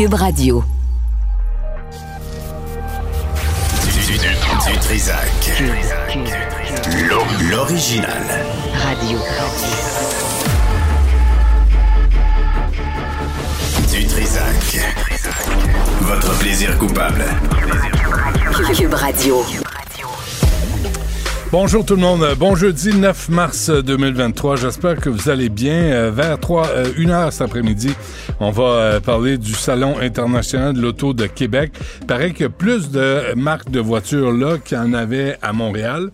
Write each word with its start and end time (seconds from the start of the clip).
Cube 0.00 0.14
Radio. 0.14 0.64
Du, 3.84 4.12
du, 4.12 4.72
du 4.72 4.78
Trisac. 4.78 5.62
L'o- 7.06 7.50
L'original. 7.50 8.24
Radio. 8.82 9.18
Du 13.92 14.06
Trisac. 14.06 14.80
Votre 16.00 16.38
plaisir 16.38 16.78
coupable. 16.78 17.26
Cube 18.74 18.94
Radio. 18.94 19.44
Bonjour 21.52 21.84
tout 21.84 21.96
le 21.96 22.00
monde. 22.00 22.24
Bon 22.38 22.54
jeudi 22.54 22.94
9 22.94 23.28
mars 23.30 23.70
2023. 23.70 24.54
J'espère 24.54 24.94
que 24.94 25.08
vous 25.08 25.28
allez 25.30 25.48
bien. 25.48 25.72
Euh, 25.72 26.12
Vers 26.12 26.38
3, 26.38 26.68
euh, 26.68 26.92
1 26.96 27.10
heure 27.10 27.32
cet 27.32 27.42
après-midi, 27.42 27.92
on 28.38 28.52
va 28.52 28.62
euh, 28.62 29.00
parler 29.00 29.36
du 29.36 29.54
Salon 29.54 29.98
international 30.00 30.74
de 30.74 30.80
l'auto 30.80 31.12
de 31.12 31.26
Québec. 31.26 31.72
Paraît 32.06 32.30
qu'il 32.30 32.42
y 32.42 32.44
a 32.44 32.50
plus 32.50 32.92
de 32.92 33.34
marques 33.34 33.68
de 33.68 33.80
voitures 33.80 34.30
là 34.30 34.58
qu'il 34.58 34.78
y 34.78 34.80
en 34.80 34.92
avait 34.92 35.38
à 35.42 35.52
Montréal 35.52 36.10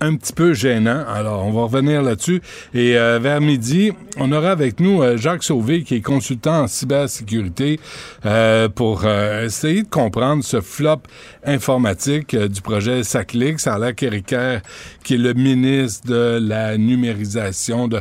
un 0.00 0.16
petit 0.16 0.32
peu 0.32 0.54
gênant. 0.54 1.04
Alors, 1.08 1.44
on 1.44 1.52
va 1.52 1.62
revenir 1.62 2.02
là-dessus. 2.02 2.42
Et 2.72 2.96
euh, 2.96 3.18
vers 3.18 3.40
midi, 3.40 3.92
on 4.18 4.32
aura 4.32 4.50
avec 4.50 4.80
nous 4.80 5.02
euh, 5.02 5.16
Jacques 5.16 5.44
Sauvé, 5.44 5.82
qui 5.82 5.96
est 5.96 6.00
consultant 6.00 6.62
en 6.62 6.66
cybersécurité, 6.66 7.80
euh, 8.26 8.68
pour 8.68 9.04
essayer 9.06 9.82
de 9.82 9.88
comprendre 9.88 10.44
ce 10.44 10.60
flop 10.60 11.02
informatique 11.44 12.36
du 12.36 12.60
projet 12.60 13.02
SACLIC. 13.02 13.60
Ça 13.60 13.74
a 13.74 13.92
qui 13.92 14.06
est 14.06 15.18
le 15.18 15.34
ministre 15.34 16.08
de 16.08 16.38
la 16.40 16.76
numérisation, 16.78 17.88
de 17.88 18.00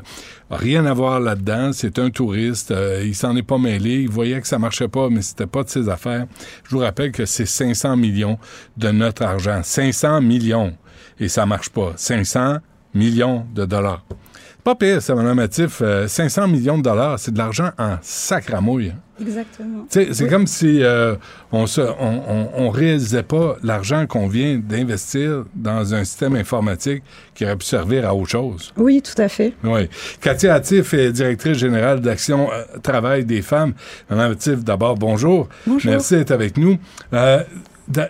rien 0.50 0.86
à 0.86 0.94
voir 0.94 1.20
là-dedans. 1.20 1.72
C'est 1.74 2.00
un 2.00 2.10
touriste. 2.10 2.72
euh, 2.72 3.04
il 3.06 3.16
s'en 3.16 3.36
est 3.36 3.44
pas 3.44 3.58
mêlé. 3.58 4.02
Il 4.02 4.10
voyait 4.10 4.40
que 4.42 4.48
ça 4.48 4.60
marchait 4.60 4.88
pas, 4.88 5.10
mais 5.10 5.22
c'était 5.22 5.48
pas 5.48 5.64
de 5.64 5.70
ses 5.70 5.90
affaires. 5.90 6.26
Je 6.64 6.76
vous 6.76 6.82
rappelle 6.82 7.12
que 7.12 7.26
c'est 7.26 7.46
500 7.46 7.98
millions 7.98 8.38
de 8.78 8.90
notre 8.92 9.24
argent. 9.24 9.62
500 9.64 10.22
millions 10.22 10.74
et 11.20 11.28
ça 11.28 11.46
marche 11.46 11.70
pas. 11.70 11.94
500 11.96 12.58
millions 12.94 13.46
de 13.54 13.66
dollars. 13.66 14.04
Pas 14.64 14.76
pire, 14.76 15.02
ça, 15.02 15.14
Mme 15.14 15.36
Matif. 15.36 15.82
Euh, 15.82 16.08
500 16.08 16.48
millions 16.48 16.78
de 16.78 16.84
dollars, 16.84 17.20
c'est 17.20 17.32
de 17.34 17.38
l'argent 17.38 17.72
en 17.78 17.98
sacramouille. 18.02 18.92
hein. 18.96 19.00
Exactement. 19.22 19.86
C'est 19.90 20.28
comme 20.30 20.48
si 20.48 20.82
euh, 20.82 21.16
on, 21.52 21.68
se, 21.68 21.82
on, 21.82 22.24
on, 22.28 22.50
on 22.56 22.70
réalisait 22.70 23.24
pas 23.24 23.58
l'argent 23.62 24.08
qu'on 24.08 24.28
vient 24.28 24.58
d'investir 24.58 25.44
dans 25.54 25.94
un 25.94 26.04
système 26.06 26.36
informatique 26.36 27.04
qui 27.36 27.44
aurait 27.44 27.58
pu 27.58 27.66
servir 27.66 28.08
à 28.08 28.16
autre 28.16 28.30
chose. 28.32 28.74
Oui, 28.78 29.02
tout 29.02 29.22
à 29.22 29.28
fait. 29.28 29.54
Oui. 29.66 29.90
Katia 30.22 30.54
Attif 30.56 30.94
est 30.94 31.12
directrice 31.12 31.58
générale 31.58 32.00
d'Action 32.00 32.50
euh, 32.52 32.64
Travail 32.82 33.26
des 33.26 33.42
femmes. 33.42 33.74
Madame 34.10 34.32
Attif, 34.32 34.64
d'abord, 34.64 34.96
bonjour. 34.96 35.50
Bonjour. 35.68 35.92
Merci 35.92 36.16
d'être 36.16 36.32
avec 36.32 36.58
nous. 36.58 36.78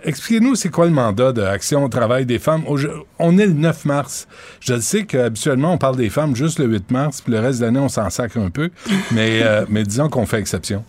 Expliquez-nous, 0.04 0.54
c'est 0.54 0.68
quoi 0.68 0.86
le 0.86 0.92
mandat 0.92 1.32
de 1.32 1.42
Action 1.42 1.88
Travail 1.88 2.26
des 2.26 2.38
femmes? 2.38 2.62
Au- 2.68 2.78
On 3.18 3.36
est 3.38 3.46
le 3.46 3.52
9 3.54 3.84
mars. 3.86 4.26
Je 4.60 4.78
sais 4.78 5.04
qu'habituellement, 5.04 5.72
on 5.72 5.78
parle 5.78 5.96
des 5.96 6.10
femmes 6.10 6.36
juste 6.36 6.58
le 6.58 6.66
8 6.66 6.90
mars, 6.90 7.20
puis 7.20 7.32
le 7.32 7.40
reste 7.40 7.60
de 7.60 7.64
l'année, 7.66 7.80
on 7.80 7.88
s'en 7.88 8.08
sacre 8.10 8.38
un 8.38 8.50
peu. 8.50 8.70
Mais, 9.10 9.40
euh, 9.42 9.64
mais 9.68 9.82
disons 9.82 10.08
qu'on 10.08 10.26
fait 10.26 10.38
exception. 10.38 10.84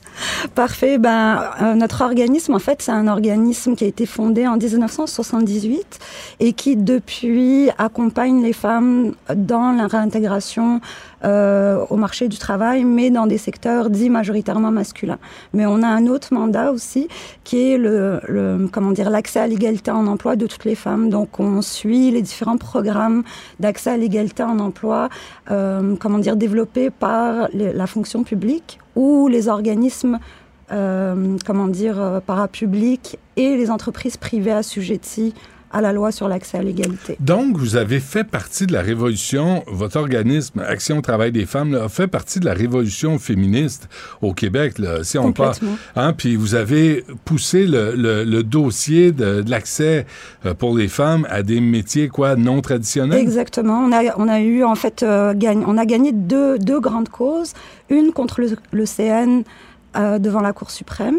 Parfait. 0.53 0.97
Ben, 0.97 1.44
euh, 1.62 1.74
notre 1.74 2.01
organisme, 2.03 2.53
en 2.53 2.59
fait, 2.59 2.81
c'est 2.81 2.91
un 2.91 3.07
organisme 3.07 3.75
qui 3.75 3.85
a 3.85 3.88
été 3.88 4.06
fondé 4.06 4.47
en 4.47 4.57
1978 4.57 6.00
et 6.40 6.53
qui, 6.53 6.75
depuis, 6.75 7.69
accompagne 7.78 8.44
les 8.44 8.53
femmes 8.53 9.13
dans 9.35 9.72
la 9.72 9.88
réintégration 9.88 10.79
euh, 11.25 11.84
au 11.90 11.96
marché 11.96 12.28
du 12.28 12.38
travail, 12.38 12.84
mais 12.84 13.09
dans 13.09 13.28
des 13.28 13.38
secteurs 13.38 13.90
dits 13.90 14.09
majoritairement 14.09 14.72
masculins. 14.72 15.19
Mais 15.53 15.66
on 15.66 15.81
a 15.81 15.88
un 15.88 16.08
autre 16.08 16.34
mandat 16.34 16.72
aussi, 16.72 17.08
qui 17.44 17.72
est 17.72 17.78
le, 17.78 18.69
comment 18.72 18.91
dire, 18.91 19.09
l'accès 19.09 19.40
à 19.40 19.47
l'égalité 19.47 19.91
en 19.91 20.08
emploi 20.08 20.36
de 20.36 20.47
toutes 20.47 20.66
les 20.66 20.75
femmes. 20.75 21.09
Donc, 21.09 21.40
on 21.40 21.62
suit 21.62 22.12
les 22.12 22.22
différents 22.22 22.58
programmes 22.58 23.24
d'accès 23.59 23.91
à 23.91 23.97
l'égalité 23.97 24.44
en 24.44 24.59
emploi, 24.59 25.09
euh, 25.52 25.96
comment 26.00 26.19
dire, 26.19 26.36
développés 26.36 26.90
par 26.90 27.50
la 27.53 27.88
fonction 27.88 28.24
publique 28.24 28.80
ou 28.96 29.28
les 29.28 29.47
organismes 29.50 30.19
euh, 30.72 31.38
comment 31.46 31.68
dire, 31.68 32.02
euh, 32.02 32.19
parapublics 32.19 33.19
et 33.36 33.56
les 33.56 33.69
entreprises 33.69 34.18
privées 34.18 34.52
assujetties 34.52 35.36
à 35.75 35.81
la 35.81 35.91
loi 35.91 36.12
sur 36.12 36.28
l'accès 36.30 36.58
à 36.58 36.63
l'égalité. 36.63 37.18
Donc, 37.19 37.58
vous 37.58 37.75
avez 37.75 38.00
fait 38.00 38.24
partie 38.24 38.66
de 38.66 38.72
la 38.74 38.81
révolution, 38.81 39.63
votre 39.68 39.97
organisme 39.97 40.62
Action 40.66 41.02
Travail 41.02 41.31
des 41.34 41.46
femmes 41.46 41.74
là, 41.74 41.84
a 41.84 41.90
fait 41.90 42.08
partie 42.08 42.40
de 42.40 42.46
la 42.46 42.53
révolution 42.53 43.19
féministe 43.19 43.90
au 44.22 44.34
Québec, 44.34 44.80
là, 44.80 45.03
si 45.03 45.18
on 45.18 45.34
parle. 45.34 45.56
Hein, 45.97 46.13
puis 46.13 46.36
vous 46.38 46.56
avez 46.56 47.03
poussé 47.25 47.66
le, 47.68 47.94
le- 47.96 48.24
le 48.24 48.41
dossier 48.44 49.12
de, 49.12 49.41
de 49.41 49.50
l'accès 49.52 50.06
euh, 50.46 50.53
pour 50.53 50.78
les 50.78 50.88
femmes 50.88 51.28
à 51.30 51.44
des 51.44 51.59
métiers 51.59 52.07
quoi 52.07 52.36
non 52.38 52.62
traditionnels? 52.62 53.19
Exactement. 53.19 53.80
On 53.86 53.92
a, 53.92 54.02
on 54.18 54.28
a 54.30 54.40
eu, 54.40 54.63
en 54.63 54.75
fait, 54.75 55.03
euh, 55.03 55.34
gagne- 55.36 55.66
on 55.68 55.78
a 55.78 55.86
gagné 55.86 56.12
deux, 56.13 56.57
deux 56.57 56.80
grandes 56.80 57.09
causes. 57.09 57.52
Une 57.90 58.13
contre 58.13 58.40
le, 58.42 58.47
le 58.72 58.86
CN 58.86 59.44
euh, 59.97 60.19
devant 60.19 60.42
la 60.42 60.53
Cour 60.53 60.72
suprême 60.72 61.18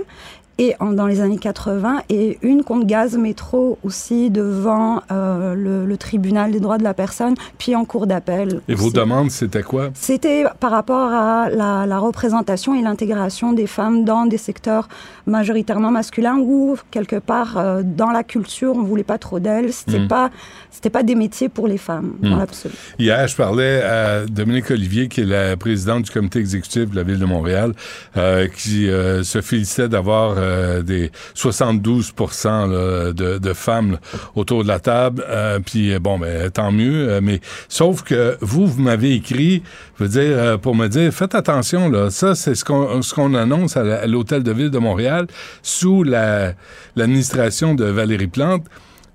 et 0.58 0.74
en- 0.80 0.92
dans 0.92 1.06
les 1.06 1.20
années 1.20 1.38
80 1.38 2.00
et 2.08 2.38
une 2.42 2.64
contre 2.64 2.86
Gaz 2.86 3.16
Métro 3.18 3.78
aussi 3.84 4.30
devant 4.30 5.02
euh, 5.12 5.54
le, 5.54 5.84
le 5.86 5.96
tribunal 5.98 6.50
des 6.52 6.60
droits 6.60 6.78
de 6.78 6.84
la 6.84 6.94
personne 6.94 7.34
puis 7.58 7.74
en 7.76 7.84
cour 7.84 8.06
d'appel. 8.06 8.60
Et 8.68 8.74
vos 8.74 8.90
demandes, 8.90 9.30
c'était 9.30 9.62
quoi? 9.62 9.90
C'était 9.94 10.44
par 10.60 10.70
rapport 10.70 11.12
à 11.12 11.50
la, 11.50 11.84
la 11.86 11.98
représentation 11.98 12.74
et 12.74 12.80
l'intégration 12.82 13.52
des 13.52 13.66
femmes 13.66 14.04
dans 14.04 14.24
des 14.26 14.38
secteurs 14.38 14.88
majoritairement 15.26 15.90
masculins 15.90 16.38
ou 16.38 16.76
quelque 16.90 17.16
part 17.16 17.56
euh, 17.58 17.82
dans 17.84 18.10
la 18.10 18.22
culture, 18.24 18.74
on 18.76 18.82
voulait 18.82 19.02
pas 19.04 19.18
trop 19.18 19.40
d'elles. 19.40 19.72
C'était 19.72 19.98
Mm. 19.98 20.08
pas, 20.08 20.30
c'était 20.70 20.90
pas 20.90 21.02
des 21.02 21.14
métiers 21.14 21.48
pour 21.48 21.68
les 21.68 21.78
femmes 21.78 22.14
dans 22.20 22.36
Mm. 22.36 22.38
l'absolu. 22.38 22.74
Hier, 22.98 23.26
je 23.28 23.36
parlais 23.36 23.82
à 23.82 24.24
Dominique 24.26 24.70
Olivier, 24.70 25.08
qui 25.08 25.22
est 25.22 25.24
la 25.24 25.56
présidente 25.56 26.04
du 26.04 26.10
comité 26.10 26.38
exécutif 26.38 26.90
de 26.90 26.96
la 26.96 27.02
Ville 27.02 27.18
de 27.18 27.24
Montréal, 27.24 27.72
euh, 28.16 28.46
qui 28.48 28.88
euh, 28.88 29.22
se 29.22 29.40
félicitait 29.40 29.88
d'avoir 29.88 30.34
euh, 30.38 30.82
des 30.82 31.10
72 31.34 32.12
là, 32.36 33.12
de, 33.12 33.38
de 33.38 33.52
femmes 33.52 33.92
là, 33.92 33.98
autour 34.34 34.62
de 34.62 34.68
la 34.68 34.78
table. 34.80 35.24
Puis, 35.64 35.98
bon, 35.98 36.18
ben, 36.18 36.50
tant 36.50 36.72
mieux. 36.72 37.20
mais 37.22 37.40
sauf 37.68 38.02
que 38.02 38.36
vous, 38.40 38.66
vous 38.66 38.82
m'avez 38.82 39.14
écrit, 39.14 39.62
je 39.98 40.04
veux 40.04 40.10
dire, 40.10 40.58
pour 40.60 40.74
me 40.74 40.88
dire, 40.88 41.12
faites 41.12 41.34
attention, 41.34 41.88
là, 41.88 42.10
ça, 42.10 42.34
c'est 42.34 42.54
ce 42.54 42.64
qu'on 42.64 43.02
ce 43.02 43.14
qu'on 43.14 43.34
annonce 43.34 43.76
à 43.76 44.06
l'Hôtel 44.06 44.42
de 44.42 44.52
Ville 44.52 44.70
de 44.70 44.78
Montréal 44.78 45.26
sous 45.62 46.02
la- 46.02 46.52
l'administration 46.96 47.74
de 47.74 47.84
Valérie 47.84 48.26
Plante. 48.26 48.64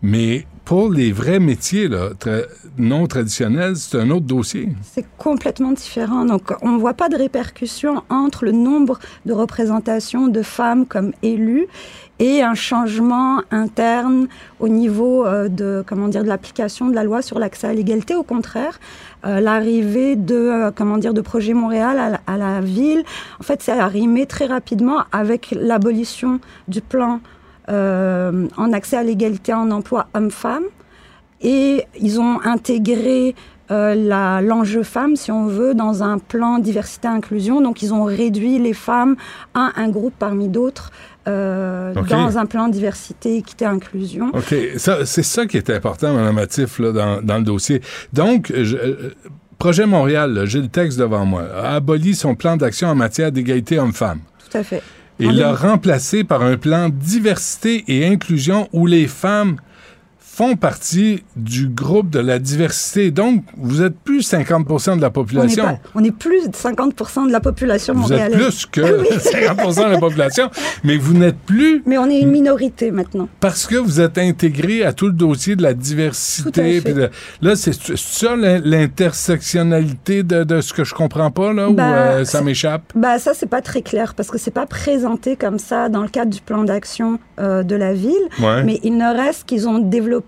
Mais 0.02 0.46
pour 0.66 0.90
les 0.90 1.12
vrais 1.12 1.40
métiers 1.40 1.90
non 2.78 3.06
traditionnels, 3.08 3.76
c'est 3.76 4.00
un 4.00 4.10
autre 4.10 4.26
dossier. 4.26 4.70
C'est 4.84 5.06
complètement 5.18 5.72
différent. 5.72 6.26
Donc, 6.26 6.54
on 6.62 6.72
ne 6.72 6.80
voit 6.80 6.94
pas 6.94 7.10
de 7.10 7.18
répercussion 7.18 8.04
entre 8.10 8.46
le 8.46 8.52
nombre 8.52 9.00
de 9.26 9.34
représentations 9.34 10.28
de 10.28 10.42
femmes 10.42 10.86
comme 10.86 11.12
élues 11.24 11.68
et 12.20 12.44
un 12.44 12.54
changement 12.54 13.42
interne 13.50 14.28
au 14.60 14.70
niveau 14.70 15.26
euh, 15.26 15.50
de 15.50 15.84
de 15.84 16.20
l'application 16.28 16.88
de 16.88 16.96
la 16.96 17.04
loi 17.04 17.22
sur 17.22 17.40
l'accès 17.40 17.68
à 17.68 17.74
l'égalité. 17.74 18.16
Au 18.16 18.24
contraire, 18.24 18.80
euh, 19.26 19.40
l'arrivée 19.40 20.16
de 20.16 20.36
euh, 20.36 21.12
de 21.12 21.22
Projet 21.22 21.54
Montréal 21.54 21.98
à 22.00 22.10
la, 22.12 22.22
à 22.28 22.38
la 22.38 22.62
ville, 22.62 23.04
en 23.40 23.44
fait, 23.44 23.62
c'est 23.64 23.72
arrimé 23.72 24.26
très 24.28 24.46
rapidement 24.46 25.04
avec 25.12 25.52
l'abolition 25.52 26.40
du 26.68 26.82
plan 26.82 27.20
euh, 27.70 28.48
en 28.58 28.74
accès 28.74 28.98
à 28.98 29.04
l'égalité 29.04 29.54
en 29.54 29.72
emploi 29.72 30.08
homme-femme. 30.14 30.64
Et 31.42 31.86
ils 32.00 32.20
ont 32.20 32.40
intégré 32.44 33.36
euh, 33.72 34.42
l'enjeu 34.42 34.84
femme, 34.84 35.16
si 35.16 35.32
on 35.32 35.48
veut, 35.48 35.74
dans 35.74 36.04
un 36.04 36.18
plan 36.20 36.60
diversité-inclusion. 36.60 37.62
Donc, 37.62 37.82
ils 37.82 37.94
ont 37.94 38.04
réduit 38.04 38.60
les 38.60 38.74
femmes 38.74 39.16
à 39.54 39.72
un 39.78 39.90
groupe 39.90 40.14
parmi 40.20 40.48
d'autres 40.50 40.92
euh, 41.28 41.94
dans 41.94 42.38
un 42.38 42.46
plan 42.46 42.68
diversité, 42.68 43.38
équité, 43.38 43.66
inclusion. 43.66 44.30
OK. 44.34 44.56
Ça, 44.78 45.06
c'est 45.06 45.24
ça 45.24 45.46
qui 45.46 45.58
est 45.58 45.70
important, 45.70 46.14
Mme 46.14 46.36
Matif, 46.36 46.80
là, 46.80 46.92
dans, 46.92 47.22
dans 47.22 47.38
le 47.38 47.44
dossier. 47.44 47.82
Donc, 48.14 48.52
je- 48.56 49.12
Projet 49.58 49.86
Montréal, 49.86 50.42
j'ai 50.46 50.60
le 50.60 50.70
texte 50.70 50.98
devant 50.98 51.24
moi, 51.24 51.44
a 51.56 51.76
aboli 51.76 52.16
son 52.16 52.34
plan 52.34 52.58
d'action 52.58 52.88
en 52.88 52.96
matière 52.96 53.32
d'égalité 53.32 53.78
homme-femme. 53.78 54.20
Tout 54.50 54.58
à 54.58 54.64
fait. 54.64 54.82
Et 55.22 55.32
l'a 55.32 55.54
remplacé 55.54 56.24
par 56.24 56.42
un 56.42 56.58
plan 56.58 56.90
diversité 56.90 57.84
et 57.88 58.08
inclusion 58.08 58.68
où 58.74 58.88
les 58.88 59.06
femmes 59.06 59.58
font 60.34 60.56
partie 60.56 61.24
du 61.36 61.68
groupe 61.68 62.10
de 62.10 62.20
la 62.20 62.40
diversité. 62.40 63.12
Donc, 63.12 63.44
vous 63.58 63.82
êtes 63.82 63.96
plus 64.00 64.22
50 64.22 64.96
de 64.96 65.02
la 65.02 65.08
on 65.08 65.10
est, 65.10 65.12
population. 65.12 65.64
pas- 65.66 65.80
on 65.94 66.04
est 66.04 66.16
plus 66.16 66.48
de 66.48 66.56
50% 66.56 67.28
de 67.28 67.32
la 67.34 67.42
population 67.42 67.94
Vous 67.94 68.14
êtes 68.14 68.32
plus 68.32 68.66
que 68.66 68.82
50 69.20 69.76
de 69.76 69.92
la 69.92 70.00
population, 70.00 70.50
mais 70.86 70.96
vous 70.96 71.14
n'êtes 71.16 71.38
plus 71.38 71.84
Mais 71.86 71.98
on 71.98 72.10
est 72.10 72.20
une 72.22 72.32
minorité 72.32 72.92
maintenant. 72.92 73.28
parce 73.42 73.68
que 73.68 73.76
vous 73.76 74.00
êtes 74.00 74.18
intégré 74.18 74.84
à 74.86 74.94
tout 74.94 75.08
le 75.08 75.12
dossier 75.14 75.56
de 75.58 75.64
la 75.64 75.74
diversité. 75.74 76.50
Tout 76.52 76.60
à 76.60 76.64
fait. 76.64 76.82
puis 76.82 76.94
de- 76.94 77.10
là, 77.42 77.56
c'est 77.58 77.74
ça 77.98 78.36
l'in- 78.38 78.62
l'intersectionnalité 78.64 80.24
de, 80.24 80.44
de 80.46 80.62
ce 80.62 80.74
que 80.74 80.84
je 80.84 80.94
comprends 80.94 81.32
pas, 81.32 81.52
là, 81.54 81.70
ou 81.70 81.74
Bah, 81.74 81.94
euh, 81.94 82.26
ça 82.26 82.42
m'échappe? 82.42 82.84
Bah 82.96 83.20
ça 83.20 83.34
c'est 83.34 83.46
pas 83.50 83.62
très 83.62 83.82
clair 83.82 84.14
parce 84.16 84.30
que 84.30 84.38
c'est 84.38 84.52
pas 84.52 84.66
présenté 84.66 85.36
comme 85.36 85.60
ça 85.60 85.90
dans 85.90 86.02
le 86.04 86.08
cadre 86.10 86.32
du 86.32 86.42
plan 86.42 86.64
d'action 86.64 87.20
euh, 87.40 87.64
de 87.64 87.76
la 87.76 87.94
ville. 87.94 88.14
Ouais. 88.42 88.64
Mais 88.64 88.80
il 88.84 88.98
ne 88.98 89.14
reste 89.16 89.44
qu'ils 89.46 89.68
ont 89.68 89.80
développé 89.80 90.21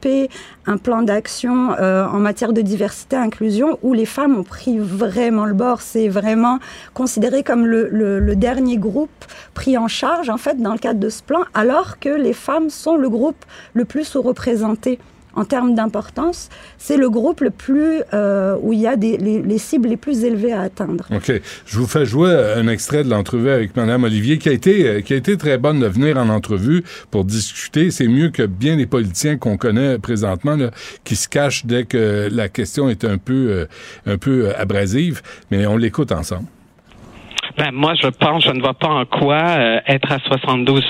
un 0.66 0.78
plan 0.78 1.02
d'action 1.02 1.74
euh, 1.80 2.06
en 2.06 2.20
matière 2.20 2.54
de 2.54 2.62
diversité 2.62 3.16
et 3.16 3.20
inclusion 3.20 3.78
où 3.84 3.94
les 3.94 4.06
femmes 4.06 4.38
ont 4.38 4.44
pris 4.44 4.80
vraiment 4.80 5.46
le 5.46 5.54
bord. 5.54 5.82
C'est 5.82 6.08
vraiment 6.10 6.60
considéré 6.94 7.44
comme 7.44 7.66
le, 7.66 7.90
le- 7.90 8.36
dernier 8.36 8.78
groupe 8.78 9.10
pris 9.54 9.78
en 9.78 9.88
charge 9.88 10.30
en 10.30 10.38
fait 10.38 10.62
dans 10.62 10.74
le 10.74 10.80
cadre 10.80 11.00
de 11.00 11.10
ce 11.10 11.22
plan, 11.24 11.44
alors 11.54 12.00
que 12.00 12.10
les 12.10 12.34
femmes 12.34 12.70
sont 12.70 12.98
le 12.98 13.10
groupe 13.10 13.46
le 13.74 13.86
plus 13.86 14.04
sous-représenté. 14.06 15.00
En 15.36 15.46
termes 15.46 15.74
d'importance, 15.74 16.50
c'est 16.78 16.98
le 16.98 17.10
groupe 17.10 17.42
le 17.42 17.50
plus 17.50 18.02
euh, 18.14 18.56
où 18.62 18.72
il 18.72 18.80
y 18.80 18.88
a 18.88 18.96
des, 18.96 19.18
les, 19.18 19.42
les 19.42 19.58
cibles 19.58 19.90
les 19.90 19.98
plus 19.98 20.24
élevées 20.24 20.54
à 20.54 20.62
atteindre. 20.62 21.06
OK. 21.12 21.32
Je 21.66 21.78
vous 21.78 21.88
fais 21.88 22.06
jouer 22.06 22.32
un 22.56 22.68
extrait 22.68 23.04
de 23.04 23.10
l'entrevue 23.10 23.50
avec 23.50 23.76
Mme 23.76 24.04
Olivier 24.04 24.38
qui 24.38 24.50
a 24.50 24.52
été, 24.52 24.88
euh, 24.88 25.02
qui 25.02 25.14
a 25.14 25.16
été 25.16 25.36
très 25.38 25.58
bonne 25.58 25.80
de 25.80 25.88
venir 25.88 26.18
en 26.18 26.30
entrevue 26.30 26.84
pour 27.10 27.26
discuter. 27.26 27.90
C'est 27.90 28.08
mieux 28.08 28.30
que 28.30 28.44
bien 28.44 28.76
les 28.76 28.86
politiciens 28.86 29.38
qu'on 29.38 29.58
connaît 29.58 29.98
présentement 29.98 30.56
là, 30.56 30.70
qui 31.04 31.16
se 31.16 31.28
cachent 31.28 31.66
dès 31.66 31.86
que 31.86 32.30
la 32.32 32.50
question 32.50 32.90
est 32.90 33.04
un 33.04 33.18
peu, 33.18 33.34
euh, 33.34 33.66
un 34.06 34.18
peu 34.18 34.54
abrasive. 34.56 35.22
Mais 35.50 35.66
on 35.66 35.78
l'écoute 35.78 36.12
ensemble. 36.12 36.46
Ben, 37.58 37.72
moi, 37.72 37.94
je 37.94 38.08
pense, 38.08 38.44
je 38.46 38.52
ne 38.52 38.62
vois 38.62 38.74
pas 38.74 38.88
en 38.88 39.06
quoi 39.06 39.42
euh, 39.42 39.80
être 39.88 40.12
à 40.12 40.20
72 40.20 40.84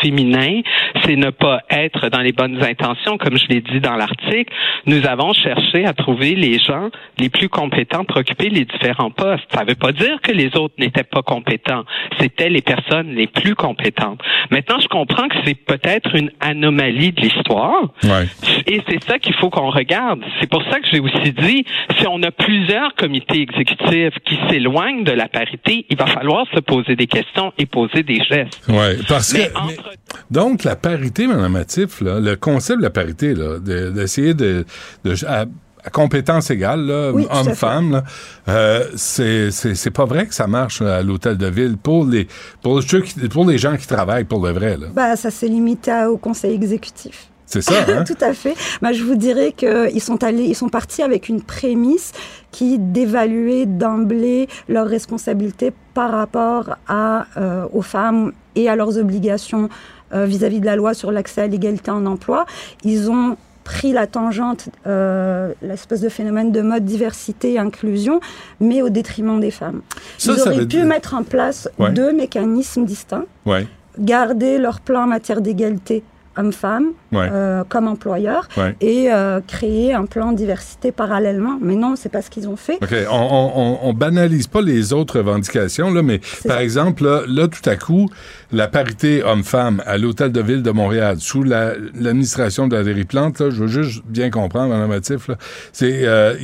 féminin, 0.00 0.60
c'est 1.04 1.16
ne 1.16 1.30
pas 1.30 1.60
être 1.70 2.08
dans 2.08 2.20
les 2.20 2.32
bonnes 2.32 2.62
intentions, 2.62 3.18
comme 3.18 3.36
je 3.36 3.46
l'ai 3.48 3.60
dit 3.60 3.80
dans 3.80 3.96
l'article. 3.96 4.52
Nous 4.86 5.06
avons 5.06 5.32
cherché 5.32 5.84
à 5.84 5.92
trouver 5.92 6.34
les 6.34 6.58
gens 6.58 6.90
les 7.18 7.28
plus 7.28 7.48
compétents 7.48 8.04
pour 8.04 8.18
occuper 8.18 8.48
les 8.48 8.64
différents 8.64 9.10
postes. 9.10 9.44
Ça 9.54 9.64
ne 9.64 9.68
veut 9.68 9.74
pas 9.74 9.92
dire 9.92 10.20
que 10.22 10.32
les 10.32 10.56
autres 10.56 10.74
n'étaient 10.78 11.04
pas 11.04 11.22
compétents. 11.22 11.84
C'était 12.20 12.48
les 12.48 12.62
personnes 12.62 13.14
les 13.14 13.26
plus 13.26 13.54
compétentes. 13.54 14.20
Maintenant, 14.50 14.78
je 14.80 14.88
comprends 14.88 15.28
que 15.28 15.36
c'est 15.44 15.54
peut-être 15.54 16.14
une 16.14 16.30
anomalie 16.40 17.12
de 17.12 17.20
l'histoire. 17.20 17.92
Ouais. 18.04 18.26
Et 18.66 18.82
c'est 18.88 19.02
ça 19.04 19.18
qu'il 19.18 19.34
faut 19.34 19.50
qu'on 19.50 19.70
regarde. 19.70 20.22
C'est 20.40 20.48
pour 20.48 20.62
ça 20.70 20.80
que 20.80 20.86
j'ai 20.90 21.00
aussi 21.00 21.32
dit, 21.32 21.64
si 21.98 22.06
on 22.08 22.22
a 22.22 22.30
plusieurs 22.30 22.94
comités 22.94 23.42
exécutifs 23.42 24.14
qui 24.24 24.38
s'éloignent 24.48 25.04
de 25.04 25.12
la 25.12 25.28
parité, 25.28 25.86
il 25.88 25.96
va 25.96 26.06
falloir 26.06 26.46
se 26.54 26.60
poser 26.60 26.96
des 26.96 27.06
questions 27.06 27.52
et 27.58 27.66
poser 27.66 28.02
des 28.02 28.22
gestes. 28.24 28.68
Ouais, 28.68 28.96
parce 29.08 29.32
que 29.32 29.45
Mais 29.54 29.60
mais- 29.66 29.78
entre- 29.78 29.90
donc 30.30 30.64
la 30.64 30.76
parité, 30.76 31.26
Mme 31.26 31.52
Matif, 31.52 32.00
là, 32.00 32.20
le 32.20 32.36
concept 32.36 32.78
de 32.78 32.84
la 32.84 32.90
parité, 32.90 33.34
là, 33.34 33.58
de- 33.58 33.90
d'essayer 33.90 34.34
de, 34.34 34.64
de, 35.04 35.14
à, 35.26 35.44
à 35.84 35.90
compétence 35.90 36.50
égale, 36.50 37.12
Oui, 37.14 37.26
homme-femme, 37.30 38.02
euh, 38.48 38.84
c'est 38.96 39.90
pas 39.94 40.04
vrai 40.04 40.26
que 40.26 40.34
ça 40.34 40.46
marche 40.48 40.80
là, 40.82 40.96
à 40.96 41.02
l'hôtel 41.02 41.36
de 41.36 41.46
ville 41.46 41.76
pour 41.76 42.04
les 42.04 42.26
pour 42.62 42.82
ceux 42.82 43.02
qui- 43.02 43.28
pour 43.28 43.44
les 43.48 43.58
gens 43.58 43.76
qui 43.76 43.86
travaillent 43.86 44.24
pour 44.24 44.44
le 44.44 44.52
vrai. 44.52 44.76
là. 44.76 44.86
Bah, 44.92 45.14
ça 45.16 45.30
s'est 45.30 45.48
limité 45.48 45.92
au 46.08 46.16
conseil 46.16 46.54
exécutif. 46.54 47.28
C'est 47.46 47.62
ça, 47.62 47.74
hein? 47.88 48.04
Tout 48.06 48.16
à 48.20 48.34
fait. 48.34 48.54
Bah, 48.82 48.92
je 48.92 49.04
vous 49.04 49.14
dirais 49.14 49.52
qu'ils 49.52 50.02
sont 50.02 50.22
allés, 50.24 50.44
ils 50.44 50.54
sont 50.56 50.68
partis 50.68 51.02
avec 51.02 51.28
une 51.28 51.40
prémisse 51.42 52.12
qui 52.50 52.78
d'évaluer 52.78 53.66
d'emblée 53.66 54.48
leurs 54.68 54.86
responsabilités 54.88 55.72
par 55.94 56.10
rapport 56.10 56.76
à, 56.88 57.26
euh, 57.36 57.66
aux 57.72 57.82
femmes 57.82 58.32
et 58.56 58.68
à 58.68 58.74
leurs 58.76 58.98
obligations 58.98 59.68
euh, 60.12 60.24
vis-à-vis 60.24 60.60
de 60.60 60.66
la 60.66 60.76
loi 60.76 60.92
sur 60.94 61.12
l'accès 61.12 61.42
à 61.42 61.46
l'égalité 61.46 61.90
en 61.90 62.04
emploi. 62.06 62.46
Ils 62.84 63.10
ont 63.10 63.36
pris 63.64 63.92
la 63.92 64.06
tangente, 64.06 64.68
euh, 64.86 65.52
l'espèce 65.60 66.00
de 66.00 66.08
phénomène 66.08 66.52
de 66.52 66.62
mode 66.62 66.84
diversité 66.84 67.54
et 67.54 67.58
inclusion, 67.58 68.20
mais 68.60 68.80
au 68.82 68.88
détriment 68.90 69.40
des 69.40 69.50
femmes. 69.50 69.82
Ça, 70.18 70.32
Ils 70.36 70.40
auraient 70.42 70.58
pu 70.58 70.66
dire- 70.66 70.84
mettre 70.84 71.14
en 71.14 71.24
place 71.24 71.68
Ouais. 71.78 71.90
deux 71.92 72.12
mécanismes 72.12 72.84
distincts 72.84 73.24
Ouais, 73.44 73.66
garder 73.98 74.58
leur 74.58 74.80
plan 74.80 75.02
en 75.02 75.06
matière 75.08 75.40
d'égalité 75.40 76.04
hommes-femmes 76.36 76.92
ouais, 77.16 77.28
euh, 77.32 77.64
comme 77.68 77.88
employeur 77.88 78.48
ouais. 78.56 78.74
et 78.80 79.10
euh, 79.12 79.40
créer 79.46 79.92
un 79.94 80.06
plan 80.06 80.32
diversité 80.32 80.92
parallèlement. 80.92 81.58
Mais 81.60 81.74
non, 81.74 81.94
c'est 81.96 82.08
pas 82.08 82.22
ce 82.22 82.30
qu'ils 82.30 82.48
ont 82.48 82.56
fait. 82.56 82.78
OK. 82.82 82.94
On, 83.10 83.14
on, 83.16 83.52
on, 83.56 83.78
on 83.88 83.92
banalise 83.92 84.46
pas 84.46 84.62
les 84.62 84.92
autres 84.92 85.18
revendications, 85.18 85.92
là, 85.92 86.02
mais 86.02 86.18
par 86.18 86.56
ça. 86.56 86.62
exemple, 86.62 87.04
là, 87.04 87.22
là, 87.26 87.48
tout 87.48 87.68
à 87.68 87.76
coup, 87.76 88.08
la 88.52 88.68
parité 88.68 89.22
homme-femme 89.22 89.82
à 89.86 89.98
l'Hôtel 89.98 90.32
de 90.32 90.40
Ville 90.40 90.62
de 90.62 90.70
Montréal, 90.70 91.16
sous 91.18 91.42
la- 91.42 91.72
l'administration 91.98 92.68
de 92.68 92.76
Valérie 92.76 93.04
Plante, 93.04 93.40
là, 93.40 93.50
je 93.50 93.62
veux 93.64 93.66
juste 93.82 94.02
bien 94.06 94.30
comprendre, 94.30 94.74
Mme 94.74 94.88
Matif, 94.88 95.28
là, 95.28 95.36
c'est 95.72 96.00
euh, 96.04 96.34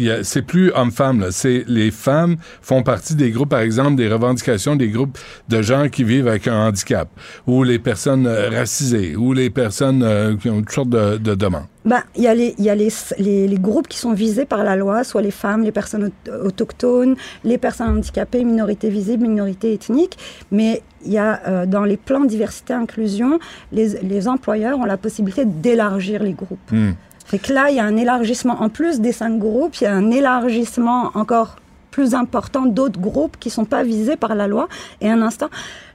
plus 0.47 0.73
homme-femme, 0.75 1.27
c'est 1.31 1.65
les 1.67 1.91
femmes 1.91 2.37
font 2.61 2.83
partie 2.83 3.15
des 3.15 3.31
groupes, 3.31 3.51
par 3.51 3.61
exemple, 3.61 3.97
des 3.97 4.09
revendications 4.09 4.77
des 4.77 4.89
groupes 4.89 5.19
de 5.49 5.63
gens 5.63 5.89
qui 5.89 6.05
vivent 6.05 6.29
avec 6.29 6.49
un 6.49 6.67
handicap, 6.69 7.09
ou 7.47 7.63
les 7.65 7.79
personnes 7.79 8.27
euh, 8.27 8.49
racisées, 8.51 9.15
ou 9.17 9.33
les 9.33 9.51
personnes 9.51 10.03
qui 10.41 10.49
ont 10.49 10.62
toutes 10.63 10.75
sortes 10.75 10.89
de, 10.89 11.17
de 11.17 11.35
demandes. 11.35 11.67
Ben, 11.85 12.03
il 12.17 12.23
y 12.23 12.29
a, 12.29 12.35
les, 12.35 12.55
y 12.59 12.71
a 12.71 12.75
les, 12.75 12.89
les, 13.19 13.49
les 13.49 13.59
groupes 13.59 13.89
qui 13.89 13.99
sont 13.99 14.13
visés 14.13 14.45
par 14.45 14.63
la 14.65 14.77
loi, 14.77 15.05
soit 15.05 15.23
les 15.23 15.31
femmes, 15.31 15.63
les 15.63 15.73
personnes 15.73 16.11
aut- 16.11 16.47
autochtones, 16.47 17.17
les 17.45 17.59
personnes 17.59 17.99
handicapées, 17.99 18.45
minorités 18.45 18.89
visibles, 18.89 19.27
minorités 19.27 19.75
ethniques. 19.75 20.17
Mais 20.51 20.83
il 21.05 21.13
y 21.13 21.19
a 21.19 21.41
euh, 21.47 21.67
dans 21.67 21.85
les 21.85 21.97
plans 21.97 22.25
diversité 22.25 22.73
inclusion, 22.73 23.39
les, 23.73 24.01
les 24.03 24.29
employeurs 24.29 24.79
ont 24.79 24.85
la 24.85 24.97
possibilité 24.97 25.45
d'élargir 25.45 26.23
les 26.23 26.33
groupes. 26.33 26.71
Hmm. 26.71 26.93
Fait 27.25 27.39
que 27.39 27.53
là, 27.53 27.71
il 27.71 27.77
y 27.77 27.81
a 27.81 27.85
un 27.85 27.97
élargissement, 27.97 28.61
en 28.63 28.69
plus 28.69 29.01
des 29.01 29.13
cinq 29.13 29.39
groupes, 29.39 29.77
il 29.81 29.85
y 29.85 29.87
a 29.87 29.95
un 29.95 30.11
élargissement 30.11 31.11
encore 31.15 31.57
plus 31.93 32.15
important 32.17 32.67
d'autres 32.67 32.99
groupes 33.01 33.37
qui 33.39 33.51
sont 33.51 33.65
pas 33.65 33.85
visés 33.85 34.17
par 34.17 34.35
la 34.35 34.49
loi. 34.49 34.67
Et 35.01 35.09
un 35.09 35.23
instant, 35.23 35.51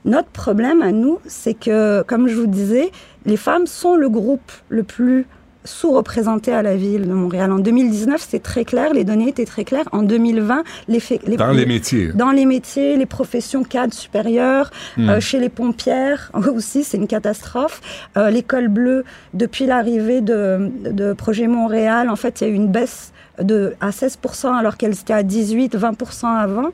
notre 0.06 0.30
problème 0.30 0.82
à 0.82 0.94
nous, 0.94 1.20
c'est 1.26 1.54
que, 1.56 2.04
comme 2.04 2.30
je 2.30 2.36
vous 2.36 2.48
disais, 2.48 2.92
les 3.26 3.36
femmes 3.38 3.68
sont 3.68 3.96
le 3.98 4.08
groupe 4.08 4.50
le 4.70 4.84
plus 4.84 5.26
sous-représenté 5.66 6.54
à 6.54 6.62
la 6.62 6.78
ville 6.78 7.06
de 7.08 7.14
Montréal. 7.14 7.52
En 7.52 7.60
2019, 7.60 8.26
c'est 8.26 8.42
très 8.42 8.64
clair, 8.64 8.94
les 8.94 9.04
données 9.04 9.28
étaient 9.28 9.44
très 9.46 9.66
claires. 9.66 9.84
En 9.92 10.02
2020, 10.02 10.64
les, 10.88 11.02
les 11.26 11.36
Dans 11.36 11.52
les 11.52 11.66
métiers. 11.66 12.08
dans 12.14 12.32
les 12.32 12.46
métiers, 12.46 12.96
les 12.96 13.06
professions 13.06 13.64
cadres 13.66 13.94
supérieures, 13.94 14.72
Hmm. 14.96 15.10
euh, 15.10 15.20
chez 15.20 15.40
les 15.40 15.50
pompières 15.50 16.32
aussi, 16.56 16.86
c'est 16.86 16.96
une 16.96 17.08
catastrophe. 17.08 17.82
Euh, 18.16 18.30
L'école 18.30 18.70
bleue, 18.70 19.04
depuis 19.34 19.66
l'arrivée 19.66 20.22
de, 20.22 20.72
de 20.90 21.12
Projet 21.12 21.48
Montréal, 21.48 22.10
en 22.10 22.16
fait, 22.16 22.40
il 22.40 22.48
y 22.48 22.50
a 22.50 22.54
eu 22.54 22.56
une 22.56 22.72
baisse 22.72 23.12
de, 23.42 23.74
à 23.82 23.90
16% 23.92 24.54
alors 24.58 24.78
qu'elle 24.78 24.94
était 24.94 25.14
à 25.14 25.24
18-20% 25.24 26.26
avant. 26.26 26.70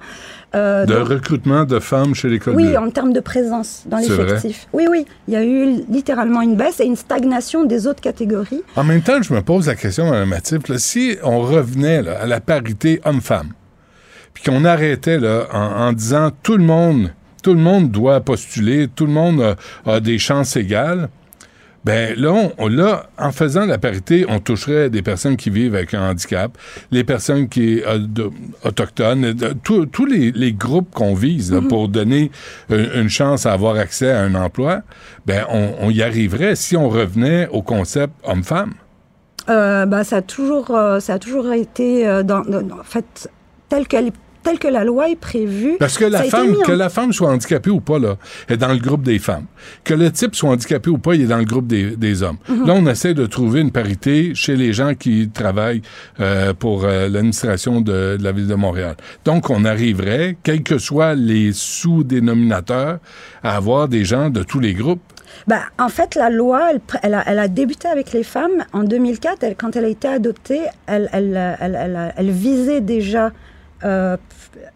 Euh, 0.55 0.85
De 0.85 0.93
donc- 0.93 1.07
recrutement 1.09 1.63
de 1.65 1.79
femmes 1.79 2.13
chez 2.15 2.29
l'école 2.29 2.55
oui, 2.55 2.67
bleue. 2.69 2.77
en 2.77 2.89
termes 2.89 3.11
de 3.13 3.19
présence 3.19 3.83
dans 3.85 3.97
l'effectif. 3.97 4.67
Oui, 4.71 4.85
oui, 4.89 5.05
il 5.27 5.33
y 5.33 5.37
a 5.37 5.43
eu 5.43 5.83
littéralement 5.89 6.41
une 6.41 6.55
baisse 6.55 6.79
et 6.79 6.85
une 6.85 6.95
stagnation 6.95 7.63
des 7.65 7.87
autres 7.87 8.01
catégories. 8.01 8.61
En 8.75 8.83
même 8.83 9.01
temps, 9.01 9.21
je 9.21 9.33
me 9.33 9.41
pose 9.41 9.67
la 9.67 9.75
question, 9.75 10.09
Mme 10.09 10.29
Matif, 10.29 10.67
là, 10.67 10.77
si 10.77 11.17
on 11.23 11.39
revenait 11.41 12.01
là, 12.03 12.21
à 12.21 12.25
la 12.27 12.39
parité 12.39 13.01
homme-femme, 13.03 13.49
puis 14.33 14.43
qu'on 14.43 14.63
arrêtait 14.65 15.19
là, 15.19 15.47
en, 15.51 15.87
en 15.87 15.93
disant 15.93 16.29
tout 16.43 16.57
le 16.57 16.63
monde, 16.63 17.11
tout 17.41 17.53
le 17.53 17.59
monde 17.59 17.91
doit 17.91 18.21
postuler, 18.21 18.87
tout 18.87 19.05
le 19.05 19.11
monde 19.11 19.55
a, 19.85 19.91
a 19.91 19.99
des 19.99 20.17
chances 20.19 20.55
égales, 20.55 21.09
ben 21.85 22.13
là, 22.17 22.31
on- 22.31 22.51
on, 22.57 22.67
là, 22.67 23.07
en 23.17 23.31
faisant 23.31 23.65
la 23.65 23.77
parité, 23.77 24.25
on 24.29 24.39
toucherait 24.39 24.89
des 24.89 25.01
personnes 25.01 25.35
qui 25.35 25.49
vivent 25.49 25.75
avec 25.75 25.93
un 25.93 26.09
handicap, 26.11 26.57
les 26.91 27.03
personnes 27.03 27.49
qui 27.49 27.81
euh, 27.85 27.97
de- 27.99 28.29
autochtones, 28.63 29.35
tous 29.63 30.05
les, 30.05 30.31
les 30.31 30.53
groupes 30.53 30.91
qu'on 30.93 31.13
vise 31.13 31.51
là, 31.51 31.59
pour 31.67 31.89
donner 31.89 32.31
une, 32.69 32.89
une 32.95 33.09
chance 33.09 33.45
à 33.45 33.53
avoir 33.53 33.75
accès 33.75 34.11
à 34.11 34.21
un 34.21 34.35
emploi, 34.35 34.81
ben 35.25 35.45
on, 35.49 35.71
on 35.81 35.89
y 35.89 36.01
arriverait 36.01 36.55
si 36.55 36.77
on 36.77 36.89
revenait 36.89 37.47
au 37.49 37.61
concept 37.61 38.13
homme-femme. 38.23 38.73
Euh, 39.49 39.85
bah, 39.85 40.05
ça, 40.05 40.17
a 40.17 40.21
toujours, 40.21 40.71
euh, 40.71 41.01
ça 41.01 41.15
a 41.15 41.19
toujours 41.19 41.51
été, 41.51 42.07
euh, 42.07 42.23
dans, 42.23 42.41
dans- 42.41 42.79
en 42.79 42.83
fait, 42.83 43.29
tel, 43.67 43.87
qu'elle- 43.87 44.11
tel 44.43 44.59
que 44.59 44.67
la 44.67 44.83
loi 44.83 45.09
est 45.09 45.15
prévue. 45.15 45.77
Parce 45.79 45.97
que 45.97 46.05
la 46.05 46.23
femme, 46.23 46.55
en- 46.59 46.63
que 46.65 46.71
la 46.71 46.89
femme 46.89 47.13
soit 47.13 47.29
handicapée 47.29 47.69
ou 47.69 47.79
pas, 47.79 47.97
là, 47.99 48.17
est 48.49 48.57
dans 48.57 48.71
le 48.73 48.77
groupe 48.79 49.03
des 49.03 49.19
femmes. 49.19 49.45
Que 49.83 49.93
le 49.93 50.11
type 50.11 50.35
soit 50.35 50.49
handicapé 50.49 50.89
ou 50.89 50.97
pas, 50.97 51.15
il 51.15 51.21
est 51.21 51.27
dans 51.27 51.37
le 51.37 51.45
groupe 51.45 51.67
des, 51.67 51.95
des 51.95 52.21
hommes. 52.23 52.37
Mhm. 52.49 52.67
Là, 52.67 52.73
on 52.75 52.85
essaie 52.87 53.13
de 53.13 53.25
trouver 53.25 53.61
une 53.61 53.71
parité 53.71 54.35
chez 54.35 54.55
les 54.55 54.73
gens 54.73 54.93
qui 54.93 55.29
travaillent 55.33 55.81
euh, 56.19 56.53
pour 56.53 56.83
euh, 56.85 57.07
l'administration 57.09 57.81
de, 57.81 58.17
de 58.17 58.23
la 58.23 58.31
ville 58.31 58.47
de 58.47 58.55
Montréal. 58.55 58.95
Donc, 59.25 59.49
on 59.49 59.65
arriverait, 59.65 60.37
quels 60.43 60.61
que 60.63 60.77
soient 60.77 61.15
les 61.15 61.51
sous-dénominateurs, 61.53 62.99
à 63.43 63.55
avoir 63.55 63.87
des 63.87 64.03
gens 64.05 64.29
de 64.29 64.43
tous 64.43 64.59
les 64.59 64.73
groupes. 64.73 65.01
Ben, 65.47 65.61
en 65.79 65.89
fait, 65.89 66.15
la 66.15 66.29
loi, 66.29 66.69
elle, 67.01 67.13
a, 67.15 67.23
elle 67.25 67.39
a 67.39 67.47
débuté 67.47 67.87
avec 67.87 68.13
les 68.13 68.23
femmes 68.23 68.63
en 68.71 68.83
2004. 68.83 69.43
Elle, 69.43 69.55
quand 69.55 69.75
elle 69.75 69.85
a 69.85 69.89
été 69.89 70.07
adoptée, 70.07 70.61
elle, 70.85 71.09
elle, 71.11 71.55
elle, 71.59 71.75
elle- 71.81 72.13
elle 72.15 72.29
visait 72.31 72.81
déjà 72.81 73.31
euh, 73.85 74.17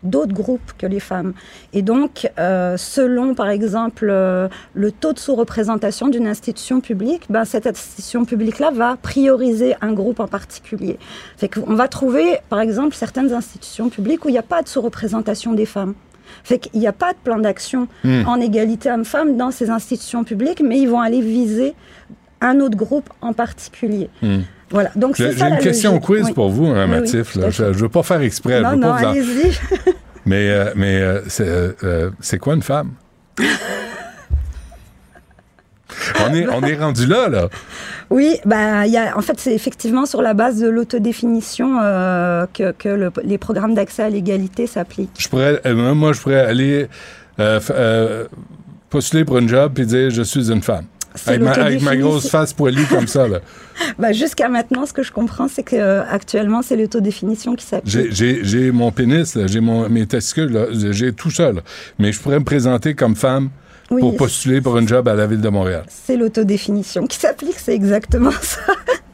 d'autres 0.03 0.33
groupes 0.33 0.73
que 0.77 0.85
les 0.85 0.99
femmes. 0.99 1.33
Et 1.73 1.81
donc, 1.81 2.29
euh, 2.39 2.77
selon, 2.77 3.35
par 3.35 3.49
exemple, 3.49 4.07
euh, 4.09 4.47
le 4.73 4.91
taux 4.91 5.13
de 5.13 5.19
sous-représentation 5.19 6.07
d'une 6.07 6.27
institution 6.27 6.81
publique, 6.81 7.23
ben, 7.29 7.45
cette 7.45 7.67
institution 7.67 8.25
publique-là 8.25 8.71
va 8.71 8.97
prioriser 9.01 9.75
un 9.81 9.93
groupe 9.93 10.19
en 10.19 10.27
particulier. 10.27 10.97
Fait 11.37 11.47
qu'on 11.47 11.75
va 11.75 11.87
trouver, 11.87 12.39
par 12.49 12.59
exemple, 12.59 12.95
certaines 12.95 13.33
institutions 13.33 13.89
publiques 13.89 14.25
où 14.25 14.29
il 14.29 14.33
n'y 14.33 14.37
a 14.37 14.43
pas 14.43 14.61
de 14.61 14.67
sous-représentation 14.67 15.53
des 15.53 15.65
femmes. 15.65 15.93
Fait 16.43 16.59
qu'il 16.59 16.79
n'y 16.79 16.87
a 16.87 16.93
pas 16.93 17.13
de 17.13 17.17
plan 17.23 17.39
d'action 17.39 17.87
en 18.03 18.39
égalité 18.41 18.91
homme-femme 18.91 19.37
dans 19.37 19.51
ces 19.51 19.69
institutions 19.69 20.23
publiques, 20.23 20.61
mais 20.61 20.79
ils 20.79 20.89
vont 20.89 20.99
aller 20.99 21.21
viser 21.21 21.73
un 22.41 22.59
autre 22.59 22.75
groupe 22.75 23.09
en 23.21 23.33
particulier. 23.33 24.09
Voilà. 24.69 24.89
Donc 24.95 25.15
J'ai 25.15 25.25
c'est 25.27 25.31
j'ai 25.33 25.37
ça 25.39 25.49
une 25.49 25.57
question 25.59 25.91
logique. 25.91 26.05
quiz 26.05 26.23
Oui. 26.25 26.33
pour 26.33 26.49
vous, 26.49 26.65
hein, 26.67 26.87
Oui, 26.89 27.09
oui, 27.13 27.43
à 27.43 27.49
Je, 27.49 27.73
je 27.73 27.79
veux 27.79 27.89
pas 27.89 28.03
faire 28.03 28.21
exprès. 28.21 28.57
je 28.57 28.63
Non, 28.63 28.69
veux 28.71 28.75
non, 28.75 28.89
pas 28.89 28.97
vous 28.99 29.05
en- 29.05 29.09
allez-y. 29.11 29.57
Mais, 30.25 30.49
euh, 30.49 30.71
mais 30.75 30.99
euh, 31.01 31.21
c'est 31.29 31.47
euh, 31.47 32.09
c'est 32.19 32.37
quoi 32.37 32.53
une 32.55 32.61
femme? 32.61 32.91
on, 36.19 36.33
est, 36.33 36.47
on 36.49 36.61
est 36.63 36.75
rendu 36.75 37.05
là, 37.05 37.29
là. 37.29 37.47
Oui, 38.09 38.37
y 38.45 38.97
a, 38.97 39.17
en 39.17 39.21
fait, 39.21 39.39
c'est 39.39 39.53
effectivement 39.53 40.05
sur 40.05 40.21
la 40.21 40.33
base 40.33 40.59
de 40.59 40.67
l'autodéfinition 40.67 41.79
euh, 41.81 42.45
que, 42.53 42.71
que 42.73 42.89
le- 42.89 43.11
les 43.23 43.37
programmes 43.37 43.73
d'accès 43.73 44.03
à 44.03 44.09
l'égalité 44.09 44.67
s'appliquent. 44.67 45.11
Je 45.17 45.27
pourrais, 45.29 45.61
euh, 45.65 45.93
moi, 45.93 46.11
je 46.13 46.19
pourrais 46.19 46.41
aller 46.41 46.87
euh, 47.39 48.25
postuler 48.89 49.23
pour 49.25 49.37
une 49.37 49.47
job 49.47 49.79
et 49.79 49.85
dire 49.85 50.09
je 50.09 50.23
suis 50.23 50.51
une 50.51 50.61
femme. 50.61 50.85
Avec 51.25 51.41
ma, 51.41 51.51
avec 51.51 51.57
ma 51.57 51.69
l'autodéfinition. 51.93 52.09
grosse 52.09 52.29
face 52.29 52.51
poilue 52.53 52.85
comme 52.89 53.07
ça, 53.07 53.27
là. 53.29 53.39
Bah, 53.99 54.11
Jusqu'à 54.11 54.49
maintenant, 54.49 54.85
ce 54.85 54.93
que 54.93 55.03
je 55.03 55.11
comprends, 55.11 55.47
c'est 55.47 55.63
que 55.63 55.75
euh, 55.75 56.03
actuellement, 56.09 56.61
c'est 56.61 56.75
l'autodéfinition 56.75 57.55
qui 57.55 57.65
s'applique. 57.65 58.11
J'ai- 58.11 58.71
mon 58.71 58.91
pénis, 58.91 59.37
j'ai 59.45 59.61
mes 59.61 60.05
testicules, 60.05 60.67
j'ai 60.91 61.13
tout 61.13 61.31
ça, 61.31 61.51
là. 61.51 61.61
Mais 61.99 62.11
je 62.11 62.19
pourrais 62.19 62.39
me 62.39 62.45
présenter 62.45 62.93
comme 62.95 63.15
femme 63.15 63.49
Oui, 63.91 64.01
pour 64.01 64.15
postuler 64.15 64.61
pour 64.61 64.77
une 64.77 64.87
job 64.87 65.07
à 65.07 65.13
la 65.13 65.27
ville 65.27 65.41
de 65.41 65.49
Montréal. 65.49 65.83
C'est 65.89 66.17
l'autodéfinition 66.17 67.07
qui 67.07 67.17
s'applique, 67.17 67.57
c'est 67.57 67.73
exactement 67.75 68.31
ça. 68.41 68.61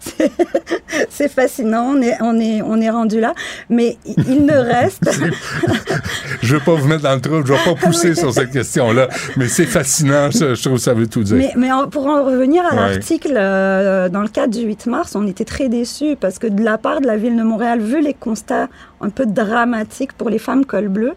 C'est- 1.09 1.27
fascinant, 1.29 1.93
on 1.95 2.01
est, 2.01 2.15
on, 2.21 2.39
est, 2.39 2.61
on 2.61 2.79
est 2.79 2.89
rendu 2.89 3.19
là. 3.19 3.33
Mais 3.69 3.97
il 4.05 4.45
ne 4.45 4.53
reste. 4.57 5.09
Je 6.41 6.55
veux 6.55 6.59
pas 6.61 6.73
vous 6.75 6.87
mettre 6.87 7.03
dans 7.03 7.15
le 7.15 7.21
trouble, 7.21 7.45
je 7.47 7.53
vais 7.53 7.59
pas 7.63 7.75
pousser 7.75 8.15
sur 8.15 8.33
cette 8.33 8.51
question-là, 8.51 9.07
mais 9.37 9.47
c'est 9.47 9.65
fascinant, 9.65 10.29
ça, 10.31 10.53
je 10.53 10.61
trouve 10.61 10.75
que 10.75 10.81
ça 10.83 10.93
veut 10.93 11.07
tout 11.07 11.23
dire. 11.23 11.37
Mais, 11.37 11.51
mais 11.55 11.71
en- 11.71 11.87
pour 11.87 12.05
en 12.07 12.23
revenir 12.25 12.63
à 12.65 12.75
Ouais. 12.75 12.89
l'article, 12.95 13.33
euh, 13.37 14.09
dans 14.09 14.21
le 14.21 14.27
cadre 14.27 14.53
du 14.53 14.61
8 14.65 14.87
mars, 14.87 15.15
on 15.15 15.25
était 15.27 15.45
très 15.45 15.69
déçus 15.69 16.17
parce 16.19 16.39
que 16.39 16.47
de 16.47 16.61
la 16.63 16.77
part 16.77 16.99
de 17.01 17.07
la 17.07 17.15
ville 17.17 17.37
de 17.37 17.43
Montréal, 17.43 17.79
vu 17.79 18.01
les 18.01 18.13
constats 18.13 18.67
un 19.01 19.09
peu 19.09 19.25
dramatiques 19.25 20.13
pour 20.13 20.29
les 20.29 20.37
femmes 20.39 20.65
col 20.65 20.89
bleu, 20.89 21.13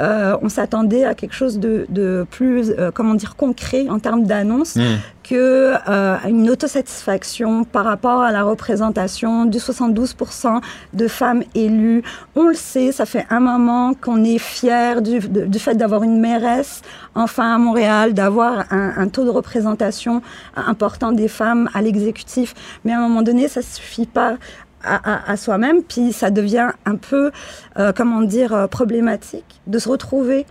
euh, 0.00 0.36
on 0.42 0.48
s'attendait 0.48 1.04
à 1.04 1.14
quelque 1.14 1.34
chose 1.34 1.58
de, 1.58 1.86
de 1.90 2.24
plus, 2.30 2.72
euh, 2.78 2.90
comment 2.92 3.14
dire, 3.14 3.36
concret 3.36 3.86
en 3.90 3.98
termes 3.98 4.24
d'annonce 4.24 4.76
Hmm. 4.76 4.96
Euh, 5.36 6.16
une 6.28 6.50
autosatisfaction 6.50 7.64
par 7.64 7.84
rapport 7.84 8.20
à 8.20 8.32
la 8.32 8.42
représentation 8.42 9.44
du 9.44 9.58
72% 9.58 10.60
de 10.92 11.08
femmes 11.08 11.42
élues. 11.54 12.02
On 12.36 12.48
le 12.48 12.54
sait, 12.54 12.92
ça 12.92 13.06
fait 13.06 13.26
un 13.30 13.40
moment 13.40 13.94
qu'on 13.94 14.24
est 14.24 14.38
fier 14.38 15.02
du, 15.02 15.20
fait 15.58 15.74
d'avoir 15.74 16.02
une 16.02 16.20
mairesse 16.20 16.82
enfin 17.14 17.54
à 17.54 17.58
Montréal, 17.58 18.14
d'avoir 18.14 18.64
un, 18.70 19.08
taux 19.08 19.24
de 19.24 19.30
représentation 19.30 20.22
important 20.56 21.12
des 21.12 21.28
femmes 21.28 21.68
à 21.74 21.82
l'exécutif. 21.82 22.54
Mais 22.84 22.92
à 22.92 22.98
un 22.98 23.02
moment 23.02 23.22
donné, 23.22 23.48
ça 23.48 23.62
suffit 23.62 24.06
pas 24.06 24.36
à 24.82 25.36
soi-même, 25.36 25.82
puis 25.82 26.12
ça 26.12 26.30
devient 26.30 26.70
un 26.86 26.96
peu, 26.96 27.30
euh, 27.78 27.92
comment 27.94 28.22
dire, 28.22 28.54
euh, 28.54 28.66
problématique 28.66 29.60
de 29.66 29.78
se 29.78 29.88
retrouver 29.90 30.46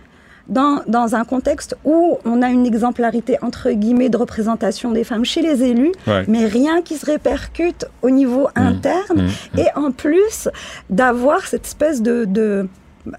dans, 0.48 0.80
dans 0.88 1.14
un 1.14 1.24
contexte 1.24 1.76
où 1.84 2.18
on 2.24 2.42
a 2.42 2.48
une 2.48 2.66
exemplarité, 2.66 3.36
entre 3.42 3.70
guillemets, 3.70 4.08
de 4.08 4.16
représentation 4.16 4.90
des 4.90 5.04
femmes 5.04 5.24
chez 5.24 5.42
les 5.42 5.62
élus, 5.62 5.92
Ouais. 6.06 6.24
mais 6.28 6.46
rien 6.46 6.82
qui 6.82 6.96
se 6.96 7.06
répercute 7.06 7.86
au 8.02 8.10
niveau 8.10 8.48
interne. 8.56 9.28
Et 9.58 9.66
en 9.76 9.90
plus, 9.92 10.48
d'avoir 10.88 11.46
cette 11.46 11.66
espèce 11.66 12.02
de... 12.02 12.68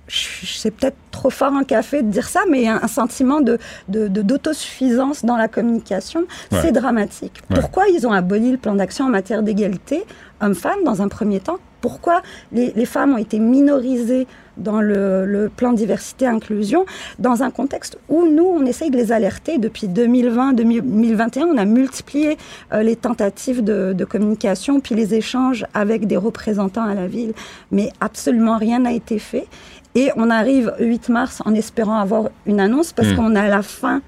c'est 0.07 0.71
peut-être 0.71 0.97
trop 1.11 1.29
fort 1.29 1.53
en 1.53 1.63
café 1.63 2.01
de 2.01 2.09
dire 2.09 2.27
ça, 2.27 2.41
mais 2.49 2.67
un, 2.67 2.87
sentiment 2.87 3.41
de, 3.41 3.57
d'autosuffisance 3.87 5.25
dans 5.25 5.37
la 5.37 5.47
communication, 5.47 6.21
Ouais. 6.51 6.59
c'est 6.61 6.71
dramatique. 6.71 7.41
Ouais. 7.49 7.59
Pourquoi 7.59 7.87
ils 7.89 8.05
ont 8.07 8.11
aboli 8.13 8.51
le 8.51 8.57
plan 8.57 8.75
d'action 8.75 9.05
en 9.05 9.09
matière 9.09 9.43
d'égalité 9.43 10.03
hommes-femmes 10.41 10.83
dans 10.85 11.01
un 11.01 11.07
premier 11.07 11.39
temps? 11.39 11.57
Pourquoi 11.81 12.21
les, 12.51 12.71
les 12.75 12.85
femmes 12.85 13.13
ont 13.13 13.17
été 13.17 13.39
minorisées 13.39 14.27
dans 14.57 14.81
le, 14.81 15.25
le 15.25 15.49
plan 15.49 15.73
diversité-inclusion 15.73 16.85
dans 17.19 17.41
un 17.43 17.51
contexte 17.51 17.97
où 18.09 18.25
nous, 18.25 18.43
on 18.45 18.65
essaye 18.65 18.91
de 18.91 18.97
les 18.97 19.11
alerter 19.11 19.57
depuis 19.57 19.87
2020-2021. 19.87 21.43
On 21.43 21.57
a 21.57 21.65
multiplié 21.65 22.37
euh, 22.73 22.83
les 22.83 22.95
tentatives 22.95 23.63
de, 23.63 23.93
de 23.93 24.05
communication, 24.05 24.79
puis 24.79 24.95
les 24.95 25.13
échanges 25.15 25.65
avec 25.73 26.05
des 26.05 26.17
représentants 26.17 26.83
à 26.83 26.93
la 26.93 27.07
ville, 27.07 27.33
mais 27.71 27.89
absolument 28.01 28.57
rien 28.57 28.79
n'a 28.79 28.93
été 28.93 29.19
fait. 29.19 29.47
Et 29.95 30.09
on 30.15 30.29
arrive 30.29 30.73
8 30.79 31.09
mars 31.09 31.41
en 31.45 31.53
espérant 31.53 31.99
avoir 31.99 32.29
une 32.45 32.59
annonce 32.59 32.93
parce 32.93 33.09
Mm. 33.09 33.15
qu'on 33.15 33.35
a 33.35 33.47
la 33.47 33.61
fin 33.61 34.01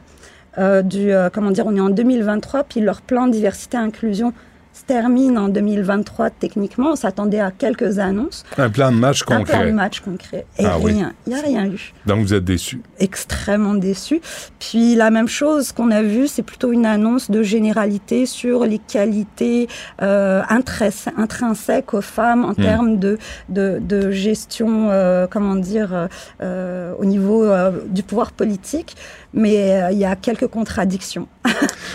euh, 0.57 0.81
du, 0.81 1.11
euh, 1.11 1.29
comment 1.33 1.51
dire, 1.51 1.65
on 1.65 1.75
est 1.75 1.81
en 1.81 1.89
2023, 1.89 2.63
puis 2.63 2.79
leur 2.79 3.01
plan 3.01 3.27
diversité-inclusion 3.27 4.33
se 4.73 4.83
termine 4.85 5.37
en 5.37 5.49
2023 5.49 6.29
techniquement. 6.31 6.91
On 6.91 6.95
s'attendait 6.95 7.39
à 7.39 7.51
quelques 7.51 7.99
annonces. 7.99 8.43
Un 8.57 8.69
plan 8.69 8.91
de 8.91 8.97
match 8.97 9.21
Un 9.23 9.25
plan 9.25 9.35
de 9.39 9.45
concret. 9.45 9.71
match 9.71 9.99
concret. 9.99 10.45
Et 10.57 10.65
Ah 10.65 10.77
oui. 10.81 10.93
rien. 10.93 11.13
Il 11.27 11.33
n'y 11.33 11.39
a 11.39 11.41
rien 11.43 11.65
eu. 11.67 11.93
Donc 12.05 12.21
vous 12.25 12.33
êtes 12.33 12.43
déçus. 12.43 12.81
Extrêmement 12.99 13.75
déçu. 13.75 14.19
Puis 14.59 14.95
la 14.95 15.09
même 15.11 15.27
chose 15.27 15.71
qu'on 15.71 15.91
a 15.91 16.01
vu, 16.01 16.27
c'est 16.27 16.41
plutôt 16.43 16.71
une 16.71 16.85
annonce 16.85 17.29
de 17.29 17.43
généralité 17.43 18.25
sur 18.25 18.65
les 18.65 18.79
qualités 18.79 19.67
euh, 20.01 20.41
intrins- 20.49 21.11
intrinsèques 21.17 21.93
aux 21.93 22.01
femmes 22.01 22.43
en 22.45 22.53
termes 22.53 22.97
de, 22.97 23.17
de, 23.49 23.79
de 23.81 24.09
gestion, 24.11 24.89
euh, 24.89 25.27
comment 25.29 25.55
dire, 25.55 25.93
euh, 25.93 26.07
euh, 26.41 26.93
au 26.97 27.05
niveau 27.05 27.45
du 27.87 28.03
pouvoir 28.03 28.31
politique. 28.31 28.95
Mais 29.33 29.81
euh, 29.81 29.91
il 29.91 29.97
y 29.97 30.05
a 30.05 30.15
quelques 30.15 30.47
contradictions. 30.47 31.27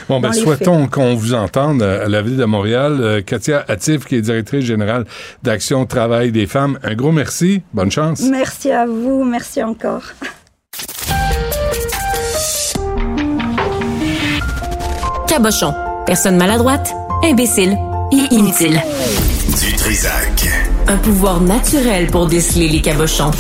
Bon, 0.08 0.20
ben, 0.20 0.32
souhaitons 0.32 0.86
qu'on 0.86 1.14
vous 1.14 1.34
entende 1.34 1.82
euh, 1.82 2.06
à 2.06 2.08
la 2.08 2.22
ville 2.22 2.36
de 2.36 2.44
Montréal. 2.44 2.98
Euh, 3.00 3.20
Katia 3.20 3.64
Attif, 3.68 4.06
qui 4.06 4.14
est 4.16 4.22
directrice 4.22 4.64
générale 4.64 5.04
d'Action 5.42 5.84
Travail 5.84 6.32
des 6.32 6.46
femmes, 6.46 6.78
un 6.82 6.94
gros 6.94 7.12
merci. 7.12 7.62
Bonne 7.74 7.90
chance. 7.90 8.22
Merci 8.22 8.70
à 8.70 8.86
vous. 8.86 9.24
Merci 9.24 9.62
encore. 9.62 10.02
Cabochon. 15.26 15.74
Personne 16.06 16.36
maladroite, 16.36 16.94
imbécile 17.22 17.76
et 18.12 18.34
inutile. 18.34 18.80
Du 19.60 19.76
Trisac. 19.76 20.48
Un 20.86 20.96
pouvoir 20.96 21.40
naturel 21.42 22.06
pour 22.06 22.26
déceler 22.26 22.68
les 22.68 22.80
cabochons. 22.80 23.30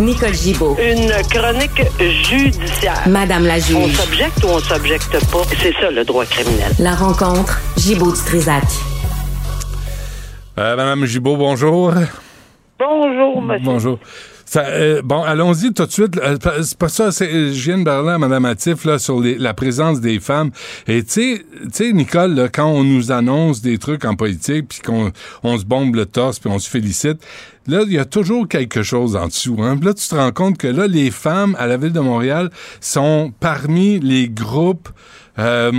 Nicole 0.00 0.32
Gibaud. 0.34 0.76
Une 0.80 1.10
chronique 1.28 1.82
judiciaire. 1.98 3.02
Madame 3.08 3.46
la 3.46 3.54
On 3.56 3.58
juge. 3.86 3.96
s'objecte 3.96 4.44
ou 4.44 4.48
on 4.48 4.58
s'objecte 4.60 5.10
pas? 5.30 5.42
C'est 5.60 5.72
ça 5.80 5.90
le 5.90 6.04
droit 6.04 6.24
criminel. 6.24 6.72
La 6.78 6.94
rencontre, 6.94 7.58
Gibaud 7.76 8.12
du 8.12 8.18
Trisac. 8.20 8.62
Euh, 10.58 10.76
Madame 10.76 11.04
Gibault, 11.04 11.36
bonjour. 11.36 11.92
Bonjour, 12.78 13.42
monsieur. 13.42 13.64
Bonjour. 13.64 13.98
Euh, 14.56 15.02
bon, 15.04 15.22
allons-y 15.22 15.72
tout 15.72 15.84
de 15.84 15.90
suite. 15.90 16.16
Euh, 16.18 16.36
C'est 16.62 16.78
pas 16.78 16.88
ça, 16.88 17.10
je 17.10 17.50
viens 17.62 17.78
de 17.78 17.84
parler 17.84 18.10
à 18.10 18.18
Mme 18.18 18.44
Attif 18.46 18.84
là, 18.84 18.98
sur 18.98 19.20
la 19.22 19.54
présence 19.54 20.00
des 20.00 20.20
femmes. 20.20 20.50
Et 20.86 21.02
tu 21.04 21.10
sais- 21.10 21.44
tu 21.64 21.68
sais, 21.72 21.92
Nicole, 21.92 22.34
là, 22.34 22.48
quand 22.48 22.66
on 22.66 22.84
nous 22.84 23.12
annonce 23.12 23.60
des 23.60 23.78
trucs 23.78 24.04
en 24.04 24.14
politique, 24.14 24.68
puis 24.68 24.80
qu'on 24.80 25.12
on 25.42 25.58
se 25.58 25.64
bombe 25.64 25.94
le 25.96 26.06
torse, 26.06 26.38
puis 26.38 26.50
on 26.50 26.58
se 26.58 26.68
félicite, 26.70 27.18
là, 27.66 27.82
il 27.86 27.92
y 27.92 27.98
a 27.98 28.04
toujours 28.04 28.48
quelque 28.48 28.82
chose 28.82 29.16
en 29.16 29.26
dessous. 29.26 29.56
Hein. 29.60 29.78
Là, 29.82 29.92
tu 29.94 30.08
te 30.08 30.14
rends 30.14 30.32
compte 30.32 30.56
que 30.58 30.68
là, 30.68 30.86
les 30.86 31.10
femmes 31.10 31.54
à 31.58 31.66
la 31.66 31.76
ville 31.76 31.92
de 31.92 32.00
Montréal 32.00 32.50
sont 32.80 33.32
parmi 33.40 33.98
les 34.00 34.28
groupes 34.28 34.88
euh, 35.38 35.72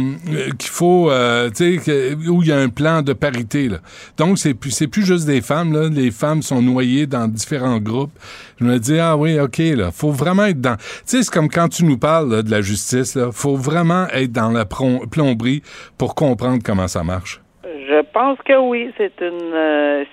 qu'il 0.57 0.69
faut, 0.69 1.11
euh, 1.11 1.49
tu 1.49 1.79
sais, 1.79 2.15
où 2.29 2.41
il 2.41 2.47
y 2.47 2.51
a 2.51 2.57
un 2.57 2.69
plan 2.69 3.01
de 3.01 3.13
parité. 3.13 3.67
Là. 3.67 3.77
Donc, 4.17 4.37
c'est 4.37 4.53
plus, 4.53 4.71
c'est 4.71 4.87
plus 4.87 5.05
juste 5.05 5.25
des 5.27 5.41
femmes. 5.41 5.73
Là. 5.73 5.89
Les 5.89 6.11
femmes 6.11 6.41
sont 6.41 6.61
noyées 6.61 7.07
dans 7.07 7.27
différents 7.27 7.79
groupes. 7.79 8.11
Je 8.59 8.65
me 8.65 8.77
dis, 8.77 8.99
ah 8.99 9.17
oui, 9.17 9.39
OK, 9.39 9.57
là, 9.57 9.91
faut 9.91 10.11
vraiment 10.11 10.45
être 10.45 10.61
dans... 10.61 10.75
Tu 10.77 10.83
sais, 11.05 11.23
c'est 11.23 11.33
comme 11.33 11.49
quand 11.49 11.69
tu 11.69 11.85
nous 11.85 11.97
parles 11.97 12.31
là, 12.31 12.41
de 12.41 12.51
la 12.51 12.61
justice, 12.61 13.15
là, 13.15 13.31
faut 13.31 13.55
vraiment 13.55 14.07
être 14.13 14.31
dans 14.31 14.51
la 14.51 14.65
plomberie 14.65 15.61
pour 15.97 16.15
comprendre 16.15 16.59
comment 16.63 16.87
ça 16.87 17.03
marche. 17.03 17.41
Je 17.63 18.01
pense 18.13 18.37
que 18.45 18.57
oui, 18.57 18.93
c'est 18.97 19.19
une, 19.19 19.53
euh, 19.53 20.03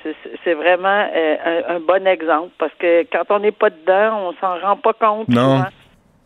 c'est 0.45 0.55
vraiment 0.55 1.07
euh, 1.15 1.37
un, 1.45 1.77
un, 1.77 1.81
bon 1.81 2.07
exemple 2.07 2.51
parce 2.59 2.73
que 2.79 3.03
quand 3.13 3.25
on 3.31 3.41
n'est 3.41 3.53
pas 3.53 3.71
dedans, 3.71 4.29
on 4.29 4.33
s'en 4.41 4.59
rend 4.59 4.77
pas 4.77 4.93
compte. 4.95 5.29
Non. 5.29 5.59
Souvent. 5.59 5.69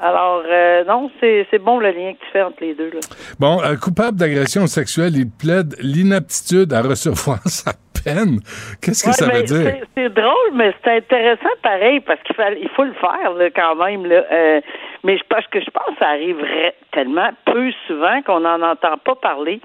Alors, 0.00 0.42
euh, 0.46 0.82
non, 0.84 1.10
c'est 1.20 1.58
bon 1.58 1.78
le 1.78 1.90
lien 1.90 2.14
que 2.14 2.18
tu 2.24 2.30
fais 2.32 2.42
entre 2.42 2.62
les 2.62 2.74
deux. 2.74 2.90
Là. 2.90 3.00
Bon, 3.38 3.62
euh, 3.62 3.76
coupable 3.76 4.16
d'agression 4.16 4.66
sexuelle, 4.66 5.12
il 5.14 5.28
plaide 5.30 5.76
l'inaptitude 5.80 6.72
à 6.72 6.80
recevoir 6.80 7.38
sa 7.44 7.72
peine. 8.02 8.40
Qu'est-ce 8.80 9.04
que 9.04 9.08
ouais, 9.08 9.12
ça 9.12 9.26
veut 9.26 9.42
dire? 9.42 9.86
C'est 9.94 10.08
drôle, 10.08 10.52
mais 10.54 10.72
c'est 10.82 10.96
intéressant 10.96 11.50
pareil 11.62 12.00
parce 12.00 12.20
qu'il 12.22 12.34
faut, 12.34 12.42
il 12.58 12.68
faut 12.70 12.84
le 12.84 12.94
faire 12.94 13.32
là, 13.34 13.50
quand 13.50 13.76
même. 13.76 14.06
Là. 14.06 14.24
Euh, 14.32 14.60
mais 15.04 15.18
je, 15.18 15.24
parce 15.28 15.46
que 15.48 15.60
je 15.60 15.70
pense 15.70 15.94
que 15.94 15.98
ça 15.98 16.08
arriverait 16.08 16.74
tellement 16.92 17.30
peu 17.44 17.70
souvent 17.86 18.22
qu'on 18.22 18.40
n'en 18.40 18.62
entend 18.62 18.96
pas 19.04 19.14
parler. 19.16 19.60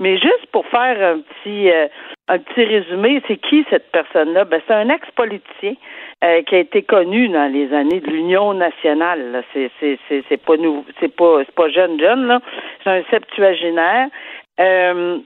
Mais 0.00 0.16
juste 0.16 0.46
pour 0.52 0.66
faire 0.66 1.14
un 1.14 1.20
petit, 1.20 1.70
euh, 1.70 1.88
un 2.28 2.38
petit 2.38 2.64
résumé, 2.64 3.22
c'est 3.28 3.36
qui 3.36 3.64
cette 3.70 3.90
personne-là? 3.92 4.44
Ben, 4.44 4.60
c'est 4.66 4.74
un 4.74 4.88
ex-politicien 4.88 5.74
euh, 6.24 6.42
qui 6.42 6.54
a 6.54 6.58
été 6.58 6.82
connu 6.82 7.28
dans 7.28 7.52
les 7.52 7.72
années 7.74 8.00
de 8.00 8.10
l'Union 8.10 8.54
nationale. 8.54 9.44
C'est 9.52 9.68
pas 10.38 10.54
c'est 10.98 11.14
pas 11.14 11.44
pas 11.54 11.68
jeune 11.68 12.00
jeune 12.00 12.26
là. 12.26 12.40
C'est 12.82 12.90
un 12.90 13.02
septuagénaire. 13.10 14.08
Euh, 14.58 15.18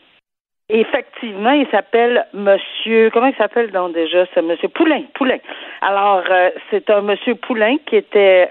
effectivement, 0.69 1.53
il 1.53 1.69
s'appelle 1.71 2.27
Monsieur. 2.33 3.11
Comment 3.13 3.29
il 3.29 3.37
s'appelle 3.37 3.71
donc 3.71 3.93
déjà 3.95 4.27
C'est 4.35 4.43
Monsieur 4.43 4.69
Poulain. 4.69 5.03
Poulain. 5.15 5.39
Alors 5.83 6.25
euh, 6.29 6.51
c'est 6.71 6.91
un 6.91 7.03
Monsieur 7.03 7.37
Poulain 7.37 7.77
qui 7.87 7.97
était 7.97 8.49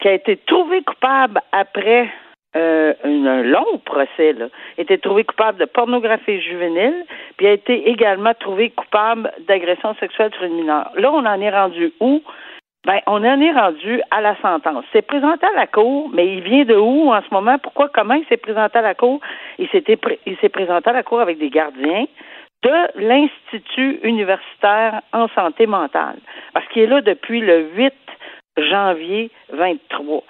qui 0.00 0.08
a 0.08 0.12
été 0.12 0.36
trouvé 0.46 0.82
coupable 0.82 1.40
après 1.50 2.08
euh, 2.56 2.94
un 3.04 3.42
long 3.42 3.78
procès, 3.84 4.32
là, 4.32 4.46
a 4.76 4.80
été 4.80 4.98
trouvé 4.98 5.24
coupable 5.24 5.58
de 5.58 5.66
pornographie 5.66 6.40
juvénile, 6.40 7.04
puis 7.36 7.46
a 7.46 7.52
été 7.52 7.88
également 7.88 8.34
trouvé 8.34 8.70
coupable 8.70 9.30
d'agression 9.46 9.94
sexuelle 10.00 10.32
sur 10.34 10.44
une 10.44 10.56
mineure. 10.56 10.90
Là, 10.96 11.12
on 11.12 11.24
en 11.24 11.40
est 11.40 11.50
rendu 11.50 11.92
où? 12.00 12.22
Ben, 12.86 12.98
on 13.06 13.22
en 13.24 13.40
est 13.40 13.52
rendu 13.52 14.00
à 14.10 14.22
la 14.22 14.34
sentence. 14.40 14.84
C'est 14.92 15.06
présenté 15.06 15.46
à 15.46 15.52
la 15.54 15.66
cour, 15.66 16.08
mais 16.12 16.26
il 16.34 16.40
vient 16.40 16.64
de 16.64 16.74
où 16.74 17.12
en 17.12 17.20
ce 17.20 17.32
moment? 17.32 17.58
Pourquoi? 17.58 17.90
Comment 17.92 18.14
il 18.14 18.24
s'est 18.26 18.38
présenté 18.38 18.78
à 18.78 18.82
la 18.82 18.94
cour? 18.94 19.20
Il 19.58 19.68
s'est 19.68 19.84
il 20.26 20.36
s'est 20.38 20.48
présenté 20.48 20.88
à 20.88 20.94
la 20.94 21.02
cour 21.02 21.20
avec 21.20 21.38
des 21.38 21.50
gardiens 21.50 22.06
de 22.62 23.00
l'Institut 23.00 24.00
universitaire 24.02 25.02
en 25.12 25.28
santé 25.28 25.66
mentale. 25.66 26.16
Parce 26.54 26.66
qu'il 26.68 26.82
est 26.82 26.86
là 26.86 27.00
depuis 27.02 27.40
le 27.40 27.68
8 27.74 27.92
janvier 28.56 29.30
23 29.52 30.22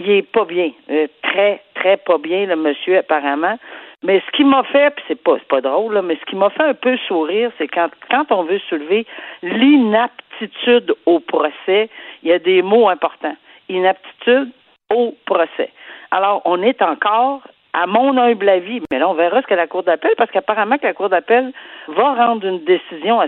il 0.00 0.10
est 0.10 0.22
pas 0.22 0.44
bien, 0.44 0.70
euh, 0.90 1.06
très 1.22 1.62
très 1.74 1.96
pas 1.98 2.18
bien 2.18 2.46
le 2.46 2.56
monsieur 2.56 2.98
apparemment. 2.98 3.58
Mais 4.02 4.22
ce 4.26 4.30
qui 4.36 4.44
m'a 4.44 4.62
fait, 4.64 4.94
puis 4.94 5.04
c'est 5.08 5.22
pas 5.22 5.36
pas 5.48 5.60
drôle, 5.60 5.94
là, 5.94 6.02
mais 6.02 6.16
ce 6.16 6.24
qui 6.24 6.36
m'a 6.36 6.48
fait 6.50 6.62
un 6.62 6.74
peu 6.74 6.96
sourire, 7.06 7.50
c'est 7.58 7.68
quand 7.68 7.90
quand 8.10 8.32
on 8.32 8.44
veut 8.44 8.60
soulever 8.68 9.06
l'inaptitude 9.42 10.94
au 11.04 11.20
procès, 11.20 11.90
il 12.22 12.30
y 12.30 12.32
a 12.32 12.38
des 12.38 12.62
mots 12.62 12.88
importants. 12.88 13.36
Inaptitude 13.68 14.50
au 14.90 15.14
procès. 15.26 15.70
Alors 16.10 16.40
on 16.44 16.62
est 16.62 16.80
encore 16.82 17.42
à 17.72 17.86
mon 17.86 18.16
humble 18.16 18.48
avis, 18.48 18.80
mais 18.90 18.98
là, 18.98 19.08
on 19.08 19.14
verra 19.14 19.42
ce 19.42 19.46
que 19.46 19.54
la 19.54 19.68
Cour 19.68 19.84
d'appel, 19.84 20.12
parce 20.16 20.30
qu'apparemment 20.30 20.78
que 20.78 20.86
la 20.86 20.94
Cour 20.94 21.08
d'appel 21.08 21.52
va 21.88 22.14
rendre 22.14 22.44
une 22.46 22.64
décision 22.64 23.20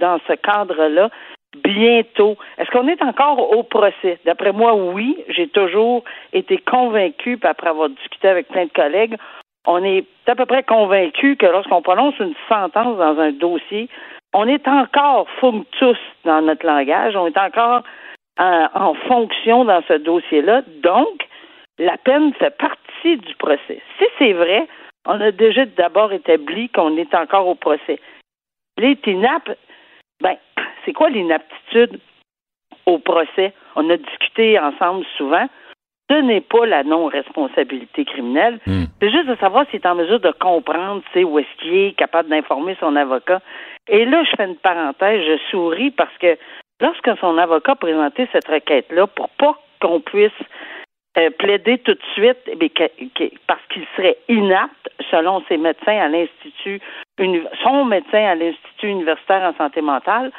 dans 0.00 0.20
ce 0.28 0.34
cadre-là 0.34 1.10
bientôt. 1.56 2.36
Est-ce 2.58 2.70
qu'on 2.70 2.88
est 2.88 3.02
encore 3.02 3.56
au 3.56 3.62
procès? 3.62 4.18
D'après 4.24 4.52
moi, 4.52 4.74
oui. 4.74 5.16
J'ai 5.28 5.48
toujours 5.48 6.04
été 6.32 6.58
convaincu, 6.58 7.38
après 7.42 7.70
avoir 7.70 7.88
discuté 7.88 8.28
avec 8.28 8.48
plein 8.48 8.66
de 8.66 8.72
collègues, 8.72 9.16
on 9.66 9.84
est 9.84 10.06
à 10.26 10.34
peu 10.34 10.46
près 10.46 10.62
convaincu 10.62 11.36
que 11.36 11.46
lorsqu'on 11.46 11.82
prononce 11.82 12.18
une 12.20 12.34
sentence 12.48 12.96
dans 12.96 13.18
un 13.18 13.32
dossier, 13.32 13.88
on 14.32 14.46
est 14.46 14.66
encore 14.66 15.28
functus 15.40 15.98
dans 16.24 16.42
notre 16.42 16.66
langage, 16.66 17.16
on 17.16 17.26
est 17.26 17.38
encore 17.38 17.82
en, 18.38 18.68
en 18.74 18.94
fonction 18.94 19.64
dans 19.64 19.82
ce 19.88 19.94
dossier-là. 19.94 20.62
Donc, 20.82 21.26
la 21.78 21.96
peine 21.98 22.32
fait 22.34 22.56
partie 22.56 23.16
du 23.16 23.34
procès. 23.36 23.80
Si 23.98 24.04
c'est 24.18 24.32
vrai, 24.32 24.66
on 25.06 25.20
a 25.20 25.30
déjà 25.30 25.64
d'abord 25.64 26.12
établi 26.12 26.68
qu'on 26.70 26.96
est 26.96 27.14
encore 27.14 27.46
au 27.46 27.54
procès. 27.54 27.98
Les 28.78 28.96
TINAP, 28.96 29.50
ben, 30.22 30.36
c'est 30.84 30.92
quoi 30.92 31.10
l'inaptitude 31.10 32.00
au 32.86 32.98
procès? 32.98 33.52
On 33.76 33.88
a 33.90 33.96
discuté 33.96 34.58
ensemble 34.58 35.04
souvent. 35.16 35.46
Ce 36.10 36.14
n'est 36.14 36.40
pas 36.40 36.64
la 36.64 36.84
non-responsabilité 36.84 38.06
criminelle. 38.06 38.60
Hmm. 38.66 38.84
C'est 39.00 39.10
juste 39.10 39.26
de 39.26 39.36
savoir 39.36 39.66
s'il 39.66 39.80
est 39.80 39.86
en 39.86 39.94
mesure 39.94 40.20
de 40.20 40.32
comprendre, 40.32 41.02
tu 41.12 41.20
sais, 41.20 41.24
où 41.24 41.38
est-ce 41.38 41.60
qu'il 41.60 41.74
est, 41.74 41.92
capable 41.92 42.30
d'informer 42.30 42.76
son 42.80 42.96
avocat. 42.96 43.42
Et 43.88 44.06
là, 44.06 44.24
je 44.24 44.30
fais 44.36 44.46
une 44.46 44.56
parenthèse, 44.56 45.22
je 45.26 45.38
souris 45.50 45.90
parce 45.90 46.16
que 46.18 46.38
lorsque 46.80 47.10
son 47.20 47.36
avocat 47.36 47.72
a 47.72 47.76
présenté 47.76 48.26
cette 48.32 48.48
requête-là, 48.48 49.06
pour 49.06 49.28
pas 49.30 49.58
qu'on 49.80 50.00
puisse 50.00 50.32
euh, 51.18 51.30
plaider 51.30 51.78
tout 51.78 51.94
de 51.94 52.04
suite 52.14 52.38
eh 52.46 52.68
que, 52.70 52.84
que, 53.14 53.30
parce 53.46 53.64
qu'il 53.72 53.84
serait 53.96 54.16
inapte, 54.28 54.88
selon 55.10 55.42
ses 55.48 55.56
médecins 55.56 55.98
à 55.98 56.08
l'Institut, 56.08 56.80
son 57.62 57.84
médecin 57.84 58.24
à 58.24 58.34
l'Institut 58.34 58.88
universitaire 58.88 59.42
en 59.42 59.54
santé 59.56 59.80
mentale, 59.80 60.30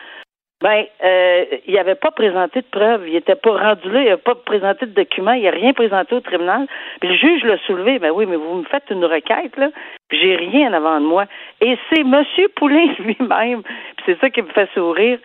ben, 0.61 0.83
euh, 1.05 1.45
il 1.67 1.75
n'avait 1.75 1.95
pas 1.95 2.11
présenté 2.11 2.59
de 2.59 2.65
preuves. 2.69 3.07
Il 3.07 3.13
n'était 3.13 3.35
pas 3.35 3.51
rendu 3.51 3.89
là. 3.91 4.01
Il 4.01 4.05
n'avait 4.09 4.17
pas 4.17 4.35
présenté 4.35 4.85
de 4.87 4.91
documents. 4.91 5.31
Il 5.31 5.43
n'a 5.43 5.51
rien 5.51 5.71
présenté 5.71 6.13
au 6.15 6.19
tribunal. 6.19 6.67
Puis 6.99 7.09
le 7.09 7.15
juge 7.15 7.43
l'a 7.45 7.57
soulevé. 7.59 7.97
Ben 7.97 8.11
oui, 8.11 8.25
mais 8.25 8.35
vous 8.35 8.55
me 8.55 8.63
faites 8.65 8.89
une 8.89 9.05
requête, 9.05 9.55
là. 9.55 9.69
Puis 10.09 10.19
j'ai 10.19 10.35
rien 10.35 10.73
avant 10.73 10.99
de 10.99 11.05
moi. 11.05 11.25
Et 11.61 11.77
c'est 11.89 12.01
M. 12.01 12.23
Poulin 12.57 12.87
lui-même, 12.99 13.61
puis 13.63 14.03
c'est 14.05 14.19
ça 14.19 14.29
qui 14.29 14.41
me 14.41 14.49
fait 14.49 14.69
sourire, 14.73 15.19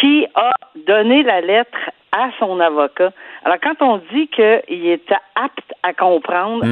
qui 0.00 0.26
a 0.34 0.52
donné 0.86 1.22
la 1.22 1.40
lettre 1.40 1.78
à 2.10 2.30
son 2.40 2.58
avocat. 2.58 3.12
Alors, 3.44 3.58
quand 3.62 3.80
on 3.82 3.98
dit 4.12 4.26
qu'il 4.26 4.88
était 4.88 5.14
apte 5.36 5.72
à 5.84 5.92
comprendre, 5.92 6.64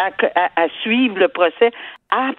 apte 0.00 0.24
à, 0.34 0.40
à- 0.46 0.64
à 0.64 0.68
suivre 0.80 1.18
le 1.18 1.28
procès, 1.28 1.70
apte 2.10 2.38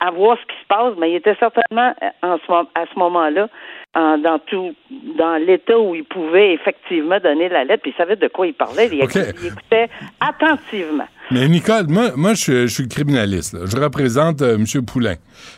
à 0.00 0.10
voir 0.10 0.36
ce 0.38 0.42
qui 0.46 0.60
se 0.62 0.66
passe, 0.66 0.94
mais 0.98 1.10
il 1.12 1.16
était 1.16 1.36
certainement 1.38 1.94
euh, 2.02 2.08
en 2.22 2.38
ce, 2.38 2.52
à 2.74 2.84
ce 2.92 2.98
moment-là 2.98 3.48
en- 3.94 4.16
dans 4.18 4.38
tout 4.38 4.74
dans 5.18 5.36
l'état 5.36 5.78
où 5.78 5.94
il 5.94 6.04
pouvait 6.04 6.54
effectivement 6.54 7.18
donner 7.20 7.48
la 7.48 7.64
lettre, 7.64 7.82
puis 7.82 7.92
il 7.94 7.96
savait 7.98 8.16
de 8.16 8.28
quoi 8.28 8.46
il 8.46 8.54
parlait. 8.54 8.88
Il, 8.90 9.02
OK. 9.02 9.14
il 9.14 9.46
écoutait 9.48 9.88
attentivement. 10.20 11.06
Mais 11.30 11.46
Nicole, 11.48 11.86
moi, 11.88 12.10
moi 12.16 12.34
je, 12.34 12.40
suis- 12.40 12.52
je 12.62 12.66
suis 12.74 12.88
criminaliste. 12.88 13.52
là. 13.54 13.60
Je 13.66 13.76
représente 13.76 14.40
euh, 14.42 14.56
M. 14.56 14.64
Poulain. 14.86 15.16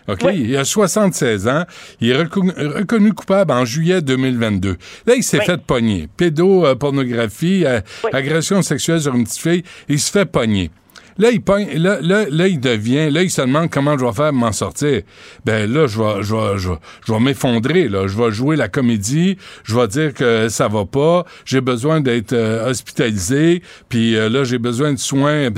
OK? 0.08 0.18
Oui. 0.24 0.32
Il 0.48 0.56
a 0.56 0.64
76 0.64 1.46
ans. 1.48 1.62
Il 2.00 2.10
est 2.10 2.16
reconnu, 2.16 2.50
reconnu 2.56 3.12
coupable 3.12 3.52
en 3.52 3.64
juillet 3.64 4.00
2022. 4.02 4.76
Là, 5.06 5.14
il 5.16 5.22
s'est 5.22 5.38
Oui. 5.38 5.44
fait 5.46 5.60
pogner. 5.64 6.08
Pédopornographie, 6.16 7.64
euh, 7.66 7.80
Oui. 8.04 8.10
agression 8.12 8.62
sexuelle 8.62 9.00
sur 9.00 9.14
une 9.14 9.24
petite 9.24 9.40
fille. 9.42 9.62
Il 9.88 9.98
se 9.98 10.10
fait 10.10 10.26
pogner. 10.30 10.70
Là, 11.18 11.30
il 11.30 11.42
là, 11.82 12.48
il 12.48 12.60
devient, 12.60 13.10
là, 13.10 13.22
il 13.22 13.30
se 13.30 13.42
demande 13.42 13.70
comment 13.70 13.98
je 13.98 14.04
vais 14.04 14.12
faire 14.12 14.30
pour 14.30 14.38
m'en 14.38 14.52
sortir. 14.52 15.02
Ben 15.44 15.70
là, 15.70 15.86
je 15.86 15.98
vais, 15.98 16.22
je 16.22 16.34
vais, 16.34 16.58
je 16.58 16.68
vais, 16.70 16.78
je 17.06 17.12
vais 17.12 17.20
m'effondrer, 17.20 17.88
là. 17.88 18.06
Je 18.06 18.16
vais 18.16 18.30
jouer 18.30 18.56
la 18.56 18.68
comédie. 18.68 19.36
Je 19.64 19.76
vais 19.76 19.88
dire 19.88 20.14
que 20.14 20.48
ça 20.48 20.68
va 20.68 20.84
pas. 20.84 21.24
J'ai 21.44 21.60
besoin 21.60 22.00
d'être 22.00 22.32
euh, 22.32 22.70
hospitalisé. 22.70 23.62
Puis 23.88 24.16
euh, 24.16 24.28
là, 24.28 24.44
j'ai 24.44 24.58
besoin 24.58 24.92
de 24.92 24.98
soins. 24.98 25.48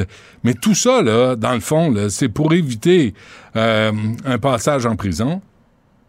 Mais 0.42 0.54
tout 0.54 0.74
ça, 0.74 1.02
là, 1.02 1.36
dans 1.36 1.54
le 1.54 1.60
fond, 1.60 1.90
là, 1.90 2.10
c'est 2.10 2.28
pour 2.28 2.52
éviter 2.52 3.14
euh, 3.56 3.92
un 4.24 4.38
passage 4.38 4.86
en 4.86 4.96
prison. 4.96 5.40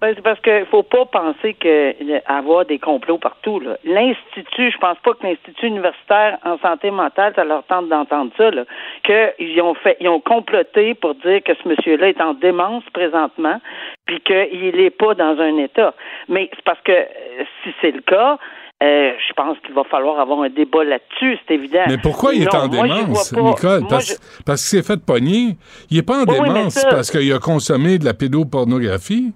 Ben, 0.01 0.13
c'est 0.13 0.21
parce 0.21 0.39
qu'il 0.41 0.65
faut 0.69 0.83
pas 0.83 1.05
penser 1.05 1.53
que 1.53 1.67
euh, 1.67 2.19
avoir 2.27 2.65
des 2.65 2.79
complots 2.79 3.17
partout. 3.17 3.59
là. 3.61 3.77
L'Institut, 3.85 4.69
je 4.71 4.77
pense 4.77 4.97
pas 5.03 5.13
que 5.13 5.25
l'Institut 5.25 5.67
universitaire 5.67 6.37
en 6.43 6.57
santé 6.59 6.91
mentale, 6.91 7.31
ça 7.35 7.43
leur 7.45 7.63
tente 7.63 7.87
d'entendre 7.87 8.31
ça, 8.37 8.51
là, 8.51 8.65
qu'ils 9.03 9.61
ont 9.61 9.73
fait 9.73 9.95
ils 10.01 10.09
ont 10.09 10.19
comploté 10.19 10.93
pour 10.95 11.15
dire 11.15 11.41
que 11.43 11.53
ce 11.55 11.67
monsieur-là 11.67 12.09
est 12.09 12.21
en 12.21 12.33
démence 12.33 12.83
présentement, 12.93 13.59
puis 14.05 14.19
qu'il 14.21 14.75
n'est 14.75 14.89
pas 14.89 15.15
dans 15.15 15.39
un 15.39 15.57
état. 15.57 15.93
Mais 16.27 16.49
c'est 16.53 16.63
parce 16.65 16.81
que 16.81 16.91
euh, 16.91 17.43
si 17.63 17.69
c'est 17.81 17.91
le 17.91 18.01
cas, 18.01 18.37
euh, 18.83 19.13
je 19.25 19.33
pense 19.33 19.57
qu'il 19.65 19.73
va 19.73 19.85
falloir 19.85 20.19
avoir 20.19 20.41
un 20.41 20.49
débat 20.49 20.83
là-dessus, 20.83 21.39
c'est 21.47 21.53
évident. 21.53 21.85
Mais 21.87 21.97
pourquoi 21.97 22.33
il 22.33 22.41
est 22.43 22.53
Non, 22.53 22.59
en 22.63 22.67
moi, 22.67 22.83
démence, 22.83 23.31
Nicole? 23.31 23.79
moi, 23.79 23.89
Parce, 23.89 24.09
je- 24.09 24.43
parce 24.45 24.69
qu'il 24.69 24.77
s'est 24.83 24.85
fait 24.85 24.99
pogner. 25.03 25.55
Il 25.89 25.97
est 25.97 26.03
pas 26.05 26.15
en 26.17 26.25
Oui, 26.29 26.35
oui, 26.41 26.49
mais 26.49 26.53
démence 26.59 26.73
ça- 26.73 26.89
parce 26.89 27.09
qu'il 27.09 27.31
a 27.31 27.39
consommé 27.39 27.97
de 27.97 28.03
la 28.03 28.13
pédopornographie. 28.13 29.31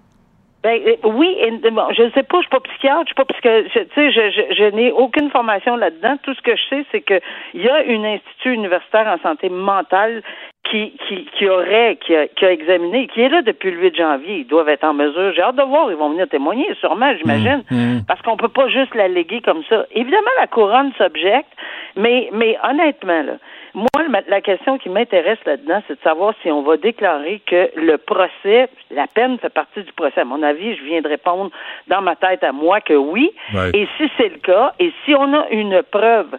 Ben 0.61 0.81
euh, 0.85 0.95
oui, 1.05 1.37
et, 1.39 1.51
bon, 1.71 1.87
je 1.93 2.03
ne 2.03 2.11
sais 2.11 2.23
pas, 2.23 2.37
je 2.37 2.41
suis 2.41 2.49
pas 2.49 2.59
psychiatre, 2.59 3.03
je 3.03 3.07
suis 3.07 3.15
pas 3.15 3.23
que 3.23 3.67
tu 3.67 3.69
sais, 3.71 4.11
je, 4.11 4.29
je, 4.29 4.55
je 4.55 4.75
n'ai 4.75 4.91
aucune 4.91 5.29
formation 5.29 5.77
là-dedans. 5.77 6.17
Tout 6.23 6.33
ce 6.33 6.41
que 6.41 6.55
je 6.55 6.61
sais, 6.69 6.85
c'est 6.91 7.01
que 7.01 7.21
il 7.53 7.61
y 7.61 7.69
a 7.69 7.75
un 7.75 8.03
institut 8.03 8.53
universitaire 8.53 9.07
en 9.07 9.17
santé 9.19 9.47
mentale 9.47 10.21
qui, 10.69 10.93
qui, 11.07 11.25
qui 11.37 11.49
aurait, 11.49 11.97
qui 12.05 12.15
a, 12.15 12.27
qui 12.27 12.45
a 12.45 12.51
examiné, 12.51 13.07
qui 13.07 13.21
est 13.21 13.29
là 13.29 13.41
depuis 13.41 13.71
le 13.71 13.81
8 13.81 13.95
janvier. 13.95 14.37
Ils 14.39 14.47
doivent 14.47 14.69
être 14.69 14.83
en 14.83 14.93
mesure. 14.93 15.33
J'ai 15.33 15.41
hâte 15.41 15.55
de 15.55 15.63
voir, 15.63 15.89
ils 15.89 15.97
vont 15.97 16.09
venir 16.09 16.27
témoigner, 16.27 16.67
sûrement, 16.79 17.11
j'imagine, 17.17 17.63
Mmh, 17.71 17.75
mmh. 17.75 18.05
parce 18.07 18.21
qu'on 18.21 18.37
peut 18.37 18.49
pas 18.49 18.67
juste 18.67 18.93
l'alléguer 18.95 19.41
comme 19.41 19.63
ça. 19.69 19.85
Évidemment, 19.91 20.29
la 20.39 20.47
couronne 20.47 20.91
s'objecte, 20.97 21.49
mais, 21.95 22.29
mais 22.31 22.57
honnêtement, 22.63 23.23
là, 23.23 23.33
moi, 23.73 23.87
la 24.27 24.41
question 24.41 24.77
qui 24.77 24.89
m'intéresse 24.89 25.37
là-dedans, 25.45 25.81
c'est 25.87 25.95
de 25.95 26.03
savoir 26.03 26.33
si 26.41 26.51
on 26.51 26.63
va 26.63 26.77
déclarer 26.77 27.41
que 27.45 27.69
le 27.75 27.97
procès, 27.97 28.69
la 28.91 29.07
peine 29.07 29.37
fait 29.39 29.53
partie 29.53 29.83
du 29.83 29.91
procès. 29.93 30.21
À 30.21 30.25
mon 30.25 30.41
avis, 30.41 30.75
je 30.75 30.83
viens 30.83 31.01
de 31.01 31.07
répondre 31.07 31.51
dans 31.87 32.01
ma 32.01 32.15
tête 32.15 32.43
à 32.43 32.51
moi 32.51 32.81
que 32.81 32.93
oui. 32.93 33.31
Ouais. 33.53 33.71
Et 33.73 33.87
si 33.97 34.09
c'est 34.17 34.29
le 34.29 34.39
cas, 34.39 34.73
et 34.79 34.91
si 35.05 35.13
on 35.13 35.33
a 35.33 35.47
une 35.49 35.83
preuve 35.83 36.37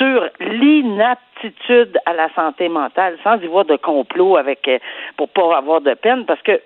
sur 0.00 0.28
l'inaptitude 0.40 1.98
à 2.06 2.12
la 2.12 2.32
santé 2.34 2.68
mentale, 2.68 3.18
sans 3.22 3.40
y 3.40 3.46
voir 3.46 3.64
de 3.64 3.76
complot 3.76 4.36
avec 4.36 4.66
euh, 4.68 4.78
pour 5.16 5.28
pas 5.28 5.56
avoir 5.56 5.80
de 5.80 5.94
peine, 5.94 6.24
parce 6.24 6.42
que 6.42 6.60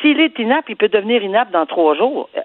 s'il 0.00 0.20
est 0.20 0.38
inapte, 0.38 0.68
il 0.68 0.76
peut 0.76 0.88
devenir 0.88 1.22
inapte 1.22 1.52
dans 1.52 1.66
trois 1.66 1.94
jours. 1.94 2.28
Euh, 2.36 2.40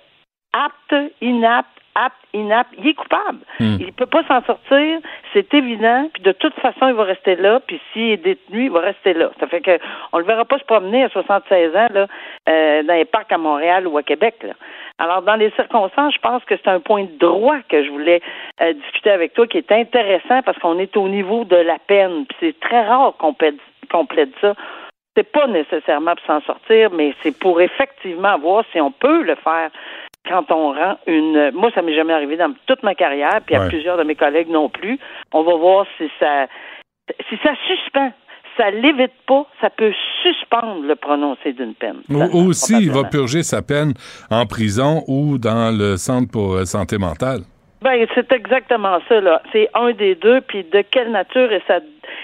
Apte, 0.52 1.14
inapte, 1.22 1.70
apte, 2.06 2.18
inapte, 2.34 2.74
il 2.78 2.88
est 2.88 2.94
coupable. 2.94 3.40
Hmm. 3.60 3.78
Il 3.80 3.94
peut 3.94 4.06
pas 4.06 4.24
s'en 4.24 4.44
sortir, 4.44 5.00
c'est 5.34 5.54
évident. 5.54 6.10
Puis 6.14 6.24
de 6.24 6.32
toute 6.32 6.54
façon, 6.56 6.88
il 6.88 6.94
va 6.94 7.04
rester 7.04 7.36
là. 7.36 7.60
Puis 7.66 7.80
s'il 7.92 8.12
est 8.12 8.18
détenu, 8.18 8.66
il 8.66 8.72
va 8.72 8.82
rester 8.82 9.14
là. 9.14 9.32
Ça 9.40 9.48
fait 9.48 9.62
que 9.62 9.78
on 10.14 10.20
le 10.20 10.26
verra 10.26 10.46
pas 10.46 10.58
se 10.58 10.64
promener 10.64 11.04
à 11.04 11.10
76 11.10 11.76
ans 11.76 11.88
là 11.94 12.08
euh, 12.48 12.84
dans 12.84 12.94
les 12.94 13.06
parcs 13.06 13.32
à 13.32 13.38
Montréal 13.38 13.88
ou 13.88 13.98
à 13.98 14.04
Québec. 14.04 14.36
Là. 14.44 14.54
Alors 14.98 15.22
dans 15.22 15.36
les 15.36 15.52
circonstances, 15.52 16.14
je 16.14 16.20
pense 16.20 16.44
que 16.46 16.56
c'est 16.58 16.70
un 16.70 16.80
point 16.80 17.04
de 17.04 17.18
droit 17.18 17.58
que 17.68 17.84
je 17.84 17.90
voulais 17.90 18.22
euh, 18.62 18.74
discuter 18.74 19.12
avec 19.12 19.34
toi 19.34 19.48
qui 19.48 19.58
est 19.58 19.72
intéressant 19.72 20.42
parce 20.44 20.58
qu'on 20.60 20.80
est 20.80 20.96
au 20.98 21.08
niveau 21.08 21.46
de 21.46 21.56
la 21.56 21.80
peine. 21.80 22.26
Puis 22.28 22.38
c'est 22.40 22.60
très 22.60 22.86
rare 22.86 23.14
qu'on 23.18 23.34
plaide, 23.34 23.58
qu'on 23.92 24.06
plaide 24.06 24.32
ça. 24.42 24.54
C'est 25.16 25.32
pas 25.32 25.48
nécessairement 25.48 26.16
pour 26.16 26.26
s'en 26.26 26.42
sortir, 26.42 26.92
mais 26.92 27.14
c'est 27.22 27.38
pour 27.38 27.60
effectivement 27.62 28.38
voir 28.38 28.64
si 28.72 28.80
on 28.80 28.92
peut 28.92 29.24
le 29.24 29.36
faire 29.36 29.70
quand 30.28 30.52
on 30.52 30.74
rend 30.74 30.98
une. 31.08 31.52
Moi, 31.54 31.72
ça 31.74 31.82
m'est 31.82 31.96
jamais 31.96 32.14
arrivé 32.14 32.38
dans 32.38 32.54
toute 32.68 32.84
ma 32.84 32.96
carrière, 32.96 33.40
puis 33.46 33.56
à 33.56 33.62
Ouais. 33.62 33.68
plusieurs 33.70 33.98
de 33.98 34.04
mes 34.04 34.16
collègues 34.16 34.50
non 34.50 34.70
plus. 34.70 35.00
On 35.34 35.44
va 35.44 35.56
voir 35.56 35.86
si 35.98 36.10
ça, 36.20 36.48
si 37.30 37.38
ça 37.44 37.52
suspend. 37.68 38.12
Ça 38.58 38.72
l'évite 38.72 39.14
pas, 39.26 39.46
ça 39.62 39.70
peut 39.70 39.94
suspendre 40.22 40.86
le 40.86 40.96
prononcé 40.98 41.54
d'une 41.54 41.74
peine. 41.76 42.02
Ça, 42.12 42.28
Ou 42.34 42.50
aussi, 42.50 42.74
il 42.82 42.92
va 42.92 43.06
purger 43.06 43.42
sa 43.42 43.62
peine 43.62 43.94
en 44.30 44.46
prison 44.46 45.04
ou 45.08 45.38
dans 45.38 45.74
le 45.74 45.96
centre 45.96 46.30
pour 46.30 46.56
euh, 46.56 46.66
santé 46.66 46.98
mentale. 46.98 47.42
Ben, 47.82 48.06
c'est 48.14 48.30
exactement 48.34 49.00
ça, 49.08 49.22
là. 49.22 49.42
C'est 49.54 49.70
un 49.74 49.94
des 49.94 50.16
deux, 50.16 50.42
puis 50.42 50.66
de 50.66 50.82
quelle 50.92 51.12
nature 51.12 51.50
est 51.54 51.64
sa, 51.68 51.80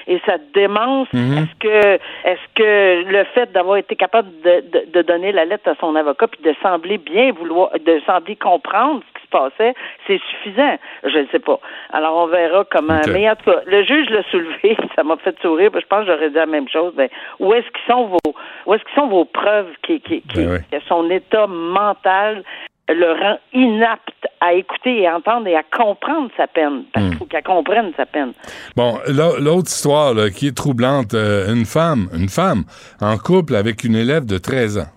et 0.08 0.20
sa 0.26 0.38
démence? 0.54 1.08
Mhm. 1.14 1.38
Est-ce 1.38 1.56
que 1.60 2.00
est-ce 2.26 2.54
que 2.56 3.10
le 3.12 3.24
fait 3.34 3.52
d'avoir 3.52 3.78
été 3.78 3.96
capable 3.96 4.30
de, 4.44 4.62
de, 4.72 4.92
de 4.92 5.02
donner 5.02 5.32
la 5.32 5.46
lettre 5.46 5.70
à 5.70 5.76
son 5.80 5.96
avocat 5.96 6.28
puis 6.28 6.42
de 6.44 6.56
sembler 6.62 6.98
bien 6.98 7.32
vouloir 7.32 7.72
de 7.80 8.02
sembler 8.06 8.36
comprendre 8.36 9.02
ce 9.08 9.20
qui 9.20 9.26
se 9.26 9.30
passait, 9.32 9.74
c'est 10.08 10.20
suffisant? 10.32 10.78
Je 11.04 11.18
ne 11.20 11.28
sais 11.28 11.40
pas. 11.40 11.60
Alors 11.92 12.16
on 12.18 12.28
verra 12.28 12.64
comment. 12.70 13.00
Mais 13.12 13.30
en 13.30 13.36
tout 13.36 13.52
cas, 13.52 13.62
le 13.66 13.84
juge 13.84 14.10
l'a 14.10 14.24
soulevé, 14.32 14.78
ça 14.96 15.04
m'a 15.04 15.18
fait 15.18 15.36
sourire, 15.42 15.72
puis 15.72 15.82
je 15.82 15.88
pense 15.88 16.06
que 16.06 16.12
j'aurais 16.12 16.30
dit 16.30 16.36
la 16.36 16.46
même 16.46 16.68
chose. 16.70 16.94
Ben, 16.96 17.10
où 17.40 17.54
est-ce 17.54 17.68
qu'ils 17.68 17.94
sont 17.94 18.06
vos 18.06 18.20
où 18.66 18.74
est-ce 18.74 18.84
qu'ils 18.84 18.96
sont 18.96 19.08
vos 19.08 19.26
preuves 19.26 19.72
qui, 19.84 20.02
qui, 20.02 20.22
qui- 20.24 20.46
Ben 20.46 20.64
oui. 20.74 20.80
son 20.88 21.10
état 21.10 21.48
mental 21.48 22.44
le 22.88 23.12
rend 23.14 23.38
inapte 23.54 24.28
à 24.42 24.54
écouter 24.54 25.02
et 25.02 25.08
à 25.08 25.16
entendre 25.18 25.48
et 25.48 25.56
à 25.56 25.64
comprendre 25.64 26.30
sa 26.38 26.48
peine. 26.48 26.84
Parce 26.94 27.06
Hmm. 27.06 27.10
qu'il 27.10 27.18
faut 27.18 27.26
qu'elle 27.26 27.44
comprenne 27.44 27.92
sa 27.98 28.06
peine. 28.06 28.34
Bon, 28.76 29.00
l'autre 29.08 29.68
histoire 29.70 30.14
là, 30.14 30.30
qui 30.30 30.48
est 30.48 30.56
troublante, 30.56 31.14
euh, 31.14 31.52
une 31.54 31.66
femme, 31.66 32.10
une 32.14 32.30
femme 32.30 32.64
en 33.02 33.18
couple 33.18 33.56
avec 33.56 33.84
une 33.84 33.96
élève 33.96 34.26
de 34.26 34.38
13 34.38 34.78
ans. 34.80 34.92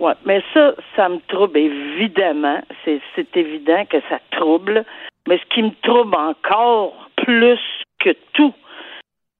Ouais, 0.00 0.14
mais 0.24 0.42
ça, 0.54 0.72
ça 0.96 1.08
me 1.10 1.18
trouble 1.28 1.58
évidemment. 1.58 2.62
C'est 2.84 3.36
évident 3.36 3.84
que 3.84 3.98
ça 4.08 4.18
trouble. 4.30 4.84
Mais 5.28 5.36
ce 5.38 5.54
qui 5.54 5.62
me 5.62 5.72
trouble 5.82 6.14
encore 6.16 6.94
plus 7.16 7.60
que 7.98 8.10
tout 8.32 8.54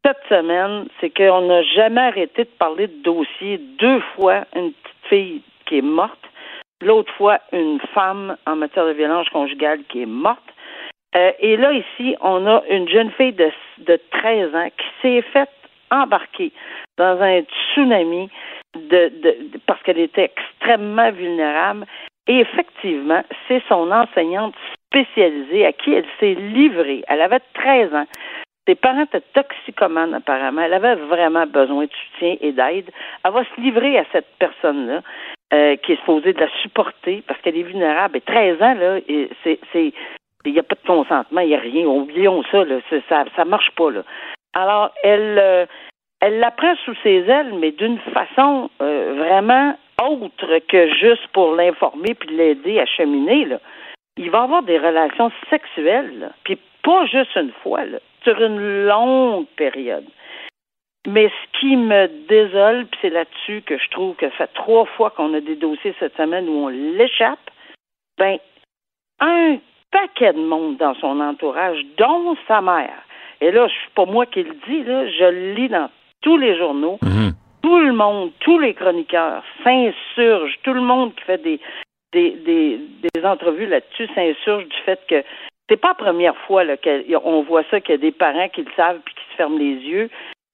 cette 0.05 0.19
semaine, 0.29 0.87
c'est 1.01 1.11
qu'on 1.11 1.47
n'a 1.47 1.63
jamais 1.63 2.01
arrêté 2.03 2.45
de 2.45 2.51
parler 2.59 2.87
de 2.89 3.03
dossier. 3.03 3.59
Deux 3.79 4.01
fois, 4.15 4.45
une 4.55 4.73
petite 4.73 5.09
fille 5.09 5.43
qui 5.67 5.79
est 5.79 5.83
morte. 5.83 6.19
L'autre 6.83 7.13
fois, 7.15 7.39
une 7.53 7.81
femme 7.95 8.37
en 8.47 8.57
matière 8.57 8.87
de 8.87 8.93
violence 8.93 9.29
conjugale 9.29 9.81
qui 9.89 10.03
est 10.03 10.07
morte. 10.07 10.43
Euh, 11.15 11.33
et 11.41 11.57
là, 11.57 11.73
ici, 11.73 12.17
on 12.21 12.47
a 12.47 12.63
une 12.71 12.89
jeune 12.89 13.11
fille 13.13 13.33
de, 13.33 13.51
de 13.79 14.01
13 14.13 14.55
ans 14.55 14.69
qui 14.77 14.87
s'est 15.03 15.23
faite 15.33 15.51
embarquer 15.91 16.53
dans 16.99 17.21
un 17.21 17.41
tsunami 17.43 18.31
de, 18.77 19.09
de, 19.09 19.51
de- 19.53 19.61
parce 19.67 19.83
qu'elle 19.83 19.99
était 19.99 20.31
extrêmement 20.37 21.11
vulnérable. 21.11 21.85
Et 22.29 22.39
effectivement, 22.39 23.23
c'est 23.49 23.63
son 23.69 23.91
enseignante 23.91 24.55
spécialisée 24.87 25.67
à 25.67 25.73
qui 25.73 25.93
elle 25.93 26.07
s'est 26.21 26.35
livrée. 26.35 27.03
Elle 27.09 27.23
avait 27.23 27.41
13 27.55 27.93
ans. 27.95 28.07
Ses 28.69 28.77
parents 28.77 29.03
étaient 29.03 29.21
toxicomanes 29.35 30.15
apparemment. 30.15 30.63
Elle 30.63 30.75
avait 30.75 30.95
vraiment 30.95 31.47
besoin 31.47 31.85
de 31.87 31.91
soutien 31.91 32.37
et 32.41 32.53
d'aide. 32.53 32.91
Elle 33.25 33.33
va 33.33 33.43
se 33.45 33.61
livrer 33.61 33.99
à 33.99 34.05
cette 34.13 34.29
personne-là 34.39 35.01
euh, 35.53 35.77
qui 35.77 35.93
est 35.93 35.97
supposée 35.97 36.33
de 36.33 36.41
la 36.41 36.51
supporter 36.63 37.23
parce 37.27 37.41
qu'elle 37.41 37.57
est 37.57 37.63
vulnérable. 37.63 38.19
Et 38.19 38.21
13 38.21 38.63
ans, 38.63 38.75
là, 38.75 38.99
c'est, 39.43 39.59
c'est, 39.73 39.93
il 40.45 40.53
n'y 40.53 40.59
a 40.59 40.63
pas 40.63 40.77
de 40.77 40.87
consentement, 40.87 41.41
il 41.41 41.49
n'y 41.49 41.55
a 41.55 41.61
rien. 41.61 41.87
Oublions 41.87 42.43
ça, 42.51 42.65
là. 42.65 42.77
Ça, 43.09 43.25
ça 43.35 43.45
marche 43.45 43.71
pas, 43.73 43.91
là. 43.91 44.03
Alors, 44.55 44.91
elle, 45.03 45.39
euh, 45.39 45.67
elle 46.21 46.39
la 46.39 46.51
prend 46.51 46.75
sous 46.85 46.95
ses 47.03 47.29
ailes, 47.29 47.55
mais 47.59 47.73
d'une 47.73 47.99
façon 47.99 48.71
euh, 48.81 49.15
vraiment 49.17 49.77
autre 50.03 50.59
que 50.69 50.89
juste 50.95 51.27
pour 51.33 51.55
l'informer 51.55 52.15
puis 52.15 52.31
l'aider 52.35 52.81
à 52.81 52.87
cheminer, 52.87 53.45
là. 53.45 53.59
Il 54.17 54.31
va 54.31 54.43
avoir 54.43 54.63
des 54.63 54.79
relations 54.79 55.31
sexuelles, 55.49 56.19
là, 56.19 56.29
puis 56.45 56.59
pas 56.83 57.07
juste 57.07 57.35
une 57.37 57.53
fois, 57.63 57.85
là, 57.85 57.99
sur 58.23 58.41
une 58.41 58.87
longue 58.87 59.47
période. 59.57 60.05
Mais 61.07 61.29
ce 61.29 61.61
qui 61.61 61.77
me 61.77 62.09
désole, 62.29 62.87
puis 62.87 62.99
c'est 63.03 63.11
là-dessus 63.11 63.63
que 63.63 63.79
je 63.79 63.89
trouve 63.91 64.17
que 64.17 64.29
ça 64.31 64.37
fait 64.37 64.55
trois 64.55 64.85
fois 64.85 65.11
qu'on 65.11 65.33
a 65.35 65.41
des 65.41 65.57
dossiers 65.57 65.95
cette 65.99 66.17
semaine 66.17 66.49
où 66.49 66.67
on 66.67 66.69
l'échappe, 66.69 67.51
ben, 68.19 68.39
un 69.21 69.57
paquet 69.91 70.33
de 70.35 70.41
monde 70.41 70.77
dans 70.77 70.95
son 70.95 71.21
entourage, 71.21 71.81
dont 71.97 72.37
sa 72.47 72.61
mère. 72.61 73.03
Et 73.41 73.51
là, 73.51 73.67
c'est 73.69 73.95
pas 73.95 74.05
moi 74.05 74.27
qui 74.27 74.43
le 74.43 74.55
dis, 74.69 74.85
là, 74.85 75.07
je 75.09 75.25
le 75.25 75.53
lis 75.55 75.69
dans 75.69 75.91
tous 76.21 76.37
les 76.37 76.57
journaux. 76.59 76.99
Mhm. 77.03 77.33
Tout 77.63 77.79
le 77.79 77.93
monde, 77.93 78.33
tous 78.41 78.59
les 78.59 78.75
chroniqueurs 78.75 79.43
s'insurgent, 79.65 80.59
tout 80.63 80.73
le 80.75 80.81
monde 80.81 81.15
qui 81.15 81.25
fait 81.25 81.43
des, 81.43 81.61
des, 82.13 82.31
des, 82.31 82.81
des 83.15 83.25
entrevues 83.25 83.67
là-dessus 83.67 84.09
s'insurge 84.15 84.65
du 84.67 84.77
fait 84.85 85.01
que 85.09 85.23
c'est 85.69 85.77
pas 85.77 85.89
la 85.89 85.95
première 85.95 86.37
fois 86.47 86.65
qu'on 86.77 87.43
voit 87.43 87.63
ça, 87.71 87.81
qu'il 87.81 87.95
y 87.95 87.99
a 87.99 88.01
des 88.01 88.13
parents 88.13 88.49
qui 88.49 88.63
le 88.63 88.73
savent 88.77 89.01
puis 89.05 89.15
qui 89.15 89.31
se 89.31 89.37
ferment 89.37 89.59
les 89.59 89.75
yeux. 89.75 90.11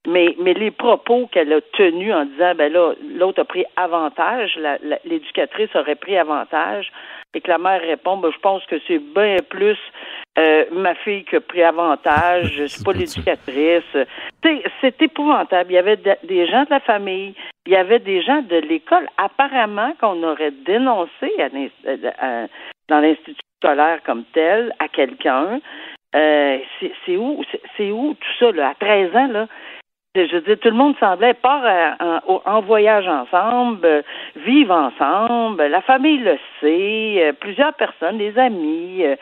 Mais, 0.07 0.37
mais 0.39 0.55
les 0.55 0.71
propos 0.71 1.27
qu'elle 1.27 1.53
a 1.53 1.61
tenus 1.73 2.15
en 2.15 2.25
disant, 2.27 2.55
ben 2.55 2.73
là, 2.73 2.93
l'autre 3.17 3.43
a 3.43 3.45
pris 3.45 3.65
avantage, 3.77 4.59
l'éducatrice 5.05 5.75
aurait 5.75 5.97
pris 5.97 6.17
avantage, 6.17 6.93
et 7.35 7.41
que 7.41 7.51
la 7.51 7.59
mère 7.59 7.81
répond, 7.81 8.17
ben, 8.17 8.31
je 8.33 8.39
pense 8.39 8.65
que 8.67 8.77
c'est 8.87 9.01
bien 9.01 9.37
plus 9.49 9.77
euh, 10.39 10.65
ma 10.71 10.95
fille 10.95 11.25
qui 11.25 11.37
a 11.37 11.41
pris 11.41 11.63
avantage, 11.63 12.53
c'est 12.67 12.85
pas 12.85 12.93
pas 12.93 12.99
l'éducatrice. 12.99 14.07
C'est, 14.45 14.63
c'est 14.81 15.03
épouvantable. 15.03 15.73
Il 15.73 15.75
y 15.75 15.79
avait 15.79 15.97
de- 15.97 16.17
des 16.25 16.47
gens 16.47 16.63
de 16.65 16.71
la 16.71 16.81
famille, 16.81 17.35
il 17.67 17.73
y 17.73 17.77
avait 17.77 17.99
des 17.99 18.23
gens 18.23 18.43
de 18.43 18.57
l'école, 18.57 19.09
apparemment 19.19 19.93
qu'on 20.01 20.23
aurait 20.23 20.53
dénoncé 20.53 21.33
à 21.39 21.47
à- 22.25 22.47
dans 22.89 23.01
l'institut 23.01 23.35
scolaire 23.61 24.01
comme 24.05 24.25
tel 24.33 24.73
à 24.79 24.89
quelqu'un. 24.89 25.61
Euh, 26.15 26.59
c'est, 26.79 26.93
c'est 27.05 27.17
où, 27.17 27.43
c'est, 27.51 27.61
c'est 27.77 27.91
où 27.91 28.15
tout 28.15 28.33
ça, 28.39 28.53
là, 28.53 28.69
à 28.71 28.75
13 28.75 29.15
ans, 29.17 29.27
là? 29.29 29.47
Je 30.17 30.37
veux 30.37 30.41
dire, 30.41 30.59
tout 30.59 30.69
le 30.71 30.75
monde 30.77 30.97
semblait 30.99 31.35
part 31.35 31.63
à- 31.65 32.23
en, 32.47 32.61
voyage 32.63 33.07
ensemble, 33.07 33.85
euh, 33.85 34.03
vivre 34.37 34.75
ensemble, 34.75 35.63
la 35.67 35.83
famille 35.83 36.19
le 36.19 36.39
sait, 36.61 37.17
euh, 37.29 37.33
plusieurs 37.33 37.75
personnes, 37.75 38.19
des 38.19 38.37
amis. 38.39 39.05
euh, 39.05 39.17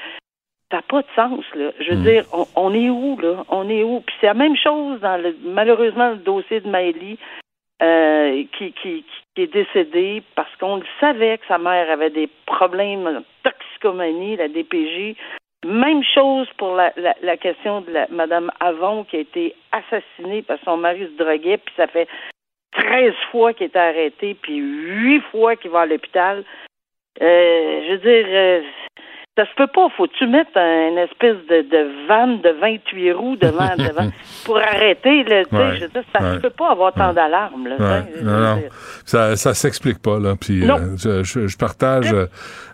ça 0.70 0.78
n'a 0.78 0.82
pas 0.82 1.02
de 1.02 1.06
sens, 1.14 1.44
là. 1.54 1.70
Je 1.80 1.90
veux 1.92 1.98
Mm. 1.98 2.02
dire, 2.02 2.24
on, 2.32 2.46
on 2.56 2.74
est 2.74 2.90
où, 2.90 3.18
là? 3.20 3.44
On 3.48 3.68
est 3.68 3.82
où? 3.84 4.00
Puis 4.00 4.14
c'est 4.20 4.26
la 4.26 4.34
même 4.34 4.56
chose 4.56 4.98
dans 5.00 5.16
le 5.20 5.36
malheureusement 5.44 6.10
le 6.10 6.16
dossier 6.16 6.60
de 6.60 6.68
Maëlie, 6.68 7.18
euh, 7.82 8.44
qui, 8.56 8.72
qui, 8.72 9.04
qui 9.34 9.42
est 9.42 9.52
décédée 9.52 10.22
parce 10.36 10.54
qu'on 10.56 10.76
le 10.76 10.84
savait 11.00 11.38
que 11.38 11.46
sa 11.46 11.58
mère 11.58 11.90
avait 11.90 12.10
des 12.10 12.28
problèmes 12.46 13.04
de 13.04 13.22
toxicomanie, 13.42 14.36
la 14.36 14.48
DPJ. 14.48 15.16
Même 15.64 16.02
chose 16.14 16.46
pour 16.58 16.74
la, 16.74 16.92
la, 16.96 17.14
la 17.22 17.36
question 17.38 17.80
de 17.80 17.90
la 17.90 18.06
Madame 18.10 18.50
Avon 18.60 19.04
qui 19.04 19.16
a 19.16 19.20
été 19.20 19.54
assassinée 19.72 20.42
parce 20.42 20.60
que 20.60 20.66
son 20.66 20.76
mari 20.76 21.06
se 21.06 21.22
droguait, 21.22 21.56
puis 21.56 21.74
ça 21.76 21.86
fait 21.86 22.06
13 22.72 23.14
fois 23.30 23.54
qu'il 23.54 23.66
est 23.66 23.76
arrêté, 23.76 24.34
puis 24.34 24.56
8 24.56 25.20
fois 25.30 25.56
qu'il 25.56 25.70
va 25.70 25.82
à 25.82 25.86
l'hôpital. 25.86 26.44
Euh, 27.22 27.82
je 27.86 27.92
veux 27.92 27.98
dire, 27.98 28.26
euh, 28.28 28.62
ça 29.36 29.44
se 29.46 29.54
peut 29.56 29.66
pas. 29.66 29.88
Faut-tu 29.96 30.26
mettre 30.26 30.50
un- 30.56 30.88
une 30.90 30.98
espèce 30.98 31.36
de, 31.50 31.62
de 31.68 32.06
vanne 32.08 32.40
de 32.40 32.50
28 32.60 33.12
roues 33.12 33.36
devant, 33.36 33.74
devant 33.78 34.10
pour 34.44 34.58
arrêter? 34.58 35.24
Là, 35.24 35.44
tu 35.44 35.50
sais, 35.50 35.56
Ouais. 35.56 35.76
je 35.76 35.80
veux 35.82 35.88
dire, 35.88 36.02
ça 36.12 36.22
Ouais. 36.22 36.34
se 36.36 36.40
peut 36.40 36.50
pas 36.50 36.70
avoir 36.70 36.92
tant 36.92 37.12
d'alarmes. 37.12 37.66
Là, 37.66 37.76
Ouais, 37.78 38.02
tu 38.06 38.12
sais, 38.12 38.18
je 38.20 38.24
non, 38.24 38.38
non. 38.40 38.62
Ça, 39.04 39.36
ça 39.36 39.54
s'explique 39.54 40.00
pas, 40.00 40.18
là. 40.20 40.34
Puis 40.40 40.68
euh, 40.70 40.96
je, 40.96 41.22
je- 41.24 41.46
je 41.48 41.56
partage 41.58 42.12
euh, 42.12 42.26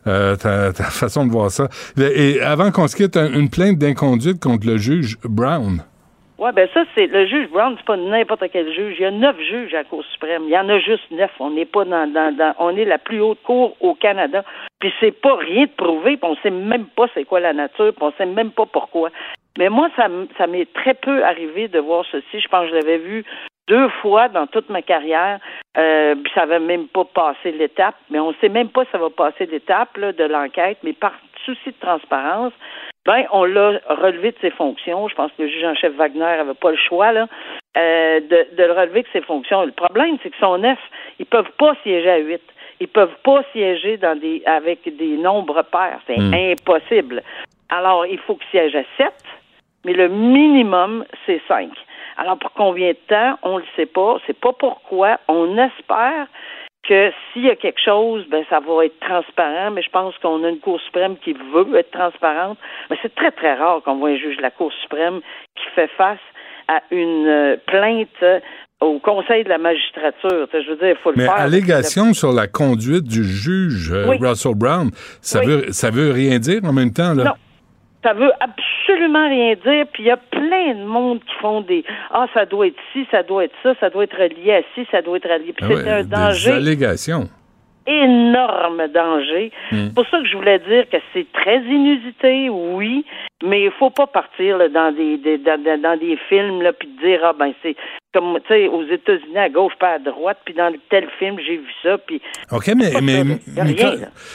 euh, 0.07 0.37
ta, 0.37 0.73
ta 0.73 0.85
façon 0.91 1.27
de 1.27 1.31
voir 1.33 1.51
ça. 1.51 1.69
Et 1.99 2.41
avant 2.43 2.71
qu'on 2.71 2.89
se 2.89 2.97
quitte, 2.97 3.17
un- 3.17 3.33
une 3.33 3.49
plainte 3.51 3.79
d'inconduite 3.79 4.41
contre 4.43 4.67
le 4.67 4.77
juge 4.77 5.17
Brown. 5.25 5.83
Oui, 6.41 6.53
ben 6.55 6.67
ça, 6.73 6.85
c'est 6.95 7.07
le 7.07 7.27
juge 7.27 7.51
Brown, 7.51 7.75
c'est 7.77 7.85
pas 7.85 7.99
n'importe 7.99 8.45
quel 8.51 8.73
juge. 8.73 8.97
Il 8.99 9.03
y 9.03 9.05
a 9.05 9.11
neuf 9.11 9.39
juges 9.39 9.75
à 9.75 9.79
la 9.79 9.85
Cour 9.85 10.03
suprême. 10.11 10.45
Il 10.45 10.51
y 10.51 10.57
en 10.57 10.71
a 10.71 10.79
juste 10.79 11.11
neuf. 11.11 11.31
On 11.39 11.51
n'est 11.51 11.67
pas 11.67 11.85
dans, 11.85 12.55
on 12.59 12.75
est 12.77 12.87
la 12.87 12.97
plus 12.97 13.21
haute 13.21 13.43
cour 13.43 13.77
au 13.81 13.95
Canada. 13.95 14.43
Puis 14.81 14.91
c'est 15.01 15.13
pas 15.13 15.37
rien 15.37 15.67
de 15.67 15.71
prouvé, 15.71 16.17
puis 16.17 16.31
on 16.31 16.37
sait 16.37 16.49
même 16.49 16.87
pas 16.87 17.09
c'est 17.13 17.27
quoi 17.27 17.41
la 17.41 17.53
nature, 17.53 17.93
puis 17.95 18.03
on 18.03 18.13
sait 18.13 18.25
même 18.25 18.53
pas 18.53 18.65
pourquoi. 18.65 19.11
Mais 19.59 19.69
moi, 19.69 19.91
ça, 19.97 20.09
ça 20.39 20.47
m'est 20.47 20.73
très 20.73 20.95
peu 20.95 21.23
arrivé 21.23 21.69
de 21.69 21.79
voir 21.79 22.07
ceci. 22.11 22.41
Je 22.41 22.49
pense 22.49 22.63
que 22.63 22.71
je 22.71 22.75
l'avais 22.75 22.99
vu 22.99 23.23
deux 23.69 23.91
fois 24.01 24.29
dans 24.29 24.47
toute 24.47 24.71
ma 24.71 24.81
carrière, 24.81 25.41
euh, 25.77 26.15
puis 26.15 26.33
ça 26.35 26.45
avait 26.45 26.59
même 26.59 26.89
pas 26.89 27.05
passé 27.05 27.53
l'étape, 27.53 27.97
mais 28.09 28.19
on 28.19 28.33
sait 28.41 28.49
même 28.49 28.71
pas 28.71 28.87
si 28.87 28.91
ça 28.93 28.99
va 28.99 29.11
passer 29.11 29.45
l'étape 29.45 30.01
de 30.01 30.25
l'enquête, 30.25 30.79
mais 30.83 30.95
par 30.95 31.13
souci 31.45 31.67
de 31.69 31.81
transparence, 31.81 32.55
ben 33.07 33.25
on 33.33 33.45
l'a 33.45 33.81
relevé 33.89 34.33
de 34.33 34.37
ses 34.41 34.51
fonctions. 34.51 35.09
Je 35.09 35.15
pense 35.15 35.31
que 35.33 35.43
le 35.43 35.49
juge 35.49 35.65
en 35.65 35.75
chef 35.75 35.95
Wagner 35.95 36.23
avait 36.25 36.55
pas 36.55 36.71
le 36.71 36.77
choix 36.77 37.13
là 37.13 37.27
euh, 37.77 38.21
de, 38.21 38.57
de 38.57 38.63
le 38.65 38.73
relever 38.73 39.03
de 39.03 39.09
ses 39.13 39.23
fonctions. 39.23 39.65
Le 39.65 39.73
problème, 39.73 40.17
c'est 40.23 40.31
que 40.31 40.37
sont 40.39 40.59
neuf, 40.59 40.79
ils 41.19 41.27
peuvent 41.27 41.53
pas 41.59 41.75
siéger 41.83 42.11
à 42.11 42.19
huit. 42.19 42.43
Ils 42.81 42.89
peuvent 42.89 43.17
pas 43.25 43.43
siéger 43.53 43.97
dans 43.99 44.19
des 44.19 44.43
avec 44.47 44.85
des 44.97 45.17
nombres 45.17 45.63
pairs. 45.63 46.01
C'est 46.07 46.19
Hmm. 46.19 46.35
impossible. 46.35 47.23
Alors, 47.69 48.07
il 48.07 48.19
faut 48.19 48.35
qu'ils 48.37 48.49
siègent 48.51 48.77
à 48.77 48.85
sept, 48.97 49.23
mais 49.85 49.93
le 49.93 50.09
minimum, 50.09 51.05
c'est 51.27 51.41
cinq. 51.47 51.71
Alors, 52.17 52.39
pour 52.39 52.53
combien 52.53 52.91
de 52.91 52.99
temps, 53.09 53.39
on 53.43 53.59
le 53.59 53.65
sait 53.77 53.87
pas. 53.87 54.17
C'est 54.27 54.39
pas 54.39 54.53
pourquoi. 54.53 55.19
On 55.29 55.57
espère 55.59 56.27
que 56.89 57.11
s'il 57.33 57.45
y 57.45 57.51
a 57.51 57.57
quelque 57.57 57.81
chose, 57.85 58.25
ben 58.31 58.45
ça 58.49 58.59
va 58.61 58.85
être 58.87 58.99
transparent, 59.01 59.71
mais 59.71 59.83
je 59.83 59.91
pense 59.91 60.17
qu'on 60.19 60.43
a 60.45 60.49
une 60.49 60.61
Cour 60.61 60.81
suprême 60.81 61.17
qui 61.23 61.33
veut 61.35 61.77
être 61.77 61.91
transparente. 61.91 62.59
Mais 62.91 62.97
c'est 63.03 63.15
très, 63.15 63.31
très 63.31 63.55
rare 63.55 63.83
qu'on 63.83 63.97
voit 63.97 64.11
un 64.11 64.17
juge 64.17 64.37
de 64.39 64.43
la 64.43 64.51
Cour 64.51 64.73
suprême 64.83 65.21
qui 65.57 65.65
fait 65.75 65.91
face 65.99 66.19
à 66.69 66.81
une 66.91 67.27
euh, 67.27 67.57
plainte 67.67 68.09
euh, 68.23 68.41
au 68.81 68.99
Conseil 68.99 69.45
de 69.45 69.49
la 69.51 69.59
magistrature. 69.59 70.49
Je 70.53 70.71
veux 70.71 70.77
dire, 70.77 70.89
il 70.91 70.97
faut 71.03 71.11
le 71.11 71.17
Mais 71.19 71.25
faire. 71.25 71.35
allégation 71.35 72.15
sur 72.15 72.33
la 72.33 72.47
conduite 72.47 73.05
du 73.05 73.25
juge 73.25 73.93
euh, 73.93 74.07
Oui. 74.09 74.17
Russell 74.21 74.55
Brown, 74.55 74.91
ça 75.21 75.41
Oui. 75.41 75.47
veut 75.47 75.73
ça 75.73 75.91
veut 75.91 76.13
rien 76.13 76.39
dire 76.39 76.61
en 76.65 76.73
même 76.73 76.93
temps 76.93 77.13
là? 77.15 77.25
Non. 77.25 77.33
Ça 78.03 78.15
veut 78.15 78.33
absolument 78.41 79.29
rien 79.29 79.55
dire. 79.55 79.87
Puis 79.93 80.05
il 80.05 80.07
y 80.07 80.11
a 80.11 80.17
plein 80.17 80.75
de 80.75 80.85
monde 80.85 81.21
qui 81.21 81.35
font 81.41 81.61
des 81.61 81.85
Ah, 82.11 82.27
ça 82.33 82.47
doit 82.47 82.67
être 82.69 82.77
ci, 82.93 83.07
ça 83.11 83.23
doit 83.23 83.45
être 83.45 83.55
ça, 83.63 83.75
ça 83.79 83.91
doit 83.91 84.05
être 84.05 84.17
relié 84.17 84.55
à 84.55 84.63
ci, 84.75 84.87
ça 84.91 85.03
doit 85.03 85.19
être 85.19 85.29
relié. 85.29 85.53
Puis 85.53 85.65
Ah 85.65 85.69
c'est 85.69 85.85
ouais, 85.85 85.91
un 85.91 86.03
des 86.03 86.09
danger 86.09 86.51
allégations. 86.53 87.29
énorme 87.87 88.87
danger. 88.89 89.51
Hmm. 89.73 89.87
C'est 89.89 89.95
pour 89.95 90.07
ça 90.09 90.19
que 90.21 90.27
je 90.27 90.37
voulais 90.37 90.59
dire 90.61 90.89
que 90.89 90.97
c'est 91.13 91.31
très 91.33 91.59
inusité, 91.59 92.49
oui, 92.49 93.05
mais 93.43 93.65
il 93.65 93.71
faut 93.73 93.91
pas 93.91 94.07
partir 94.07 94.59
là, 94.59 94.69
dans 94.69 94.93
des, 94.93 95.17
des- 95.19 95.39
dans, 95.39 95.61
dans- 95.63 95.81
dans 95.81 95.99
des 95.99 96.17
films 96.29 96.63
là 96.63 96.73
puis 96.73 96.89
dire 97.03 97.21
ah 97.25 97.33
ben 97.39 97.53
c'est 97.63 97.77
comme 98.13 98.39
tu 98.41 98.49
sais 98.49 98.67
aux 98.69 98.83
États-Unis 98.85 99.39
à 99.39 99.49
gauche 99.49 99.73
pas 99.79 99.95
à 99.95 99.99
droite 99.99 100.39
puis 100.45 100.53
dans 100.55 100.73
tel 100.91 101.07
film 101.19 101.37
j'ai 101.47 101.59
vu 101.59 101.69
ça 101.83 101.97
puis 101.99 102.21
OK, 102.51 102.69
mais, 102.77 102.93
mais, 103.03 103.39
tu 103.77 103.83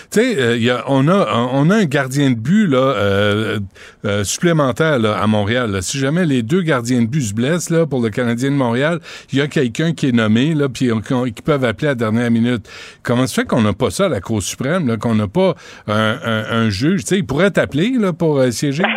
sais, 0.09 0.35
euh, 0.39 0.77
on, 0.87 1.07
a, 1.09 1.49
on 1.51 1.69
a 1.69 1.75
un 1.75 1.85
gardien 1.85 2.31
de 2.31 2.35
but 2.35 2.67
là, 2.67 2.77
euh, 2.77 3.59
euh, 4.05 4.23
supplémentaire 4.23 4.99
là, 4.99 5.17
à 5.21 5.27
Montréal. 5.27 5.71
là. 5.71 5.81
Si 5.81 5.97
jamais 5.97 6.25
les 6.25 6.41
deux 6.41 6.61
gardiens 6.61 7.01
de 7.01 7.07
but 7.07 7.21
se 7.21 7.33
blessent 7.33 7.69
là, 7.69 7.85
pour 7.85 8.01
le 8.01 8.09
Canadien 8.09 8.51
de 8.51 8.55
Montréal, 8.55 8.99
il 9.33 9.39
y 9.39 9.41
a 9.41 9.47
quelqu'un 9.47 9.91
qui 9.93 10.07
est 10.09 10.11
nommé, 10.13 10.53
là, 10.53 10.69
puis 10.69 10.89
qui 11.35 11.41
peuvent 11.41 11.65
appeler 11.65 11.87
à 11.87 11.91
la 11.91 11.95
dernière 11.95 12.31
minute. 12.31 12.69
Comment 13.03 13.27
se 13.27 13.33
fait 13.41 13.45
qu'on 13.45 13.61
n'a 13.61 13.73
pas 13.73 13.89
ça 13.89 14.05
à 14.05 14.09
la 14.09 14.21
Cour 14.21 14.41
suprême, 14.41 14.97
qu'on 14.97 15.15
n'a 15.15 15.27
pas 15.27 15.55
un, 15.87 16.17
un- 16.23 16.45
un 16.65 16.69
juge? 16.69 17.01
Tu 17.01 17.07
sais, 17.07 17.17
il 17.17 17.25
pourrait 17.25 17.51
t'appeler 17.51 17.91
là, 17.99 18.13
pour 18.13 18.39
euh, 18.39 18.51
siéger? 18.51 18.83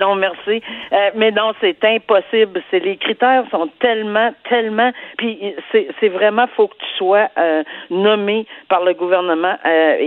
non, 0.00 0.14
merci. 0.16 0.62
Euh, 0.92 1.10
mais 1.14 1.30
non, 1.30 1.52
c'est 1.60 1.82
impossible. 1.84 2.62
C'est 2.70 2.80
les 2.80 2.96
critères 2.96 3.44
sont 3.50 3.68
tellement, 3.80 4.32
tellement. 4.48 4.92
Puis 5.18 5.54
c'est 5.72 6.08
vraiment 6.08 6.46
faut 6.56 6.68
que 6.68 6.76
tu 6.76 6.86
sois 6.98 7.28
euh, 7.38 7.62
nommé 7.90 8.46
par 8.68 8.82
le 8.84 8.94
gouvernement 8.94 9.56
euh, 9.64 9.96
et, 9.98 10.04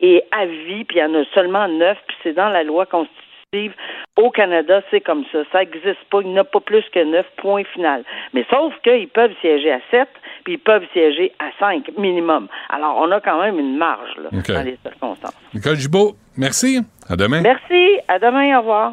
et- 0.00 0.16
et 0.16 0.22
à 0.32 0.46
vie. 0.46 0.84
Puis 0.84 0.96
il 0.96 1.00
y 1.00 1.04
en 1.04 1.14
a 1.14 1.24
seulement 1.34 1.68
neuf. 1.68 1.98
Puis 2.06 2.16
c'est 2.22 2.32
dans 2.34 2.48
la 2.48 2.62
loi 2.62 2.86
constitutive 2.86 3.72
au 4.18 4.30
Canada, 4.30 4.82
c'est 4.90 5.00
comme 5.00 5.24
ça. 5.32 5.38
Ça 5.52 5.60
n'existe 5.60 6.04
pas. 6.10 6.20
Il 6.20 6.28
n'y 6.28 6.38
en 6.38 6.42
a 6.42 6.44
pas 6.44 6.60
plus 6.60 6.84
que 6.92 7.02
neuf. 7.02 7.24
Point 7.38 7.64
final. 7.72 8.02
Mais 8.34 8.44
sauf 8.50 8.74
qu'ils 8.82 9.08
peuvent 9.08 9.32
siéger 9.40 9.72
à 9.72 9.80
sept. 9.90 10.08
Puis 10.44 10.54
ils 10.54 10.58
peuvent 10.58 10.84
siéger 10.92 11.32
à 11.38 11.46
cinq 11.58 11.90
minimum. 11.96 12.48
Alors 12.70 12.96
on 12.98 13.10
a 13.10 13.20
quand 13.20 13.40
même 13.40 13.58
une 13.58 13.76
marge 13.76 14.10
là, 14.18 14.28
dans 14.32 14.62
les 14.64 14.78
circonstances. 14.82 15.34
Nicole 15.54 15.76
Gibault, 15.76 16.12
merci. 16.36 16.80
À 17.08 17.16
demain. 17.16 17.40
Merci. 17.40 17.98
À 18.08 18.18
demain. 18.18 18.56
Au 18.58 18.60
revoir. 18.60 18.92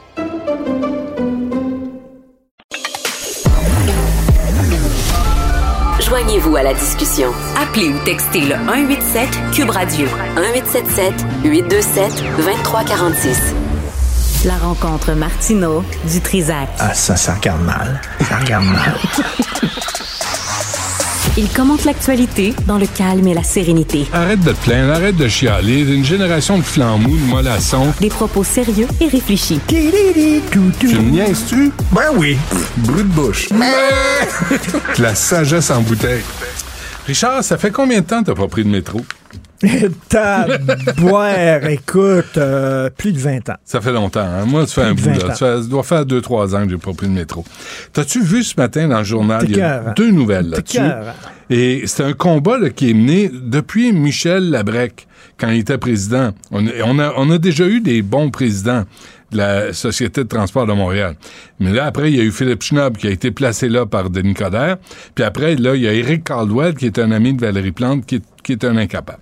Joignez-vous 6.11 6.57
à 6.57 6.63
la 6.63 6.73
discussion. 6.73 7.31
Appelez 7.55 7.87
ou 7.87 7.97
textez 8.03 8.41
le 8.41 8.55
187 8.55 9.29
Cube 9.53 9.69
Radio 9.69 10.05
1877 10.35 11.13
827 11.45 12.23
2346. 12.35 13.55
La 14.43 14.57
rencontre 14.57 15.13
Martino 15.13 15.85
du 16.03 16.19
Trizac. 16.19 16.67
Ah, 16.79 16.93
ça, 16.93 17.15
ça 17.15 17.35
regarde 17.35 17.63
mal. 17.63 18.01
Ça 18.27 18.39
regarde 18.39 18.65
mal. 18.65 18.99
Il 21.37 21.47
commente 21.47 21.85
l'actualité 21.85 22.53
dans 22.67 22.77
le 22.77 22.85
calme 22.85 23.25
et 23.27 23.33
la 23.33 23.43
sérénité. 23.43 24.05
Arrête 24.11 24.41
de 24.41 24.51
te 24.51 24.63
plaindre, 24.65 24.91
arrête 24.91 25.15
de 25.15 25.29
chialer. 25.29 25.79
Une 25.79 26.03
génération 26.03 26.57
de 26.57 26.63
flambous, 26.63 27.15
de 27.15 27.23
mollassons. 27.23 27.93
Des 28.01 28.09
propos 28.09 28.43
sérieux 28.43 28.87
et 28.99 29.07
réfléchis. 29.07 29.61
Tu 29.67 29.75
me 29.75 31.09
niaises-tu? 31.09 31.71
Ben 31.93 32.09
oui. 32.17 32.37
Brut 32.77 33.07
de 33.07 33.13
bouche. 33.13 33.47
La 34.99 35.15
sagesse 35.15 35.71
en 35.71 35.81
bouteille. 35.81 36.23
Richard, 37.07 37.43
ça 37.45 37.57
fait 37.57 37.71
combien 37.71 38.01
de 38.01 38.05
temps 38.05 38.21
que 38.21 38.27
t'as 38.31 38.35
pas 38.35 38.47
pris 38.47 38.65
de 38.65 38.69
métro? 38.69 38.99
Taboire, 40.09 41.65
écoute, 41.67 42.37
euh, 42.37 42.89
plus 42.89 43.11
de 43.13 43.19
20 43.19 43.49
ans. 43.49 43.57
Ça 43.63 43.81
fait 43.81 43.91
longtemps. 43.91 44.21
Hein? 44.21 44.45
Moi, 44.45 44.65
ça 44.65 44.81
fait 44.81 44.87
un 44.87 44.93
bout. 44.93 45.09
de 45.09 45.19
20 45.19 45.27
Là. 45.27 45.35
Ça, 45.35 45.61
doit 45.61 45.83
faire 45.83 46.05
deux, 46.05 46.21
trois 46.21 46.55
ans 46.55 46.63
que 46.63 46.71
j'ai 46.71 46.77
pas 46.77 46.93
pris 46.93 47.07
de 47.07 47.13
métro. 47.13 47.43
T'as-tu 47.93 48.23
vu 48.23 48.43
ce 48.43 48.55
matin 48.57 48.87
dans 48.87 48.99
le 48.99 49.03
journal? 49.03 49.45
Il 49.47 49.57
y 49.57 49.61
a 49.61 49.93
deux 49.95 50.11
nouvelles 50.11 50.49
là-dessus. 50.49 50.79
Et 51.49 51.83
c'est 51.85 52.03
un 52.03 52.13
combat 52.13 52.57
là, 52.57 52.69
qui 52.69 52.89
est 52.89 52.93
mené 52.93 53.29
depuis 53.29 53.91
Michel 53.91 54.49
Labrec, 54.49 55.07
quand 55.37 55.49
il 55.49 55.59
était 55.59 55.77
président. 55.77 56.31
On, 56.51 56.65
on 56.85 56.99
a, 56.99 57.13
on 57.17 57.29
a 57.29 57.37
déjà 57.37 57.67
eu 57.67 57.81
des 57.81 58.01
bons 58.01 58.31
présidents 58.31 58.85
de 59.31 59.37
la 59.37 59.73
Société 59.73 60.23
de 60.23 60.27
transport 60.27 60.65
de 60.65 60.73
Montréal. 60.73 61.15
Mais 61.59 61.71
là, 61.71 61.85
après, 61.85 62.11
il 62.11 62.17
y 62.17 62.19
a 62.19 62.23
eu 62.23 62.31
Philippe 62.31 62.63
Schnob 62.63 62.97
qui 62.97 63.07
a 63.07 63.09
été 63.09 63.31
placé 63.31 63.69
là 63.69 63.85
par 63.85 64.09
Denis 64.09 64.33
Coderre. 64.33 64.77
Puis 65.15 65.23
après, 65.23 65.55
là, 65.55 65.75
il 65.75 65.81
y 65.81 65.87
a 65.87 65.93
Éric 65.93 66.25
Caldwell 66.25 66.75
qui 66.75 66.85
est 66.85 66.99
un 66.99 67.11
ami 67.11 67.33
de 67.33 67.41
Valérie 67.41 67.71
Plante 67.71 68.05
qui 68.05 68.15
est, 68.15 68.23
qui 68.43 68.53
est 68.53 68.63
un 68.63 68.77
incapable. 68.77 69.19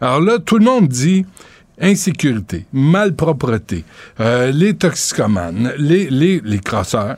Alors 0.00 0.20
là, 0.20 0.38
tout 0.38 0.58
le 0.58 0.64
monde 0.64 0.88
dit 0.88 1.24
insécurité, 1.80 2.66
malpropreté, 2.72 3.84
euh, 4.20 4.50
les 4.52 4.74
toxicomanes, 4.74 5.72
les, 5.78 6.08
les, 6.10 6.40
les 6.44 6.58
crosseurs. 6.58 7.16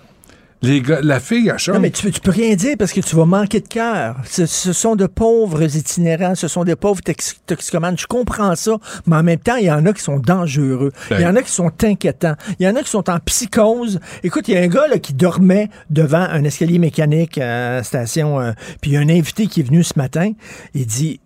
Les 0.65 0.81
gars, 0.81 1.01
la 1.03 1.19
fille 1.19 1.51
à 1.51 1.57
Non, 1.73 1.81
mais 1.81 1.91
tu, 1.91 2.05
peux- 2.05 2.13
tu 2.13 2.21
peux 2.21 2.31
rien 2.31 2.55
dire 2.55 2.77
parce 2.79 2.93
que 2.93 3.01
tu 3.01 3.17
vas 3.17 3.25
manquer 3.25 3.59
de 3.59 3.67
cœur. 3.67 4.15
Ce, 4.25 4.47
ce 4.47 4.73
sont 4.73 4.95
de 4.95 5.07
pauvres 5.07 5.61
itinérants, 5.65 6.37
ce 6.37 6.47
sont 6.47 6.63
des 6.63 6.77
pauvres 6.77 7.01
tox- 7.03 7.35
toxicomanes. 7.45 7.99
Je 7.99 8.07
comprends 8.07 8.55
ça, 8.55 8.77
mais 9.09 9.17
en 9.17 9.25
même 9.25 9.41
temps, 9.41 9.57
il 9.57 9.65
y 9.67 9.73
en 9.73 9.85
a 9.87 9.93
qui 9.93 10.03
sont 10.03 10.21
dangereux. 10.21 10.93
Il 11.11 11.21
y 11.21 11.27
en 11.27 11.35
a 11.35 11.43
qui 11.43 11.51
sont 11.51 11.73
inquiétants. 11.83 12.37
Il 12.61 12.65
y 12.65 12.69
en 12.69 12.77
a 12.77 12.83
qui 12.85 12.91
sont 12.91 13.11
en 13.11 13.19
psychose. 13.19 13.99
Écoute, 14.23 14.47
il 14.47 14.55
y 14.55 14.57
a 14.57 14.61
un 14.61 14.69
gars 14.69 14.87
là, 14.87 14.99
qui 15.01 15.15
dormait 15.15 15.69
devant 15.91 16.23
un 16.31 16.45
escalier 16.45 16.79
mécanique 16.79 17.39
à 17.39 17.73
la 17.79 17.83
station, 17.83 18.39
euh, 18.39 18.53
puis 18.81 18.93
il 18.93 18.95
y 18.95 18.97
a 18.99 19.01
un 19.01 19.09
invité 19.09 19.49
qui 19.49 19.59
est 19.63 19.65
venu 19.65 19.83
ce 19.83 19.95
matin. 19.97 20.31
Il 20.75 20.87
dit 20.87 21.19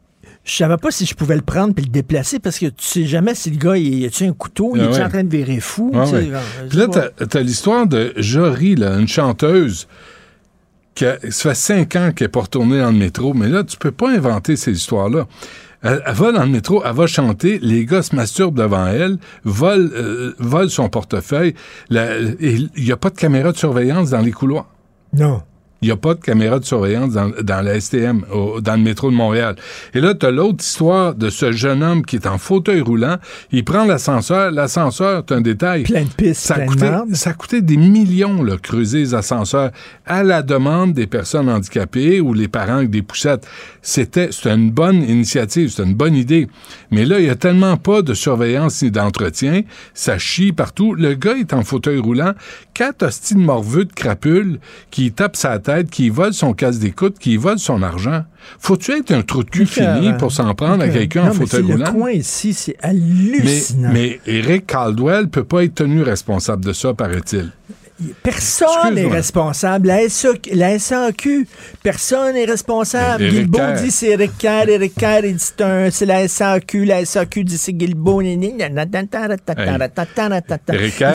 Je 0.47 0.55
savais 0.55 0.77
pas 0.77 0.93
si 0.93 1.05
je 1.05 1.15
pouvais 1.15 1.35
le 1.35 1.43
prendre 1.43 1.75
puis 1.75 1.85
le 1.85 1.91
déplacer 1.91 2.39
parce 2.39 2.59
que 2.61 2.67
tu 2.67 2.75
sais 2.87 3.05
jamais 3.05 3.35
si 3.35 3.51
le 3.51 3.57
gars, 3.59 3.77
il 3.77 4.05
a-tu 4.07 4.25
un 4.25 4.33
couteau, 4.33 4.73
il 4.77 4.81
Ah 4.83 4.85
est 4.85 4.89
ouais. 4.93 5.03
en 5.03 5.09
train 5.09 5.25
de 5.25 5.29
virer 5.37 5.59
fou. 5.59 5.91
Ouais. 5.93 6.07
je 6.07 6.69
Puis 6.69 6.79
là, 6.79 6.87
t'as, 6.87 7.27
t'as 7.27 7.41
l'histoire 7.41 7.87
de 7.89 8.13
Jory, 8.17 8.77
là, 8.77 8.97
une 8.97 9.09
chanteuse 9.09 9.89
qui 10.95 11.05
a- 11.05 11.19
ça 11.31 11.51
fait 11.51 11.55
cinq 11.57 11.97
ans 11.97 12.13
qu'elle 12.15 12.27
n'est 12.27 12.31
pas 12.31 12.43
retournée 12.43 12.79
dans 12.81 12.93
le 12.93 12.97
métro, 12.97 13.35
mais 13.35 13.49
là, 13.49 13.65
tu 13.65 13.77
peux 13.77 13.91
pas 13.91 14.11
inventer 14.11 14.55
ces 14.55 14.71
histoires-là. 14.73 15.27
Elle, 15.83 16.01
elle 16.07 16.15
va 16.15 16.31
dans 16.33 16.43
le 16.45 16.49
métro, 16.51 16.81
elle 16.85 16.95
va 16.95 17.07
chanter, 17.09 17.59
les 17.61 17.85
gars 17.85 18.03
se 18.03 18.15
masturbent 18.15 18.57
devant 18.57 18.87
elle, 18.87 19.19
volent, 19.45 19.91
euh, 19.95 20.33
volent 20.39 20.69
son 20.69 20.89
portefeuille, 20.89 21.55
il 21.91 22.71
n'y 22.79 22.93
a 22.93 22.97
pas 22.97 23.11
de 23.11 23.17
caméra 23.17 23.51
de 23.53 23.57
surveillance 23.59 24.11
dans 24.11 24.21
les 24.21 24.33
couloirs. 24.33 24.69
Non. 25.13 25.43
Il 25.83 25.89
n'y 25.89 25.93
a 25.93 25.97
pas 25.97 26.15
de 26.15 26.21
caméra 26.21 26.59
de 26.59 26.65
surveillance 26.65 27.13
dans, 27.13 27.31
dans 27.43 27.61
la 27.65 27.79
STM, 27.79 28.25
au- 28.33 28.61
dans 28.63 28.77
le 28.77 28.83
métro 28.83 29.11
de 29.11 29.15
Montréal. 29.17 29.57
Et 29.95 30.01
là, 30.01 30.15
tu 30.15 30.25
as 30.25 30.31
l'autre 30.31 30.65
histoire 30.65 31.15
de 31.15 31.29
ce 31.29 31.53
jeune 31.53 31.83
homme 31.83 32.05
qui 32.05 32.17
est 32.17 32.27
en 32.27 32.39
fauteuil 32.39 32.81
roulant. 32.81 33.17
Il 33.53 33.63
prend 33.65 33.85
l'ascenseur. 33.85 34.51
L'ascenseur, 34.51 35.23
c'est 35.29 35.35
un 35.35 35.43
détail. 35.43 35.83
Plein 35.83 36.05
de 36.05 36.09
pistes, 36.09 36.47
Ça 36.47 36.55
de 36.57 36.65
coûté 37.35 37.61
des 37.61 37.77
millions, 37.77 38.43
là, 38.43 38.57
creuser 38.57 39.01
les 39.01 39.15
ascenseurs, 39.15 39.71
à 40.07 40.23
la 40.23 40.43
demande 40.43 40.95
des 40.95 41.07
personnes 41.07 41.49
handicapées 41.51 42.21
ou 42.23 42.33
les 42.33 42.49
parents 42.49 42.77
avec 42.79 42.91
des 42.91 43.03
poussettes. 43.03 43.47
C'était, 43.83 44.31
une 44.47 44.71
bonne 44.71 45.03
initiative, 45.03 45.69
c'était 45.69 45.83
une 45.89 45.95
bonne 45.95 46.15
idée. 46.15 46.49
Mais 46.91 47.05
là, 47.05 47.21
il 47.21 47.27
y 47.27 47.31
a 47.31 47.35
tellement 47.37 47.77
pas 47.77 48.01
de 48.01 48.15
surveillance 48.15 48.83
ni 48.83 48.91
d'entretien. 48.91 49.61
Ça 49.93 50.17
chie 50.19 50.53
partout. 50.53 50.95
Le 50.95 51.15
gars 51.15 51.37
est 51.37 51.53
en 51.53 51.63
fauteuil 51.63 51.99
roulant. 51.99 52.33
Quatre 52.73 53.05
hosties 53.07 53.35
de 53.35 53.41
morveux 53.41 53.85
de 53.85 53.93
crapule 53.93 54.59
qui 54.91 55.13
tape 55.13 55.37
sa 55.37 55.59
tête, 55.67 55.91
qui 55.91 56.09
vole 56.11 56.33
son 56.33 56.53
casse 56.53 56.79
d'écoute, 56.79 57.19
qui 57.19 57.37
vole 57.37 57.59
son 57.59 57.83
argent. 57.83 58.23
Faut-tu 58.61 58.93
être 58.93 59.11
un 59.11 59.23
trou 59.23 59.43
de 59.43 59.51
cul 59.51 59.67
fini 59.67 60.13
pour 60.19 60.31
s'en 60.31 60.55
prendre 60.55 60.85
à 60.85 60.89
quelqu'un 60.89 61.25
en 61.25 61.27
mais 61.27 61.35
fauteuil 61.35 61.63
roulant? 61.63 61.87
Le 61.87 61.99
coin 61.99 62.11
ici, 62.13 62.55
c'est 62.55 62.77
Mais, 62.83 62.89
hallucinant. 62.89 63.91
mais 63.93 64.21
Eric 64.27 64.67
Caldwell 64.67 65.29
peut 65.29 65.45
pas 65.45 65.65
être 65.65 65.75
tenu 65.75 66.03
responsable 66.03 66.65
de 66.65 66.73
ça, 66.73 66.95
paraît-il. 66.95 67.51
Personne 68.23 68.95
n'est 68.95 69.07
responsable. 69.07 69.89
La, 69.89 70.09
SAQ, 70.09 70.55
la 70.55 70.79
SAQ 70.79 71.49
personne 71.83 72.35
n'est 72.35 72.45
responsable. 72.45 73.29
Guilbeault 73.29 73.73
dit 73.83 73.91
c'est 73.91 74.09
Eric 74.09 74.37
Kerr, 74.39 74.69
Eric 74.69 74.95
Kerr, 74.95 75.25
il 75.25 75.37
dit 75.37 75.53
c'est 75.91 76.07
la 76.07 76.29
SAQ, 76.29 76.85
la 76.85 77.05
SAQ 77.05 77.45
dit 77.45 77.59
c'est 77.59 77.73
Guilbeault. 77.73 78.23
Il 78.23 78.39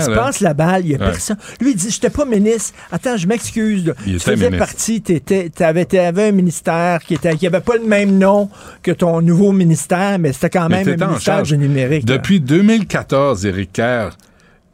se 0.02 0.16
passe 0.16 0.40
la 0.40 0.54
balle, 0.54 0.82
il 0.86 0.92
y 0.92 0.96
a 0.96 0.98
personne. 0.98 1.38
Lui, 1.60 1.72
il 1.72 1.78
dit, 1.78 1.90
j'étais 1.90 2.10
pas 2.10 2.26
ministre. 2.26 2.74
Attends, 2.92 3.18
je 3.18 3.28
m'excuse. 3.28 3.94
Tu 4.04 4.20
faisais 4.20 4.52
partie, 4.52 5.02
tu 5.02 5.24
avais 5.64 6.28
un 6.28 6.32
ministère 6.32 7.02
qui 7.02 7.14
était, 7.16 7.36
qui 7.36 7.50
pas 7.50 7.76
le 7.76 7.86
même 7.86 8.18
nom 8.18 8.50
que 8.82 8.92
ton 8.92 9.22
nouveau 9.22 9.52
ministère, 9.52 10.18
mais 10.20 10.34
c'était 10.34 10.50
quand 10.50 10.70
même 10.70 10.88
un 10.88 10.98
ministère 11.08 11.44
du 11.44 11.58
numérique. 11.58 12.06
Depuis 12.06 12.40
2014, 12.40 13.46
Eric 13.46 13.74
Kerr, 13.74 14.12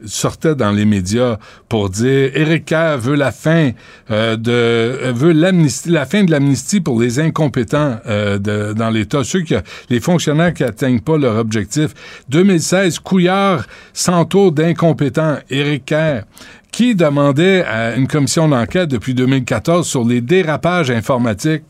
sortait 0.04 0.54
dans 0.54 0.70
les 0.70 0.84
médias 0.84 1.38
pour 1.68 1.90
dire 1.90 2.30
Éric 2.36 2.66
Kerr 2.66 2.98
veut 2.98 3.16
la 3.16 3.32
fin 3.32 3.70
euh, 4.10 4.36
de 4.36 4.50
euh, 4.52 5.12
veut 5.14 5.32
l'amnistie 5.32 5.90
la 5.90 6.06
fin 6.06 6.24
de 6.24 6.30
l'amnistie 6.30 6.80
pour 6.80 7.00
les 7.00 7.18
incompétents 7.20 7.98
euh, 8.06 8.38
de- 8.38 8.72
dans 8.74 8.90
l'État. 8.90 9.24
Ceux 9.24 9.40
qui 9.42 9.54
les 9.90 10.00
fonctionnaires 10.00 10.54
qui 10.54 10.64
atteignent 10.64 11.00
pas 11.00 11.18
leur 11.18 11.36
objectif. 11.36 11.90
2016 12.28 12.98
Couillard 13.00 13.66
s'entoure 13.92 14.52
d'incompétents. 14.52 15.38
Éric 15.50 15.86
Kerr 15.86 16.22
qui 16.70 16.94
demandait 16.94 17.64
à 17.64 17.96
une 17.96 18.06
commission 18.06 18.46
d'enquête 18.48 18.88
depuis 18.90 19.14
2014 19.14 19.86
sur 19.88 20.04
les 20.04 20.20
dérapages 20.20 20.90
informatiques. 20.90 21.62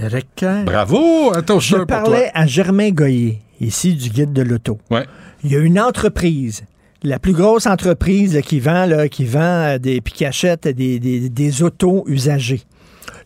Éric 0.00 0.26
Kerr. 0.36 0.64
bravo! 0.64 1.32
Ton 1.46 1.58
Je 1.60 1.76
pour 1.76 1.86
toi. 1.86 1.96
parlais 2.02 2.30
à 2.34 2.46
Germain 2.46 2.90
Goyer, 2.90 3.40
ici 3.60 3.94
du 3.94 4.08
guide 4.10 4.32
de 4.32 4.42
l'auto. 4.42 4.78
ouais. 4.90 5.04
Il 5.44 5.52
y 5.52 5.56
a 5.56 5.60
une 5.60 5.78
entreprise, 5.78 6.62
la 7.02 7.18
plus 7.18 7.32
grosse 7.32 7.66
entreprise 7.66 8.40
qui 8.42 8.60
vend, 8.60 8.86
là, 8.86 9.08
qui 9.08 9.24
vend 9.24 9.40
euh, 9.40 9.78
des, 9.78 10.00
puis 10.00 10.12
qui 10.12 10.24
achète 10.24 10.66
des, 10.68 10.98
des, 10.98 11.28
des 11.28 11.62
autos 11.62 12.04
usagées. 12.06 12.62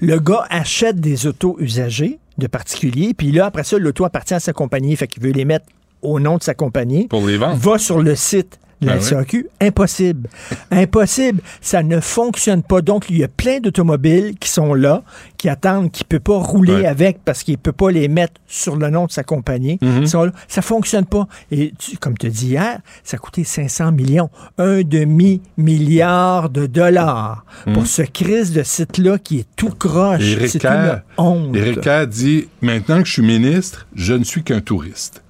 Le 0.00 0.18
gars 0.18 0.46
achète 0.50 1.00
des 1.00 1.26
autos 1.26 1.56
usagées 1.58 2.18
de 2.38 2.46
particuliers, 2.46 3.14
puis 3.14 3.32
là, 3.32 3.46
après 3.46 3.64
ça, 3.64 3.78
l'auto 3.78 4.04
appartient 4.04 4.35
à 4.35 4.40
sa 4.40 4.52
compagnie, 4.52 4.96
fait 4.96 5.06
qu'il 5.06 5.22
veut 5.22 5.32
les 5.32 5.44
mettre 5.44 5.66
au 6.02 6.18
nom 6.18 6.38
de 6.38 6.42
sa 6.42 6.54
compagnie. 6.54 7.06
pour 7.06 7.26
les 7.26 7.37
vendre 7.37 7.56
Va 7.56 7.78
sur 7.78 8.00
le 8.00 8.14
site 8.16 8.58
la 8.86 8.92
Ah 8.94 8.96
oui. 8.96 9.02
SAQ. 9.02 9.46
Impossible. 9.60 10.28
Impossible. 10.70 11.40
Ça 11.60 11.82
ne 11.82 12.00
fonctionne 12.00 12.62
pas. 12.62 12.80
Donc, 12.82 13.06
il 13.10 13.18
y 13.18 13.24
a 13.24 13.28
plein 13.28 13.60
d'automobiles 13.60 14.34
qui 14.38 14.48
sont 14.48 14.74
là, 14.74 15.02
qui 15.38 15.48
attendent, 15.48 15.90
qui 15.90 16.04
ne 16.04 16.08
peut 16.08 16.20
pas 16.20 16.38
rouler 16.38 16.72
Ouais. 16.74 16.86
avec 16.86 17.18
parce 17.24 17.42
qu'il 17.42 17.54
ne 17.54 17.58
peut 17.58 17.72
pas 17.72 17.90
les 17.90 18.08
mettre 18.08 18.34
sur 18.46 18.76
le 18.76 18.90
nom 18.90 19.06
de 19.06 19.12
sa 19.12 19.22
compagnie. 19.24 19.78
Mhm. 19.82 20.04
Là. 20.24 20.32
Ça 20.48 20.62
fonctionne 20.62 21.04
pas. 21.06 21.26
Et 21.50 21.72
tu- 21.78 21.96
comme 21.98 22.16
tu 22.16 22.28
dis 22.28 22.48
hier, 22.48 22.78
ça 23.04 23.16
a 23.16 23.18
coûté 23.18 23.44
500 23.44 23.92
millions. 23.92 24.30
Un 24.58 24.82
demi-milliard 24.82 26.50
de 26.50 26.66
dollars 26.66 27.44
pour 27.74 27.86
ce 27.86 28.02
crise 28.02 28.52
de 28.52 28.62
site-là 28.62 29.18
qui 29.18 29.40
est 29.40 29.46
tout 29.56 29.70
croche. 29.70 30.22
C'est 30.46 30.64
une 30.64 31.02
honte. 31.18 31.56
Éric 31.56 31.88
dit 32.08 32.48
Maintenant 32.60 33.00
que 33.02 33.08
je 33.08 33.12
suis 33.14 33.22
ministre, 33.22 33.86
je 33.94 34.14
ne 34.14 34.24
suis 34.24 34.42
qu'un 34.42 34.60
touriste. 34.60 35.22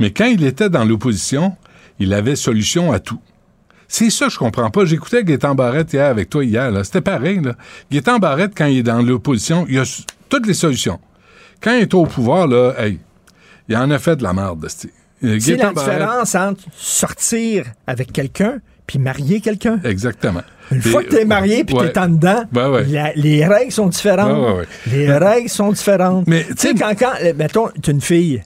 Mais 0.00 0.10
quand 0.10 0.26
il 0.26 0.44
était 0.44 0.68
dans 0.70 0.84
l'opposition, 0.84 1.54
il 1.98 2.12
avait 2.14 2.36
solution 2.36 2.92
à 2.92 2.98
tout. 2.98 3.20
C'est 3.88 4.10
ça 4.10 4.26
que 4.26 4.32
je 4.32 4.38
comprends 4.38 4.70
pas. 4.70 4.84
J'écoutais 4.84 5.22
Gaétan 5.22 5.54
Barrette 5.54 5.92
hier 5.92 6.06
avec 6.06 6.28
toi 6.28 6.44
hier. 6.44 6.70
là. 6.70 6.82
C'était 6.84 7.00
pareil. 7.00 7.40
Là. 7.40 7.54
Gaétan 7.90 8.18
Barrette, 8.18 8.52
quand 8.56 8.66
il 8.66 8.78
est 8.78 8.82
dans 8.82 9.00
l'opposition, 9.00 9.64
il 9.68 9.78
a 9.78 9.84
toutes 10.28 10.46
les 10.46 10.54
solutions. 10.54 10.98
Quand 11.60 11.72
il 11.72 11.82
est 11.82 11.94
au 11.94 12.04
pouvoir, 12.04 12.48
là, 12.48 12.72
hey, 12.78 12.98
il 13.68 13.76
en 13.76 13.90
a 13.90 13.98
fait 13.98 14.16
de 14.16 14.22
la 14.24 14.32
merde. 14.32 14.64
Euh, 15.24 15.38
C'est 15.40 15.56
la 15.56 15.72
Barrette- 15.72 15.78
différence 15.78 16.34
entre 16.34 16.64
sortir 16.76 17.64
avec 17.86 18.12
quelqu'un 18.12 18.58
puis 18.86 18.98
marier 18.98 19.40
quelqu'un. 19.40 19.80
Exactement. 19.84 20.42
Une 20.70 20.82
fois 20.82 21.02
que 21.02 21.08
t'es 21.10 21.24
marié 21.24 21.64
puis 21.64 21.74
Ouais. 21.76 21.90
t'es 21.92 21.98
en 21.98 22.08
dedans, 22.08 22.44
Ouais, 22.54 22.66
ouais. 22.68 22.84
la- 22.86 23.12
les 23.14 23.44
règles 23.46 23.72
sont 23.72 23.86
différentes. 23.86 24.56
Ouais. 24.58 24.64
Les 24.92 25.10
règles 25.12 25.48
sont 25.48 25.70
différentes. 25.72 26.26
Mais, 26.26 26.44
tu 26.44 26.54
sais, 26.56 26.74
quand, 26.74 26.92
quand, 26.98 27.12
euh, 27.22 27.32
mettons, 27.36 27.68
t'es 27.82 27.92
une 27.92 28.00
fille, 28.00 28.42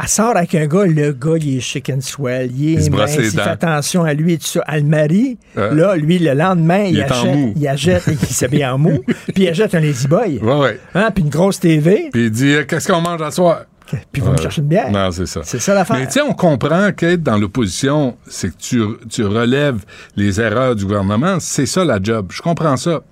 elle 0.00 0.08
sort 0.08 0.36
avec 0.36 0.54
un 0.54 0.66
gars, 0.66 0.84
le 0.84 1.12
gars, 1.12 1.36
il 1.40 1.56
est 1.56 1.60
chic 1.60 1.88
and 1.90 2.00
swell, 2.02 2.50
il 2.52 2.70
Il 2.70 2.78
est 2.78 2.82
se 2.82 2.90
brosse 2.90 3.02
mince, 3.12 3.18
les 3.18 3.28
il 3.30 3.36
dents. 3.36 3.42
fait 3.44 3.50
attention 3.50 4.04
à 4.04 4.12
lui 4.14 4.34
et 4.34 4.38
tout 4.38 4.46
ça. 4.46 4.62
Elle 4.68 4.82
le 4.82 4.88
marie, 4.88 5.38
Ouais. 5.56 5.74
là, 5.74 5.96
lui, 5.96 6.18
le 6.18 6.34
lendemain, 6.34 6.84
il, 6.84 6.96
Il 6.96 7.02
achète, 7.02 7.34
mou. 7.34 7.52
il 7.56 7.68
achète, 7.68 8.02
il 8.08 8.18
s'habille 8.26 8.66
en 8.66 8.78
mou, 8.78 9.02
puis 9.34 9.44
il 9.44 9.48
achète 9.48 9.74
un 9.74 9.80
lazy 9.80 10.06
boy, 10.06 10.38
Ouais, 10.42 10.58
ouais. 10.58 10.80
hein, 10.94 11.10
puis 11.14 11.24
une 11.24 11.30
grosse 11.30 11.60
TV, 11.60 12.10
Puis 12.12 12.24
il 12.26 12.30
dit 12.30 12.54
euh, 12.54 12.64
Qu'est-ce 12.64 12.92
qu'on 12.92 13.00
mange 13.00 13.22
à 13.22 13.30
soir 13.30 13.62
puis 13.88 14.00
il 14.16 14.22
va 14.24 14.30
me 14.32 14.36
Ouais. 14.36 14.42
chercher 14.42 14.62
une 14.62 14.66
bière. 14.66 14.90
Non, 14.90 15.12
c'est 15.12 15.26
ça. 15.26 15.42
C'est 15.44 15.60
ça 15.60 15.72
l'affaire. 15.72 15.94
Mais 15.96 16.06
tu 16.06 16.14
sais, 16.14 16.20
on 16.20 16.32
comprend 16.32 16.90
qu'être 16.90 17.22
dans 17.22 17.38
l'opposition, 17.38 18.16
c'est 18.26 18.50
que 18.50 18.56
tu, 18.58 18.82
tu 19.08 19.22
relèves 19.24 19.78
les 20.16 20.40
erreurs 20.40 20.74
du 20.74 20.84
gouvernement. 20.84 21.36
C'est 21.38 21.66
ça 21.66 21.84
la 21.84 22.02
job. 22.02 22.32
Je 22.32 22.42
comprends 22.42 22.76
ça. 22.76 23.02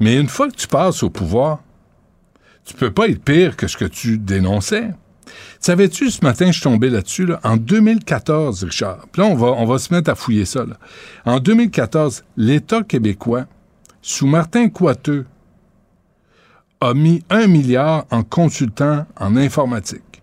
Mais 0.00 0.16
une 0.16 0.28
fois 0.28 0.48
que 0.48 0.54
tu 0.56 0.66
passes 0.66 1.02
au 1.02 1.10
pouvoir, 1.10 1.60
tu 2.64 2.72
peux 2.72 2.90
pas 2.90 3.06
être 3.08 3.22
pire 3.22 3.54
que 3.54 3.66
ce 3.66 3.76
que 3.76 3.84
tu 3.84 4.16
dénonçais. 4.16 4.88
Savais-tu, 5.60 6.10
ce 6.10 6.22
matin, 6.24 6.46
je 6.46 6.52
suis 6.52 6.62
tombé 6.62 6.90
là-dessus, 6.90 7.26
là, 7.26 7.40
en 7.44 7.56
2014, 7.56 8.64
Richard. 8.64 9.06
Puis 9.12 9.22
là, 9.22 9.28
on 9.28 9.34
va, 9.34 9.48
on 9.48 9.64
va 9.66 9.78
se 9.78 9.92
mettre 9.92 10.10
à 10.10 10.14
fouiller 10.14 10.44
ça. 10.44 10.64
là. 10.64 10.76
En 11.24 11.38
2014, 11.40 12.24
l'État 12.36 12.82
québécois, 12.82 13.46
sous 14.02 14.26
Martin 14.26 14.68
Coiteux, 14.68 15.26
a 16.80 16.92
mis 16.94 17.22
un 17.30 17.46
milliard 17.46 18.04
en 18.10 18.22
consultants 18.22 19.06
en 19.18 19.36
informatique. 19.36 20.22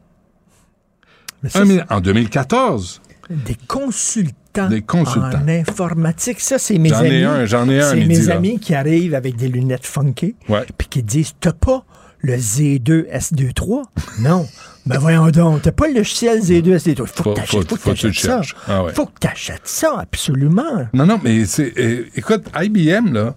Mais 1.41 1.49
ça, 1.49 1.59
Un 1.59 1.61
c'est 1.63 1.69
milliard- 1.69 1.87
en 1.89 2.01
2014. 2.01 3.01
des 3.29 3.55
consultants, 3.67 4.67
Des 4.69 4.81
consultants. 4.81 5.39
en 5.43 5.47
informatique. 5.47 6.39
Ça, 6.41 6.59
c'est 6.59 6.77
mes 6.77 6.89
J'en 6.89 6.97
amis. 6.99 7.09
ai 7.09 7.23
un, 7.23 7.45
j'en 7.45 7.67
ai 7.69 7.79
un 7.81 7.89
C'est 7.91 7.95
midi, 7.95 8.19
mes 8.19 8.25
là. 8.27 8.35
amis 8.35 8.59
qui 8.59 8.75
arrivent 8.75 9.15
avec 9.15 9.37
des 9.37 9.47
lunettes 9.47 9.85
funky, 9.87 10.35
puis 10.77 10.87
qui 10.89 11.01
disent 11.01 11.33
T'as 11.39 11.53
pas 11.53 11.85
le 12.21 12.35
Z2 12.37 13.07
S23 13.11 13.83
Non. 14.19 14.47
Ben 14.85 14.97
voyons 14.97 15.29
donc, 15.29 15.61
t'as 15.61 15.71
pas 15.71 15.87
le 15.87 15.95
logiciel 15.95 16.39
Z2 16.39 16.77
S23. 16.77 16.95
Faut, 17.05 17.05
Faut- 17.05 17.29
que 17.31 17.35
t'achètes, 17.35 17.69
faut- 17.69 17.75
faut 17.77 17.93
que 17.93 18.11
ça. 18.13 18.41
Ah 18.67 18.83
ouais. 18.83 18.93
Faut 18.93 19.05
que 19.05 19.19
t'achètes 19.19 19.61
ça, 19.67 19.95
absolument. 19.99 20.87
Non, 20.93 21.05
non, 21.05 21.19
mais 21.23 21.45
c'est. 21.45 21.73
euh, 21.77 22.05
écoute, 22.15 22.43
IBM, 22.59 23.13
là. 23.13 23.35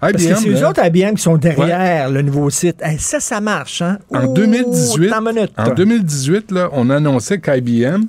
Parce 0.00 0.14
que 0.14 0.34
c'est 0.34 0.48
eux 0.48 0.66
autres 0.66 0.84
IBM 0.84 1.14
qui 1.14 1.22
sont 1.22 1.36
derrière 1.36 2.10
le 2.10 2.22
nouveau 2.22 2.50
site. 2.50 2.76
Hey, 2.82 2.98
ça, 2.98 3.20
ça 3.20 3.40
marche, 3.40 3.82
hein? 3.82 3.98
en 4.12 4.24
Oh, 4.26 4.32
2018, 4.34 5.12
attends 5.12 5.26
une 5.26 5.34
minute. 5.36 5.52
en 5.56 5.74
2018 5.74 6.50
là, 6.50 6.68
on 6.72 6.90
annonçait 6.90 7.38
qu'IBM, 7.40 8.06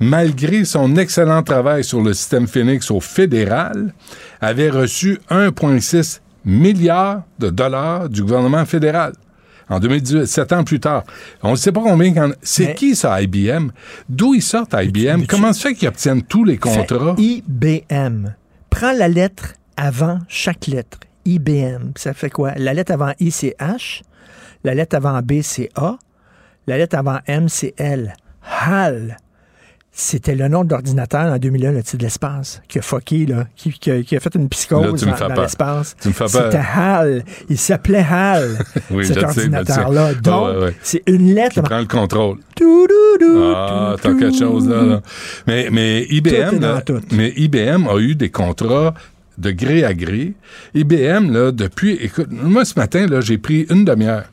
malgré 0.00 0.64
son 0.64 0.96
excellent 0.96 1.42
travail 1.44 1.84
sur 1.84 2.02
le 2.02 2.12
système 2.12 2.48
Phoenix 2.48 2.90
au 2.90 2.98
fédéral, 3.00 3.92
avait 4.40 4.70
reçu 4.70 5.20
1,6 5.30 6.20
milliard 6.44 7.22
de 7.38 7.50
dollars 7.50 8.08
du 8.08 8.22
gouvernement 8.22 8.64
fédéral. 8.66 9.12
En 9.70 9.78
2018, 9.80 10.26
sept 10.26 10.52
ans 10.52 10.64
plus 10.64 10.80
tard. 10.80 11.04
On 11.42 11.50
ne 11.52 11.56
sait 11.56 11.72
pas 11.72 11.82
combien. 11.82 12.32
C'est 12.42 12.74
qui 12.74 12.96
ça, 12.96 13.20
IBM? 13.20 13.68
D'où 14.08 14.34
ils 14.34 14.42
sortent 14.42 14.74
IBM? 14.74 15.20
tu- 15.22 15.26
Comment 15.26 15.52
se 15.52 15.60
fait 15.68 15.74
qu'ils 15.74 15.88
obtiennent 15.88 16.22
tous 16.22 16.44
les 16.44 16.56
contrats? 16.56 17.14
IBM. 17.18 18.34
Prends 18.70 18.92
la 18.92 19.08
lettre 19.08 19.54
avant 19.76 20.18
chaque 20.28 20.66
lettre. 20.66 20.98
IBM. 21.24 21.92
Ça 21.96 22.14
fait 22.14 22.30
quoi? 22.30 22.52
La 22.56 22.72
lettre 22.72 22.92
avant 22.92 23.12
I, 23.20 23.30
c'est 23.30 23.54
H. 23.60 24.02
La 24.64 24.74
lettre 24.74 24.96
avant 24.96 25.20
B, 25.20 25.40
c'est 25.42 25.68
A. 25.74 25.98
La 26.66 26.78
lettre 26.78 26.96
avant 26.96 27.18
M, 27.26 27.48
c'est 27.48 27.74
L. 27.76 28.14
HAL. 28.42 29.16
C'était 30.00 30.36
le 30.36 30.46
nom 30.46 30.62
d'ordinateur 30.62 31.32
en 31.32 31.38
2001, 31.38 31.72
le 31.72 31.82
titre 31.82 31.96
de 31.98 32.04
l'espace, 32.04 32.62
qui 32.68 32.78
a 32.78 32.82
fucké, 32.82 33.26
là, 33.26 33.48
qui, 33.56 33.72
qui 33.72 33.90
a, 33.90 34.00
qui 34.00 34.14
a 34.14 34.20
fait 34.20 34.32
une 34.36 34.42
Là, 34.42 34.48
psychose 34.50 35.04
me 35.04 35.34
dans, 35.34 35.42
l'espace. 35.42 35.96
C'était 35.98 36.56
HAL. 36.56 37.24
Il 37.48 37.58
s'appelait 37.58 38.06
HAL, 38.08 38.58
Oui, 38.92 39.04
cet 39.04 39.24
ordinateur-là. 39.24 40.10
Ah, 40.12 40.14
Donc, 40.14 40.54
ouais, 40.56 40.64
ouais. 40.66 40.74
c'est 40.82 41.02
une 41.08 41.34
lettre. 41.34 41.54
Qui 41.54 41.62
prend 41.62 41.80
le 41.80 41.86
contrôle. 41.86 42.38
Tout-dou-dou, 42.54 43.42
Ah, 43.56 43.96
tout, 43.96 44.02
t'as 44.02 44.14
quelque 44.14 44.38
chose 44.38 44.68
là. 44.68 44.82
là. 44.84 45.02
Mais, 45.48 46.06
IBM, 46.08 46.60
là, 46.60 46.80
mais 47.10 47.32
IBM 47.36 47.88
a 47.88 47.98
eu 47.98 48.14
des 48.14 48.30
contrats 48.30 48.94
de 49.36 49.50
gré 49.50 49.82
à 49.84 49.94
gré. 49.94 50.34
IBM, 50.74 51.32
là, 51.32 51.50
depuis, 51.50 51.94
écoute, 51.94 52.28
moi, 52.30 52.64
ce 52.64 52.78
matin, 52.78 53.04
là, 53.08 53.20
j'ai 53.20 53.38
pris 53.38 53.66
une 53.68 53.84
demi-heure. 53.84 54.26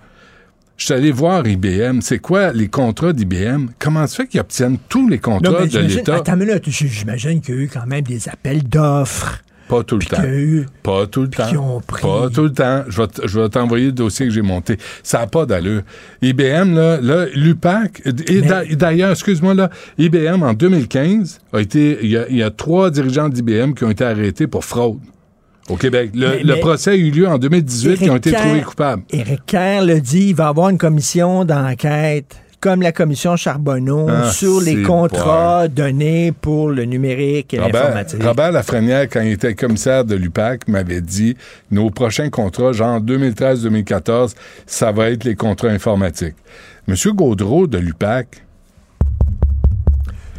Je 0.78 0.86
suis 0.86 0.94
allé 0.94 1.12
voir 1.12 1.48
IBM. 1.48 2.02
C'est 2.02 2.20
quoi 2.20 2.52
les 2.52 2.68
contrats 2.68 3.14
d'IBM? 3.14 3.68
Comment 3.80 4.06
se 4.08 4.16
fait 4.18 4.28
qu'ils 4.28 4.42
obtiennent 4.42 4.78
tous 4.90 5.08
les 5.08 5.20
contrats 5.20 5.66
de 5.66 5.80
l'État? 5.80 6.16
Attends 6.18 6.34
une 6.34 6.46
minute, 6.46 6.70
j- 6.70 6.88
j'imagine 6.90 7.40
qu'il 7.42 7.56
y 7.56 7.58
a 7.58 7.62
eu 7.62 7.70
quand 7.72 7.86
même 7.86 8.02
des 8.04 8.28
appels 8.28 8.64
d'offres. 8.64 9.40
Pas 9.70 9.84
tout 9.84 9.98
le 9.98 10.06
temps. 10.06 10.22
eu. 10.24 10.68
Pas 10.84 11.08
tout 11.08 11.22
le 11.24 11.30
temps. 11.30 11.82
pris- 11.88 12.04
Pas 12.04 12.30
tout 12.30 12.44
le 12.44 12.54
temps. 12.54 12.84
Je 12.88 13.02
vais, 13.02 13.08
t- 13.08 13.22
je 13.26 13.40
vais 13.40 13.50
t'envoyer 13.50 13.88
le 13.88 13.92
dossier 13.94 14.28
que 14.28 14.32
j'ai 14.32 14.44
monté. 14.44 14.78
Ça 15.02 15.20
n'a 15.20 15.28
pas 15.28 15.48
d'allure. 15.48 15.82
IBM, 16.22 16.76
là, 16.76 17.00
là 17.02 17.26
l'UPAC, 17.34 18.02
et 18.06 18.42
Mais- 18.42 18.76
d'ailleurs, 18.76 19.12
excuse-moi, 19.12 19.56
là, 19.56 19.72
IBM, 19.98 20.44
en 20.44 20.54
2015, 20.54 21.40
a 21.52 21.62
été, 21.62 21.98
il 22.04 22.12
y 22.12 22.18
a, 22.18 22.28
il 22.30 22.36
y 22.36 22.44
a 22.44 22.52
trois 22.52 22.92
dirigeants 22.92 23.28
d'IBM 23.30 23.74
qui 23.74 23.86
ont 23.86 23.90
été 23.90 24.04
arrêtés 24.04 24.46
pour 24.46 24.64
fraude 24.66 25.00
au 25.70 25.76
Québec. 25.78 26.12
Le, 26.14 26.30
Mais- 26.30 26.44
le 26.44 26.54
mais- 26.56 26.60
procès 26.60 26.92
a 26.92 26.96
eu 26.96 27.12
lieu 27.12 27.28
en 27.28 27.38
2018, 27.38 27.98
ils 28.02 28.12
ont 28.12 28.18
été 28.18 28.32
trouvés 28.32 28.62
coupables. 28.62 29.04
Éric 29.12 29.46
Kerr 29.46 29.84
le 29.84 30.00
dit, 30.00 30.28
il 30.30 30.36
va 30.36 30.46
y 30.46 30.48
avoir 30.48 30.70
une 30.70 30.78
commission 30.78 31.44
d'enquête, 31.46 32.38
comme 32.62 32.82
la 32.82 32.92
commission 32.92 33.36
Charbonneau, 33.36 34.08
Ah, 34.10 34.32
sur 34.32 34.60
les 34.62 34.82
contrats 34.82 35.68
donnés 35.68 36.32
pour 36.32 36.70
le 36.70 36.86
numérique 36.86 37.54
et 37.54 37.58
l'informatique. 37.58 38.24
Robert 38.24 38.52
Lafrenière, 38.52 39.08
quand 39.10 39.22
il 39.22 39.34
était 39.34 39.54
commissaire 39.54 40.04
de 40.06 40.16
l'UPAC, 40.16 40.68
m'avait 40.68 41.02
dit 41.02 41.36
nos 41.72 41.90
prochains 41.92 42.30
contrats, 42.30 42.72
genre 42.72 43.00
2013-2014, 43.02 44.34
ça 44.66 44.92
va 44.92 45.10
être 45.12 45.24
les 45.24 45.36
contrats 45.36 45.70
informatiques. 45.70 46.36
Monsieur 46.88 47.12
Gaudreau 47.14 47.68
de 47.68 47.78
l'UPAC, 47.78 48.45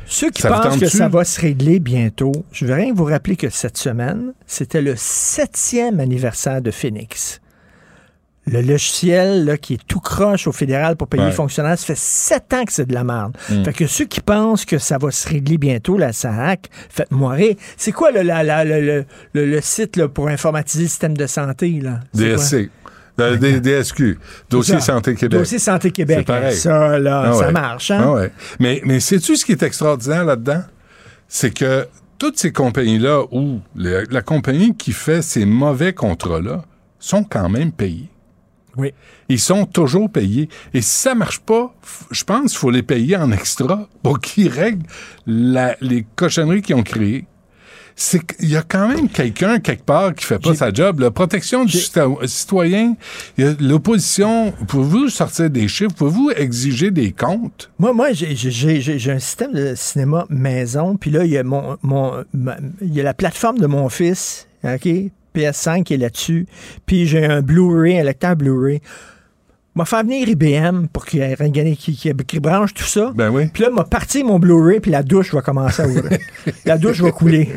Ceux 0.08 0.30
qui 0.30 0.42
Ça 0.42 0.50
pensent 0.50 0.78
que 0.78 0.86
ça 0.88 1.08
va 1.08 1.24
se 1.24 1.40
régler 1.40 1.80
bientôt, 1.80 2.32
je 2.52 2.64
veux 2.64 2.74
rien 2.74 2.92
vous 2.94 3.04
rappeler 3.04 3.36
que 3.36 3.50
cette 3.50 3.76
semaine, 3.76 4.32
c'était 4.46 4.80
le 4.82 4.94
septième 4.96 6.00
anniversaire 6.00 6.62
de 6.62 6.70
Phoenix. 6.70 7.40
Le 8.48 8.60
logiciel 8.62 9.44
là, 9.44 9.56
qui 9.56 9.74
est 9.74 9.86
tout 9.88 9.98
croche 9.98 10.46
au 10.46 10.52
fédéral 10.52 10.94
pour 10.94 11.08
payer 11.08 11.24
Ouais. 11.24 11.30
les 11.30 11.34
fonctionnaires, 11.34 11.76
ça 11.76 11.84
fait 11.84 11.98
sept 11.98 12.54
ans 12.54 12.64
que 12.64 12.72
c'est 12.72 12.86
de 12.86 12.94
la 12.94 13.02
merde. 13.02 13.36
Mm. 13.50 13.64
Fait 13.64 13.72
que 13.72 13.86
ceux 13.88 14.04
qui 14.04 14.20
pensent 14.20 14.64
que 14.64 14.78
ça 14.78 14.98
va 14.98 15.10
se 15.10 15.28
régler 15.28 15.58
bientôt, 15.58 15.98
la 15.98 16.12
SAC, 16.12 16.68
faites-moi 16.88 17.32
rire. 17.32 17.56
C'est 17.76 17.90
quoi 17.90 18.12
le, 18.12 18.22
la- 18.22 18.44
la- 18.44 18.64
le, 18.64 18.80
le- 18.80 19.04
le- 19.32 19.46
le 19.46 19.60
site 19.60 19.96
là, 19.96 20.06
pour 20.06 20.28
informatiser 20.28 20.84
le 20.84 20.88
système 20.88 21.16
de 21.16 21.26
santé? 21.26 21.80
Là? 21.82 21.98
DSC, 22.14 22.70
euh, 23.20 23.60
DSQ, 23.60 24.18
Dossier. 24.50 24.80
Santé 24.80 25.14
Québec. 25.14 25.38
Dossier 25.40 25.58
Santé 25.58 25.90
Québec. 25.90 26.18
C'est 26.20 26.24
pareil. 26.26 26.56
Ça, 26.56 26.98
là, 26.98 27.24
Ah 27.26 27.32
ça 27.34 27.50
marche. 27.50 27.90
Hein? 27.90 28.00
Ah 28.02 28.12
ouais. 28.12 28.32
Mais, 28.60 28.80
mais 28.84 29.00
sais-tu 29.00 29.36
ce 29.36 29.44
qui 29.44 29.52
est 29.52 29.62
extraordinaire 29.62 30.24
là-dedans? 30.24 30.62
C'est 31.28 31.50
que 31.52 31.86
toutes 32.18 32.38
ces 32.38 32.52
compagnies-là, 32.52 33.24
ou 33.32 33.60
la 33.74 34.22
compagnie 34.22 34.74
qui 34.76 34.92
fait 34.92 35.22
ces 35.22 35.44
mauvais 35.44 35.92
contrats-là, 35.92 36.62
sont 36.98 37.24
quand 37.24 37.48
même 37.48 37.72
payées. 37.72 38.08
Oui. 38.76 38.92
Ils 39.30 39.40
sont 39.40 39.64
toujours 39.64 40.10
payés. 40.10 40.48
Et 40.74 40.82
si 40.82 40.90
ça 40.90 41.14
marche 41.14 41.40
pas, 41.40 41.74
je 42.10 42.24
pense 42.24 42.50
qu'il 42.50 42.58
faut 42.58 42.70
les 42.70 42.82
payer 42.82 43.16
en 43.16 43.32
extra 43.32 43.88
pour 44.02 44.20
qu'ils 44.20 44.48
règlent 44.50 44.84
la- 45.26 45.76
les 45.80 46.06
cochonneries 46.14 46.60
qu'ils 46.62 46.74
ont 46.76 46.82
créées. 46.82 47.24
C'est 47.98 48.20
qu'il 48.26 48.50
y 48.50 48.56
a 48.56 48.62
quand 48.62 48.88
même 48.88 49.08
quelqu'un 49.08 49.58
quelque 49.58 49.82
part 49.84 50.14
qui 50.14 50.26
fait 50.26 50.38
pas 50.38 50.54
sa 50.54 50.70
job. 50.70 51.00
La 51.00 51.10
protection 51.10 51.64
du 51.64 51.78
citoyen, 52.26 52.94
l'opposition. 53.58 54.52
Pouvez-vous 54.68 55.08
sortir 55.08 55.48
des 55.50 55.66
chiffres? 55.68 55.94
Pouvez-vous 55.96 56.30
exiger 56.36 56.90
des 56.90 57.12
comptes? 57.12 57.70
Moi, 57.78 57.92
moi 57.94 58.12
j'ai- 58.12 58.34
j'ai 58.36 58.50
j'ai- 58.80 58.98
j'ai 58.98 59.12
un 59.12 59.18
système 59.18 59.52
de 59.52 59.74
cinéma 59.74 60.26
maison, 60.28 60.96
puis 60.96 61.10
là, 61.10 61.24
il 61.24 61.30
y, 61.30 61.38
a 61.38 61.42
mon, 61.42 61.78
mon, 61.82 62.22
ma- 62.34 62.58
il 62.82 62.94
y 62.94 63.00
a 63.00 63.02
la 63.04 63.14
plateforme 63.14 63.58
de 63.58 63.66
mon 63.66 63.88
fils, 63.88 64.46
OK? 64.64 64.86
PS5 65.34 65.84
qui 65.84 65.94
est 65.94 65.98
là-dessus, 65.98 66.46
puis 66.86 67.06
j'ai 67.06 67.24
un 67.24 67.42
Blu-ray, 67.42 67.98
un 67.98 68.04
lecteur 68.04 68.36
Blu-ray. 68.36 68.80
M'a 69.76 69.84
fait 69.84 70.02
venir 70.02 70.28
IBM 70.28 70.86
pour 70.92 71.04
qu'il 71.06 71.22
qu'il- 71.52 71.76
qu'il- 71.96 72.16
qu'il 72.16 72.40
branche 72.40 72.74
tout 72.74 72.84
ça. 72.84 73.12
Ben 73.14 73.28
oui. 73.30 73.46
Puis 73.52 73.62
là, 73.62 73.70
m'a 73.70 73.84
parti 73.84 74.24
mon 74.24 74.38
Blu-ray, 74.38 74.80
puis 74.80 74.90
la 74.90 75.02
douche 75.02 75.32
va 75.34 75.42
commencer 75.42 75.82
à 75.82 75.86
ouvrir. 75.86 76.18
la 76.64 76.78
douche 76.78 77.00
va 77.00 77.12
couler. 77.12 77.48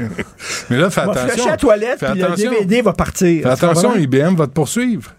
Mais 0.70 0.78
là, 0.78 0.89
fais 0.89 1.01
attention. 1.01 1.45
à 1.47 1.51
la 1.51 1.57
toilette, 1.57 1.99
puis 1.99 2.20
le. 2.20 2.36
DVD 2.36 2.82
va 2.82 2.93
partir. 2.93 3.43
Fais 3.43 3.49
attention? 3.49 3.95
IBM 3.95 4.36
va 4.36 4.47
te 4.47 4.51
poursuivre. 4.51 5.13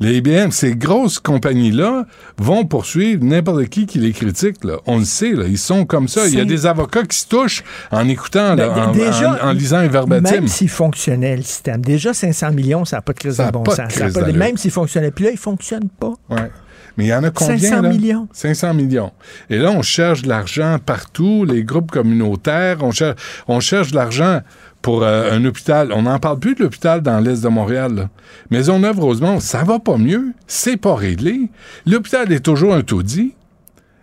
Les 0.00 0.16
IBM, 0.16 0.50
ces 0.50 0.74
grosses 0.74 1.18
compagnies-là 1.20 2.06
vont 2.38 2.64
poursuivre 2.64 3.22
n'importe 3.24 3.66
qui 3.66 3.86
qui 3.86 3.98
les 3.98 4.12
critique. 4.12 4.64
Là. 4.64 4.78
On 4.86 4.98
le 4.98 5.04
sait, 5.04 5.32
là, 5.32 5.44
ils 5.46 5.58
sont 5.58 5.84
comme 5.84 6.08
ça. 6.08 6.26
Il 6.26 6.34
y 6.34 6.40
a 6.40 6.44
des 6.44 6.66
avocats 6.66 7.04
qui 7.04 7.16
se 7.16 7.28
touchent 7.28 7.62
en 7.90 8.08
écoutant, 8.08 8.54
là, 8.56 8.68
Ben, 8.68 8.82
en, 8.88 8.92
d- 8.92 8.98
déjà, 9.04 9.38
en- 9.44 9.48
en 9.48 9.52
lisant 9.52 9.76
un 9.78 9.88
verbatim. 9.88 10.30
Même 10.32 10.48
s'il 10.48 10.68
fonctionnait 10.70 11.36
le 11.36 11.42
système, 11.42 11.82
déjà 11.82 12.12
500 12.14 12.52
millions, 12.52 12.84
ça 12.84 12.96
n'a 12.96 13.02
pas 13.02 13.12
de 13.12 13.18
crise 13.18 13.34
Ça 13.36 13.46
de 13.46 13.52
bon 13.52 13.64
sens. 13.64 13.76
Ça 13.92 14.08
pas 14.10 14.22
de- 14.22 14.32
même 14.32 14.56
s'il 14.56 14.70
fonctionnait, 14.72 15.10
puis 15.12 15.24
là, 15.24 15.30
il 15.30 15.34
ne 15.34 15.38
fonctionne 15.38 15.88
pas. 15.88 16.14
Ouais. 16.30 16.50
Mais 16.98 17.04
il 17.04 17.08
y 17.08 17.14
en 17.14 17.22
a 17.24 17.30
combien? 17.30 17.56
500 17.58 17.80
là? 17.82 17.88
millions. 17.88 18.28
500 18.32 18.74
millions. 18.74 19.12
Et 19.48 19.56
là, 19.58 19.70
on 19.70 19.80
cherche 19.82 20.22
de 20.22 20.28
l'argent 20.28 20.76
partout, 20.84 21.46
les 21.48 21.64
groupes 21.64 21.90
communautaires, 21.90 22.78
on 22.82 22.90
cherche, 22.90 23.16
on 23.48 23.60
cherche 23.60 23.92
de 23.92 23.96
l'argent 23.96 24.40
pour 24.82 25.04
euh, 25.04 25.30
un 25.32 25.44
hôpital. 25.44 25.92
On 25.92 26.02
n'en 26.02 26.18
parle 26.18 26.38
plus 26.38 26.54
de 26.54 26.62
l'hôpital 26.62 27.00
dans 27.00 27.20
l'est 27.20 27.42
de 27.42 27.48
Montréal. 27.48 27.94
Là. 27.94 28.10
Maisonneuve-Rosemont, 28.50 29.40
ça 29.40 29.62
va 29.62 29.78
pas 29.78 29.96
mieux. 29.96 30.32
C'est 30.46 30.76
pas 30.76 30.94
réglé. 30.94 31.48
L'hôpital 31.86 32.30
est 32.32 32.40
toujours 32.40 32.74
un 32.74 32.82
taudis. 32.82 33.34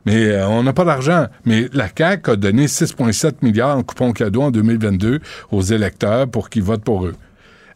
Mais 0.06 0.30
euh, 0.30 0.48
on 0.48 0.64
n'a 0.64 0.74
pas 0.74 0.86
d'argent. 0.86 1.28
Mais 1.46 1.70
la 1.74 1.88
CAQ 1.96 2.32
a 2.32 2.36
donné 2.36 2.66
6,7 2.66 3.34
milliards 3.42 3.78
en 3.78 3.84
coupons 3.84 4.14
cadeaux 4.14 4.44
en 4.44 4.52
2022 4.52 5.20
aux 5.52 5.62
électeurs 5.62 6.28
pour 6.28 6.50
qu'ils 6.50 6.64
votent 6.64 6.84
pour 6.84 7.06
eux. 7.06 7.16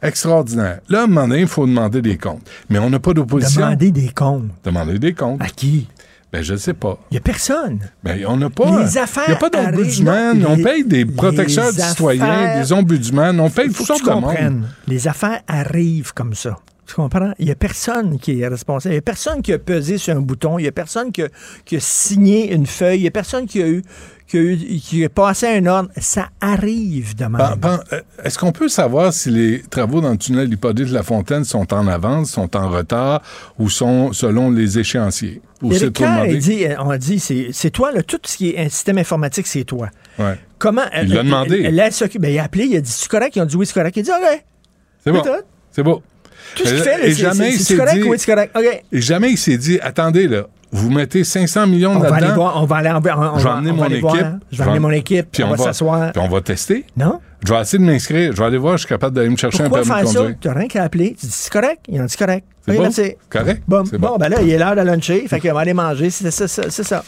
Extraordinaire. 0.01 0.79
Là, 0.89 1.01
à 1.01 1.03
un 1.03 1.07
moment 1.07 1.27
donné, 1.27 1.41
il 1.41 1.47
faut 1.47 1.65
demander 1.65 2.01
des 2.01 2.17
comptes. 2.17 2.49
Mais 2.69 2.79
on 2.79 2.89
n'a 2.89 2.99
pas 2.99 3.13
d'opposition. 3.13 3.61
Demander 3.61 3.91
des 3.91 4.09
comptes. 4.09 4.49
Demander 4.63 4.99
des 4.99 5.13
comptes. 5.13 5.41
À 5.41 5.47
qui? 5.47 5.87
Ben, 6.33 6.41
je 6.41 6.55
sais 6.55 6.73
pas. 6.73 6.97
Il 7.11 7.13
n'y 7.13 7.17
a 7.19 7.21
personne. 7.21 7.79
Ben, 8.03 8.25
on 8.27 8.37
n'a 8.37 8.49
pas. 8.49 8.81
Les 8.81 8.97
affaires 8.97 9.25
Il 9.27 9.31
n'y 9.31 9.35
a 9.35 9.37
pas 9.37 9.49
d'ombudsman. 9.51 10.43
On 10.47 10.57
paye 10.57 10.83
des 10.83 11.05
protecteurs 11.05 11.71
du 11.71 11.79
citoyen, 11.79 12.59
des 12.59 12.73
ombudsman. 12.73 13.39
On 13.39 13.51
paye 13.51 13.69
que 13.69 13.83
sortes 13.83 14.03
de 14.03 14.09
monde. 14.09 14.67
Les 14.87 15.07
affaires 15.07 15.41
arrivent 15.47 16.11
comme 16.13 16.33
ça. 16.33 16.57
Tu 16.85 16.95
comprends? 16.95 17.31
Il 17.39 17.45
n'y 17.45 17.51
a 17.51 17.55
personne 17.55 18.19
qui 18.19 18.41
est 18.41 18.47
responsable. 18.47 18.93
Il 18.93 18.95
n'y 18.97 18.99
a 18.99 19.01
personne 19.01 19.41
qui 19.41 19.53
a 19.53 19.59
pesé 19.59 19.97
sur 19.97 20.15
un 20.15 20.19
bouton. 20.21 20.59
Il 20.59 20.63
n'y 20.63 20.67
a 20.67 20.71
personne 20.73 21.11
qui 21.11 21.21
a, 21.23 21.27
qui 21.65 21.77
a 21.77 21.79
signé 21.79 22.53
une 22.53 22.65
feuille. 22.65 22.99
Il 22.99 23.01
n'y 23.03 23.07
a 23.07 23.11
personne 23.11 23.45
qui 23.45 23.61
a 23.61 23.67
eu 23.67 23.81
qui 24.27 24.37
a, 24.37 24.41
eu- 24.41 24.57
qui 24.57 25.05
a 25.05 25.09
passé 25.09 25.47
un 25.47 25.65
ordre. 25.65 25.89
Ça 25.97 26.29
arrive 26.41 27.15
de 27.15 27.23
même. 27.25 27.41
Euh, 27.93 28.01
Est-ce 28.23 28.37
qu'on 28.37 28.51
peut 28.51 28.67
savoir 28.67 29.13
si 29.13 29.29
les 29.31 29.61
travaux 29.61 30.01
dans 30.01 30.11
le 30.11 30.17
tunnel 30.17 30.51
Hippodée 30.51 30.85
de 30.85 30.93
la 30.93 31.03
Fontaine 31.03 31.43
sont 31.45 31.73
en 31.73 31.87
avance, 31.87 32.31
sont 32.31 32.53
en 32.55 32.69
retard 32.69 33.21
ou 33.59 33.69
sont 33.69 34.11
selon 34.13 34.51
les 34.51 34.77
échéanciers? 34.79 35.41
Ou 35.61 35.71
c'est 35.79 35.91
demandé? 35.91 36.37
dit, 36.37 36.65
euh, 36.65 36.75
on 36.79 36.89
a 36.89 36.97
dit, 36.97 37.19
c'est 37.19 37.69
toi, 37.71 37.91
là, 37.93 38.03
tout 38.03 38.19
ce 38.25 38.35
qui 38.37 38.49
est 38.49 38.59
un 38.59 38.69
système 38.69 38.97
informatique, 38.97 39.47
c'est 39.47 39.63
toi. 39.63 39.87
Ouais. 40.19 40.37
Comment. 40.59 40.81
Il 41.01 41.13
l'a 41.13 41.23
demandé. 41.23 41.61
Elle, 41.65 41.79
elle 41.79 41.93
s'occupe- 41.93 42.21
ben, 42.21 42.31
il 42.33 42.39
a 42.39 42.43
appelé, 42.43 42.65
il 42.65 42.75
a 42.75 42.81
dit, 42.81 42.91
c'est 42.91 43.07
correct? 43.09 43.35
Ils 43.37 43.41
ont 43.41 43.45
dit 43.45 43.55
oui, 43.55 43.65
c'est 43.65 43.73
correct. 43.73 43.95
Il 43.95 44.01
a 44.01 44.03
dit, 44.03 44.11
OK. 44.11 44.43
C'est 45.05 45.11
bon. 45.11 45.21
C'est 45.71 45.83
beau. 45.83 46.01
Tout 46.55 46.65
ce 46.65 46.69
qu'il 46.69 46.79
Et- 46.79 46.83
fait, 46.83 46.97
c'est- 47.03 47.11
jamais 47.13 47.35
c'est 47.35 47.49
il 47.55 47.57
c'est 47.59 47.63
s'est 47.63 47.77
correct? 47.77 47.95
dit- 47.95 48.03
Oui, 48.09 48.19
c'est 48.19 48.33
correct? 48.33 48.57
Et 48.91 49.01
jamais 49.01 49.31
il 49.31 49.37
s'est 49.37 49.57
dit, 49.57 49.79
attendez, 49.81 50.27
là, 50.27 50.43
vous 50.71 50.89
mettez 50.89 51.23
500 51.23 51.67
millions 51.67 51.91
On 51.91 51.99
va 51.99 52.07
aller 52.07 52.21
là-dedans, 52.21 52.35
voir, 52.35 52.61
on 52.61 52.65
va 52.65 52.75
aller 52.77 52.89
en, 52.89 52.95
on, 52.95 52.97
on 52.97 53.37
je 53.37 53.43
vais 53.43 53.49
va- 53.49 53.55
emmener 53.57 53.71
on 53.71 53.73
va 53.75 53.79
mon 53.79 53.83
aller 53.85 53.95
équipe. 53.97 54.01
voir, 54.09 54.33
je 54.51 54.57
vais 54.57 54.63
emmener 54.63 54.79
mon 54.79 54.91
équipe, 54.91 55.27
puis 55.31 55.43
on, 55.43 55.49
va 55.51 55.57
s'asseoir. 55.57 56.11
Puis 56.13 56.21
on 56.23 56.29
va 56.29 56.41
tester. 56.41 56.85
Non? 56.97 57.19
Je 57.45 57.53
vais 57.53 57.61
essayer 57.61 57.77
de 57.79 57.83
m'inscrire. 57.89 58.31
Je 58.33 58.37
vais 58.37 58.45
aller 58.45 58.57
voir, 58.57 58.73
je 58.77 58.81
suis 58.85 58.87
capable 58.89 59.15
d'aller 59.15 59.29
me 59.29 59.35
chercher 59.35 59.59
Pourquoi 59.63 59.79
un 59.79 59.83
permis 59.83 59.99
faire 60.01 60.09
de 60.09 60.13
ça? 60.13 60.19
conduire. 60.19 60.37
Tu 60.41 60.47
n'as 60.47 60.53
rien 60.53 60.67
qu'à 60.67 60.83
appeler. 60.83 61.15
Tu 61.19 61.25
dis, 61.25 61.31
c'est 61.31 61.51
correct? 61.51 61.79
Ils 61.89 62.01
ont 62.01 62.05
dit, 62.05 62.09
c'est 62.17 62.25
correct. 62.25 62.45
C'est 62.65 62.75
bon? 62.75 62.81
merci. 62.83 63.15
Correct? 63.29 63.63
Bon, 63.67 63.83
C'est 63.85 63.97
bon, 63.97 64.07
bon. 64.11 64.17
ben 64.17 64.29
là, 64.29 64.37
il 64.41 64.49
est 64.49 64.57
l'heure 64.57 64.75
de 64.75 64.81
luncher. 64.81 65.27
Fait 65.27 65.39
qu'on 65.41 65.53
va 65.53 65.59
aller 65.59 65.73
manger. 65.73 66.09
C'est 66.09 66.31
ça, 66.31 66.47
ça, 66.47 66.63
c'est 66.69 66.83
ça. 66.83 67.03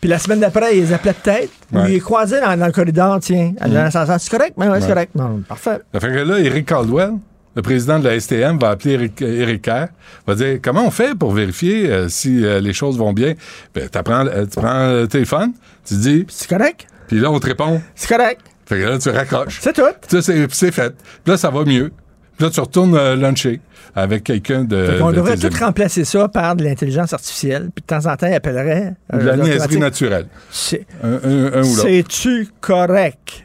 Puis 0.00 0.08
la 0.08 0.18
semaine 0.20 0.38
d'après, 0.38 0.76
ils 0.76 0.82
les 0.84 0.92
appelaient 0.92 1.12
peut-être. 1.12 1.50
Ou 1.72 1.78
Ouais. 1.78 1.84
ils 1.88 1.92
les 1.94 2.00
croisaient 2.00 2.40
dans, 2.40 2.56
dans 2.56 2.66
le 2.66 2.72
corridor, 2.72 3.18
tiens. 3.20 3.52
dans 3.60 3.72
l'ascenseur. 3.72 4.20
C'est 4.20 4.30
correct? 4.30 4.54
Ben 4.56 4.70
ouais, 4.70 4.80
c'est 4.80 4.86
Ouais. 4.86 4.92
correct. 4.92 5.14
Non, 5.16 5.42
parfait. 5.46 5.78
Ça 5.92 5.98
fait 6.00 6.06
que 6.08 6.18
là, 6.20 6.38
Eric 6.38 6.66
Caldwell, 6.66 7.14
le 7.56 7.62
président 7.62 7.98
de 7.98 8.04
la 8.08 8.18
STM, 8.20 8.58
va 8.58 8.70
appeler 8.70 8.94
Eric, 8.94 9.20
Eric 9.22 9.62
Kerr, 9.62 9.88
va 10.26 10.34
dire 10.34 10.58
comment 10.62 10.86
on 10.86 10.90
fait 10.90 11.14
pour 11.18 11.32
vérifier 11.32 11.90
euh, 11.90 12.08
si 12.08 12.44
euh, 12.44 12.60
les 12.60 12.72
choses 12.72 12.96
vont 12.98 13.12
bien? 13.12 13.34
Ben, 13.74 13.88
euh, 13.94 14.46
tu 14.46 14.60
prends 14.60 14.86
le 14.92 15.06
téléphone, 15.08 15.52
tu 15.84 15.94
dis, 15.94 16.24
C'est 16.28 16.48
correct? 16.48 16.86
puis 17.08 17.18
là, 17.18 17.30
on 17.30 17.40
te 17.40 17.46
répond. 17.46 17.80
C'est 17.94 18.08
correct. 18.14 18.40
Fait 18.66 18.76
que 18.76 18.82
là, 18.84 18.98
tu 18.98 19.08
raccroches. 19.08 19.58
C'est 19.62 19.72
tout. 19.72 19.82
Ça, 20.08 20.20
c'est, 20.22 20.70
fait. 20.70 20.94
Puis 21.24 21.32
là, 21.32 21.36
ça 21.38 21.48
va 21.50 21.64
mieux. 21.64 21.90
Là, 22.38 22.50
tu 22.50 22.60
retournes 22.60 22.94
euh, 22.94 23.16
luncher 23.16 23.60
avec 23.96 24.22
quelqu'un 24.24 24.62
de. 24.62 24.98
on 25.00 25.10
de 25.10 25.16
devrait 25.16 25.36
tout 25.36 25.46
amis. 25.46 25.56
remplacer 25.56 26.04
ça 26.04 26.28
par 26.28 26.54
de 26.54 26.62
l'intelligence 26.62 27.12
artificielle. 27.12 27.70
Puis 27.74 27.82
de 27.82 27.86
temps 27.86 28.06
en 28.08 28.14
temps, 28.16 28.26
il 28.28 28.34
appellerait. 28.34 28.94
De 29.12 29.18
la 29.18 29.32
euh, 29.32 29.36
niaiserie 29.42 29.78
naturelle. 29.78 30.26
C'est- 30.50 30.86
Un, 31.02 31.08
un- 31.14 31.52
un 31.54 31.62
ou 31.62 31.74
l'autre. 31.74 31.82
C'est-tu 31.82 32.48
correct? 32.60 33.44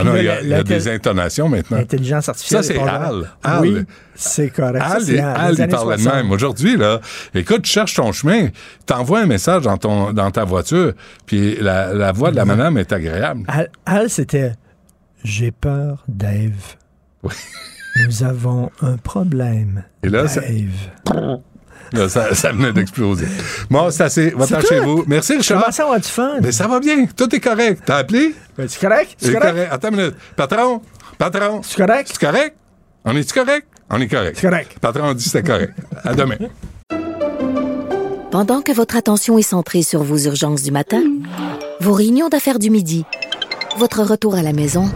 Ah 0.00 0.04
non, 0.04 0.16
il 0.16 0.24
y 0.24 0.28
a, 0.28 0.40
il 0.40 0.46
y 0.46 0.50
la- 0.50 0.56
a 0.56 0.58
la- 0.58 0.62
des 0.64 0.88
intonations 0.88 1.48
maintenant. 1.48 1.76
L'intelligence 1.78 2.28
artificielle. 2.28 2.62
Ça, 2.64 2.72
c'est 2.74 2.78
Al. 2.80 3.60
Oui, 3.60 3.84
c'est 4.14 4.50
correct. 4.50 4.78
Ça, 4.84 4.94
Al, 4.94 5.02
il- 5.08 5.18
Al, 5.18 5.36
Al, 5.36 5.50
les 5.50 5.56
il 5.58 5.62
années 5.62 5.70
parlait 5.72 5.96
de 5.96 6.00
60. 6.02 6.14
même. 6.22 6.30
Aujourd'hui, 6.32 6.76
là, 6.76 7.00
écoute, 7.34 7.62
tu 7.62 7.70
cherches 7.72 7.94
ton 7.94 8.12
chemin, 8.12 8.48
t'envoies 8.86 9.20
un 9.20 9.26
message 9.26 9.62
dans, 9.62 9.76
ton, 9.76 10.12
dans 10.12 10.30
ta 10.30 10.44
voiture, 10.44 10.92
puis 11.26 11.56
la, 11.60 11.92
la 11.92 12.12
voix 12.12 12.30
de 12.30 12.36
la 12.36 12.44
madame 12.44 12.78
est 12.78 12.92
agréable. 12.92 13.42
Al, 13.48 13.70
Al, 13.86 14.08
c'était 14.10 14.52
J'ai 15.24 15.50
peur, 15.50 16.04
Dave. 16.06 16.76
Oui. 17.24 17.34
Nous 18.06 18.22
avons 18.22 18.70
un 18.80 18.96
problème. 18.96 19.82
Et 20.04 20.08
là, 20.08 20.28
ça-. 20.28 20.42
Là, 21.92 22.08
ça, 22.08 22.34
ça 22.34 22.52
venait 22.52 22.72
d'exploser. 22.72 23.26
Bon, 23.70 23.90
c'est 23.90 24.02
assez. 24.04 24.30
Va-t'en 24.30 24.60
C'est 24.60 24.66
chez 24.68 24.80
vous. 24.80 25.04
Merci, 25.06 25.36
Richard. 25.36 25.60
Comment 25.60 25.72
ça 25.72 25.86
va 25.86 25.98
du 25.98 26.08
fun? 26.08 26.32
Mais 26.42 26.52
ça 26.52 26.66
va 26.68 26.80
bien. 26.80 27.06
Tout 27.16 27.34
est 27.34 27.40
correct. 27.40 27.82
T'as 27.86 27.96
appelé? 27.98 28.34
Ben, 28.56 28.68
C'est 28.68 28.80
correct? 28.80 29.14
C'est 29.18 29.32
correct? 29.32 29.68
Attends 29.70 29.88
une 29.90 29.96
minute. 29.96 30.14
Patron? 30.36 30.82
Patron? 31.16 31.60
C'est 31.62 31.76
correct? 31.84 32.08
C'est 32.12 32.20
correct? 32.26 32.56
On 33.04 33.16
est-tu 33.16 33.32
correct? 33.32 33.66
On 33.90 34.00
est 34.00 34.08
correct. 34.08 34.36
C'est 34.40 34.48
correct. 34.48 34.78
Patron 34.80 35.14
dit 35.14 35.24
que 35.24 35.30
c'était 35.30 35.48
correct. 35.50 35.72
À 36.04 36.14
demain. 36.14 36.36
Pendant 38.30 38.60
que 38.60 38.72
votre 38.72 38.96
attention 38.96 39.38
est 39.38 39.42
centrée 39.42 39.82
sur 39.82 40.02
vos 40.02 40.18
urgences 40.18 40.62
du 40.62 40.70
matin, 40.70 41.02
vos 41.80 41.94
réunions 41.94 42.28
d'affaires 42.28 42.58
du 42.58 42.68
midi, 42.70 43.06
votre 43.78 44.02
retour 44.02 44.34
à 44.34 44.42
la 44.42 44.52
maison 44.52 44.90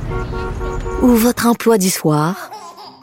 ou 1.01 1.09
votre 1.09 1.47
emploi 1.47 1.78
du 1.78 1.88
soir, 1.88 2.51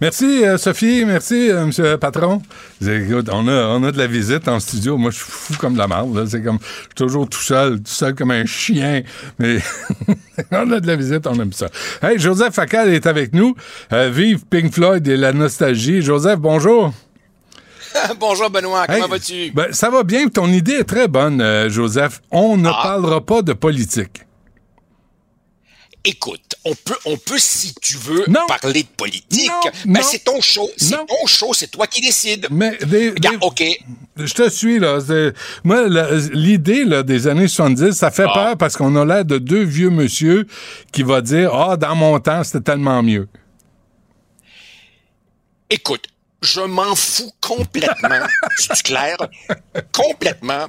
Merci, 0.00 0.44
euh, 0.44 0.58
Sophie. 0.58 1.04
Merci, 1.04 1.50
euh, 1.50 1.66
Monsieur 1.66 1.84
le 1.84 1.98
Patron. 1.98 2.42
Écoute, 2.80 3.28
on 3.32 3.46
a, 3.48 3.66
on 3.68 3.82
a 3.84 3.92
de 3.92 3.98
la 3.98 4.06
visite 4.06 4.48
en 4.48 4.60
studio. 4.60 4.96
Moi, 4.96 5.10
je 5.10 5.16
suis 5.16 5.24
fou 5.28 5.54
comme 5.58 5.74
de 5.74 5.78
la 5.78 5.86
marde. 5.86 6.14
là. 6.16 6.24
C'est 6.26 6.42
comme, 6.42 6.58
je 6.60 6.66
suis 6.80 6.88
toujours 6.94 7.28
tout 7.28 7.40
seul, 7.40 7.76
tout 7.78 7.82
seul 7.92 8.14
comme 8.14 8.30
un 8.30 8.44
chien. 8.46 9.02
Mais 9.38 9.58
on 10.52 10.70
a 10.72 10.80
de 10.80 10.86
la 10.86 10.96
visite, 10.96 11.26
on 11.26 11.34
aime 11.40 11.52
ça. 11.52 11.68
Hey, 12.02 12.18
Joseph 12.18 12.54
Facal 12.54 12.88
est 12.92 13.06
avec 13.06 13.32
nous. 13.32 13.54
Euh, 13.92 14.10
vive 14.10 14.44
Pink 14.46 14.72
Floyd 14.72 15.06
et 15.08 15.16
la 15.16 15.32
nostalgie. 15.32 16.02
Joseph, 16.02 16.38
bonjour. 16.38 16.92
Bonjour 18.20 18.50
Benoît, 18.50 18.84
comment 18.86 19.04
Hey, 19.06 19.10
vas-tu? 19.10 19.50
Ben, 19.54 19.68
ça 19.72 19.88
va 19.88 20.02
bien. 20.02 20.28
Ton 20.28 20.48
idée 20.48 20.74
est 20.74 20.84
très 20.84 21.08
bonne, 21.08 21.40
euh, 21.40 21.70
Joseph. 21.70 22.20
On 22.30 22.58
ne 22.58 22.68
Ah. 22.68 22.80
parlera 22.82 23.24
pas 23.24 23.40
de 23.40 23.54
politique. 23.54 24.20
Écoute, 26.04 26.45
on 26.68 26.74
peut, 26.74 26.96
on 27.04 27.16
peut 27.16 27.38
si 27.38 27.74
tu 27.80 27.96
veux 27.96 28.24
Non. 28.28 28.40
parler 28.48 28.82
de 28.82 28.88
politique. 28.88 29.50
Ben 29.84 30.00
non. 30.00 30.00
c'est 30.02 30.24
ton 30.24 30.40
show, 30.40 30.68
c'est 30.76 30.96
ton 30.96 31.26
show, 31.26 31.54
c'est 31.54 31.70
toi 31.70 31.86
qui 31.86 32.00
décides. 32.00 32.48
Mais 32.50 32.76
Regarde, 32.82 33.38
ok, 33.42 33.62
Je 34.16 34.34
te 34.34 34.48
suis, 34.50 34.78
là. 34.78 34.98
Moi, 35.64 35.86
l'idée 36.32 36.84
là, 36.84 37.02
des 37.04 37.28
années 37.28 37.46
70, 37.48 37.92
ça 37.92 38.10
fait 38.10 38.26
Ah. 38.28 38.34
peur 38.34 38.56
parce 38.56 38.76
qu'on 38.76 38.96
a 38.96 39.04
l'air 39.04 39.24
de 39.24 39.38
deux 39.38 39.62
vieux 39.62 39.90
monsieur 39.90 40.46
qui 40.92 41.02
va 41.04 41.20
dire 41.20 41.54
Ah, 41.54 41.76
dans 41.76 41.94
mon 41.94 42.18
temps, 42.18 42.42
c'était 42.44 42.60
tellement 42.72 43.02
mieux. 43.02 43.28
écoute, 45.70 46.06
je 46.42 46.60
m'en 46.60 46.94
fous 46.94 47.32
complètement, 47.40 48.26
c'est 48.56 48.82
clair, 48.82 49.16
complètement 49.92 50.66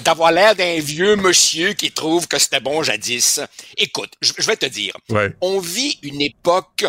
d'avoir 0.00 0.32
l'air 0.32 0.54
d'un 0.54 0.78
vieux 0.80 1.16
monsieur 1.16 1.72
qui 1.74 1.90
trouve 1.90 2.26
que 2.28 2.38
c'était 2.38 2.60
bon 2.60 2.82
jadis. 2.82 3.40
Écoute, 3.76 4.12
je, 4.20 4.32
je 4.38 4.46
vais 4.46 4.56
te 4.56 4.66
dire, 4.66 4.92
Ouais. 5.10 5.32
on 5.40 5.58
vit 5.60 5.98
une 6.02 6.20
époque 6.20 6.84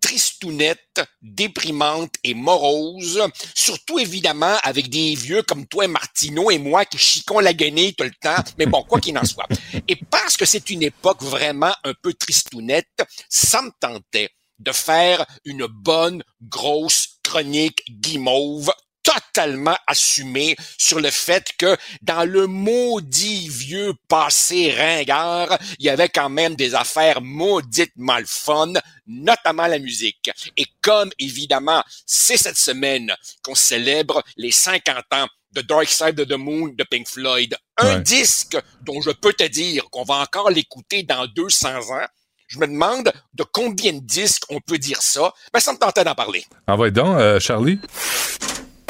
tristounette, 0.00 1.00
déprimante 1.22 2.14
et 2.24 2.34
morose, 2.34 3.22
surtout 3.54 3.98
évidemment 3.98 4.56
avec 4.64 4.90
des 4.90 5.14
vieux 5.14 5.42
comme 5.42 5.66
toi, 5.66 5.86
Martineau 5.86 6.50
et 6.50 6.58
moi 6.58 6.84
qui 6.84 6.98
chicons 6.98 7.38
la 7.38 7.54
guenille 7.54 7.94
tout 7.94 8.04
le 8.04 8.10
temps, 8.20 8.42
mais 8.58 8.66
bon, 8.66 8.82
quoi 8.82 9.00
qu'il 9.00 9.16
en 9.16 9.24
soit. 9.24 9.46
Et 9.88 9.96
parce 10.10 10.36
que 10.36 10.44
c'est 10.44 10.68
une 10.70 10.82
époque 10.82 11.22
vraiment 11.22 11.72
un 11.84 11.94
peu 12.02 12.12
tristounette, 12.14 12.88
ça 13.28 13.62
me 13.62 13.70
tentait 13.80 14.30
de 14.58 14.72
faire 14.72 15.24
une 15.44 15.66
bonne, 15.66 16.22
grosse 16.42 17.18
chronique 17.22 17.82
guimauve 17.88 18.72
totalement 19.02 19.76
assumée 19.86 20.56
sur 20.78 21.00
le 21.00 21.10
fait 21.10 21.52
que 21.58 21.76
dans 22.02 22.24
le 22.28 22.46
maudit 22.46 23.48
vieux 23.48 23.94
passé 24.08 24.72
ringard, 24.76 25.58
il 25.78 25.86
y 25.86 25.88
avait 25.88 26.08
quand 26.08 26.28
même 26.28 26.54
des 26.54 26.74
affaires 26.74 27.20
mauditement 27.20 28.18
le 28.18 28.26
fun, 28.26 28.72
notamment 29.06 29.66
la 29.66 29.78
musique. 29.78 30.30
Et 30.56 30.66
comme 30.80 31.10
évidemment, 31.18 31.82
c'est 32.06 32.36
cette 32.36 32.58
semaine 32.58 33.14
qu'on 33.42 33.54
célèbre 33.54 34.22
les 34.36 34.52
50 34.52 34.96
ans 35.12 35.26
de 35.52 35.60
Dark 35.60 35.88
Side 35.88 36.18
of 36.20 36.28
the 36.28 36.32
Moon 36.38 36.68
de 36.76 36.84
Pink 36.84 37.06
Floyd, 37.08 37.54
un 37.78 37.96
Ouais. 37.96 38.00
disque 38.02 38.56
dont 38.82 39.00
je 39.02 39.10
peux 39.10 39.32
te 39.34 39.44
dire 39.44 39.84
qu'on 39.90 40.04
va 40.04 40.14
encore 40.16 40.50
l'écouter 40.50 41.02
dans 41.02 41.26
200 41.26 41.90
ans, 41.90 42.06
je 42.48 42.58
me 42.58 42.66
demande 42.66 43.12
de 43.34 43.44
combien 43.44 43.92
de 43.92 44.00
disques 44.00 44.44
on 44.50 44.60
peut 44.60 44.78
dire 44.78 45.02
ça. 45.02 45.32
Ben, 45.52 45.60
ça 45.60 45.72
me 45.72 45.78
tentait 45.78 46.04
d'en 46.04 46.14
parler. 46.14 46.44
Envoie 46.66 46.90
donc, 46.90 47.18
euh, 47.18 47.40
Charlie? 47.40 47.78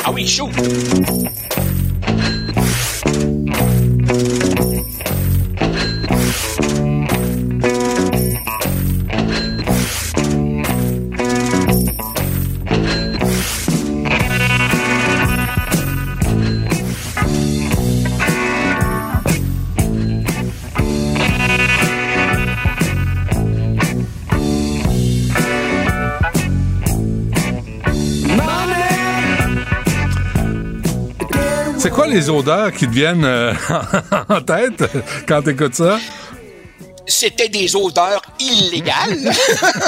Ah 0.05 0.11
oui, 0.11 0.27
chaud! 0.27 0.51
C'est 31.83 31.91
quoi 31.91 32.07
les 32.07 32.31
odeurs 32.31 32.71
qui 32.73 32.87
te 32.87 32.93
viennent 32.93 33.25
euh, 33.25 33.53
en 34.29 34.41
tête 34.41 34.85
quand 35.27 35.43
t'écoutes 35.43 35.75
ça? 35.75 35.99
C'était 37.09 37.49
des 37.49 37.75
odeurs 37.75 38.23
illégales 38.39 39.33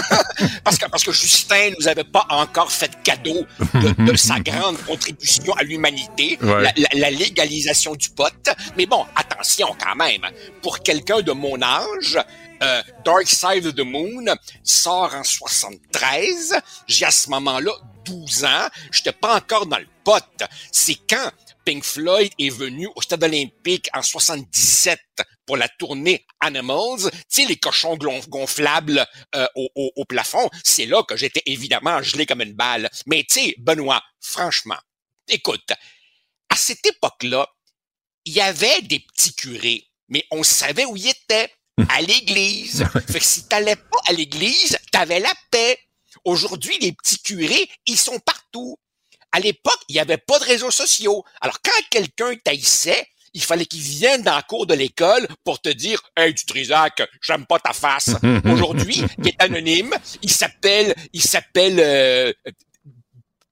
parce 0.64 0.76
que 0.76 0.86
parce 0.90 1.04
que 1.04 1.12
Justin 1.12 1.70
nous 1.78 1.86
avait 1.86 2.02
pas 2.02 2.26
encore 2.28 2.72
fait 2.72 2.90
cadeau 3.04 3.46
de, 3.74 4.10
de 4.10 4.16
sa 4.16 4.40
grande 4.40 4.76
contribution 4.84 5.52
à 5.54 5.62
l'humanité, 5.62 6.36
Ouais. 6.42 6.62
la, 6.64 6.72
la- 6.76 6.88
la 7.00 7.10
légalisation 7.12 7.94
du 7.94 8.10
pot. 8.10 8.32
Mais 8.76 8.86
bon, 8.86 9.06
attention 9.14 9.68
quand 9.80 9.94
même, 9.94 10.22
pour 10.62 10.80
quelqu'un 10.80 11.20
de 11.20 11.30
mon 11.32 11.62
âge. 11.62 12.18
euh, 12.62 12.82
Dark 13.04 13.26
Side 13.28 13.66
of 13.66 13.74
the 13.76 13.84
Moon 13.84 14.24
sort 14.64 15.12
en 15.14 15.22
73. 15.22 16.54
J'ai 16.88 17.04
à 17.06 17.10
ce 17.12 17.30
moment-là 17.30 17.72
12 18.04 18.44
ans. 18.44 18.66
J'étais 18.90 19.12
pas 19.12 19.36
encore 19.36 19.66
dans 19.66 19.78
le 19.78 19.86
pot. 20.02 20.20
C'est 20.72 20.98
quand 21.08 21.30
Pink 21.64 21.84
Floyd 21.84 22.30
est 22.38 22.50
venu 22.50 22.88
au 22.94 23.02
Stade 23.02 23.24
olympique 23.24 23.88
en 23.94 24.02
77 24.02 24.98
pour 25.46 25.56
la 25.56 25.68
tournée 25.68 26.24
Animals, 26.40 27.10
tu 27.10 27.18
sais, 27.28 27.44
les 27.46 27.56
cochons 27.56 27.96
gonflables 28.28 29.06
euh, 29.34 29.46
au, 29.54 29.68
au- 29.74 29.92
au 29.96 30.04
plafond, 30.04 30.48
c'est 30.64 30.86
là 30.86 31.02
que 31.02 31.16
j'étais 31.16 31.42
évidemment 31.46 32.02
gelé 32.02 32.26
comme 32.26 32.40
une 32.42 32.54
balle. 32.54 32.90
Mais 33.06 33.24
tu 33.28 33.40
sais, 33.40 33.54
Benoît, 33.58 34.02
franchement, 34.20 34.78
écoute, 35.28 35.70
à 36.50 36.56
cette 36.56 36.84
époque-là, 36.86 37.48
il 38.26 38.32
y 38.34 38.40
avait 38.40 38.82
des 38.82 39.00
petits 39.00 39.34
curés, 39.34 39.86
mais 40.08 40.24
on 40.30 40.42
savait 40.42 40.84
où 40.86 40.96
ils 40.96 41.08
étaient, 41.08 41.52
à 41.88 42.00
l'église. 42.02 42.84
fait 43.10 43.18
que 43.18 43.24
si 43.24 43.48
t'allais 43.48 43.76
pas 43.76 43.98
à 44.06 44.12
l'église, 44.12 44.78
t'avais 44.92 45.20
la 45.20 45.32
paix. 45.50 45.78
Aujourd'hui, 46.24 46.78
les 46.80 46.92
petits 46.92 47.18
curés, 47.20 47.68
ils 47.86 47.98
sont 47.98 48.18
partout. 48.20 48.78
À 49.34 49.40
l'époque, 49.40 49.80
il 49.88 49.94
n'y 49.94 50.00
avait 50.00 50.16
pas 50.16 50.38
de 50.38 50.44
réseaux 50.44 50.70
sociaux. 50.70 51.24
Alors, 51.40 51.58
quand 51.60 51.72
quelqu'un 51.90 52.36
taillissait, 52.44 53.04
il 53.32 53.42
fallait 53.42 53.66
qu'il 53.66 53.80
vienne 53.80 54.22
dans 54.22 54.36
la 54.36 54.42
cour 54.42 54.64
de 54.64 54.74
l'école 54.74 55.26
pour 55.42 55.60
te 55.60 55.68
dire 55.70 56.00
Hey 56.16 56.32
du 56.32 56.44
Trisac, 56.44 57.02
j'aime 57.20 57.44
pas 57.44 57.58
ta 57.58 57.72
face. 57.72 58.10
Aujourd'hui, 58.44 59.02
il 59.18 59.28
est 59.30 59.42
anonyme, 59.42 59.92
il 60.22 60.30
s'appelle 60.30 60.94
il 61.12 61.20
s'appelle 61.20 61.80
euh, 61.80 62.32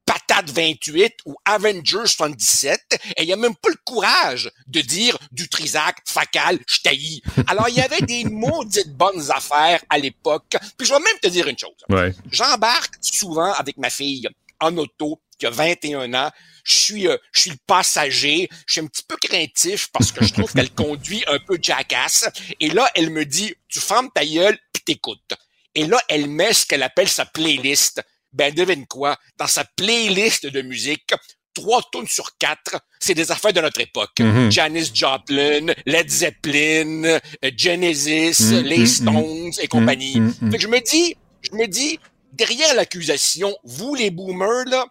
Patate 0.07 0.51
28 0.51 1.15
ou 1.27 1.35
Avenger 1.45 2.07
77 2.07 2.81
et 3.17 3.25
il 3.25 3.33
a 3.33 3.37
même 3.37 3.57
pas 3.57 3.71
le 3.71 3.79
courage 3.85 4.53
de 4.69 4.81
dire 4.83 5.19
du 5.33 5.49
Trisac, 5.49 5.97
facal, 6.07 6.61
je 6.69 6.79
taillis. 6.81 7.23
Alors 7.49 7.69
il 7.69 7.75
y 7.75 7.81
avait 7.81 8.03
des 8.03 8.23
maudites 8.31 8.97
bonnes 8.97 9.33
affaires 9.33 9.83
à 9.91 9.99
l'époque. 9.99 10.55
Puis 10.79 10.87
je 10.87 10.93
vais 10.93 11.01
même 11.01 11.19
te 11.21 11.27
dire 11.27 11.49
une 11.49 11.59
chose. 11.59 11.73
Ouais. 11.89 12.15
J'embarque 12.31 12.95
souvent 13.01 13.53
avec 13.55 13.79
ma 13.79 13.91
fille 13.91 14.29
en 14.61 14.77
auto 14.77 15.21
qui 15.43 15.47
a 15.47 15.51
21 15.51 16.15
ans. 16.15 16.31
Je 16.63 16.75
suis, 16.75 17.09
euh, 17.09 17.17
je 17.33 17.41
suis 17.41 17.51
le 17.51 17.57
passager. 17.67 18.49
Je 18.67 18.75
suis 18.75 18.81
un 18.81 18.87
petit 18.87 19.03
peu 19.03 19.17
craintif 19.17 19.89
parce 19.93 20.13
que 20.13 20.25
je 20.25 20.33
trouve 20.33 20.53
qu'elle 20.55 20.71
conduit 20.71 21.25
un 21.27 21.41
peu 21.41 21.59
jackass. 21.61 22.29
Et 22.61 22.71
là, 22.71 22.89
elle 22.95 23.11
me 23.11 23.25
dit, 23.25 23.53
tu 23.69 23.81
fermes 23.81 24.09
ta 24.15 24.25
gueule 24.25 24.57
puis 24.73 24.85
t'écoutes. 24.85 25.35
Et 25.75 25.87
là, 25.87 26.01
elle 26.09 26.29
met 26.29 26.53
ce 26.53 26.65
qu'elle 26.65 26.85
appelle 26.85 27.09
sa 27.09 27.25
playlist. 27.25 28.03
Ben, 28.33 28.55
devine 28.55 28.87
quoi? 28.87 29.17
Dans 29.37 29.49
sa 29.49 29.65
playlist 29.65 30.47
de 30.47 30.63
musique, 30.63 31.13
trois 31.55 31.83
tonnes 31.91 32.07
sur 32.07 32.37
quatre, 32.39 32.81
c'est 33.01 33.15
des 33.15 33.33
affaires 33.33 33.53
de 33.53 33.61
notre 33.61 33.81
époque. 33.81 34.21
Mhm. 34.21 34.53
Janis 34.53 34.91
Joplin, 34.95 35.75
Led 35.87 36.09
Zeppelin, 36.09 37.05
euh, 37.05 37.21
Genesis, 37.57 38.41
Mhm, 38.41 38.61
les 38.61 38.79
mhm, 38.79 38.87
Stones 38.87 39.53
et 39.61 39.67
compagnie. 39.67 40.21
Mhm, 40.21 40.35
mhm. 40.41 40.51
Fait 40.53 40.57
que 40.59 40.63
je 40.63 40.69
me 40.69 40.81
dis, 40.81 41.17
je 41.43 41.57
me 41.57 41.67
dis, 41.67 41.99
derrière 42.33 42.75
l'accusation, 42.75 43.55
vous 43.65 43.95
les 43.95 44.11
boomers, 44.11 44.65
là, 44.67 44.87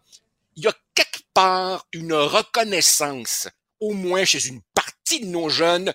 il 0.56 0.64
y 0.64 0.68
a 0.68 0.74
quelque 0.96 1.24
part 1.34 1.86
une 1.94 2.14
reconnaissance, 2.14 3.48
au 3.80 3.94
moins 3.94 4.26
chez 4.26 4.48
une 4.48 4.62
partie 4.74 5.22
de 5.22 5.26
nos 5.28 5.50
jeunes, 5.50 5.92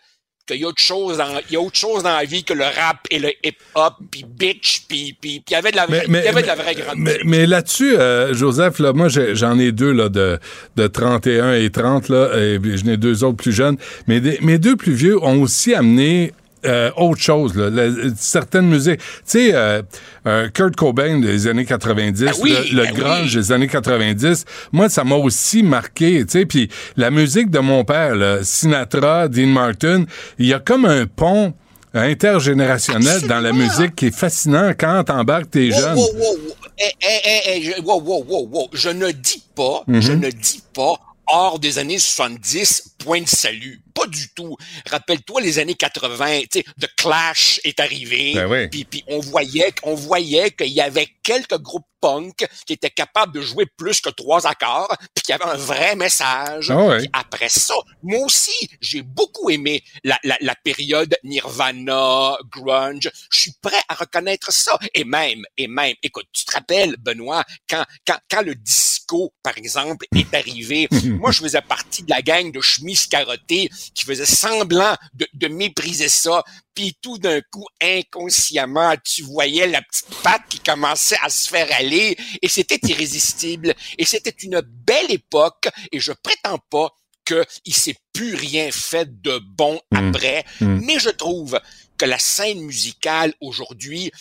qu'il 0.47 0.61
y 0.61 0.65
a 0.65 0.69
autre 0.69 0.83
chose 0.83 1.17
dans, 1.19 1.41
il 1.49 1.55
y 1.55 1.57
a 1.57 1.61
autre 1.61 1.77
chose 1.77 2.05
dans 2.05 2.15
la 2.17 2.25
vie 2.25 2.45
que 2.45 2.53
le 2.53 2.63
rap 2.65 2.99
et 3.11 3.19
le 3.19 3.33
hip-hop, 3.45 3.95
puis 4.13 4.25
bitch, 4.25 4.83
puis, 4.89 5.17
puis, 5.21 5.43
il 5.49 5.53
y 5.53 5.57
avait 5.57 5.73
de 5.73 5.77
la, 5.77 5.87
vraie- 5.87 6.05
il 6.07 6.13
y 6.15 6.29
avait 6.29 6.43
de 6.43 6.47
la 6.47 6.55
vraie 6.55 6.75
grande 6.77 6.99
mais, 6.99 7.19
mais 7.25 7.47
là-dessus, 7.47 7.97
euh, 7.97 8.33
Joseph, 8.33 8.79
là, 8.79 8.93
moi, 8.93 9.09
j'en 9.09 9.59
ai 9.59 9.73
deux 9.73 9.91
là, 9.93 10.09
de, 10.09 10.39
de 10.77 10.87
31 10.87 11.55
et 11.55 11.71
30, 11.71 12.09
là, 12.11 12.31
et 12.39 12.61
puis 12.61 12.79
j'en 12.79 12.87
ai 12.93 12.97
deux 12.97 13.25
autres 13.25 13.37
plus 13.39 13.53
jeunes. 13.53 13.77
Mais 14.07 14.21
des- 14.21 14.39
mes 14.41 14.59
deux 14.59 14.77
plus 14.77 14.95
vieux 14.95 15.21
ont 15.21 15.43
aussi 15.43 15.75
amené 15.75 16.33
euh, 16.67 16.91
autre 16.97 17.21
chose, 17.21 17.55
là, 17.57 17.71
la- 17.71 17.91
certaines 18.17 18.67
musiques. 18.69 18.99
Tu 18.99 19.05
sais, 19.25 19.51
euh, 19.55 19.83
euh, 20.27 20.49
Kurt 20.49 20.77
Cobain 20.77 21.19
des 21.21 21.47
années 21.47 21.65
90, 21.65 22.25
Ben 22.25 22.33
oui, 22.41 22.55
le, 22.73 22.77
le 22.77 22.83
ben 22.85 22.95
grunge 22.95 23.35
oui. 23.37 23.43
des 23.43 23.53
années 23.53 23.69
90, 23.69 24.45
moi, 24.73 24.89
ça 24.89 25.05
m'a 25.05 25.17
aussi 25.17 25.63
marqué, 25.63 26.25
tu 26.27 26.33
sais. 26.41 26.47
Puis 26.47 26.69
la 26.97 27.11
musique 27.11 27.51
de 27.51 27.59
mon 27.59 27.85
père, 27.85 28.15
là, 28.15 28.39
Sinatra, 28.43 29.29
Dean 29.29 29.47
Martin, 29.49 30.05
il 30.39 30.47
y 30.47 30.55
a 30.55 30.59
comme 30.59 30.85
un 30.85 31.07
pont 31.07 31.55
intergénérationnel 31.95 33.23
dans 33.23 33.41
la 33.41 33.53
musique 33.53 33.95
qui 33.97 34.07
est 34.07 34.15
fascinant 34.15 34.73
quand 34.79 35.05
t'embarques 35.05 35.51
tes 35.51 35.71
Wow, 35.71 35.79
jeunes. 35.81 35.95
wow, 35.97 36.09
wow, 36.19 36.37
je- 36.79 37.83
wow, 37.83 38.01
wow, 38.01 38.25
wow, 38.29 38.49
wow. 38.53 38.69
Je 38.73 38.91
ne 38.91 39.11
dis 39.13 39.43
pas, 39.55 39.83
Mhm. 39.87 40.01
je 40.03 40.13
ne 40.13 40.31
dis 40.31 40.63
pas 40.75 40.95
hors 41.27 41.59
des 41.59 41.79
années 41.79 41.99
70, 41.99 42.95
point 42.99 43.23
de 43.23 43.29
salut. 43.29 43.81
Pas 43.97 44.07
du 44.07 44.29
tout. 44.35 44.57
Rappelle-toi 44.91 45.41
les 45.41 45.59
années 45.59 45.75
80, 45.75 46.41
tu 46.43 46.61
sais, 46.61 46.65
The 46.81 46.89
Clash 46.97 47.61
est 47.65 47.81
arrivé. 47.81 48.35
Ben 48.35 48.47
oui. 48.47 48.69
Puis, 48.69 48.85
puis 48.85 49.05
on 49.09 49.21
voyait, 49.21 49.73
on 49.83 49.95
voyait 49.95 50.51
qu'il 50.51 50.69
y 50.69 50.81
avait 50.81 51.09
quelques 51.23 51.59
groupes 51.59 51.87
punk 52.01 52.47
qui 52.67 52.73
étaient 52.73 52.91
capables 52.91 53.33
de 53.33 53.41
jouer 53.41 53.67
plus 53.77 54.01
que 54.01 54.11
trois 54.11 54.47
accords, 54.47 54.95
puis 55.15 55.23
qui 55.25 55.33
avaient 55.33 55.45
un 55.45 55.57
vrai 55.57 55.97
message. 55.97 56.71
Ah 56.71 56.85
ouais. 56.85 56.99
Puis 56.99 57.11
après 57.13 57.49
ça, 57.49 57.75
moi 58.03 58.21
aussi, 58.21 58.71
j'ai 58.81 59.03
beaucoup 59.03 59.51
aimé 59.51 59.83
la, 60.05 60.19
la, 60.25 60.37
la 60.41 60.55
période 60.55 61.17
Nirvana, 61.25 62.37
grunge. 62.51 63.11
Je 63.31 63.39
suis 63.39 63.53
prêt 63.61 63.81
à 63.89 63.95
reconnaître 63.95 64.53
ça. 64.53 64.79
Et 64.95 65.05
même, 65.05 65.43
et 65.57 65.69
même, 65.69 65.95
écoute, 66.03 66.27
tu 66.33 66.45
te 66.45 66.53
rappelles, 66.53 66.97
Benoît, 66.99 67.45
quand, 67.69 67.85
quand, 68.07 68.19
quand 68.31 68.43
le 68.43 68.55
disco, 68.55 69.33
par 69.43 69.57
exemple, 69.57 70.07
est 70.15 70.35
arrivé, 70.35 70.89
moi, 71.05 71.33
je 71.33 71.41
faisais 71.41 71.63
partie 71.63 72.03
de 72.03 72.11
la 72.11 72.23
gang 72.23 72.53
de 72.53 72.61
chemises 72.61 73.07
carottées 73.07 73.71
qui 73.95 74.05
faisait 74.05 74.27
semblant 74.27 74.95
de, 75.15 75.27
de 75.35 75.49
mépriser 75.49 76.09
ça. 76.09 76.43
Puis 76.75 76.97
tout 77.01 77.19
d'un 77.19 77.41
coup, 77.51 77.67
inconsciemment, 77.83 78.95
tu 79.05 79.23
voyais 79.23 79.67
la 79.67 79.83
petite 79.83 80.15
patte 80.23 80.43
qui 80.49 80.59
commençait 80.61 81.19
à 81.23 81.29
se 81.29 81.49
faire 81.49 81.69
aller 81.79 82.17
et 82.43 82.49
c'était 82.49 82.81
irrésistible. 82.89 83.75
Et 83.99 84.05
c'était 84.05 84.35
une 84.43 84.61
belle 84.61 85.11
époque 85.11 85.69
et 85.93 86.01
je 86.01 86.13
prétends 86.13 86.59
pas 86.71 86.91
qu'il 87.25 87.75
s'est 87.75 87.97
plus 88.13 88.35
rien 88.35 88.71
fait 88.71 89.21
de 89.21 89.39
bon 89.39 89.81
Mm. 89.91 90.09
après, 90.09 90.45
Mm. 90.61 90.81
mais 90.85 90.99
je 90.99 91.11
trouve 91.11 91.59
que 91.99 92.05
la 92.05 92.19
scène 92.19 92.61
musicale 92.61 93.35
aujourd'hui, 93.41 94.13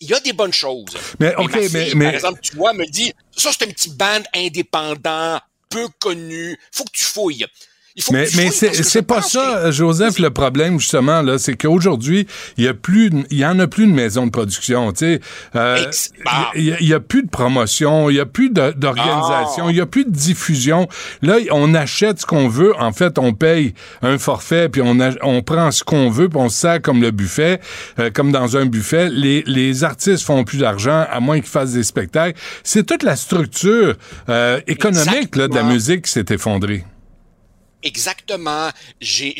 il 0.00 0.08
y 0.08 0.14
a 0.14 0.20
des 0.20 0.32
bonnes 0.32 0.52
choses. 0.52 0.96
Mais, 1.20 1.34
OK, 1.36 1.50
ma 1.54 1.68
mais, 1.68 1.90
mais 1.94 2.04
par 2.06 2.14
exemple, 2.14 2.40
tu 2.42 2.54
vois, 2.56 2.72
me 2.72 2.86
dit, 2.86 3.12
ça 3.36 3.50
c'est 3.52 3.64
un 3.66 3.70
petit 3.70 3.90
band 3.90 4.22
indépendant, 4.34 5.40
peu 5.68 5.88
connu, 5.98 6.58
faut 6.72 6.84
que 6.84 6.92
tu 6.92 7.04
fouilles. 7.04 7.46
Il 7.98 8.02
faut 8.02 8.12
Mais, 8.12 8.26
mais 8.36 8.50
c'est 8.50 9.00
pas 9.02 9.22
ça, 9.22 9.70
Joseph, 9.70 10.18
le 10.18 10.28
problème, 10.28 10.78
justement, 10.78 11.22
là, 11.22 11.38
c'est 11.38 11.56
qu'aujourd'hui, 11.56 12.26
il 12.58 12.64
y 12.64 12.68
a 12.68 12.74
plus, 12.74 13.10
il 13.30 13.38
y 13.38 13.46
en 13.46 13.58
a 13.58 13.66
plus 13.66 13.86
de 13.86 13.92
maisons 13.92 14.26
de 14.26 14.30
production, 14.30 14.92
tu 14.92 14.98
sais. 14.98 15.20
Euh, 15.54 15.78
bah. 16.24 16.50
il 16.54 16.64
y, 16.64 16.72
a- 16.74 16.82
y 16.82 16.92
a 16.92 17.00
plus 17.00 17.22
de 17.22 17.30
promotion, 17.30 18.10
il 18.10 18.16
y 18.16 18.20
a 18.20 18.26
plus 18.26 18.50
d'organisation, 18.50 19.64
Ah. 19.68 19.70
il 19.70 19.76
y 19.76 19.80
a 19.80 19.86
plus 19.86 20.04
de 20.04 20.10
diffusion. 20.10 20.88
Là, 21.22 21.36
on 21.52 21.72
achète 21.74 22.20
ce 22.20 22.26
qu'on 22.26 22.48
veut. 22.48 22.74
En 22.78 22.92
fait, 22.92 23.18
on 23.18 23.32
paye 23.32 23.72
un 24.02 24.18
forfait, 24.18 24.68
puis 24.68 24.82
on, 24.84 25.00
ach- 25.00 25.16
on 25.22 25.40
prend 25.42 25.70
ce 25.70 25.82
qu'on 25.82 26.10
veut, 26.10 26.28
puis 26.28 26.38
on 26.38 26.50
se 26.50 26.58
sert 26.58 26.82
comme 26.82 27.00
le 27.00 27.12
buffet, 27.12 27.60
euh, 27.98 28.10
comme 28.12 28.30
dans 28.30 28.58
un 28.58 28.66
buffet. 28.66 29.08
Les, 29.08 29.42
les 29.46 29.84
artistes 29.84 30.22
font 30.24 30.44
plus 30.44 30.58
d'argent, 30.58 31.06
à 31.10 31.18
moins 31.20 31.36
qu'ils 31.40 31.48
fassent 31.48 31.72
des 31.72 31.82
spectacles. 31.82 32.38
C'est 32.62 32.84
toute 32.84 33.02
la 33.04 33.16
structure 33.16 33.94
euh, 34.28 34.60
économique 34.66 35.34
là, 35.36 35.48
de 35.48 35.54
la 35.54 35.62
musique 35.62 36.02
qui 36.02 36.10
s'est 36.10 36.26
effondrée. 36.28 36.84
Exactement. 37.86 38.70
J'ai, 39.00 39.34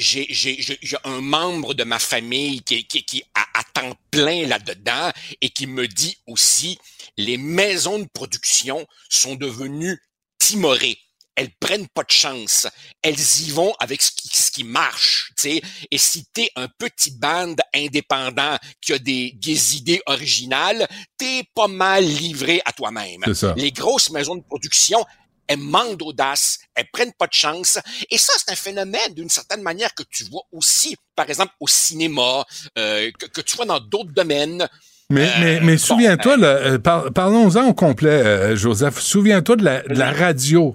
un 1.05 1.21
membre 1.21 1.75
de 1.75 1.85
ma 1.85 1.99
famille 1.99 2.63
qui, 2.63 2.87
qui, 2.87 3.05
qui 3.05 3.23
a 3.35 3.47
temps 3.77 3.95
plein 4.11 4.47
là-dedans 4.47 5.11
et 5.41 5.51
qui 5.51 5.67
me 5.67 5.87
dit 5.87 6.17
aussi, 6.27 6.79
les 7.17 7.37
maisons 7.37 7.99
de 7.99 8.09
production 8.13 8.87
sont 9.09 9.35
devenues 9.35 10.01
timorées. 10.39 10.99
Elles 11.35 11.51
prennent 11.61 11.89
pas 11.89 12.03
de 12.03 12.11
chance. 12.11 12.67
Elles 13.03 13.43
y 13.43 13.51
vont 13.51 13.75
avec 13.79 14.01
ce 14.01 14.11
qui, 14.11 14.29
ce 14.35 14.51
qui 14.51 14.65
marche, 14.65 15.33
tu 15.37 15.51
sais. 15.51 15.63
Et 15.91 15.99
si 15.99 16.25
t'es 16.33 16.51
un 16.57 16.67
petit 16.67 17.11
band 17.11 17.55
indépendant 17.75 18.57
qui 18.81 18.95
a 18.95 18.99
des, 18.99 19.33
des 19.35 19.77
idées 19.77 20.01
originales, 20.07 20.89
t'es 21.19 21.43
pas 21.55 21.69
mal 21.69 22.05
livré 22.05 22.63
à 22.65 22.73
toi-même. 22.73 23.21
C'est 23.27 23.35
ça. 23.35 23.55
Les 23.59 23.71
grosses 23.71 24.09
maisons 24.09 24.37
de 24.37 24.45
production, 24.45 25.05
elles 25.49 25.59
manquent 25.59 25.99
d'audace, 25.99 26.59
elles 26.75 26.89
prennent 26.93 27.13
pas 27.19 27.27
de 27.27 27.33
chance. 27.33 27.79
Et 28.11 28.19
ça, 28.19 28.33
c'est 28.39 28.53
un 28.53 28.57
phénomène 28.57 29.15
d'une 29.15 29.29
certaine 29.31 29.63
manière 29.63 29.95
que 29.95 30.03
tu 30.11 30.25
vois 30.25 30.43
aussi, 30.53 30.97
par 31.15 31.29
exemple, 31.29 31.53
au 31.61 31.69
cinéma, 31.69 32.45
euh, 32.79 33.11
que, 33.19 33.27
que 33.27 33.41
tu 33.41 33.57
vois 33.57 33.67
dans 33.67 33.81
d'autres 33.81 34.13
domaines. 34.13 34.67
Mais, 35.09 35.27
Euh, 35.29 35.31
mais, 35.41 35.61
mais 35.61 35.73
bon, 35.75 35.79
souviens-toi, 35.79 36.37
euh, 36.43 36.79
par- 36.79 37.13
parlons-en 37.13 37.67
au 37.69 37.75
complet, 37.75 38.11
euh, 38.11 38.57
Joseph. 38.57 38.99
Souviens-toi 39.01 39.57
de 39.57 39.65
la, 39.65 39.83
de 39.83 39.95
la 39.95 40.11
radio 40.13 40.75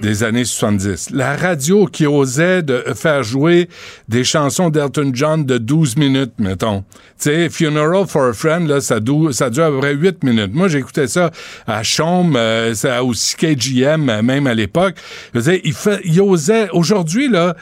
des 0.00 0.22
années 0.24 0.44
70. 0.44 1.10
La 1.10 1.36
radio 1.36 1.86
qui 1.86 2.06
osait 2.06 2.62
de 2.62 2.82
faire 2.94 3.22
jouer 3.22 3.68
des 4.08 4.24
chansons 4.24 4.70
d'Elton 4.70 5.10
John 5.14 5.44
de 5.44 5.58
12 5.58 5.96
minutes, 5.96 6.32
mettons. 6.38 6.84
Sais, 7.22 7.50
Funeral 7.50 8.04
for 8.08 8.30
a 8.30 8.32
Friend, 8.32 8.66
là, 8.66 8.80
ça, 8.80 8.98
dou- 8.98 9.30
ça 9.30 9.48
dure 9.48 9.66
à 9.66 9.70
peu 9.70 9.78
près 9.78 9.94
8 9.94 10.24
minutes. 10.24 10.52
Moi, 10.52 10.66
j'écoutais 10.66 11.06
ça 11.06 11.30
à 11.68 11.84
Chaume, 11.84 12.34
euh, 12.34 12.74
ça, 12.74 13.04
aussi 13.04 13.36
KGM, 13.36 14.08
euh, 14.08 14.22
même 14.22 14.48
à 14.48 14.54
l'époque. 14.54 14.96
Il, 15.32 15.72
fait, 15.72 16.00
il 16.04 16.20
osait... 16.20 16.68
Aujourd'hui, 16.72 17.28
là, 17.28 17.54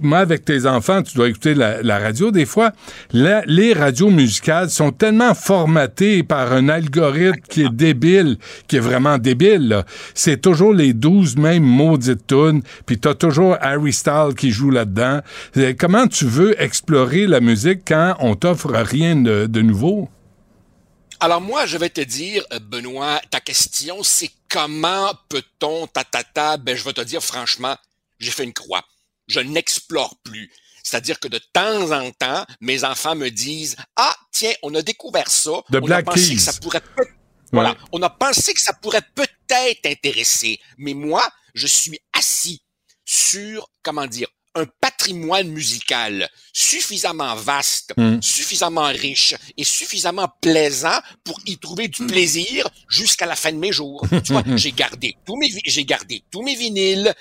moi, 0.00 0.20
avec 0.20 0.46
tes 0.46 0.64
enfants, 0.64 1.02
tu 1.02 1.14
dois 1.14 1.28
écouter 1.28 1.52
la, 1.52 1.98
radio 1.98 2.30
des 2.30 2.46
fois. 2.46 2.72
Les 3.12 3.74
radios 3.74 4.08
musicales 4.08 4.70
sont 4.70 4.92
tellement 4.92 5.34
formatées 5.34 6.22
par 6.22 6.54
un 6.54 6.70
algorithme 6.70 7.42
qui 7.50 7.64
est 7.64 7.72
débile, 7.74 8.38
qui 8.66 8.76
est 8.76 8.80
vraiment 8.80 9.18
débile. 9.18 9.84
C'est 10.14 10.40
toujours 10.40 10.72
les 10.72 10.94
12 10.94 11.36
mêmes 11.36 11.64
maudites 11.64 12.26
tunes, 12.26 12.62
puis 12.86 12.96
t'as 12.98 13.12
toujours 13.12 13.58
Harry 13.60 13.92
Styles 13.92 14.34
qui 14.38 14.52
joue 14.52 14.70
là-dedans. 14.70 15.20
Euh, 15.58 15.74
Comment 15.78 16.06
tu 16.06 16.24
veux 16.24 16.54
explorer 16.62 17.26
la 17.26 17.40
musique 17.40 17.80
quand 17.86 18.14
on 18.18 18.36
t'offre 18.36 18.70
rien? 18.72 19.01
De, 19.14 19.46
de 19.46 19.60
nouveau? 19.62 20.08
Alors 21.20 21.40
moi, 21.40 21.66
je 21.66 21.76
vais 21.78 21.90
te 21.90 22.00
dire, 22.00 22.44
euh, 22.52 22.58
Benoît, 22.58 23.20
ta 23.30 23.40
question, 23.40 24.02
c'est 24.02 24.30
comment 24.48 25.12
peut-on, 25.28 25.86
ta, 25.86 26.04
ta, 26.04 26.24
ta, 26.24 26.56
ben 26.56 26.76
je 26.76 26.84
vais 26.84 26.92
te 26.92 27.00
dire 27.00 27.22
franchement, 27.22 27.76
j'ai 28.18 28.30
fait 28.30 28.44
une 28.44 28.52
croix. 28.52 28.84
Je 29.28 29.40
n'explore 29.40 30.16
plus. 30.24 30.50
C'est-à-dire 30.82 31.20
que 31.20 31.28
de 31.28 31.38
temps 31.52 31.92
en 31.92 32.10
temps, 32.10 32.44
mes 32.60 32.82
enfants 32.84 33.14
me 33.14 33.28
disent, 33.30 33.76
ah, 33.96 34.14
tiens, 34.32 34.52
on 34.62 34.74
a 34.74 34.82
découvert 34.82 35.28
ça. 35.30 35.52
The 35.70 35.76
on 35.76 35.80
Black 35.86 36.08
a 36.08 36.10
pensé 36.10 36.28
Keys. 36.28 36.34
que 36.36 36.40
ça 36.42 36.52
pourrait 36.54 36.80
peut- 36.80 37.06
Voilà. 37.52 37.76
On 37.92 38.02
a 38.02 38.10
pensé 38.10 38.52
que 38.52 38.60
ça 38.60 38.72
pourrait 38.72 39.04
peut-être 39.14 39.86
intéresser. 39.86 40.58
Mais 40.78 40.94
moi, 40.94 41.22
je 41.54 41.68
suis 41.68 42.00
assis 42.12 42.62
sur, 43.04 43.68
comment 43.84 44.06
dire, 44.06 44.26
un 44.54 44.66
patrimoine 44.80 45.48
musical 45.48 46.28
suffisamment 46.52 47.34
vaste, 47.36 47.92
Mm. 47.96 48.20
suffisamment 48.20 48.86
riche 48.86 49.34
et 49.56 49.64
suffisamment 49.64 50.28
plaisant 50.40 50.98
pour 51.24 51.38
y 51.46 51.56
trouver 51.58 51.88
du 51.88 52.06
plaisir 52.06 52.68
jusqu'à 52.88 53.26
la 53.26 53.36
fin 53.36 53.52
de 53.52 53.56
mes 53.58 53.72
jours. 53.72 54.06
tu 54.24 54.32
vois, 54.32 54.42
j'ai 54.56 54.72
gardé 54.72 55.16
tous 55.26 55.36
mes, 55.36 55.50
j'ai 55.64 55.84
gardé 55.84 56.22
tous 56.30 56.42
mes 56.42 56.54
vinyles, 56.54 57.14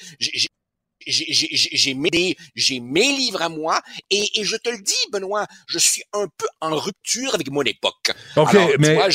j'ai- 1.07 1.93
mes, 1.93 2.35
mes 2.79 3.11
livres 3.15 3.41
à 3.41 3.49
moi 3.49 3.81
et, 4.09 4.23
et 4.35 4.43
je 4.43 4.55
te 4.55 4.69
le 4.69 4.77
dis, 4.81 4.93
Benoît, 5.11 5.45
je 5.67 5.79
suis 5.79 6.03
un 6.13 6.27
peu 6.37 6.45
en 6.61 6.75
rupture 6.75 7.33
avec 7.35 7.49
mon 7.51 7.61
époque. 7.63 8.11
OK, 8.37 8.49
Alors, 8.55 8.69
mais 8.79 8.93
vois, 8.95 9.09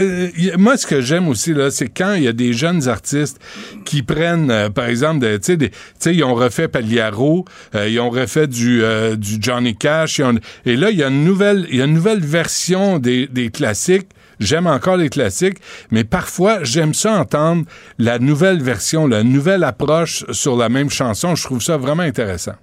euh, 0.00 0.56
moi, 0.56 0.76
ce 0.76 0.86
que 0.86 1.00
j'aime 1.00 1.28
aussi, 1.28 1.52
là, 1.54 1.70
c'est 1.70 1.88
quand 1.88 2.14
il 2.14 2.24
y 2.24 2.28
a 2.28 2.32
des 2.32 2.52
jeunes 2.52 2.88
artistes 2.88 3.38
qui 3.84 4.02
prennent, 4.02 4.50
euh, 4.50 4.70
par 4.70 4.86
exemple, 4.86 5.26
tu 5.40 5.58
sais, 5.98 6.14
ils 6.14 6.24
ont 6.24 6.34
refait 6.34 6.68
Pagliaro, 6.68 7.44
euh, 7.74 7.88
ils 7.88 8.00
ont 8.00 8.10
refait 8.10 8.46
du, 8.46 8.82
du 9.16 9.36
Johnny 9.40 9.76
Cash, 9.76 10.20
ont- 10.20 10.38
et 10.64 10.76
là, 10.76 10.90
il 10.90 10.98
y 10.98 11.02
a 11.02 11.08
une 11.08 11.24
nouvelle, 11.24 11.66
il 11.70 11.76
y 11.76 11.82
a 11.82 11.84
une 11.84 11.94
nouvelle 11.94 12.24
version 12.24 12.98
des, 12.98 13.26
des 13.26 13.50
classiques. 13.50 14.08
J'aime 14.40 14.66
encore 14.66 14.96
les 14.96 15.08
classiques, 15.08 15.58
mais 15.90 16.04
parfois, 16.04 16.62
j'aime 16.62 16.94
ça 16.94 17.12
entendre 17.12 17.64
la 17.98 18.18
nouvelle 18.18 18.62
version, 18.62 19.06
la 19.06 19.22
nouvelle 19.22 19.64
approche 19.64 20.24
sur 20.32 20.56
la 20.56 20.68
même 20.68 20.90
chanson. 20.90 21.34
Je 21.34 21.44
trouve 21.44 21.62
ça 21.62 21.76
vraiment 21.76 22.02
intéressant. 22.02 22.54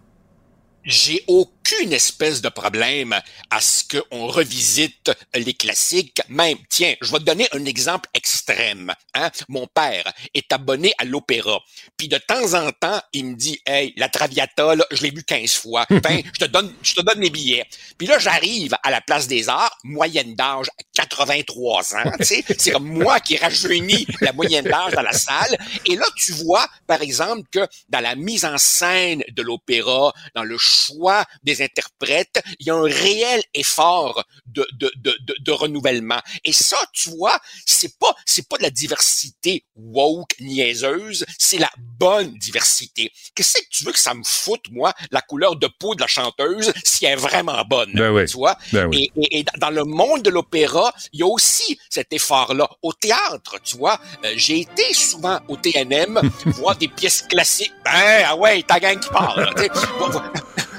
j'ai 0.83 1.23
aucune 1.61 1.93
espèce 1.93 2.41
de 2.41 2.49
problème 2.49 3.19
à 3.49 3.61
ce 3.61 3.83
qu'on 3.83 4.27
revisite 4.27 5.11
les 5.33 5.53
classiques. 5.53 6.21
Même, 6.29 6.57
tiens, 6.69 6.95
je 7.01 7.11
vais 7.11 7.19
te 7.19 7.23
donner 7.23 7.47
un 7.53 7.65
exemple 7.65 8.09
extrême. 8.13 8.93
Hein? 9.13 9.29
Mon 9.47 9.67
père 9.67 10.11
est 10.33 10.51
abonné 10.51 10.93
à 10.97 11.05
l'opéra. 11.05 11.59
Puis 11.97 12.07
de 12.07 12.17
temps 12.17 12.53
en 12.53 12.71
temps, 12.71 13.01
il 13.13 13.25
me 13.25 13.35
dit, 13.35 13.59
hey, 13.65 13.93
la 13.97 14.09
Traviata, 14.09 14.75
là, 14.75 14.85
je 14.91 15.03
l'ai 15.03 15.11
vu 15.11 15.23
15 15.23 15.53
fois. 15.53 15.85
Ben, 16.01 16.23
je 16.33 16.45
te 16.45 16.45
donne, 16.45 16.73
je 16.81 16.95
te 16.95 17.01
donne 17.01 17.19
les 17.21 17.29
billets. 17.29 17.63
Puis 17.95 18.07
là, 18.07 18.17
j'arrive 18.17 18.75
à 18.81 18.89
la 18.89 19.01
place 19.01 19.27
des 19.27 19.49
arts, 19.49 19.77
moyenne 19.83 20.33
d'âge 20.33 20.65
83 20.95 21.95
ans. 21.95 22.11
tu 22.17 22.25
sais. 22.25 22.43
C'est 22.57 22.71
comme 22.71 22.87
moi 22.87 23.19
qui 23.19 23.37
rajeunis 23.37 24.07
la 24.19 24.33
moyenne 24.33 24.65
d'âge 24.65 24.93
dans 24.93 25.03
la 25.03 25.13
salle. 25.13 25.55
Et 25.85 25.95
là, 25.95 26.05
tu 26.15 26.31
vois, 26.31 26.67
par 26.87 27.03
exemple, 27.03 27.43
que 27.51 27.67
dans 27.89 27.99
la 27.99 28.15
mise 28.15 28.45
en 28.45 28.57
scène 28.57 29.23
de 29.31 29.41
l'opéra, 29.43 30.11
dans 30.33 30.43
le 30.43 30.57
choix 30.57 31.23
des 31.43 31.50
interprètes, 31.59 32.41
il 32.59 32.67
y 32.67 32.69
a 32.69 32.75
un 32.75 32.83
réel 32.83 33.41
effort 33.53 34.23
de, 34.45 34.65
de, 34.73 34.91
de, 34.97 35.17
de, 35.25 35.35
de 35.39 35.51
renouvellement. 35.51 36.19
Et 36.45 36.53
ça, 36.53 36.77
tu 36.93 37.09
vois, 37.09 37.39
c'est 37.65 37.97
pas, 37.99 38.13
c'est 38.25 38.47
pas 38.47 38.57
de 38.57 38.63
la 38.63 38.69
diversité 38.69 39.65
woke, 39.75 40.35
niaiseuse, 40.39 41.25
c'est 41.37 41.57
la 41.57 41.69
bonne 41.77 42.33
diversité. 42.37 43.11
Qu'est-ce 43.35 43.53
que 43.59 43.67
tu 43.71 43.83
veux 43.83 43.91
que 43.91 43.99
ça 43.99 44.13
me 44.13 44.23
foute, 44.23 44.65
moi, 44.71 44.93
la 45.11 45.21
couleur 45.21 45.55
de 45.55 45.67
peau 45.67 45.95
de 45.95 46.01
la 46.01 46.07
chanteuse, 46.07 46.71
si 46.83 47.05
elle 47.05 47.13
est 47.13 47.15
vraiment 47.15 47.63
bonne? 47.65 47.91
Ben 47.93 48.11
oui. 48.11 48.25
Tu 48.25 48.33
vois? 48.37 48.57
Ben 48.71 48.85
oui. 48.87 49.11
Et, 49.15 49.21
et- 49.21 49.39
et 49.39 49.45
dans 49.57 49.69
le 49.71 49.83
monde 49.85 50.21
de 50.21 50.29
l'opéra, 50.29 50.93
il 51.13 51.21
y 51.21 51.23
a 51.23 51.27
aussi 51.27 51.79
cet 51.89 52.13
effort-là. 52.13 52.69
Au 52.83 52.93
théâtre, 52.93 53.55
tu 53.63 53.77
vois, 53.77 53.99
euh, 54.25 54.33
j'ai 54.35 54.59
été 54.59 54.93
souvent 54.93 55.39
au 55.47 55.55
TNM 55.57 56.19
voir 56.57 56.75
des 56.75 56.87
pièces 56.89 57.23
classiques. 57.23 57.73
Ben, 57.83 58.23
ah 58.27 58.35
ouais, 58.35 58.61
ta 58.63 58.79
gang 58.79 58.99
qui 58.99 59.09
parle. 59.09 59.45
là, 59.45 59.51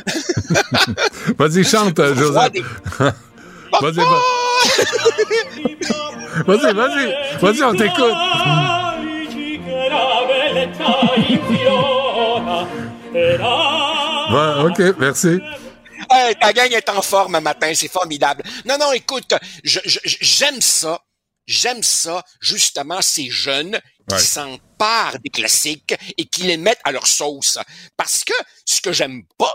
Vas-y, 1.38 1.64
chante, 1.64 1.98
euh, 1.98 2.14
Joseph. 2.14 2.52
Vas-y, 3.80 3.96
va- 3.96 4.20
vas-y, 6.46 6.72
vas-y. 6.74 7.38
Vas-y, 7.40 7.62
on 7.64 7.74
t'écoute. 7.74 8.14
Ouais, 13.12 14.64
OK, 14.64 14.96
merci. 14.98 15.38
Hey, 16.10 16.34
ta 16.38 16.52
gang 16.52 16.70
est 16.72 16.88
en 16.88 17.00
forme 17.02 17.36
un 17.36 17.40
matin, 17.40 17.72
c'est 17.74 17.90
formidable. 17.90 18.42
Non, 18.66 18.76
non, 18.78 18.92
écoute, 18.92 19.32
j'aime 19.64 20.60
ça. 20.60 21.00
J'aime 21.46 21.82
ça, 21.82 22.22
justement, 22.40 23.02
ces 23.02 23.28
jeunes 23.28 23.80
qui 24.08 24.14
Ouais. 24.14 24.20
s'emparent 24.20 25.18
des 25.24 25.30
classiques 25.30 25.94
et 26.16 26.24
qui 26.26 26.42
les 26.44 26.56
mettent 26.56 26.80
à 26.84 26.92
leur 26.92 27.06
sauce. 27.06 27.58
Parce 27.96 28.22
que 28.24 28.32
ce 28.64 28.80
que 28.80 28.92
j'aime 28.92 29.22
pas, 29.38 29.52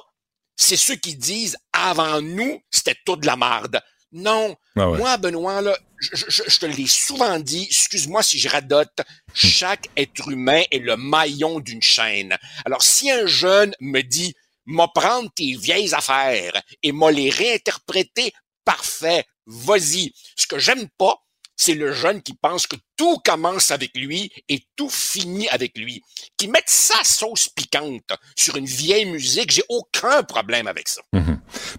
c'est 0.57 0.75
ceux 0.75 0.95
qui 0.95 1.15
disent 1.15 1.55
avant 1.71 2.21
nous, 2.21 2.61
c'était 2.69 2.97
tout 3.05 3.15
de 3.15 3.25
la 3.25 3.37
marde. 3.37 3.79
Non. 4.11 4.55
Ah 4.75 4.89
ouais. 4.89 4.97
Moi, 4.97 5.17
Benoît, 5.17 5.61
là, 5.61 5.77
je, 5.99 6.15
je- 6.15 6.43
je 6.47 6.59
te 6.59 6.65
l'ai 6.65 6.87
souvent 6.87 7.39
dit, 7.39 7.63
excuse-moi 7.69 8.23
si 8.23 8.39
je 8.39 8.49
radote, 8.49 8.99
chaque 9.33 9.89
être 9.95 10.27
humain 10.29 10.63
est 10.71 10.79
le 10.79 10.95
maillon 10.97 11.59
d'une 11.59 11.81
chaîne. 11.81 12.37
Alors, 12.65 12.81
si 12.83 13.11
un 13.11 13.25
jeune 13.27 13.73
me 13.79 14.01
dit, 14.01 14.33
m'a 14.65 14.87
prendre 14.87 15.29
tes 15.33 15.55
vieilles 15.55 15.93
affaires 15.93 16.61
et 16.83 16.91
m'a 16.91 17.11
les 17.11 17.29
réinterpréter, 17.29 18.33
parfait, 18.65 19.25
vas-y. 19.45 20.13
Ce 20.35 20.47
que 20.47 20.57
j'aime 20.59 20.87
pas, 20.97 21.15
c'est 21.57 21.73
le 21.73 21.91
jeune 21.91 22.21
qui 22.21 22.33
pense 22.39 22.65
que 22.67 22.75
tout 22.95 23.17
commence 23.25 23.71
avec 23.71 23.91
lui 23.95 24.31
et 24.47 24.61
tout 24.75 24.89
finit 24.89 25.49
avec 25.49 25.77
lui. 25.77 26.01
Qui 26.37 26.47
mette 26.47 26.63
sa 26.69 27.03
sauce 27.03 27.49
piquante 27.49 28.11
sur 28.35 28.55
une 28.55 28.65
vieille 28.65 29.05
musique, 29.05 29.51
j'ai 29.51 29.63
aucun 29.69 30.23
problème 30.23 30.67
avec 30.67 30.87
ça. 30.87 31.01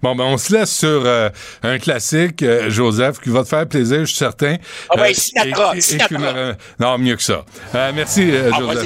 Bon, 0.02 0.14
ben, 0.16 0.24
on 0.24 0.36
se 0.38 0.52
laisse 0.52 0.76
sur 0.76 0.88
euh, 1.06 1.30
un 1.62 1.78
classique, 1.78 2.42
euh, 2.42 2.68
Joseph, 2.70 3.20
qui 3.20 3.28
va 3.30 3.42
te 3.44 3.48
faire 3.48 3.68
plaisir, 3.68 4.00
je 4.00 4.04
suis 4.06 4.16
certain. 4.16 4.56
Ah 4.90 4.96
ben, 4.96 5.04
Euh, 5.10 5.14
Sinatra, 5.14 5.72
et- 5.72 5.76
et- 5.76 5.78
et 5.78 5.80
Sinatra. 5.82 6.18
euh, 6.36 6.54
non, 6.80 6.98
mieux 6.98 7.16
que 7.16 7.22
ça. 7.22 7.44
Euh, 7.74 7.92
merci, 7.94 8.30
Ah, 8.52 8.58
Joseph. 8.58 8.84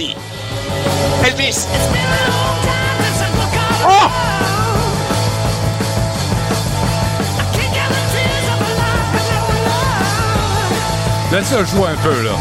Elvis! 1.24 1.66
Laisse 11.32 11.46
ça 11.46 11.64
jouer 11.64 11.88
un 11.88 11.96
peu, 11.96 12.22
là. 12.24 12.32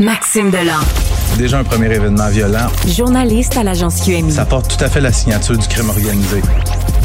Maxime 0.00 0.50
Delan, 0.50 0.72
Déjà 1.36 1.60
un 1.60 1.64
premier 1.64 1.94
événement 1.94 2.28
violent. 2.30 2.66
journaliste 2.88 3.56
à 3.58 3.62
l'agence 3.62 4.00
QMI. 4.00 4.32
Ça 4.32 4.44
porte 4.44 4.76
tout 4.76 4.84
à 4.84 4.88
fait 4.88 5.00
la 5.00 5.12
signature 5.12 5.56
du 5.56 5.68
crime 5.68 5.90
organisé. 5.90 6.42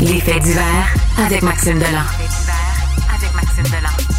Les 0.02 0.20
faits 0.22 0.42
divers 0.42 0.96
avec 1.24 1.44
Maxime 1.44 1.78
Delan. 1.78 2.02
Avec 3.16 3.32
Maxime 3.36 3.66
Delan. 3.66 4.15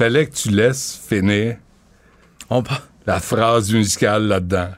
Fallait 0.00 0.24
que 0.24 0.34
tu 0.34 0.48
laisses 0.48 0.98
finir 1.10 1.56
On 2.48 2.62
la 3.06 3.20
phrase 3.20 3.70
musicale 3.70 4.28
là-dedans. 4.28 4.68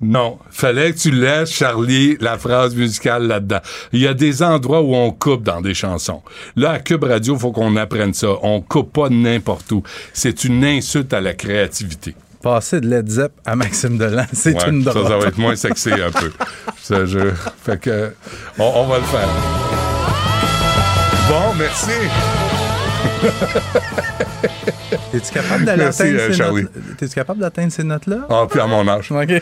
Non, 0.00 0.40
fallait 0.50 0.92
que 0.92 0.98
tu 0.98 1.12
laisses, 1.12 1.52
Charlie, 1.52 2.16
la 2.20 2.38
phrase 2.38 2.74
musicale 2.74 3.28
là-dedans. 3.28 3.60
Il 3.92 4.00
y 4.00 4.08
a 4.08 4.14
des 4.14 4.42
endroits 4.42 4.82
où 4.82 4.96
on 4.96 5.12
coupe 5.12 5.44
dans 5.44 5.60
des 5.60 5.74
chansons. 5.74 6.22
Là, 6.56 6.72
à 6.72 6.78
Cube 6.80 7.04
Radio, 7.04 7.38
faut 7.38 7.52
qu'on 7.52 7.76
apprenne 7.76 8.12
ça. 8.14 8.30
On 8.42 8.60
coupe 8.60 8.92
pas 8.94 9.08
n'importe 9.08 9.70
où. 9.70 9.84
C'est 10.12 10.42
une 10.42 10.64
insulte 10.64 11.12
à 11.14 11.20
la 11.20 11.34
créativité. 11.34 12.16
Passer 12.42 12.80
de 12.80 12.88
Led 12.88 13.08
Zepp 13.08 13.34
à 13.46 13.54
Maxime 13.54 13.96
Delan, 13.96 14.26
c'est 14.32 14.54
Ouais, 14.60 14.70
une 14.70 14.82
ça, 14.82 14.90
drôle. 14.92 15.06
ça 15.06 15.18
va 15.18 15.26
être 15.28 15.38
moins 15.38 15.54
sexy 15.54 15.92
un 15.92 16.10
peu. 16.10 16.32
Ça, 16.82 17.06
je... 17.06 17.30
Fait 17.64 17.80
que, 17.80 18.12
on, 18.58 18.64
on 18.74 18.86
va 18.88 18.98
le 18.98 19.04
faire. 19.04 19.28
Bon, 21.28 21.54
merci. 21.56 21.92
Es-tu 25.14 25.32
capable 25.32 25.64
d'aller 25.64 25.84
Merci, 25.84 26.02
atteindre 26.02 26.18
euh, 26.20 26.28
ces 26.30 26.36
Charlie. 26.36 26.62
notes? 26.62 26.72
T'es-tu 26.98 27.14
capable 27.14 27.40
d'atteindre 27.40 27.72
ces 27.72 27.84
notes-là? 27.84 28.26
Ah, 28.28 28.46
puis 28.48 28.60
à 28.60 28.66
mon 28.66 28.86
âge. 28.88 29.06
OK. 29.12 29.30
Euh, 29.30 29.40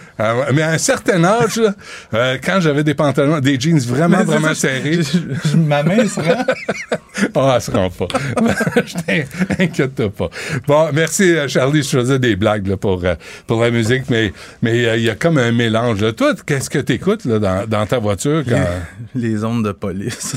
mais 0.54 0.62
à 0.62 0.70
un 0.70 0.78
certain 0.78 1.22
âge, 1.24 1.56
là, 1.56 1.74
euh, 2.14 2.38
quand 2.42 2.60
j'avais 2.60 2.84
des 2.84 2.94
pantalons, 2.94 3.40
des 3.40 3.58
jeans 3.58 3.78
vraiment, 3.80 4.18
Mais 4.18 4.24
c'est 4.24 4.30
vraiment 4.30 4.48
ça, 4.48 4.54
serrés, 4.54 5.00
je- 5.02 5.48
je- 5.50 5.56
ma 5.56 5.82
main 5.82 6.06
se 6.08 6.20
rend. 6.20 6.44
Ah, 7.34 7.52
elle 7.56 7.60
se 7.62 7.70
rend 7.70 7.90
pas. 7.90 8.06
Je 8.86 9.54
t'inquiète 9.56 10.08
pas. 10.08 10.28
Bon, 10.66 10.88
merci 10.92 11.36
euh, 11.36 11.48
Charlie. 11.48 11.82
Je 11.82 11.98
faisais 11.98 12.18
des 12.18 12.36
blagues 12.36 12.66
là, 12.66 12.76
pour, 12.76 13.04
euh, 13.04 13.14
pour 13.46 13.60
la 13.62 13.70
musique, 13.70 14.04
mais 14.10 14.32
mais 14.62 14.84
euh, 14.86 14.96
il 14.96 15.02
y 15.04 15.10
a 15.10 15.14
comme 15.14 15.38
un 15.38 15.52
mélange. 15.52 16.00
là. 16.00 16.12
Toi, 16.12 16.34
qu'est-ce 16.46 16.70
que 16.70 16.78
t'écoutes 16.78 17.24
là, 17.24 17.38
dans, 17.38 17.66
dans 17.66 17.86
ta 17.86 17.98
voiture? 17.98 18.42
Quand... 18.48 18.64
Les 19.14 19.44
ondes 19.44 19.64
de 19.64 19.72
police. 19.72 20.36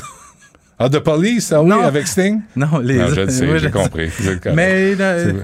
Ah, 0.82 0.88
de 0.88 0.98
police, 0.98 1.52
ah 1.52 1.62
oui, 1.62 1.68
Non. 1.68 1.82
avec 1.82 2.06
Sting? 2.08 2.40
Non, 2.56 2.78
les 2.78 2.96
Non, 2.96 3.08
je 3.08 3.20
le 3.20 3.28
sais, 3.28 3.46
Oui, 3.46 3.58
j'ai 3.58 3.70
compris. 3.70 4.10
Mais 4.54 4.94
là, 4.94 5.18
C'est- 5.24 5.34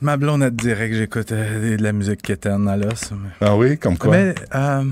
ma 0.00 0.16
blonde, 0.16 0.42
elle 0.42 0.50
te 0.50 0.56
dirait 0.62 0.90
que 0.90 0.96
j'écoute 0.96 1.30
euh, 1.30 1.76
de 1.76 1.82
la 1.82 1.92
musique 1.92 2.20
quétaine 2.22 2.66
à 2.66 2.76
l'os. 2.76 3.12
Mais, 3.12 3.28
Ah 3.40 3.56
oui, 3.56 3.78
comme 3.78 3.96
quoi? 3.96 4.10
mais 4.10 4.34
euh, 4.56 4.82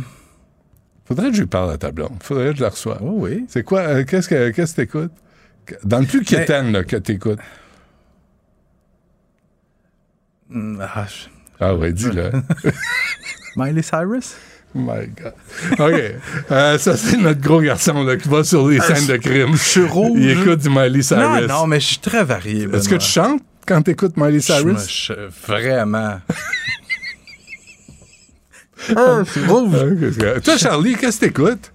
Faudrait 1.07 1.31
que 1.31 1.35
je 1.37 1.41
lui 1.41 1.49
parle 1.49 1.73
à 1.73 1.77
ta 1.79 1.91
blonde. 1.91 2.23
Faudrait 2.23 2.51
que 2.53 2.57
je 2.59 2.63
la 2.63 2.69
reçoive. 2.69 2.99
oh 3.03 3.15
oui. 3.17 3.47
C'est 3.49 3.65
quoi? 3.65 3.81
euh, 3.81 4.05
qu'est-ce 4.05 4.29
que 4.29 4.51
qu'est-ce 4.51 4.73
que 4.77 4.83
t'écoutes? 4.83 5.13
Dans 5.83 5.99
le 5.99 6.07
plus 6.07 6.23
quétaine 6.23 6.71
là, 6.73 6.85
que 6.85 6.97
t'écoutes. 6.97 7.41
Mm, 10.51 10.81
ah, 10.81 11.07
je- 11.09 11.29
Ah 11.59 11.75
oui, 11.75 11.93
dis-le. 11.93 12.31
Miley 13.57 13.83
Cyrus? 13.83 14.37
My 14.75 15.07
God. 15.07 15.33
OK. 15.79 16.03
Euh, 16.51 16.79
ça, 16.79 16.97
c'est 16.97 17.17
notre 17.17 17.41
gros 17.41 17.61
garçon 17.63 18.03
là, 18.05 18.17
qui 18.17 18.29
va 18.29 18.45
sur 18.45 18.69
les 18.69 18.79
scènes 18.81 19.07
de 19.07 19.17
crime. 19.17 19.53
Je 19.57 19.63
suis 19.63 19.85
rouge. 19.87 20.19
Il 20.21 20.31
écoute 20.31 20.59
du 20.61 20.69
Miley 20.69 21.01
Cyrus. 21.03 21.23
Non, 21.23 21.41
non, 21.47 21.67
mais 21.67 21.81
je 21.81 21.87
suis 21.87 21.99
très 21.99 22.25
varié. 22.25 22.69
Est-ce 22.73 22.89
que 22.89 22.97
tu 22.97 23.07
chantes 23.07 23.41
quand 23.67 23.81
tu 23.83 23.93
écoutes 23.93 24.17
Miley. 24.19 24.41
Cyrus? 24.41 24.87
Je- 24.89 25.13
je- 25.15 25.47
vraiment. 25.53 26.21
Ah, 28.95 29.23
rouge. 29.49 30.17
Toi, 30.45 30.59
Charlie, 30.59 30.95
qu'est-ce 30.97 31.19
que 31.21 31.25
t'écoutes? 31.27 31.73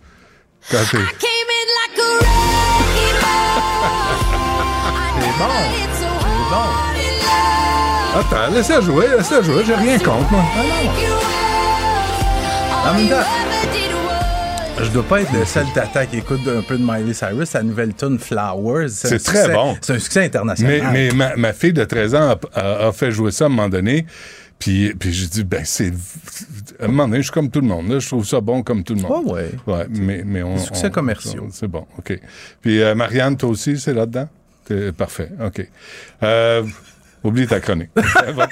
Quand 0.70 0.78
t'es... 0.92 0.98
C'est 5.20 5.38
bon. 5.40 5.50
C'est 5.94 6.06
bon. 6.52 6.68
Attends, 8.20 8.54
laisse-la 8.54 8.82
jouer, 8.82 9.08
laisse-la 9.18 9.42
jouer. 9.42 9.64
J'ai 9.66 9.76
rien 9.76 9.98
contre, 10.00 10.32
moi. 10.32 10.44
En 12.86 12.94
même 12.96 13.10
temps, 13.10 13.24
je 14.84 14.90
dois 14.90 15.04
pas 15.04 15.22
être 15.22 15.32
le 15.34 15.46
seul 15.46 15.66
tata 15.74 16.06
qui 16.06 16.18
écoute 16.18 16.42
un 16.48 16.62
peu 16.62 16.78
de 16.78 16.84
Miley 16.84 17.14
Cyrus. 17.14 17.50
Sa 17.50 17.62
nouvelle 17.64 17.94
tune 17.94 18.18
Flowers. 18.20 18.90
C'est 18.90 19.20
très 19.24 19.42
succès- 19.44 19.54
bon. 19.54 19.78
C'est 19.82 19.94
un 19.94 20.00
succès 20.00 20.26
international. 20.26 20.90
mais 20.92 21.12
ma, 21.12 21.36
ma 21.36 21.54
fille 21.54 21.74
de 21.74 21.84
13 21.84 22.16
ans 22.16 22.36
a, 22.54 22.60
a- 22.60 22.88
a 22.88 22.92
fait 22.92 23.12
jouer 23.12 23.32
ça 23.32 23.46
à 23.46 23.48
un 23.48 23.50
moment 23.50 23.70
donné. 23.70 24.06
Puis, 24.60 24.94
puis 24.94 25.12
j'ai 25.12 25.28
dit, 25.28 25.44
ben, 25.44 25.62
c'est. 25.66 25.92
À 26.80 26.86
un 26.86 26.88
moment 26.88 27.08
donné, 27.08 27.18
je 27.18 27.24
suis 27.24 27.32
comme 27.32 27.50
tout 27.50 27.62
le 27.62 27.68
monde. 27.68 27.90
Là, 27.90 28.00
je 28.00 28.08
trouve 28.08 28.26
ça 28.26 28.42
bon 28.42 28.62
comme 28.64 28.84
tout 28.84 28.94
le 28.96 29.02
monde. 29.02 29.26
Ouais, 29.32 29.50
ouais. 29.68 29.74
Ouais, 29.76 29.88
mais, 29.90 30.24
mais 30.26 30.44
on. 30.44 30.56
Des 30.56 30.62
succès 30.62 30.88
on- 30.88 30.92
commerciaux. 30.92 31.48
C'est 31.52 31.68
bon, 31.68 31.86
OK. 31.98 32.20
Puis, 32.62 32.82
euh, 32.82 32.94
Marianne, 32.96 33.38
toi 33.38 33.50
aussi, 33.50 33.80
c'est 33.80 33.94
là-dedans? 33.94 34.28
Parfait, 34.98 35.30
OK. 35.46 35.68
Euh, 36.24 36.64
oublie 37.24 37.48
ta 37.48 37.60
chronique. 37.60 37.90
Va. 37.96 38.48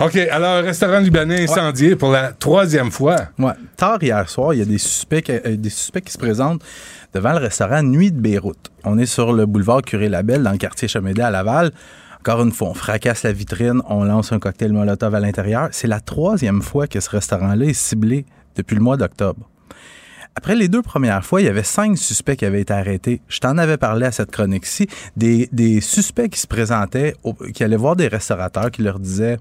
OK, 0.00 0.16
alors, 0.16 0.62
restaurant 0.64 0.98
libanais 0.98 1.42
incendié 1.44 1.96
pour 1.96 2.10
la 2.12 2.32
troisième 2.32 2.90
fois. 2.90 3.16
Ouais. 3.38 3.52
Tard 3.76 3.98
hier 4.02 4.28
soir, 4.28 4.54
il 4.54 4.58
y 4.58 4.62
a 4.62 4.64
des 4.64 4.78
suspects, 4.78 5.22
qui- 5.22 5.32
euh, 5.32 5.56
des 5.56 5.70
suspects 5.70 6.02
qui 6.04 6.12
se 6.12 6.18
présentent 6.18 6.62
devant 7.14 7.32
le 7.32 7.38
restaurant 7.38 7.82
Nuit 7.82 8.12
de 8.12 8.20
Beyrouth. 8.20 8.70
On 8.84 8.98
est 8.98 9.06
sur 9.06 9.32
le 9.32 9.46
boulevard 9.46 9.82
Curé-Labelle, 9.82 10.42
dans 10.42 10.52
le 10.52 10.58
quartier 10.58 10.88
Chemédé 10.88 11.22
à 11.22 11.30
Laval. 11.30 11.70
Encore 12.20 12.42
une 12.42 12.52
fois, 12.52 12.68
on 12.68 12.74
fracasse 12.74 13.22
la 13.22 13.32
vitrine, 13.32 13.80
on 13.88 14.04
lance 14.04 14.32
un 14.32 14.38
cocktail 14.38 14.72
Molotov 14.72 15.14
à 15.14 15.20
l'intérieur. 15.20 15.68
C'est 15.70 15.86
la 15.88 16.00
troisième 16.00 16.62
fois 16.62 16.86
que 16.86 17.00
ce 17.00 17.08
restaurant-là 17.10 17.64
est 17.64 17.72
ciblé 17.72 18.26
depuis 18.56 18.74
le 18.74 18.82
mois 18.82 18.96
d'octobre. 18.96 19.48
Après 20.34 20.54
les 20.54 20.68
deux 20.68 20.82
premières 20.82 21.24
fois, 21.24 21.40
il 21.40 21.46
y 21.46 21.48
avait 21.48 21.62
cinq 21.64 21.98
suspects 21.98 22.36
qui 22.36 22.44
avaient 22.44 22.60
été 22.60 22.72
arrêtés. 22.72 23.20
Je 23.28 23.40
t'en 23.40 23.58
avais 23.58 23.76
parlé 23.76 24.06
à 24.06 24.12
cette 24.12 24.30
chronique-ci. 24.30 24.86
Des, 25.16 25.48
des 25.52 25.80
suspects 25.80 26.28
qui 26.28 26.38
se 26.38 26.46
présentaient, 26.46 27.14
au- 27.24 27.34
qui 27.34 27.64
allaient 27.64 27.76
voir 27.76 27.96
des 27.96 28.06
restaurateurs 28.08 28.70
qui 28.70 28.82
leur 28.82 28.98
disaient 29.00 29.38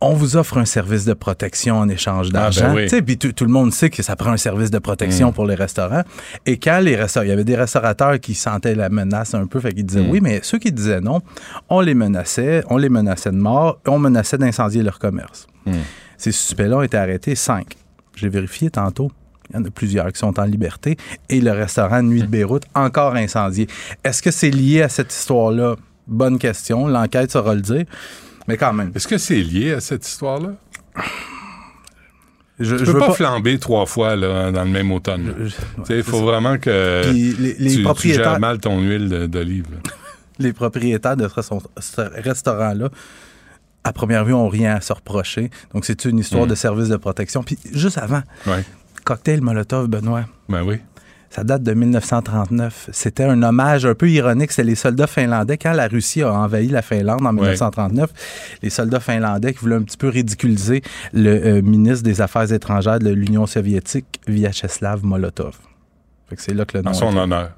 on 0.00 0.12
vous 0.12 0.36
offre 0.36 0.58
un 0.58 0.66
service 0.66 1.06
de 1.06 1.14
protection 1.14 1.78
en 1.78 1.88
échange 1.88 2.26
Ah, 2.30 2.32
d'argent. 2.32 2.74
ben 2.74 2.82
oui. 2.82 2.88
Sais, 2.90 3.00
Puis 3.00 3.16
tout, 3.16 3.44
le 3.44 3.50
monde 3.50 3.72
sait 3.72 3.88
que 3.88 4.02
ça 4.02 4.16
prend 4.16 4.32
un 4.32 4.36
service 4.36 4.70
de 4.70 4.78
protection 4.78 5.30
Mm. 5.30 5.32
pour 5.32 5.46
les 5.46 5.54
restaurants. 5.54 6.02
Et 6.44 6.58
quand 6.58 6.80
les 6.80 6.94
restaurants, 6.96 7.24
il 7.24 7.30
y 7.30 7.32
avait 7.32 7.44
des 7.44 7.56
restaurateurs 7.56 8.20
qui 8.20 8.34
sentaient 8.34 8.74
la 8.74 8.90
menace 8.90 9.32
un 9.32 9.46
peu, 9.46 9.60
fait 9.60 9.72
qu'ils 9.72 9.86
disaient 9.86 10.02
Mm. 10.02 10.10
oui, 10.10 10.20
mais 10.20 10.40
ceux 10.42 10.58
qui 10.58 10.72
disaient 10.72 11.00
non, 11.00 11.22
on 11.70 11.80
les 11.80 11.94
menaçait, 11.94 12.62
on 12.68 12.76
les 12.76 12.90
menaçait 12.90 13.30
de 13.30 13.36
mort, 13.38 13.78
on 13.86 13.98
menaçait 13.98 14.36
d'incendier 14.36 14.82
leur 14.82 14.98
commerce. 14.98 15.46
Mm. 15.64 15.72
Ces 16.18 16.32
suspects-là 16.32 16.76
ont 16.78 16.82
été 16.82 16.98
arrêtés, 16.98 17.34
cinq. 17.34 17.74
J'ai 18.14 18.28
vérifié 18.28 18.68
tantôt. 18.68 19.10
Il 19.54 19.58
y 19.60 19.62
en 19.62 19.64
a 19.66 19.70
plusieurs 19.70 20.12
qui 20.12 20.18
sont 20.18 20.38
en 20.40 20.44
liberté. 20.44 20.96
Et 21.28 21.40
le 21.40 21.52
restaurant 21.52 22.02
Nuit 22.02 22.22
de 22.22 22.26
Beyrouth, 22.26 22.64
encore 22.74 23.14
incendié. 23.14 23.68
Est-ce 24.02 24.20
que 24.20 24.30
c'est 24.32 24.50
lié 24.50 24.82
à 24.82 24.88
cette 24.88 25.12
histoire-là? 25.14 25.76
Bonne 26.08 26.38
question. 26.38 26.88
L'enquête 26.88 27.30
saura 27.30 27.54
le 27.54 27.60
dire. 27.60 27.84
Mais 28.48 28.56
quand 28.56 28.72
même. 28.72 28.90
Est-ce 28.94 29.06
que 29.08 29.16
c'est 29.16 29.40
lié 29.40 29.72
à 29.74 29.80
cette 29.80 30.06
histoire-là? 30.06 30.50
Je, 32.60 32.76
Tu 32.76 32.84
peux 32.84 32.92
veux 32.92 32.98
pas, 33.00 33.08
pas- 33.08 33.14
flamber 33.14 33.58
trois 33.58 33.84
fois 33.86 34.14
là, 34.14 34.52
dans 34.52 34.62
le 34.64 34.70
même 34.70 34.92
automne. 34.92 35.50
Il 35.90 36.02
faut 36.04 36.22
vraiment 36.22 36.56
que 36.58 37.02
Puis 37.10 37.34
les- 37.34 37.54
les 37.54 37.70
tu, 37.70 37.76
tu 37.78 37.82
propriétaires- 37.82 38.24
gères 38.32 38.40
mal 38.40 38.58
ton 38.58 38.80
huile 38.80 39.08
d'olive. 39.28 39.66
les 40.38 40.52
propriétaires 40.52 41.16
de 41.16 41.26
ce 41.26 41.34
resta- 41.34 41.60
ce 41.80 42.00
restaurant-là, 42.22 42.90
à 43.82 43.92
première 43.92 44.24
vue, 44.24 44.34
ont 44.34 44.48
rien 44.48 44.76
à 44.76 44.80
se 44.80 44.92
reprocher. 44.92 45.50
Donc, 45.72 45.84
c'est 45.84 46.04
une 46.04 46.18
histoire 46.18 46.46
Mm. 46.46 46.50
de 46.50 46.54
service 46.54 46.88
de 46.88 46.96
protection. 46.96 47.42
Puis, 47.42 47.58
juste 47.72 47.98
avant, 47.98 48.22
Ouais. 48.46 48.64
Cocktail 49.04 49.40
Molotov, 49.40 49.88
Benoît. 49.88 50.24
Ben 50.48 50.62
oui. 50.62 50.76
Ça 51.30 51.42
date 51.42 51.64
de 51.64 51.74
1939. 51.74 52.90
C'était 52.92 53.24
un 53.24 53.42
hommage 53.42 53.84
un 53.86 53.94
peu 53.94 54.08
ironique. 54.08 54.52
C'était 54.52 54.68
les 54.68 54.76
soldats 54.76 55.08
finlandais. 55.08 55.58
Quand 55.58 55.72
la 55.72 55.88
Russie 55.88 56.22
a 56.22 56.32
envahi 56.32 56.68
la 56.68 56.80
Finlande 56.80 57.26
en 57.26 57.32
1939, 57.32 58.58
les 58.62 58.70
soldats 58.70 59.00
finlandais 59.00 59.52
qui 59.52 59.58
voulaient 59.58 59.74
un 59.74 59.82
petit 59.82 59.96
peu 59.96 60.08
ridiculiser 60.08 60.82
le 61.12 61.30
euh, 61.30 61.62
ministre 61.62 62.04
des 62.04 62.20
Affaires 62.20 62.52
étrangères 62.52 63.00
de 63.00 63.10
l'Union 63.10 63.46
soviétique, 63.46 64.20
Vyacheslav 64.28 65.04
Molotov. 65.04 65.58
C'est 66.36 66.54
là 66.54 66.64
que 66.64 66.78
le 66.78 66.84
nom 66.84 66.90
En 66.90 66.94
son 66.94 67.16
honneur. 67.16 67.50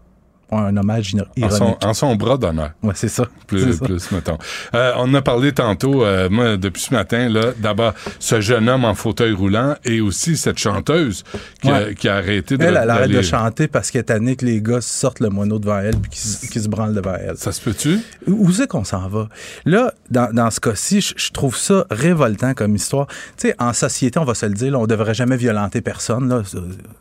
Un 0.52 0.76
hommage 0.76 1.12
ino- 1.12 1.24
En 1.42 1.50
son, 1.50 1.56
ironique. 1.56 1.84
en 1.84 1.92
son 1.94 2.14
bras 2.14 2.38
d'honneur. 2.38 2.70
Ouais, 2.82 2.92
c'est 2.94 3.08
ça. 3.08 3.24
Plus, 3.48 3.72
ça. 3.78 3.84
plus, 3.84 4.10
mettons. 4.12 4.38
Euh, 4.74 4.92
on 4.96 5.02
en 5.10 5.14
a 5.14 5.22
parlé 5.22 5.50
tantôt, 5.52 6.04
euh, 6.04 6.28
moi, 6.30 6.56
depuis 6.56 6.82
ce 6.82 6.94
matin, 6.94 7.28
là, 7.28 7.46
d'abord, 7.58 7.94
ce 8.20 8.40
jeune 8.40 8.68
homme 8.68 8.84
en 8.84 8.94
fauteuil 8.94 9.32
roulant 9.32 9.74
et 9.84 10.00
aussi 10.00 10.36
cette 10.36 10.58
chanteuse 10.58 11.24
qui, 11.60 11.68
a, 11.68 11.72
Ouais. 11.86 11.94
qui 11.96 12.08
a 12.08 12.14
arrêté 12.16 12.56
de. 12.56 12.62
Elle, 12.64 12.78
elle 12.80 12.90
arrête 12.90 13.10
de 13.10 13.22
chanter 13.22 13.66
parce 13.66 13.90
qu'elle 13.90 14.02
est 14.02 14.04
tannée 14.04 14.36
que 14.36 14.44
les 14.46 14.62
gars 14.62 14.80
sortent 14.80 15.18
le 15.20 15.30
moineau 15.30 15.58
devant 15.58 15.78
elle 15.80 15.96
puis 15.96 16.10
qu'ils 16.50 16.62
se- 16.62 16.68
branlent 16.68 16.94
devant 16.94 17.14
elle. 17.20 17.36
Ça 17.36 17.50
se 17.50 17.60
peut-tu? 17.60 17.98
Où 18.28 18.50
c'est 18.52 18.68
qu'on 18.68 18.84
s'en 18.84 19.08
va? 19.08 19.28
Là, 19.64 19.92
dans, 20.10 20.32
dans 20.32 20.50
ce 20.52 20.60
cas-ci, 20.60 21.00
je, 21.00 21.32
trouve 21.32 21.56
ça 21.56 21.86
révoltant 21.90 22.54
comme 22.54 22.76
histoire. 22.76 23.08
Tu 23.36 23.48
sais, 23.48 23.54
en 23.58 23.72
société, 23.72 24.18
on 24.20 24.24
va 24.24 24.34
se 24.34 24.46
le 24.46 24.54
dire, 24.54 24.70
là, 24.72 24.78
on 24.78 24.86
devrait 24.86 25.14
jamais 25.14 25.36
violenter 25.36 25.80
personne. 25.80 26.28
Là. 26.28 26.42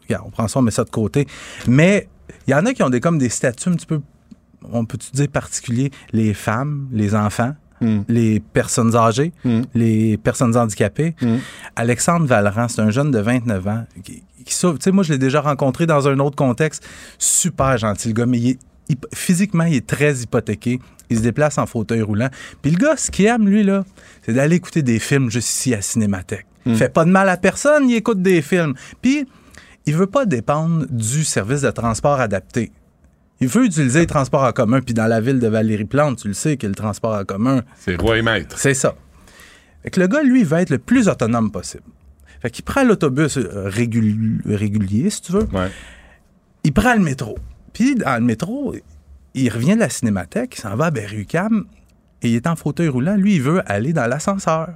Regarde, 0.08 0.24
on 0.26 0.32
prend 0.32 0.48
ça, 0.48 0.60
on 0.60 0.62
met 0.64 0.72
ça 0.72 0.84
de 0.84 0.90
côté. 0.90 1.28
Mais 1.68 2.08
il 2.48 2.52
y 2.52 2.54
en 2.54 2.66
a 2.66 2.74
qui 2.74 2.84
ont 2.84 2.90
des, 2.90 3.00
comme 3.00 3.18
des 3.18 3.30
statuts 3.30 3.70
un 3.70 3.74
petit 3.74 3.86
peu, 3.86 4.02
on 4.72 4.86
peut-tu 4.86 5.12
dire 5.12 5.28
particuliers, 5.30 5.92
les 6.12 6.34
femmes, 6.34 6.88
les 6.92 7.16
enfants. 7.16 7.56
Hmm. 7.82 8.04
Les 8.08 8.40
personnes 8.40 8.96
âgées, 8.96 9.34
les 9.74 10.18
personnes 10.18 10.56
handicapées. 10.56 11.14
Hmm. 11.22 11.40
Alexandre 11.76 12.26
Valran, 12.26 12.70
c'est 12.70 12.80
un 12.80 12.90
jeune 12.90 13.12
de 13.12 13.20
29 13.20 13.68
ans 13.68 13.84
qui, 14.02 14.24
Tu 14.46 14.54
sais, 14.80 14.92
moi, 14.94 15.04
je 15.04 15.12
l'ai 15.12 15.20
déjà 15.20 15.42
rencontré 15.42 15.86
dans 15.86 16.08
un 16.08 16.20
autre 16.20 16.38
contexte. 16.38 16.88
Super 17.20 17.78
gentil, 17.78 18.08
le 18.08 18.14
gars, 18.14 18.26
mais 18.26 18.40
il 18.40 18.50
est 18.52 18.60
physiquement, 19.14 19.66
il 19.66 19.76
est 19.76 19.86
très 19.86 20.22
hypothéqué. 20.22 20.80
Il 21.10 21.18
se 21.18 21.22
déplace 21.22 21.58
en 21.58 21.66
fauteuil 21.66 22.02
roulant. 22.02 22.30
Puis 22.62 22.72
le 22.72 22.78
gars, 22.78 22.96
ce 22.96 23.12
qu'il 23.12 23.26
aime, 23.26 23.48
lui, 23.48 23.64
là, 23.64 23.84
c'est 24.26 24.34
d'aller 24.34 24.56
écouter 24.56 24.82
des 24.82 25.00
films 25.00 25.30
juste 25.30 25.50
ici 25.50 25.74
à 25.74 25.82
Cinémathèque. 25.82 26.48
Il 26.66 26.76
fait 26.76 26.90
pas 26.90 27.06
de 27.06 27.12
mal 27.12 27.30
à 27.30 27.38
personne, 27.38 27.90
il 27.90 27.96
écoute 27.96 28.22
des 28.22 28.42
films. 28.42 28.74
Puis, 29.02 29.28
il 29.86 29.96
veut 29.96 30.08
pas 30.08 30.26
dépendre 30.26 30.86
du 30.90 31.24
service 31.24 31.62
de 31.62 31.72
transport 31.72 32.20
adapté. 32.20 32.72
Il 33.42 33.48
veut 33.48 33.66
utiliser 33.66 34.00
les 34.00 34.08
transports 34.08 34.44
en 34.44 34.52
commun. 34.52 34.80
Puis 34.82 34.94
dans 34.94 35.08
la 35.08 35.20
ville 35.20 35.40
de 35.40 35.48
Valérie-Plante, 35.48 36.20
tu 36.20 36.28
le 36.30 36.34
sais 36.34 36.56
que 36.58 36.66
le 36.68 36.74
transport 36.76 37.14
en 37.16 37.26
commun, 37.26 37.64
C'est 37.78 38.00
roi 38.00 38.18
et 38.18 38.22
maître. 38.22 38.58
c'est 38.58 38.74
ça. 38.74 38.96
Fait 39.84 39.90
que 39.92 40.00
le 40.00 40.08
gars, 40.08 40.24
lui, 40.24 40.44
va 40.44 40.62
être 40.62 40.70
le 40.70 40.78
plus 40.80 41.08
autonome 41.10 41.52
possible. 41.52 41.84
Fait 42.42 42.50
qu'il 42.50 42.64
prend 42.64 42.84
l'autobus 42.84 43.38
euh, 43.38 43.70
régul- 43.70 44.42
régulier, 44.46 45.10
si 45.10 45.22
tu 45.22 45.32
veux. 45.34 45.44
Ouais. 45.54 45.70
Il 46.64 46.72
prend 46.74 46.94
le 46.96 47.02
métro. 47.02 47.38
Puis 47.74 47.96
dans 47.96 48.16
le 48.20 48.26
métro, 48.26 48.74
il 49.34 49.50
revient 49.52 49.76
de 49.76 49.82
la 49.82 49.90
cinémathèque, 49.90 50.56
il 50.58 50.62
s'en 50.62 50.76
va 50.76 50.86
à 50.86 50.92
Berry-UQAM 50.92 51.66
et 52.22 52.30
il 52.30 52.36
est 52.36 52.48
en 52.48 52.56
fauteuil 52.56 52.88
roulant. 52.88 53.16
Lui, 53.16 53.36
il 53.36 53.42
veut 53.42 53.62
aller 53.70 53.92
dans 53.94 54.08
l'ascenseur. 54.08 54.70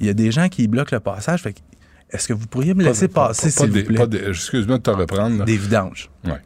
Il 0.00 0.06
y 0.06 0.10
a 0.10 0.14
des 0.14 0.30
gens 0.30 0.48
qui 0.48 0.68
bloquent 0.68 0.94
le 0.94 1.00
passage. 1.00 1.42
Fait 1.42 1.54
est-ce 2.12 2.28
que 2.28 2.32
vous 2.32 2.46
pourriez 2.46 2.74
me 2.74 2.84
laisser 2.84 3.08
Pas- 3.08 3.28
passer, 3.28 3.48
pas- 3.50 3.54
pas 3.66 3.72
s'il 3.72 3.82
vous 3.82 4.06
plaît? 4.08 4.28
Excuse-moi 4.28 4.78
de 4.78 4.82
te 4.82 4.90
reprendre. 4.90 5.38
là. 5.38 5.44
Des 5.44 5.56
vidanges. 5.56 6.10
Ouais. 6.24 6.40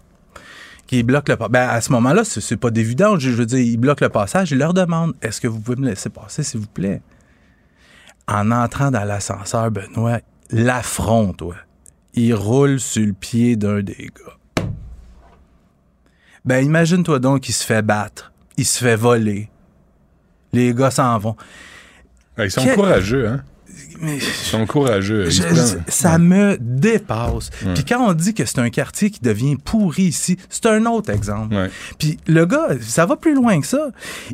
Qui 0.87 1.03
bloquent 1.03 1.33
le 1.33 1.37
passage. 1.37 1.51
Ben, 1.53 1.69
à 1.69 1.81
ce 1.81 1.91
moment-là, 1.93 2.23
c'est 2.25 2.57
pas 2.57 2.71
des 2.71 2.83
vidanges. 2.85 3.21
Je 3.21 3.31
veux 3.31 3.47
dire, 3.47 3.59
ils 3.59 3.77
bloquent 3.77 4.05
le 4.05 4.09
passage. 4.11 4.53
Il 4.53 4.59
leur 4.59 4.73
demande 4.73 5.15
Est-ce 5.21 5.41
que 5.41 5.49
vous 5.49 5.59
pouvez 5.61 5.77
me 5.77 5.87
laisser 5.89 6.11
passer, 6.11 6.43
s'il 6.45 6.61
vous 6.61 6.67
plaît? 6.69 7.03
En 8.29 8.51
entrant 8.53 8.91
dans 8.91 9.05
l'ascenseur, 9.05 9.71
Benoît, 9.71 10.21
l'affront, 10.51 11.33
toi. 11.33 11.57
Il 12.15 12.35
roule 12.35 12.79
sur 12.81 13.05
le 13.05 13.13
pied 13.13 13.57
d'un 13.57 13.83
des 13.83 14.11
gars. 14.15 14.65
Ben, 16.45 16.65
imagine-toi 16.65 17.19
donc 17.19 17.41
qu'il 17.43 17.55
se 17.55 17.65
fait 17.65 17.83
battre. 17.83 18.33
Il 18.57 18.65
se 18.65 18.79
fait 18.79 18.97
voler. 18.97 19.51
Les 20.53 20.73
gars 20.73 20.91
s'en 20.93 21.19
vont. 21.19 21.37
Ils 22.39 22.51
sont 22.51 22.65
courageux, 22.69 23.27
hein? 23.29 23.43
Mais- 24.01 24.17
Ils 24.17 24.21
sont 24.23 24.67
courageux. 24.67 25.31
Je- 25.31 25.43
ça 25.89 26.19
me 26.19 26.57
dépasse. 26.61 27.51
Ouais. 27.65 27.75
Puis 27.75 27.85
quand 27.85 28.07
on 28.09 28.13
dit 28.13 28.35
que 28.35 28.45
c'est 28.45 28.59
un 28.59 28.71
quartier 28.71 29.11
qui 29.11 29.21
devient 29.21 29.57
pourri 29.57 30.05
ici, 30.05 30.37
c'est 30.49 30.67
un 30.67 30.85
autre 30.87 31.11
exemple. 31.11 31.55
Ouais. 31.55 31.71
Puis 31.99 32.19
le 32.27 32.45
gars, 32.47 32.69
ça 32.81 33.07
va 33.07 33.17
plus 33.17 33.35
loin 33.35 33.61
que 33.61 33.67
ça. 33.67 33.89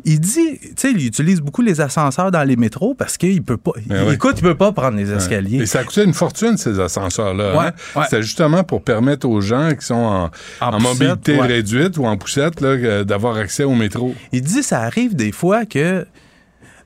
Il 0.05 0.19
dit, 0.19 0.59
tu 0.59 0.71
sais, 0.75 0.91
il 0.91 1.05
utilise 1.05 1.41
beaucoup 1.41 1.61
les 1.61 1.81
ascenseurs 1.81 2.31
dans 2.31 2.43
les 2.43 2.55
métros 2.55 2.93
parce 2.93 3.17
qu'il 3.17 3.41
peut 3.43 3.57
pas. 3.57 3.71
Écoute, 4.11 4.35
il 4.37 4.43
peut 4.43 4.55
pas 4.55 4.71
prendre 4.71 4.97
les 4.97 5.11
escaliers. 5.11 5.61
Et 5.61 5.65
ça 5.65 5.83
coûtait 5.83 6.03
une 6.03 6.13
fortune, 6.13 6.57
ces 6.57 6.79
ascenseurs-là. 6.79 7.73
Hein? 7.95 8.03
C'était 8.05 8.21
justement 8.21 8.63
pour 8.63 8.83
permettre 8.83 9.27
aux 9.27 9.41
gens 9.41 9.71
qui 9.79 9.85
sont 9.85 9.93
en, 9.95 10.23
En 10.25 10.67
en 10.73 10.77
poussette, 10.77 10.83
mobilité 10.99 11.41
réduite 11.41 11.97
ou 11.97 12.05
en 12.05 12.17
poussette 12.17 12.61
d'avoir 12.63 13.37
accès 13.37 13.63
au 13.63 13.75
métro. 13.75 14.15
Il 14.31 14.41
dit, 14.41 14.63
ça 14.63 14.81
arrive 14.81 15.15
des 15.15 15.31
fois 15.31 15.65
que 15.65 16.05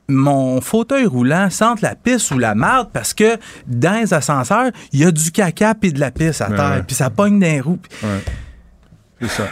mon 0.08 0.62
fauteuil 0.62 1.05
roulant 1.05 1.49
sente 1.49 1.82
la 1.82 1.95
pisse 1.95 2.32
ou 2.32 2.38
la 2.38 2.55
marde 2.55 2.89
parce 2.93 3.14
que 3.14 3.38
dans 3.68 3.99
les 3.99 4.14
ascenseurs, 4.14 4.72
il 4.93 5.01
y 5.01 5.05
a 5.05 5.12
du 5.12 5.32
caca 5.32 5.76
puis 5.76 5.91
de 5.91 5.99
la 5.99 6.12
pisse 6.12 6.41
à 6.41 6.47
terre, 6.47 6.84
puis 6.86 6.95
ça 6.95 7.10
pogne 7.10 7.39
dans 7.39 7.47
les 7.47 7.62
roues. 7.62 7.80
Ouais. 8.03 8.24
C'est 9.22 9.30
ça. 9.30 9.43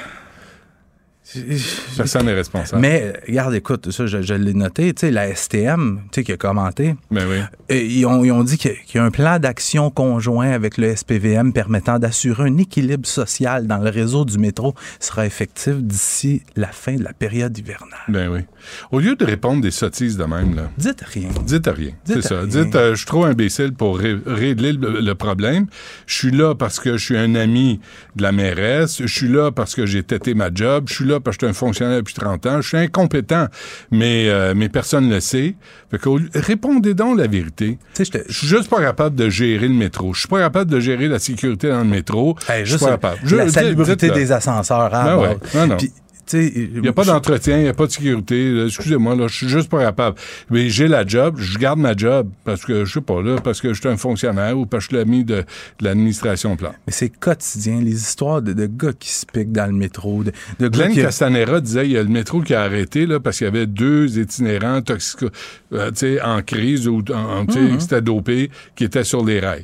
Personne 1.97 2.25
n'est 2.25 2.33
responsable. 2.33 2.81
Mais 2.81 3.13
regarde, 3.27 3.53
écoute, 3.53 3.91
ça, 3.91 4.05
je, 4.05 4.21
je 4.21 4.33
l'ai 4.33 4.53
noté, 4.53 4.93
tu 4.93 5.01
sais, 5.01 5.11
la 5.11 5.33
STM, 5.33 6.01
tu 6.11 6.21
sais, 6.21 6.23
qui 6.23 6.31
a 6.31 6.37
commenté, 6.37 6.95
Ben 7.11 7.25
oui. 7.29 7.37
ils, 7.77 8.05
ont, 8.05 8.23
ils 8.23 8.31
ont 8.31 8.43
dit 8.43 8.57
qu'il 8.57 8.75
y 8.93 8.97
a- 8.97 9.03
un 9.03 9.11
plan 9.11 9.39
d'action 9.39 9.89
conjoint 9.91 10.49
avec 10.49 10.77
le 10.77 10.95
SPVM 10.95 11.53
permettant 11.53 11.99
d'assurer 11.99 12.43
un 12.49 12.57
équilibre 12.57 13.07
social 13.07 13.67
dans 13.67 13.77
le 13.77 13.89
réseau 13.89 14.25
du 14.25 14.37
métro 14.37 14.73
sera 14.99 15.25
effectif 15.25 15.75
d'ici 15.75 16.41
la 16.55 16.67
fin 16.67 16.95
de 16.95 17.03
la 17.03 17.13
période 17.13 17.57
hivernale. 17.57 17.89
Ben 18.07 18.29
oui. 18.29 18.39
Au 18.91 18.99
lieu 18.99 19.15
de 19.15 19.23
répondre 19.25 19.61
des 19.61 19.71
sottises 19.71 20.17
de 20.17 20.23
même, 20.23 20.55
là. 20.55 20.71
Dites 20.77 21.01
rien. 21.01 21.29
Dites 21.45 21.67
rien. 21.67 21.91
Dites 22.05 22.21
C'est 22.21 22.27
ça. 22.29 22.39
rien. 22.39 22.47
Dites, 22.47 22.75
euh, 22.75 22.91
je 22.91 22.95
suis 22.97 23.05
trop 23.05 23.25
imbécile 23.25 23.73
pour 23.73 23.99
ré- 23.99 24.17
régler 24.25 24.73
le, 24.73 25.01
le 25.01 25.15
problème. 25.15 25.67
Je 26.07 26.15
suis 26.15 26.31
là 26.31 26.55
parce 26.55 26.79
que 26.79 26.97
je 26.97 27.03
suis 27.05 27.17
un 27.17 27.35
ami 27.35 27.79
de 28.15 28.23
la 28.23 28.31
mairesse. 28.31 29.01
Je 29.01 29.07
suis 29.13 29.27
là 29.27 29.51
parce 29.51 29.75
que 29.75 29.85
j'ai 29.85 30.01
têté 30.03 30.33
ma 30.33 30.49
job. 30.53 30.85
Je 30.87 30.93
suis 30.95 31.05
là 31.05 31.19
parce 31.25 31.35
que 31.37 31.45
je 31.47 31.51
suis 31.51 31.57
un 31.57 31.59
fonctionnaire 31.67 31.97
depuis 31.97 32.13
30 32.13 32.45
ans. 32.45 32.61
Je 32.61 32.67
suis 32.69 32.77
incompétent, 32.77 33.47
mais, 33.91 34.29
euh, 34.29 34.53
mais 34.55 34.69
personne 34.69 35.09
ne 35.09 35.15
le 35.15 35.19
sait. 35.19 35.55
Fait 35.91 35.97
que, 35.99 36.09
répondez 36.39 36.93
donc 36.93 37.17
la 37.17 37.27
vérité. 37.27 37.77
Je 37.97 38.03
suis 38.33 38.47
juste 38.47 38.69
pas 38.69 38.79
capable 38.79 39.15
de 39.15 39.29
gérer 39.29 39.67
le 39.67 39.73
métro. 39.73 40.13
Je 40.13 40.19
suis 40.19 40.29
pas 40.29 40.39
capable 40.39 40.71
de 40.71 40.79
gérer 40.79 41.07
la 41.09 41.19
sécurité 41.19 41.67
dans 41.69 41.79
le 41.79 41.83
métro. 41.85 42.37
Hey, 42.47 42.65
je 42.65 42.77
suis 42.77 42.85
pas 42.85 42.91
capable. 42.91 43.17
la 43.35 43.49
salubrité 43.49 44.09
des 44.11 44.31
ascenseurs. 44.31 44.93
hein, 44.93 45.05
Ben 45.05 45.17
ouais. 45.17 45.37
Non, 45.55 45.67
non. 45.67 45.77
Il 46.33 46.81
n'y 46.81 46.87
a 46.87 46.93
pas 46.93 47.03
d'entretien, 47.05 47.57
il 47.57 47.63
n'y 47.63 47.69
a 47.69 47.73
pas 47.73 47.87
de 47.87 47.91
sécurité. 47.91 48.65
Excusez-moi, 48.65 49.15
là, 49.15 49.27
je 49.27 49.35
suis 49.35 49.47
juste 49.49 49.69
pas 49.69 49.79
capable. 49.81 50.17
Mais 50.49 50.69
j'ai 50.69 50.87
la 50.87 51.05
job, 51.05 51.35
je 51.37 51.57
garde 51.57 51.79
ma 51.79 51.95
job 51.95 52.29
parce 52.43 52.65
que, 52.65 52.85
je 52.85 52.93
sais 52.93 53.01
pas, 53.01 53.21
là, 53.21 53.35
parce 53.43 53.61
que 53.61 53.73
je 53.73 53.79
suis 53.79 53.89
un 53.89 53.97
fonctionnaire 53.97 54.57
ou 54.57 54.65
parce 54.65 54.87
que 54.87 54.95
je 54.95 54.97
suis 54.97 55.05
l'ami 55.05 55.23
de, 55.23 55.37
de 55.37 55.45
l'administration 55.85 56.55
plan. 56.55 56.73
Mais 56.87 56.93
c'est 56.93 57.09
quotidien, 57.09 57.79
les 57.81 57.93
histoires 57.95 58.41
de, 58.41 58.53
de 58.53 58.65
gars 58.65 58.93
qui 58.97 59.09
se 59.09 59.25
piquent 59.25 59.51
dans 59.51 59.67
le 59.67 59.73
métro, 59.77 60.23
de, 60.23 60.31
de 60.59 60.67
gars 60.67 60.85
Glenn 60.85 60.93
qui... 60.93 61.01
Castanera 61.01 61.61
disait 61.61 61.85
il 61.85 61.91
y 61.91 61.97
a 61.97 62.03
le 62.03 62.09
métro 62.09 62.41
qui 62.41 62.53
a 62.53 62.61
arrêté 62.63 63.05
là, 63.05 63.19
parce 63.19 63.37
qu'il 63.37 63.45
y 63.45 63.47
avait 63.47 63.67
deux 63.67 64.19
itinérants 64.19 64.81
euh, 65.73 65.91
en 66.23 66.41
crise 66.41 66.87
ou 66.87 67.03
en, 67.13 67.45
Mhm. 67.45 67.77
qui 67.77 67.85
étaient 67.85 68.01
dopés 68.01 68.49
qui 68.75 68.83
étaient 68.83 69.03
sur 69.03 69.23
les 69.23 69.39
rails. 69.39 69.63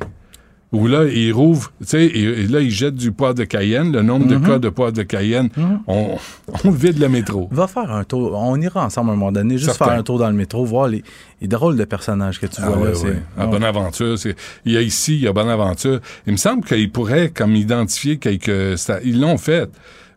Où 0.73 0.87
là, 0.87 1.03
ils 1.03 1.33
rouvrent, 1.33 1.73
tu 1.81 1.87
sais, 1.87 2.05
et, 2.05 2.21
et 2.23 2.47
là, 2.47 2.61
ils 2.61 2.71
jettent 2.71 2.95
du 2.95 3.11
poivre 3.11 3.33
de 3.35 3.43
Cayenne, 3.43 3.91
le 3.91 4.01
nombre 4.03 4.25
Mhm. 4.25 4.39
de 4.41 4.47
cas 4.47 4.57
de 4.57 4.69
poivre 4.69 4.93
de 4.93 5.03
Cayenne, 5.03 5.49
on, 5.85 6.15
on 6.63 6.71
vide 6.71 6.97
le 6.97 7.09
métro. 7.09 7.49
Va 7.51 7.67
faire 7.67 7.91
un 7.91 8.05
tour. 8.05 8.33
On 8.35 8.55
ira 8.61 8.85
ensemble 8.85 9.09
à 9.09 9.13
un 9.13 9.15
moment 9.17 9.33
donné, 9.33 9.57
juste 9.57 9.71
Certain. 9.71 9.85
faire 9.87 9.99
un 9.99 10.03
tour 10.03 10.17
dans 10.17 10.29
le 10.29 10.35
métro, 10.35 10.63
voir 10.63 10.87
les, 10.87 11.03
les 11.41 11.47
drôles 11.49 11.75
de 11.75 11.83
personnages 11.83 12.39
que 12.39 12.45
tu 12.45 12.61
Ah 12.63 12.69
vois 12.69 12.77
ouais, 12.77 12.93
là. 12.93 12.99
ouais. 12.99 13.21
À 13.37 13.45
Ouais. 13.45 13.51
Bonaventure, 13.51 14.15
il 14.63 14.71
y 14.71 14.77
a 14.77 14.81
ici, 14.81 15.15
il 15.15 15.23
y 15.23 15.27
a 15.27 15.33
Bonaventure. 15.33 15.99
Il 16.25 16.31
me 16.31 16.37
semble 16.37 16.63
qu'ils 16.63 16.89
pourraient 16.89 17.31
comme 17.31 17.55
identifier 17.57 18.15
quelques 18.17 18.77
ils 19.03 19.19
l'ont 19.19 19.37
fait. 19.37 19.69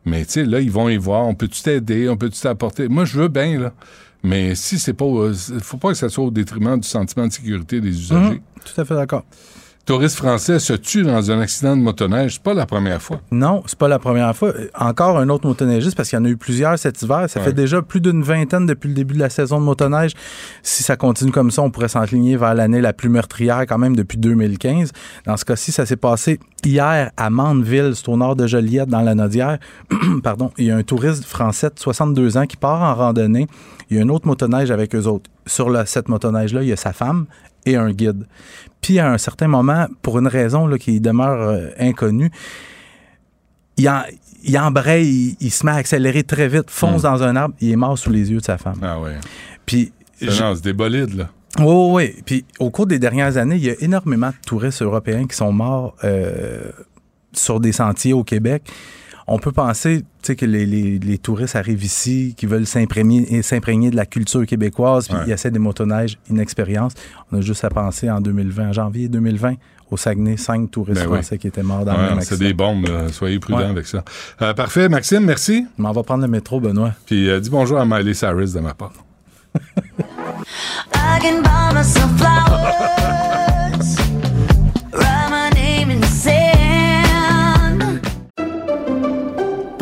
Mais 0.05 0.25
tu 0.25 0.33
sais 0.33 0.45
là, 0.45 0.61
ils 0.61 0.71
vont 0.71 0.89
y 0.89 0.99
voir, 0.99 1.27
on 1.27 1.35
peut-tu 1.35 1.63
t'aider, 1.63 2.09
on 2.09 2.17
peut-tu 2.17 2.41
t'apporter? 2.41 2.87
Moi, 2.87 3.07
je 3.07 3.19
veux 3.19 3.29
bien 3.29 3.59
là. 3.59 3.73
Mais 4.23 4.55
si 4.55 4.79
c'est 4.79 4.95
pas 4.95 5.05
euh, 5.05 5.35
faut 5.61 5.79
pas 5.79 5.89
que 5.89 5.95
ça 5.97 6.09
soit 6.09 6.25
au 6.25 6.31
détriment 6.31 6.79
du 6.79 6.87
sentiment 6.87 7.27
de 7.27 7.33
sécurité 7.33 7.81
des 7.81 7.89
usagers. 7.89 8.35
Mhm, 8.35 8.41
tout 8.65 8.81
à 8.81 8.85
fait 8.85 8.95
d'accord. 8.95 9.25
Touriste 9.87 10.17
français 10.17 10.61
se 10.61 10.73
tue 10.73 11.03
dans 11.03 11.31
un 11.31 11.41
accident 11.41 11.77
de 11.77 11.83
motoneige, 11.83 12.35
c'est 12.35 12.43
pas 12.43 12.55
la 12.55 12.65
première 12.65 13.03
fois. 13.03 13.21
Non, 13.31 13.63
c'est 13.67 13.79
pas 13.79 13.87
la 13.87 13.99
première 13.99 14.35
fois. 14.35 14.49
Euh, 14.49 14.69
Encore 14.79 15.19
un 15.19 15.29
autre 15.29 15.47
motoneigiste, 15.47 15.95
parce 15.95 16.09
qu'il 16.09 16.19
y 16.19 16.23
en 16.23 16.25
a 16.25 16.29
eu 16.31 16.39
plusieurs 16.39 16.79
cet 16.79 17.03
hiver. 17.03 17.27
Ça 17.29 17.41
Ouais. 17.41 17.47
fait 17.47 17.53
déjà 17.53 17.83
plus 17.83 18.01
d'une 18.01 18.23
vingtaine 18.23 18.65
depuis 18.65 18.89
le 18.89 18.95
début 18.95 19.13
de 19.13 19.19
la 19.19 19.29
saison 19.29 19.61
de 19.61 19.65
motoneige. 19.67 20.13
Si 20.63 20.83
ça 20.83 20.97
continue 20.97 21.33
comme 21.33 21.51
ça, 21.51 21.61
on 21.61 21.71
pourrait 21.71 21.89
s'enligner 21.89 22.39
vers 22.39 22.55
l'année 22.55 22.81
la 22.81 22.95
plus 22.95 23.11
meurtrière 23.11 23.67
quand 23.69 23.77
même 23.77 23.95
depuis 23.95 24.17
2015. 24.17 24.91
Dans 25.27 25.37
ce 25.37 25.45
cas-ci, 25.45 25.71
ça 25.71 25.85
s'est 25.85 25.97
passé 25.97 26.41
hier 26.65 27.11
à 27.19 27.29
Mandeville, 27.29 27.93
c'est 27.95 28.09
au 28.09 28.17
nord 28.17 28.37
de 28.37 28.47
Joliette, 28.47 28.89
dans 28.89 29.03
la 29.03 29.15
Nodière. 29.15 29.59
Pardon. 30.23 30.51
Il 30.57 30.65
y 30.65 30.71
a 30.71 30.77
un 30.77 30.83
touriste 30.83 31.27
français 31.27 31.69
de 31.69 31.79
62 31.79 32.39
ans 32.39 32.47
qui 32.47 32.57
part 32.57 32.81
en 32.81 32.95
randonnée. 32.95 33.49
Il 33.91 33.99
y 33.99 34.01
a 34.01 34.03
une 34.03 34.11
autre 34.11 34.27
motoneige 34.27 34.71
avec 34.71 34.95
eux 34.95 35.05
autres. 35.07 35.29
Sur 35.45 35.69
la- 35.69 35.85
cette 35.85 36.09
motoneige-là, 36.09 36.63
il 36.63 36.69
y 36.69 36.73
a 36.73 36.77
sa 36.77 36.95
femme 36.95 37.27
et 37.67 37.77
un 37.77 37.91
guide. 37.93 38.27
Puis 38.81 38.99
à 38.99 39.11
un 39.11 39.19
certain 39.19 39.49
moment, 39.49 39.87
pour 40.03 40.19
une 40.19 40.29
raison 40.29 40.67
là, 40.67 40.79
qui 40.79 41.01
demeure 41.01 41.49
euh, 41.49 41.69
inconnue, 41.79 42.31
il, 43.77 43.89
en, 43.89 44.03
il 44.43 44.59
embraye, 44.59 45.07
il, 45.07 45.37
il 45.41 45.51
se 45.51 45.65
met 45.67 45.73
à 45.73 45.77
accélérer 45.77 46.23
très 46.23 46.49
vite, 46.49 46.69
fonce 46.71 47.03
dans 47.03 47.23
un 47.23 47.35
arbre, 47.37 47.55
il 47.61 47.71
est 47.71 47.77
mort 47.77 47.99
sous 47.99 48.11
les 48.11 48.31
yeux 48.31 48.39
de 48.39 48.45
sa 48.45 48.59
femme. 48.59 48.79
Ah 48.83 49.01
ouais. 49.01 49.17
Puis, 49.67 49.93
C'est 50.21 50.63
des 50.63 50.73
bolides 50.73 51.15
là. 51.15 51.31
oui, 51.59 51.65
oui, 51.67 51.93
oui. 51.93 52.23
Puis 52.25 52.45
au 52.59 52.71
cours 52.71 52.87
des 52.87 52.99
dernières 52.99 53.37
années, 53.37 53.57
il 53.57 53.65
y 53.65 53.71
a 53.71 53.75
énormément 53.81 54.29
de 54.29 54.35
touristes 54.47 54.83
européens 54.83 55.27
qui 55.27 55.37
sont 55.37 55.53
morts 55.53 55.97
euh, 56.05 56.71
sur 57.33 57.61
des 57.61 57.73
sentiers 57.73 58.13
au 58.13 58.23
Québec. 58.25 58.63
On 59.27 59.39
peut 59.39 59.53
penser 59.53 60.01
tu 60.01 60.07
sais, 60.23 60.37
que 60.37 60.45
les, 60.47 60.67
les- 60.67 60.99
les 60.99 61.19
touristes 61.19 61.57
arrivent 61.57 61.83
ici, 61.85 62.35
qui 62.37 62.47
veulent 62.47 62.67
s'imprégner 62.67 63.43
s'imprégner 63.43 63.91
de 63.91 63.97
la 63.97 64.05
culture 64.07 64.45
québécoise, 64.47 65.09
puis 65.09 65.17
Ouais. 65.17 65.25
ils 65.27 65.33
essaient 65.33 65.51
des 65.51 65.59
motoneiges, 65.59 66.19
inexpérience. 66.31 66.93
On 67.33 67.39
a 67.39 67.41
juste 67.41 67.65
à 67.65 67.71
penser 67.71 68.11
en 68.11 68.21
2020, 68.21 68.69
en 68.69 68.73
janvier 68.73 69.09
2020, 69.09 69.55
au 69.91 69.97
Saguenay, 69.97 70.37
cinq 70.37 70.71
touristes 70.71 71.01
Ben 71.01 71.07
oui. 71.09 71.15
français 71.19 71.39
qui 71.39 71.47
étaient 71.47 71.63
morts 71.63 71.85
dans 71.85 71.93
le 71.95 71.99
Ouais, 72.03 72.11
même 72.11 72.21
c'est 72.23 72.39
des 72.39 72.53
bombes, 72.55 72.87
là. 72.87 73.09
soyez 73.13 73.39
prudents 73.39 73.59
Ouais. 73.61 73.65
avec 73.65 73.87
ça. 73.87 74.03
Euh, 74.43 74.53
parfait, 74.55 74.89
Maxime, 74.89 75.25
merci. 75.25 75.67
Mais 75.79 75.89
on 75.89 75.93
va 75.93 76.03
prendre 76.03 76.23
le 76.23 76.29
métro, 76.29 76.61
Benoît. 76.61 76.93
Puis 77.07 77.29
euh, 77.31 77.41
dis 77.41 77.51
bonjour 77.51 77.79
à 77.79 77.85
Miley 77.87 78.15
Cyrus 78.15 78.53
de 78.53 78.61
ma 78.61 78.75
part. 78.75 78.93
I 80.95 81.19
can 81.21 81.41
buy 81.43 81.73
myself 81.75 82.11
flowers. 82.19 82.75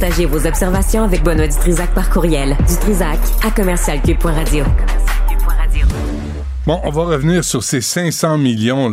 Partagez 0.00 0.26
vos 0.26 0.46
observations 0.46 1.02
avec 1.02 1.24
Benoît 1.24 1.48
Dutrisac 1.48 1.92
par 1.92 2.08
courriel. 2.08 2.56
Dutrisac 2.68 3.18
à 3.44 3.50
commercialcube.radio. 3.50 4.64
Bon, 6.66 6.80
on 6.84 6.90
va 6.90 7.02
revenir 7.02 7.42
sur 7.42 7.64
ces 7.64 7.80
500 7.80 8.38
millions 8.38 8.92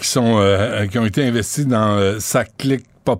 qui 0.00 0.08
sont 0.08 0.38
euh, 0.40 0.86
qui 0.86 0.98
ont 0.98 1.06
été 1.06 1.24
investis 1.24 1.68
dans 1.68 1.96
euh, 1.96 2.18
SAC-Click 2.18 2.84
pas. 3.04 3.16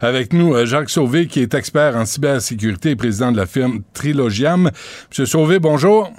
Avec 0.00 0.32
nous, 0.32 0.54
euh, 0.54 0.64
Jacques 0.64 0.90
Sauvé, 0.90 1.26
qui 1.26 1.40
est 1.40 1.52
expert 1.52 1.94
en 1.94 2.06
cybersécurité 2.06 2.90
et 2.90 2.96
président 2.96 3.32
de 3.32 3.36
la 3.36 3.46
firme 3.46 3.80
Trilogiam. 3.92 4.70
Monsieur 5.10 5.26
Sauvé, 5.26 5.58
bonjour. 5.58 6.10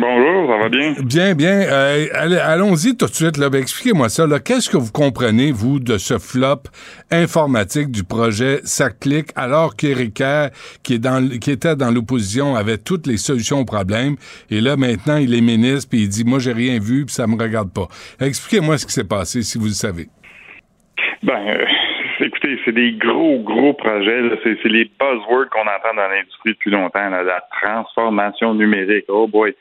Bonjour, 0.00 0.48
ça 0.48 0.58
va 0.58 0.68
bien? 0.68 0.92
Bien, 1.02 1.34
bien. 1.34 1.60
Euh, 1.68 2.06
Allons-y 2.44 2.96
tout 2.96 3.06
de 3.06 3.10
suite. 3.12 3.36
Là. 3.36 3.50
Ben, 3.50 3.60
Expliquez-moi 3.60 4.08
ça. 4.08 4.26
Qu'est-ce 4.38 4.70
que 4.70 4.76
vous 4.76 4.92
comprenez, 4.92 5.50
vous, 5.50 5.80
de 5.80 5.98
ce 5.98 6.18
flop 6.18 6.62
informatique 7.10 7.90
du 7.90 8.04
projet 8.04 8.60
SACLIC, 8.62 9.30
alors 9.34 9.74
qu'Éricaire, 9.74 10.50
qui, 10.84 10.94
est 10.94 10.98
dans, 11.00 11.28
qui 11.40 11.50
était 11.50 11.74
dans 11.74 11.90
l'opposition, 11.90 12.54
avait 12.54 12.78
toutes 12.78 13.08
les 13.08 13.16
solutions 13.16 13.58
aux 13.58 13.64
problèmes, 13.64 14.14
et 14.50 14.60
là, 14.60 14.76
maintenant, 14.76 15.16
il 15.16 15.34
est 15.34 15.40
ministre, 15.40 15.90
puis 15.90 16.02
il 16.02 16.08
dit, 16.08 16.22
moi, 16.24 16.38
j'ai 16.38 16.52
rien 16.52 16.78
vu, 16.78 17.04
puis 17.04 17.14
ça 17.14 17.26
me 17.26 17.34
regarde 17.34 17.72
pas. 17.74 17.88
Expliquez-moi 18.24 18.78
ce 18.78 18.86
qui 18.86 18.92
s'est 18.92 19.08
passé, 19.08 19.42
si 19.42 19.58
vous 19.58 19.64
le 19.66 19.70
savez. 19.72 20.06
Ben, 21.24 21.42
euh, 21.48 21.64
écoutez, 22.20 22.56
c'est 22.64 22.72
des 22.72 22.92
gros, 22.92 23.40
gros 23.40 23.72
projets. 23.72 24.22
c'est 24.44 24.62
les 24.68 24.84
buzzwords 24.84 25.48
qu'on 25.50 25.62
entend 25.62 25.96
dans 25.96 26.08
l'industrie 26.08 26.52
depuis 26.52 26.70
longtemps. 26.70 27.10
là. 27.10 27.24
La 27.24 27.42
transformation 27.60 28.54
numérique. 28.54 29.06
Oh 29.08 29.26
boy. 29.26 29.54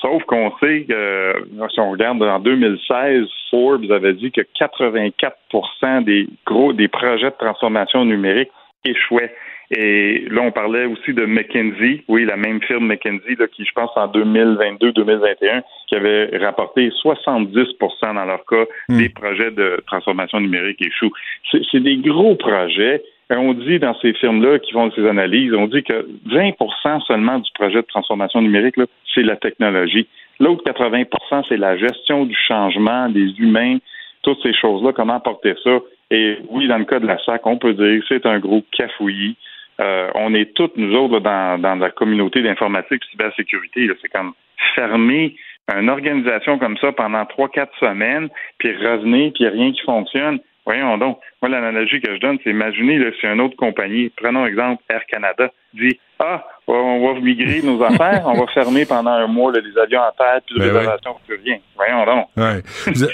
Sauf 0.00 0.22
qu'on 0.24 0.50
sait 0.60 0.84
que, 0.88 0.92
euh, 0.92 1.68
si 1.72 1.80
on 1.80 1.90
regarde 1.90 2.22
en 2.22 2.38
2016, 2.38 3.26
Forbes 3.50 3.90
avait 3.90 4.14
dit 4.14 4.32
que 4.32 4.40
84% 4.58 6.04
des 6.04 6.26
gros 6.46 6.72
des 6.72 6.88
projets 6.88 7.30
de 7.30 7.36
transformation 7.38 8.04
numérique 8.04 8.50
échouaient. 8.84 9.34
Et 9.72 10.24
là, 10.30 10.42
on 10.42 10.50
parlait 10.50 10.86
aussi 10.86 11.12
de 11.12 11.26
McKinsey, 11.26 12.02
oui, 12.08 12.24
la 12.24 12.36
même 12.36 12.60
firme 12.62 12.86
McKinsey, 12.86 13.36
là, 13.38 13.46
qui, 13.46 13.64
je 13.64 13.72
pense, 13.72 13.90
en 13.94 14.08
2022-2021, 14.08 15.62
qui 15.86 15.94
avait 15.94 16.36
rapporté 16.38 16.90
70% 17.04 18.14
dans 18.14 18.24
leur 18.24 18.44
cas 18.46 18.64
des 18.88 19.08
projets 19.10 19.52
de 19.52 19.80
transformation 19.86 20.40
numérique 20.40 20.82
échouent. 20.82 21.12
C'est 21.52 21.80
des 21.80 21.98
gros 21.98 22.34
projets. 22.34 23.02
Et 23.30 23.36
on 23.36 23.54
dit 23.54 23.78
dans 23.78 23.94
ces 24.00 24.12
firmes-là 24.14 24.58
qui 24.58 24.72
font 24.72 24.90
ces 24.90 25.06
analyses, 25.06 25.52
on 25.54 25.68
dit 25.68 25.84
que 25.84 26.06
20% 26.28 27.06
seulement 27.06 27.38
du 27.38 27.50
projet 27.54 27.80
de 27.80 27.86
transformation 27.86 28.42
numérique, 28.42 28.74
c'est 29.14 29.22
la 29.22 29.36
technologie. 29.36 30.08
L'autre 30.40 30.64
80% 30.64 31.44
c'est 31.48 31.56
la 31.56 31.76
gestion 31.76 32.24
du 32.24 32.34
changement 32.34 33.08
des 33.08 33.30
humains, 33.38 33.78
toutes 34.22 34.42
ces 34.42 34.52
choses-là, 34.52 34.92
comment 34.92 35.14
apporter 35.14 35.54
ça. 35.62 35.78
Et 36.10 36.38
oui, 36.48 36.66
dans 36.66 36.78
le 36.78 36.84
cas 36.84 36.98
de 36.98 37.06
la 37.06 37.18
SAC, 37.24 37.46
on 37.46 37.56
peut 37.56 37.74
dire 37.74 38.00
que 38.00 38.06
c'est 38.08 38.26
un 38.26 38.40
gros 38.40 38.64
cafouillis. 38.72 39.36
Euh, 39.80 40.10
on 40.14 40.34
est 40.34 40.52
toutes, 40.54 40.76
nous 40.76 40.94
autres, 40.96 41.20
dans, 41.20 41.60
dans 41.60 41.76
la 41.76 41.90
communauté 41.90 42.42
d'informatique 42.42 43.02
et 43.06 43.10
cybersécurité. 43.12 43.88
C'est 44.02 44.08
comme 44.08 44.32
fermer 44.74 45.36
une 45.78 45.88
organisation 45.88 46.58
comme 46.58 46.76
ça 46.78 46.90
pendant 46.92 47.24
trois, 47.26 47.48
quatre 47.48 47.72
semaines, 47.78 48.28
puis 48.58 48.72
revenir, 48.76 49.32
puis 49.32 49.46
rien 49.46 49.72
qui 49.72 49.80
fonctionne. 49.82 50.40
Voyons 50.66 50.98
donc. 50.98 51.18
Moi, 51.42 51.50
l'analogie 51.50 52.00
que 52.00 52.14
je 52.14 52.20
donne, 52.20 52.38
c'est 52.44 52.50
imaginez 52.50 52.98
là, 52.98 53.10
si 53.18 53.26
une 53.26 53.40
autre 53.40 53.56
compagnie, 53.56 54.10
prenons 54.16 54.44
exemple 54.44 54.82
Air 54.90 55.06
Canada, 55.06 55.50
dit 55.74 55.98
Ah, 56.18 56.44
on 56.66 57.14
va 57.14 57.20
migrer 57.20 57.62
nos 57.62 57.82
affaires, 57.82 58.22
on 58.26 58.34
va 58.34 58.46
fermer 58.52 58.84
pendant 58.84 59.10
un 59.10 59.26
mois 59.26 59.52
là, 59.52 59.60
les 59.60 59.80
avions 59.80 60.00
en 60.00 60.12
terre, 60.16 60.40
puis 60.46 60.56
de 60.56 60.60
Ben 60.60 60.76
réservation, 60.76 61.16
plus 61.26 61.40
rien. 61.42 61.58
Voyons 61.76 62.04
donc. 62.04 62.26
Ouais. 62.36 62.62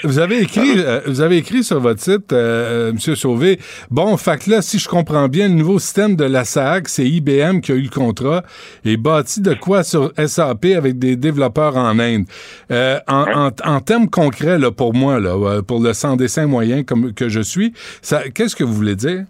Vous, 0.03 0.19
avez 0.19 0.41
écrit, 0.41 0.73
euh, 0.77 0.99
vous 1.05 1.21
avez 1.21 1.37
écrit 1.37 1.63
sur 1.63 1.79
votre 1.79 2.01
site, 2.01 2.33
euh, 2.33 2.91
Monsieur 2.91 3.15
Sauvé. 3.15 3.59
Bon, 3.89 4.17
fait 4.17 4.43
que 4.43 4.51
là, 4.51 4.61
si 4.61 4.77
je 4.77 4.89
comprends 4.89 5.29
bien, 5.29 5.47
le 5.47 5.53
nouveau 5.53 5.79
système 5.79 6.15
de 6.15 6.25
la 6.25 6.43
SAC, 6.43 6.89
c'est 6.89 7.05
IBM 7.05 7.61
qui 7.61 7.71
a 7.71 7.75
eu 7.75 7.83
le 7.83 7.89
contrat 7.89 8.43
et 8.83 8.97
bâti 8.97 9.41
de 9.41 9.53
quoi 9.53 9.83
sur 9.83 10.11
SAP 10.17 10.65
avec 10.75 10.99
des 10.99 11.15
développeurs 11.15 11.77
en 11.77 11.97
Inde. 11.97 12.25
Euh, 12.71 12.99
en, 13.07 13.47
en, 13.47 13.49
en 13.63 13.79
termes 13.79 14.09
concrets, 14.09 14.59
là, 14.59 14.71
pour 14.71 14.93
moi, 14.93 15.19
là, 15.19 15.29
euh, 15.29 15.61
pour 15.61 15.81
le 15.81 15.93
sans 15.93 16.17
dessin 16.17 16.45
moyen 16.45 16.83
comme 16.83 17.13
que 17.13 17.29
je 17.29 17.39
suis, 17.39 17.71
ça, 18.01 18.16
qu'est-ce 18.33 18.55
que 18.55 18.63
vous 18.63 18.73
voulez 18.73 18.95
dire? 18.95 19.25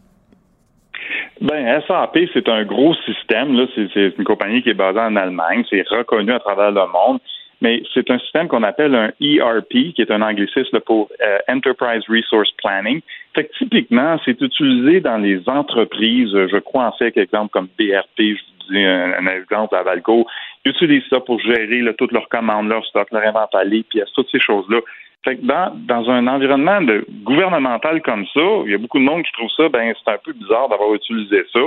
Ben, 1.41 1.81
SAP, 1.87 2.17
c'est 2.33 2.49
un 2.49 2.63
gros 2.63 2.95
système. 3.05 3.55
Là, 3.55 3.67
c'est, 3.75 4.13
une 4.17 4.23
compagnie 4.23 4.63
qui 4.63 4.69
est 4.69 4.73
basée 4.73 4.99
en 4.99 5.15
Allemagne. 5.15 5.63
C'est 5.69 5.87
reconnu 5.87 6.31
à 6.31 6.39
travers 6.39 6.71
le 6.71 6.87
monde. 6.91 7.19
Mais 7.61 7.81
c'est 7.93 8.09
un 8.11 8.19
système 8.19 8.47
qu'on 8.47 8.63
appelle 8.63 8.93
un 8.93 9.11
ERP, 9.19 9.93
qui 9.95 10.01
est 10.01 10.11
un 10.11 10.21
anglicisme 10.21 10.79
pour 10.81 11.09
euh, 11.21 11.39
Enterprise 11.49 12.03
Resource 12.07 12.51
Planning. 12.63 13.01
Fait 13.35 13.45
que 13.45 13.53
typiquement, 13.57 14.19
c'est 14.25 14.39
utilisé 14.41 14.99
dans 14.99 15.17
les 15.17 15.41
entreprises. 15.49 16.33
euh, 16.35 16.47
Je 16.51 16.57
crois 16.57 16.85
en 16.85 16.91
fait 16.91 17.17
exemple 17.17 17.49
comme 17.49 17.67
BRP, 17.79 18.19
je 18.19 18.33
vous 18.33 18.73
dis 18.73 18.85
un, 18.85 19.25
exemple 19.25 19.75
à 19.75 19.81
Valco. 19.81 20.27
Ils 20.65 20.71
utilisent 20.71 21.07
ça 21.09 21.19
pour 21.19 21.39
gérer 21.39 21.81
toutes 21.97 22.11
leurs 22.11 22.29
commandes, 22.29 22.67
leur 22.67 22.85
stock, 22.85 23.07
leur 23.11 23.25
inventaire, 23.25 23.63
pièces, 23.89 24.11
toutes 24.13 24.29
ces 24.31 24.39
choses-là. 24.39 24.79
Fait 25.27 25.35
que 25.35 25.45
dans, 25.45 25.73
dans 25.87 26.09
un 26.09 26.25
environnement 26.27 26.81
de 26.81 27.05
gouvernemental 27.25 28.01
comme 28.01 28.25
ça, 28.33 28.39
il 28.65 28.71
y 28.71 28.75
a 28.75 28.77
beaucoup 28.77 28.97
de 28.99 29.03
monde 29.03 29.23
qui 29.23 29.31
trouve 29.33 29.49
ça, 29.57 29.67
ben 29.67 29.93
c'est 29.93 30.11
un 30.11 30.17
peu 30.23 30.31
bizarre 30.31 30.69
d'avoir 30.69 30.93
utilisé 30.93 31.43
ça. 31.51 31.59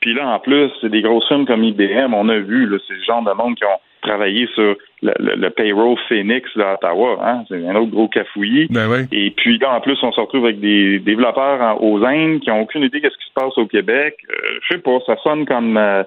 Puis 0.00 0.12
là, 0.12 0.28
en 0.28 0.38
plus, 0.38 0.68
c'est 0.80 0.90
des 0.90 1.00
grosses 1.00 1.26
firmes 1.26 1.46
comme 1.46 1.64
IBM, 1.64 2.12
on 2.12 2.28
a 2.28 2.36
vu, 2.38 2.66
là, 2.66 2.76
c'est 2.86 2.94
le 2.94 3.02
genre 3.02 3.22
de 3.22 3.32
monde 3.32 3.54
qui 3.56 3.64
ont 3.64 3.80
travaillé 4.02 4.46
sur 4.54 4.76
le, 5.02 5.12
le- 5.18 5.36
le 5.36 5.50
payroll 5.50 5.96
Phoenix 6.08 6.48
à 6.58 6.74
Ottawa. 6.74 7.18
Hein? 7.24 7.44
C'est 7.48 7.66
un 7.66 7.74
autre 7.76 7.90
gros 7.90 8.08
cafouillis. 8.08 8.68
Ben 8.70 8.88
Et 9.10 9.30
puis 9.30 9.58
là, 9.58 9.74
en 9.74 9.80
plus, 9.80 9.98
on 10.02 10.12
se 10.12 10.20
retrouve 10.20 10.44
avec 10.44 10.60
des 10.60 10.98
développeurs 11.00 11.60
en- 11.62 11.78
aux 11.80 12.04
Indes 12.04 12.40
qui 12.40 12.50
n'ont 12.50 12.60
aucune 12.60 12.82
idée 12.84 13.00
de 13.00 13.08
ce 13.08 13.16
qui 13.16 13.26
se 13.28 13.32
passe 13.34 13.56
au 13.56 13.66
Québec. 13.66 14.16
Euh, 14.30 14.34
je 14.62 14.74
sais 14.74 14.80
pas, 14.82 14.98
ça 15.06 15.16
sonne 15.22 15.46
comme... 15.46 15.76
euh, 15.76 16.02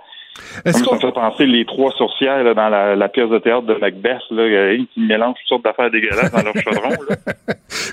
Est-ce 0.66 0.84
comme 0.84 1.00
ça 1.00 1.08
fait 1.08 1.14
penser 1.14 1.46
les 1.46 1.66
trois 1.66 1.92
sorcières 1.92 2.44
là, 2.44 2.54
dans 2.54 2.70
la, 2.70 2.96
la 2.96 3.10
pièce 3.10 3.30
de 3.30 3.40
théâtre 3.40 3.66
de 3.68 3.76
Macbeth, 3.76 4.22
là, 4.32 4.76
qui 4.94 5.00
mélangent 5.00 5.36
toutes 5.40 5.48
sortes 5.48 5.64
d'affaires 5.64 5.92
dégueulasses 5.92 6.32
dans 6.32 6.44
leur 6.44 6.54
chaudron. 6.64 6.96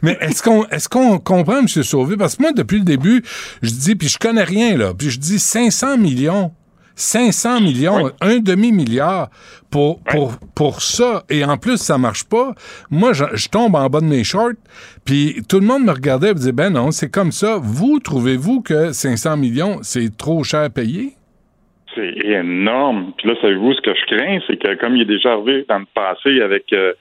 Mais 0.02 0.16
est-ce 0.20 0.42
qu'on 0.42 0.64
est-ce 0.66 0.88
qu'on 0.88 1.18
comprend, 1.18 1.58
M. 1.58 1.68
Sauvé? 1.68 2.16
Parce 2.16 2.36
que 2.36 2.42
moi, 2.42 2.52
depuis 2.52 2.78
le 2.78 2.84
début, 2.84 3.22
je 3.62 3.70
dis, 3.70 3.94
puis 3.96 4.08
je 4.08 4.18
connais 4.18 4.44
rien, 4.44 4.76
là, 4.76 4.92
puis 4.96 5.10
je 5.10 5.18
dis 5.18 5.38
500 5.38 5.98
millions. 5.98 6.52
500 6.98 7.60
millions, 7.60 8.10
un 8.20 8.38
demi-milliard 8.40 9.30
pour, 9.70 10.00
pour, 10.02 10.36
pour 10.56 10.82
ça. 10.82 11.22
Et 11.30 11.44
en 11.44 11.56
plus, 11.56 11.76
ça 11.76 11.96
marche 11.96 12.24
pas. 12.24 12.54
Moi, 12.90 13.12
je, 13.12 13.24
je 13.34 13.48
tombe 13.48 13.76
en 13.76 13.88
bas 13.88 14.00
de 14.00 14.06
mes 14.06 14.24
shorts, 14.24 14.54
puis 15.04 15.42
tout 15.48 15.60
le 15.60 15.66
monde 15.66 15.84
me 15.84 15.92
regardait 15.92 16.30
et 16.30 16.34
me 16.34 16.38
disait, 16.38 16.50
ben 16.50 16.70
non, 16.70 16.90
c'est 16.90 17.08
comme 17.08 17.30
ça. 17.30 17.56
Vous, 17.62 18.00
trouvez-vous 18.00 18.62
que 18.62 18.92
500 18.92 19.36
millions, 19.36 19.78
c'est 19.82 20.16
trop 20.16 20.42
cher 20.42 20.62
à 20.62 20.70
C'est 21.98 22.26
énorme. 22.28 23.12
Puis 23.16 23.28
là, 23.28 23.34
savez-vous 23.40 23.72
ce 23.74 23.80
que 23.80 23.94
je 23.94 24.16
crains, 24.16 24.38
c'est 24.46 24.56
que 24.56 24.74
comme 24.74 24.94
il 24.96 25.02
est 25.02 25.04
déjà 25.16 25.32
arrivé 25.32 25.64
dans 25.68 25.78
le 25.80 25.86
passé 25.94 26.40
avec 26.40 26.72
euh, 26.72 26.92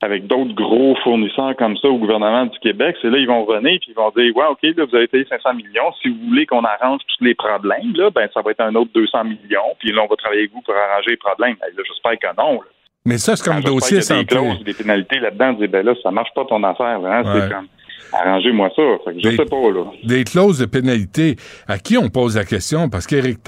avec 0.00 0.26
d'autres 0.26 0.54
gros 0.54 0.96
fournisseurs 1.04 1.54
comme 1.56 1.76
ça 1.76 1.88
au 1.88 1.98
gouvernement 1.98 2.46
du 2.46 2.58
Québec, 2.60 2.96
c'est 3.00 3.10
là 3.10 3.18
ils 3.18 3.26
vont 3.26 3.44
venir 3.44 3.78
puis 3.80 3.90
ils 3.90 3.94
vont 3.94 4.10
dire 4.16 4.34
ouais 4.36 4.46
ok 4.50 4.58
là 4.76 4.84
vous 4.84 4.96
avez 4.96 5.06
payé 5.06 5.24
500 5.28 5.54
millions, 5.54 5.92
si 6.02 6.08
vous 6.08 6.28
voulez 6.28 6.44
qu'on 6.46 6.64
arrange 6.64 7.00
tous 7.06 7.24
les 7.24 7.34
problèmes 7.34 7.92
là, 7.94 8.10
ben 8.10 8.28
ça 8.34 8.40
va 8.42 8.50
être 8.52 8.62
un 8.62 8.74
autre 8.74 8.90
200 8.94 9.24
millions 9.24 9.76
puis 9.78 9.92
là 9.92 10.02
on 10.02 10.08
va 10.08 10.16
travailler 10.16 10.40
avec 10.42 10.52
vous 10.52 10.62
pour 10.62 10.74
arranger 10.74 11.10
les 11.10 11.16
problèmes. 11.18 11.54
Ben, 11.60 11.68
là, 11.76 11.82
j'espère 11.86 12.18
que 12.18 12.36
non. 12.36 12.54
là. 12.54 12.66
Mais 13.04 13.18
ça, 13.18 13.34
c'est 13.36 13.44
comme 13.44 13.56
J'espère 13.62 13.72
dossier 13.74 13.98
qu'il 14.00 14.16
y 14.16 14.18
a 14.18 14.22
des 14.22 14.28
santé. 14.30 14.34
clauses, 14.36 14.64
des 14.64 14.74
pénalités 14.74 15.18
là-dedans, 15.20 15.52
dire 15.54 15.68
ben 15.68 15.84
là 15.86 15.94
ça 16.02 16.10
marche 16.10 16.30
pas 16.34 16.44
ton 16.46 16.62
affaire, 16.64 17.00
hein, 17.04 17.22
Ouais. 17.24 17.40
c'est 17.42 17.52
comme 17.52 17.66
arrangez-moi 18.12 18.70
ça. 18.76 18.82
Fait 19.04 19.14
que 19.14 19.20
je 19.20 19.28
Des- 19.30 19.36
sais 19.36 19.44
pas 19.44 19.70
là. 19.70 19.84
Des 20.04 20.24
clauses 20.24 20.58
de 20.58 20.66
pénalité. 20.66 21.36
À 21.68 21.78
qui 21.78 21.96
on 21.96 22.08
pose 22.08 22.36
la 22.36 22.44
question? 22.44 22.88
Parce 22.88 23.06
qu'Éric 23.06 23.42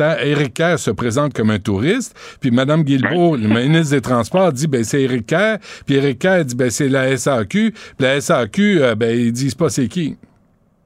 Kerr 0.55 0.79
se 0.79 0.91
présente 0.91 1.33
comme 1.35 1.51
un 1.51 1.59
touriste, 1.59 2.17
puis 2.41 2.51
Mme 2.51 2.83
Guilbeault, 2.83 3.37
le 3.37 3.49
ministre 3.49 3.95
des 3.97 4.03
Transports, 4.03 4.53
dit 4.53 4.67
ben 4.69 4.85
c'est 4.85 5.03
Éric 5.03 5.27
Kerr, 5.27 5.59
puis 5.87 5.97
Éric 5.97 6.19
Kerr 6.21 6.45
dit 6.45 6.57
ben 6.57 6.71
c'est 6.71 6.89
la 6.89 7.17
SAQ, 7.17 7.73
puis 7.73 7.81
la 8.01 8.21
SAQ, 8.21 8.83
euh, 8.83 8.95
ben 8.95 9.17
ils 9.17 9.33
disent 9.33 9.55
pas 9.55 9.69
c'est 9.69 9.89
qui. 9.89 10.17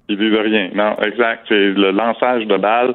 Ils 0.08 0.16
disent 0.16 0.38
rien. 0.38 0.70
Non, 0.74 0.96
exact. 1.02 1.44
C'est 1.48 1.54
le 1.54 1.90
lançage 1.90 2.46
de 2.46 2.56
balles. 2.56 2.94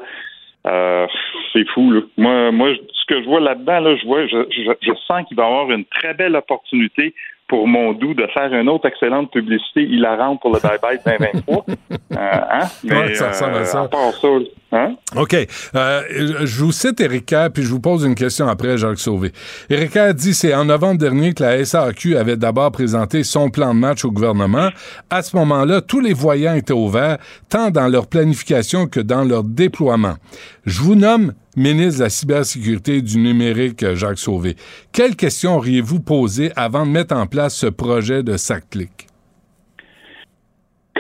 Euh, 0.66 1.06
c'est 1.52 1.68
fou, 1.74 1.92
là. 1.92 2.02
Moi, 2.18 2.52
moi, 2.52 2.70
ce 2.94 3.06
que 3.14 3.22
je 3.22 3.26
vois 3.28 3.42
là-dedans, 3.42 3.82
là, 3.82 3.96
je 4.02 4.06
vois, 4.08 4.26
je, 4.28 4.46
je, 4.50 4.72
je 4.82 4.92
sens 5.08 5.28
qu'il 5.28 5.36
va 5.38 5.44
y 5.44 5.46
avoir 5.46 5.70
une 5.72 5.86
très 5.86 6.14
belle 6.14 6.36
opportunité 6.36 7.14
pour 7.48 7.68
Mondou 7.68 8.14
de 8.14 8.26
faire 8.28 8.54
une 8.54 8.70
autre 8.70 8.88
excellente 8.88 9.32
publicité 9.32 9.82
hilarante 9.84 10.40
pour 10.42 10.54
le 10.54 10.60
Bye 10.60 10.80
Bye 10.82 11.00
2023. 11.06 11.66
euh, 11.68 12.16
hein? 12.18 12.60
Mais, 12.84 12.96
Ouais, 12.96 13.14
ça 13.16 13.30
ressemble 13.30 13.56
à 13.58 13.66
ça. 13.66 13.82
à 13.82 13.88
part 13.88 14.14
ça, 14.14 14.28
hein? 14.74 14.96
OK. 15.16 15.36
Euh, 15.76 16.02
je 16.46 16.64
vous 16.64 16.72
cite 16.72 17.26
Kerr, 17.26 17.50
puis 17.54 17.64
je 17.64 17.70
vous 17.70 17.80
pose 17.80 18.04
une 18.04 18.16
question 18.16 18.48
après, 18.48 18.78
Jacques 18.78 19.00
Sauvé. 19.00 19.32
Éric 19.70 19.92
Kerr 19.92 20.14
dit 20.14 20.34
c'est 20.34 20.54
en 20.54 20.66
novembre 20.66 21.00
dernier 21.00 21.34
que 21.34 21.44
la 21.44 21.64
SAQ 21.64 22.18
avait 22.18 22.38
d'abord 22.38 22.72
présenté 22.72 23.24
son 23.24 23.50
plan 23.50 23.74
de 23.74 23.80
match 23.80 24.04
au 24.06 24.12
gouvernement. 24.12 24.70
À 25.10 25.22
ce 25.22 25.36
moment-là, 25.38 25.82
tous 25.82 26.00
les 26.00 26.14
voyants 26.14 26.56
étaient 26.56 26.74
ouverts, 26.74 27.18
tant 27.50 27.70
dans 27.70 27.88
leur 27.88 28.08
planification 28.08 28.88
que 28.88 29.00
dans 29.00 29.24
leur 29.24 29.44
déploiement. 29.44 30.16
Je 30.66 30.82
vous 30.82 30.96
nomme 30.96 31.34
ministre 31.56 32.00
de 32.00 32.04
la 32.06 32.10
cybersécurité 32.10 33.02
du 33.02 33.18
numérique, 33.20 33.94
Jacques 33.94 34.20
Sauvé. 34.20 34.56
Quelles 34.92 35.16
questions 35.16 35.58
auriez-vous 35.58 36.00
posées 36.00 36.52
avant 36.56 36.86
de 36.86 36.92
mettre 36.92 37.16
en 37.16 37.28
place 37.28 37.56
ce 37.56 37.68
projet 37.68 38.24
de 38.24 38.38
SACLIC? 38.38 39.13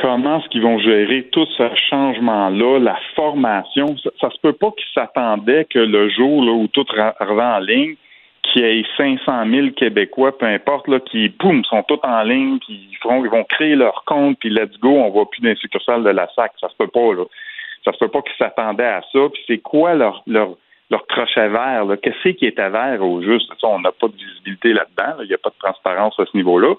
Comment 0.03 0.39
est-ce 0.39 0.49
qu'ils 0.49 0.61
vont 0.61 0.79
gérer 0.79 1.23
tout 1.31 1.47
ce 1.57 1.63
changement-là, 1.89 2.79
la 2.79 2.99
formation? 3.15 3.95
Ça, 4.19 4.29
se 4.29 4.37
peut 4.41 4.51
pas 4.51 4.71
qu'ils 4.71 4.91
s'attendaient 4.93 5.65
que 5.69 5.79
le 5.79 6.09
jour 6.09 6.43
là, 6.43 6.51
où 6.51 6.67
tout 6.67 6.85
revient 6.91 7.41
en 7.41 7.59
ligne, 7.59 7.95
qu'il 8.43 8.63
y 8.63 8.65
ait 8.65 8.85
500 8.97 9.45
000 9.49 9.69
Québécois, 9.69 10.37
peu 10.37 10.45
importe, 10.45 10.89
là, 10.89 10.99
qui, 10.99 11.29
boum, 11.29 11.63
sont 11.63 11.83
tous 11.83 11.99
en 12.03 12.21
ligne, 12.23 12.59
puis 12.59 12.89
ils, 12.91 12.97
feront, 12.97 13.23
ils 13.23 13.31
vont 13.31 13.45
créer 13.45 13.75
leur 13.75 14.03
compte, 14.05 14.37
puis 14.39 14.49
let's 14.49 14.77
go, 14.81 14.89
on 14.89 15.09
voit 15.09 15.29
plus 15.29 15.41
d'un 15.41 15.55
succursale 15.55 16.03
de 16.03 16.09
la 16.09 16.27
SAC. 16.35 16.51
Ça 16.59 16.67
se 16.67 16.75
peut 16.75 16.87
pas, 16.87 17.13
là. 17.13 17.23
Ça 17.85 17.93
se 17.93 17.97
peut 17.99 18.09
pas 18.09 18.21
qu'ils 18.21 18.35
s'attendaient 18.37 18.83
à 18.83 19.01
ça. 19.13 19.19
Puis 19.33 19.43
c'est 19.47 19.59
quoi 19.59 19.93
leur, 19.93 20.21
leur, 20.27 20.49
leur 20.89 21.07
crochet 21.07 21.47
vert? 21.47 21.85
Qu'est-ce 22.01 22.29
qui 22.29 22.45
était 22.45 22.69
vert 22.69 23.01
au 23.01 23.21
juste? 23.21 23.49
On 23.63 23.79
n'a 23.79 23.93
pas 23.93 24.07
de 24.09 24.15
visibilité 24.15 24.73
là-dedans, 24.73 25.17
là. 25.17 25.23
il 25.23 25.27
n'y 25.27 25.33
a 25.33 25.37
pas 25.37 25.49
de 25.49 25.59
transparence 25.59 26.19
à 26.19 26.25
ce 26.25 26.35
niveau-là. 26.35 26.75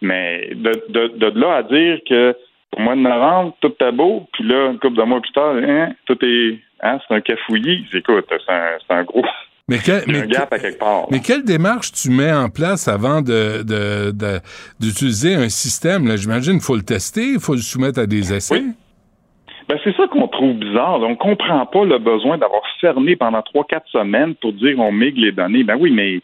Mais 0.00 0.50
de, 0.54 0.84
de, 0.90 1.08
de 1.08 1.40
là 1.40 1.56
à 1.56 1.62
dire 1.64 1.98
que 2.08 2.36
au 2.76 2.80
mois 2.80 2.94
de 2.94 3.00
novembre, 3.00 3.56
tout 3.60 3.72
est 3.80 3.92
beau, 3.92 4.26
puis 4.32 4.44
là, 4.44 4.70
une 4.70 4.78
couple 4.78 4.96
de 4.98 5.02
mois 5.02 5.20
plus 5.20 5.32
tard, 5.32 5.54
hein, 5.56 5.92
tout 6.06 6.18
est. 6.24 6.58
Hein, 6.82 6.98
c'est 7.08 7.14
un 7.14 7.20
cafouillis. 7.20 7.86
Écoute, 7.92 8.26
c'est 8.30 8.94
un, 8.94 9.02
gros. 9.04 9.24
Mais, 9.68 9.78
quel- 9.84 10.04
mais 10.06 10.26
gap 10.28 10.52
à 10.52 10.58
quelque 10.58 10.78
part. 10.78 11.06
Mais 11.10 11.18
quelle 11.20 11.42
démarche 11.44 11.90
tu 11.92 12.10
mets 12.10 12.32
en 12.32 12.48
place 12.50 12.86
avant 12.88 13.20
de, 13.20 13.62
d'utiliser 14.80 15.34
un 15.34 15.48
système? 15.48 16.06
là? 16.06 16.16
J'imagine 16.16 16.54
qu'il 16.54 16.62
faut 16.62 16.76
le 16.76 16.82
tester, 16.84 17.32
il 17.34 17.40
faut 17.40 17.54
le 17.54 17.60
soumettre 17.60 17.98
à 17.98 18.06
des 18.06 18.32
essais. 18.32 18.62
Ben, 19.68 19.76
c'est 19.84 19.94
ça 19.96 20.06
qu'on 20.06 20.28
trouve 20.28 20.54
bizarre. 20.56 21.00
On 21.02 21.16
comprend 21.16 21.66
pas 21.66 21.84
le 21.84 21.98
besoin 21.98 22.38
d'avoir 22.38 22.62
fermé 22.80 23.16
pendant 23.16 23.42
trois, 23.42 23.64
quatre 23.64 23.88
semaines 23.90 24.34
pour 24.36 24.52
dire 24.54 24.78
on 24.78 24.92
migre 24.92 25.20
les 25.20 25.32
données. 25.32 25.64
Ben 25.64 25.76
oui, 25.78 25.90
mais 25.90 26.20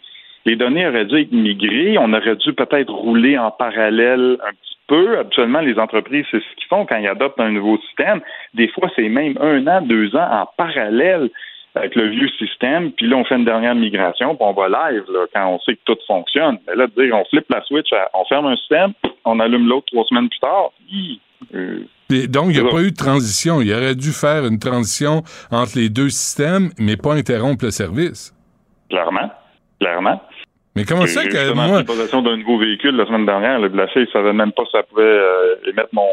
les 0.47 0.57
données 0.57 0.87
auraient 0.87 1.05
dû 1.05 1.21
être 1.21 1.33
migrées. 1.33 1.99
On 1.99 2.13
aurait 2.15 2.37
dû 2.37 2.53
peut-être 2.55 2.93
rouler 2.93 3.37
en 3.37 3.51
parallèle 3.51 4.39
un 4.47 4.53
petit 4.53 4.74
peu. 4.87 5.19
Habituellement, 5.19 5.61
les 5.61 5.79
entreprises, 5.79 6.27
c'est 6.31 6.39
ce 6.41 6.57
qu'ils 6.57 6.69
font 6.69 6.87
quand 6.87 6.97
ils 6.97 7.09
adoptent 7.09 7.41
un 7.41 7.51
nouveau 7.51 7.79
système. 7.79 8.21
Des 8.55 8.69
fois, 8.69 8.89
c'est 8.97 9.09
même 9.09 9.37
un 9.41 9.67
an, 9.67 9.83
deux 9.83 10.15
ans 10.17 10.29
en 10.31 10.47
parallèle 10.57 11.31
avec 11.77 11.97
le 11.97 12.09
vieux 12.09 12.29
système, 12.39 12.93
puis 12.93 13.09
là, 13.09 13.17
on 13.17 13.25
fait 13.25 13.35
une 13.35 13.45
dernière 13.45 13.75
migration, 13.75 14.37
puis 14.37 14.47
on 14.47 14.53
va 14.53 14.69
live 14.69 15.03
là, 15.13 15.27
quand 15.35 15.49
on 15.49 15.59
sait 15.59 15.75
que 15.75 15.81
tout 15.85 15.99
fonctionne. 16.07 16.59
Mais 16.69 16.77
là, 16.77 16.87
de 16.87 17.03
dire 17.03 17.17
on 17.17 17.25
flippe 17.25 17.51
la 17.51 17.63
switch, 17.65 17.89
on 18.15 18.25
ferme 18.27 18.47
un 18.47 18.57
système, 18.57 18.93
on 19.25 19.41
allume 19.41 19.67
l'autre 19.69 19.87
trois 19.87 20.05
semaines 20.05 20.29
plus 20.29 20.39
tard, 20.39 20.71
hi, 20.89 21.21
euh, 21.55 21.85
Puis 22.09 22.29
donc, 22.29 22.47
il 22.51 22.63
n'y 22.63 22.69
a 22.69 22.71
pas 22.71 22.83
eu 22.83 22.91
de 22.91 22.97
transition. 22.97 23.61
Il 23.61 23.73
aurait 23.73 23.95
dû 23.95 24.11
faire 24.11 24.47
une 24.47 24.59
transition 24.59 25.23
entre 25.51 25.77
les 25.77 25.89
deux 25.89 26.09
systèmes, 26.11 26.71
mais 26.79 26.97
pas 26.97 27.15
interrompre 27.15 27.65
le 27.65 27.71
service. 27.71 28.35
Clairement. 28.91 29.31
Clairement. 29.81 30.21
Mais 30.77 30.85
comment 30.85 31.07
ça 31.07 31.25
que 31.25 31.53
moi... 31.55 31.85
possession 31.85 32.23
d'un 32.23 32.37
nouveau 32.37 32.59
véhicule 32.59 32.97
la 32.97 33.07
semaine 33.07 33.27
dernière. 33.27 33.61
Le 33.61 33.69
la 33.69 33.87
fille 33.89 34.09
savait 34.13 34.33
même 34.33 34.53
pas 34.53 34.65
si 34.65 34.73
ça 34.73 34.83
pouvait 34.83 35.03
euh, 35.03 35.57
émettre 35.67 35.91
mon 35.93 36.09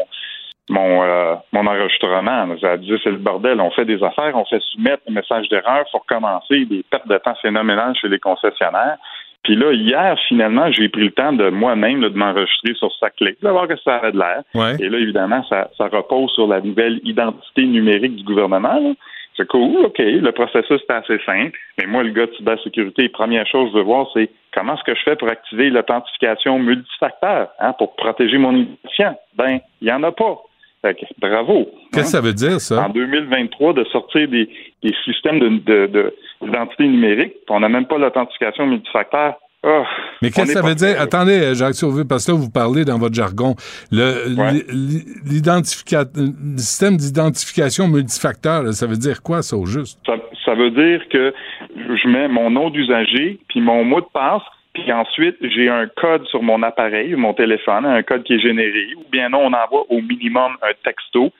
mon 0.70 1.02
euh, 1.02 1.34
mon 1.52 1.66
enregistrement. 1.66 2.46
Elle 2.62 2.80
disait 2.80 2.98
c'est 3.02 3.10
le 3.10 3.16
bordel. 3.16 3.60
On 3.60 3.70
fait 3.70 3.84
des 3.84 4.02
affaires, 4.02 4.32
on 4.34 4.44
fait 4.44 4.62
soumettre 4.72 5.02
un 5.08 5.12
message 5.12 5.48
d'erreur, 5.48 5.84
faut 5.90 5.98
recommencer, 5.98 6.64
des 6.66 6.84
pertes 6.88 7.08
de 7.08 7.18
temps 7.18 7.34
phénoménales 7.42 7.94
chez 8.00 8.08
les 8.08 8.20
concessionnaires. 8.20 8.98
Puis 9.42 9.56
là, 9.56 9.72
hier, 9.72 10.16
finalement, 10.28 10.70
j'ai 10.70 10.88
pris 10.88 11.02
le 11.02 11.10
temps 11.10 11.32
de 11.32 11.50
moi-même 11.50 12.00
de 12.00 12.08
m'enregistrer 12.10 12.74
sur 12.74 12.92
sa 13.00 13.10
clé, 13.10 13.36
de 13.42 13.48
voir 13.48 13.66
que 13.66 13.76
ça 13.82 13.96
avait 13.96 14.12
de 14.12 14.18
l'air. 14.18 14.42
Ouais. 14.54 14.76
Et 14.78 14.88
là, 14.88 14.98
évidemment, 14.98 15.44
ça, 15.48 15.68
ça 15.76 15.88
repose 15.88 16.30
sur 16.30 16.46
la 16.46 16.60
nouvelle 16.60 17.00
identité 17.02 17.64
numérique 17.64 18.14
du 18.14 18.22
gouvernement. 18.22 18.78
là. 18.78 18.92
C'est 19.36 19.48
cool, 19.48 19.86
OK. 19.86 19.98
Le 19.98 20.30
processus 20.32 20.80
est 20.88 20.92
assez 20.92 21.18
simple. 21.24 21.58
Mais 21.78 21.86
moi, 21.86 22.02
le 22.02 22.10
gars 22.10 22.26
de 22.26 22.32
cybersécurité, 22.34 23.08
première 23.08 23.46
chose 23.46 23.66
que 23.68 23.72
je 23.72 23.78
veux 23.78 23.84
voir, 23.84 24.06
c'est 24.12 24.28
comment 24.54 24.74
est-ce 24.74 24.84
que 24.84 24.94
je 24.94 25.02
fais 25.04 25.16
pour 25.16 25.28
activer 25.28 25.70
l'authentification 25.70 26.58
multifacteur 26.58 27.48
hein, 27.58 27.72
pour 27.78 27.96
protéger 27.96 28.36
mon 28.38 28.54
identifiant? 28.54 29.18
Ben, 29.36 29.60
il 29.80 29.86
n'y 29.86 29.92
en 29.92 30.02
a 30.02 30.12
pas. 30.12 30.38
Fait 30.82 30.94
que, 30.94 31.06
bravo. 31.18 31.70
Qu'est-ce 31.92 32.06
que 32.06 32.10
ça 32.10 32.20
veut 32.20 32.34
dire, 32.34 32.60
ça? 32.60 32.84
En 32.86 32.88
2023, 32.90 33.72
de 33.72 33.84
sortir 33.84 34.28
des, 34.28 34.48
des 34.82 34.94
systèmes 35.04 35.38
de, 35.38 35.48
de- 35.48 35.86
de- 35.86 36.14
d'identité 36.42 36.84
numérique, 36.88 37.34
on 37.48 37.60
n'a 37.60 37.68
même 37.68 37.86
pas 37.86 37.98
l'authentification 37.98 38.66
multifacteur. 38.66 39.36
Ah, 39.64 39.84
Mais 40.20 40.30
qu'est-ce 40.30 40.54
que 40.54 40.60
ça 40.60 40.62
veut 40.62 40.74
dire? 40.74 40.94
prêt. 40.94 41.02
Attendez, 41.02 41.40
euh, 41.40 41.54
Jacques 41.54 41.74
Sauvé, 41.74 42.02
parce 42.04 42.26
que 42.26 42.32
là, 42.32 42.38
vous 42.38 42.50
parlez 42.50 42.84
dans 42.84 42.98
votre 42.98 43.14
jargon. 43.14 43.54
Le, 43.92 44.34
Ouais. 44.36 44.52
le 44.68 46.58
système 46.58 46.96
d'identification 46.96 47.86
multifacteur, 47.88 48.62
là, 48.64 48.72
ça 48.72 48.86
veut 48.86 48.96
dire 48.96 49.22
quoi, 49.22 49.42
ça, 49.42 49.56
au 49.56 49.66
juste? 49.66 50.00
Ça, 50.04 50.14
ça 50.44 50.54
veut 50.54 50.70
dire 50.70 51.02
que 51.10 51.32
je 51.76 52.08
mets 52.08 52.28
mon 52.28 52.50
nom 52.50 52.70
d'usager, 52.70 53.38
puis 53.48 53.60
mon 53.60 53.84
mot 53.84 54.00
de 54.00 54.06
passe, 54.12 54.42
puis 54.74 54.90
ensuite, 54.92 55.36
j'ai 55.42 55.68
un 55.68 55.86
code 55.96 56.24
sur 56.26 56.42
mon 56.42 56.62
appareil, 56.62 57.14
mon 57.14 57.34
téléphone, 57.34 57.84
un 57.86 58.02
code 58.02 58.24
qui 58.24 58.34
est 58.34 58.40
généré, 58.40 58.86
ou 58.96 59.04
bien 59.12 59.28
non, 59.28 59.40
on 59.44 59.52
envoie 59.52 59.84
au 59.90 60.00
minimum 60.00 60.52
un 60.62 60.72
texto 60.84 61.30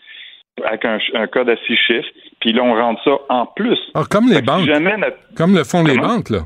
avec 0.64 0.84
un, 0.84 0.98
un 1.14 1.26
code 1.26 1.48
à 1.48 1.56
six 1.66 1.76
chiffres, 1.76 2.08
puis 2.40 2.52
là, 2.52 2.62
on 2.62 2.74
rentre 2.74 3.02
ça 3.02 3.12
en 3.30 3.46
plus. 3.46 3.78
Ah, 3.94 4.02
comme 4.08 4.28
les 4.28 4.42
banques. 4.42 4.66
notre- 4.66 5.16
Comme 5.34 5.54
le 5.54 5.64
font 5.64 5.82
les 5.82 5.96
banques, 5.96 6.30
là. 6.30 6.40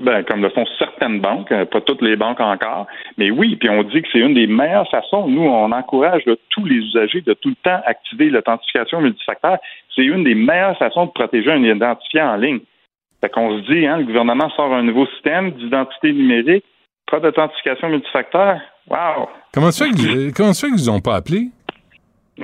Ben, 0.00 0.22
comme 0.24 0.42
le 0.42 0.50
font 0.50 0.64
certaines 0.78 1.20
banques, 1.20 1.50
euh, 1.52 1.64
pas 1.64 1.80
toutes 1.80 2.02
les 2.02 2.16
banques 2.16 2.40
encore, 2.40 2.86
mais 3.18 3.30
oui, 3.30 3.56
puis 3.56 3.68
on 3.68 3.82
dit 3.82 4.02
que 4.02 4.08
c'est 4.12 4.18
une 4.18 4.34
des 4.34 4.46
meilleures 4.46 4.88
façons. 4.90 5.28
Nous, 5.28 5.42
on 5.42 5.72
encourage 5.72 6.24
là, 6.26 6.34
tous 6.50 6.64
les 6.64 6.76
usagers 6.76 7.20
de 7.20 7.34
tout 7.34 7.50
le 7.50 7.56
temps 7.62 7.80
activer 7.86 8.30
l'authentification 8.30 9.00
multifacteur. 9.00 9.58
C'est 9.94 10.04
une 10.04 10.24
des 10.24 10.34
meilleures 10.34 10.78
façons 10.78 11.06
de 11.06 11.10
protéger 11.10 11.50
un 11.50 11.62
identifiant 11.62 12.34
en 12.34 12.36
ligne. 12.36 12.60
Fait 13.20 13.30
qu'on 13.30 13.58
se 13.58 13.72
dit, 13.72 13.86
hein, 13.86 13.98
le 13.98 14.04
gouvernement 14.04 14.50
sort 14.50 14.72
un 14.72 14.82
nouveau 14.82 15.06
système 15.06 15.52
d'identité 15.52 16.12
numérique, 16.12 16.64
pas 17.10 17.20
d'authentification 17.20 17.88
multifacteur. 17.88 18.60
Wow! 18.88 19.28
Comment 19.52 19.70
ça 19.70 19.86
fait 19.86 19.92
qu'ils 19.92 20.32
comment 20.36 20.52
ça 20.52 20.68
qu'ils 20.68 20.90
ont 20.90 21.00
pas 21.00 21.16
appelé? 21.16 21.48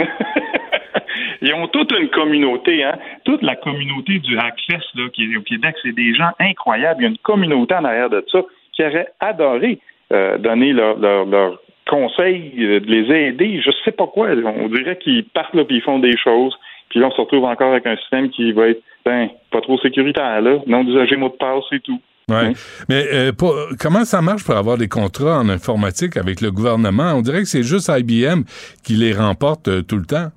Ils 1.43 1.52
ont 1.55 1.66
toute 1.69 1.93
une 1.93 2.09
communauté, 2.09 2.85
hein. 2.85 2.94
Toute 3.24 3.43
la 3.43 3.56
communauté 3.56 4.19
du 4.20 4.39
Hackfest 4.39 4.86
là, 4.94 5.09
qui 5.12 5.24
est 5.24 5.36
au 5.36 5.43
Québec, 5.43 5.74
c'est 5.82 5.93
des 5.94 6.14
gens 6.14 6.31
incroyables. 6.39 7.01
Il 7.01 7.05
y 7.05 7.06
a 7.06 7.10
une 7.10 7.19
communauté 7.19 7.74
en 7.74 7.85
arrière 7.85 8.10
de 8.10 8.24
ça 8.31 8.40
qui 8.73 8.82
aurait 8.85 9.09
adoré 9.20 9.78
euh, 10.12 10.39
donner 10.39 10.73
leur, 10.73 10.98
leur, 10.98 11.24
leur 11.27 11.60
conseil, 11.89 12.52
euh, 12.59 12.81
de 12.81 12.86
les 12.86 13.10
aider. 13.14 13.60
Je 13.64 13.70
sais 13.85 13.93
pas 13.93 14.06
quoi. 14.06 14.28
On 14.31 14.69
dirait 14.69 14.98
qu'ils 14.98 15.24
partent 15.24 15.55
là 15.55 15.64
puis 15.64 15.77
ils 15.77 15.82
font 15.82 15.98
des 15.98 16.16
choses. 16.16 16.55
Puis 16.90 17.01
là, 17.01 17.09
on 17.09 17.10
se 17.10 17.20
retrouve 17.20 17.44
encore 17.44 17.73
avec 17.73 17.86
un 17.86 17.97
système 17.97 18.31
qui 18.31 18.52
va 18.52 18.69
être 18.69 18.82
ben, 19.05 19.28
pas 19.51 19.60
trop 19.60 19.78
sécuritaire, 19.78 20.40
là. 20.43 20.59
Non 20.66 20.85
d'usager 20.85 21.16
mot 21.16 21.28
de 21.28 21.35
passe 21.35 21.64
et 21.73 21.81
tout. 21.81 22.01
Ouais. 22.28 22.52
Mais 22.89 23.05
euh, 23.12 23.32
pour- 23.32 23.56
comment 23.81 24.05
ça 24.05 24.23
marche 24.23 24.44
pour 24.44 24.55
avoir 24.55 24.78
des 24.78 24.89
contrats 24.89 25.40
en 25.40 25.48
informatique 25.48 26.16
avec 26.16 26.40
le 26.40 26.51
gouvernement? 26.52 27.12
On 27.16 27.20
dirait 27.20 27.40
que 27.40 27.47
c'est 27.48 27.64
juste 27.64 27.90
IBM 27.94 28.43
qui 28.85 28.93
les 28.94 29.12
remporte 29.12 29.66
euh, 29.69 29.82
tout 29.82 29.97
le 29.97 30.05
temps. 30.06 30.28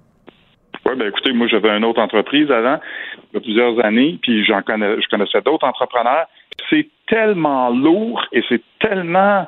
Oui, 0.88 0.96
ben 0.96 1.08
écoutez, 1.08 1.34
moi 1.34 1.48
j'avais 1.48 1.70
une 1.70 1.84
autre 1.84 2.02
entreprise 2.02 2.52
avant, 2.52 2.80
il 3.18 3.36
y 3.36 3.38
a 3.38 3.42
plusieurs 3.42 3.84
années, 3.84 4.20
puis 4.22 4.46
j'en 4.46 4.62
connais, 4.62 5.02
je 5.02 5.08
connaissais 5.10 5.42
d'autres 5.42 5.68
entrepreneurs. 5.68 6.28
C'est 6.70 6.88
tellement 7.08 7.70
lourd 7.70 8.24
et 8.32 8.44
c'est 8.48 8.62
tellement, 8.80 9.48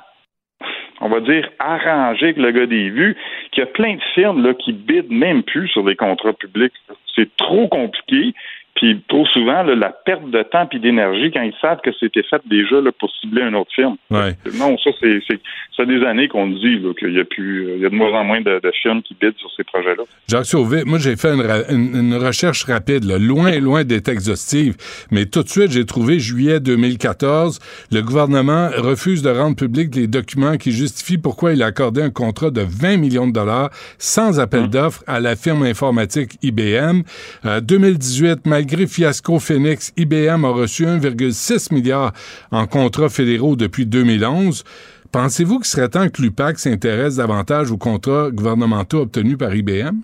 on 0.99 1.09
va 1.09 1.19
dire, 1.19 1.47
arrangé 1.59 2.25
avec 2.25 2.37
le 2.37 2.51
gars 2.51 2.65
des 2.65 2.89
vues 2.89 3.15
qu'il 3.51 3.63
y 3.63 3.67
a 3.67 3.69
plein 3.69 3.95
de 3.95 4.01
firmes 4.15 4.43
là, 4.43 4.55
qui 4.55 4.73
bident 4.73 5.11
même 5.11 5.43
plus 5.43 5.67
sur 5.67 5.83
des 5.83 5.95
contrats 5.95 6.33
publics. 6.33 6.73
C'est 7.15 7.35
trop 7.37 7.67
compliqué. 7.67 8.33
Puis 8.77 9.01
trop 9.09 9.25
souvent, 9.27 9.63
là, 9.63 9.75
la 9.75 9.89
perte 9.89 10.29
de 10.29 10.41
temps 10.43 10.67
et 10.71 10.79
d'énergie 10.79 11.31
quand 11.33 11.41
ils 11.41 11.53
savent 11.61 11.79
que 11.83 11.89
c'était 11.99 12.23
fait 12.23 12.41
déjà 12.45 12.79
là, 12.79 12.91
pour 12.99 13.11
cibler 13.19 13.41
une 13.41 13.55
autre 13.55 13.71
firme. 13.75 13.97
Ouais. 14.09 14.35
Non, 14.57 14.77
ça 14.77 14.91
c'est 15.01 15.19
c'est 15.27 15.39
ça 15.75 15.83
des 15.85 16.03
années 16.05 16.27
qu'on 16.27 16.47
dit 16.47 16.79
qu'il 16.99 17.13
y 17.13 17.19
a 17.19 17.25
plus 17.25 17.67
il 17.75 17.81
y 17.81 17.85
a 17.85 17.89
de 17.89 17.95
moins 17.95 18.11
en 18.19 18.23
moins 18.23 18.41
de, 18.41 18.59
de 18.63 18.71
firmes 18.81 19.01
qui 19.01 19.15
bident 19.19 19.37
sur 19.37 19.49
ces 19.57 19.63
projets-là. 19.63 20.03
Jacques 20.27 20.45
Sauvé, 20.45 20.83
moi 20.85 20.99
j'ai 20.99 21.15
fait 21.15 21.33
une, 21.33 21.41
ra- 21.41 21.67
une- 21.69 21.95
une 21.95 22.15
recherche 22.15 22.63
rapide, 22.65 23.03
là, 23.03 23.17
loin, 23.17 23.59
loin 23.59 23.83
d'être 23.83 24.09
exhaustive, 24.09 24.75
mais 25.11 25.25
tout 25.25 25.41
de 25.43 25.49
suite 25.49 25.71
j'ai 25.71 25.85
trouvé 25.85 26.19
juillet 26.19 26.59
2014, 26.59 27.59
le 27.91 28.01
gouvernement 28.01 28.69
refuse 28.77 29.21
de 29.23 29.29
rendre 29.29 29.55
public 29.55 29.95
les 29.95 30.07
documents 30.07 30.57
qui 30.57 30.71
justifient 30.71 31.17
pourquoi 31.17 31.53
il 31.53 31.63
a 31.63 31.67
accordé 31.67 32.01
un 32.01 32.11
contrat 32.11 32.51
de 32.51 32.61
20 32.61 32.97
millions 32.97 33.27
de 33.27 33.33
dollars 33.33 33.69
sans 33.97 34.39
appel 34.39 34.69
d'offres 34.69 35.03
à 35.07 35.19
la 35.19 35.35
firme 35.35 35.63
informatique 35.63 36.33
IBM. 36.43 37.01
Euh, 37.45 37.59
2018, 37.61 38.45
malgré 38.45 38.66
fiasco 38.87 39.39
Phoenix, 39.39 39.93
IBM 39.97 40.45
a 40.45 40.49
reçu 40.49 40.85
1,6 40.85 41.73
milliard 41.73 42.11
en 42.51 42.65
contrats 42.67 43.09
fédéraux 43.09 43.55
depuis 43.55 43.85
2011. 43.85 44.63
Pensez-vous 45.11 45.57
qu'il 45.57 45.65
serait 45.65 45.89
temps 45.89 46.07
que 46.09 46.21
l'UPAC 46.21 46.59
s'intéresse 46.59 47.17
davantage 47.17 47.71
aux 47.71 47.77
contrats 47.77 48.29
gouvernementaux 48.31 49.01
obtenus 49.01 49.37
par 49.37 49.55
IBM? 49.55 50.01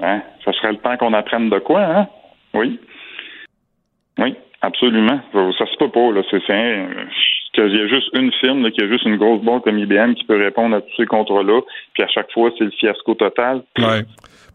Hein? 0.00 0.22
Ça 0.44 0.52
serait 0.52 0.72
le 0.72 0.78
temps 0.78 0.96
qu'on 0.96 1.12
apprenne 1.12 1.50
de 1.50 1.58
quoi, 1.58 1.82
hein? 1.82 2.08
Oui. 2.54 2.80
Oui, 4.18 4.34
absolument. 4.62 5.20
Ça 5.58 5.66
se 5.66 5.76
peut 5.78 5.90
pas, 5.90 6.12
là. 6.12 6.22
C'est, 6.30 6.40
qu'il 7.54 7.76
y 7.76 7.80
a 7.80 7.86
juste 7.86 8.10
une 8.14 8.32
firme, 8.32 8.70
qu'il 8.70 8.84
y 8.84 8.86
a 8.86 8.90
juste 8.90 9.04
une 9.04 9.16
grosse 9.16 9.42
banque 9.42 9.64
comme 9.64 9.78
IBM 9.78 10.14
qui 10.14 10.24
peut 10.24 10.36
répondre 10.36 10.76
à 10.76 10.80
tous 10.80 10.96
ces 10.96 11.06
contrats-là, 11.06 11.60
puis 11.94 12.02
à 12.02 12.08
chaque 12.08 12.30
fois, 12.32 12.50
c'est 12.58 12.64
le 12.64 12.70
fiasco 12.70 13.14
total. 13.14 13.62
Ouais. 13.78 14.02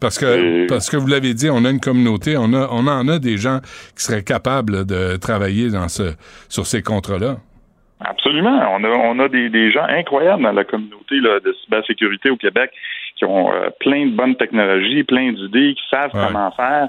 Parce 0.00 0.18
que, 0.18 0.66
parce 0.66 0.88
que 0.88 0.96
vous 0.96 1.06
l'avez 1.06 1.34
dit, 1.34 1.48
on 1.50 1.64
a 1.64 1.70
une 1.70 1.80
communauté, 1.80 2.36
on, 2.38 2.52
a, 2.54 2.68
on 2.70 2.86
en 2.86 3.06
a 3.08 3.18
des 3.18 3.36
gens 3.36 3.60
qui 3.96 4.02
seraient 4.04 4.24
capables 4.24 4.86
de 4.86 5.16
travailler 5.16 5.70
dans 5.70 5.88
ce, 5.88 6.14
sur 6.48 6.66
ces 6.66 6.82
contrats-là. 6.82 7.36
Absolument. 8.00 8.58
On 8.72 8.82
a, 8.84 8.88
on 8.88 9.18
a 9.18 9.28
des, 9.28 9.50
des 9.50 9.70
gens 9.70 9.84
incroyables 9.84 10.42
dans 10.42 10.52
la 10.52 10.64
communauté 10.64 11.16
là, 11.20 11.38
de 11.40 11.54
cybersécurité 11.64 12.30
au 12.30 12.36
Québec 12.36 12.70
qui 13.16 13.26
ont 13.26 13.52
euh, 13.52 13.68
plein 13.80 14.06
de 14.06 14.16
bonnes 14.16 14.36
technologies, 14.36 15.04
plein 15.04 15.32
d'idées, 15.32 15.74
qui 15.74 15.82
savent 15.90 16.10
Ouais. 16.14 16.24
comment 16.28 16.50
faire. 16.52 16.88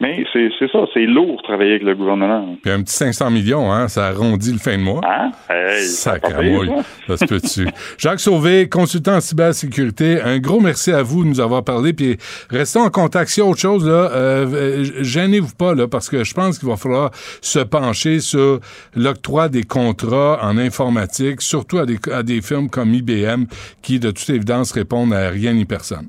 Mais 0.00 0.24
c'est, 0.32 0.48
c'est 0.58 0.70
ça, 0.72 0.80
c'est 0.92 1.06
lourd 1.06 1.40
travailler 1.42 1.70
avec 1.70 1.84
le 1.84 1.94
gouvernement. 1.94 2.56
Puis 2.60 2.70
un 2.70 2.82
petit 2.82 2.94
500 2.94 3.30
millions, 3.30 3.72
hein, 3.72 3.86
ça 3.86 4.08
arrondit 4.08 4.50
le 4.50 4.58
fin 4.58 4.76
de 4.76 4.82
mois. 4.82 5.00
Hein? 5.04 5.30
Hey, 5.48 5.82
ça 5.84 6.16
ça. 6.20 7.16
Se 7.16 7.24
peut-tu? 7.24 7.68
Jacques 7.98 8.18
Sauvé, 8.18 8.68
consultant 8.68 9.14
en 9.14 9.20
cybersécurité, 9.20 10.20
un 10.20 10.40
gros 10.40 10.58
merci 10.58 10.90
à 10.90 11.02
vous 11.02 11.22
de 11.22 11.28
nous 11.28 11.40
avoir 11.40 11.62
parlé. 11.62 11.92
Puis 11.92 12.16
restons 12.50 12.80
en 12.80 12.90
contact. 12.90 13.30
S'il 13.30 13.44
y 13.44 13.46
a 13.46 13.48
autre 13.48 13.60
chose, 13.60 13.86
là, 13.86 14.10
euh, 14.12 14.46
euh, 14.52 14.84
gênez-vous 15.00 15.54
pas, 15.54 15.76
là, 15.76 15.86
parce 15.86 16.10
que 16.10 16.24
je 16.24 16.34
pense 16.34 16.58
qu'il 16.58 16.68
va 16.68 16.76
falloir 16.76 17.12
se 17.40 17.60
pencher 17.60 18.18
sur 18.18 18.58
l'octroi 18.96 19.48
des 19.48 19.62
contrats 19.62 20.40
en 20.42 20.58
informatique, 20.58 21.40
surtout 21.40 21.78
à 21.78 21.86
des, 21.86 21.98
à 22.12 22.24
des 22.24 22.42
firmes 22.42 22.68
comme 22.68 22.92
IBM, 22.92 23.44
qui, 23.80 24.00
de 24.00 24.10
toute 24.10 24.28
évidence, 24.28 24.72
répondent 24.72 25.14
à 25.14 25.30
rien 25.30 25.52
ni 25.52 25.64
personne. 25.64 26.08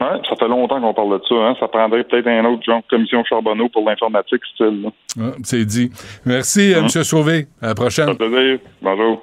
Ouais, 0.00 0.18
ça 0.28 0.34
fait 0.36 0.48
longtemps 0.48 0.80
qu'on 0.80 0.94
parle 0.94 1.20
de 1.20 1.24
ça. 1.28 1.34
Hein? 1.34 1.56
Ça 1.60 1.68
prendrait 1.68 2.04
peut-être 2.04 2.26
un 2.26 2.44
autre 2.46 2.62
genre 2.62 2.80
de 2.80 2.88
commission 2.88 3.22
Charbonneau 3.24 3.68
pour 3.68 3.88
l'informatique 3.88 4.40
style. 4.54 4.88
Ah, 5.20 5.32
C'est 5.42 5.64
dit. 5.66 5.90
Merci, 6.24 6.72
euh, 6.72 6.80
M. 6.80 6.88
Sauvé. 6.88 7.46
À 7.60 7.68
la 7.68 7.74
prochaine. 7.74 8.06
Ça. 8.06 8.14
Bonjour. 8.80 9.22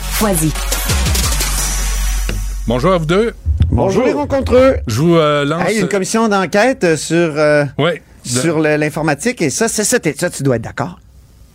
Foisy. 0.00 0.52
Bonjour 2.68 2.92
à 2.92 2.98
vous 2.98 3.06
deux. 3.06 3.34
Bonjour 3.70 4.04
les 4.04 4.12
rencontreux. 4.12 4.76
Je 4.86 5.00
vous 5.00 5.16
euh, 5.16 5.44
lance. 5.44 5.68
Hey, 5.68 5.80
une 5.80 5.88
commission 5.88 6.28
d'enquête 6.28 6.84
euh, 6.84 6.96
sur, 6.96 7.16
euh, 7.36 7.64
Ouais. 7.76 8.00
sur 8.24 8.60
l'informatique 8.60 9.42
et 9.42 9.50
ça, 9.50 9.66
c'est 9.66 9.82
ça, 9.82 9.98
ça, 10.16 10.30
tu 10.30 10.44
dois 10.44 10.56
être 10.56 10.62
d'accord. 10.62 11.00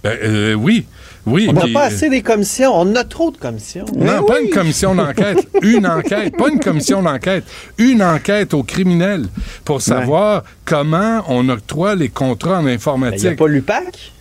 Ben, 0.03 0.17
euh, 0.21 0.53
oui, 0.53 0.85
oui. 1.25 1.47
On 1.49 1.53
n'a 1.53 1.67
pas 1.73 1.83
assez 1.85 2.09
des 2.09 2.21
commissions. 2.21 2.73
On 2.75 2.93
a 2.95 3.05
trop 3.05 3.31
de 3.31 3.37
commissions. 3.37 3.85
Non, 3.95 4.23
pas 4.25 4.41
une 4.41 4.49
commission 4.49 4.95
d'enquête. 4.95 5.47
une 5.61 5.87
enquête. 5.87 6.35
Pas 6.35 6.49
une 6.49 6.59
commission 6.59 7.01
d'enquête. 7.01 7.45
Une 7.77 8.03
enquête 8.03 8.53
aux 8.53 8.63
criminels 8.63 9.27
pour 9.63 9.81
savoir 9.81 10.43
comment 10.65 11.23
on 11.29 11.47
octroie 11.47 11.95
les 11.95 12.09
contrats 12.09 12.59
en 12.59 12.67
informatique. 12.67 13.21
Il 13.21 13.27
n'y 13.27 13.33
a 13.33 13.37
pas 13.37 13.47
l'UPAC? 13.47 14.11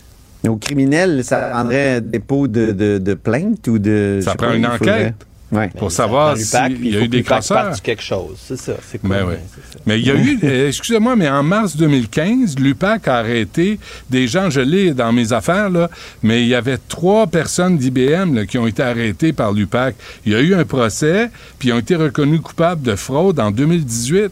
Aux 0.47 0.57
criminels, 0.57 1.25
ça 1.25 1.39
prendrait 1.53 2.01
dépôt 2.01 2.47
de, 2.47 2.73
de, 2.73 2.99
de 2.99 3.15
plainte 3.15 3.67
ou 3.67 3.79
de. 3.79 4.21
Ça 4.23 4.35
prend 4.35 4.53
une 4.53 4.67
enquête 4.67 5.15
Ouais. 5.51 5.71
pour 5.79 5.91
savoir 5.91 6.37
s'il 6.37 6.85
y 6.85 6.89
il 6.91 6.97
a 6.99 7.01
eu 7.01 7.09
des 7.09 7.25
sur 7.41 7.83
quelque 7.83 8.03
chose. 8.03 8.37
C'est 8.39 8.59
ça. 8.59 8.75
C'est 8.87 8.99
quoi? 8.99 9.09
Ben 9.09 9.25
oui. 9.27 9.35
Mais 9.87 9.99
il 9.99 10.07
y 10.07 10.11
a 10.11 10.15
eu, 10.15 10.39
euh, 10.45 10.69
excusez-moi, 10.69 11.17
mais 11.17 11.27
en 11.27 11.43
mars 11.43 11.75
2015, 11.75 12.59
l'UPAC 12.59 13.09
a 13.09 13.17
arrêté 13.17 13.81
des 14.11 14.27
gens, 14.29 14.51
je 14.51 14.61
l'ai 14.61 14.93
dans 14.93 15.11
mes 15.11 15.33
affaires, 15.33 15.71
là, 15.71 15.89
mais 16.23 16.43
il 16.43 16.49
y 16.49 16.55
avait 16.55 16.77
trois 16.77 17.27
personnes 17.29 17.79
d'IBM 17.79 18.45
qui 18.45 18.59
ont 18.59 18.67
été 18.67 18.83
arrêtées 18.83 19.33
par 19.33 19.53
l'UPAC. 19.53 19.95
Il 20.27 20.33
y 20.33 20.35
a 20.35 20.41
eu 20.43 20.53
un 20.55 20.65
procès, 20.67 21.31
puis 21.59 21.71
ils 21.71 21.73
ont 21.73 21.79
été 21.79 21.97
reconnus 21.97 22.43
coupables 22.43 22.83
de 22.83 22.95
fraude 22.95 23.41
en 23.41 23.51
2018. 23.51 24.31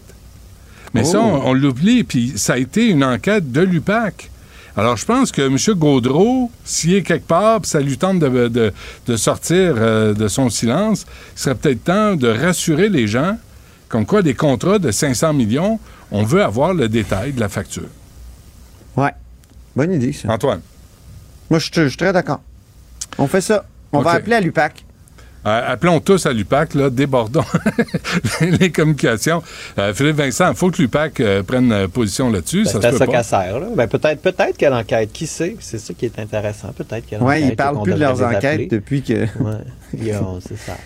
Mais 0.93 1.03
ça, 1.05 1.19
Oh. 1.19 1.41
on, 1.45 1.49
on 1.49 1.53
l'oublie, 1.55 2.05
puis 2.05 2.35
ça 2.37 2.53
a 2.53 2.59
été 2.59 2.89
une 2.89 3.03
enquête 3.03 3.51
de 3.51 3.63
l'UPAC. 3.63 4.29
Alors, 4.77 4.97
je 4.97 5.07
pense 5.07 5.33
que 5.33 5.43
M. 5.43 5.57
Gaudreau, 5.79 6.51
s'il 6.65 6.95
est 6.95 7.03
quelque 7.03 7.27
part, 7.27 7.61
puis 7.63 7.71
ça 7.71 7.81
lui 7.81 7.97
tente 7.97 8.19
de, 8.19 8.49
de- 8.49 8.73
de 9.07 9.17
sortir 9.17 9.75
euh, 9.79 10.13
de 10.13 10.29
son 10.29 10.51
silence, 10.51 11.07
il 11.35 11.39
serait 11.41 11.55
peut-être 11.55 11.85
temps 11.85 12.15
de 12.17 12.29
rassurer 12.29 12.89
les 12.89 13.07
gens, 13.07 13.39
comme 13.89 14.05
quoi 14.05 14.21
des 14.23 14.35
contrats 14.35 14.79
de 14.79 14.91
500 14.91 15.33
millions, 15.33 15.79
on 16.11 16.25
veut 16.25 16.43
avoir 16.43 16.75
le 16.75 16.89
détail 16.89 17.33
de 17.33 17.41
la 17.41 17.49
facture. 17.49 17.89
Ouais. 18.97 19.13
Bonne 19.75 19.93
idée, 19.93 20.13
ça. 20.13 20.31
Antoine. 20.31 20.61
Moi, 21.51 21.59
je 21.59 21.71
suis- 21.89 21.97
très 21.97 22.13
d'accord. 22.13 22.41
On 23.19 23.27
fait 23.29 23.41
ça. 23.41 23.65
On 23.93 24.01
va 24.03 24.13
appeler 24.13 24.37
à 24.37 24.41
l'UPAC. 24.41 24.85
Euh, 25.47 25.73
appelons 25.73 26.01
tous 26.01 26.27
à 26.27 26.33
l'UPAC, 26.33 26.75
là, 26.75 26.91
débordons 26.91 27.45
les 28.41 28.71
communications. 28.73 29.43
Euh, 29.79 29.95
Philippe 29.95 30.17
Vincent, 30.17 30.51
il 30.51 30.57
faut 30.57 30.71
que 30.71 30.83
l'UPAC 30.83 31.21
euh, 31.21 31.43
prenne 31.43 31.87
position 31.89 32.31
là-dessus. 32.31 32.65
Ben, 32.65 32.71
ça 32.71 32.81
c'est 32.81 32.81
se 32.83 32.87
à 32.87 32.91
peut 32.91 32.99
ça 32.99 33.07
pas. 33.07 33.13
qu'elle 33.13 33.25
sert. 33.25 33.61
Là. 33.61 33.67
Ben, 33.77 33.87
peut-être 33.87 34.21
peut-être 34.23 34.57
qu'elle 34.57 34.75
enquête. 34.75 35.13
Qui 35.13 35.27
sait? 35.27 35.57
C'est 35.61 35.79
ça 35.79 35.95
qui 35.95 36.07
est 36.07 36.19
intéressant. 36.19 36.73
Peut-être 36.77 37.07
qu'elle 37.07 37.23
Ouais, 37.23 37.37
enquête. 37.37 37.45
ils 37.49 37.53
et 37.53 37.57
parlent 37.57 37.83
plus 37.83 37.93
de 37.95 37.99
leurs 38.01 38.23
enquêtes 38.23 38.45
appeler. 38.45 38.67
depuis 38.67 39.03
que. 39.03 39.25
A- 39.25 39.61
c'est 40.41 40.57
ça. 40.59 40.77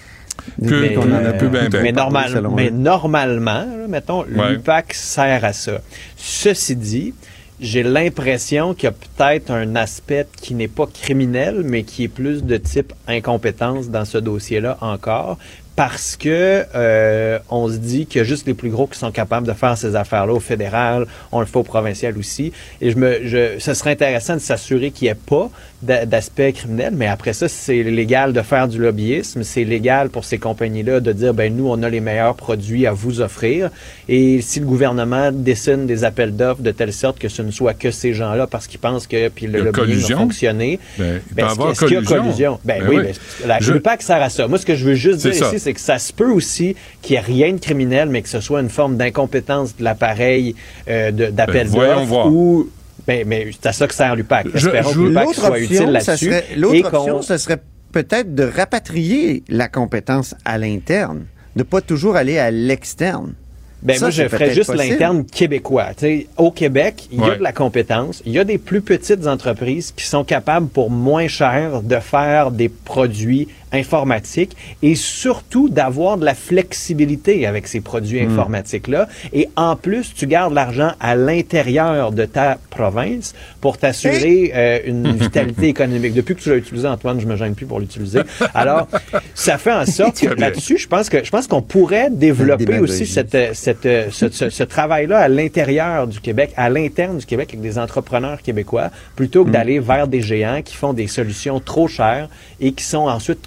Depuis 0.59 0.95
qu'on 0.95 1.11
en 1.13 1.25
a 1.25 1.33
plus 1.33 1.49
ben, 1.49 1.69
ben 1.69 1.83
mais, 1.83 1.93
normal- 1.93 2.49
mais 2.55 2.71
normalement, 2.71 3.61
là, 3.67 3.87
mettons, 3.89 4.25
Ouais. 4.25 4.53
l'UPAC 4.53 4.95
sert 4.95 5.45
à 5.45 5.53
ça. 5.53 5.81
Ceci 6.17 6.77
dit, 6.77 7.15
j'ai 7.61 7.83
l'impression 7.83 8.75
qu'il 8.75 8.85
y 8.85 8.87
a 8.87 8.93
peut-être 8.93 9.51
un 9.51 9.77
aspect 9.77 10.27
qui 10.41 10.55
n'est 10.55 10.69
pas 10.69 10.87
criminel, 10.87 11.63
mais 11.65 11.83
qui 11.83 12.05
est 12.05 12.09
plus 12.09 12.43
de 12.43 12.57
type 12.57 12.93
incompétence 13.07 13.89
dans 13.89 14.05
ce 14.05 14.19
dossier-là 14.19 14.79
encore. 14.81 15.39
Parce 15.77 16.17
que 16.17 16.65
euh, 16.75 17.39
on 17.49 17.69
se 17.69 17.77
dit 17.77 18.07
a 18.17 18.25
juste 18.25 18.47
les 18.47 18.55
plus 18.55 18.71
gros 18.71 18.87
qui 18.87 18.99
sont 18.99 19.13
capables 19.13 19.47
de 19.47 19.53
faire 19.53 19.79
ces 19.79 19.97
affaires-là 19.97 20.35
au 20.35 20.41
fédéral, 20.41 21.07
on 21.33 21.41
le 21.41 21.47
fait 21.47 21.57
au 21.57 21.63
provincial 21.63 22.19
aussi. 22.19 22.53
Et 22.81 22.91
je 22.91 22.97
me, 22.97 23.27
je, 23.27 23.59
ce 23.59 23.73
serait 23.73 23.93
intéressant 23.93 24.35
de 24.35 24.41
s'assurer 24.41 24.91
qu'il 24.91 25.07
n'y 25.07 25.13
ait 25.13 25.15
pas 25.15 25.51
d'aspect 25.83 26.53
criminel, 26.53 26.93
mais 26.95 27.07
après 27.07 27.33
ça, 27.33 27.49
c'est 27.49 27.83
légal 27.83 28.33
de 28.35 28.43
faire 28.43 28.69
du 28.69 28.79
lobbyisme, 28.79 29.43
c'est 29.43 29.65
légal 29.65 30.11
pour 30.11 30.25
ces 30.27 30.37
compagnies-là 30.37 31.01
de 31.01 31.13
dire, 31.13 31.33
ben 31.33 31.55
nous, 31.57 31.69
on 31.69 31.83
a 31.83 31.89
les 31.89 32.01
meilleurs 32.01 32.35
produits 32.35 32.87
à 32.87 32.93
vous 32.93 33.23
offrir. 33.23 33.71
Et 34.09 34.43
si 34.43 34.61
le 34.61 34.67
gouvernement 34.67 35.33
dessine 35.33 35.87
des 35.87 36.05
appels 36.05 36.37
d'offres 36.37 36.61
de 36.63 36.71
telle 36.71 36.93
sorte 36.93 37.19
que 37.19 37.29
ce 37.31 37.41
ne 37.41 37.51
soit 37.51 37.73
que 37.73 37.91
ces 37.91 38.13
gens-là 38.13 38.47
parce 38.47 38.67
qu'ils 38.67 38.79
pensent 38.81 39.07
que 39.07 39.29
puis 39.31 39.47
le 39.47 39.59
lobbying 39.61 39.73
collusion. 39.73 40.17
a 40.19 40.21
fonctionné, 40.21 40.79
Ben, 40.99 41.21
ben, 41.33 41.47
est-ce 41.49 41.55
qu'il- 41.87 41.95
y 41.95 41.97
a 41.97 42.03
collusion. 42.03 42.23
collusion? 42.23 42.61
Ben, 42.65 42.81
Ben 42.83 42.89
oui, 42.89 42.97
oui. 42.99 43.03
mais 43.07 43.47
la, 43.49 43.61
Je- 43.61 43.73
le 43.73 43.81
PAC 43.81 44.03
sert 44.03 44.21
à 44.21 44.29
ça. 44.29 44.47
Moi, 44.49 44.59
ce 44.59 44.67
que 44.67 44.75
je 44.75 44.85
veux 44.85 44.95
juste 44.95 45.21
dire 45.21 45.35
ça. 45.35 45.47
ici, 45.47 45.59
c'est 45.61 45.73
que 45.73 45.81
ça 45.81 45.99
se 45.99 46.13
peut 46.13 46.31
aussi 46.31 46.77
qu'il 47.01 47.15
n'y 47.15 47.23
ait 47.23 47.25
rien 47.25 47.53
de 47.55 47.59
criminel, 47.59 48.11
mais 48.11 48.21
que 48.21 48.29
ce 48.29 48.41
soit 48.41 48.61
une 48.61 48.69
forme 48.69 48.97
d'incompétence 48.99 49.77
de 49.79 49.85
l'appareil 49.85 50.55
euh, 50.89 51.11
d'appel 51.11 51.69
Ben, 51.71 52.07
d'offres 52.07 52.27
ou... 52.27 52.69
Ben, 53.07 53.25
mais 53.27 53.49
c'est 53.53 53.67
à 53.69 53.73
ça 53.73 53.87
que 53.87 53.95
sert 53.95 54.15
l'UPAC. 54.17 54.47
Espérons 54.55 54.91
je- 54.91 54.95
que 54.95 55.01
l'UPAC 55.09 55.35
soit 55.35 55.59
utile 55.59 55.77
option, 55.83 56.01
ça 56.01 56.13
là-dessus. 56.13 56.31
l'autre 56.57 56.95
option, 56.95 57.23
ce 57.23 57.37
serait 57.39 57.61
peut-être 57.93 58.35
de 58.35 58.45
rapatrier 58.45 59.43
la 59.49 59.69
compétence 59.69 60.35
à 60.45 60.59
l'interne, 60.59 61.25
de 61.57 61.63
pas 61.63 61.81
toujours 61.81 62.17
aller 62.17 62.39
à 62.39 62.51
l'externe. 62.51 63.35
Ben 63.83 63.97
Ça, 63.97 64.07
moi, 64.07 64.11
je 64.11 64.29
ferais 64.29 64.53
juste 64.53 64.75
l'interne 64.75 65.25
québécois. 65.25 65.87
Tu 65.97 66.01
sais, 66.01 66.27
au 66.37 66.51
Québec, 66.51 67.09
il 67.11 67.19
y 67.19 67.25
a 67.25 67.37
de 67.37 67.43
la 67.43 67.53
compétence. 67.53 68.23
Il 68.27 68.33
y 68.33 68.39
a 68.39 68.45
des 68.45 68.59
plus 68.59 68.83
petites 68.83 69.27
entreprises 69.27 69.93
qui 69.97 70.05
sont 70.05 70.23
capables, 70.23 70.69
pour 70.69 70.91
moins 70.91 71.29
cher, 71.29 71.81
de 71.83 71.97
faire 71.99 72.51
des 72.51 72.69
produits 72.69 73.49
informatiques 73.73 74.57
et 74.83 74.95
surtout 74.95 75.69
d'avoir 75.69 76.17
de 76.19 76.25
la 76.25 76.35
flexibilité 76.35 77.47
avec 77.47 77.67
ces 77.67 77.81
produits 77.81 78.21
Mm. 78.23 78.31
informatiques-là. 78.31 79.09
Et 79.33 79.49
en 79.57 79.77
plus, 79.77 80.15
tu 80.15 80.27
gardes 80.27 80.55
l'argent 80.55 80.93
à 81.01 81.15
l'intérieur 81.15 82.13
de 82.13 82.25
ta 82.25 82.59
province 82.71 83.35
pour 83.61 83.79
t'assurer 83.79 84.53
euh, 84.55 84.79
une 84.87 85.13
vitalité 85.17 85.69
économique. 85.69 86.15
Depuis 86.15 86.35
que 86.35 86.41
tu 86.41 86.49
l'as 86.51 86.57
utilisé, 86.57 86.87
Antoine, 86.89 87.21
je 87.21 87.27
me 87.27 87.37
gêne 87.37 87.55
plus 87.55 87.67
pour 87.67 87.81
l'utiliser. 87.81 88.21
Alors, 88.55 88.89
ça 89.35 89.59
fait 89.59 89.73
en 89.73 89.87
sorte 89.87 90.21
que 90.21 90.29
là-dessus, 90.41 90.79
je 90.79 90.89
pense 90.89 91.09
que 91.09 91.23
je 91.25 91.31
pense 91.31 91.47
qu'on 91.47 91.63
pourrait 91.63 92.09
développer 92.11 92.79
aussi 92.79 93.07
cette, 93.07 93.35
euh, 93.35 93.51
cette, 93.55 93.87
euh, 93.87 94.07
ce, 94.11 94.31
ce- 94.31 94.51
ce 94.51 94.63
travail-là 94.65 95.19
à 95.19 95.29
l'intérieur 95.29 96.07
du 96.07 96.21
Québec, 96.21 96.53
à 96.57 96.69
l'interne 96.71 97.19
du 97.19 97.27
Québec 97.27 97.51
avec 97.53 97.61
des 97.63 97.79
entrepreneurs 97.79 98.43
québécois, 98.43 98.91
plutôt 99.17 99.45
que 99.45 99.51
Mm. 99.51 99.53
d'aller 99.53 99.79
vers 99.81 100.07
des 100.09 100.21
géants 100.21 100.63
qui 100.63 100.75
font 100.77 100.93
des 100.93 101.07
solutions 101.07 101.61
trop 101.61 101.89
chères 101.89 102.29
et 102.61 102.73
qui 102.73 102.85
sont 102.85 103.09
ensuite 103.09 103.47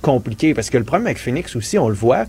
Parce 0.53 0.69
que 0.69 0.77
le 0.77 0.84
problème 0.84 1.07
avec 1.07 1.19
Phoenix 1.19 1.56
aussi, 1.56 1.77
on 1.77 1.90
le 1.90 1.95
voit, 1.95 2.26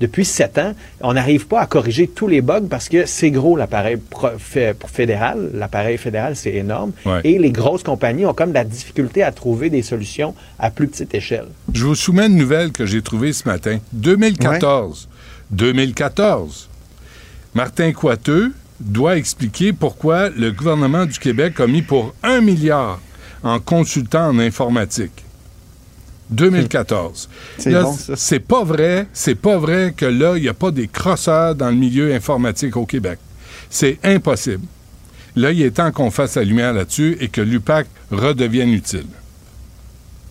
depuis 0.00 0.24
sept 0.24 0.58
ans, 0.58 0.74
on 1.00 1.14
n'arrive 1.14 1.46
pas 1.46 1.60
à 1.60 1.66
corriger 1.66 2.06
tous 2.06 2.28
les 2.28 2.40
bugs 2.40 2.68
parce 2.70 2.88
que 2.88 3.04
c'est 3.06 3.30
gros 3.30 3.56
l'appareil 3.56 3.98
fédéral. 4.86 5.50
L'appareil 5.54 5.98
fédéral, 5.98 6.36
c'est 6.36 6.54
énorme. 6.54 6.92
Ouais. 7.04 7.20
Et 7.24 7.38
les 7.38 7.50
grosses 7.50 7.82
compagnies 7.82 8.24
ont 8.24 8.34
comme 8.34 8.50
de 8.50 8.54
la 8.54 8.64
difficulté 8.64 9.22
à 9.22 9.32
trouver 9.32 9.70
des 9.70 9.82
solutions 9.82 10.34
à 10.58 10.70
plus 10.70 10.86
petite 10.86 11.14
échelle. 11.14 11.46
Je 11.72 11.84
vous 11.84 11.96
soumets 11.96 12.26
une 12.26 12.36
nouvelle 12.36 12.70
que 12.70 12.86
j'ai 12.86 13.02
trouvée 13.02 13.32
ce 13.32 13.48
matin. 13.48 13.78
2014. 13.92 15.08
2014. 15.50 16.68
Martin 17.54 17.92
Coiteux 17.92 18.52
doit 18.78 19.16
expliquer 19.16 19.72
pourquoi 19.72 20.28
le 20.28 20.52
gouvernement 20.52 21.06
du 21.06 21.18
Québec 21.18 21.58
a 21.58 21.66
mis 21.66 21.82
pour 21.82 22.14
un 22.22 22.40
milliard 22.40 23.00
en 23.42 23.58
consultant 23.58 24.28
en 24.28 24.38
informatique. 24.38 25.24
2014. 26.30 27.28
C'est 27.58 27.72
bon. 27.72 27.96
C'est 28.16 28.40
pas 28.40 28.64
vrai, 28.64 29.06
c'est 29.12 29.34
pas 29.34 29.58
vrai 29.58 29.94
que 29.96 30.06
là, 30.06 30.36
il 30.36 30.42
n'y 30.42 30.48
a 30.48 30.54
pas 30.54 30.70
des 30.70 30.88
crosseurs 30.88 31.54
dans 31.54 31.70
le 31.70 31.76
milieu 31.76 32.14
informatique 32.14 32.76
au 32.76 32.86
Québec. 32.86 33.18
C'est 33.70 33.98
impossible. 34.04 34.64
Là, 35.36 35.52
il 35.52 35.62
est 35.62 35.70
temps 35.70 35.92
qu'on 35.92 36.10
fasse 36.10 36.36
la 36.36 36.44
lumière 36.44 36.72
là-dessus 36.72 37.16
et 37.20 37.28
que 37.28 37.40
l'UPAC 37.40 37.86
redevienne 38.10 38.70
utile. 38.70 39.06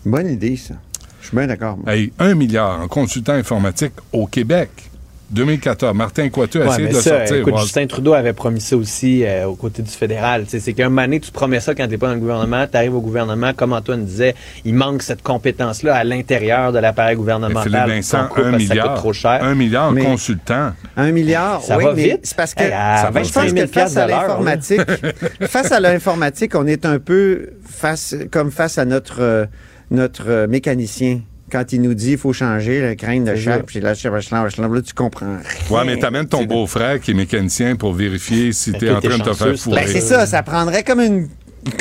Bonne 0.04 0.28
idée, 0.28 0.56
ça. 0.56 0.74
Je 1.20 1.28
suis 1.28 1.36
bien 1.36 1.46
d'accord. 1.46 1.78
Hey, 1.86 2.12
un 2.18 2.34
milliard 2.34 2.80
en 2.80 2.88
consultant 2.88 3.34
informatique 3.34 3.92
au 4.12 4.26
Québec. 4.26 4.87
2014. 5.30 5.94
Martin 5.94 6.28
Coiteux 6.30 6.62
a 6.62 6.64
Ouais, 6.66 6.70
essayé 6.72 6.84
mais 6.86 6.90
de 6.92 6.96
le 6.96 7.02
ça, 7.02 7.10
sortir. 7.18 7.36
Écoute. 7.36 7.58
Justin 7.58 7.86
Trudeau 7.86 8.14
avait 8.14 8.32
promis 8.32 8.60
ça 8.60 8.76
aussi 8.76 9.24
euh, 9.24 9.46
aux 9.46 9.54
côtés 9.56 9.82
du 9.82 9.90
fédéral. 9.90 10.44
C'est 10.48 10.72
qu'un 10.72 10.88
moment 10.88 11.02
donné, 11.02 11.20
tu 11.20 11.28
te 11.30 11.34
promets 11.34 11.60
ça 11.60 11.74
quand 11.74 11.84
tu 11.84 11.90
n'es 11.90 11.98
pas 11.98 12.08
dans 12.08 12.14
le 12.14 12.20
gouvernement, 12.20 12.66
tu 12.70 12.76
arrives 12.76 12.94
au 12.94 13.00
gouvernement, 13.00 13.52
comme 13.54 13.72
Antoine 13.72 14.04
disait, 14.04 14.34
il 14.64 14.74
manque 14.74 15.02
cette 15.02 15.22
compétence-là 15.22 15.94
à 15.96 16.04
l'intérieur 16.04 16.72
de 16.72 16.78
l'appareil 16.78 17.14
Mais 17.14 17.16
gouvernemental. 17.16 17.62
Philippe 17.64 17.78
pour 17.84 17.88
Vincent, 17.94 18.28
coupe 18.28 18.38
un 18.44 18.52
ça 18.52 18.56
milliard. 18.58 18.88
coûte 18.88 18.96
trop 18.96 19.12
cher. 19.12 19.38
Un 19.42 19.54
milliard 19.54 19.88
en 19.88 19.92
Mais- 19.92 20.04
consultant. 20.04 20.72
Un 20.96 21.12
milliard, 21.12 21.60
Ça 21.62 21.76
oui, 21.76 21.84
va 21.84 21.92
mais 21.94 22.02
vite. 22.04 22.20
c'est 22.22 22.36
parce 22.36 22.54
que 22.54 22.62
Hey, 22.62 22.72
à 22.72 22.96
ça 23.02 23.10
va- 23.10 23.22
je 23.22 23.28
25 23.28 23.40
pense 23.42 23.50
000 23.52 23.66
que 23.66 23.72
face 23.72 23.96
à 23.96 24.06
l'informatique, 24.06 24.80
face 25.42 25.72
à 25.72 25.80
l'informatique, 25.80 26.54
on 26.54 26.66
est 26.66 26.86
un 26.86 26.98
peu 26.98 27.50
face, 27.64 28.14
comme 28.30 28.50
face 28.50 28.78
à 28.78 28.84
notre 28.84 29.20
euh, 29.20 29.46
notre 29.90 30.24
euh, 30.28 30.46
mécanicien. 30.46 31.20
Quand 31.50 31.72
il 31.72 31.82
nous 31.82 31.94
dit 31.94 32.12
il 32.12 32.18
faut 32.18 32.32
changer 32.32 32.80
le 32.80 32.94
crâne 32.94 33.24
de 33.24 33.34
ça. 33.36 33.58
puis 33.60 33.80
là, 33.80 33.94
là, 33.94 34.82
tu 34.82 34.94
comprends. 34.94 35.36
Ouais, 35.70 35.84
mais 35.86 35.98
t'amènes 35.98 36.26
ton 36.26 36.44
beau-frère 36.44 37.00
qui 37.00 37.12
est 37.12 37.14
mécanicien 37.14 37.76
pour 37.76 37.92
vérifier 37.92 38.52
si 38.52 38.72
t'es 38.72 38.90
en 38.90 39.00
train 39.00 39.18
de 39.18 39.22
te 39.22 39.32
faire 39.32 39.56
fourrer. 39.58 39.82
Ben, 39.84 39.88
c'est 39.90 40.00
ça, 40.00 40.26
ça 40.26 40.42
prendrait 40.42 40.82
comme 40.84 41.00
une 41.00 41.28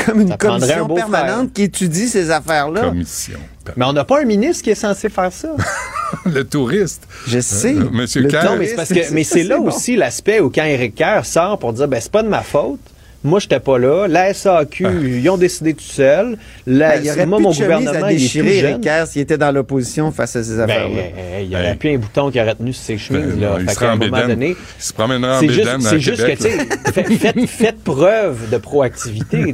comme 0.06 0.22
une 0.22 0.32
un 0.32 0.38
commission 0.38 0.88
permanente 0.88 1.54
qui 1.54 1.64
étudie 1.64 2.08
ces 2.08 2.32
affaires-là. 2.32 2.82
Commission. 2.82 3.40
Mais 3.76 3.86
on 3.86 3.94
n'a 3.94 4.04
pas 4.04 4.22
un 4.22 4.26
ministre 4.26 4.64
qui 4.64 4.72
est 4.72 4.76
censé 4.76 5.10
faire 5.10 5.32
ça. 5.32 5.50
le 6.26 6.44
touriste. 6.44 7.04
Je 7.28 7.40
sais. 7.40 7.76
Euh, 7.76 7.90
Monsieur 7.92 8.22
Le- 8.22 8.30
Kerr. 8.30 8.44
Non, 8.46 8.56
mais 8.58 8.68
c'est 8.68 8.76
parce 8.76 8.90
que 8.90 9.14
mais 9.14 9.24
c'est 9.26 9.44
là 9.44 9.58
bon. 9.58 9.68
aussi 9.68 9.96
l'aspect 9.96 10.40
où 10.40 10.50
quand 10.50 10.64
Éric 10.64 10.96
Kerr 10.96 11.26
sort 11.26 11.60
pour 11.60 11.74
dire 11.74 11.88
ben 11.88 12.00
c'est 12.02 12.12
pas 12.12 12.24
de 12.24 12.30
ma 12.30 12.42
faute. 12.42 12.80
Moi, 13.28 13.40
j'étais 13.40 13.60
pas 13.60 13.78
là. 13.78 14.08
La 14.08 14.34
SAQ, 14.34 14.86
Ah. 14.86 14.92
ils 15.04 15.30
ont 15.30 15.38
décidé 15.38 15.74
tout 15.74 15.84
seuls. 15.84 16.38
La, 16.66 16.90
Ben, 16.96 17.00
il 17.02 17.08
y 17.08 17.12
aurait 17.12 17.26
moi, 17.26 17.38
plus 17.38 17.44
mon 17.44 17.52
de 17.52 17.56
gouvernement, 17.58 17.92
à 18.06 18.12
il 18.12 18.16
est 18.16 18.20
déchirer, 18.20 18.76
Kerr, 18.82 19.06
s'il 19.08 19.22
était 19.22 19.38
dans 19.38 19.52
l'opposition 19.52 20.12
face 20.12 20.36
à 20.38 20.44
ces 20.44 20.56
Ben, 20.56 20.62
affaires-là. 20.64 21.02
il 21.42 21.52
y 21.52 21.56
aurait 21.56 21.76
plus 21.76 21.90
un 21.94 21.98
bouton 21.98 22.32
qui 22.32 22.40
aurait 22.42 22.56
tenu 22.56 22.72
ses 22.74 22.98
chemises. 22.98 23.36
Ben, 23.36 23.42
là. 23.42 23.58
il 23.60 23.70
Fait 23.70 23.86
en 23.86 23.90
un 23.90 23.96
moment 23.98 24.12
bédaine. 24.12 24.28
donné, 24.30 24.56
Il 24.78 24.84
se 24.84 24.94
promènerait 24.94 25.36
en 25.36 25.40
c'est 25.42 25.48
juste, 25.50 25.60
bédaine 25.60 25.86
à 25.86 25.90
c'est 25.90 26.00
juste 26.00 26.22
que, 26.26 26.32
Québec, 26.36 26.74
fait- 26.94 27.04
faites, 27.16 27.46
faites 27.50 27.84
preuve 27.84 28.50
de 28.50 28.58
proactivité. 28.58 29.54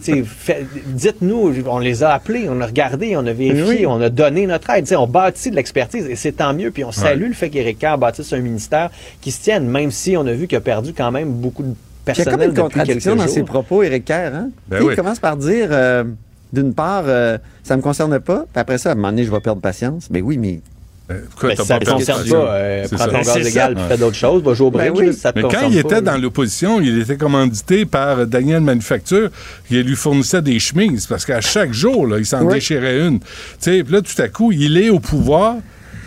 Dites-nous, 0.88 1.54
on 1.68 1.80
les 1.80 2.04
a 2.04 2.12
appelés, 2.14 2.46
on 2.50 2.62
a 2.62 2.66
regardé, 2.66 3.16
on 3.18 3.26
a 3.26 3.34
vérifié, 3.34 3.64
Oui. 3.80 3.86
on 3.88 4.02
a 4.02 4.10
donné 4.10 4.46
notre 4.48 4.70
aide. 4.70 4.88
On 4.98 5.08
bâtit 5.08 5.50
de 5.50 5.56
l'expertise 5.56 6.06
et 6.08 6.16
c'est 6.16 6.34
tant 6.34 6.54
mieux. 6.54 6.72
Puis 6.72 6.84
on 6.84 6.92
salue 6.92 7.28
le 7.28 7.34
fait 7.34 7.50
qu'Éric 7.50 7.80
Kerr 7.80 7.98
bâtisse 7.98 8.32
un 8.34 8.40
ministère 8.40 8.90
qui 9.22 9.32
se 9.32 9.42
tienne, 9.42 9.66
même 9.68 9.92
si 9.92 10.16
on 10.18 10.26
a 10.28 10.34
vu 10.34 10.48
qu'il 10.48 10.58
a 10.58 10.62
perdu 10.62 10.94
quand 10.96 11.12
même 11.12 11.30
beaucoup 11.30 11.64
de 11.64 11.74
Il 12.08 12.18
y 12.18 12.22
a 12.22 12.26
comme 12.26 12.42
une 12.42 12.54
contradiction 12.54 13.16
dans 13.16 13.28
ses 13.28 13.44
propos, 13.44 13.84
Éric 13.84 14.06
Kerr. 14.06 14.32
Hein? 14.36 14.50
Ben 14.68 14.82
oui. 14.82 14.94
Il 14.94 14.96
commence 14.96 15.20
par 15.20 15.38
dire, 15.38 15.68
euh, 15.72 16.04
d'une 16.52 16.74
part, 16.74 17.04
euh, 17.08 17.38
ça 17.64 17.78
me 17.78 17.82
concerne 17.82 18.20
pas, 18.20 18.40
puis 18.52 18.60
après 18.62 18.78
ça, 18.78 18.90
à 18.90 18.92
un 18.92 18.96
moment 18.96 19.10
donné, 19.10 19.24
je 19.24 19.32
vais 19.32 19.40
perdre 19.40 19.62
patience. 19.62 20.08
Mais 20.12 20.22
oui, 20.22 20.38
mais... 20.38 20.62
Ben, 21.10 21.20
si 21.58 21.66
ça 21.66 21.76
ne 21.80 21.80
te 21.86 21.90
concerne 21.92 22.30
pas, 22.30 22.36
euh, 22.36 22.86
C'est 22.90 22.96
prends 22.96 23.06
ça. 23.06 23.12
ton 23.12 23.18
gaz 23.18 23.34
C'est 23.34 23.40
légal, 23.42 23.78
fais 23.90 23.98
d'autres 23.98 24.16
choses, 24.16 24.42
va 24.42 24.54
jouer 24.54 24.68
au 24.68 24.72
Ben 24.72 24.92
bridge, 24.94 25.08
là, 25.08 25.12
si 25.14 25.20
ça 25.20 25.34
te 25.34 25.40
Mais 25.40 25.44
quand 25.44 25.68
il 25.68 25.74
pas, 25.74 25.80
était 25.80 25.96
là. 25.96 26.02
dans 26.02 26.18
l'opposition, 26.18 26.80
il 26.80 27.02
était 27.02 27.18
commandité 27.18 27.86
par 27.86 28.26
Daniel 28.26 28.62
Manufacture 28.62 29.30
qui 29.68 29.84
lui 29.84 29.96
fournissait 29.98 30.42
des 30.42 30.60
chemises 30.60 31.06
parce 31.06 31.26
qu'à 31.26 31.42
chaque 31.42 31.74
jour, 31.74 32.08
là, 32.08 32.20
il 32.20 32.26
s'en 32.26 32.44
Oui. 32.46 32.54
déchirait 32.56 33.06
une. 33.06 33.20
Tu 33.20 33.26
sais, 33.60 33.84
puis 33.84 33.94
là, 33.94 34.02
tout 34.02 34.22
à 34.22 34.30
coup, 34.30 34.54
il 34.54 34.78
est 34.78 34.90
au 34.90 35.00
pouvoir. 35.00 35.56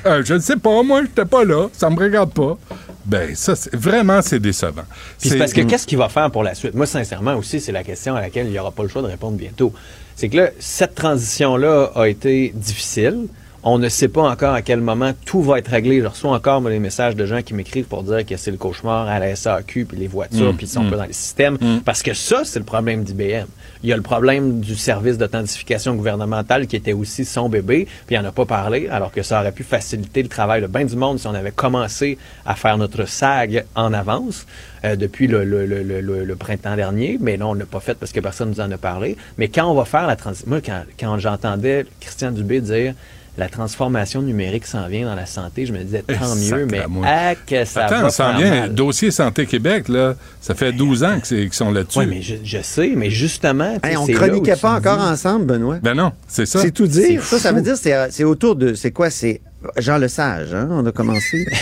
Euh, 0.07 0.23
je 0.25 0.33
ne 0.35 0.39
sais 0.39 0.57
pas, 0.57 0.83
moi, 0.83 1.01
je 1.03 1.09
n'étais 1.09 1.25
pas 1.27 1.45
là, 1.45 1.69
ça 1.73 1.91
me 1.91 1.97
regarde 1.97 2.33
pas. 2.33 2.57
Ben, 3.07 3.35
ça, 3.37 3.55
c'est- 3.57 3.75
vraiment, 3.75 4.21
c'est 4.21 4.41
décevant. 4.41 4.83
Puis 5.21 5.31
c'est 5.31 5.39
parce 5.39 5.53
que 5.53 5.61
qu'est-ce 5.63 5.87
qu'il 5.87 5.99
va 5.99 6.09
faire 6.09 6.31
pour 6.31 6.43
la 6.43 6.55
suite? 6.55 6.75
Moi, 6.75 6.87
sincèrement, 6.87 7.35
aussi, 7.37 7.61
c'est 7.61 7.73
la 7.73 7.85
question 7.85 8.15
à 8.17 8.21
laquelle 8.21 8.47
il 8.47 8.53
n'y 8.53 8.59
aura 8.59 8.73
pas 8.73 8.83
le 8.83 8.89
choix 8.89 9.03
de 9.03 9.07
répondre 9.07 9.37
bientôt. 9.37 9.73
C'est 10.17 10.29
que 10.29 10.37
là, 10.37 10.51
cette 10.59 10.95
transition-là 10.95 11.93
a 11.95 12.09
été 12.09 12.53
difficile. 12.55 13.29
On 13.69 13.79
ne 13.79 13.89
sait 13.89 14.07
pas 14.07 14.23
encore 14.23 14.55
à 14.55 14.63
quel 14.63 14.81
moment 14.81 15.11
tout 15.25 15.43
va 15.43 15.59
être 15.59 15.67
réglé. 15.73 16.01
Je 16.01 16.07
reçois 16.07 16.31
encore 16.31 16.61
moi, 16.61 16.71
des 16.71 16.79
messages 16.79 17.17
de 17.17 17.27
gens 17.27 17.43
qui 17.43 17.53
m'écrivent 17.53 17.87
pour 17.87 18.05
dire 18.05 18.25
que 18.25 18.37
c'est 18.37 18.53
le 18.53 18.57
cauchemar 18.59 19.09
à 19.09 19.19
la 19.19 19.35
SAQ, 19.35 19.87
puis 19.87 19.99
les 19.99 20.07
voitures, 20.07 20.53
Mm, 20.53 20.57
puis 20.57 20.67
ils 20.67 20.71
sont 20.71 20.85
mm. 20.85 20.91
pas 20.91 20.97
dans 20.99 21.05
les 21.05 21.13
systèmes. 21.13 21.59
Parce 21.85 22.05
que 22.05 22.15
ça, 22.15 22.43
c'est 22.45 22.61
le 22.61 22.65
problème 22.65 23.03
d'IBM. 23.03 23.47
Il 23.83 23.89
y 23.89 23.93
a 23.93 23.97
le 23.97 24.03
problème 24.03 24.61
du 24.61 24.77
service 24.77 25.19
d'authentification 25.19 25.97
gouvernementale 25.97 26.69
qui 26.69 26.77
était 26.77 26.93
aussi 26.93 27.25
son 27.25 27.49
bébé, 27.49 27.89
puis 28.07 28.15
il 28.15 28.23
n'en 28.23 28.29
a 28.29 28.33
pas 28.33 28.45
parlé, 28.47 28.87
alors 28.89 29.11
que 29.11 29.23
ça 29.25 29.41
aurait 29.41 29.51
pu 29.51 29.65
faciliter 29.65 30.23
le 30.23 30.29
travail 30.29 30.63
de 30.63 30.69
bien 30.69 30.85
du 30.85 30.95
monde 30.95 31.19
si 31.19 31.27
on 31.27 31.35
avait 31.35 31.51
commencé 31.51 32.19
à 32.45 32.55
faire 32.55 32.79
notre 32.79 33.05
SAG 33.09 33.65
en 33.75 33.93
avance 33.93 34.47
euh, 34.85 34.95
depuis 34.95 35.27
le, 35.27 35.45
le- 35.45 35.67
le- 35.67 35.83
le- 35.83 36.01
le- 36.01 36.25
le 36.25 36.37
printemps 36.37 36.77
dernier, 36.77 37.19
mais 37.21 37.37
là, 37.37 37.49
on 37.49 37.55
ne 37.57 37.61
l'a 37.61 37.67
pas 37.67 37.81
fait 37.81 37.95
parce 37.99 38.13
que 38.13 38.21
personne 38.21 38.51
nous 38.51 38.61
en 38.61 38.71
a 38.71 38.79
parlé. 38.79 39.17
Mais 39.39 39.49
quand 39.49 39.69
on 39.69 39.75
va 39.75 39.85
faire 39.85 40.07
la 40.07 40.15
transition, 40.15 40.49
moi, 40.49 40.61
quand, 40.65 40.83
quand 41.01 41.19
j'entendais 41.19 41.85
Christian 42.01 42.31
Dubé 42.31 42.61
dire 42.61 42.95
la 43.39 43.49
transformation 43.49 44.23
numérique 44.23 44.67
s'en 44.67 44.89
vient 44.89 45.05
dans 45.07 45.15
la 45.15 45.27
santé, 45.27 45.67
je 45.67 45.73
me 45.73 45.79
disais 45.83 46.03
tant 46.03 46.35
mieux, 46.37 46.67
mais 46.67 46.77
sacramouille. 46.79 47.05
ah, 47.07 47.35
que 47.35 47.65
ça 47.65 47.85
Attends, 47.87 48.03
va 48.03 48.11
ça 48.11 48.29
en 48.29 48.39
faire 48.39 48.39
vient. 48.39 48.61
mal. 48.63 48.75
Dossier 48.75 49.11
Santé 49.11 49.47
Québec, 49.47 49.89
là, 49.89 50.15
ça 50.41 50.55
fait 50.55 50.73
12 50.73 51.05
ans 51.05 51.21
que 51.21 51.27
c'est- 51.27 51.37
qu'ils 51.43 51.53
sont 51.53 51.71
là-dessus. 51.71 51.99
Oui, 51.99 52.07
mais 52.07 52.23
je, 52.23 52.37
je 52.43 52.63
sais, 52.63 52.93
mais 52.97 53.11
justement, 53.11 53.77
Hey, 53.85 53.97
on 53.97 54.07
chroniquait 54.07 54.57
pas 54.57 54.73
encore 54.75 54.99
dis- 54.99 55.05
ensemble, 55.05 55.45
Benoît? 55.47 55.79
Ben 55.83 55.95
non, 55.95 56.13
c'est 56.27 56.47
ça. 56.47 56.61
C'est 56.61 56.71
tout 56.71 56.87
dire. 56.87 57.23
C'est 57.23 57.37
Ça, 57.37 57.39
ça 57.39 57.53
veut 57.53 57.63
dire 57.63 57.77
c'est 57.77 57.95
c'est 58.11 58.25
autour 58.25 58.57
de... 58.57 58.75
C'est 58.75 58.91
quoi? 58.91 59.11
C'est 59.11 59.41
Jean 59.79 59.99
Lesage, 59.99 60.55
hein? 60.55 60.69
On 60.71 60.85
a 60.87 60.93
commencé. 60.93 61.47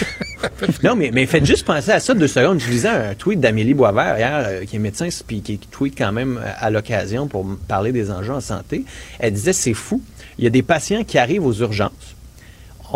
Non, 0.82 0.94
mais, 0.94 1.10
mais 1.12 1.24
faites 1.24 1.46
juste 1.46 1.64
penser 1.64 1.90
à 1.90 2.00
ça 2.00 2.12
deux 2.12 2.28
secondes. 2.28 2.60
Je 2.60 2.68
lisais 2.68 2.88
un 2.88 3.14
tweet 3.14 3.40
d'Amélie 3.40 3.72
Boisvert 3.72 4.18
hier, 4.18 4.44
euh, 4.46 4.64
qui 4.66 4.76
est 4.76 4.78
médecin, 4.78 5.08
puis 5.26 5.40
qui, 5.40 5.56
tweet 5.58 5.94
quand 5.96 6.12
même 6.12 6.36
euh, 6.36 6.46
à 6.58 6.68
l'occasion 6.70 7.26
pour 7.28 7.46
parler 7.66 7.92
des 7.92 8.10
enjeux 8.10 8.34
en 8.34 8.40
santé. 8.40 8.84
Elle 9.18 9.32
disait, 9.32 9.54
c'est 9.54 9.72
fou. 9.72 10.02
Il 10.38 10.44
y 10.44 10.46
a 10.46 10.50
des 10.50 10.62
patients 10.62 11.04
qui 11.04 11.18
arrivent 11.18 11.44
aux 11.46 11.52
urgences. 11.54 11.90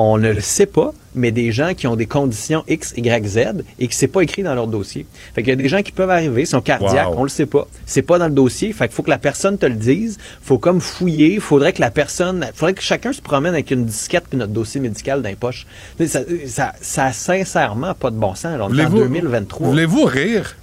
On 0.00 0.16
ne 0.16 0.30
le 0.30 0.40
sait 0.40 0.66
pas, 0.66 0.92
mais 1.16 1.32
des 1.32 1.50
gens 1.50 1.74
qui 1.74 1.88
ont 1.88 1.96
des 1.96 2.06
conditions 2.06 2.62
X, 2.68 2.92
Y, 2.96 3.26
Z 3.26 3.38
et 3.80 3.88
que 3.88 3.94
c'est 3.94 4.06
pas 4.06 4.20
écrit 4.20 4.44
dans 4.44 4.54
leur 4.54 4.68
dossier. 4.68 5.06
Fait 5.34 5.42
qu'il 5.42 5.48
y 5.50 5.52
a 5.52 5.56
des 5.56 5.68
gens 5.68 5.82
qui 5.82 5.90
peuvent 5.90 6.10
arriver, 6.10 6.44
sont 6.44 6.60
cardiaques, 6.60 7.08
Wow. 7.10 7.16
on 7.18 7.22
le 7.24 7.28
sait 7.28 7.46
pas. 7.46 7.66
C'est 7.84 8.02
pas 8.02 8.18
dans 8.18 8.26
le 8.28 8.32
dossier. 8.34 8.72
Fait 8.72 8.86
qu'il 8.86 8.94
faut 8.94 9.02
que 9.02 9.10
la 9.10 9.18
personne 9.18 9.58
te 9.58 9.66
le 9.66 9.74
dise. 9.74 10.18
Faut 10.40 10.58
comme 10.58 10.80
fouiller. 10.80 11.34
Il 11.34 11.40
faudrait 11.40 11.72
que 11.72 11.80
la 11.80 11.90
personne, 11.90 12.46
faudrait 12.54 12.74
que 12.74 12.82
chacun 12.82 13.12
se 13.12 13.20
promène 13.20 13.54
avec 13.54 13.72
une 13.72 13.86
disquette 13.86 14.24
puis 14.28 14.38
notre 14.38 14.52
dossier 14.52 14.80
médical 14.80 15.20
dans 15.20 15.30
les 15.30 15.34
poches. 15.36 15.66
Ça, 16.06 16.20
ça, 16.46 16.72
ça 16.80 17.04
a 17.06 17.12
sincèrement 17.12 17.94
pas 17.94 18.10
de 18.10 18.16
bon 18.16 18.36
sens. 18.36 18.52
On 18.54 18.58
est 18.58 18.62
en 18.62 18.68
Voulez-vous- 18.68 18.98
2023. 18.98 19.66
Voulez-vous 19.68 20.04
rire? 20.04 20.54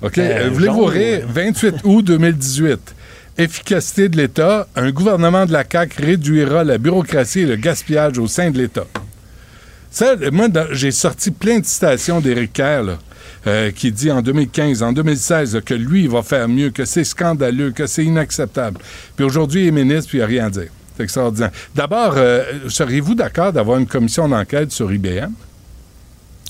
OK. 0.00 0.16
Euh, 0.16 0.48
Voulez-vous 0.50 0.84
rire? 0.84 1.26
ou- 1.28 1.32
28 1.32 1.74
août 1.84 2.02
2018. 2.02 2.94
Efficacité 3.38 4.08
de 4.08 4.16
l'État. 4.16 4.66
Un 4.74 4.90
gouvernement 4.90 5.46
de 5.46 5.52
la 5.52 5.62
CAQ 5.62 6.02
réduira 6.02 6.64
la 6.64 6.76
bureaucratie 6.76 7.40
et 7.40 7.46
le 7.46 7.54
gaspillage 7.54 8.18
au 8.18 8.26
sein 8.26 8.50
de 8.50 8.58
l'État. 8.58 8.86
Ça, 9.92 10.16
moi, 10.32 10.48
j'ai 10.72 10.90
sorti 10.90 11.30
plein 11.30 11.60
de 11.60 11.64
citations 11.64 12.20
d'Éric 12.20 12.54
Kerr, 12.54 12.98
euh, 13.46 13.70
qui 13.70 13.92
dit 13.92 14.10
en 14.10 14.22
2015, 14.22 14.82
en 14.82 14.92
2016, 14.92 15.54
là, 15.54 15.60
que 15.60 15.74
lui, 15.74 16.02
il 16.02 16.10
va 16.10 16.24
faire 16.24 16.48
mieux, 16.48 16.70
que 16.70 16.84
c'est 16.84 17.04
scandaleux, 17.04 17.70
que 17.70 17.86
c'est 17.86 18.04
inacceptable. 18.04 18.80
Puis 19.14 19.24
aujourd'hui, 19.24 19.62
il 19.62 19.68
est 19.68 19.70
ministre, 19.70 20.08
puis 20.08 20.18
il 20.18 20.22
n'a 20.22 20.26
rien 20.26 20.46
à 20.46 20.50
dire. 20.50 20.70
C'est 20.96 21.04
extraordinaire. 21.04 21.52
D'abord, 21.76 22.14
euh, 22.16 22.42
seriez-vous 22.68 23.14
d'accord 23.14 23.52
d'avoir 23.52 23.78
une 23.78 23.86
commission 23.86 24.28
d'enquête 24.28 24.72
sur 24.72 24.92
IBM? 24.92 25.30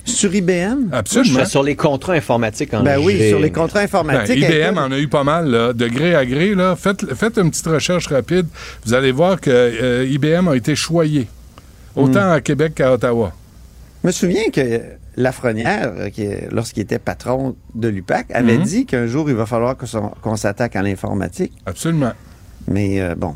Sur 0.05 0.35
IBM? 0.35 0.89
Absolument. 0.93 1.45
Sur 1.45 1.62
les 1.62 1.77
contrats 1.77 2.15
informatiques 2.15 2.73
en 2.75 2.83
Ben 2.83 2.99
oui, 2.99 3.16
G. 3.16 3.29
sur 3.31 3.39
les 3.41 3.51
contrats 3.53 3.81
informatiques. 3.81 4.41
Ben, 4.41 4.70
IBM 4.70 4.79
en 4.79 4.91
a 4.91 4.99
eu 4.99 5.09
pas 5.09 5.25
mal, 5.25 5.51
là, 5.51 5.73
de 5.73 5.87
gré 5.89 6.15
à 6.15 6.25
gré. 6.25 6.55
Là. 6.55 6.77
Faites, 6.77 7.15
faites 7.15 7.37
une 7.39 7.51
petite 7.51 7.66
recherche 7.66 8.07
rapide. 8.09 8.47
Vous 8.85 8.95
allez 8.95 9.12
voir 9.12 9.41
que 9.41 9.51
euh, 9.51 10.07
IBM 10.09 10.49
a 10.49 10.57
été 10.57 10.75
choyé, 10.75 11.27
autant 11.95 12.31
à 12.33 12.41
Québec 12.41 12.75
qu'à 12.77 12.93
Ottawa. 12.93 13.33
Je 14.03 14.07
me 14.09 14.12
souviens 14.12 14.49
que 14.53 14.81
Lafrenière, 15.16 15.93
euh, 15.99 16.37
lorsqu'il 16.53 16.85
était 16.85 17.01
patron 17.01 17.57
de 17.75 17.89
l'UPAC, 17.89 18.27
avait 18.31 18.57
Mhm. 18.59 18.62
dit 18.62 18.87
qu'un 18.87 19.07
jour, 19.07 19.29
il 19.29 19.35
va 19.37 19.47
falloir 19.47 19.77
qu'on 20.23 20.37
s'attaque 20.37 20.77
à 20.77 20.83
l'informatique. 20.83 21.53
Absolument. 21.66 22.12
Mais 22.69 23.01
euh, 23.01 23.15
bon. 23.16 23.35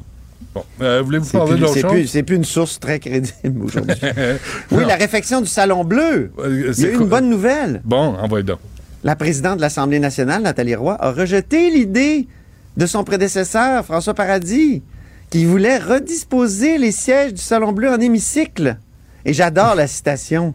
Bon, 0.54 0.64
euh, 0.80 1.02
voulez-vous 1.02 1.24
C'est 1.24 1.38
parler 1.38 1.56
d'autre 1.58 1.74
c'est 1.74 1.80
chose? 1.80 1.90
plus- 1.92 2.06
c'est 2.06 2.22
plus 2.22 2.36
une 2.36 2.44
source 2.44 2.78
très 2.80 2.98
crédible 2.98 3.64
aujourd'hui. 3.64 3.96
oui, 4.72 4.84
la 4.86 4.96
réfection 4.96 5.40
du 5.40 5.46
Salon 5.46 5.84
Bleu. 5.84 6.30
Euh, 6.38 6.62
Il 6.66 6.70
y 6.70 6.74
c'est 6.74 6.88
a 6.88 6.90
eu 6.92 6.94
une 7.00 7.06
bonne 7.08 7.28
nouvelle. 7.30 7.80
Bon, 7.84 8.14
envoyez 8.16 8.44
donc. 8.44 8.58
La 9.04 9.16
présidente 9.16 9.56
de 9.56 9.62
l'Assemblée 9.62 9.98
nationale, 9.98 10.42
Nathalie 10.42 10.74
Roy, 10.74 10.96
a 11.00 11.10
rejeté 11.12 11.70
l'idée 11.70 12.28
de 12.76 12.86
son 12.86 13.02
prédécesseur, 13.04 13.84
François 13.84 14.14
Paradis, 14.14 14.82
qui 15.30 15.44
voulait 15.44 15.78
redisposer 15.78 16.78
les 16.78 16.92
sièges 16.92 17.34
du 17.34 17.40
Salon 17.42 17.72
Bleu 17.72 17.90
en 17.90 17.98
hémicycle. 18.00 18.76
Et 19.24 19.32
j'adore 19.32 19.74
la 19.74 19.86
citation 19.86 20.54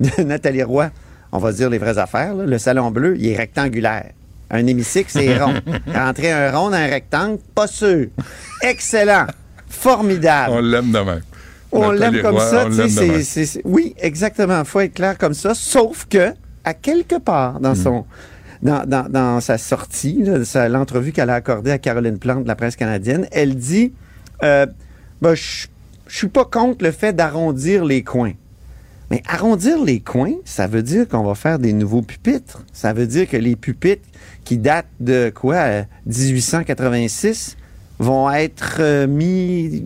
de 0.00 0.22
Nathalie 0.22 0.62
Roy. 0.62 0.90
On 1.32 1.38
va 1.38 1.52
dire 1.52 1.68
les 1.70 1.78
vraies 1.78 1.98
affaires. 1.98 2.34
là. 2.34 2.44
Le 2.46 2.58
Salon 2.58 2.90
Bleu, 2.90 3.16
il 3.18 3.26
est 3.28 3.36
rectangulaire. 3.36 4.10
Un 4.50 4.66
hémicycle, 4.66 5.10
c'est 5.10 5.38
rond. 5.42 5.54
Rentrer 5.92 6.30
un 6.32 6.50
rond 6.50 6.70
dans 6.70 6.76
un 6.76 6.86
rectangle, 6.86 7.38
pas 7.54 7.66
sûr. 7.66 8.06
Excellent. 8.62 9.26
Formidable. 9.68 10.52
On 10.54 10.60
l'aime 10.60 10.90
de 10.92 10.98
même. 10.98 11.20
On 11.72 11.90
l'aime 11.90 12.22
comme 12.22 12.38
ça. 12.38 12.66
tu 12.66 12.88
sais, 12.88 13.44
c'est- 13.44 13.60
oui, 13.64 13.94
exactement. 13.98 14.64
faut 14.64 14.80
être 14.80 14.94
clair 14.94 15.18
comme 15.18 15.34
ça. 15.34 15.54
Sauf 15.54 16.06
que, 16.08 16.32
à 16.64 16.74
quelque 16.74 17.16
part 17.18 17.60
dans 17.60 17.74
son. 17.74 18.04
Dans, 18.62 18.86
dans- 18.86 19.10
dans 19.10 19.40
sa 19.40 19.58
sortie, 19.58 20.24
l'entrevue 20.70 21.12
qu'elle 21.12 21.28
a 21.28 21.34
accordée 21.34 21.70
à 21.70 21.76
Caroline 21.78 22.18
Plante 22.18 22.44
de 22.44 22.48
la 22.48 22.54
presse 22.56 22.76
canadienne, 22.76 23.26
elle 23.30 23.56
dit 23.56 23.92
euh, 24.42 24.64
Ben, 25.20 25.34
Je 25.34 25.66
je 26.06 26.16
suis 26.16 26.28
pas 26.28 26.44
contre 26.44 26.82
le 26.84 26.90
fait 26.92 27.12
d'arrondir 27.12 27.84
les 27.84 28.02
coins. 28.02 28.32
Mais 29.10 29.22
arrondir 29.28 29.82
les 29.84 30.00
coins, 30.00 30.32
ça 30.46 30.66
veut 30.66 30.82
dire 30.82 31.06
qu'on 31.08 31.24
va 31.24 31.34
faire 31.34 31.58
des 31.58 31.72
nouveaux 31.74 32.00
pupitres. 32.02 32.62
Ça 32.72 32.92
veut 32.94 33.06
dire 33.06 33.28
que 33.28 33.36
les 33.36 33.54
pupitres 33.56 34.08
qui 34.44 34.58
datent 34.58 34.86
de 35.00 35.32
quoi 35.34 35.54
euh, 35.56 35.82
1886 36.06 37.56
vont 37.98 38.30
être 38.30 38.76
euh, 38.80 39.06
mis 39.06 39.84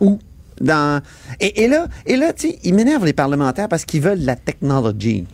où? 0.00 0.18
Dans 0.60 1.00
et, 1.38 1.62
et 1.62 1.68
là 1.68 1.86
et 2.04 2.16
là 2.16 2.32
tu 2.32 2.48
ils 2.64 2.74
m'énervent 2.74 3.04
les 3.04 3.12
parlementaires 3.12 3.68
parce 3.68 3.84
qu'ils 3.84 4.00
veulent 4.00 4.20
de 4.20 4.26
la 4.26 4.34
technologie 4.34 5.24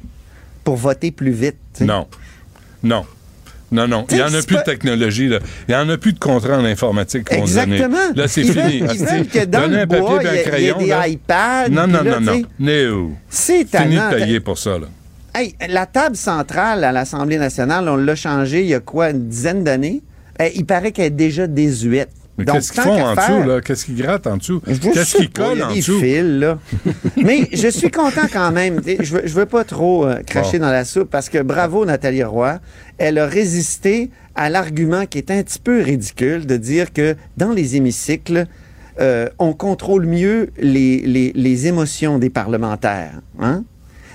pour 0.65 0.77
voter 0.77 1.13
plus 1.13 1.31
vite. 1.31 1.57
Non. 1.81 2.07
Non. 2.83 3.07
Non, 3.73 3.89
non. 3.89 4.05
Il 4.11 4.17
n'y 4.17 4.23
en 4.23 4.35
a 4.35 4.43
plus 4.43 4.55
pas- 4.57 4.61
de 4.61 4.65
technologie. 4.67 5.29
Là. 5.29 5.39
Il 5.67 5.75
n'y 5.75 5.81
en 5.81 5.89
a 5.89 5.97
plus 5.97 6.13
de 6.13 6.19
contrat 6.19 6.59
en 6.59 6.65
informatique 6.67 7.25
qu'on 7.27 7.47
se 7.47 7.55
donnait. 7.55 7.77
Exactement. 7.77 8.13
Là, 8.15 8.29
c'est 8.29 8.43
Ils 8.43 8.53
fini. 8.53 8.81
veulent- 8.81 8.91
ils 8.95 9.05
veulent 9.05 9.27
que 9.27 9.45
dans 9.47 9.61
Donnez 9.63 9.77
le 9.81 9.87
bois, 9.87 10.19
il 10.21 10.27
y 10.27 10.29
a- 10.29 10.43
crayon. 10.43 10.77
il 10.81 10.87
y 10.89 10.93
a 10.93 10.99
là. 10.99 11.07
des 11.07 11.13
iPads, 11.13 11.69
Non, 11.71 11.87
non, 11.87 12.03
là, 12.03 12.21
non, 12.21 12.43
non. 12.61 13.13
C'est 13.31 13.65
Fini 13.67 13.97
de 13.97 14.15
payer 14.15 14.41
pour 14.41 14.59
ça, 14.59 14.79
là. 14.79 14.87
Hey, 15.35 15.55
la 15.69 15.87
table 15.87 16.17
centrale 16.17 16.85
à 16.85 16.93
l'Assemblée 16.93 17.39
nationale, 17.39 17.89
on 17.89 17.97
l'a 17.97 18.15
changée 18.15 18.61
il 18.63 18.69
y 18.69 18.75
a 18.75 18.81
quoi, 18.81 19.11
une 19.11 19.29
dizaine 19.29 19.65
d'années? 19.65 20.03
Eh, 20.41 20.53
il 20.55 20.65
paraît 20.65 20.93
qu'elle 20.93 21.07
est 21.07 21.11
déjà 21.11 21.47
désuète. 21.47 22.11
Mais 22.39 22.45
qu'est-ce 22.45 22.73
qu'ils 22.73 22.83
font 22.83 23.01
en 23.01 23.15
faire- 23.15 23.39
dessous, 23.39 23.49
là? 23.49 23.61
Qu'est-ce 23.61 23.85
qu'ils 23.85 23.97
grattent 23.97 24.27
en 24.27 24.37
dessous? 24.37 24.61
Qu'est-ce 24.61 25.17
qu'ils 25.17 25.31
collent 25.31 25.63
en 25.63 25.73
des 25.73 25.81
dessous? 25.81 26.01
fils, 26.01 26.23
là. 26.23 26.59
Mais 27.17 27.49
je 27.53 27.69
suis 27.69 27.91
content 27.93 28.27
quand 28.33 28.51
même. 28.51 28.81
Je 28.85 29.13
veux, 29.15 29.23
je 29.25 29.35
veux 29.35 29.47
pas 29.47 29.63
trop 29.65 30.05
euh, 30.07 30.17
cracher 30.27 30.59
Bon. 30.59 30.67
dans 30.67 30.73
la 30.73 30.85
soupe 30.85 31.11
parce 31.11 31.29
que 31.29 31.39
bravo 31.43 31.85
Nathalie 31.85 32.25
Roy. 32.25 32.59
Elle 32.99 33.19
a 33.19 33.27
résisté 33.27 34.11
à 34.35 34.51
l'argument 34.51 35.07
qui 35.07 35.19
est 35.19 35.31
un 35.31 35.43
petit 35.45 35.61
peu 35.61 35.81
ridicule 35.81 36.45
de 36.47 36.57
dire 36.57 36.93
que 36.93 37.15
dans 37.37 37.53
les 37.53 37.77
hémicycles, 37.77 38.47
euh, 39.01 39.29
on 39.39 39.53
contrôle 39.53 40.07
mieux 40.07 40.51
les, 40.59 40.99
les, 41.03 41.33
les 41.37 41.67
émotions 41.69 42.19
des 42.19 42.31
parlementaires. 42.31 43.21
Hein? 43.41 43.63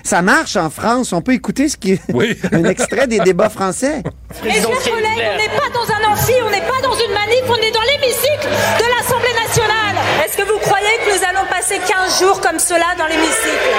Ça 0.04 0.22
marche 0.22 0.56
en 0.56 0.70
France. 0.70 1.12
On 1.12 1.20
peut 1.22 1.32
écouter 1.32 1.68
ce 1.68 1.76
qui 1.76 1.92
est 1.92 2.00
un 2.54 2.64
extrait 2.64 3.06
des 3.06 3.18
débats 3.20 3.48
français. 3.50 4.02
Mes 4.44 4.52
chers 4.52 4.62
collègues, 4.62 5.28
on 5.34 5.38
n'est 5.38 5.58
pas 5.58 5.68
dans 5.72 5.86
un 5.92 6.12
amphi, 6.12 6.32
on 6.44 6.50
n'est 6.50 6.60
pas 6.60 6.80
dans 6.82 6.94
une 6.94 7.12
manif, 7.12 7.42
on 7.48 7.56
est 7.56 7.70
dans 7.70 7.82
l'hémicycle 7.82 8.48
de 8.48 8.84
l'Assemblée 8.96 9.34
nationale. 9.46 9.96
Est-ce 10.24 10.36
que 10.36 10.42
vous 10.42 10.58
croyez 10.58 10.86
que 11.04 11.16
nous 11.16 11.24
allons 11.24 11.46
passer 11.48 11.78
15 11.86 12.18
jours 12.20 12.40
comme 12.40 12.58
cela 12.58 12.94
dans 12.98 13.06
l'hémicycle? 13.06 13.70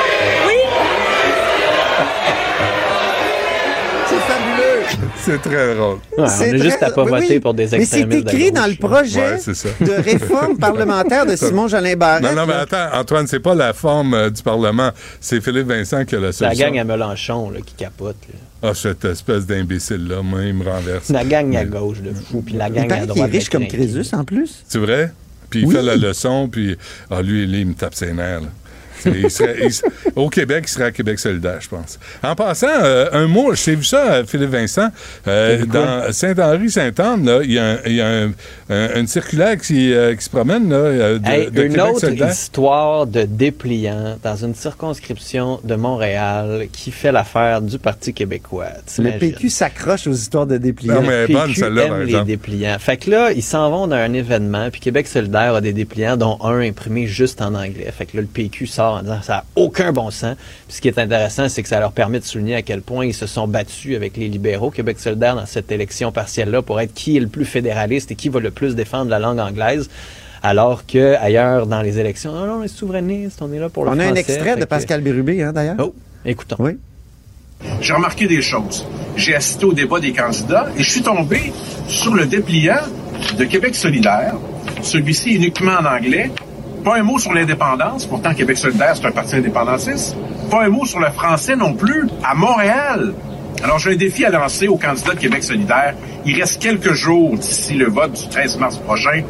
Oui? 0.47 1.30
C'est 5.25 5.41
très 5.41 5.75
drôle. 5.75 5.95
Ouais, 6.17 6.23
on 6.23 6.27
C'est 6.27 6.53
a 6.53 6.57
juste 6.57 6.81
à 6.83 6.89
pas 6.91 7.03
voter 7.03 7.25
oui. 7.29 7.39
pour 7.39 7.53
des 7.53 7.63
Mais 7.63 7.69
c'est 7.69 8.01
extrémistes. 8.01 8.23
de 8.25 8.29
écrit 8.31 8.51
dans 8.51 8.65
le 8.67 8.75
projet 8.75 9.35
Ouais, 9.35 9.85
de 9.85 9.91
réforme 10.03 10.57
parlementaire 10.59 11.25
de 11.25 11.35
Simon 11.35 11.67
Jolin 11.67 11.95
Barrette. 11.95 12.23
Non, 12.23 12.33
non, 12.33 12.45
mais 12.47 12.53
attends, 12.53 12.87
Antoine, 12.93 13.27
c'est 13.27 13.39
pas 13.39 13.53
la 13.55 13.73
forme 13.73 14.13
euh, 14.13 14.29
du 14.29 14.41
Parlement. 14.41 14.91
C'est 15.19 15.41
Philippe 15.41 15.67
Vincent 15.67 16.05
qui 16.05 16.15
a 16.15 16.19
la 16.19 16.31
C'est 16.31 16.43
la 16.45 16.51
solution. 16.51 16.71
gang 16.71 16.79
à 16.79 16.83
Mélenchon 16.83 17.49
là, 17.51 17.59
qui 17.65 17.73
capote. 17.75 18.15
là. 18.31 18.69
Ah, 18.69 18.73
cette 18.75 19.05
espèce 19.05 19.45
d'imbécile-là, 19.45 20.21
moi, 20.23 20.43
il 20.43 20.53
me 20.53 20.63
renverse. 20.63 21.09
La 21.09 21.23
gang 21.25 21.55
à 21.55 21.65
gauche 21.65 22.01
de 22.01 22.11
fou, 22.13 22.41
puis 22.45 22.55
la 22.55 22.67
Il 22.67 22.73
gang 22.73 22.85
à 22.85 22.87
paraît 22.87 23.01
qu'il 23.01 23.11
est 23.11 23.15
droite. 23.15 23.31
riche 23.31 23.49
comme. 23.49 23.67
Crésus 23.67 24.13
en 24.13 24.23
plus. 24.23 24.63
C'est 24.67 24.79
vrai? 24.79 25.11
Puis 25.49 25.61
il 25.61 25.65
Oui. 25.67 25.75
fait 25.75 25.81
la 25.81 25.95
leçon, 25.97 26.47
puis 26.49 26.77
ah, 27.09 27.21
lui, 27.21 27.45
lui, 27.47 27.61
il 27.61 27.67
me 27.67 27.73
tape 27.73 27.93
ses 27.95 28.13
nerfs. 28.13 28.41
là. 28.41 28.47
C'est- 29.03 29.11
il 29.23 29.31
serait- 29.31 29.57
il 29.63 29.73
se- 29.73 29.83
au 30.15 30.29
Québec, 30.29 30.63
il 30.67 30.69
serait 30.69 30.85
à 30.85 30.91
Québec 30.91 31.19
solidaire, 31.19 31.59
je 31.59 31.69
pense. 31.69 31.99
En 32.23 32.35
passant, 32.35 32.67
euh, 32.83 33.09
un 33.11 33.27
mot, 33.27 33.53
j'ai 33.53 33.75
vu 33.75 33.83
ça, 33.83 34.11
euh, 34.13 34.25
Philippe 34.25 34.49
Vincent, 34.51 34.89
euh, 35.27 35.65
dans 35.65 36.11
Saint-Henri-Sainte-Anne, 36.11 37.25
là, 37.25 37.39
il 37.43 37.51
y 37.53 37.59
a, 37.59 37.65
un- 37.65 37.77
il 37.85 37.93
y 37.93 38.01
a 38.01 38.07
un- 38.07 38.31
un- 38.69 38.99
une 38.99 39.07
circulaire 39.07 39.57
qui, 39.57 39.93
euh, 39.93 40.15
qui 40.15 40.23
se 40.23 40.29
promène 40.29 40.69
là, 40.69 41.17
de, 41.17 41.27
Hey, 41.29 41.51
de 41.51 41.63
une 41.63 41.69
Québec 41.73 41.85
autre 41.89 41.99
solidaire. 42.01 42.29
histoire 42.31 43.05
de 43.07 43.23
dépliant 43.23 44.17
dans 44.23 44.35
une 44.35 44.55
circonscription 44.55 45.59
de 45.63 45.75
Montréal 45.75 46.67
qui 46.71 46.91
fait 46.91 47.11
l'affaire 47.11 47.61
du 47.61 47.79
Parti 47.79 48.13
québécois. 48.13 48.67
Le? 48.97 49.17
PQ 49.17 49.49
s'accroche 49.49 50.07
aux 50.07 50.11
histoires 50.13 50.47
de 50.47 50.57
dépliants. 50.57 50.95
Non, 50.95 51.01
mais 51.01 51.27
Le 51.27 51.33
bonne, 51.33 51.47
PQ 51.47 51.59
celle-là, 51.59 51.87
par 51.87 51.95
aime 51.95 52.01
les 52.03 52.09
exemple. 52.09 52.27
dépliants. 52.27 52.77
Fait 52.79 52.97
que 52.97 53.09
là, 53.09 53.31
ils 53.31 53.43
s'en 53.43 53.69
vont 53.69 53.87
dans 53.87 53.95
un 53.95 54.13
événement, 54.13 54.69
puis 54.71 54.79
Québec 54.81 55.07
solidaire 55.07 55.55
a 55.55 55.61
des 55.61 55.73
dépliants, 55.73 56.17
dont 56.17 56.37
un 56.43 56.59
imprimé 56.61 57.07
juste 57.07 57.41
en 57.41 57.53
anglais. 57.55 57.91
Fait 57.95 58.05
que 58.05 58.17
là, 58.17 58.21
le 58.21 58.27
PQ 58.27 58.67
sort 58.67 58.90
en 58.91 59.01
disant 59.01 59.21
ça 59.21 59.33
n'a 59.33 59.43
aucun 59.55 59.91
bon 59.91 60.11
sens. 60.11 60.35
Puis 60.67 60.77
ce 60.77 60.81
qui 60.81 60.87
est 60.87 60.97
intéressant, 60.99 61.49
c'est 61.49 61.63
que 61.63 61.69
ça 61.69 61.79
leur 61.79 61.91
permet 61.91 62.19
de 62.19 62.25
souligner 62.25 62.55
à 62.55 62.61
quel 62.61 62.81
point 62.81 63.05
ils 63.05 63.13
se 63.13 63.27
sont 63.27 63.47
battus 63.47 63.95
avec 63.95 64.17
les 64.17 64.27
libéraux. 64.29 64.71
Québec 64.71 64.99
solidaire, 64.99 65.35
dans 65.35 65.45
cette 65.45 65.71
élection 65.71 66.11
partielle-là, 66.11 66.61
pour 66.61 66.79
être 66.79 66.93
qui 66.93 67.17
est 67.17 67.21
le 67.21 67.27
plus 67.27 67.45
fédéraliste 67.45 68.11
et 68.11 68.15
qui 68.15 68.29
va 68.29 68.39
le 68.39 68.51
plus 68.51 68.75
défendre 68.75 69.09
la 69.09 69.19
langue 69.19 69.39
anglaise. 69.39 69.89
Alors 70.43 70.85
que 70.87 71.15
ailleurs 71.17 71.67
dans 71.67 71.81
les 71.83 71.99
élections, 71.99 72.31
non, 72.31 72.47
non, 72.47 72.53
on 72.61 72.63
est 72.63 72.67
souverainiste, 72.67 73.39
on 73.41 73.53
est 73.53 73.59
là 73.59 73.69
pour 73.69 73.85
le 73.85 73.91
On 73.91 73.93
a 73.93 73.95
français. 73.97 74.11
un 74.11 74.15
extrait 74.15 74.55
de 74.55 74.61
que- 74.61 74.65
Pascal 74.65 75.01
Bérubé, 75.01 75.43
hein, 75.43 75.53
d'ailleurs. 75.53 75.75
Oh, 75.79 75.93
écoutons. 76.25 76.55
Oui. 76.59 76.77
J'ai 77.79 77.93
remarqué 77.93 78.25
des 78.27 78.41
choses. 78.41 78.87
J'ai 79.15 79.35
assisté 79.35 79.65
au 79.65 79.73
débat 79.73 79.99
des 79.99 80.13
candidats 80.13 80.67
et 80.75 80.81
je 80.81 80.89
suis 80.89 81.03
tombé 81.03 81.53
sur 81.87 82.15
le 82.15 82.25
dépliant 82.25 82.79
de 83.37 83.43
Québec 83.45 83.75
solidaire, 83.75 84.33
celui-ci 84.81 85.35
uniquement 85.35 85.73
en 85.73 85.85
anglais. 85.85 86.31
Pas 86.83 86.97
un 86.97 87.03
mot 87.03 87.19
sur 87.19 87.33
l'indépendance, 87.33 88.05
pourtant 88.05 88.33
Québec 88.33 88.57
solidaire, 88.57 88.93
c'est 88.95 89.05
un 89.05 89.11
parti 89.11 89.35
indépendantiste. 89.35 90.15
Pas 90.49 90.63
un 90.63 90.69
mot 90.69 90.85
sur 90.85 90.99
le 90.99 91.11
français 91.11 91.55
non 91.55 91.73
plus, 91.73 92.07
à 92.23 92.33
Montréal. 92.33 93.13
Alors 93.63 93.77
j'ai 93.77 93.91
un 93.91 93.95
défi 93.95 94.25
à 94.25 94.29
lancer 94.31 94.67
aux 94.67 94.77
candidats 94.77 95.13
de 95.13 95.19
Québec 95.19 95.43
solidaire. 95.43 95.93
Il 96.25 96.39
reste 96.39 96.59
quelques 96.61 96.93
jours 96.93 97.37
d'ici 97.37 97.75
le 97.75 97.87
vote 97.89 98.13
du 98.13 98.27
13 98.29 98.57
mars 98.57 98.77
prochain. 98.77 99.21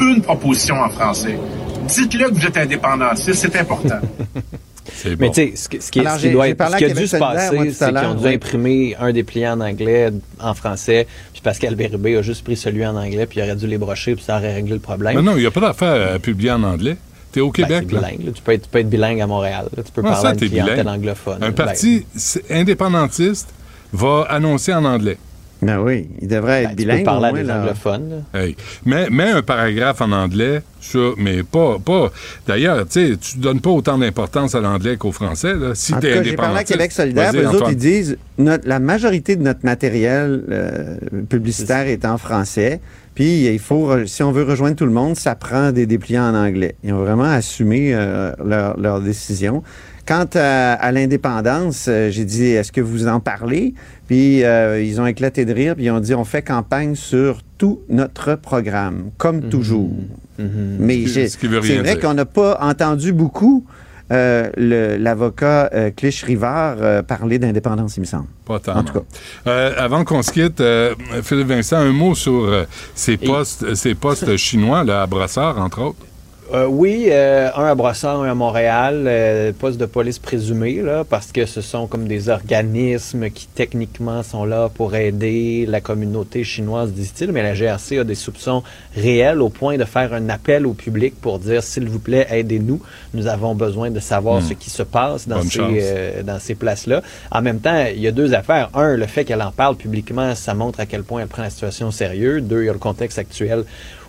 Une 0.00 0.22
proposition 0.22 0.76
en 0.76 0.88
français. 0.88 1.38
Dites-le 1.86 2.30
que 2.30 2.34
vous 2.34 2.46
êtes 2.46 2.56
indépendantiste, 2.56 3.34
c'est 3.34 3.56
important. 3.60 4.00
Mais 5.18 5.30
tu 5.30 5.34
sais, 5.34 5.52
ce, 5.80 5.90
qui, 5.90 6.00
Alors, 6.00 6.12
ce 6.12 6.16
qui 6.18 6.22
j'ai- 6.26 6.32
doit 6.32 6.48
être, 6.48 6.56
parlé 6.56 6.74
ce 6.74 6.78
qui 6.78 6.90
a 6.90 6.94
dû 6.94 7.06
se 7.06 7.16
passer, 7.16 7.70
c'est 7.72 7.88
qu'ils 7.88 7.98
ont 8.06 8.14
dû 8.14 8.26
imprimer 8.28 8.96
un 8.98 9.12
dépliant 9.12 9.58
en 9.58 9.60
anglais, 9.62 10.10
en 10.40 10.54
français, 10.54 11.06
Pascal 11.44 11.76
Bérubé 11.76 12.16
a 12.16 12.22
juste 12.22 12.42
pris 12.42 12.56
celui 12.56 12.84
en 12.84 12.96
anglais, 12.96 13.26
puis 13.26 13.38
il 13.38 13.42
aurait 13.44 13.54
dû 13.54 13.66
les 13.68 13.78
brocher, 13.78 14.16
puis 14.16 14.24
ça 14.24 14.38
aurait 14.38 14.54
réglé 14.54 14.72
le 14.72 14.80
problème. 14.80 15.14
Mais 15.14 15.22
non, 15.22 15.36
il 15.36 15.40
n'y 15.40 15.46
a 15.46 15.50
pas 15.52 15.60
d'affaire 15.60 16.14
à 16.14 16.18
publier 16.18 16.50
en 16.50 16.62
anglais. 16.64 16.96
T'es 17.30 17.40
au 17.40 17.50
Ben, 17.50 17.52
Québec, 17.52 17.86
c'est 17.88 17.94
là. 17.94 18.00
bilingue, 18.00 18.26
là. 18.26 18.32
Tu, 18.32 18.42
peux 18.42 18.52
être, 18.52 18.62
tu 18.62 18.68
peux 18.70 18.78
être 18.78 18.88
bilingue 18.90 19.20
à 19.20 19.26
Montréal. 19.26 19.66
là. 19.76 19.82
Tu 19.82 19.92
peux 19.92 20.02
parler 20.02 20.16
ça, 20.20 20.28
à 20.30 20.80
une 20.80 20.88
anglophone. 20.88 21.42
Un 21.42 21.50
Ben, 21.50 21.52
parti 21.52 22.06
indépendantiste 22.50 23.48
va 23.92 24.26
annoncer 24.30 24.72
en 24.72 24.84
anglais. 24.84 25.18
Ben 25.64 25.80
oui, 25.80 26.08
il 26.20 26.28
devrait 26.28 26.62
être 26.64 26.70
tu 26.70 26.76
peux 26.76 26.82
bilingue. 26.82 27.04
parler 27.04 27.26
au 27.26 27.28
à 27.28 27.32
moins, 27.32 27.42
des 27.42 27.50
anglophones. 27.50 28.24
Hey. 28.34 28.56
Mets, 28.84 29.08
mets 29.10 29.30
un 29.30 29.42
paragraphe 29.42 30.00
en 30.02 30.12
anglais, 30.12 30.62
ça, 30.80 30.98
mais 31.16 31.42
pas. 31.42 31.78
pas 31.84 32.12
D'ailleurs, 32.46 32.86
tu 32.86 33.12
sais, 33.12 33.16
tu 33.16 33.38
donnes 33.38 33.60
pas 33.60 33.70
autant 33.70 33.96
d'importance 33.98 34.54
à 34.54 34.60
l'anglais 34.60 34.96
qu'au 34.96 35.12
français. 35.12 35.54
Là. 35.54 35.74
Si 35.74 35.92
tout 35.92 36.00
t'es 36.00 36.12
cas, 36.14 36.22
j'ai 36.22 36.36
parlé 36.36 36.58
à. 36.60 36.64
Québec 36.64 36.92
solidaire, 36.92 37.32
eux 37.34 37.46
autres, 37.46 37.70
ils 37.70 37.76
disent 37.76 38.18
notre- 38.38 38.68
la 38.68 38.78
majorité 38.78 39.36
de 39.36 39.42
notre 39.42 39.64
matériel 39.64 40.42
euh, 40.50 40.96
publicitaire 41.28 41.86
est 41.86 42.04
en 42.04 42.18
français. 42.18 42.80
Puis 43.14 43.46
il 43.46 43.58
faut, 43.60 44.06
si 44.06 44.22
on 44.24 44.32
veut 44.32 44.42
rejoindre 44.42 44.74
tout 44.76 44.86
le 44.86 44.90
monde, 44.92 45.14
ça 45.16 45.36
prend 45.36 45.70
des 45.70 45.86
dépliants 45.86 46.24
en 46.30 46.34
anglais. 46.34 46.74
Ils 46.82 46.92
ont 46.92 46.98
vraiment 47.04 47.22
assumé 47.30 47.94
euh, 47.94 48.32
leur, 48.44 48.78
leur 48.78 49.00
décision. 49.00 49.62
Quant 50.06 50.26
à, 50.34 50.72
à 50.74 50.92
l'indépendance, 50.92 51.86
euh, 51.88 52.10
j'ai 52.10 52.24
dit 52.24 52.44
est-ce 52.46 52.72
que 52.72 52.80
vous 52.82 53.08
en 53.08 53.20
parlez? 53.20 53.72
Puis 54.06 54.44
euh, 54.44 54.82
ils 54.82 55.00
ont 55.00 55.06
éclaté 55.06 55.44
de 55.46 55.52
rire, 55.54 55.74
puis 55.76 55.84
ils 55.86 55.90
ont 55.90 56.00
dit 56.00 56.14
on 56.14 56.24
fait 56.24 56.42
campagne 56.42 56.94
sur 56.94 57.40
tout 57.56 57.80
notre 57.88 58.34
programme, 58.34 59.10
comme 59.16 59.48
toujours. 59.48 59.90
Mais 60.38 61.06
Ce 61.06 61.08
j'ai- 61.12 61.24
qui- 61.24 61.30
ce 61.30 61.38
qui 61.38 61.46
veut 61.46 61.62
c'est 61.62 61.72
rien 61.74 61.82
vrai 61.82 61.92
dire. 61.94 62.00
qu'on 62.02 62.14
n'a 62.14 62.24
pas 62.26 62.58
entendu 62.60 63.12
beaucoup 63.12 63.64
euh, 64.12 64.50
le- 64.58 64.96
l'avocat 64.98 65.70
euh, 65.72 65.90
Clich-Rivard 65.90 66.76
euh, 66.80 67.02
parler 67.02 67.38
d'indépendance, 67.38 67.96
il 67.96 68.00
me 68.00 68.04
semble. 68.04 68.26
Pas 68.44 68.58
tant. 68.58 68.76
En 68.76 68.82
tout 68.84 68.92
cas. 68.92 69.02
Euh, 69.46 69.72
avant 69.78 70.04
qu'on 70.04 70.20
se 70.20 70.30
quitte, 70.30 70.60
euh, 70.60 70.94
Philippe 71.22 71.46
Vincent, 71.48 71.76
un 71.78 71.92
mot 71.92 72.14
sur 72.14 72.44
euh, 72.44 72.64
ces 72.94 73.16
postes, 73.16 73.74
ces 73.74 73.94
postes 73.94 74.36
chinois 74.36 74.84
là, 74.84 75.00
à 75.02 75.06
Brossard, 75.06 75.58
entre 75.58 75.80
autres. 75.80 76.04
Euh, 76.52 76.66
oui, 76.66 77.06
euh, 77.08 77.48
un 77.56 77.64
à 77.64 77.74
Brossard, 77.74 78.20
un 78.20 78.30
à 78.30 78.34
Montréal, 78.34 79.04
euh, 79.06 79.52
poste 79.58 79.80
de 79.80 79.86
police 79.86 80.18
présumé, 80.18 80.82
là, 80.82 81.02
parce 81.02 81.32
que 81.32 81.46
ce 81.46 81.62
sont 81.62 81.86
comme 81.86 82.06
des 82.06 82.28
organismes 82.28 83.30
qui 83.30 83.46
techniquement 83.46 84.22
sont 84.22 84.44
là 84.44 84.68
pour 84.68 84.94
aider 84.94 85.64
la 85.66 85.80
communauté 85.80 86.44
chinoise, 86.44 86.92
disent-ils, 86.92 87.32
mais 87.32 87.42
la 87.42 87.54
GRC 87.54 87.98
a 87.98 88.04
des 88.04 88.14
soupçons 88.14 88.62
réels 88.94 89.40
au 89.40 89.48
point 89.48 89.78
de 89.78 89.84
faire 89.84 90.12
un 90.12 90.28
appel 90.28 90.66
au 90.66 90.74
public 90.74 91.14
pour 91.18 91.38
dire, 91.38 91.62
s'il 91.62 91.88
vous 91.88 91.98
plaît, 91.98 92.26
aidez-nous, 92.30 92.82
nous 93.14 93.26
avons 93.26 93.54
besoin 93.54 93.90
de 93.90 94.00
savoir 94.00 94.42
Hmm. 94.42 94.48
ce 94.48 94.54
qui 94.54 94.68
se 94.68 94.82
passe 94.82 95.26
dans 95.26 95.38
Bonne 95.38 95.50
ces, 95.50 95.60
euh, 95.62 96.22
dans 96.22 96.38
ces 96.38 96.54
places-là. 96.54 97.02
En 97.30 97.40
même 97.40 97.60
temps, 97.60 97.86
il 97.90 98.00
y 98.00 98.06
a 98.06 98.12
deux 98.12 98.34
affaires. 98.34 98.68
Un, 98.74 98.96
le 98.96 99.06
fait 99.06 99.24
qu'elle 99.24 99.42
en 99.42 99.52
parle 99.52 99.76
publiquement, 99.76 100.34
ça 100.34 100.52
montre 100.54 100.80
à 100.80 100.86
quel 100.86 101.04
point 101.04 101.22
elle 101.22 101.28
prend 101.28 101.42
la 101.42 101.50
situation 101.50 101.88
au 101.88 101.92
sérieux. 101.92 102.40
Deux, 102.42 102.62
il 102.62 102.66
y 102.66 102.68
a 102.68 102.72
le 102.72 102.78
contexte 102.78 103.18
actuel 103.18 103.64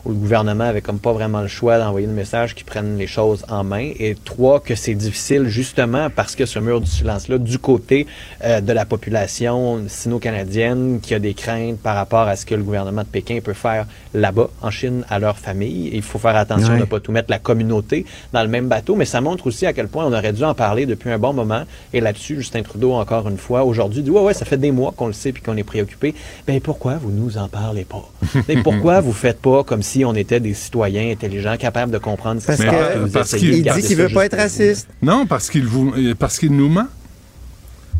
où 0.05 0.09
le 0.09 0.15
gouvernement 0.15 0.63
avait 0.65 0.81
comme 0.81 0.99
pas 0.99 1.11
vraiment 1.13 1.41
le 1.41 1.47
choix 1.47 1.77
d'envoyer 1.79 2.07
le 2.07 2.13
message 2.13 2.55
qu'ils 2.55 2.65
prennent 2.65 2.97
les 2.97 3.07
choses 3.07 3.43
en 3.49 3.63
main. 3.63 3.91
Et 3.99 4.15
trois, 4.23 4.59
que 4.59 4.75
c'est 4.75 4.93
difficile 4.93 5.47
justement 5.47 6.09
parce 6.15 6.35
que 6.35 6.45
ce 6.45 6.59
mur 6.59 6.79
du 6.81 6.89
silence-là, 6.89 7.37
du 7.39 7.57
côté 7.59 8.05
euh, 8.43 8.61
de 8.61 8.71
la 8.71 8.85
population 8.85 9.81
sino-canadienne 9.87 10.99
qui 11.01 11.13
a 11.13 11.19
des 11.19 11.33
craintes 11.33 11.77
par 11.79 11.95
rapport 11.95 12.27
à 12.27 12.35
ce 12.35 12.45
que 12.45 12.55
le 12.55 12.63
gouvernement 12.63 13.01
de 13.01 13.07
Pékin 13.07 13.39
peut 13.43 13.53
faire 13.53 13.85
là-bas, 14.13 14.49
en 14.61 14.71
Chine, 14.71 15.03
à 15.09 15.19
leur 15.19 15.37
famille. 15.37 15.87
Et 15.89 15.95
il 15.97 16.01
faut 16.01 16.19
faire 16.19 16.35
attention 16.35 16.69
Ouais. 16.69 16.75
de 16.75 16.81
ne 16.81 16.85
pas 16.85 16.99
tout 16.99 17.11
mettre 17.11 17.29
la 17.29 17.37
communauté 17.39 18.05
dans 18.33 18.41
le 18.41 18.47
même 18.47 18.67
bateau, 18.67 18.95
mais 18.95 19.05
ça 19.05 19.21
montre 19.21 19.47
aussi 19.47 19.65
à 19.65 19.73
quel 19.73 19.87
point 19.87 20.05
on 20.05 20.13
aurait 20.13 20.33
dû 20.33 20.43
en 20.43 20.53
parler 20.55 20.85
depuis 20.85 21.09
un 21.11 21.19
bon 21.19 21.33
moment. 21.33 21.63
Et 21.93 22.01
là-dessus, 22.01 22.37
Justin 22.37 22.63
Trudeau, 22.63 22.93
encore 22.93 23.27
une 23.29 23.37
fois, 23.37 23.63
aujourd'hui, 23.63 24.01
dit 24.01 24.09
Ouais, 24.09 24.21
ouais, 24.21 24.33
ça 24.33 24.45
fait 24.45 24.57
des 24.57 24.71
mois 24.71 24.93
qu'on 24.95 25.07
le 25.07 25.13
sait 25.13 25.31
puis 25.31 25.43
qu'on 25.43 25.57
est 25.57 25.63
préoccupé. 25.63 26.15
Ben 26.47 26.59
pourquoi 26.61 26.95
vous 26.95 27.11
nous 27.11 27.37
en 27.37 27.47
parlez 27.47 27.83
pas? 27.85 28.09
Et 28.49 28.57
pourquoi 28.57 29.01
vous 29.01 29.13
faites 29.13 29.39
pas 29.41 29.63
comme 29.63 29.83
si 29.83 29.94
on 30.03 30.13
était 30.15 30.39
des 30.41 30.53
citoyens 30.53 31.11
intelligents, 31.11 31.55
capables 31.57 31.91
de 31.91 31.97
comprendre 31.99 32.41
ce 32.41 32.51
qui 32.51 32.57
Parce 32.57 32.61
se 33.07 33.11
passe, 33.13 33.35
qu'il- 33.35 33.63
dit 33.63 33.81
qu'il 33.81 33.95
veut 33.97 34.09
pas 34.09 34.25
être 34.25 34.35
raciste. 34.37 34.87
Non, 35.01 35.25
parce 35.25 35.49
qu'il 35.49 35.65
vous, 35.65 35.93
parce 36.19 36.37
qu'il 36.39 36.51
nous 36.51 36.67
ment. 36.69 36.87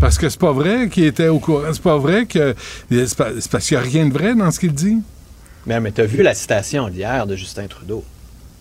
Parce 0.02 0.18
que 0.18 0.28
c'est 0.28 0.40
pas 0.40 0.52
vrai 0.52 0.90
qu'il 0.90 1.06
était 1.06 1.30
au 1.30 1.40
courant. 1.40 1.62
C'est 1.72 1.82
pas 1.82 1.98
vrai 1.98 2.26
que. 2.26 2.54
C'est 2.92 3.16
parce 3.16 3.66
qu'il 3.68 3.78
n'y 3.78 3.84
a 3.84 3.88
rien 3.88 4.06
de 4.08 4.14
vrai 4.14 4.36
dans 4.36 4.52
ce 4.52 4.60
qu'il 4.60 4.74
dit. 4.74 4.98
Mais, 5.66 5.80
mais 5.80 5.92
tu 5.94 6.02
as 6.02 6.06
vu 6.06 6.22
la 6.22 6.34
citation 6.34 6.90
d'hier 6.90 7.26
de 7.28 7.36
Justin 7.36 7.68
Trudeau. 7.68 8.04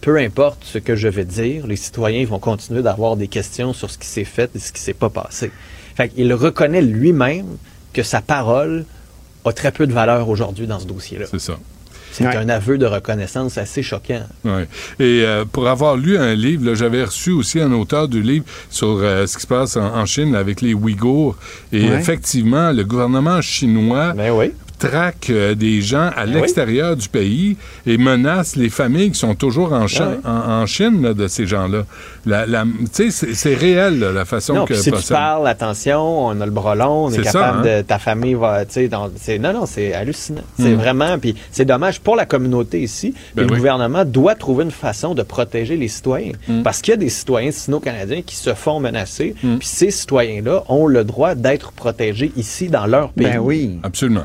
Peu 0.00 0.16
importe 0.18 0.60
ce 0.64 0.78
que 0.78 0.94
je 0.96 1.08
vais 1.08 1.24
dire, 1.24 1.66
les 1.66 1.76
citoyens 1.76 2.24
vont 2.26 2.38
continuer 2.38 2.82
d'avoir 2.82 3.16
des 3.16 3.26
questions 3.26 3.72
sur 3.72 3.90
ce 3.90 3.98
qui 3.98 4.06
s'est 4.06 4.24
fait 4.24 4.50
et 4.54 4.58
ce 4.58 4.70
qui 4.70 4.80
s'est 4.80 4.92
pas 4.94 5.08
passé. 5.10 5.50
Fait 5.96 6.08
qu'il 6.10 6.32
reconnaît 6.34 6.82
lui-même 6.82 7.46
que 7.92 8.02
sa 8.02 8.20
parole 8.20 8.84
a 9.44 9.52
très 9.52 9.72
peu 9.72 9.86
de 9.86 9.92
valeur 9.92 10.28
aujourd'hui 10.28 10.66
dans 10.66 10.78
ce 10.78 10.86
dossier-là. 10.86 11.26
C'est 11.30 11.40
ça. 11.40 11.58
C'est 12.16 12.26
un 12.26 12.48
aveu 12.48 12.78
de 12.78 12.86
reconnaissance 12.86 13.58
assez 13.58 13.82
choquant. 13.82 14.22
Ouais. 14.44 14.68
Et 15.00 15.22
euh, 15.24 15.44
pour 15.44 15.66
avoir 15.68 15.96
lu 15.96 16.16
un 16.16 16.34
livre, 16.34 16.74
j'avais 16.74 17.02
reçu 17.04 17.32
aussi 17.32 17.60
un 17.60 17.72
auteur 17.72 18.06
du 18.08 18.22
livre 18.22 18.44
sur 18.70 18.98
euh, 19.02 19.26
ce 19.26 19.36
qui 19.36 19.42
se 19.42 19.46
passe 19.46 19.76
en, 19.76 19.96
en 19.96 20.06
Chine 20.06 20.34
avec 20.36 20.60
les 20.60 20.74
Ouïghours. 20.74 21.36
Et 21.72 21.88
Ouais. 21.90 21.96
effectivement, 21.98 22.70
le 22.72 22.84
gouvernement 22.84 23.40
chinois 23.42 24.12
traque 24.14 24.63
euh, 25.30 25.54
des 25.54 25.80
gens 25.80 26.10
à 26.16 26.26
Ben 26.26 26.34
l'extérieur 26.34 26.96
du 26.96 27.08
pays 27.08 27.56
et 27.86 27.96
menace 27.96 28.56
les 28.56 28.68
familles 28.68 29.10
qui 29.12 29.18
sont 29.18 29.34
toujours 29.34 29.72
en, 29.72 29.86
Chi- 29.86 29.98
Ah 30.02 30.08
ouais. 30.08 30.16
en, 30.24 30.62
en 30.62 30.66
Chine 30.66 31.02
là, 31.02 31.14
de 31.14 31.26
ces 31.26 31.46
gens-là. 31.46 31.84
La, 32.26 32.46
la- 32.46 32.64
c'est 32.92 33.54
réel 33.54 33.98
là, 33.98 34.12
la 34.12 34.24
façon 34.24 34.54
Non, 34.54 34.64
que 34.66 34.74
si 34.74 34.90
tu 34.92 35.02
parles, 35.12 35.46
attention, 35.48 36.26
on 36.26 36.40
a 36.40 36.44
le 36.46 36.50
bras 36.52 36.74
long, 36.74 37.06
on 37.06 37.10
est, 37.10 37.16
C'est 37.16 37.24
ça, 37.24 37.32
capable 37.40 37.68
hein? 37.68 37.76
de 37.78 37.82
ta 37.82 37.98
famille 37.98 38.34
va, 38.34 38.64
tu 38.64 38.88
sais, 38.88 39.38
non 39.38 39.52
non, 39.52 39.66
c'est 39.66 39.92
hallucinant. 39.94 40.42
C'est 40.58 40.70
Mm. 40.70 40.78
vraiment 40.78 41.18
puis 41.18 41.34
c'est 41.52 41.64
dommage 41.64 42.00
pour 42.00 42.16
la 42.16 42.26
communauté 42.26 42.80
ici. 42.82 43.14
Ben 43.34 43.42
le 43.46 43.50
oui. 43.50 43.56
gouvernement 43.58 44.04
doit 44.04 44.34
trouver 44.34 44.64
une 44.64 44.70
façon 44.70 45.14
de 45.14 45.22
protéger 45.22 45.76
les 45.76 45.88
citoyens 45.88 46.32
Mm. 46.48 46.62
parce 46.62 46.80
qu'il 46.82 46.92
y 46.92 46.94
a 46.94 46.98
des 46.98 47.08
citoyens 47.10 47.50
sino-canadiens 47.50 48.22
qui 48.22 48.36
se 48.36 48.54
font 48.54 48.80
menacer, 48.80 49.34
Mm. 49.42 49.56
puis 49.58 49.68
ces 49.68 49.90
citoyens-là 49.90 50.64
ont 50.68 50.86
le 50.86 51.04
droit 51.04 51.34
d'être 51.34 51.72
protégés 51.72 52.32
ici 52.36 52.68
dans 52.68 52.86
leur 52.86 53.10
pays. 53.12 53.26
Ben 53.26 53.38
oui. 53.38 53.78
Absolument. 53.82 54.24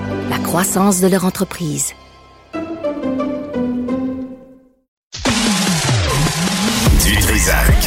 la 0.31 0.37
croissance 0.37 1.01
de 1.01 1.07
leur 1.07 1.25
entreprise. 1.25 1.93
Du 7.03 7.17
Trisac. 7.17 7.83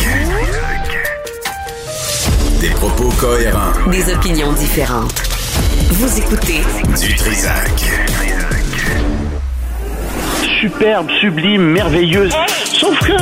Des 2.61 2.69
propos 2.69 3.09
cohérents. 3.19 3.73
Des 3.91 4.13
opinions 4.13 4.53
différentes. 4.53 5.23
Vous 5.93 6.19
écoutez 6.19 6.61
Du 7.01 7.15
Trisac. 7.15 7.83
superbe, 10.61 11.11
sublime, 11.21 11.63
merveilleuse. 11.63 12.35
Sauf 12.65 12.99
que 12.99 13.17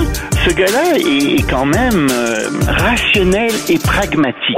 ce 0.44 0.52
gars-là 0.52 0.96
est 0.98 1.48
quand 1.48 1.66
même 1.66 2.08
euh, 2.10 2.48
rationnel 2.66 3.52
et 3.68 3.78
pragmatique. 3.78 4.56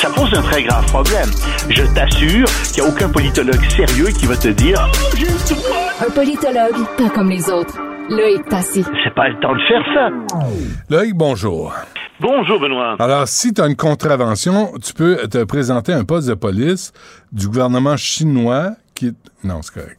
Ça 0.00 0.10
pose 0.10 0.32
un 0.34 0.42
très 0.42 0.62
grave 0.62 0.86
problème. 0.86 1.28
Je 1.70 1.82
t'assure 1.94 2.46
qu'il 2.72 2.82
n'y 2.82 2.88
a 2.88 2.92
aucun 2.92 3.08
politologue 3.08 3.64
sérieux 3.70 4.08
qui 4.08 4.26
va 4.26 4.36
te 4.36 4.48
dire 4.48 4.88
Oh, 4.94 5.16
j'ai. 5.16 5.26
Un 6.06 6.10
politologue, 6.10 6.86
pas 6.98 7.08
comme 7.10 7.30
les 7.30 7.48
autres. 7.48 7.78
Loïc 8.10 8.46
Tassi. 8.48 8.84
C'est 9.02 9.14
pas 9.14 9.28
le 9.28 9.40
temps 9.40 9.54
de 9.54 9.60
faire 9.66 9.82
ça. 9.94 10.10
Loïc, 10.90 11.14
bonjour. 11.14 11.72
Bonjour, 12.20 12.60
Benoît. 12.60 12.96
Alors, 12.98 13.26
si 13.26 13.52
tu 13.52 13.60
as 13.60 13.66
une 13.66 13.76
contravention, 13.76 14.72
tu 14.82 14.92
peux 14.92 15.16
te 15.28 15.44
présenter 15.44 15.92
un 15.92 16.04
poste 16.04 16.28
de 16.28 16.34
police 16.34 16.92
du 17.32 17.46
gouvernement 17.48 17.96
chinois 17.96 18.72
qui... 18.94 19.12
Non, 19.44 19.60
c'est 19.62 19.74
correct. 19.74 19.98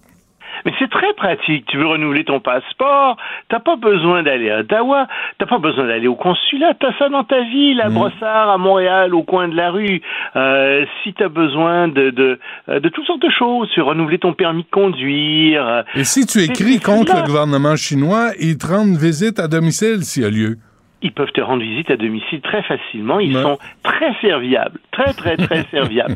Très 1.07 1.13
pratique. 1.15 1.65
Tu 1.67 1.77
veux 1.77 1.87
renouveler 1.87 2.25
ton 2.25 2.39
passeport, 2.41 3.15
t'as 3.49 3.59
pas 3.59 3.77
besoin 3.77 4.23
d'aller 4.23 4.49
à 4.51 4.59
Ottawa, 4.59 5.07
t'as 5.37 5.45
pas 5.45 5.57
besoin 5.57 5.87
d'aller 5.87 6.07
au 6.07 6.15
consulat, 6.15 6.73
t'as 6.79 6.91
ça 6.99 7.07
dans 7.07 7.23
ta 7.23 7.41
ville, 7.43 7.79
à 7.79 7.89
Brossard, 7.89 8.49
à 8.49 8.57
Montréal, 8.57 9.13
au 9.15 9.23
coin 9.23 9.47
de 9.47 9.55
la 9.55 9.71
rue. 9.71 10.01
Euh, 10.35 10.85
si 11.03 11.13
t'as 11.13 11.29
besoin 11.29 11.87
de, 11.87 12.09
de, 12.09 12.39
euh, 12.67 12.79
de 12.81 12.89
toutes 12.89 13.05
sortes 13.05 13.21
de 13.21 13.29
choses, 13.29 13.69
tu 13.73 13.79
veux 13.79 13.85
renouveler 13.85 14.17
ton 14.19 14.33
permis 14.33 14.63
de 14.63 14.69
conduire. 14.69 15.65
euh, 15.65 15.81
Et 15.95 16.03
si 16.03 16.25
tu 16.25 16.39
écris 16.43 16.79
contre 16.79 17.13
là. 17.13 17.21
le 17.21 17.25
gouvernement 17.27 17.75
chinois, 17.77 18.31
ils 18.39 18.57
te 18.57 18.67
rendent 18.67 18.97
visite 18.97 19.39
à 19.39 19.47
domicile 19.47 20.03
s'il 20.03 20.23
y 20.23 20.25
a 20.25 20.29
lieu. 20.29 20.57
Ils 21.03 21.11
peuvent 21.11 21.31
te 21.31 21.41
rendre 21.41 21.61
visite 21.61 21.91
à 21.91 21.95
domicile 21.97 22.41
très 22.41 22.63
facilement. 22.63 23.19
Ils 23.19 23.33
sont 23.43 23.59
très 23.83 24.13
serviables, 24.21 24.79
très 24.91 25.13
très 25.13 25.37
très 25.37 25.63
serviables. 25.71 26.15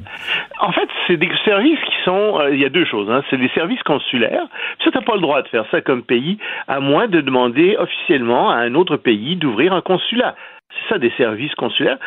En 0.60 0.72
fait, 0.72 0.90
c'est 1.06 1.18
des 1.18 1.30
services 1.46 1.80
qui 1.80 1.96
sont. 2.04 2.40
euh, 2.40 2.54
Il 2.56 2.60
y 2.60 2.66
a 2.66 2.70
deux 2.70 2.86
choses. 2.86 3.10
Hein. 3.12 3.24
C'est 3.30 3.38
des 3.38 3.50
services 3.50 3.84
consulaires. 3.84 4.46
Ça, 4.84 4.90
t'as 4.92 5.02
pas 5.02 5.14
le 5.16 5.22
droit 5.22 5.42
de 5.44 5.48
faire 5.50 5.66
ça 5.70 5.82
comme 5.82 6.02
pays, 6.04 6.40
à 6.68 6.80
moins 6.80 7.08
de 7.08 7.22
demander 7.22 7.76
officiellement 7.78 8.50
à 8.50 8.56
un 8.56 8.74
autre 8.74 8.98
pays 8.98 9.36
d'ouvrir 9.36 9.72
un 9.74 9.82
consulat. 9.82 10.36
C'est 10.74 10.94
ça 10.94 10.98
des 11.00 11.12
services 11.18 11.54
consulaires. 11.56 11.98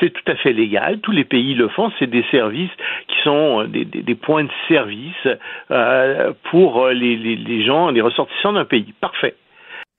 C'est 0.00 0.10
tout 0.10 0.30
à 0.32 0.36
fait 0.36 0.52
légal. 0.54 1.00
Tous 1.00 1.10
les 1.12 1.24
pays 1.24 1.54
le 1.54 1.68
font. 1.68 1.92
C'est 1.98 2.06
des 2.08 2.24
services 2.30 2.70
qui 3.08 3.16
sont 3.24 3.60
euh, 3.62 3.66
des, 3.66 3.84
des- 3.84 4.02
des 4.02 4.14
points 4.14 4.44
de 4.44 4.50
service 4.68 5.28
euh, 5.70 6.32
pour 6.50 6.88
les, 6.88 7.16
les- 7.16 7.36
les 7.36 7.62
gens, 7.64 7.90
les 7.90 8.00
ressortissants 8.00 8.54
d'un 8.54 8.64
pays. 8.64 8.94
Parfait. 9.02 9.34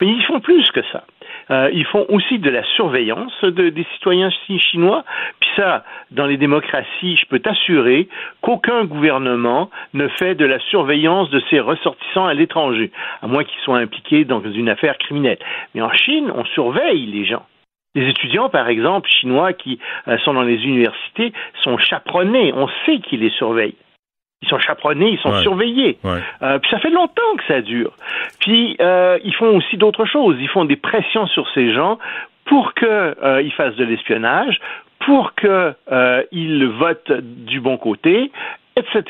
Mais 0.01 0.07
ils 0.07 0.23
font 0.23 0.39
plus 0.39 0.69
que 0.71 0.81
ça. 0.91 1.03
Euh, 1.51 1.69
ils 1.73 1.85
font 1.85 2.05
aussi 2.09 2.39
de 2.39 2.49
la 2.49 2.63
surveillance 2.75 3.33
de- 3.43 3.69
des 3.69 3.85
citoyens 3.93 4.29
chi- 4.29 4.59
chinois. 4.59 5.03
Puis 5.39 5.49
ça, 5.55 5.83
dans 6.11 6.25
les 6.25 6.37
démocraties, 6.37 7.17
je 7.17 7.25
peux 7.25 7.39
t'assurer 7.39 8.07
qu'aucun 8.41 8.85
gouvernement 8.85 9.69
ne 9.93 10.07
fait 10.07 10.35
de 10.35 10.45
la 10.45 10.59
surveillance 10.59 11.29
de 11.29 11.41
ses 11.49 11.59
ressortissants 11.59 12.25
à 12.27 12.33
l'étranger, 12.33 12.91
à 13.21 13.27
moins 13.27 13.43
qu'ils 13.43 13.59
soient 13.61 13.77
impliqués 13.79 14.25
dans 14.25 14.41
une 14.41 14.69
affaire 14.69 14.97
criminelle. 14.97 15.39
Mais 15.75 15.81
en 15.81 15.91
Chine, 15.93 16.31
on 16.35 16.45
surveille 16.45 17.05
les 17.07 17.25
gens. 17.25 17.45
Les 17.95 18.09
étudiants, 18.09 18.49
par 18.49 18.69
exemple, 18.69 19.07
chinois 19.07 19.53
qui 19.53 19.79
euh, 20.07 20.17
sont 20.19 20.33
dans 20.33 20.41
les 20.41 20.63
universités, 20.63 21.31
sont 21.61 21.77
chaperonnés. 21.77 22.51
On 22.55 22.67
sait 22.85 22.97
qu'ils 22.99 23.19
les 23.19 23.29
surveillent. 23.29 23.75
Ils 24.43 24.47
sont 24.49 24.59
chaperonnés, 24.59 25.11
ils 25.13 25.19
sont 25.19 25.31
Ouais. 25.31 25.41
surveillés. 25.41 25.97
Ouais. 26.03 26.19
Euh, 26.43 26.59
puis 26.59 26.69
ça 26.69 26.79
fait 26.79 26.89
longtemps 26.91 27.35
que 27.37 27.43
ça 27.47 27.61
dure. 27.61 27.93
Puis 28.41 28.77
euh, 28.81 29.17
ils 29.23 29.33
font 29.33 29.55
aussi 29.57 29.77
d'autres 29.77 30.05
choses. 30.05 30.35
Ils 30.39 30.49
font 30.49 30.65
des 30.65 30.75
pressions 30.75 31.25
sur 31.27 31.49
ces 31.55 31.73
gens 31.73 31.97
pour 32.45 32.73
que 32.73 32.85
euh, 32.85 33.49
fassent 33.57 33.75
de 33.75 33.85
l'espionnage, 33.85 34.59
pour 34.99 35.33
que 35.35 35.73
euh, 35.91 36.23
ils 36.31 36.65
votent 36.65 37.11
du 37.11 37.59
bon 37.61 37.77
côté, 37.77 38.31
etc. 38.75 39.01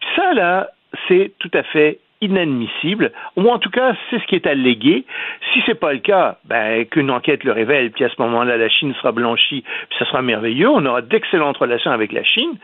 Puis 0.00 0.08
ça 0.16 0.32
là, 0.34 0.68
c'est 1.08 1.32
tout 1.38 1.50
à 1.54 1.62
fait 1.62 1.98
inadmissible, 2.20 3.12
ou 3.36 3.50
en 3.50 3.58
tout 3.58 3.68
cas, 3.70 3.94
c'est 4.08 4.18
ce 4.18 4.24
qui 4.26 4.34
est 4.34 4.46
allégué. 4.46 5.04
Si 5.52 5.62
c'est 5.66 5.74
pas 5.78 5.92
le 5.92 5.98
cas, 5.98 6.36
ben, 6.46 6.86
qu'une 6.86 7.10
enquête 7.10 7.44
le 7.44 7.52
révèle, 7.52 7.90
puis 7.90 8.04
à 8.04 8.08
ce 8.08 8.14
moment-là, 8.22 8.56
la 8.56 8.68
Chine 8.70 8.94
sera 8.94 9.12
blanchie, 9.12 9.62
puis 9.62 9.98
ça 9.98 10.06
sera 10.06 10.22
merveilleux, 10.22 10.68
on 10.70 10.86
aura 10.86 11.02
d'excellentes 11.02 11.58
relations 11.58 11.90
avec 11.90 12.12
la 12.12 12.22
Chine. 12.24 12.56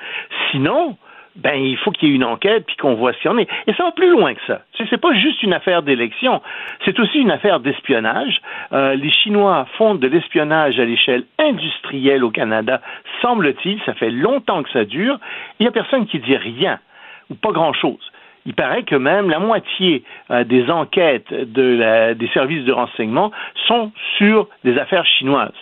Sinon, 0.51 0.97
ben, 1.36 1.55
il 1.55 1.77
faut 1.78 1.90
qu'il 1.90 2.09
y 2.09 2.12
ait 2.12 2.15
une 2.15 2.24
enquête 2.24 2.66
puis 2.66 2.77
qu'on 2.77 2.94
voit 2.94 3.12
y 3.24 3.28
en 3.28 3.39
est. 3.39 3.48
Et 3.66 3.73
ça 3.74 3.85
va 3.85 3.93
plus 3.93 4.11
loin 4.11 4.35
que 4.35 4.40
ça. 4.47 4.62
C'est, 4.77 5.01
pas 5.01 5.15
juste 5.15 5.43
une 5.43 5.52
affaire 5.52 5.82
d'élection, 5.82 6.43
c'est 6.85 6.98
aussi 6.98 7.19
une 7.19 7.31
affaire 7.31 7.61
d'espionnage. 7.61 8.40
Euh, 8.73 8.94
les 8.94 9.11
Chinois 9.11 9.66
font 9.78 9.94
de 9.94 10.07
l'espionnage 10.07 10.78
à 10.81 10.85
l'échelle 10.85 11.24
industrielle 11.39 12.24
au 12.24 12.31
Canada, 12.31 12.81
semble-t-il. 13.23 13.81
Ça 13.86 13.94
fait 13.94 14.11
longtemps 14.11 14.62
que 14.62 14.70
ça 14.70 14.85
dure. 14.85 15.19
Il 15.59 15.65
y 15.65 15.69
a 15.69 15.73
personne 15.73 16.07
qui 16.07 16.19
dit 16.19 16.36
rien 16.36 16.78
ou 17.31 17.35
pas 17.35 17.52
grand-chose. 17.52 18.01
Il 18.47 18.55
paraît 18.55 18.82
que 18.85 18.97
même 18.97 19.28
la 19.28 19.39
moitié 19.39 20.02
euh, 20.31 20.44
des 20.44 20.70
enquêtes 20.70 21.32
de 21.32 21.77
la- 21.77 22.15
des 22.15 22.28
services 22.28 22.65
de 22.65 22.73
renseignement 22.73 23.31
sont 23.69 23.93
sur 24.16 24.48
des 24.65 24.78
affaires 24.78 25.05
chinoises. 25.07 25.52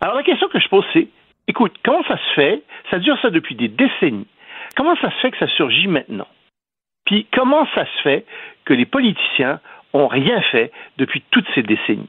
Alors 0.00 0.14
la 0.14 0.22
question 0.22 0.46
que 0.48 0.60
je 0.60 0.68
pose, 0.68 0.84
c'est, 0.92 1.08
écoute, 1.48 1.72
comment 1.82 2.02
ça 2.06 2.18
se 2.18 2.34
fait? 2.34 2.62
Ça 2.90 2.98
dure 2.98 3.18
ça 3.22 3.30
depuis 3.30 3.54
des 3.54 3.68
décennies. 3.68 4.26
Comment 4.76 4.96
ça 4.96 5.10
se 5.10 5.16
fait 5.20 5.30
que 5.30 5.38
ça 5.38 5.48
surgit 5.48 5.88
maintenant? 5.88 6.28
Puis 7.06 7.26
comment 7.32 7.66
ça 7.74 7.84
se 7.86 8.02
fait 8.02 8.24
que 8.64 8.74
les 8.74 8.86
politiciens 8.86 9.60
ont 9.92 10.06
rien 10.08 10.40
fait 10.52 10.72
depuis 10.98 11.22
toutes 11.30 11.46
ces 11.54 11.62
décennies? 11.62 12.08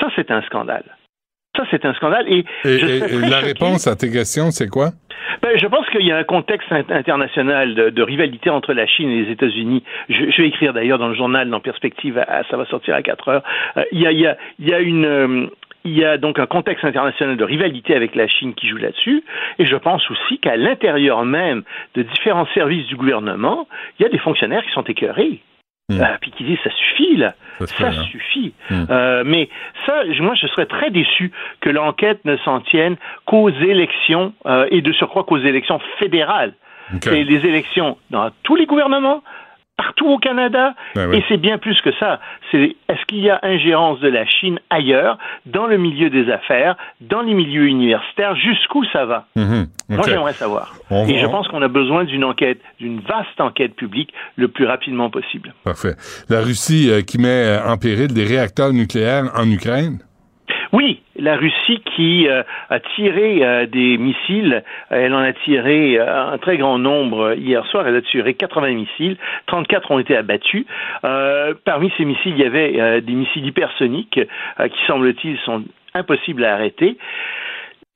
Ça, 0.00 0.08
c'est 0.16 0.30
un 0.30 0.42
scandale. 0.42 0.84
Ça, 1.56 1.64
c'est 1.70 1.84
un 1.84 1.94
scandale. 1.94 2.26
Et, 2.28 2.44
je 2.64 3.30
la 3.30 3.38
réponse 3.38 3.86
à 3.86 3.94
tes 3.96 4.10
questions, 4.10 4.50
c'est 4.50 4.68
quoi? 4.68 4.90
ben, 5.42 5.56
je 5.58 5.66
pense 5.66 5.88
qu'il 5.90 6.04
y 6.06 6.10
a 6.12 6.16
un 6.16 6.24
contexte 6.24 6.70
in- 6.72 6.84
international 6.88 7.74
de, 7.74 7.90
de 7.90 8.02
rivalité 8.02 8.50
entre 8.50 8.72
la 8.72 8.86
Chine 8.86 9.10
et 9.10 9.22
les 9.24 9.30
États-Unis. 9.32 9.82
Je, 10.08 10.30
je 10.30 10.42
vais 10.42 10.48
écrire 10.48 10.72
d'ailleurs 10.72 10.98
dans 10.98 11.08
le 11.08 11.14
journal, 11.14 11.48
dans 11.48 11.60
Perspective, 11.60 12.18
à- 12.18 12.22
à- 12.22 12.44
ça 12.44 12.56
va 12.56 12.64
sortir 12.66 12.94
à 12.94 13.02
4 13.02 13.28
heures. 13.28 13.42
Euh, 13.76 13.84
il, 13.92 14.00
y 14.00 14.06
a, 14.06 14.12
il, 14.12 14.20
y 14.20 14.26
a, 14.26 14.36
il 14.58 14.68
y 14.68 14.74
a 14.74 14.80
une... 14.80 15.48
il 15.84 15.96
y 15.96 16.04
a 16.04 16.16
donc 16.16 16.38
un 16.38 16.46
contexte 16.46 16.84
international 16.84 17.36
de 17.36 17.44
rivalité 17.44 17.94
avec 17.94 18.14
la 18.14 18.26
Chine 18.26 18.54
qui 18.54 18.68
joue 18.68 18.78
là-dessus, 18.78 19.22
et 19.58 19.66
je 19.66 19.76
pense 19.76 20.10
aussi 20.10 20.38
qu'à 20.38 20.56
l'intérieur 20.56 21.24
même 21.24 21.62
de 21.94 22.02
différents 22.02 22.46
services 22.54 22.86
du 22.86 22.96
gouvernement, 22.96 23.68
il 23.98 24.02
y 24.02 24.06
a 24.06 24.08
des 24.08 24.18
fonctionnaires 24.18 24.64
qui 24.64 24.72
sont 24.72 24.84
écœurés. 24.84 25.40
Euh, 25.92 26.02
puis 26.18 26.30
qui 26.30 26.44
disent 26.44 26.58
ça 26.64 26.70
suffit 26.70 27.16
là, 27.16 27.34
Ça 27.58 27.66
se 27.66 27.74
ça 27.74 27.90
fait, 27.90 27.98
hein. 27.98 28.04
suffit. 28.10 28.54
Hmm. 28.70 28.84
Euh, 28.88 29.22
mais 29.26 29.50
ça, 29.84 30.02
moi, 30.20 30.34
je 30.34 30.46
serais 30.46 30.64
très 30.64 30.90
déçu 30.90 31.30
que 31.60 31.68
l'enquête 31.68 32.24
ne 32.24 32.38
s'en 32.38 32.60
tienne 32.60 32.96
qu'aux 33.26 33.50
élections 33.50 34.32
euh, 34.46 34.66
et 34.70 34.80
de 34.80 34.92
surcroît 34.94 35.24
qu'aux 35.24 35.36
élections 35.36 35.78
fédérales. 35.98 36.54
OK. 36.94 37.00
C'est 37.02 37.22
les 37.22 37.46
élections 37.46 37.98
dans 38.08 38.30
tous 38.44 38.56
les 38.56 38.64
gouvernements 38.64 39.22
partout 39.76 40.06
au 40.06 40.18
Canada. 40.18 40.74
Ben 40.94 41.08
oui. 41.10 41.18
Et 41.18 41.24
c'est 41.28 41.36
bien 41.36 41.58
plus 41.58 41.80
que 41.82 41.90
ça. 41.98 42.20
C'est 42.50 42.76
est-ce 42.88 43.04
qu'il 43.06 43.18
y 43.20 43.30
a 43.30 43.38
ingérence 43.42 44.00
de 44.00 44.08
la 44.08 44.24
Chine 44.26 44.58
ailleurs, 44.70 45.18
dans 45.46 45.66
le 45.66 45.76
milieu 45.78 46.10
des 46.10 46.30
affaires, 46.30 46.76
dans 47.00 47.22
les 47.22 47.34
milieux 47.34 47.66
universitaires, 47.66 48.36
jusqu'où 48.36 48.84
ça 48.92 49.04
va? 49.04 49.26
Mhm. 49.36 49.66
Moi, 49.88 50.00
j'aimerais 50.06 50.32
savoir. 50.32 50.74
On 50.90 51.06
Et 51.06 51.14
va- 51.14 51.18
je 51.20 51.26
pense 51.26 51.48
qu'on 51.48 51.62
a 51.62 51.68
besoin 51.68 52.04
d'une 52.04 52.24
enquête, 52.24 52.60
d'une 52.78 53.00
vaste 53.00 53.40
enquête 53.40 53.74
publique, 53.74 54.12
le 54.36 54.48
plus 54.48 54.66
rapidement 54.66 55.10
possible. 55.10 55.54
Parfait. 55.64 55.94
La 56.28 56.40
Russie 56.40 56.88
euh, 56.90 57.02
qui 57.02 57.18
met 57.18 57.28
euh, 57.28 57.66
en 57.66 57.76
péril 57.76 58.08
des 58.14 58.24
réacteurs 58.24 58.72
nucléaires 58.72 59.24
en 59.36 59.50
Ukraine? 59.50 59.98
Oui, 60.72 61.02
la 61.16 61.36
Russie 61.36 61.80
qui 61.94 62.28
euh, 62.28 62.42
a 62.70 62.80
tiré 62.80 63.44
euh, 63.44 63.66
des 63.66 63.98
missiles, 63.98 64.62
elle 64.90 65.14
en 65.14 65.18
a 65.18 65.32
tiré 65.32 65.98
euh, 65.98 66.32
un 66.32 66.38
très 66.38 66.56
grand 66.56 66.78
nombre 66.78 67.34
hier 67.34 67.64
soir, 67.66 67.86
elle 67.86 67.96
a 67.96 68.02
tiré 68.02 68.34
80 68.34 68.72
missiles, 68.72 69.16
34 69.46 69.90
ont 69.90 69.98
été 69.98 70.16
abattus. 70.16 70.66
Parmi 71.64 71.92
ces 71.96 72.04
missiles, 72.04 72.34
il 72.36 72.38
y 72.38 72.44
avait 72.44 73.00
des 73.00 73.12
missiles 73.12 73.46
hypersoniques 73.46 74.20
qui, 74.58 74.86
semble-t-il, 74.86 75.38
sont 75.38 75.64
impossibles 75.94 76.44
à 76.44 76.54
arrêter. 76.54 76.96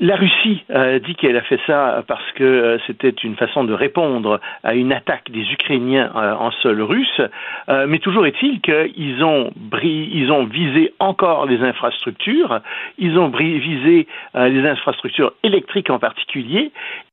La 0.00 0.14
Russie 0.14 0.62
euh, 0.70 1.00
dit 1.00 1.16
qu'elle 1.16 1.36
a 1.36 1.42
fait 1.42 1.58
ça 1.66 2.04
parce 2.06 2.30
que 2.36 2.44
euh, 2.44 2.78
c'était 2.86 3.08
une 3.08 3.34
façon 3.34 3.64
de 3.64 3.72
répondre 3.72 4.40
à 4.62 4.74
une 4.74 4.92
attaque 4.92 5.28
des 5.32 5.50
Ukrainiens 5.52 6.12
euh, 6.14 6.34
en 6.34 6.52
sol 6.52 6.80
russe, 6.82 7.20
Euh, 7.68 7.86
mais 7.86 7.98
toujours 7.98 8.26
est-il 8.26 8.60
qu'ils 8.60 9.22
ont, 9.22 9.50
ils 9.82 10.30
ont 10.32 10.44
visé 10.44 10.94
encore 11.00 11.46
les 11.46 11.60
infrastructures, 11.62 12.60
ils 12.96 13.18
ont 13.18 13.28
visé 13.28 14.06
euh, 14.34 14.48
les 14.48 14.66
infrastructures 14.66 15.32
électriques 15.42 15.90
en 15.90 15.98
particulier, 15.98 16.70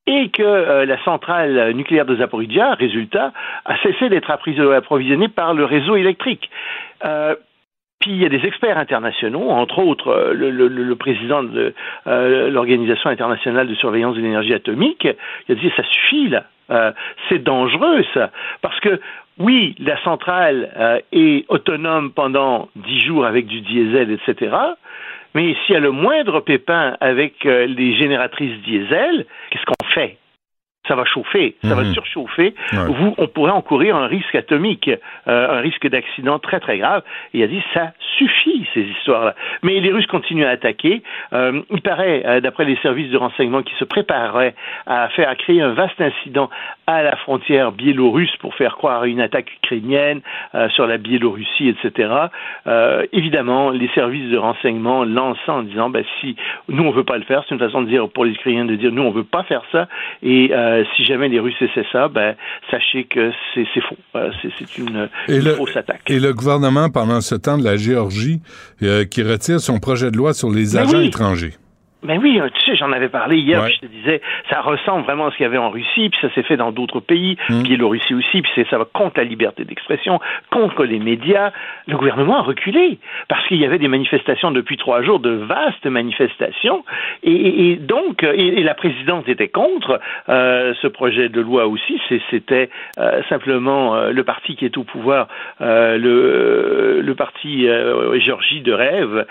et 0.08 0.30
que 0.30 0.44
euh, 0.44 0.86
la 0.86 1.04
centrale 1.04 1.74
nucléaire 1.74 2.06
de 2.06 2.16
Zaporizhia, 2.16 2.76
résultat, 2.76 3.34
a 3.66 3.78
cessé 3.80 4.08
d'être 4.10 4.32
approvisionnée 4.32 5.28
par 5.28 5.54
le 5.54 5.66
réseau 5.66 5.96
électrique. 5.96 6.50
Euh, 7.04 7.36
puis 8.00 8.12
il 8.12 8.22
y 8.22 8.26
a 8.26 8.30
des 8.30 8.46
experts 8.46 8.78
internationaux, 8.78 9.50
entre 9.50 9.80
autres 9.80 10.10
euh, 10.10 10.34
le, 10.34 10.96
président 10.96 11.44
de 11.44 11.74
euh, 12.08 12.50
l'Organisation 12.50 13.10
internationale 13.10 13.68
de 13.68 13.76
surveillance 13.76 14.16
de 14.16 14.22
l'énergie 14.22 14.54
atomique, 14.54 15.08
il 15.48 15.52
a 15.52 15.56
dit 15.56 15.72
ça 15.76 15.84
suffit 15.84 16.30
là, 16.30 16.46
Euh, 16.72 16.92
c'est 17.30 17.44
dangereux 17.44 18.04
ça, 18.16 18.32
parce 18.62 18.80
que 18.80 19.00
oui, 19.38 19.76
la 19.80 20.02
centrale 20.04 21.02
est 21.12 21.46
autonome 21.50 22.12
pendant 22.12 22.70
dix 22.76 23.02
jours 23.06 23.26
avec 23.26 23.46
du 23.48 23.60
diesel, 23.62 24.10
etc. 24.10 24.56
Mais 25.36 25.54
s'il 25.54 25.74
y 25.74 25.78
a 25.78 25.82
le 25.82 25.92
moindre 25.92 26.40
pépin 26.40 26.96
avec 27.02 27.44
les 27.44 27.96
génératrices 27.96 28.58
diesel, 28.64 29.26
qu'est-ce 29.50 29.66
qu'on 29.66 29.88
fait? 29.90 30.18
Ça 30.88 30.96
va 30.96 31.06
chauffer, 31.06 31.56
ça 31.64 31.76
va 31.76 31.84
Mhm. 31.84 31.94
surchauffer. 31.94 32.54
Ouais. 32.74 32.86
Vous, 32.88 33.16
on 33.18 33.28
pourrait 33.28 33.52
encourir 33.52 33.96
un 33.96 34.08
risque 34.08 34.36
atomique, 34.36 34.90
euh, 35.28 35.58
un 35.58 35.60
risque 35.62 35.88
d'accident 35.88 36.40
très 36.40 36.60
très 36.60 36.78
grave. 36.78 37.02
Et 37.34 37.40
il 37.40 37.44
a 37.44 37.48
dit 37.48 37.62
ça 37.74 37.94
suffit 38.18 38.66
ces 38.74 38.82
histoires-là. 38.84 39.36
Mais 39.64 39.80
les 39.80 39.92
Russes 39.92 40.06
continuent 40.08 40.46
à 40.46 40.50
attaquer. 40.52 41.02
Euh, 41.34 41.62
il 41.72 41.82
paraît, 41.82 42.24
euh, 42.26 42.40
d'après 42.40 42.66
les 42.66 42.78
services 42.78 43.10
de 43.12 43.18
renseignement, 43.18 43.62
qu'ils 43.64 43.78
se 43.78 43.84
prépareraient 43.84 44.56
à 44.86 45.10
faire 45.10 45.30
à 45.30 45.36
créer 45.36 45.62
un 45.62 45.74
vaste 45.74 46.00
incident 46.00 46.50
à 46.88 47.02
la 47.04 47.16
frontière 47.18 47.72
biélorusse 47.72 48.36
pour 48.38 48.54
faire 48.56 48.76
croire 48.76 49.02
à 49.04 49.08
une 49.08 49.20
attaque 49.22 49.52
ukrainienne 49.64 50.22
sur 50.70 50.86
la 50.88 50.98
Biélorussie, 50.98 51.70
etc. 51.70 52.10
Évidemment, 53.12 53.70
les 53.72 53.88
services 53.90 54.30
de 54.30 54.38
renseignement 54.38 55.04
lancent 55.04 55.38
en 55.48 55.64
disant 55.64 55.90
ben, 55.90 56.04
si 56.20 56.36
nous 56.70 56.84
on 56.84 56.92
veut 56.92 57.04
pas 57.04 57.18
le 57.18 57.24
faire, 57.24 57.44
c'est 57.48 57.54
une 57.56 57.60
façon 57.60 57.82
de 57.82 57.88
dire 57.88 58.08
pour 58.10 58.26
les 58.26 58.32
Ukrainiens 58.34 58.66
de 58.66 58.76
dire 58.76 58.92
nous 58.92 59.02
on 59.04 59.12
veut 59.12 59.24
pas 59.24 59.44
faire 59.44 59.64
ça 59.72 59.88
et 60.24 60.52
euh, 60.76 60.84
si 60.96 61.06
jamais 61.06 61.30
les 61.30 61.40
Russes 61.40 61.56
essaient 61.62 61.86
ça, 61.92 62.08
ben 62.08 62.36
sachez 62.72 63.06
que 63.06 63.32
c'est 63.54 63.66
faux, 63.88 63.98
Euh, 64.16 64.32
c'est 64.60 64.78
une, 64.78 65.10
Et 65.28 65.38
une 65.38 65.44
le, 65.46 65.56
fausse 65.56 65.76
attaque. 65.76 66.02
et 66.10 66.20
le 66.20 66.34
gouvernement, 66.34 66.90
pendant 66.90 67.22
ce 67.22 67.36
temps 67.36 67.58
de 67.58 67.64
la 67.64 67.76
Géorgie, 67.78 68.42
euh, 68.84 69.06
qui 69.06 69.24
retire 69.24 69.60
son 69.60 69.80
projet 69.80 70.12
de 70.12 70.18
loi 70.18 70.34
sur 70.34 70.50
les 70.50 70.74
Ben 70.74 70.84
agents 70.88 71.00
oui. 71.00 71.08
étrangers. 71.08 71.54
Ben 72.06 72.20
oui, 72.22 72.40
euh, 72.40 72.50
tu 72.54 72.62
sais, 72.72 72.76
j'en 72.76 72.92
avais 72.92 73.10
parlé 73.10 73.38
hier, 73.38 73.62
Ouais. 73.62 73.68
puis 73.70 73.80
je 73.82 73.88
te 73.88 73.92
disais, 73.92 74.22
ça 74.50 74.62
ressemble 74.62 75.04
vraiment 75.04 75.28
à 75.28 75.32
ce 75.32 75.38
qu'il 75.38 75.44
y 75.44 75.48
avait 75.48 75.58
en 75.58 75.70
Russie, 75.70 76.10
puis 76.10 76.20
ça 76.22 76.34
s'est 76.34 76.44
fait 76.44 76.58
dans 76.58 76.72
d'autres 76.72 77.00
pays, 77.00 77.38
Biélorussie 77.50 78.14
aussi, 78.14 78.42
puis 78.42 78.66
ça 78.70 78.78
va 78.78 78.86
contre 78.86 79.18
la 79.18 79.24
liberté 79.24 79.66
d'expression, 79.66 80.20
contre 80.52 80.84
les 80.86 81.00
médias. 81.00 81.52
Le 81.88 81.98
gouvernement 81.98 82.38
a 82.40 82.42
reculé, 82.42 83.00
parce 83.28 83.46
qu'il 83.48 83.58
y 83.58 83.66
avait 83.66 83.80
des 83.80 83.88
manifestations 83.88 84.52
depuis 84.52 84.78
trois 84.78 85.02
jours, 85.02 85.20
de 85.20 85.32
vastes 85.32 85.86
manifestations, 85.86 86.84
et, 87.24 87.76
donc, 87.78 88.24
euh, 88.24 88.34
et, 88.36 88.60
et 88.60 88.64
la 88.64 88.74
présidente 88.74 89.28
était 89.28 89.48
contre 89.48 90.00
euh, 90.30 90.74
ce 90.82 90.88
projet 90.88 91.30
de 91.30 91.42
loi 91.42 91.68
aussi, 91.68 92.00
c'était 92.30 92.70
euh, 93.00 93.22
simplement 93.30 93.96
euh, 93.96 94.12
le 94.12 94.24
parti 94.24 94.56
qui 94.56 94.66
est 94.66 94.78
au 94.78 94.84
pouvoir, 94.84 95.28
le, 95.60 97.02
le 97.02 97.16
parti 97.16 97.68
Géorgie 98.20 98.62
de 98.62 98.74
rêve, 98.74 99.26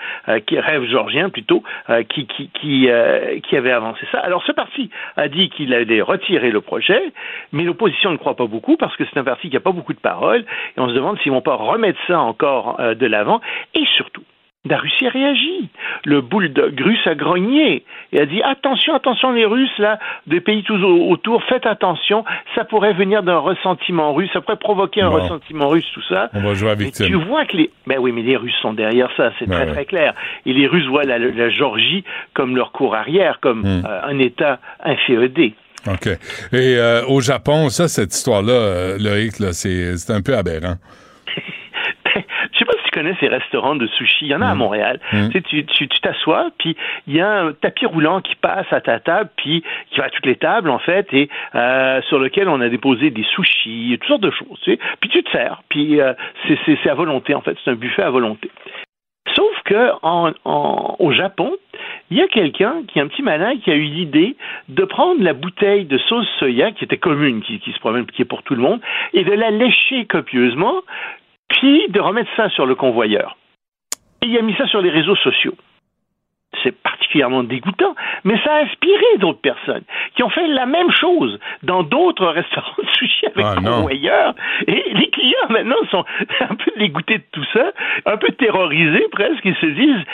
qui 0.45 0.59
rêve 0.59 0.83
georgien 0.85 1.29
plutôt, 1.29 1.63
qui 2.09 2.25
qui 2.27 2.49
qui, 2.65 2.89
euh, 2.89 3.39
qui 3.41 3.55
avait 3.55 3.71
avancé 3.71 4.05
ça. 4.11 4.19
Alors 4.19 4.43
ce 4.43 4.51
parti 4.51 4.89
a 5.17 5.27
dit 5.27 5.49
qu'il 5.49 5.73
allait 5.73 6.01
retirer 6.01 6.49
le 6.49 6.61
projet, 6.61 7.13
mais 7.51 7.63
l'opposition 7.63 8.11
ne 8.11 8.17
croit 8.17 8.35
pas 8.35 8.47
beaucoup 8.47 8.75
parce 8.75 8.95
que 8.97 9.03
c'est 9.05 9.19
un 9.19 9.23
parti 9.23 9.49
qui 9.49 9.55
n'a 9.55 9.59
pas 9.59 9.71
beaucoup 9.71 9.93
de 9.93 9.99
paroles 9.99 10.43
et 10.75 10.79
on 10.79 10.89
se 10.89 10.93
demande 10.93 11.19
s'ils 11.19 11.31
vont 11.31 11.41
pas 11.41 11.55
remettre 11.55 11.99
ça 12.07 12.19
encore 12.19 12.79
euh, 12.79 12.95
de 12.95 13.05
l'avant 13.05 13.39
et 13.75 13.85
surtout. 13.95 14.23
La 14.67 14.77
Russie 14.77 15.05
a 15.05 15.09
réagi. 15.11 15.69
Le 16.05 16.21
bulldog 16.21 16.79
russe 16.79 17.05
a 17.05 17.13
grogné 17.15 17.83
et 18.11 18.19
a 18.19 18.25
dit 18.25 18.41
attention, 18.41 18.95
attention 18.95 19.31
les 19.31 19.45
Russes 19.45 19.77
là, 19.77 19.99
des 20.27 20.41
pays 20.41 20.63
tous 20.63 20.81
au- 20.83 21.09
autour, 21.11 21.43
faites 21.43 21.65
attention, 21.67 22.25
ça 22.55 22.63
pourrait 22.65 22.93
venir 22.93 23.21
d'un 23.23 23.37
ressentiment 23.37 24.13
russe, 24.13 24.29
ça 24.33 24.41
pourrait 24.41 24.57
provoquer 24.57 25.01
un 25.01 25.09
Bon. 25.09 25.21
ressentiment 25.21 25.67
russe, 25.69 25.85
tout 25.93 26.01
ça. 26.09 26.29
On 26.33 26.41
va 26.41 26.53
jouer 26.55 26.71
à 26.71 26.75
victime. 26.75 27.07
tu 27.07 27.13
vois 27.13 27.45
que 27.45 27.57
les. 27.57 27.69
Ben 27.85 27.97
oui, 27.99 28.11
mais 28.11 28.23
les 28.23 28.35
Russes 28.37 28.55
sont 28.61 28.73
derrière 28.73 29.09
ça, 29.15 29.31
c'est 29.37 29.47
Ben 29.47 29.55
très 29.55 29.65
ouais. 29.67 29.71
très 29.73 29.85
clair. 29.85 30.13
Et 30.45 30.53
les 30.53 30.65
Russes 30.67 30.87
voient 30.87 31.03
la, 31.03 31.19
la 31.19 31.49
Géorgie 31.49 32.03
comme 32.33 32.55
leur 32.55 32.71
cour 32.71 32.95
arrière, 32.95 33.39
comme 33.41 33.61
Hmm. 33.61 33.83
euh, 33.85 34.01
un 34.03 34.17
État 34.19 34.59
inféodé. 34.83 35.53
OK. 35.87 36.07
Et 36.07 36.17
euh, 36.77 37.05
au 37.07 37.21
Japon, 37.21 37.69
ça, 37.69 37.87
cette 37.87 38.13
histoire-là, 38.15 38.53
euh, 38.53 38.97
Loïc, 38.99 39.37
là, 39.39 39.53
c'est 39.53 39.95
c'est 39.97 40.11
un 40.11 40.21
peu 40.23 40.35
aberrant. 40.35 40.75
Je 42.53 42.59
sais 42.59 42.65
pas 42.65 42.71
si 42.73 42.77
tu 42.79 42.83
connais 42.95 43.15
ces 43.19 43.27
restaurants 43.27 43.75
de 43.75 43.85
sushi? 43.87 44.25
Il 44.25 44.27
y 44.29 44.35
en 44.35 44.41
a 44.41 44.47
à 44.47 44.55
Montréal. 44.55 44.99
Mm. 45.13 45.29
Tu 45.51 45.87
t'assois, 46.01 46.49
puis 46.57 46.75
il 47.07 47.15
y 47.15 47.21
a 47.21 47.29
un 47.43 47.51
tapis 47.53 47.85
roulant 47.85 48.21
qui 48.21 48.35
passe 48.35 48.65
à 48.71 48.81
ta 48.81 48.99
table, 48.99 49.29
puis 49.37 49.63
qui 49.91 49.99
va 49.99 50.05
à 50.05 50.09
toutes 50.09 50.25
les 50.25 50.35
tables, 50.37 50.69
en 50.69 50.79
fait, 50.79 51.07
et 51.13 51.29
euh, 51.55 52.01
sur 52.03 52.17
lequel 52.19 52.49
on 52.49 52.61
a 52.61 52.69
déposé 52.69 53.09
des 53.11 53.23
sushis, 53.23 53.97
toutes 53.99 54.07
sortes 54.07 54.21
de 54.21 54.31
choses. 54.31 54.59
Tu 54.63 54.71
sais. 54.71 54.79
Puis 55.01 55.09
tu 55.09 55.21
te 55.23 55.29
sers, 55.31 55.61
puis 55.69 55.99
euh, 56.01 56.13
c'est- 56.47 56.57
c'est 56.65 56.77
c'est 56.83 56.89
à 56.89 56.95
volonté, 56.95 57.35
en 57.35 57.41
fait. 57.41 57.57
C'est 57.63 57.71
un 57.71 57.75
buffet 57.75 58.03
à 58.03 58.09
volonté. 58.09 58.49
Sauf 59.35 59.53
que 59.65 59.91
en, 60.03 60.31
en- 60.45 60.95
au 60.99 61.11
Japon, 61.11 61.51
il 62.11 62.17
y 62.17 62.21
a 62.21 62.27
quelqu'un 62.27 62.83
qui 62.87 62.99
est 62.99 63.01
un 63.01 63.07
petit 63.07 63.23
malin 63.23 63.57
qui 63.57 63.71
a 63.71 63.75
eu 63.75 63.81
l'idée 63.81 64.35
de 64.69 64.83
prendre 64.85 65.21
la 65.23 65.33
bouteille 65.33 65.85
de 65.85 65.97
sauce 65.97 66.27
soya 66.39 66.71
qui 66.71 66.83
était 66.83 66.97
commune, 66.97 67.41
qui, 67.41 67.59
qui 67.59 67.71
se 67.71 67.79
promène, 67.79 68.05
qui 68.05 68.21
est 68.21 68.25
pour 68.33 68.43
tout 68.43 68.55
le 68.55 68.61
monde, 68.61 68.79
et 69.13 69.23
de 69.23 69.31
la 69.33 69.49
lécher 69.49 70.05
copieusement, 70.05 70.75
puis 71.49 71.87
de 71.89 71.99
remettre 71.99 72.29
ça 72.35 72.49
sur 72.49 72.65
le 72.65 72.75
convoyeur? 72.75 73.37
Et 74.21 74.27
il 74.27 74.37
a 74.37 74.41
mis 74.41 74.55
ça 74.55 74.67
sur 74.67 74.81
les 74.81 74.89
réseaux 74.89 75.15
sociaux. 75.15 75.55
C'est 76.63 76.71
particulièrement 76.71 77.43
dégoûtant, 77.43 77.95
mais 78.23 78.39
ça 78.43 78.53
a 78.53 78.63
inspiré 78.63 79.03
d'autres 79.19 79.41
personnes 79.41 79.83
qui 80.15 80.23
ont 80.23 80.29
fait 80.29 80.47
la 80.47 80.65
même 80.65 80.89
chose 80.91 81.39
dans 81.63 81.83
d'autres 81.83 82.27
restaurants 82.39 82.81
de 82.81 82.89
sushi 82.97 83.25
avec 83.27 83.45
Ah, 83.45 83.55
convoyeurs. 83.55 84.33
Et 84.67 84.83
les 84.93 85.09
clients 85.09 85.49
maintenant 85.49 85.75
sont 85.91 86.05
un 86.39 86.55
peu 86.55 86.71
dégoûtés 86.77 87.17
de 87.17 87.25
tout 87.31 87.45
ça, 87.53 87.71
un 88.05 88.17
peu 88.17 88.29
terrorisés 88.29 89.07
presque. 89.11 89.43
Ils 89.43 89.55
se 89.55 89.65
disent 89.65 90.05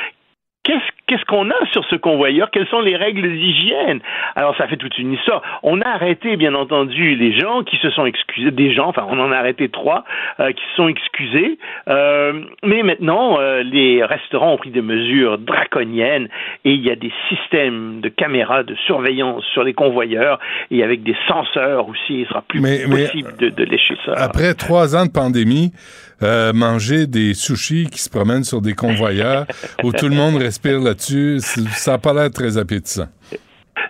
Qu'est-ce 0.63 1.25
qu'on 1.25 1.49
a 1.49 1.65
sur 1.71 1.83
ce 1.85 1.95
convoyeur? 1.95 2.51
Quelles 2.51 2.67
sont 2.67 2.79
les 2.81 2.95
règles 2.95 3.29
d'hygiène? 3.33 3.99
Alors 4.35 4.55
ça 4.57 4.67
fait 4.67 4.77
toute 4.77 4.97
une 4.97 5.11
histoire. 5.13 5.41
On 5.63 5.81
a 5.81 5.87
arrêté 5.89 6.37
bien 6.37 6.53
entendu 6.53 7.15
les 7.15 7.37
gens 7.37 7.63
qui 7.63 7.75
se 7.77 7.89
sont 7.89 8.05
excusés, 8.05 8.51
des 8.51 8.71
gens, 8.73 8.87
enfin 8.87 9.05
on 9.09 9.19
en 9.19 9.31
a 9.31 9.37
arrêté 9.37 9.67
trois 9.69 10.05
euh, 10.39 10.51
qui 10.53 10.61
se 10.69 10.75
sont 10.77 10.87
excusés. 10.87 11.57
Euh, 11.89 12.43
mais 12.63 12.83
maintenant 12.83 13.39
euh, 13.41 13.63
les 13.63 14.03
restaurants 14.05 14.53
ont 14.53 14.57
pris 14.57 14.69
des 14.69 14.81
mesures 14.83 15.37
draconiennes 15.39 16.29
et 16.63 16.71
il 16.73 16.81
y 16.85 16.91
a 16.91 16.95
des 16.95 17.11
systèmes 17.27 17.99
de 18.01 18.09
caméras 18.09 18.63
de 18.63 18.75
surveillance 18.85 19.43
sur 19.53 19.63
les 19.63 19.73
convoyeurs 19.73 20.39
et 20.69 20.83
avec 20.83 21.03
des 21.03 21.15
censeurs 21.27 21.89
aussi, 21.89 22.21
il 22.21 22.27
sera 22.27 22.43
plus 22.43 22.61
Mais- 22.61 22.85
mais- 22.87 23.05
possible 23.07 23.35
de, 23.37 23.49
de 23.49 23.63
lécher 23.63 23.95
ça. 24.05 24.13
Après 24.15 24.53
trois 24.53 24.95
ans 24.95 25.05
de 25.07 25.11
pandémie, 25.11 25.71
euh, 26.23 26.53
manger 26.53 27.07
des 27.07 27.33
sushis 27.33 27.87
qui 27.91 28.01
se 28.01 28.09
promènent 28.09 28.43
sur 28.43 28.61
des 28.61 28.73
convoyeurs 28.73 29.45
où 29.83 29.91
tout 29.91 30.07
le 30.07 30.15
monde 30.15 30.37
respire 30.37 30.79
là-dessus, 30.79 31.39
ça 31.39 31.91
n'a 31.91 31.97
pas 31.97 32.13
l'air 32.13 32.31
très 32.31 32.57
appétissant. 32.57 33.07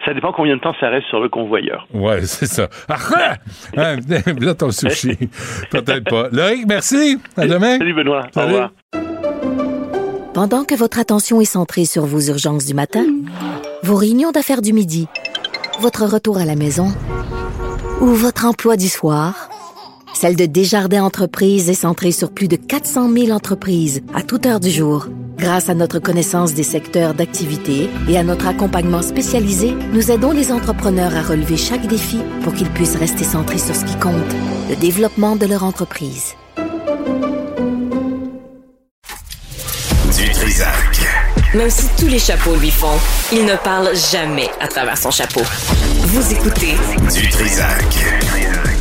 Ça 0.06 0.14
dépend 0.14 0.32
combien 0.32 0.56
de 0.56 0.62
temps 0.62 0.74
ça 0.80 0.90
reste 0.90 1.08
sur 1.08 1.20
le 1.20 1.30
convoyeur. 1.30 1.88
Ouais, 1.94 2.22
c'est 2.22 2.48
ça. 2.48 2.70
Ah, 2.90 2.96
ah! 3.16 3.36
Hein, 3.78 3.98
là, 4.40 4.56
ton 4.56 4.72
sushi. 4.72 5.18
Peut-être 5.72 6.10
pas. 6.10 6.30
Loïc, 6.32 6.66
merci. 6.68 7.20
À 7.38 7.46
demain. 7.46 7.78
Salut 7.78 7.94
Benoît. 7.94 8.28
Au 8.36 8.42
revoir. 8.42 8.72
Pendant 10.34 10.64
que 10.64 10.76
votre 10.76 10.98
attention 10.98 11.42
est 11.42 11.46
centrée 11.46 11.86
sur 11.86 12.06
vos 12.06 12.22
urgences 12.22 12.66
du 12.66 12.74
matin, 12.74 13.06
vos 13.84 13.96
réunions 13.96 14.32
d'affaires 14.32 14.62
du 14.62 14.74
midi, 14.74 15.08
votre 15.82 16.06
retour 16.06 16.38
à 16.38 16.46
la 16.46 16.56
maison 16.56 16.88
ou 18.00 18.08
votre 18.08 18.46
emploi 18.46 18.78
du 18.78 18.88
soir, 18.88 19.51
Celle 20.14 20.36
de 20.36 20.46
Desjardins 20.46 21.04
Entreprises 21.04 21.70
est 21.70 21.74
centrée 21.74 22.12
sur 22.12 22.32
plus 22.32 22.48
de 22.48 22.56
400 22.56 23.12
000 23.12 23.32
entreprises 23.32 24.02
à 24.14 24.22
toute 24.22 24.46
heure 24.46 24.60
du 24.60 24.70
jour. 24.70 25.08
Grâce 25.38 25.70
à 25.70 25.74
notre 25.74 25.98
connaissance 26.00 26.54
des 26.54 26.64
secteurs 26.64 27.16
d'activité 27.16 27.90
et 28.08 28.18
à 28.18 28.24
notre 28.24 28.48
accompagnement 28.48 29.02
spécialisé, 29.02 29.74
nous 29.94 30.12
aidons 30.12 30.32
les 30.32 30.52
entrepreneurs 30.52 31.16
à 31.16 31.24
relever 31.24 31.58
chaque 31.58 31.88
défi 31.88 32.20
pour 32.44 32.54
qu'ils 32.54 32.70
puissent 32.70 32.98
rester 32.98 33.24
centrés 33.24 33.58
sur 33.58 33.76
ce 33.76 33.86
qui 33.86 33.96
compte, 33.96 34.14
le 34.70 34.76
développement 34.76 35.36
de 35.36 35.48
leur 35.48 35.64
entreprise. 35.64 36.36
Du 40.16 40.30
Trisac. 40.32 41.02
Même 41.56 41.70
si 41.72 41.88
tous 41.98 42.08
les 42.08 42.20
chapeaux 42.20 42.56
lui 42.56 42.70
font, 42.70 43.00
il 43.32 43.46
ne 43.46 43.56
parle 43.56 43.90
jamais 44.12 44.50
à 44.60 44.68
travers 44.68 44.98
son 44.98 45.10
chapeau. 45.10 45.42
Vous 46.04 46.34
écoutez 46.34 46.76
Du 47.14 47.28
Trisac. 47.30 48.81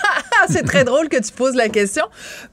C'est 0.61 0.63
très 0.63 0.83
drôle 0.83 1.07
que 1.07 1.17
tu 1.17 1.31
poses 1.31 1.55
la 1.55 1.69
question 1.69 2.03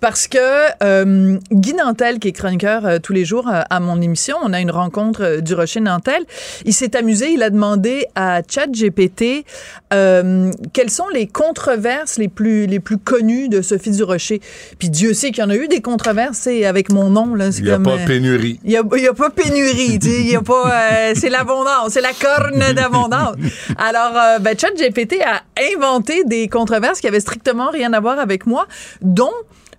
parce 0.00 0.28
que 0.28 0.38
euh, 0.82 1.36
Guy 1.50 1.74
Nantel, 1.74 2.20
qui 2.20 2.28
est 2.28 2.32
chroniqueur 2.32 2.86
euh, 2.86 2.98
tous 2.98 3.12
les 3.12 3.24
jours 3.24 3.48
euh, 3.48 3.62
à 3.68 3.80
mon 3.80 4.00
émission, 4.00 4.36
on 4.42 4.52
a 4.52 4.60
une 4.60 4.70
rencontre 4.70 5.40
du 5.40 5.54
Rocher 5.54 5.80
Nantel. 5.80 6.22
Il 6.64 6.72
s'est 6.72 6.96
amusé, 6.96 7.32
il 7.32 7.42
a 7.42 7.50
demandé 7.50 8.06
à 8.14 8.40
ChatGPT 8.48 9.44
quelles 9.90 10.90
sont 10.90 11.08
les 11.12 11.26
controverses 11.26 12.18
les 12.18 12.28
plus 12.28 12.66
les 12.66 12.78
plus 12.78 12.98
connues 12.98 13.48
de 13.48 13.62
Sophie 13.62 13.90
du 13.90 14.02
Rocher. 14.02 14.40
Puis 14.78 14.90
Dieu 14.90 15.12
sait 15.14 15.30
qu'il 15.30 15.42
y 15.42 15.46
en 15.46 15.50
a 15.50 15.56
eu 15.56 15.66
des 15.66 15.80
controverses, 15.80 16.38
c'est 16.38 16.64
avec 16.66 16.92
mon 16.92 17.10
nom 17.10 17.34
là. 17.34 17.48
Il 17.56 17.64
n'y 17.64 17.70
a 17.70 17.78
pas 17.78 17.96
pénurie. 18.06 18.60
il 18.64 18.70
n'y 18.70 18.76
a, 18.76 19.14
pas 19.14 19.30
pénurie, 19.30 19.98
il 20.02 20.30
y 20.30 20.36
a 20.36 20.42
pas, 20.42 21.14
c'est 21.14 21.30
l'abondance, 21.30 21.90
c'est 21.90 22.00
la 22.00 22.12
corne 22.12 22.74
d'abondance. 22.74 23.36
Alors, 23.76 24.40
ben, 24.40 24.56
ChatGPT 24.56 25.22
a 25.24 25.42
inventé 25.74 26.24
des 26.24 26.48
controverses 26.48 27.00
qui 27.00 27.08
avaient 27.08 27.20
strictement 27.20 27.70
rien 27.70 27.88
à 27.93 28.01
voir 28.01 28.19
avec 28.19 28.47
moi, 28.47 28.66
dont 29.02 29.32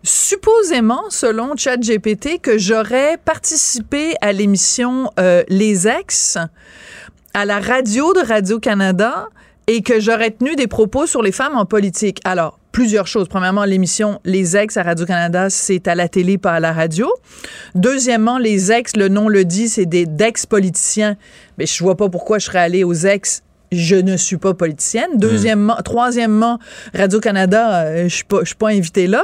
supposément, 0.04 1.10
selon 1.10 1.56
ChatGPT, 1.56 2.40
que 2.42 2.58
j'aurais 2.58 3.18
participé 3.18 4.14
à 4.22 4.32
l'émission 4.32 5.12
euh, 5.20 5.44
Les 5.50 5.88
Ex 5.88 6.38
à 7.34 7.46
la 7.46 7.60
radio 7.60 8.14
de 8.14 8.26
Radio-Canada 8.26 9.30
et 9.68 9.82
que 9.82 10.00
j'aurais 10.00 10.32
tenu 10.32 10.56
des 10.56 10.68
propos 10.68 11.06
sur 11.06 11.22
les 11.22 11.32
femmes 11.32 11.56
en 11.56 11.66
politique. 11.66 12.20
Alors, 12.24 12.60
plusieurs 12.72 13.08
choses. 13.08 13.28
Premièrement, 13.28 13.66
l'émission 13.66 14.20
Les 14.26 14.58
Ex 14.58 14.78
à 14.78 14.84
Radio-Canada, 14.84 15.50
c'est 15.50 15.88
à 15.88 15.96
la 15.96 16.08
télé, 16.08 16.38
pas 16.38 16.54
à 16.54 16.60
la 16.60 16.74
radio. 16.74 17.12
Deuxièmement, 17.76 18.38
les 18.38 18.72
ex, 18.72 18.96
le 18.96 19.10
nom 19.10 19.28
le 19.28 19.46
dit, 19.46 19.70
c'est 19.70 19.86
des 19.86 20.06
d'ex-politiciens. 20.06 21.18
Mais 21.58 21.66
je 21.66 21.84
vois 21.84 21.98
pas 21.98 22.10
pourquoi 22.10 22.40
je 22.40 22.46
serais 22.46 22.60
allée 22.60 22.84
aux 22.84 22.94
ex. 22.94 23.44
Je 23.72 23.96
ne 23.96 24.18
suis 24.18 24.38
pas 24.38 24.54
politicienne. 24.54 25.10
Deuxièmement, 25.16 25.78
troisièmement, 25.86 26.58
Radio-Canada, 26.94 27.84
euh, 27.84 28.04
je 28.10 28.16
suis 28.16 28.24
pas, 28.24 28.40
je 28.42 28.46
suis 28.48 28.56
pas 28.56 28.70
invitée 28.70 29.06
là. 29.08 29.24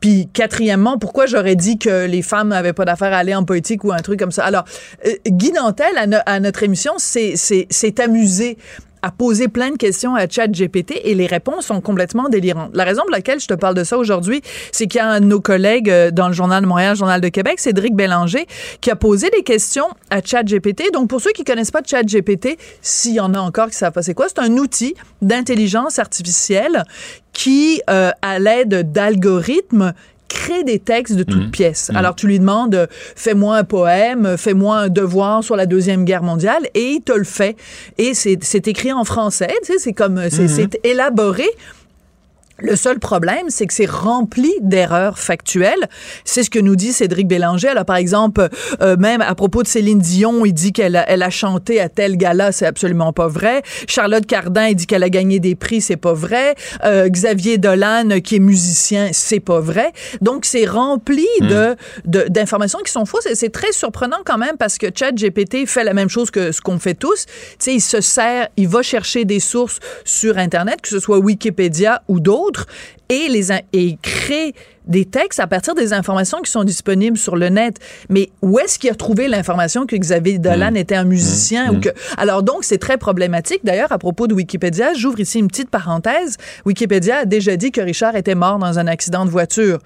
Puis 0.00 0.28
quatrièmement, 0.32 0.98
pourquoi 0.98 1.26
j'aurais 1.26 1.56
dit 1.56 1.78
que 1.78 2.06
les 2.06 2.22
femmes 2.22 2.48
n'avaient 2.48 2.72
pas 2.74 2.84
d'affaire 2.84 3.12
à 3.12 3.18
aller 3.18 3.34
en 3.34 3.44
politique 3.44 3.84
ou 3.84 3.92
un 3.92 3.98
truc 4.00 4.18
comme 4.18 4.32
ça? 4.32 4.44
Alors, 4.44 4.64
euh, 5.06 5.10
Guy 5.26 5.52
Nantel, 5.52 5.96
à, 5.96 6.06
no- 6.06 6.18
à 6.26 6.40
notre 6.40 6.62
émission, 6.62 6.92
s'est 6.98 8.00
amusé 8.00 8.58
à 9.02 9.10
poser 9.10 9.48
plein 9.48 9.70
de 9.70 9.76
questions 9.76 10.14
à 10.14 10.28
ChatGPT 10.28 11.00
et 11.04 11.14
les 11.14 11.26
réponses 11.26 11.66
sont 11.66 11.80
complètement 11.80 12.28
délirantes. 12.28 12.70
La 12.74 12.84
raison 12.84 13.02
pour 13.02 13.10
laquelle 13.10 13.40
je 13.40 13.46
te 13.46 13.54
parle 13.54 13.74
de 13.74 13.84
ça 13.84 13.98
aujourd'hui, 13.98 14.42
c'est 14.72 14.86
qu'il 14.86 14.98
y 14.98 15.02
a 15.02 15.08
un 15.08 15.20
de 15.20 15.26
nos 15.26 15.40
collègues 15.40 15.90
euh, 15.90 16.10
dans 16.10 16.28
le 16.28 16.34
Journal 16.34 16.62
de 16.62 16.68
Montréal, 16.68 16.96
Journal 16.96 17.20
de 17.20 17.28
Québec, 17.28 17.60
Cédric 17.60 17.94
Bélanger, 17.94 18.46
qui 18.80 18.90
a 18.90 18.96
posé 18.96 19.30
des 19.30 19.42
questions 19.42 19.88
à 20.10 20.20
ChatGPT. 20.22 20.92
Donc, 20.92 21.08
pour 21.08 21.20
ceux 21.20 21.32
qui 21.32 21.44
connaissent 21.44 21.70
pas 21.70 21.82
ChatGPT, 21.84 22.58
s'il 22.80 23.14
y 23.14 23.20
en 23.20 23.34
a 23.34 23.38
encore 23.38 23.68
qui 23.68 23.76
savent 23.76 23.92
pas 23.92 24.02
c'est 24.02 24.14
quoi, 24.14 24.26
c'est 24.28 24.40
un 24.40 24.52
outil 24.56 24.94
d'intelligence 25.22 25.98
artificielle 25.98 26.84
qui, 27.32 27.82
euh, 27.90 28.10
à 28.22 28.38
l'aide 28.38 28.92
d'algorithmes, 28.92 29.92
crée 30.28 30.64
des 30.64 30.78
textes 30.78 31.14
de 31.16 31.22
toutes 31.22 31.50
pièces. 31.50 31.90
Alors, 31.94 32.14
tu 32.14 32.26
lui 32.26 32.38
demandes, 32.38 32.88
fais-moi 33.14 33.56
un 33.56 33.64
poème, 33.64 34.36
fais-moi 34.36 34.78
un 34.78 34.88
devoir 34.88 35.44
sur 35.44 35.56
la 35.56 35.66
Deuxième 35.66 36.04
Guerre 36.04 36.22
mondiale, 36.22 36.68
et 36.74 36.90
il 36.92 37.00
te 37.00 37.12
le 37.12 37.24
fait. 37.24 37.56
Et 37.98 38.14
c'est 38.14 38.68
écrit 38.68 38.92
en 38.92 39.04
français, 39.04 39.48
tu 39.64 39.72
sais, 39.72 39.78
c'est 39.78 39.92
comme, 39.92 40.30
c'est 40.30 40.48
c'est 40.48 40.80
élaboré. 40.84 41.46
Le 42.58 42.74
seul 42.74 42.98
problème, 42.98 43.46
c'est 43.48 43.66
que 43.66 43.74
c'est 43.74 43.84
rempli 43.90 44.50
d'erreurs 44.62 45.18
factuelles. 45.18 45.88
C'est 46.24 46.42
ce 46.42 46.48
que 46.48 46.58
nous 46.58 46.74
dit 46.74 46.94
Cédric 46.94 47.28
Bélanger. 47.28 47.68
Alors, 47.68 47.84
par 47.84 47.96
exemple, 47.96 48.48
euh, 48.80 48.96
même 48.96 49.20
à 49.20 49.34
propos 49.34 49.62
de 49.62 49.68
Céline 49.68 49.98
Dion, 49.98 50.46
il 50.46 50.54
dit 50.54 50.72
qu'elle 50.72 50.96
a, 50.96 51.06
elle 51.06 51.22
a 51.22 51.28
chanté 51.28 51.80
à 51.82 51.90
tel 51.90 52.16
gala, 52.16 52.52
c'est 52.52 52.64
absolument 52.64 53.12
pas 53.12 53.28
vrai. 53.28 53.62
Charlotte 53.86 54.24
Cardin, 54.24 54.68
il 54.68 54.74
dit 54.74 54.86
qu'elle 54.86 55.02
a 55.02 55.10
gagné 55.10 55.38
des 55.38 55.54
prix, 55.54 55.82
c'est 55.82 55.98
pas 55.98 56.14
vrai. 56.14 56.54
Euh, 56.84 57.08
Xavier 57.10 57.58
Dolan, 57.58 58.20
qui 58.24 58.36
est 58.36 58.40
musicien, 58.40 59.10
c'est 59.12 59.40
pas 59.40 59.60
vrai. 59.60 59.92
Donc, 60.22 60.46
c'est 60.46 60.64
rempli 60.64 61.26
de 61.42 61.76
de- 62.06 62.24
d'informations 62.28 62.78
qui 62.84 62.90
sont 62.92 63.04
fausses. 63.04 63.26
Et 63.26 63.34
c'est 63.34 63.50
très 63.50 63.72
surprenant 63.72 64.18
quand 64.24 64.38
même 64.38 64.56
parce 64.58 64.78
que 64.78 64.86
ChatGPT 64.94 65.66
fait 65.66 65.84
la 65.84 65.92
même 65.92 66.08
chose 66.08 66.30
que 66.30 66.52
ce 66.52 66.62
qu'on 66.62 66.78
fait 66.78 66.94
tous. 66.94 67.26
Tu 67.26 67.32
sais, 67.58 67.74
il 67.74 67.80
se 67.80 68.00
sert, 68.00 68.48
il 68.56 68.68
va 68.68 68.80
chercher 68.80 69.26
des 69.26 69.40
sources 69.40 69.78
sur 70.06 70.38
Internet, 70.38 70.80
que 70.80 70.88
ce 70.88 71.00
soit 71.00 71.18
Wikipédia 71.18 72.02
ou 72.08 72.18
d'autres, 72.18 72.45
et 73.08 73.28
les 73.28 73.52
et 73.52 73.62
il 73.72 73.98
crée 73.98 74.54
des 74.86 75.04
textes 75.04 75.40
à 75.40 75.46
partir 75.46 75.74
des 75.74 75.92
informations 75.92 76.40
qui 76.42 76.50
sont 76.50 76.64
disponibles 76.64 77.16
sur 77.16 77.36
le 77.36 77.48
net. 77.48 77.78
Mais 78.08 78.30
où 78.42 78.58
est-ce 78.58 78.78
qu'il 78.78 78.90
a 78.90 78.94
trouvé 78.94 79.28
l'information 79.28 79.86
que 79.86 79.96
Xavier 79.96 80.38
Dolan 80.38 80.74
était 80.74 80.94
un 80.94 81.04
musicien 81.04 81.72
ou 81.72 81.80
que 81.80 81.88
alors 82.16 82.42
donc 82.42 82.62
c'est 82.62 82.78
très 82.78 82.96
problématique. 82.96 83.60
D'ailleurs 83.64 83.92
à 83.92 83.98
propos 83.98 84.26
de 84.26 84.34
Wikipédia, 84.34 84.94
j'ouvre 84.94 85.20
ici 85.20 85.38
une 85.38 85.48
petite 85.48 85.70
parenthèse. 85.70 86.36
Wikipédia 86.64 87.18
a 87.18 87.24
déjà 87.24 87.56
dit 87.56 87.72
que 87.72 87.80
Richard 87.80 88.16
était 88.16 88.34
mort 88.34 88.58
dans 88.58 88.78
un 88.78 88.86
accident 88.86 89.24
de 89.24 89.30
voiture. 89.30 89.78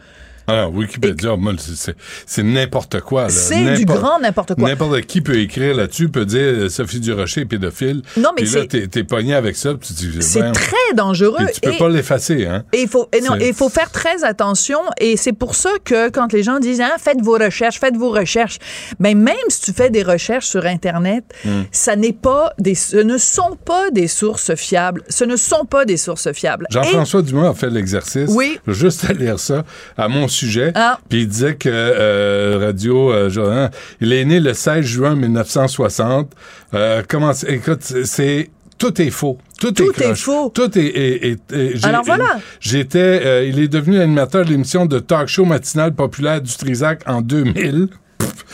Alors, 0.51 0.75
Wikipédia, 0.75 1.37
moi, 1.37 1.53
c'est- 1.59 1.77
c'est- 1.77 1.97
c'est 2.27 2.43
n'importe 2.43 3.01
quoi. 3.01 3.29
C'est 3.29 3.75
du 3.75 3.85
grand 3.85 4.19
n'importe 4.21 4.55
quoi. 4.55 4.69
N'importe 4.69 5.01
qui 5.03 5.21
peut 5.21 5.39
écrire 5.39 5.75
là-dessus, 5.77 6.09
peut 6.09 6.25
dire 6.27 6.41
euh, 6.41 6.69
Sophie 6.69 7.01
Durocher 7.01 7.43
est 7.43 7.47
pédophile. 7.47 8.03
Non, 8.17 8.31
mais 8.37 8.43
Puis 8.45 8.55
là, 8.55 8.63
c'est- 8.71 8.89
t'es 8.89 9.05
pogné 9.05 9.35
avec 9.35 9.57
ça, 9.57 9.75
tu 9.81 9.93
dis, 9.93 10.11
C'est 10.21 10.53
très 10.53 10.95
dangereux. 10.95 11.37
Puis 11.39 11.55
tu 11.55 11.61
peux 11.61 11.75
et- 11.75 11.79
pas 11.79 11.89
l'effacer, 11.89 12.47
hein? 12.47 12.65
Et 12.73 12.83
il 12.83 12.89
faut, 12.89 13.09
et 13.13 13.21
non, 13.21 13.35
C'est- 13.39 13.47
et 13.49 13.53
faut 13.53 13.69
faire 13.69 13.91
très 13.91 14.25
attention. 14.25 14.79
Et 15.01 15.17
c'est 15.17 15.33
pour 15.33 15.55
ça 15.55 15.71
que 15.85 16.09
quand 16.11 16.33
les 16.33 16.43
gens 16.43 16.59
disent 16.59 16.81
ah, 16.81 16.97
faites 16.99 17.21
vos 17.23 17.35
recherches, 17.39 17.79
faites 17.79 17.97
vos 17.97 18.11
recherches, 18.11 18.59
ben 18.99 19.17
même 19.17 19.35
si 19.49 19.61
tu 19.63 19.73
fais 19.73 19.91
des 19.91 20.03
recherches 20.03 20.47
sur 20.47 20.67
Internet, 20.67 21.25
Hmm. 21.45 21.63
ça 21.73 21.97
n'est 21.97 22.13
pas 22.13 22.53
des, 22.59 22.75
ce 22.75 22.97
ne 22.97 23.19
sont 23.19 23.57
pas 23.65 23.91
des 23.91 24.09
sources 24.09 24.55
fiables. 24.55 25.03
Ce 25.09 25.25
ne 25.25 25.37
sont 25.37 25.65
pas 25.65 25.85
des 25.85 25.97
sources 25.97 26.33
fiables. 26.33 26.67
Et- 26.71 26.75
Jean-François 26.75 27.23
Dumas 27.23 27.51
a 27.51 27.55
fait 27.55 27.71
l'exercice. 27.71 28.31
Oui. 28.31 28.59
Juste 28.67 29.05
à 29.09 29.13
lire 29.13 29.39
ça 29.39 29.65
à 29.97 30.09
mon 30.09 30.29
sujet. 30.41 30.73
Ah. 30.75 30.99
Puis 31.09 31.23
il 31.23 31.29
disait 31.29 31.55
que 31.55 31.69
euh, 31.73 32.59
Radio 32.61 33.12
euh, 33.12 33.29
Jordan, 33.31 33.71
il 34.01 34.12
est 34.12 34.25
né 34.25 34.41
le 34.41 34.53
16 34.55 34.85
juin 34.85 35.15
1960. 35.17 36.33
Euh, 36.75 37.03
comment 37.09 37.33
écoute, 37.47 37.83
c'est- 38.05 38.51
tout 38.79 39.01
est 39.03 39.11
faux. 39.11 39.37
Tout, 39.61 39.73
Tout 39.73 39.93
est, 40.03 40.15
faux. 40.15 40.49
Tout 40.55 40.79
est. 40.79 40.83
est- 40.87 41.53
est- 41.53 41.85
Alors 41.85 42.03
voilà. 42.03 42.39
J'étais. 42.61 43.47
il 43.47 43.59
est 43.61 43.69
devenu 43.69 44.01
animateur 44.01 44.45
de 44.47 44.51
l'émission 44.51 44.87
de 44.87 44.99
talk 44.99 45.29
show 45.29 45.45
matinale 45.45 45.93
populaire 45.95 46.41
du 46.41 46.51
Trisac 46.57 47.03
en 47.07 47.21
2000. 47.21 47.89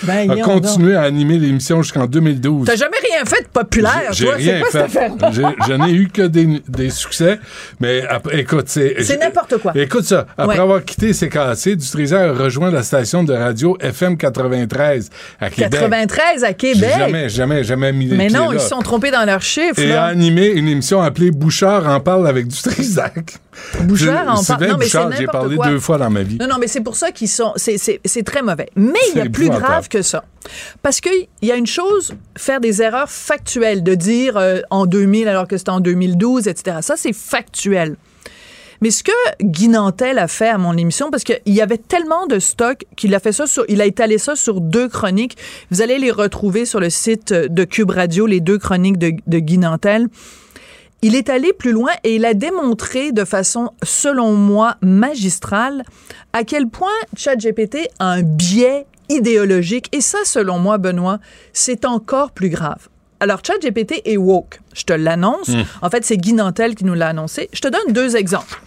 Ben, 0.03 0.31
a 0.31 0.37
continué 0.43 0.95
à 0.95 1.03
animer 1.03 1.39
l'émission 1.39 1.83
jusqu'en 1.83 2.07
2012. 2.07 2.67
T'as 2.67 2.77
jamais 2.77 2.97
rien 3.11 3.25
fait 3.25 3.43
de 3.43 3.49
populaire, 3.49 4.11
J'ai 4.13 4.27
toi? 4.27 4.35
rien 4.35 4.63
C'est 4.71 4.79
quoi 4.79 4.89
fait. 4.89 5.13
J'ai- 5.33 5.43
Je 5.69 5.73
n'ai 5.73 5.93
eu 5.93 6.09
que 6.09 6.23
des, 6.23 6.63
des 6.69 6.91
succès, 6.91 7.39
mais 7.81 8.07
après, 8.07 8.41
écoute, 8.41 8.65
c'est... 8.69 9.03
C'est 9.03 9.19
n'importe 9.19 9.57
quoi. 9.59 9.73
Écoute 9.75 10.05
ça. 10.05 10.27
Après 10.37 10.57
Ouais. 10.57 10.61
avoir 10.63 10.85
quitté 10.85 11.13
CKC, 11.13 11.77
Dutrisac 11.77 12.21
a 12.31 12.33
rejoint 12.33 12.71
la 12.71 12.83
station 12.83 13.25
de 13.25 13.33
radio 13.33 13.77
FM 13.81 14.17
93 14.17 15.11
à 15.41 15.51
Québec. 15.51 15.71
93 15.73 16.45
à 16.45 16.49
J'ai 16.49 16.55
Québec? 16.55 16.91
jamais, 16.99 17.29
jamais, 17.29 17.65
jamais 17.65 17.93
mis 17.93 18.07
les 18.07 18.17
Mais 18.17 18.29
non, 18.29 18.51
là. 18.51 18.57
ils 18.57 18.61
se 18.61 18.69
sont 18.69 18.81
trompés 18.81 19.11
dans 19.11 19.25
leurs 19.25 19.43
chiffres. 19.43 19.79
Et 19.81 19.93
a 19.93 20.05
animé 20.05 20.49
une 20.49 20.69
émission 20.69 21.01
appelée 21.01 21.31
Bouchard 21.31 21.87
en 21.89 22.01
parle 22.01 22.27
avec 22.29 22.47
Dutrisac. 22.49 23.37
Bouchard 23.81 24.29
en 24.29 24.43
parle. 24.45 24.67
Non, 24.67 24.77
mais 24.79 24.87
c'est 24.87 24.99
j'ai 25.19 25.27
parlé 25.27 25.57
quoi. 25.57 25.69
deux 25.69 25.79
fois 25.79 25.97
dans 25.99 26.11
ma 26.11 26.23
vie. 26.23 26.37
Non, 26.39 26.47
non, 26.49 26.57
mais 26.61 26.67
c'est 26.67 26.83
pour 26.83 26.97
ça 26.97 27.11
qu'ils 27.11 27.29
sont. 27.29 27.53
C'est, 27.57 27.79
c'est, 27.79 28.01
c'est 28.05 28.23
très 28.23 28.43
mauvais. 28.43 28.69
Mais 28.77 28.93
il 29.13 29.17
y 29.19 29.21
a 29.21 29.25
C'est 29.25 29.29
plus 29.31 29.47
épouvantable. 29.47 29.73
Que 29.89 30.03
ça. 30.03 30.25
Parce 30.83 31.01
qu'il 31.01 31.29
y 31.43 31.51
a 31.51 31.57
une 31.57 31.67
chose, 31.67 32.15
faire 32.37 32.61
des 32.61 32.83
erreurs 32.83 33.11
factuelles, 33.11 33.83
de 33.83 33.95
dire 33.95 34.37
euh, 34.37 34.61
en 34.71 34.87
2000 34.87 35.29
alors 35.29 35.49
que 35.49 35.57
c'était 35.57 35.71
en 35.71 35.81
2012, 35.81 36.49
etc. 36.49 36.79
Ça, 36.81 36.97
c'est 36.97 37.13
factuel. 37.13 37.97
Mais 38.81 38.91
ce 38.91 39.03
que 39.03 39.13
Guy 39.41 39.69
Nantel 39.69 40.19
a 40.19 40.29
fait 40.29 40.49
à 40.49 40.59
mon 40.59 40.77
émission, 40.77 41.11
parce 41.11 41.25
qu'il 41.25 41.41
y 41.47 41.61
avait 41.61 41.79
tellement 41.79 42.27
de 42.27 42.39
stock 42.39 42.85
qu'il 42.97 43.15
a 43.15 43.21
fait 43.21 43.33
ça 43.33 43.45
il 43.69 43.81
a 43.81 43.87
étalé 43.87 44.19
ça 44.19 44.37
sur 44.37 44.61
deux 44.61 44.89
chroniques. 44.89 45.37
Vous 45.71 45.81
allez 45.81 45.99
les 45.99 46.11
retrouver 46.11 46.67
sur 46.67 46.81
le 46.81 46.91
site 46.91 47.33
de 47.33 47.65
Cube 47.65 47.91
Radio, 47.91 48.27
les 48.27 48.41
deux 48.41 48.59
chroniques 48.59 48.99
de, 48.99 49.13
de 49.27 49.39
Guy 49.39 49.59
Nantel. 49.59 50.09
Il 51.03 51.15
est 51.15 51.29
allé 51.29 51.53
plus 51.53 51.73
loin 51.73 51.93
et 52.05 52.17
il 52.17 52.25
a 52.25 52.35
démontré 52.35 53.13
de 53.13 53.25
façon, 53.25 53.71
selon 53.83 54.33
moi, 54.33 54.77
magistrale, 54.81 55.85
à 56.33 56.43
quel 56.43 56.69
point 56.69 56.89
ChatGPT 57.17 57.89
a 57.99 58.13
un 58.13 58.23
biais 58.23 58.87
idéologique. 59.09 59.89
Et 59.93 60.01
ça, 60.01 60.19
selon 60.25 60.59
moi, 60.59 60.79
Benoît, 60.79 61.19
c'est 61.53 61.85
encore 61.85 62.33
plus 62.33 62.49
grave. 62.49 62.89
Alors, 63.19 63.41
ChatGPT 63.45 64.03
est 64.05 64.17
woke. 64.17 64.61
Je 64.75 64.85
te 64.85 64.93
l'annonce. 64.93 65.49
Mm. 65.49 65.63
En 65.81 65.91
fait, 65.91 66.05
c'est 66.05 66.19
Guy 66.19 66.35
Nantel 66.35 66.75
qui 66.75 66.85
nous 66.85 66.95
l'a 66.95 67.09
annoncé. 67.09 67.49
Je 67.53 67.61
te 67.61 67.69
donne 67.69 67.93
deux 67.93 68.17
exemples. 68.17 68.61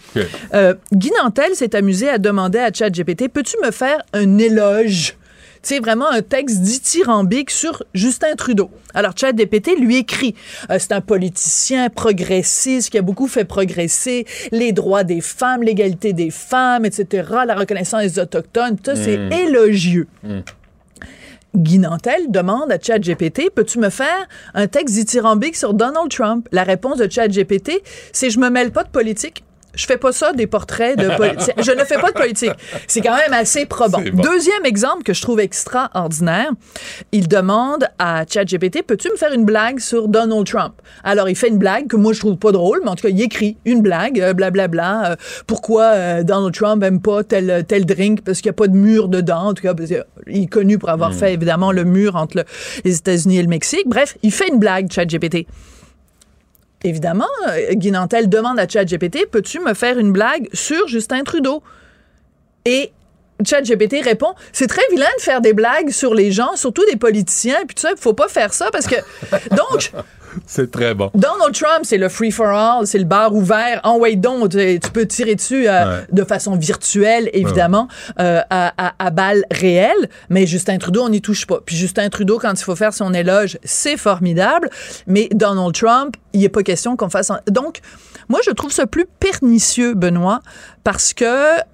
Euh, 0.52 0.74
Guy 0.92 1.12
Nantel 1.22 1.54
s'est 1.54 1.76
amusé 1.76 2.08
à 2.08 2.18
demander 2.18 2.58
à 2.58 2.72
ChatGPT 2.72 3.28
Peux-tu 3.28 3.56
me 3.62 3.70
faire 3.70 4.02
un 4.12 4.38
éloge? 4.38 5.16
Tu 5.62 5.74
sais, 5.74 5.80
vraiment 5.80 6.08
un 6.10 6.22
texte 6.22 6.60
dithyrambique 6.60 7.50
sur 7.50 7.82
Justin 7.94 8.34
Trudeau. 8.36 8.70
Alors, 8.94 9.12
ChatGPT 9.16 9.78
lui 9.78 9.96
écrit 9.98 10.34
euh, 10.70 10.76
C'est 10.78 10.92
un 10.92 11.00
politicien 11.02 11.90
progressiste 11.90 12.90
qui 12.90 12.98
a 12.98 13.02
beaucoup 13.02 13.26
fait 13.26 13.44
progresser 13.44 14.26
les 14.52 14.72
droits 14.72 15.04
des 15.04 15.20
femmes, 15.20 15.62
l'égalité 15.62 16.12
des 16.12 16.30
femmes, 16.30 16.84
etc., 16.84 17.28
la 17.46 17.54
reconnaissance 17.54 18.02
des 18.02 18.18
Autochtones. 18.18 18.76
Tout 18.76 18.94
ça, 18.94 18.96
c'est 18.96 19.18
Mm. 19.18 19.32
élogieux. 19.32 20.06
Guy 21.56 21.78
Nantel 21.80 22.30
demande 22.30 22.70
à 22.70 22.78
ChatGPT 22.80 23.50
Peux-tu 23.54 23.80
me 23.80 23.90
faire 23.90 24.28
un 24.54 24.66
texte 24.68 24.94
dithyrambique 24.94 25.56
sur 25.56 25.74
Donald 25.74 26.08
Trump? 26.08 26.48
La 26.52 26.62
réponse 26.62 26.98
de 26.98 27.10
ChatGPT, 27.10 27.82
c'est 28.12 28.30
Je 28.30 28.38
me 28.38 28.50
mêle 28.50 28.70
pas 28.70 28.84
de 28.84 28.88
politique. 28.88 29.42
Je 29.80 29.86
fais 29.86 29.96
pas 29.96 30.12
ça 30.12 30.32
des 30.32 30.46
portraits 30.46 30.98
de 30.98 31.08
politique. 31.16 31.54
Je 31.62 31.72
ne 31.72 31.84
fais 31.84 31.98
pas 31.98 32.10
de 32.12 32.18
politique. 32.18 32.52
C'est 32.86 33.00
quand 33.00 33.16
même 33.16 33.32
assez 33.32 33.64
probant. 33.66 34.00
Bon. 34.12 34.22
Deuxième 34.22 34.64
exemple 34.66 35.02
que 35.04 35.14
je 35.14 35.22
trouve 35.22 35.40
extraordinaire, 35.40 36.50
il 37.12 37.28
demande 37.28 37.86
à 37.98 38.24
ChatGPT 38.28 38.82
Peux-tu 38.82 39.08
me 39.10 39.16
faire 39.16 39.32
une 39.32 39.44
blague 39.44 39.78
sur 39.80 40.08
Donald 40.08 40.46
Trump? 40.46 40.74
Alors 41.04 41.28
il 41.28 41.36
fait 41.36 41.48
une 41.48 41.58
blague 41.58 41.86
que 41.86 41.96
moi 41.96 42.12
je 42.12 42.20
trouve 42.20 42.36
pas 42.36 42.52
drôle, 42.52 42.80
mais 42.84 42.90
en 42.90 42.94
tout 42.96 43.02
cas 43.06 43.12
il 43.12 43.20
écrit 43.22 43.56
une 43.64 43.80
blague, 43.82 44.20
euh, 44.20 44.32
blablabla. 44.34 45.12
euh, 45.12 45.16
pourquoi 45.46 45.84
euh, 45.84 46.22
Donald 46.22 46.54
Trump 46.54 46.82
aime 46.82 47.00
pas 47.00 47.24
tel 47.24 47.64
tel 47.66 47.86
drink 47.86 48.22
parce 48.22 48.38
qu'il 48.38 48.46
y 48.46 48.50
a 48.50 48.54
pas 48.54 48.68
de 48.68 48.76
mur 48.76 49.08
dedans. 49.08 49.46
En 49.48 49.54
tout 49.54 49.62
cas, 49.62 49.74
parce 49.74 49.88
qu'il 49.88 50.42
est 50.42 50.46
connu 50.46 50.78
pour 50.78 50.90
avoir 50.90 51.10
Mm. 51.10 51.14
fait 51.14 51.32
évidemment 51.32 51.72
le 51.72 51.84
mur 51.84 52.16
entre 52.16 52.36
le- 52.36 52.44
les 52.84 52.96
États-Unis 52.96 53.38
et 53.38 53.42
le 53.42 53.48
Mexique. 53.48 53.84
Bref, 53.86 54.16
il 54.22 54.32
fait 54.32 54.48
une 54.48 54.58
blague 54.58 54.90
ChatGPT. 54.92 55.46
Évidemment, 56.82 57.26
euh, 57.48 57.74
Guy 57.74 57.90
Nantel 57.90 58.28
demande 58.28 58.58
à 58.58 58.66
ChatGPT 58.66 59.26
Peux-tu 59.30 59.60
me 59.60 59.74
faire 59.74 59.98
une 59.98 60.12
blague 60.12 60.48
sur 60.52 60.88
Justin 60.88 61.24
Trudeau? 61.24 61.62
Et 62.64 62.92
ChatGPT 63.44 64.02
répond 64.04 64.34
C'est 64.52 64.66
très 64.66 64.82
vilain 64.90 65.06
de 65.18 65.22
faire 65.22 65.40
des 65.40 65.52
blagues 65.52 65.90
sur 65.90 66.14
les 66.14 66.30
gens, 66.32 66.56
surtout 66.56 66.84
des 66.90 66.96
politiciens, 66.96 67.56
puis 67.66 67.74
tout 67.74 67.82
ça, 67.82 67.90
il 67.96 68.00
faut 68.00 68.14
pas 68.14 68.28
faire 68.28 68.52
ça 68.52 68.68
parce 68.72 68.86
que. 68.86 68.96
Donc, 69.50 69.92
C'est 70.46 70.70
très 70.70 70.94
bon. 70.94 71.10
Donald 71.12 71.52
Trump, 71.52 71.80
c'est 71.82 71.98
le 71.98 72.08
free 72.08 72.30
for 72.30 72.46
all, 72.46 72.86
c'est 72.86 72.98
le 73.00 73.04
bar 73.04 73.34
ouvert. 73.34 73.80
En 73.82 73.98
wait 73.98 74.14
donc, 74.14 74.50
tu, 74.50 74.78
tu 74.78 74.90
peux 74.92 75.04
tirer 75.04 75.34
dessus 75.34 75.68
euh, 75.68 75.98
Ouais. 75.98 76.04
de 76.12 76.22
façon 76.22 76.54
virtuelle, 76.54 77.28
évidemment, 77.32 77.88
euh, 78.20 78.40
à, 78.48 78.72
à, 78.78 78.92
à 79.04 79.10
balles 79.10 79.44
réelles. 79.50 80.08
Mais 80.28 80.46
Justin 80.46 80.78
Trudeau, 80.78 81.02
on 81.02 81.08
n'y 81.08 81.20
touche 81.20 81.46
pas. 81.48 81.58
Puis 81.66 81.74
Justin 81.74 82.08
Trudeau, 82.10 82.38
quand 82.38 82.52
il 82.52 82.62
faut 82.62 82.76
faire 82.76 82.94
son 82.94 83.12
éloge, 83.12 83.58
c'est 83.64 83.96
formidable. 83.96 84.70
Mais 85.08 85.28
Donald 85.32 85.74
Trump, 85.74 86.14
il 86.32 86.42
n'est 86.42 86.48
pas 86.48 86.62
question 86.62 86.96
qu'on 86.96 87.10
fasse. 87.10 87.32
un- 87.32 87.40
Donc, 87.48 87.80
moi, 88.30 88.40
je 88.46 88.50
trouve 88.52 88.72
ça 88.72 88.86
plus 88.86 89.04
pernicieux, 89.18 89.92
Benoît, 89.94 90.40
parce 90.84 91.12
que 91.12 91.24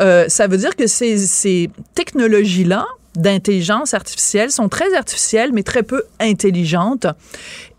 euh, 0.00 0.24
ça 0.28 0.48
veut 0.48 0.56
dire 0.56 0.74
que 0.74 0.86
ces, 0.88 1.16
ces 1.18 1.70
technologies-là 1.94 2.84
d'intelligence 3.14 3.94
artificielle 3.94 4.50
sont 4.50 4.68
très 4.68 4.94
artificielles, 4.94 5.50
mais 5.52 5.62
très 5.62 5.82
peu 5.84 6.02
intelligentes. 6.20 7.06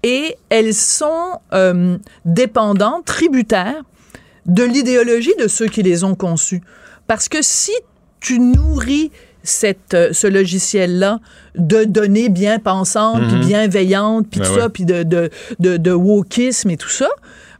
Et 0.04 0.36
elles 0.50 0.74
sont 0.74 1.40
euh, 1.54 1.98
dépendantes, 2.26 3.06
tributaires 3.06 3.84
de 4.46 4.64
l'idéologie 4.64 5.34
de 5.40 5.48
ceux 5.48 5.68
qui 5.68 5.84
les 5.84 6.04
ont 6.04 6.16
conçues. 6.16 6.62
Parce 7.08 7.28
que 7.30 7.42
si 7.42 7.72
tu 8.20 8.40
nourris 8.40 9.12
cette, 9.44 9.94
euh, 9.94 10.10
ce 10.12 10.28
logiciel-là 10.28 11.20
de 11.56 11.84
données 11.84 12.30
bien 12.30 12.60
pensantes, 12.60 13.22
puis 13.28 13.38
Mhm. 13.38 13.46
bienveillantes, 13.46 14.28
puis 14.30 14.40
Ben 14.40 14.46
tout 14.48 14.54
ouais. 14.54 14.60
ça, 14.62 14.70
puis 14.70 14.86
de, 14.86 15.04
de, 15.04 15.30
de, 15.60 15.78
de 15.78 15.92
wokisme 15.92 16.70
et 16.70 16.78
tout 16.78 16.90
ça, 16.90 17.10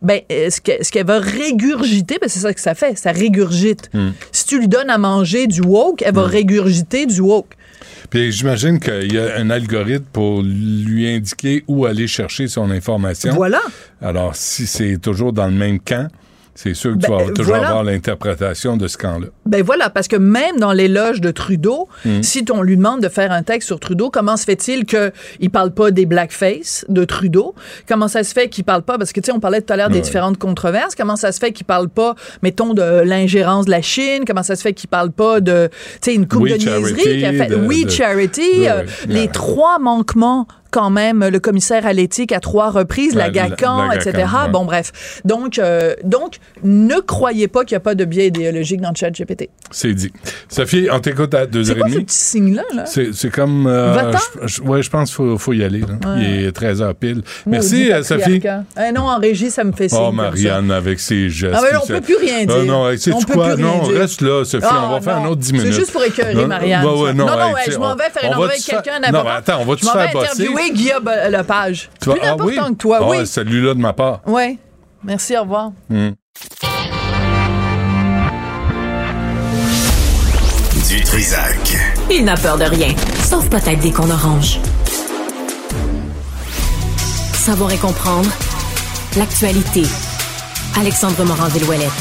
ben, 0.02 0.20
euh, 0.32 0.50
ce 0.50 0.62
que- 0.62 0.84
ce 0.84 0.92
qu'elle 0.92 1.06
va 1.08 1.20
régurgiter, 1.20 2.18
ben, 2.22 2.30
c'est 2.30 2.40
ça 2.40 2.54
que 2.54 2.62
ça 2.62 2.76
fait, 2.76 2.98
ça 2.98 3.12
régurgite. 3.12 3.90
Mm. 3.94 4.10
Si 4.32 4.46
tu 4.46 4.60
lui 4.60 4.68
donnes 4.68 4.90
à 4.90 4.98
manger 4.98 5.48
du 5.48 5.62
woke, 5.62 6.02
elle 6.06 6.14
va 6.14 6.24
régurgiter 6.24 7.06
du 7.06 7.22
woke. 7.22 7.54
Puis 8.10 8.32
j'imagine 8.32 8.80
qu'il 8.80 9.12
y 9.14 9.18
a 9.20 9.38
un 9.38 9.50
algorithme 9.50 10.06
pour 10.14 10.42
lui 10.42 11.10
indiquer 11.10 11.64
où 11.68 11.86
aller 11.86 12.08
chercher 12.08 12.48
son 12.48 12.72
information. 12.72 13.34
Voilà. 13.34 13.62
Alors, 14.02 14.36
si 14.36 14.66
c'est 14.66 14.98
toujours 14.98 15.34
dans 15.34 15.48
le 15.48 15.54
même 15.54 15.80
camp, 15.80 16.08
c'est 16.60 16.74
sûr 16.74 16.94
que 16.94 16.98
tu 17.06 17.10
Ben, 17.12 17.18
vas 17.18 17.32
toujours 17.32 17.46
voilà. 17.56 17.68
avoir 17.70 17.84
l'interprétation 17.84 18.78
de 18.78 18.88
ce 18.88 18.98
camp-là. 18.98 19.28
Ben 19.46 19.64
voilà, 19.64 19.90
parce 19.92 20.08
que 20.08 20.16
même 20.16 20.58
dans 20.58 20.74
l'éloge 20.74 21.22
de 21.22 21.30
Trudeau, 21.32 21.88
Mm. 22.04 22.24
si 22.24 22.44
on 22.52 22.64
lui 22.64 22.76
demande 22.78 23.02
de 23.02 23.10
faire 23.10 23.32
un 23.32 23.44
texte 23.44 23.68
sur 23.68 23.80
Trudeau, 23.80 24.10
comment 24.10 24.36
se 24.38 24.44
fait-il 24.46 24.86
qu'il 24.86 25.50
parle 25.52 25.72
pas 25.72 25.92
des 25.92 26.06
blackface 26.08 26.84
de 26.90 27.06
Trudeau? 27.06 27.54
Comment 27.88 28.08
ça 28.08 28.24
se 28.24 28.34
fait 28.34 28.50
qu'il 28.50 28.64
parle 28.64 28.82
pas, 28.82 28.98
parce 28.98 29.14
que 29.14 29.20
tu 29.20 29.28
sais, 29.28 29.32
on 29.32 29.40
parlait 29.40 29.62
tout 29.62 29.72
à 29.72 29.78
l'heure 29.78 29.90
des 29.90 29.96
Ouais. 29.98 30.02
différentes 30.02 30.38
controverses, 30.40 30.96
comment 30.96 31.16
ça 31.16 31.32
se 31.32 31.40
fait 31.40 31.52
qu'il 31.52 31.66
parle 31.68 31.90
pas, 31.90 32.16
mettons, 32.42 32.74
de 32.74 33.02
l'ingérence 33.04 33.66
de 33.66 33.72
la 33.72 33.82
Chine? 33.84 34.24
Comment 34.26 34.44
ça 34.44 34.56
se 34.56 34.62
fait 34.64 34.74
qu'il 34.74 34.90
parle 34.90 35.12
pas 35.12 35.40
de, 35.42 35.70
tu 35.72 35.78
sais, 36.02 36.16
une 36.16 36.28
coupe 36.28 36.48
de 36.50 36.56
niaiseries 36.56 36.82
Charity, 36.96 37.02
qu'il 37.04 37.26
a 37.26 37.34
fait? 37.34 37.48
de- 37.48 37.56
Oui, 37.68 37.86
de- 37.86 37.90
Charity, 37.92 38.68
euh, 38.68 38.80
ouais. 38.82 38.86
les 39.08 39.22
Ouais. 39.22 39.28
trois 39.28 39.78
manquements 39.80 40.48
quand 40.72 40.90
même, 40.90 41.26
le 41.28 41.40
commissaire 41.40 41.86
à 41.86 41.94
l'éthique 41.94 42.32
à 42.32 42.40
trois 42.40 42.70
reprises, 42.70 43.16
la, 43.16 43.30
GACAN, 43.30 43.92
etc. 43.92 44.12
Ouais. 44.18 44.52
Bon, 44.52 44.66
bref. 44.66 45.22
Donc, 45.26 45.60
euh, 45.60 45.94
donc, 46.04 46.38
ne 46.64 46.96
croyez 47.00 47.48
pas 47.48 47.64
qu'il 47.64 47.76
n'y 47.76 47.78
a 47.78 47.82
pas 47.82 47.96
de 47.96 48.06
biais 48.06 48.28
idéologique 48.28 48.82
dans 48.82 48.90
le 48.90 48.96
chat 48.96 49.10
GPT. 49.12 49.50
C'est 49.72 49.94
dit. 49.94 50.12
Sophie, 50.50 50.88
on 50.92 51.00
t'écoute 51.00 51.34
à 51.34 51.42
C'est 51.52 51.78
quoi 51.78 51.88
ce 51.90 51.94
2h30. 51.96 52.06
petit 52.06 52.18
signe-là? 52.18 52.64
Là? 52.74 52.86
C'est 52.86 53.14
c'est 53.14 53.30
comme. 53.30 53.68
euh, 53.68 53.94
Va-t'en? 53.94 54.18
je, 54.46 54.62
ouais, 54.62 54.82
je 54.82 54.90
pense 54.90 55.10
qu'il 55.10 55.16
faut, 55.16 55.38
faut 55.38 55.54
y 55.54 55.64
aller. 55.64 55.82
là. 55.82 55.88
Ouais. 56.16 56.22
Il 56.22 56.46
est 56.46 56.58
13h 56.58 56.94
pile. 56.94 57.22
Merci, 57.46 57.92
euh, 57.92 58.04
Sophie. 58.04 58.42
Eh 58.46 58.92
non, 58.92 59.04
en 59.04 59.20
régie, 59.20 59.52
ça 59.52 59.64
me 59.64 59.72
fait 59.72 59.90
signe. 59.90 60.00
Oh, 60.02 60.12
Marianne, 60.12 60.72
avec 60.72 61.00
ses 61.00 61.30
gestes. 61.30 61.56
Ah, 61.58 61.62
mais 61.64 61.78
on 61.78 61.82
puis 61.86 61.94
peut 61.96 62.02
plus 62.02 62.16
rien 62.18 62.38
Ah, 62.42 62.46
dire. 62.46 62.66
non, 62.66 62.86
peut 63.28 63.34
quoi? 63.34 63.56
Non, 63.56 63.82
reste 63.82 64.22
là, 64.22 64.44
Sophie. 64.46 64.66
Ah, 64.70 64.88
on 64.90 64.92
va 64.94 65.02
faire 65.02 65.20
non. 65.20 65.26
un 65.26 65.30
autre 65.30 65.42
10 65.42 65.48
C'est 65.48 65.54
minutes. 65.54 65.74
juste 65.74 65.92
pour 65.92 66.04
écœurer 66.04 66.46
Marianne, 66.46 66.84
non, 66.84 67.14
Non, 67.14 67.28
je 67.68 67.78
m'en 67.78 67.96
vais 67.96 68.04
faire 68.14 68.30
entrevue 68.32 68.46
avec 68.50 68.62
faire- 68.62 68.82
quelqu'un 68.82 69.12
Non, 69.12 69.26
attends, 69.28 69.60
on 69.62 69.66
va 69.66 69.76
m'en 69.84 69.92
faire 69.94 70.12
bosser. 70.12 70.48
Interviewer 70.70 70.74
Guillaume 70.74 71.10
Lepage. 71.32 71.90
Tu 72.02 72.10
vas- 72.10 72.16
Plus 72.16 72.24
ah 72.28 72.32
important 72.34 72.46
oui? 72.68 72.72
que 72.72 72.78
toi, 72.78 73.00
Ah, 73.02 73.08
oui. 73.10 73.28
celui-là 73.28 73.74
de 73.74 73.80
ma 73.80 73.94
part. 73.94 74.22
Oui. 74.26 74.58
Merci, 75.04 75.38
au 75.38 75.42
revoir. 75.42 75.72
Hmm. 75.90 76.10
Du 80.90 81.02
Trisac. 81.04 81.78
Il 82.10 82.24
n'a 82.24 82.36
peur 82.36 82.58
de 82.58 82.64
rien, 82.64 82.90
sauf 83.24 83.50
peut-être 83.50 83.80
des 83.80 83.92
qu'on 83.92 84.10
orange. 84.10 84.60
Savoir 87.34 87.72
et 87.72 87.78
comprendre 87.78 88.30
l'actualité. 89.18 89.84
Alexandre 90.80 91.24
Morand-Villouellette. 91.26 91.92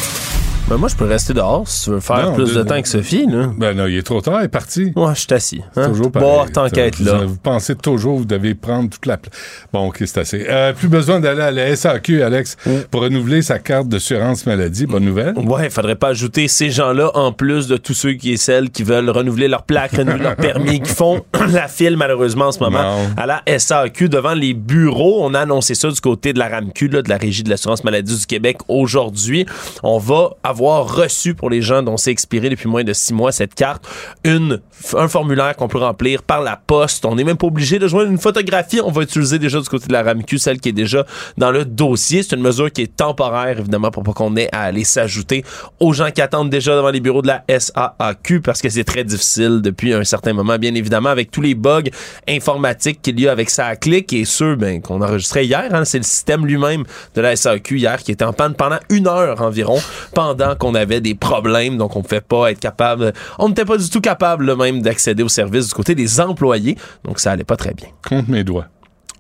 Ben 0.69 0.79
moi, 0.79 0.89
je 0.89 0.97
peux 0.97 1.05
rester 1.05 1.33
dehors 1.33 1.63
si 1.69 1.85
tu 1.85 1.91
veux 1.91 2.01
faire 2.01 2.31
Non, 2.31 2.35
plus 2.35 2.53
de 2.53 2.59
de- 2.59 2.69
temps 2.69 2.83
que 2.83 2.89
Sophie. 2.89 3.25
Là. 3.29 3.53
Ben 3.57 3.73
non, 3.77 3.87
il 3.87 3.99
est 3.99 4.03
trop 4.03 4.21
tard, 4.21 4.41
il 4.41 4.47
est 4.47 4.49
parti. 4.49 4.93
Ouais, 4.97 5.15
je 5.15 5.21
suis 5.21 5.33
assis. 5.33 5.61
Hein? 5.77 5.91
Toujours 5.91 6.11
Bon, 6.11 6.45
tant 6.53 6.65
là. 6.65 7.19
Vous, 7.25 7.37
pensez 7.37 7.77
toujours 7.77 8.15
que 8.15 8.19
vous 8.23 8.25
devez 8.25 8.57
prendre 8.57 8.91
toute 8.91 9.07
la... 9.07 9.17
pla- 9.17 9.31
Bon, 9.73 9.87
OK, 9.87 9.99
c'est 10.05 10.19
assez. 10.19 10.45
Euh, 10.49 10.73
plus 10.73 10.89
besoin 10.89 11.21
d'aller 11.21 11.43
à 11.43 11.51
la 11.53 11.77
SAQ, 11.77 12.21
Alex, 12.25 12.57
pour 12.91 13.03
renouveler 13.03 13.43
sa 13.43 13.61
carte 13.61 13.87
d'assurance 13.87 14.45
maladie. 14.45 14.87
Bonne 14.87 15.05
nouvelle. 15.05 15.39
Ouais, 15.39 15.67
il 15.67 15.71
faudrait 15.71 15.95
pas 15.95 16.09
ajouter 16.09 16.49
ces 16.49 16.71
gens-là 16.71 17.13
en 17.15 17.31
plus 17.31 17.69
de 17.69 17.77
tous 17.77 17.95
ceux 17.95 18.15
qui 18.15 18.33
et 18.33 18.37
celles 18.37 18.71
qui 18.71 18.83
veulent 18.83 19.09
renouveler 19.11 19.47
leur 19.47 19.63
plaque, 19.63 19.93
renouveler 19.93 20.25
leur 20.25 20.35
permis, 20.37 20.81
qui 20.81 20.93
font 20.93 21.23
la 21.53 21.69
file 21.69 21.97
malheureusement 21.97 22.47
en 22.47 22.53
ce 22.53 22.59
moment 22.59 22.83
Non. 22.83 23.11
à 23.17 23.27
la 23.27 23.43
SAQ 23.57 24.09
devant 24.09 24.35
les 24.35 24.53
bureaux. 24.53 25.21
On 25.25 25.33
a 25.35 25.43
annoncé 25.43 25.77
ça 25.77 25.89
du 25.93 26.01
côté 26.01 26.33
de 26.33 26.41
la 26.41 26.49
RAMQ, 26.49 26.89
là, 26.89 27.03
de 27.03 27.09
la 27.09 27.19
Régie 27.19 27.45
de 27.45 27.51
l'assurance 27.51 27.85
maladie 27.85 28.19
du 28.19 28.27
Québec 28.27 28.57
aujourd'hui. 28.67 29.47
On 29.85 29.99
va 29.99 30.31
avoir 30.43 30.56
reçu 30.61 31.35
pour 31.35 31.51
les 31.51 31.63
gens 31.63 31.83
dont 31.83 31.97
c'est 31.97 32.11
expiré 32.11 32.49
depuis 32.49 32.69
moins 32.69 32.85
de 32.85 32.93
six 32.93 33.13
mois 33.13 33.33
cette 33.33 33.55
carte, 33.55 33.87
une, 34.25 34.61
un 34.95 35.09
formulaire 35.09 35.57
qu'on 35.57 35.69
peut 35.69 35.79
remplir 35.79 36.23
par 36.23 36.43
la 36.43 36.57
poste. 36.57 37.05
On 37.05 37.15
n'est 37.15 37.25
même 37.25 37.37
pas 37.37 37.47
obligé 37.47 37.79
de 37.79 37.89
joindre 37.89 38.11
une 38.11 38.19
photographie. 38.19 38.81
On 38.81 38.91
va 38.91 39.03
utiliser 39.03 39.39
déjà 39.39 39.61
du 39.61 39.69
côté 39.69 39.89
de 39.89 39.93
la 39.93 40.03
RAMQ, 40.03 40.39
celle 40.39 40.61
qui 40.61 40.69
est 40.69 40.73
déjà 40.73 41.07
dans 41.37 41.51
le 41.51 41.65
dossier. 41.65 42.23
C'est 42.23 42.37
une 42.37 42.43
mesure 42.43 42.71
qui 42.71 42.83
est 42.83 42.97
temporaire, 42.97 43.59
évidemment, 43.59 43.91
pour 43.91 44.03
pas 44.03 44.13
qu'on 44.13 44.37
ait 44.37 44.49
à 44.53 44.63
aller 44.63 44.85
s'ajouter 44.85 45.45
aux 45.81 45.93
gens 45.93 46.11
qui 46.11 46.23
attendent 46.23 46.51
déjà 46.51 46.75
devant 46.77 46.91
les 46.91 47.01
bureaux 47.01 47.23
de 47.23 47.29
la 47.29 47.45
SAAQ 47.49 48.41
parce 48.41 48.63
que 48.63 48.69
c'est 48.69 48.85
très 48.85 49.05
difficile 49.05 49.61
depuis 49.63 49.93
un 49.93 50.05
certain 50.05 50.33
moment, 50.33 50.59
bien 50.59 50.75
évidemment, 50.75 51.09
avec 51.09 51.31
tous 51.31 51.41
les 51.41 51.55
bugs 51.55 51.83
informatiques 52.29 53.03
qu'il 53.03 53.19
y 53.21 53.29
a 53.29 53.33
avec 53.33 53.51
à 53.59 53.77
clic 53.77 54.13
et 54.13 54.25
ceux 54.25 54.55
ben, 54.55 54.81
qu'on 54.83 55.01
enregistrait 55.01 55.47
hier. 55.47 55.69
hein. 55.73 55.85
c'est 55.85 55.99
le 55.99 56.05
système 56.05 56.47
lui-même 56.47 56.85
de 57.15 57.21
la 57.21 57.35
SAQ 57.37 57.79
hier 57.79 58.03
qui 58.03 58.13
était 58.13 58.25
en 58.25 58.33
panne 58.33 58.55
pendant 58.55 58.79
une 58.91 59.07
heure 59.07 59.41
environ 59.41 59.79
pendant 60.15 60.46
qu'on 60.55 60.75
avait 60.75 61.01
des 61.01 61.15
problèmes, 61.15 61.77
donc 61.77 61.97
on 61.97 62.01
ne 62.01 62.05
pouvait 62.05 62.21
pas 62.21 62.51
être 62.51 62.61
capable, 62.61 63.13
on 63.39 63.49
n'était 63.49 63.65
pas 63.65 63.77
du 63.77 63.89
tout 63.91 64.01
capable 64.01 64.47
là, 64.47 64.57
même 64.57 64.83
d'accéder 64.83 65.23
aux 65.23 65.29
services 65.29 65.69
du 65.69 65.75
côté 65.75 65.95
des 65.95 66.21
employés, 66.21 66.77
donc 67.05 67.19
ça 67.19 67.33
allait 67.33 67.45
pas 67.45 67.57
très 67.57 67.75
bien. 67.75 67.89
Compte 68.09 68.29
mes 68.29 68.45
doigts. 68.45 68.67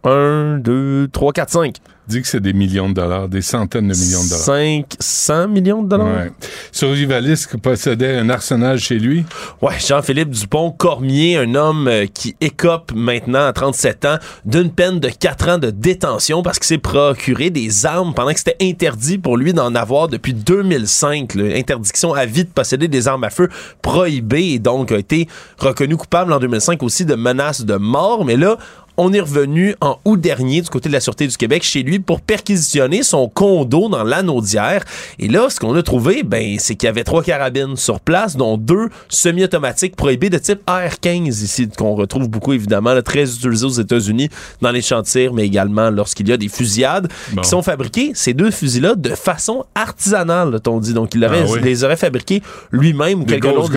1, 0.04 0.58
2, 0.58 1.08
3, 1.12 1.32
4, 1.32 1.50
5. 1.50 1.76
Dis 2.08 2.22
que 2.22 2.28
c'est 2.28 2.40
des 2.40 2.52
millions 2.52 2.88
de 2.88 2.94
dollars, 2.94 3.28
des 3.28 3.42
centaines 3.42 3.88
de 3.88 3.94
millions 3.94 4.22
de 4.22 4.28
dollars. 4.28 4.44
500 5.00 5.48
millions 5.48 5.82
de 5.82 5.88
dollars? 5.88 6.06
Ouais. 6.06 6.32
Survivaliste 6.70 7.56
possédait 7.56 8.16
un 8.16 8.28
arsenal 8.30 8.78
chez 8.78 8.98
lui. 8.98 9.24
Ouais, 9.60 9.74
Jean-Philippe 9.78 10.30
Dupont-Cormier, 10.30 11.36
un 11.36 11.54
homme 11.56 11.88
euh, 11.88 12.06
qui 12.06 12.36
écope 12.40 12.92
maintenant 12.94 13.46
à 13.46 13.52
37 13.52 14.04
ans 14.04 14.18
d'une 14.44 14.70
peine 14.70 15.00
de 15.00 15.08
4 15.08 15.48
ans 15.48 15.58
de 15.58 15.70
détention 15.70 16.42
parce 16.42 16.58
qu'il 16.58 16.66
s'est 16.66 16.78
procuré 16.78 17.50
des 17.50 17.86
armes 17.86 18.14
pendant 18.14 18.32
que 18.32 18.38
c'était 18.38 18.56
interdit 18.60 19.18
pour 19.18 19.36
lui 19.36 19.52
d'en 19.52 19.74
avoir 19.74 20.06
depuis 20.08 20.32
2005. 20.34 21.34
là. 21.34 21.56
Interdiction 21.56 22.14
à 22.14 22.24
vie 22.24 22.44
de 22.44 22.50
posséder 22.50 22.86
des 22.86 23.08
armes 23.08 23.24
à 23.24 23.30
feu 23.30 23.48
prohibée 23.82 24.52
et 24.52 24.58
donc 24.60 24.92
a 24.92 24.98
été 24.98 25.26
reconnu 25.58 25.96
coupable 25.96 26.32
en 26.32 26.38
2005 26.38 26.82
aussi 26.82 27.04
de 27.04 27.14
menaces 27.16 27.64
de 27.64 27.74
mort. 27.74 28.24
Mais 28.24 28.36
là, 28.36 28.58
on 28.96 29.12
est 29.12 29.20
revenu 29.20 29.74
en 29.80 29.98
août 30.04 30.20
dernier 30.20 30.60
du 30.62 30.68
côté 30.68 30.88
de 30.88 30.92
la 30.94 31.00
Sûreté 31.00 31.26
du 31.26 31.36
Québec 31.36 31.62
chez 31.62 31.82
lui 31.82 31.98
pour 31.98 32.20
perquisitionner 32.20 33.02
son 33.02 33.28
condo 33.28 33.88
dans 33.88 34.04
l'Anaudière. 34.04 34.84
Et 35.18 35.28
là, 35.28 35.48
ce 35.50 35.60
qu'on 35.60 35.74
a 35.74 35.82
trouvé, 35.82 36.22
ben, 36.22 36.56
c'est 36.58 36.74
qu'il 36.76 36.86
y 36.86 36.90
avait 36.90 37.04
trois 37.04 37.22
carabines 37.22 37.76
sur 37.76 38.00
place, 38.00 38.36
dont 38.36 38.56
deux 38.56 38.88
semi-automatiques 39.08 39.96
prohibées 39.96 40.30
de 40.30 40.38
type 40.38 40.60
AR-15 40.66 41.42
ici, 41.42 41.68
qu'on 41.68 41.94
retrouve 41.94 42.28
beaucoup 42.28 42.52
évidemment, 42.52 42.94
là, 42.94 43.02
très 43.02 43.22
utilisés 43.22 43.66
aux 43.66 43.68
États-Unis 43.70 44.30
dans 44.62 44.70
les 44.70 44.82
tir, 45.04 45.32
mais 45.34 45.44
également 45.44 45.90
lorsqu'il 45.90 46.28
y 46.28 46.32
a 46.32 46.36
des 46.36 46.48
fusillades 46.48 47.08
Bon. 47.32 47.42
qui 47.42 47.48
sont 47.48 47.62
fabriqués, 47.62 48.12
ces 48.14 48.34
deux 48.34 48.50
fusils-là, 48.50 48.94
de 48.94 49.10
façon 49.10 49.64
artisanale, 49.74 50.58
on 50.66 50.78
dit. 50.80 50.94
Donc, 50.94 51.14
il 51.14 51.24
aurait- 51.24 51.42
Ah 51.44 51.50
oui. 51.50 51.60
les 51.62 51.84
aurait 51.84 51.96
fabriqués 51.96 52.42
lui-même 52.70 53.22
ou 53.22 53.24
quelqu'un 53.24 53.52
d'autre. 53.52 53.72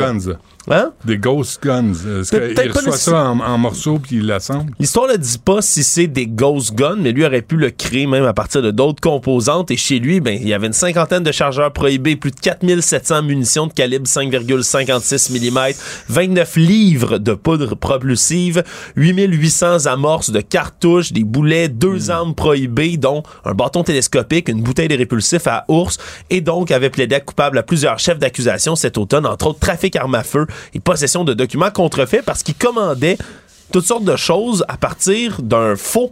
Hein? 0.70 0.92
Des 1.04 1.18
ghost 1.18 1.64
guns. 1.64 1.94
Est-ce 1.94 2.36
Peut- 2.36 2.54
qu'il 2.54 2.72
reçoit 2.72 2.98
ça 2.98 3.30
en, 3.32 3.40
en 3.40 3.58
morceaux 3.58 3.98
puis 4.00 4.18
il 4.18 4.28
l'assemble? 4.28 4.72
L'histoire 4.80 5.08
ne 5.08 5.16
dit 5.16 5.40
pas 5.44 5.62
si 5.62 5.84
c'est 5.84 6.08
des 6.08 6.28
ghost 6.28 6.76
guns, 6.76 6.98
mais 7.00 7.12
lui 7.12 7.26
aurait 7.26 7.42
pu 7.42 7.56
le 7.58 7.72
créer 7.72 8.06
même 8.06 8.26
à 8.26 8.34
partir 8.34 8.62
de 8.62 8.70
d'autres 8.72 9.02
composantes. 9.02 9.72
Et 9.72 9.78
chez 9.78 10.00
lui, 10.00 10.20
ben, 10.20 10.38
il 10.40 10.48
y 10.48 10.54
avait 10.54 10.68
une 10.68 10.74
cinquantaine 10.74 11.24
de 11.24 11.32
chargeurs 11.32 11.74
prohibés, 11.74 12.16
plus 12.16 12.32
de 12.32 12.40
4700 12.40 13.24
munitions 13.24 13.68
de 13.68 13.74
calibre 13.74 14.06
5,56 14.06 15.32
mm, 15.32 15.74
29 16.10 16.56
livres 16.58 17.18
de 17.18 17.34
poudre 17.34 17.76
propulsive, 17.76 18.64
8800 18.96 19.86
amorces 19.88 20.30
de 20.32 20.42
cartouches, 20.42 21.12
des 21.14 21.24
boulets, 21.24 21.68
deux 21.68 22.12
armes 22.12 22.36
prohibées, 22.36 22.98
dont 22.98 23.24
un 23.46 23.54
bâton 23.54 23.84
télescopique, 23.84 24.50
une 24.50 24.62
bouteille 24.62 24.88
de 24.88 24.98
répulsif 24.98 25.48
à 25.48 25.66
ours, 25.68 25.98
et 26.30 26.42
donc 26.42 26.72
avait 26.72 26.90
plaidé 26.90 27.20
coupable 27.26 27.58
à 27.58 27.64
plusieurs 27.64 28.00
chefs 28.00 28.20
d'accusation 28.20 28.76
cet 28.76 28.98
automne, 28.98 29.26
entre 29.26 29.48
autres 29.48 29.60
trafic 29.60 29.96
armes 29.96 30.16
à 30.16 30.24
feu 30.24 30.46
et 30.74 30.80
possession 30.80 31.24
de 31.24 31.34
documents 31.34 31.72
contrefaits 31.72 32.24
parce 32.26 32.44
qu'il 32.44 32.56
commandait 32.56 33.18
toutes 33.72 33.86
sortes 33.86 34.04
de 34.04 34.16
choses 34.16 34.66
à 34.68 34.78
partir 34.78 35.42
d'un 35.42 35.76
faux 35.76 36.12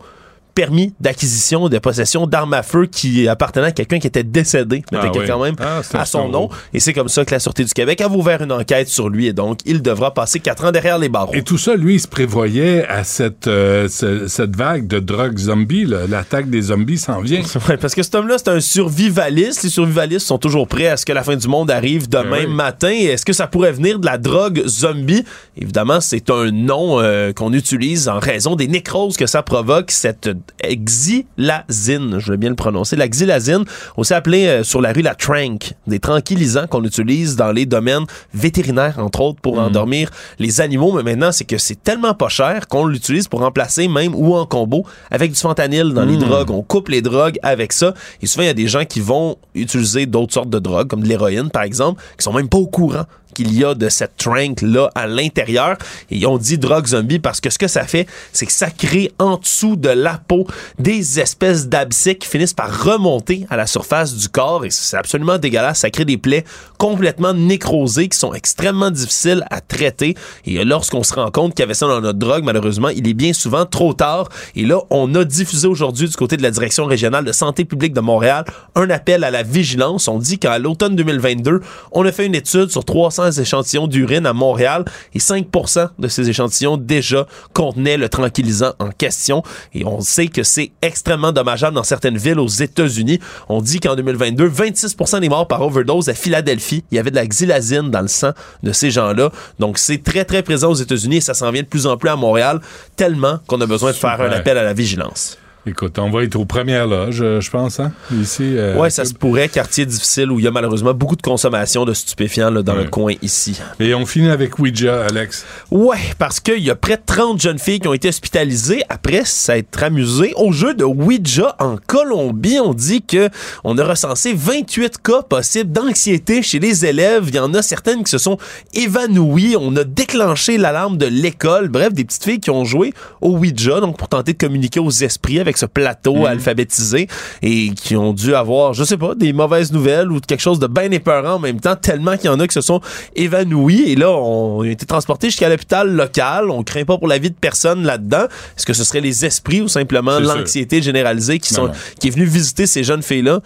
permis 0.58 0.92
d'acquisition 1.00 1.70
de 1.70 1.78
possession 1.78 2.26
d'armes 2.26 2.56
à 2.56 2.64
feu 2.64 2.88
qui 2.88 3.28
appartenait 3.28 3.68
à 3.68 3.72
quelqu'un 3.72 4.00
qui 4.00 4.08
était 4.08 4.24
décédé, 4.24 4.82
mais 4.92 4.98
Ah 5.04 5.12
oui. 5.16 5.22
quand 5.28 5.44
même 5.44 5.54
Ah, 5.60 5.82
à 5.94 6.06
son 6.06 6.30
nom. 6.30 6.50
Et 6.74 6.80
c'est 6.80 6.94
comme 6.94 7.10
ça 7.10 7.24
que 7.26 7.32
la 7.32 7.40
Sûreté 7.40 7.64
du 7.64 7.72
Québec 7.74 8.02
a 8.02 8.10
ouvert 8.10 8.42
une 8.42 8.52
enquête 8.52 8.88
sur 8.88 9.08
lui 9.08 9.28
et 9.28 9.34
donc 9.34 9.60
il 9.66 9.84
devra 9.84 10.16
passer 10.16 10.40
quatre 10.40 10.66
ans 10.66 10.72
derrière 10.72 10.98
les 10.98 11.10
barreaux. 11.10 11.36
Et 11.36 11.44
tout 11.44 11.60
ça, 11.60 11.76
lui, 11.76 11.94
il 11.96 12.00
se 12.00 12.08
prévoyait 12.08 12.88
à 12.88 13.04
cette, 13.04 13.46
euh, 13.46 13.88
ce- 13.88 14.28
cette 14.28 14.56
vague 14.56 14.88
de 14.88 14.98
drogue 14.98 15.38
zombie. 15.38 15.86
L'attaque 15.86 16.50
des 16.50 16.62
zombies 16.64 16.98
s'en 16.98 17.22
vient. 17.22 17.44
Ouais, 17.70 17.78
parce 17.78 17.94
que 17.94 18.02
cet 18.02 18.16
homme-là, 18.16 18.38
c'est 18.40 18.50
un 18.50 18.60
survivaliste. 18.60 19.62
Les 19.64 19.70
survivalistes 19.70 20.26
sont 20.26 20.38
toujours 20.40 20.68
prêts 20.68 20.88
à 20.88 20.98
ce 20.98 21.06
que 21.06 21.14
la 21.14 21.24
fin 21.24 21.36
du 21.36 21.48
monde 21.48 21.70
arrive 21.70 22.10
demain 22.10 22.24
Ben 22.44 22.48
oui. 22.48 22.54
matin. 22.56 22.90
Est-ce 22.90 23.26
que 23.26 23.34
ça 23.34 23.46
pourrait 23.46 23.74
venir 23.74 24.00
de 24.00 24.06
la 24.08 24.18
drogue 24.18 24.64
zombie? 24.66 25.24
Évidemment, 25.56 26.02
c'est 26.02 26.30
un 26.32 26.50
nom 26.52 27.00
euh, 27.00 27.32
qu'on 27.34 27.54
utilise 27.54 28.08
en 28.10 28.18
raison 28.20 28.56
des 28.56 28.68
nécroses 28.68 29.18
que 29.18 29.28
ça 29.28 29.44
provoque, 29.44 29.92
cette 29.92 30.30
xylazine, 30.64 32.19
je 32.19 32.32
vais 32.32 32.38
bien 32.38 32.49
le 32.49 32.56
prononcer, 32.56 32.95
la 32.95 33.07
xylazine, 33.07 33.64
aussi 33.95 34.14
appelée 34.14 34.48
euh, 34.48 34.64
sur 34.64 34.82
la 34.82 34.91
rue 34.94 35.02
la 35.02 35.15
trank, 35.15 35.74
des 35.88 35.99
tranquillisants 35.99 36.68
qu'on 36.68 36.84
utilise 36.84 37.36
dans 37.36 37.52
les 37.52 37.65
domaines 37.65 38.06
vétérinaires, 38.34 38.99
entre 38.99 39.22
autres, 39.22 39.40
pour 39.41 39.60
endormir 39.60 40.10
les 40.40 40.61
animaux. 40.61 40.94
Mais 40.94 41.03
maintenant, 41.03 41.32
c'est 41.32 41.45
que 41.45 41.57
c'est 41.57 41.82
tellement 41.84 42.14
pas 42.14 42.30
cher 42.30 42.68
qu'on 42.68 42.86
l'utilise 42.86 43.28
pour 43.28 43.41
remplacer 43.41 43.88
même 43.88 44.14
ou 44.15 44.36
en 44.36 44.45
combo 44.45 44.86
avec 45.11 45.32
du 45.32 45.40
fentanyl 45.40 45.94
dans 45.94 46.06
les 46.06 46.18
Mm. 46.18 46.22
drogues. 46.22 46.52
On 46.52 46.61
coupe 46.64 46.90
les 46.90 47.02
drogues 47.02 47.38
avec 47.44 47.74
ça. 47.74 47.94
Et 48.22 48.28
souvent, 48.28 48.44
il 48.44 48.48
y 48.48 48.49
a 48.49 48.53
des 48.53 48.68
gens 48.68 48.86
qui 48.86 48.99
vont 48.99 49.38
utiliser 49.56 50.06
d'autres 50.06 50.34
sortes 50.34 50.49
de 50.49 50.60
drogues, 50.60 50.88
comme 50.88 51.03
de 51.03 51.07
l'héroïne, 51.07 51.49
par 51.49 51.64
exemple, 51.64 52.02
qui 52.18 52.24
sont 52.24 52.34
même 52.34 52.49
pas 52.49 52.57
au 52.57 52.68
courant 52.68 53.03
qu'il 53.38 53.53
y 53.55 53.64
a 53.64 53.76
de 53.76 53.88
cette 53.88 54.18
trank 54.18 54.64
là 54.64 54.89
à 54.95 55.05
l'intérieur. 55.05 55.77
Et 56.09 56.26
on 56.26 56.39
dit 56.39 56.57
drogue 56.57 56.88
zombie 56.88 57.19
parce 57.19 57.39
que 57.39 57.51
ce 57.51 57.59
que 57.59 57.68
ça 57.68 57.84
fait 57.84 58.07
c'est 58.34 58.47
que 58.47 58.51
ça 58.51 58.72
crée 58.72 59.11
en 59.19 59.38
dessous 59.38 59.76
de 59.76 59.89
la 59.89 60.19
peau 60.27 60.47
des 60.80 61.19
espèces 61.19 61.68
d'abcès 61.68 62.15
qui 62.15 62.27
finissent 62.27 62.55
par 62.55 62.84
remonter 62.84 63.45
à 63.51 63.55
la 63.55 63.68
surface 63.68 64.15
du 64.15 64.27
corps. 64.27 64.65
Et 64.65 64.72
c'est 64.72 64.97
absolument 64.97 65.38
dégueulasse. 65.38 65.80
Ça 65.80 65.91
crée 65.91 66.03
des 66.03 66.18
plaies 66.18 66.45
complètement 66.80 67.34
nécrosées 67.35 68.09
qui 68.09 68.18
sont 68.18 68.34
extrêmement 68.34 68.89
difficiles 68.89 69.45
à 69.51 69.61
traiter. 69.61 70.15
Et 70.45 70.64
lorsqu'on 70.64 71.03
se 71.03 71.14
rend 71.14 71.30
compte 71.30 71.53
qu'il 71.53 71.61
y 71.61 71.65
avait 71.65 71.76
ça 71.76 71.85
dans 71.85 72.01
notre 72.01 72.18
drogue 72.18 72.43
malheureusement 72.43 72.89
il 72.89 73.07
est 73.07 73.14
bien 73.14 73.34
souvent 73.34 73.68
trop 73.68 73.93
tard. 73.93 74.30
Et 74.55 74.65
là 74.65 74.80
on 74.89 75.14
a 75.14 75.23
diffusé 75.23 75.68
aujourd'hui 75.68 76.09
du 76.09 76.15
côté 76.15 76.38
de 76.38 76.43
la 76.43 76.49
direction 76.49 76.85
régionale 76.85 77.23
de 77.23 77.31
santé 77.31 77.65
publique 77.65 77.93
de 77.93 78.01
Montréal 78.01 78.45
un 78.73 78.89
appel 78.89 79.23
à 79.23 79.30
la 79.30 79.43
vigilance. 79.43 80.07
On 80.07 80.18
dit 80.18 80.39
qu'à 80.39 80.57
l'automne 80.57 80.95
2022 80.95 81.61
on 81.91 82.03
a 82.03 82.11
fait 82.11 82.26
une 82.26 82.34
étude 82.34 82.72
sur 82.72 82.84
300 82.84 83.27
échantillons 83.32 83.88
d'urine 83.88 84.26
à 84.26 84.34
Montréal 84.34 84.86
et 85.14 85.20
5% 85.20 85.90
de 85.98 86.08
ces 86.08 86.30
échantillons 86.30 86.78
déjà 86.78 87.28
contenaient 87.54 87.98
le 87.98 88.10
tranquillisant 88.10 88.74
en 88.80 88.90
question 88.90 89.44
et 89.74 89.86
on 89.86 90.02
sait 90.02 90.28
que 90.28 90.44
c'est 90.44 90.72
extrêmement 90.82 91.32
dommageable 91.32 91.76
dans 91.76 91.84
certaines 91.84 92.18
villes 92.18 92.40
aux 92.40 92.48
États-Unis. 92.48 93.20
On 93.49 93.62
dit 93.62 93.80
qu'en 93.80 93.95
2022, 93.95 94.49
26% 94.49 95.20
des 95.20 95.30
morts 95.30 95.48
par 95.48 95.62
overdose 95.62 96.10
à 96.10 96.14
Philadelphie, 96.14 96.84
il 96.91 96.95
y 96.95 96.99
avait 96.99 97.12
de 97.12 97.16
la 97.16 97.26
xylazine 97.26 97.91
dans 97.91 98.02
le 98.02 98.08
sang 98.08 98.32
de 98.64 98.72
ces 98.72 98.91
gens-là. 98.91 99.32
Donc 99.60 99.78
c'est 99.78 100.04
très 100.04 100.26
très 100.26 100.44
présent 100.44 100.72
aux 100.72 100.76
États-Unis 100.76 101.18
et 101.18 101.22
ça 101.22 101.34
s'en 101.34 101.52
vient 101.52 101.64
de 101.64 101.68
plus 101.68 101.88
en 101.88 101.98
plus 101.98 102.10
à 102.10 102.16
Montréal 102.16 102.60
tellement 102.95 103.40
qu'on 103.48 103.62
a 103.62 103.66
besoin 103.66 103.91
de 103.91 103.95
faire 103.95 104.22
un 104.22 104.32
appel 104.32 104.58
à 104.58 104.64
la 104.64 104.74
vigilance. 104.74 105.38
Écoute, 105.68 105.99
on 105.99 106.10
va 106.10 106.23
être 106.23 106.38
aux 106.38 106.45
premières 106.45 106.88
loges, 106.88 107.22
euh, 107.22 107.41
je 107.41 107.52
pense, 107.52 107.81
hein, 107.81 107.91
ici. 108.14 108.56
euh, 108.57 108.77
ouais, 108.77 108.89
ça 108.89 109.03
se 109.03 109.14
pourrait, 109.14 109.49
quartier 109.49 109.85
difficile 109.85 110.31
où 110.31 110.39
il 110.39 110.45
y 110.45 110.48
a 110.48 110.52
malheureusement 110.52 110.94
beaucoup 110.94 111.18
de 111.18 111.22
consommation 111.22 111.84
de 111.84 111.94
stupéfiants 111.94 112.49
là, 112.49 112.61
dans 112.61 112.73
le 112.73 112.85
coin 112.85 113.14
ici. 113.22 113.60
Et 113.81 113.94
on 113.94 114.06
finit 114.06 114.30
avec 114.30 114.60
Ouija, 114.60 115.06
Alex. 115.06 115.45
Ouais, 115.69 115.98
parce 116.18 116.39
qu'il 116.39 116.60
y 116.60 116.69
a 116.69 116.76
près 116.76 116.95
de 116.95 117.02
30 117.06 117.41
jeunes 117.41 117.60
filles 117.60 117.81
qui 117.81 117.88
ont 117.89 117.94
été 117.94 118.07
hospitalisées 118.07 118.81
après 118.88 119.26
s'être 119.26 119.84
amusées 119.84 120.31
au 120.38 120.53
jeu 120.53 120.73
de 120.73 120.85
Ouija 120.85 121.57
en 121.60 121.76
Colombie. 121.85 122.60
On 122.64 122.73
dit 122.73 123.02
que 123.02 123.30
on 123.65 123.77
a 123.77 123.84
recensé 123.84 124.34
28 124.34 125.02
cas 125.03 125.22
possibles 125.22 125.73
d'anxiété 125.73 126.41
chez 126.44 126.60
les 126.60 126.85
élèves. 126.85 127.26
Il 127.27 127.35
y 127.35 127.39
en 127.39 127.53
a 127.53 127.61
certaines 127.61 128.06
qui 128.06 128.11
se 128.11 128.19
sont 128.19 128.38
évanouies. 128.73 129.57
On 129.60 129.76
a 129.76 129.84
déclenché 129.84 130.57
l'alarme 130.57 130.98
de 130.98 131.07
l'école. 131.07 131.68
Bref, 131.68 131.91
des 131.91 132.06
petites 132.06 132.23
filles 132.23 132.39
qui 132.39 132.52
ont 132.52 132.64
joué 132.64 132.94
au 133.19 133.31
Ouija, 133.31 133.81
donc 133.81 133.98
pour 133.98 134.07
tenter 134.07 134.31
de 134.31 134.38
communiquer 134.38 134.80
aux 134.80 134.91
esprits 134.91 135.41
avec 135.41 135.57
ce 135.58 135.66
plateau 135.66 136.26
alphabétisé 136.26 137.08
et 137.42 137.72
qui 137.72 137.96
ont 137.96 138.14
dû 138.14 138.36
avoir, 138.36 138.74
je 138.74 138.84
sais 138.84 138.98
pas, 138.98 139.16
des 139.16 139.34
mauvaises 139.34 139.72
nouvelles 139.72 140.12
ou 140.12 140.20
quelque 140.20 140.42
chose 140.42 140.60
de 140.60 140.68
bien 140.68 140.92
épeurant 140.92 141.36
en 141.36 141.40
même 141.40 141.60
temps, 141.60 141.76
tellement 141.76 142.16
qu'il 142.18 142.26
y 142.26 142.34
en 142.34 142.40
a 142.40 142.48
qui 142.48 142.54
se 142.54 142.62
sont 142.62 142.82
évanouis. 143.16 143.84
Et 143.92 143.96
là, 143.96 144.12
on 144.12 144.62
a 144.62 144.68
été 144.68 144.86
transportés 144.86 145.28
jusqu'à 145.30 145.50
l'hôpital 145.50 145.90
local. 145.92 146.50
On 146.50 146.64
craint 146.64 146.86
pas 146.86 146.98
pour 146.98 147.08
la 147.08 147.18
vie 147.18 147.30
de 147.30 147.36
personne 147.36 147.84
là-dedans. 147.84 148.26
Est-ce 148.58 148.66
que 148.66 148.74
ce 148.74 148.84
serait 148.84 149.02
les 149.02 149.26
esprits 149.26 149.62
ou 149.62 149.68
simplement 149.68 150.20
l'anxiété 150.20 150.82
généralisée 150.82 151.40
qui, 151.40 151.54
Non, 151.54 151.60
sont, 151.62 151.68
non. 151.68 151.74
qui 152.00 152.08
est 152.08 152.12
venu 152.12 152.26
visiter 152.26 152.66
ces 152.68 152.84
jeunes 152.84 153.04
filles-là? 153.04 153.42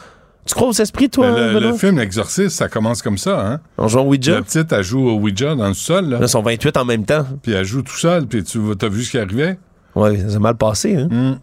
Tu 0.45 0.55
crois 0.55 0.69
aux 0.69 0.73
esprits, 0.73 1.07
toi? 1.09 1.31
Ben, 1.31 1.53
le, 1.53 1.59
le 1.59 1.73
film 1.73 1.99
L'Exorciste, 1.99 2.49
ça 2.57 2.67
commence 2.67 3.03
comme 3.03 3.17
ça, 3.19 3.39
hein? 3.45 3.59
On 3.77 3.87
joue 3.87 3.99
au 3.99 4.03
Ouija? 4.05 4.33
La 4.35 4.41
petite, 4.41 4.71
elle 4.71 4.83
joue 4.83 5.07
au 5.07 5.13
Ouija 5.19 5.53
dans 5.53 5.67
le 5.67 5.75
sol. 5.75 6.09
Là, 6.09 6.17
ils 6.19 6.27
sont 6.27 6.41
28 6.41 6.77
en 6.77 6.85
même 6.85 7.05
temps. 7.05 7.27
Puis 7.43 7.51
elle 7.51 7.63
joue 7.63 7.83
tout 7.83 7.95
seul, 7.95 8.25
puis 8.25 8.43
tu 8.43 8.59
as 8.81 8.89
vu 8.89 9.03
ce 9.03 9.11
qui 9.11 9.19
arrivait? 9.19 9.59
Ouais, 9.95 10.17
ça 10.29 10.37
a 10.37 10.39
mal 10.39 10.55
passé, 10.55 10.95
hein? 10.95 11.09
Hum. 11.11 11.37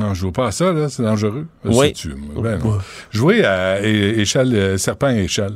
Non, 0.00 0.12
je 0.14 0.20
joue 0.20 0.32
pas 0.32 0.48
à 0.48 0.50
ça, 0.50 0.72
là, 0.72 0.88
c'est 0.88 1.02
dangereux. 1.02 1.46
Oui. 1.64 1.92
Ben. 2.36 2.58
Jouer 3.10 3.44
à 3.44 3.80
échelle, 3.82 4.54
euh, 4.54 4.76
serpent 4.76 5.08
et 5.10 5.24
échelle, 5.24 5.54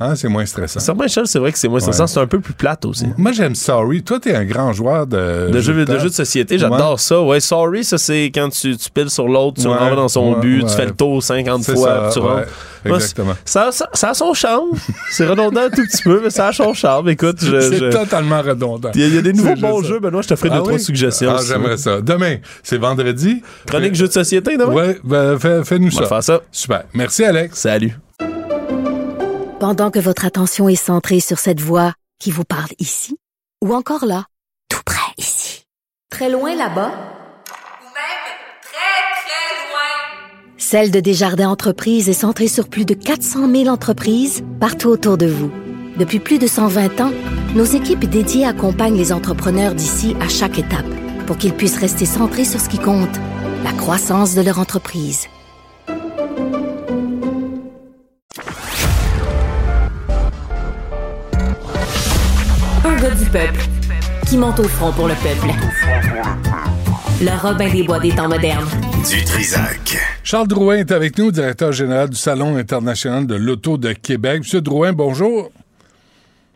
hein, 0.00 0.14
c'est 0.14 0.28
moins 0.28 0.46
stressant. 0.46 0.80
Serpent 0.80 1.04
Échelle, 1.04 1.26
c'est 1.26 1.38
vrai 1.38 1.52
que 1.52 1.58
c'est 1.58 1.68
moins 1.68 1.80
stressant. 1.80 2.04
Ouais. 2.04 2.08
C'est 2.08 2.20
un 2.20 2.26
peu 2.26 2.40
plus 2.40 2.54
plate 2.54 2.84
aussi. 2.86 3.06
Moi, 3.18 3.32
j'aime 3.32 3.54
Sorry. 3.54 4.02
Toi, 4.02 4.18
t'es 4.18 4.34
un 4.34 4.44
grand 4.44 4.72
joueur 4.72 5.06
de, 5.06 5.50
de 5.50 5.60
jeux, 5.60 5.84
de 5.84 5.98
jeux 5.98 6.08
de 6.08 6.14
société, 6.14 6.58
j'adore 6.58 6.98
ça. 7.00 7.20
Ouais, 7.20 7.40
sorry, 7.40 7.84
ça 7.84 7.98
c'est 7.98 8.26
quand 8.34 8.48
tu, 8.48 8.76
tu 8.76 8.90
piles 8.90 9.10
sur 9.10 9.28
l'autre, 9.28 9.60
tu 9.60 9.68
Ouais, 9.68 9.76
rentres 9.76 9.96
dans 9.96 10.08
son 10.08 10.38
but, 10.38 10.64
tu 10.66 10.74
fais 10.74 10.86
le 10.86 10.92
tour 10.92 11.22
50 11.22 11.62
C'est 11.64 11.74
fois, 11.74 12.10
ça, 12.10 12.10
tu 12.12 12.18
rentres. 12.20 12.48
Exactement. 12.84 13.34
Ça, 13.44 13.70
ça, 13.72 13.88
ça 13.92 14.10
a 14.10 14.14
son 14.14 14.34
charme. 14.34 14.70
c'est 15.10 15.26
redondant 15.26 15.62
un 15.62 15.70
tout 15.70 15.82
petit 15.82 16.02
peu, 16.02 16.20
mais 16.22 16.30
ça 16.30 16.48
a 16.48 16.52
son 16.52 16.74
charme. 16.74 17.08
Écoute, 17.10 17.38
je. 17.42 17.60
C'est 17.60 17.76
je- 17.78 17.90
totalement 17.90 18.42
redondant. 18.42 18.90
Il 18.94 19.00
y, 19.00 19.04
a- 19.04 19.06
il 19.08 19.14
y 19.14 19.18
a 19.18 19.22
des 19.22 19.32
nouveaux 19.32 19.56
bons 19.56 19.82
jeux, 19.82 20.00
Benoît, 20.00 20.22
je 20.22 20.28
te 20.28 20.36
ferai 20.36 20.48
Ah 20.52 20.56
deux, 20.56 20.62
trois 20.62 20.72
oui? 20.74 20.80
suggestions. 20.80 21.34
Ah, 21.36 21.40
j'aimerais 21.46 21.76
ça. 21.76 22.00
Demain, 22.00 22.36
c'est 22.62 22.78
vendredi. 22.78 23.42
Chronique 23.66 23.94
jeux 23.94 24.08
de 24.08 24.12
société 24.12 24.56
demain? 24.56 24.72
Ouais, 24.74 24.98
ben, 25.04 25.38
fais, 25.38 25.64
fais-nous 25.64 25.88
On 25.88 26.00
ça. 26.00 26.06
faire 26.06 26.22
ça. 26.22 26.40
Super. 26.50 26.84
Merci, 26.94 27.24
Alex. 27.24 27.58
Salut. 27.58 27.96
Pendant 29.60 29.90
que 29.90 29.98
votre 30.00 30.24
attention 30.24 30.68
est 30.68 30.74
centrée 30.74 31.20
sur 31.20 31.38
cette 31.38 31.60
voix 31.60 31.92
qui 32.18 32.30
vous 32.30 32.44
parle 32.44 32.70
ici, 32.78 33.16
ou 33.62 33.74
encore 33.74 34.04
là, 34.04 34.24
tout 34.68 34.80
près 34.84 34.98
ici, 35.18 35.64
très 36.10 36.28
loin 36.30 36.54
là-bas, 36.56 36.90
Celle 40.72 40.90
de 40.90 41.00
Desjardins 41.00 41.50
Entreprises 41.50 42.08
est 42.08 42.14
centrée 42.14 42.48
sur 42.48 42.66
plus 42.66 42.86
de 42.86 42.94
400 42.94 43.46
000 43.46 43.66
entreprises 43.66 44.42
partout 44.58 44.88
autour 44.88 45.18
de 45.18 45.26
vous. 45.26 45.52
Depuis 45.98 46.18
plus 46.18 46.38
de 46.38 46.46
120 46.46 46.98
ans, 47.02 47.12
nos 47.54 47.64
équipes 47.64 48.06
dédiées 48.06 48.46
accompagnent 48.46 48.96
les 48.96 49.12
entrepreneurs 49.12 49.74
d'ici 49.74 50.16
à 50.18 50.30
chaque 50.30 50.58
étape 50.58 50.86
pour 51.26 51.36
qu'ils 51.36 51.52
puissent 51.52 51.76
rester 51.76 52.06
centrés 52.06 52.46
sur 52.46 52.58
ce 52.58 52.70
qui 52.70 52.78
compte, 52.78 53.20
la 53.64 53.72
croissance 53.72 54.34
de 54.34 54.40
leur 54.40 54.58
entreprise. 54.58 55.28
Un 62.82 62.96
gars 62.96 63.14
du 63.14 63.26
peuple 63.26 63.60
qui 64.26 64.38
monte 64.38 64.58
au 64.58 64.68
front 64.68 64.90
pour 64.92 65.06
le 65.06 65.14
peuple. 65.16 65.52
Le 67.24 67.40
Robin 67.40 67.72
des 67.72 67.84
Bois 67.84 68.00
des 68.00 68.10
temps 68.10 68.28
modernes. 68.28 68.66
Du 69.08 69.22
Trisac. 69.24 69.96
Charles 70.24 70.48
Drouin 70.48 70.78
est 70.78 70.90
avec 70.90 71.16
nous, 71.18 71.30
directeur 71.30 71.70
général 71.70 72.10
du 72.10 72.16
Salon 72.16 72.56
international 72.56 73.28
de 73.28 73.36
l'auto 73.36 73.78
de 73.78 73.92
Québec. 73.92 74.38
Monsieur 74.38 74.60
Drouin, 74.60 74.92
bonjour. 74.92 75.52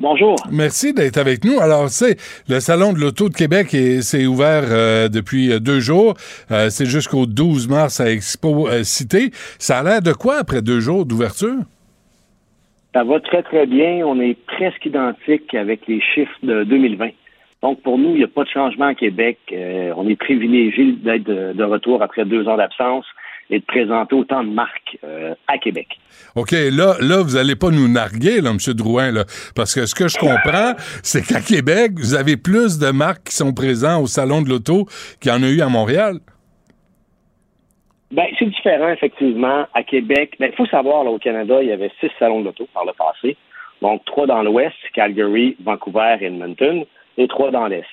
Bonjour. 0.00 0.34
Merci 0.50 0.92
d'être 0.92 1.18
avec 1.18 1.44
nous. 1.44 1.60
Alors, 1.60 1.88
c'est 1.88 2.16
le 2.48 2.58
Salon 2.58 2.92
de 2.92 2.98
l'Auto 2.98 3.28
de 3.28 3.34
Québec 3.34 3.74
et 3.74 4.02
c'est 4.02 4.26
ouvert 4.26 4.64
euh, 4.66 5.08
depuis 5.08 5.52
euh, 5.52 5.60
deux 5.60 5.78
jours. 5.78 6.14
Euh, 6.50 6.68
c'est 6.68 6.86
jusqu'au 6.86 7.26
12 7.26 7.68
mars 7.68 8.00
à 8.00 8.10
Expo 8.10 8.66
euh, 8.66 8.82
Cité. 8.82 9.30
Ça 9.60 9.78
a 9.78 9.82
l'air 9.84 10.02
de 10.02 10.12
quoi 10.12 10.38
après 10.38 10.62
deux 10.62 10.80
jours 10.80 11.06
d'ouverture? 11.06 11.58
Ça 12.92 13.04
va 13.04 13.20
très, 13.20 13.44
très 13.44 13.66
bien. 13.66 14.04
On 14.04 14.20
est 14.20 14.36
presque 14.46 14.84
identique 14.84 15.54
avec 15.54 15.86
les 15.86 16.00
chiffres 16.00 16.38
de 16.42 16.64
2020. 16.64 17.10
Donc, 17.66 17.82
pour 17.82 17.98
nous, 17.98 18.10
il 18.10 18.18
n'y 18.18 18.22
a 18.22 18.28
pas 18.28 18.44
de 18.44 18.48
changement 18.48 18.84
à 18.84 18.94
Québec. 18.94 19.38
Euh, 19.50 19.92
on 19.96 20.08
est 20.08 20.14
privilégié 20.14 20.92
d'être 21.02 21.24
de, 21.24 21.52
de 21.52 21.64
retour 21.64 22.00
après 22.00 22.24
deux 22.24 22.46
ans 22.46 22.56
d'absence 22.56 23.04
et 23.50 23.58
de 23.58 23.64
présenter 23.64 24.14
autant 24.14 24.44
de 24.44 24.50
marques 24.50 24.96
euh, 25.02 25.34
à 25.48 25.58
Québec. 25.58 25.88
OK, 26.36 26.52
là, 26.52 26.94
là, 27.00 27.24
vous 27.24 27.34
allez 27.34 27.56
pas 27.56 27.70
nous 27.70 27.88
narguer, 27.88 28.40
là, 28.40 28.50
M. 28.50 28.58
Drouin, 28.72 29.10
là, 29.10 29.24
parce 29.56 29.74
que 29.74 29.84
ce 29.84 29.96
que 29.96 30.06
je 30.06 30.16
comprends, 30.16 30.74
c'est 31.02 31.26
qu'à 31.26 31.40
Québec, 31.40 31.94
vous 31.96 32.14
avez 32.14 32.36
plus 32.36 32.78
de 32.78 32.92
marques 32.92 33.24
qui 33.24 33.34
sont 33.34 33.52
présentes 33.52 34.04
au 34.04 34.06
Salon 34.06 34.42
de 34.42 34.48
l'Auto 34.48 34.84
qu'il 35.20 35.32
y 35.32 35.34
en 35.34 35.42
a 35.42 35.48
eu 35.48 35.60
à 35.60 35.68
Montréal. 35.68 36.20
Ben, 38.12 38.26
c'est 38.38 38.46
différent, 38.46 38.90
effectivement. 38.90 39.66
À 39.74 39.82
Québec, 39.82 40.36
ben, 40.38 40.50
il 40.52 40.56
faut 40.56 40.66
savoir, 40.66 41.02
là, 41.02 41.10
au 41.10 41.18
Canada, 41.18 41.60
il 41.62 41.68
y 41.68 41.72
avait 41.72 41.90
six 41.98 42.10
salons 42.20 42.42
de 42.42 42.44
l'auto 42.44 42.68
par 42.72 42.84
le 42.84 42.92
passé. 42.92 43.36
Donc, 43.82 44.04
trois 44.04 44.28
dans 44.28 44.44
l'Ouest, 44.44 44.76
Calgary, 44.94 45.56
Vancouver 45.64 46.16
et 46.20 46.26
Edmonton, 46.26 46.84
et 47.16 47.28
trois 47.28 47.50
dans 47.50 47.66
l'Est. 47.66 47.86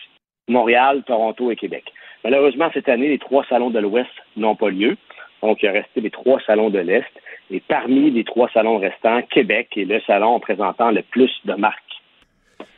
Montréal, 0.47 1.03
Toronto 1.05 1.51
et 1.51 1.55
Québec. 1.55 1.85
Malheureusement, 2.23 2.69
cette 2.73 2.89
année, 2.89 3.09
les 3.09 3.19
trois 3.19 3.45
salons 3.45 3.69
de 3.69 3.79
l'Ouest 3.79 4.11
n'ont 4.37 4.55
pas 4.55 4.69
lieu. 4.69 4.97
Donc, 5.41 5.61
il 5.61 5.67
est 5.67 5.71
resté 5.71 6.01
les 6.01 6.09
trois 6.09 6.39
salons 6.45 6.69
de 6.69 6.79
l'Est. 6.79 7.11
Et 7.51 7.61
parmi 7.61 8.09
les 8.11 8.23
trois 8.23 8.49
salons 8.53 8.77
restants, 8.77 9.21
Québec 9.23 9.69
est 9.75 9.85
le 9.85 9.99
salon 10.07 10.39
présentant 10.39 10.91
le 10.91 11.01
plus 11.01 11.31
de 11.45 11.53
marques 11.53 11.77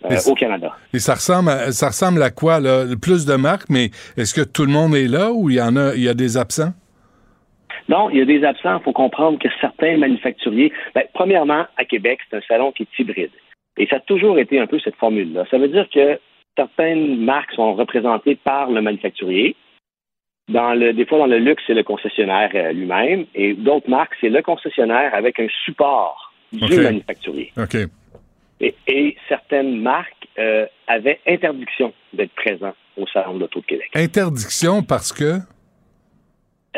euh, 0.05 0.17
au 0.27 0.33
Canada. 0.33 0.75
Et 0.93 0.99
ça 0.99 1.13
ressemble 1.13 1.49
à, 1.49 1.71
ça 1.71 1.87
ressemble 1.87 2.21
à 2.23 2.31
quoi, 2.31 2.59
là? 2.59 2.85
Plus 2.99 3.25
de 3.25 3.35
marques, 3.35 3.69
mais 3.69 3.91
est-ce 4.17 4.33
que 4.33 4.47
tout 4.47 4.65
le 4.65 4.71
monde 4.71 4.95
est 4.95 5.07
là 5.07 5.31
ou 5.31 5.49
il 5.49 5.57
y 5.57 5.61
en 5.61 5.75
a, 5.75 5.93
il 5.95 6.01
y 6.01 6.09
a 6.09 6.13
des 6.13 6.37
absents? 6.37 6.73
Non, 7.87 8.09
il 8.09 8.17
y 8.17 8.21
a 8.21 8.25
des 8.25 8.43
absents. 8.43 8.79
Il 8.79 8.83
faut 8.83 8.93
comprendre 8.93 9.37
que 9.37 9.47
certains 9.61 9.97
manufacturiers, 9.97 10.73
ben, 10.95 11.03
premièrement, 11.13 11.65
à 11.77 11.85
Québec, 11.85 12.19
c'est 12.29 12.37
un 12.37 12.41
salon 12.47 12.71
qui 12.71 12.83
est 12.83 12.99
hybride. 12.99 13.31
Et 13.77 13.85
ça 13.87 13.97
a 13.97 13.99
toujours 13.99 14.39
été 14.39 14.59
un 14.59 14.65
peu 14.65 14.79
cette 14.79 14.95
formule-là. 14.95 15.45
Ça 15.51 15.59
veut 15.59 15.67
dire 15.67 15.87
que 15.93 16.19
certaines 16.55 17.23
marques 17.23 17.51
sont 17.53 17.73
représentées 17.75 18.35
par 18.35 18.69
le 18.71 18.81
manufacturier. 18.81 19.55
Dans 20.47 20.73
le, 20.73 20.93
des 20.93 21.05
fois, 21.05 21.17
dans 21.17 21.25
le 21.25 21.39
luxe, 21.39 21.63
c'est 21.65 21.73
le 21.73 21.83
concessionnaire 21.83 22.51
euh, 22.53 22.71
lui-même. 22.71 23.25
Et 23.33 23.53
d'autres 23.53 23.89
marques, 23.89 24.13
c'est 24.21 24.29
le 24.29 24.41
concessionnaire 24.41 25.13
avec 25.13 25.39
un 25.39 25.47
support 25.65 26.33
du 26.51 26.79
manufacturier. 26.79 27.51
OK. 27.57 27.77
Et, 28.61 28.75
et 28.87 29.17
certaines 29.27 29.81
marques 29.81 30.27
euh, 30.37 30.65
avaient 30.87 31.19
interdiction 31.27 31.93
d'être 32.13 32.33
présents 32.35 32.75
au 32.95 33.05
Salon 33.07 33.35
de 33.35 33.39
l'Auto 33.41 33.59
de 33.59 33.65
Québec. 33.65 33.89
Interdiction 33.95 34.83
parce 34.83 35.11
que? 35.11 35.39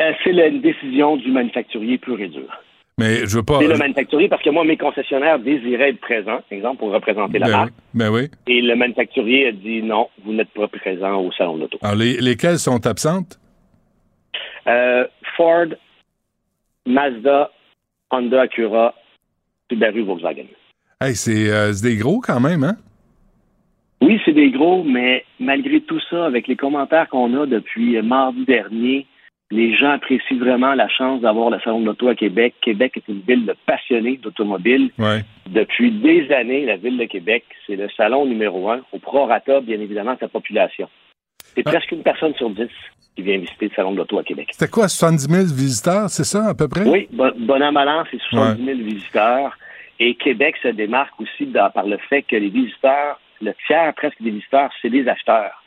Euh, 0.00 0.12
c'est 0.24 0.32
la 0.32 0.50
décision 0.50 1.16
du 1.16 1.30
manufacturier 1.30 1.98
pur 1.98 2.18
et 2.20 2.28
dur. 2.28 2.48
Mais 2.98 3.26
je 3.26 3.36
veux 3.36 3.44
pas. 3.44 3.60
C'est 3.60 3.68
le 3.68 3.78
manufacturier 3.78 4.28
parce 4.28 4.42
que 4.42 4.50
moi, 4.50 4.64
mes 4.64 4.76
concessionnaires 4.76 5.38
désiraient 5.38 5.90
être 5.90 6.00
présents, 6.00 6.40
par 6.48 6.52
exemple, 6.52 6.78
pour 6.78 6.90
représenter 6.92 7.38
la 7.38 7.46
Ben 7.46 7.52
marque. 7.52 7.68
oui, 7.70 7.84
ben 7.94 8.10
oui. 8.10 8.28
Et 8.48 8.60
le 8.60 8.74
manufacturier 8.74 9.46
a 9.48 9.52
dit 9.52 9.82
non, 9.82 10.08
vous 10.24 10.32
n'êtes 10.32 10.50
pas 10.50 10.66
présent 10.66 11.20
au 11.22 11.30
salon 11.32 11.56
de 11.56 11.60
l'auto. 11.62 11.78
Alors, 11.80 11.94
les, 11.96 12.16
lesquelles 12.16 12.58
sont 12.58 12.84
absentes? 12.86 13.38
Euh, 14.66 15.06
Ford, 15.36 15.66
Mazda, 16.86 17.50
Honda, 18.10 18.42
Acura, 18.42 18.94
Subaru, 19.70 20.02
Volkswagen. 20.02 20.46
Hey, 21.00 21.14
c'est 21.14 21.50
euh, 21.50 21.72
des 21.80 21.96
gros 21.96 22.20
quand 22.20 22.40
même, 22.40 22.64
hein? 22.64 22.76
Oui, 24.00 24.20
c'est 24.24 24.32
des 24.32 24.50
gros, 24.50 24.82
mais 24.84 25.24
malgré 25.38 25.80
tout 25.80 26.00
ça, 26.10 26.26
avec 26.26 26.48
les 26.48 26.56
commentaires 26.56 27.08
qu'on 27.08 27.40
a 27.40 27.46
depuis 27.46 28.00
mardi 28.02 28.44
dernier, 28.44 29.06
les 29.50 29.74
gens 29.76 29.90
apprécient 29.92 30.38
vraiment 30.38 30.74
la 30.74 30.88
chance 30.88 31.20
d'avoir 31.22 31.50
le 31.50 31.58
salon 31.60 31.80
de 31.80 31.86
l'auto 31.86 32.08
à 32.08 32.14
Québec. 32.14 32.54
Québec 32.60 32.92
est 32.96 33.08
une 33.08 33.20
ville 33.20 33.46
de 33.46 33.54
passionnés 33.66 34.18
d'automobile. 34.18 34.90
Ouais. 34.98 35.22
Depuis 35.48 35.90
des 35.90 36.30
années, 36.32 36.66
la 36.66 36.76
ville 36.76 36.98
de 36.98 37.04
Québec, 37.04 37.44
c'est 37.66 37.76
le 37.76 37.88
salon 37.96 38.26
numéro 38.26 38.70
un, 38.70 38.80
au 38.92 38.98
prorata, 38.98 39.60
bien 39.60 39.80
évidemment, 39.80 40.14
de 40.14 40.18
sa 40.20 40.28
population. 40.28 40.88
C'est 41.54 41.62
presque 41.62 41.90
une 41.92 42.02
personne 42.02 42.34
sur 42.34 42.50
dix 42.50 42.68
qui 43.16 43.22
vient 43.22 43.38
visiter 43.38 43.68
le 43.68 43.74
salon 43.74 43.92
de 43.92 43.96
l'auto 43.96 44.18
à 44.18 44.22
Québec. 44.22 44.48
C'était 44.52 44.70
quoi, 44.70 44.86
70 44.86 45.22
000 45.24 45.42
visiteurs, 45.46 46.10
c'est 46.10 46.24
ça, 46.24 46.48
à 46.50 46.54
peu 46.54 46.68
près? 46.68 46.84
Oui, 46.86 47.08
bon, 47.10 47.32
bon 47.38 47.62
an, 47.62 47.72
mal 47.72 47.88
an, 47.88 48.04
c'est 48.10 48.20
70 48.20 48.64
000 48.64 48.78
visiteurs. 48.80 49.56
Et 49.98 50.14
Québec 50.14 50.56
se 50.62 50.68
démarque 50.68 51.18
aussi 51.20 51.46
dans- 51.46 51.70
par 51.70 51.86
le 51.86 51.96
fait 51.96 52.22
que 52.22 52.36
les 52.36 52.50
visiteurs, 52.50 53.18
le 53.40 53.52
tiers 53.66 53.92
presque 53.94 54.20
des 54.22 54.30
visiteurs, 54.30 54.70
c'est 54.80 54.90
des 54.90 55.08
acheteurs. 55.08 55.57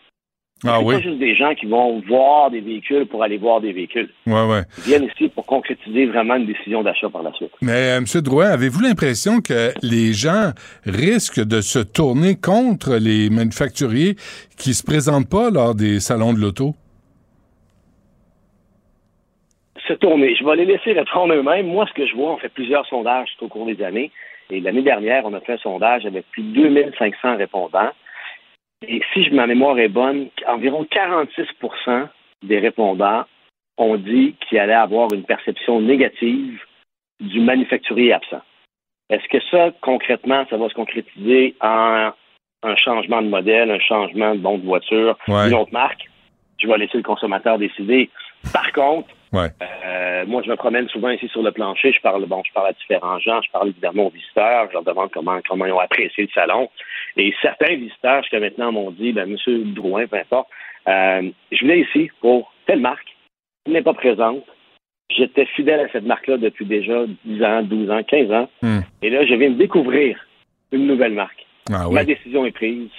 Ah 0.64 0.78
c'est 0.80 0.86
oui? 0.86 0.96
pas 0.96 1.02
juste 1.02 1.18
des 1.18 1.36
gens 1.36 1.56
qui 1.56 1.66
vont 1.66 2.02
voir 2.08 2.52
des 2.52 2.62
véhicules 2.62 3.08
pour 3.08 3.24
aller 3.24 3.38
voir 3.38 3.62
des 3.62 3.74
véhicules. 3.74 4.10
Ouais, 4.28 4.46
ouais. 4.46 4.62
Ils 4.80 4.84
viennent 4.84 5.06
ici 5.06 5.30
pour 5.30 5.46
concrétiser 5.46 6.06
vraiment 6.06 6.36
une 6.36 6.46
décision 6.46 6.84
d'achat 6.84 7.10
par 7.10 7.24
la 7.24 7.34
suite. 7.34 7.52
Mais, 7.62 7.92
euh, 7.92 7.98
M. 7.98 8.06
Drouin, 8.22 8.48
avez-vous 8.50 8.82
l'impression 8.82 9.42
que 9.42 9.72
les 9.82 10.14
gens 10.14 10.52
risquent 10.86 11.44
de 11.44 11.62
se 11.62 11.80
tourner 11.80 12.36
contre 12.36 12.98
les 12.98 13.30
manufacturiers 13.30 14.16
qui 14.58 14.74
se 14.74 14.84
présentent 14.84 15.30
pas 15.30 15.50
lors 15.50 15.74
des 15.74 16.00
salons 16.00 16.34
de 16.34 16.40
l'auto? 16.40 16.76
se 19.88 19.94
tourner. 19.94 20.36
Je 20.36 20.46
vais 20.46 20.56
les 20.56 20.66
laisser 20.66 20.94
répondre 20.94 21.34
eux-mêmes. 21.34 21.68
Moi, 21.68 21.86
ce 21.88 21.94
que 21.94 22.06
je 22.06 22.16
vois, 22.16 22.34
on 22.34 22.38
fait 22.38 22.50
plusieurs 22.50 22.86
sondages 22.86 23.30
tout 23.38 23.46
au 23.46 23.48
cours 23.48 23.66
des 23.66 23.82
années. 23.84 24.12
Et 24.50 24.60
l'année 24.60 24.82
dernière, 24.82 25.26
on 25.26 25.34
a 25.34 25.40
fait 25.40 25.54
un 25.54 25.58
sondage 25.58 26.06
avec 26.06 26.26
plus 26.32 26.44
de 26.44 26.54
2500 26.54 27.38
répondants. 27.38 27.90
Et 28.88 29.02
si 29.14 29.30
ma 29.32 29.48
mémoire 29.48 29.78
est 29.80 29.90
bonne, 29.90 30.30
environ 30.48 30.86
46% 30.86 32.08
des 32.44 32.60
répondants 32.60 33.26
ont 33.78 33.98
dit 33.98 34.36
qu'il 34.42 34.58
allait 34.60 34.74
avoir 34.74 35.14
une 35.14 35.24
perception 35.24 35.82
négative 35.82 36.60
du 37.20 37.40
manufacturier 37.40 38.14
absent. 38.14 38.42
Est-ce 39.10 39.28
que 39.28 39.44
ça, 39.52 39.72
concrètement, 39.82 40.46
ça 40.50 40.58
va 40.58 40.70
se 40.70 40.74
concrétiser 40.74 41.56
en 41.62 42.12
un 42.64 42.76
changement 42.76 43.22
de 43.22 43.28
modèle, 43.28 43.70
un 43.72 43.80
changement 43.80 44.34
de 44.36 44.40
bon 44.40 44.58
de 44.58 44.66
voiture, 44.66 45.18
Ouais. 45.28 45.46
d'une 45.50 45.58
autre 45.58 45.74
marque? 45.74 46.10
Je 46.60 46.68
vais 46.68 46.78
laisser 46.78 46.98
le 46.98 47.04
consommateur 47.04 47.58
décider. 47.58 48.10
Par 48.54 48.72
contre, 48.72 49.10
Ouais. 49.34 49.48
euh, 49.62 50.26
moi, 50.26 50.42
je 50.44 50.50
me 50.50 50.56
promène 50.56 50.88
souvent 50.90 51.10
ici 51.10 51.28
sur 51.30 51.42
le 51.42 51.52
plancher. 51.52 51.94
Je 51.94 52.02
parle, 52.02 52.26
bon, 52.26 52.42
je 52.46 52.52
parle 52.54 52.68
à 52.68 52.74
différents 52.74 53.20
gens. 53.20 53.42
Je 53.42 53.52
parle 53.52 53.70
évidemment 53.70 54.08
aux 54.08 54.10
visiteurs. 54.10 54.68
Je 54.70 54.74
leur 54.74 54.84
demande 54.84 55.10
comment, 55.12 55.40
comment 55.48 55.66
ils 55.66 55.72
ont 55.72 55.80
apprécié 55.80 56.24
le 56.24 56.30
salon. 56.34 56.70
Et 57.18 57.34
certains 57.42 57.76
visiteurs, 57.76 58.22
jusqu'à 58.22 58.40
maintenant, 58.40 58.72
m'ont 58.72 58.92
dit, 58.92 59.14
ben, 59.14 59.30
Monsieur 59.30 59.64
Drouin, 59.66 60.08
peu 60.08 60.18
importe, 60.18 60.50
euh, 60.88 61.30
je 61.52 61.62
venais 61.62 61.82
ici 61.82 62.10
pour 62.20 62.54
telle 62.66 62.82
marque. 62.82 63.08
Elle 63.66 63.74
n'est 63.74 63.82
pas 63.82 63.94
présente. 63.94 64.44
J'étais 65.10 65.46
fidèle 65.46 65.82
à 65.82 65.90
cette 65.92 66.06
marque-là 66.06 66.38
depuis 66.38 66.66
déjà 66.66 67.06
10 67.26 67.44
ans, 67.44 67.64
12 67.64 67.92
ans, 67.92 68.04
15 68.04 68.32
ans. 68.32 68.50
Hmm. 68.62 68.80
Et 69.02 69.10
là, 69.10 69.26
je 69.26 69.34
viens 69.36 69.50
de 69.50 69.56
découvrir 69.56 70.18
une 70.72 70.88
nouvelle 70.88 71.14
marque. 71.14 71.46
Ah 71.72 71.88
Ma 71.92 72.04
décision 72.04 72.46
est 72.46 72.52
prise. 72.52 72.90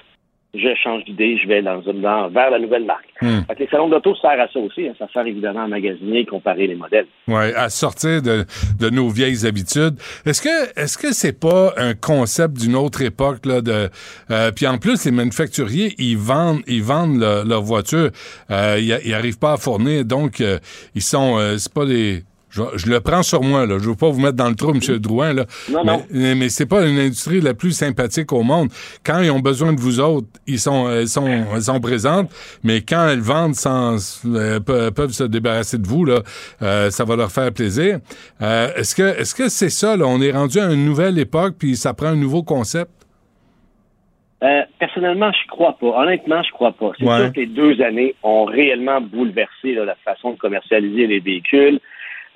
Je 0.55 0.69
change 0.85 1.03
d'idée, 1.07 1.39
je 1.43 1.49
vais 1.49 1.63
dans, 1.63 1.79
dans- 1.81 2.29
vers 2.29 2.51
la 2.51 2.59
nouvelle 2.59 2.85
marque. 2.85 3.07
Hmm. 3.23 3.41
Fait 3.49 3.55
que 3.55 3.61
les 3.61 3.69
salons 3.69 3.89
d'auto 3.89 4.15
servent 4.17 4.39
à 4.41 4.49
ça 4.53 4.59
aussi. 4.59 4.87
hein. 4.87 4.93
Ça 4.99 5.07
sert 5.11 5.27
évidemment 5.27 5.63
à 5.65 5.67
magasiner 5.69 6.21
et 6.21 6.27
comparer 6.27 6.67
les 6.67 6.75
modèles. 6.75 7.07
Ouais, 7.27 7.55
à 7.55 7.71
sortir 7.71 8.21
de, 8.21 8.45
de 8.79 8.91
nos 8.91 9.09
vieilles 9.09 9.47
habitudes. 9.47 9.95
Est-ce 10.27 10.43
que 10.43 10.79
est-ce 10.79 10.99
que 10.99 11.13
c'est 11.15 11.39
pas 11.41 11.73
un 11.79 11.95
concept 11.95 12.59
d'une 12.61 12.77
autre 12.77 13.01
époque 13.01 13.47
là 13.47 13.63
de 13.63 13.89
euh, 14.31 14.51
puis 14.55 14.67
en 14.67 14.77
plus 14.77 15.05
les 15.07 15.11
manufacturiers 15.13 15.95
ils 15.99 16.19
vendent 16.19 16.61
ils 16.67 16.83
vendent 16.83 17.19
leur, 17.19 17.47
leur 17.47 17.63
voiture 17.63 18.11
euh, 18.51 18.77
ils, 18.79 18.99
ils 19.07 19.15
arrivent 19.15 19.39
pas 19.39 19.53
à 19.55 19.57
fournir 19.57 20.05
donc 20.05 20.41
euh, 20.43 20.59
ils 20.95 21.01
sont 21.03 21.39
euh, 21.39 21.57
c'est 21.57 21.73
pas 21.73 21.87
des 21.87 22.25
je, 22.53 22.63
je 22.77 22.87
le 22.89 23.01
prends 23.01 23.23
sur 23.23 23.43
moi, 23.43 23.67
là. 23.67 23.79
Je 23.81 23.89
veux 23.89 23.97
pas 23.97 24.11
vous 24.11 24.21
mettre 24.21 24.37
dans 24.37 24.49
le 24.51 24.55
trou, 24.55 24.73
M. 24.75 24.81
Drouin, 24.99 25.33
là. 25.33 25.47
Non, 25.71 25.85
mais, 25.85 25.93
non. 25.93 26.03
mais, 26.11 26.35
mais 26.35 26.49
c'est 26.51 26.67
pas 26.67 26.87
une 26.87 26.99
industrie 26.99 27.41
la 27.41 27.55
plus 27.55 27.73
sympathique 27.73 28.31
au 28.33 28.43
monde. 28.43 28.69
Quand 29.05 29.21
ils 29.21 29.31
ont 29.31 29.41
besoin 29.41 29.73
de 29.73 29.81
vous 29.81 29.99
autres, 30.01 30.29
ils 30.47 30.59
sont, 30.59 30.89
elles 30.91 31.09
sont, 31.09 31.27
elles 31.27 31.63
sont 31.63 31.81
présentes, 31.81 32.31
mais 32.63 32.83
quand 32.83 33.09
elles 33.09 33.21
vendent 33.21 33.55
sans, 33.55 33.97
euh, 34.27 34.61
pe- 34.61 34.91
peuvent 34.91 35.13
se 35.13 35.25
débarrasser 35.25 35.79
de 35.79 35.87
vous, 35.89 36.05
là, 36.05 36.21
euh, 36.61 36.91
ça 36.91 37.05
va 37.05 37.17
leur 37.17 37.33
faire 37.33 37.51
plaisir. 37.53 37.99
Euh, 38.43 38.69
est-ce 38.77 38.95
que, 38.95 39.19
est-ce 39.19 39.35
que 39.35 39.49
c'est 39.49 39.71
ça, 39.71 39.97
là? 39.97 40.05
On 40.07 40.21
est 40.21 40.33
rendu 40.33 40.61
à 40.61 40.71
une 40.71 40.85
nouvelle 40.85 41.19
époque, 41.19 41.55
puis 41.59 41.75
ça 41.77 41.95
prend 41.95 42.09
un 42.09 42.17
nouveau 42.17 42.43
concept? 42.43 42.91
Euh, 44.43 44.63
personnellement, 44.81 45.31
je 45.31 45.47
crois 45.49 45.79
pas. 45.79 45.87
Honnêtement, 46.03 46.43
je 46.43 46.51
crois 46.51 46.73
pas. 46.73 46.91
C'est 46.99 47.05
Ouais. 47.07 47.19
sûr 47.19 47.33
que 47.33 47.41
les 47.41 47.47
deux 47.47 47.81
années 47.81 48.17
ont 48.25 48.45
réellement 48.45 49.01
bouleversé 49.01 49.73
là, 49.75 49.85
la 49.85 49.95
façon 50.05 50.33
de 50.33 50.37
commercialiser 50.37 51.07
les 51.07 51.21
véhicules. 51.21 51.79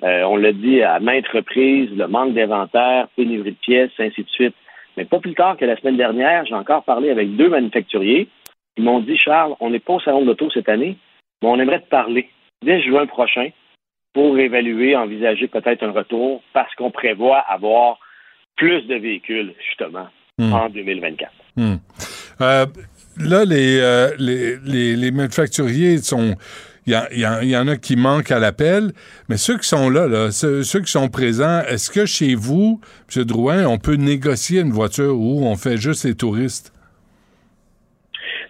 Euh, 0.03 0.23
on 0.23 0.35
l'a 0.35 0.53
dit 0.53 0.81
à 0.81 0.99
maintes 0.99 1.27
reprises, 1.27 1.89
le 1.95 2.07
manque 2.07 2.33
d'inventaire, 2.33 3.07
pénurie 3.15 3.51
de 3.51 3.57
pièces, 3.57 3.91
ainsi 3.99 4.23
de 4.23 4.29
suite. 4.29 4.55
Mais 4.95 5.05
pas 5.05 5.19
plus 5.19 5.33
tard 5.33 5.57
que 5.57 5.65
la 5.65 5.77
semaine 5.77 5.97
dernière, 5.97 6.45
j'ai 6.45 6.55
encore 6.55 6.83
parlé 6.83 7.09
avec 7.09 7.35
deux 7.35 7.49
manufacturiers. 7.49 8.27
Ils 8.77 8.83
m'ont 8.83 8.99
dit, 8.99 9.17
Charles, 9.17 9.55
on 9.59 9.69
n'est 9.69 9.79
pas 9.79 9.93
au 9.93 9.99
salon 9.99 10.21
de 10.21 10.27
l'auto 10.27 10.49
cette 10.51 10.69
année, 10.69 10.97
mais 11.41 11.49
on 11.49 11.59
aimerait 11.59 11.81
te 11.81 11.89
parler 11.89 12.29
dès 12.63 12.81
juin 12.81 13.05
prochain 13.05 13.49
pour 14.13 14.37
évaluer, 14.37 14.95
envisager 14.95 15.47
peut-être 15.47 15.83
un 15.83 15.91
retour 15.91 16.41
parce 16.53 16.73
qu'on 16.75 16.91
prévoit 16.91 17.39
avoir 17.39 17.99
plus 18.55 18.81
de 18.83 18.95
véhicules, 18.95 19.53
justement, 19.67 20.07
Hmm. 20.39 20.53
en 20.53 20.69
2024. 20.69 21.31
Hmm. 21.55 21.75
Euh, 22.41 22.65
là, 23.17 23.43
les, 23.43 23.79
euh, 23.79 24.11
les, 24.19 24.57
les, 24.63 24.95
les 24.95 25.11
manufacturiers 25.11 25.97
sont. 25.97 26.35
Il 26.87 27.19
y, 27.19 27.57
en 27.57 27.67
a 27.67 27.75
qui 27.75 27.97
manquent 27.97 28.31
à 28.31 28.39
l'appel, 28.39 28.93
mais 29.27 29.35
ceux 29.35 29.57
qui 29.57 29.67
sont 29.67 29.89
là, 29.89 30.07
là 30.07 30.31
ceux, 30.31 30.63
ceux 30.63 30.79
qui 30.79 30.89
sont 30.91 31.09
présents, 31.09 31.59
est-ce 31.67 31.91
que 31.91 32.05
chez 32.05 32.33
vous, 32.33 32.79
M. 33.13 33.25
Drouin, 33.25 33.65
on 33.65 33.77
peut 33.77 33.95
négocier 33.95 34.61
une 34.61 34.71
voiture 34.71 35.19
ou 35.19 35.45
on 35.45 35.55
fait 35.57 35.75
juste 35.75 36.05
les 36.05 36.15
touristes? 36.15 36.73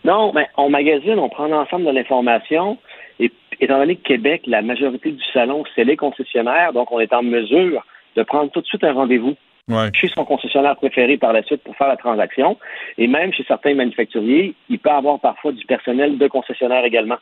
Non, 0.05 0.31
mais 0.33 0.47
on 0.55 0.69
magasine, 0.69 1.17
on 1.17 1.29
prend 1.29 1.47
l'ensemble 1.47 1.85
de 1.85 1.91
l'information. 1.91 2.77
Et 3.19 3.31
étant 3.59 3.79
donné 3.79 3.95
que 3.95 4.03
Québec, 4.03 4.43
la 4.45 4.61
majorité 4.61 5.11
du 5.11 5.23
salon, 5.33 5.63
c'est 5.75 5.83
les 5.83 5.97
concessionnaires, 5.97 6.73
donc 6.73 6.91
on 6.91 6.99
est 6.99 7.13
en 7.13 7.23
mesure 7.23 7.83
de 8.15 8.21
prendre 8.21 8.51
tout 8.51 8.61
de 8.61 8.67
suite 8.67 8.83
un 8.83 8.93
rendez-vous 8.93 9.35
Ouais. 9.69 9.89
chez 9.93 10.07
son 10.07 10.23
concessionnaire 10.23 10.77
préféré 10.77 11.17
par 11.17 11.33
la 11.33 11.43
suite 11.43 11.61
pour 11.61 11.75
faire 11.75 11.89
la 11.89 11.97
transaction. 11.97 12.57
Et 12.97 13.05
même 13.07 13.33
chez 13.33 13.43
certains 13.45 13.73
manufacturiers, 13.73 14.55
il 14.69 14.79
peut 14.79 14.89
avoir 14.91 15.19
parfois 15.19 15.51
du 15.51 15.65
personnel 15.65 16.17
de 16.17 16.27
concessionnaire 16.29 16.85
également, 16.85 17.17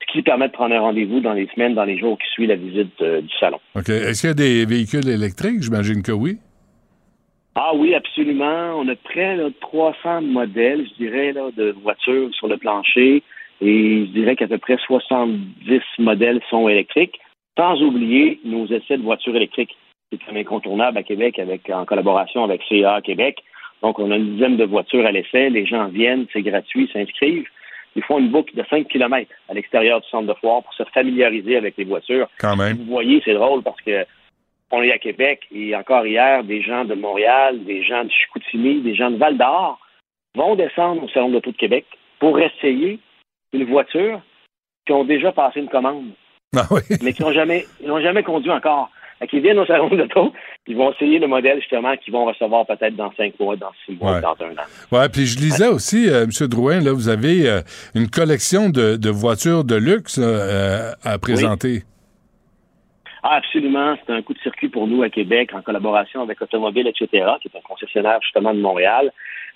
ce 0.00 0.12
qui 0.12 0.22
permet 0.22 0.48
de 0.48 0.52
prendre 0.52 0.74
un 0.74 0.80
rendez-vous 0.80 1.20
dans 1.20 1.32
les 1.32 1.48
semaines, 1.54 1.74
dans 1.74 1.84
les 1.84 1.98
jours 1.98 2.18
qui 2.18 2.28
suivent 2.32 2.48
la 2.48 2.56
visite 2.56 3.00
euh, 3.00 3.20
du 3.20 3.34
salon. 3.38 3.58
OK. 3.74 3.88
Est-ce 3.88 4.20
qu'il 4.20 4.30
y 4.30 4.32
a 4.32 4.34
des 4.34 4.66
véhicules 4.66 5.08
électriques? 5.08 5.62
J'imagine 5.62 6.02
que 6.02 6.12
oui. 6.12 6.38
Ah 7.54 7.72
oui, 7.74 7.94
absolument. 7.94 8.74
On 8.76 8.88
a 8.88 8.96
près 8.96 9.36
de 9.36 9.52
300 9.60 10.22
modèles, 10.22 10.86
je 10.88 11.04
dirais, 11.04 11.32
là, 11.32 11.50
de 11.56 11.74
voitures 11.82 12.34
sur 12.34 12.48
le 12.48 12.56
plancher. 12.56 13.22
Et 13.60 14.06
je 14.06 14.10
dirais 14.10 14.34
qu'à 14.34 14.48
peu 14.48 14.58
près 14.58 14.76
70 14.76 15.80
modèles 15.98 16.40
sont 16.50 16.68
électriques. 16.68 17.20
Sans 17.56 17.80
oublier 17.82 18.40
nos 18.44 18.66
essais 18.66 18.98
de 18.98 19.02
voitures 19.02 19.36
électriques. 19.36 19.76
C'est 20.10 20.32
un 20.32 20.36
incontournable 20.36 20.98
à 20.98 21.02
Québec 21.04 21.38
avec, 21.38 21.70
en 21.70 21.84
collaboration 21.84 22.42
avec 22.42 22.62
CA 22.68 23.00
Québec. 23.00 23.38
Donc, 23.82 23.98
on 23.98 24.10
a 24.10 24.16
une 24.16 24.34
dizaine 24.34 24.56
de 24.56 24.64
voitures 24.64 25.06
à 25.06 25.12
l'essai. 25.12 25.50
Les 25.50 25.66
gens 25.66 25.86
viennent, 25.86 26.26
c'est 26.32 26.42
gratuit, 26.42 26.90
s'inscrivent. 26.92 27.46
Ils 27.96 28.02
font 28.02 28.18
une 28.18 28.30
boucle 28.30 28.54
de 28.56 28.64
5 28.68 28.88
km 28.88 29.30
à 29.48 29.54
l'extérieur 29.54 30.00
du 30.00 30.08
centre 30.08 30.26
de 30.26 30.34
foire 30.40 30.62
pour 30.62 30.74
se 30.74 30.82
familiariser 30.92 31.56
avec 31.56 31.76
les 31.76 31.84
voitures. 31.84 32.28
Quand 32.38 32.56
même. 32.56 32.76
Vous 32.78 32.84
voyez, 32.84 33.22
c'est 33.24 33.34
drôle 33.34 33.62
parce 33.62 33.80
que 33.82 34.04
on 34.70 34.82
est 34.82 34.92
à 34.92 34.98
Québec 34.98 35.42
et 35.52 35.76
encore 35.76 36.06
hier, 36.06 36.42
des 36.42 36.60
gens 36.62 36.84
de 36.84 36.94
Montréal, 36.94 37.62
des 37.64 37.84
gens 37.84 38.04
de 38.04 38.10
Chicoutimi, 38.10 38.80
des 38.80 38.94
gens 38.94 39.10
de 39.10 39.16
Val 39.16 39.36
d'Or 39.38 39.78
vont 40.34 40.56
descendre 40.56 41.04
au 41.04 41.08
Salon 41.08 41.28
de 41.28 41.34
l'Auto 41.34 41.52
de 41.52 41.56
Québec 41.56 41.86
pour 42.18 42.40
essayer 42.40 42.98
une 43.52 43.64
voiture 43.64 44.20
qui 44.84 44.92
ont 44.92 45.04
déjà 45.04 45.30
passé 45.30 45.60
une 45.60 45.68
commande, 45.68 46.10
Ah 46.56 46.66
oui. 46.70 46.80
mais 47.02 47.12
qui 47.12 47.22
n'ont 47.22 47.32
jamais, 47.32 47.64
ils 47.80 48.02
jamais 48.02 48.22
conduit 48.22 48.50
encore. 48.50 48.90
Qu'ils 49.30 49.40
viennent 49.40 49.58
au 49.58 49.64
Salon 49.64 49.88
de 49.88 49.96
l'Auto, 49.96 50.32
ils 50.66 50.76
vont 50.76 50.92
essayer 50.92 51.18
le 51.18 51.26
modèle 51.26 51.58
justement 51.60 51.96
qu'ils 51.96 52.12
vont 52.12 52.26
recevoir 52.26 52.66
peut-être 52.66 52.94
dans 52.94 53.10
cinq 53.16 53.38
mois, 53.40 53.56
dans 53.56 53.70
six 53.86 53.92
mois, 53.96 54.14
Ouais. 54.16 54.20
dans 54.20 54.36
un 54.44 54.50
an. 54.52 54.66
Ouais, 54.92 55.08
puis 55.08 55.24
je 55.24 55.38
lisais 55.38 55.68
aussi, 55.68 56.08
euh, 56.10 56.24
M. 56.24 56.48
Drouin, 56.48 56.80
là, 56.80 56.92
vous 56.92 57.08
avez 57.08 57.48
euh, 57.48 57.60
une 57.94 58.08
collection 58.08 58.68
de, 58.68 58.96
de 58.96 59.10
voitures 59.10 59.64
de 59.64 59.76
luxe 59.76 60.18
euh, 60.22 60.90
à 61.04 61.18
présenter. 61.18 61.84
Ah, 63.22 63.36
absolument. 63.36 63.96
C'est 64.06 64.12
un 64.12 64.20
coup 64.20 64.34
de 64.34 64.38
circuit 64.40 64.68
pour 64.68 64.86
nous 64.86 65.02
à 65.02 65.08
Québec 65.08 65.50
en 65.54 65.62
collaboration 65.62 66.20
avec 66.20 66.42
Automobile, 66.42 66.86
etc., 66.86 67.08
qui 67.40 67.48
est 67.48 67.56
un 67.56 67.62
concessionnaire 67.66 68.18
justement 68.22 68.52
de 68.52 68.60
Montréal. 68.60 69.10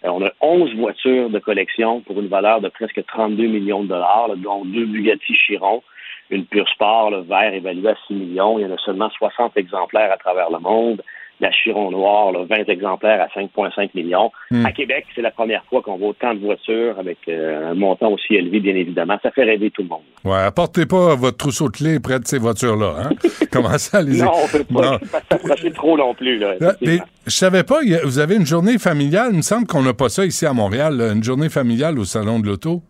Euh, 0.04 0.08
on 0.08 0.24
a 0.24 0.30
11 0.40 0.74
voitures 0.76 1.28
de 1.28 1.38
collection 1.38 2.00
pour 2.00 2.18
une 2.18 2.28
valeur 2.28 2.62
de 2.62 2.68
presque 2.68 3.04
32 3.06 3.46
millions 3.46 3.82
de 3.82 3.88
dollars, 3.88 4.28
là, 4.28 4.34
dont 4.36 4.64
deux 4.64 4.86
Bugatti 4.86 5.34
Chiron, 5.34 5.82
une 6.30 6.44
Pure 6.46 6.68
Sport 6.74 7.10
le 7.10 7.20
vert 7.22 7.52
évaluée 7.54 7.90
à 7.90 7.96
6 8.06 8.14
millions. 8.14 8.58
Il 8.58 8.62
y 8.62 8.66
en 8.66 8.74
a 8.74 8.78
seulement 8.78 9.10
60 9.10 9.56
exemplaires 9.56 10.12
à 10.12 10.16
travers 10.16 10.50
le 10.50 10.58
monde. 10.58 11.02
La 11.40 11.52
Chiron 11.52 11.92
noire, 11.92 12.32
là, 12.32 12.40
20 12.50 12.68
exemplaires 12.68 13.20
à 13.22 13.28
5,5 13.38 13.90
millions. 13.94 14.32
Hmm. 14.50 14.66
À 14.66 14.72
Québec, 14.72 15.06
c'est 15.14 15.22
la 15.22 15.30
première 15.30 15.62
fois 15.66 15.82
qu'on 15.82 15.96
voit 15.96 16.08
autant 16.08 16.34
de 16.34 16.40
voitures 16.40 16.98
avec 16.98 17.18
euh, 17.28 17.70
un 17.70 17.74
montant 17.74 18.08
aussi 18.10 18.34
élevé, 18.34 18.58
bien 18.58 18.74
évidemment. 18.74 19.16
Ça 19.22 19.30
fait 19.30 19.44
rêver 19.44 19.70
tout 19.70 19.82
le 19.82 19.88
monde. 19.88 20.00
Ouais, 20.24 20.38
apportez 20.42 20.84
pas 20.84 21.14
votre 21.14 21.36
trousseau 21.36 21.68
de 21.68 21.76
clés 21.76 22.00
près 22.00 22.18
de 22.18 22.26
ces 22.26 22.38
voitures-là. 22.38 22.94
Hein? 23.04 23.10
Commencez 23.52 23.96
à 23.96 24.02
les 24.02 24.20
Non, 24.20 24.32
on 24.34 24.48
peut 24.48 24.64
pas 24.64 24.98
s'approcher 25.30 25.70
trop 25.70 25.96
non 25.96 26.12
plus. 26.12 26.38
Là, 26.38 26.54
Là, 26.58 26.72
effectivement. 26.82 27.04
mais 27.04 27.22
je 27.26 27.30
savais 27.36 27.62
pas, 27.62 27.82
a- 27.82 28.04
vous 28.04 28.18
avez 28.18 28.34
une 28.34 28.46
journée 28.46 28.76
familiale. 28.78 29.28
Il 29.30 29.36
me 29.36 29.42
semble 29.42 29.68
qu'on 29.68 29.82
n'a 29.82 29.94
pas 29.94 30.08
ça 30.08 30.26
ici 30.26 30.44
à 30.44 30.52
Montréal, 30.52 30.96
là, 30.96 31.12
une 31.12 31.22
journée 31.22 31.50
familiale 31.50 32.00
au 32.00 32.04
Salon 32.04 32.40
de 32.40 32.46
l'Auto. 32.48 32.82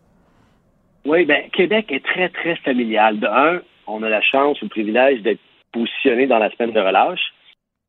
Oui, 1.08 1.24
ben 1.24 1.48
Québec 1.52 1.86
est 1.90 2.04
très, 2.04 2.28
très 2.28 2.56
familial. 2.56 3.18
De 3.18 3.26
un, 3.26 3.62
on 3.86 4.02
a 4.02 4.10
la 4.10 4.20
chance 4.20 4.60
ou 4.60 4.66
le 4.66 4.68
privilège 4.68 5.22
d'être 5.22 5.40
positionné 5.72 6.26
dans 6.26 6.38
la 6.38 6.50
semaine 6.50 6.72
de 6.72 6.80
relâche. 6.80 7.32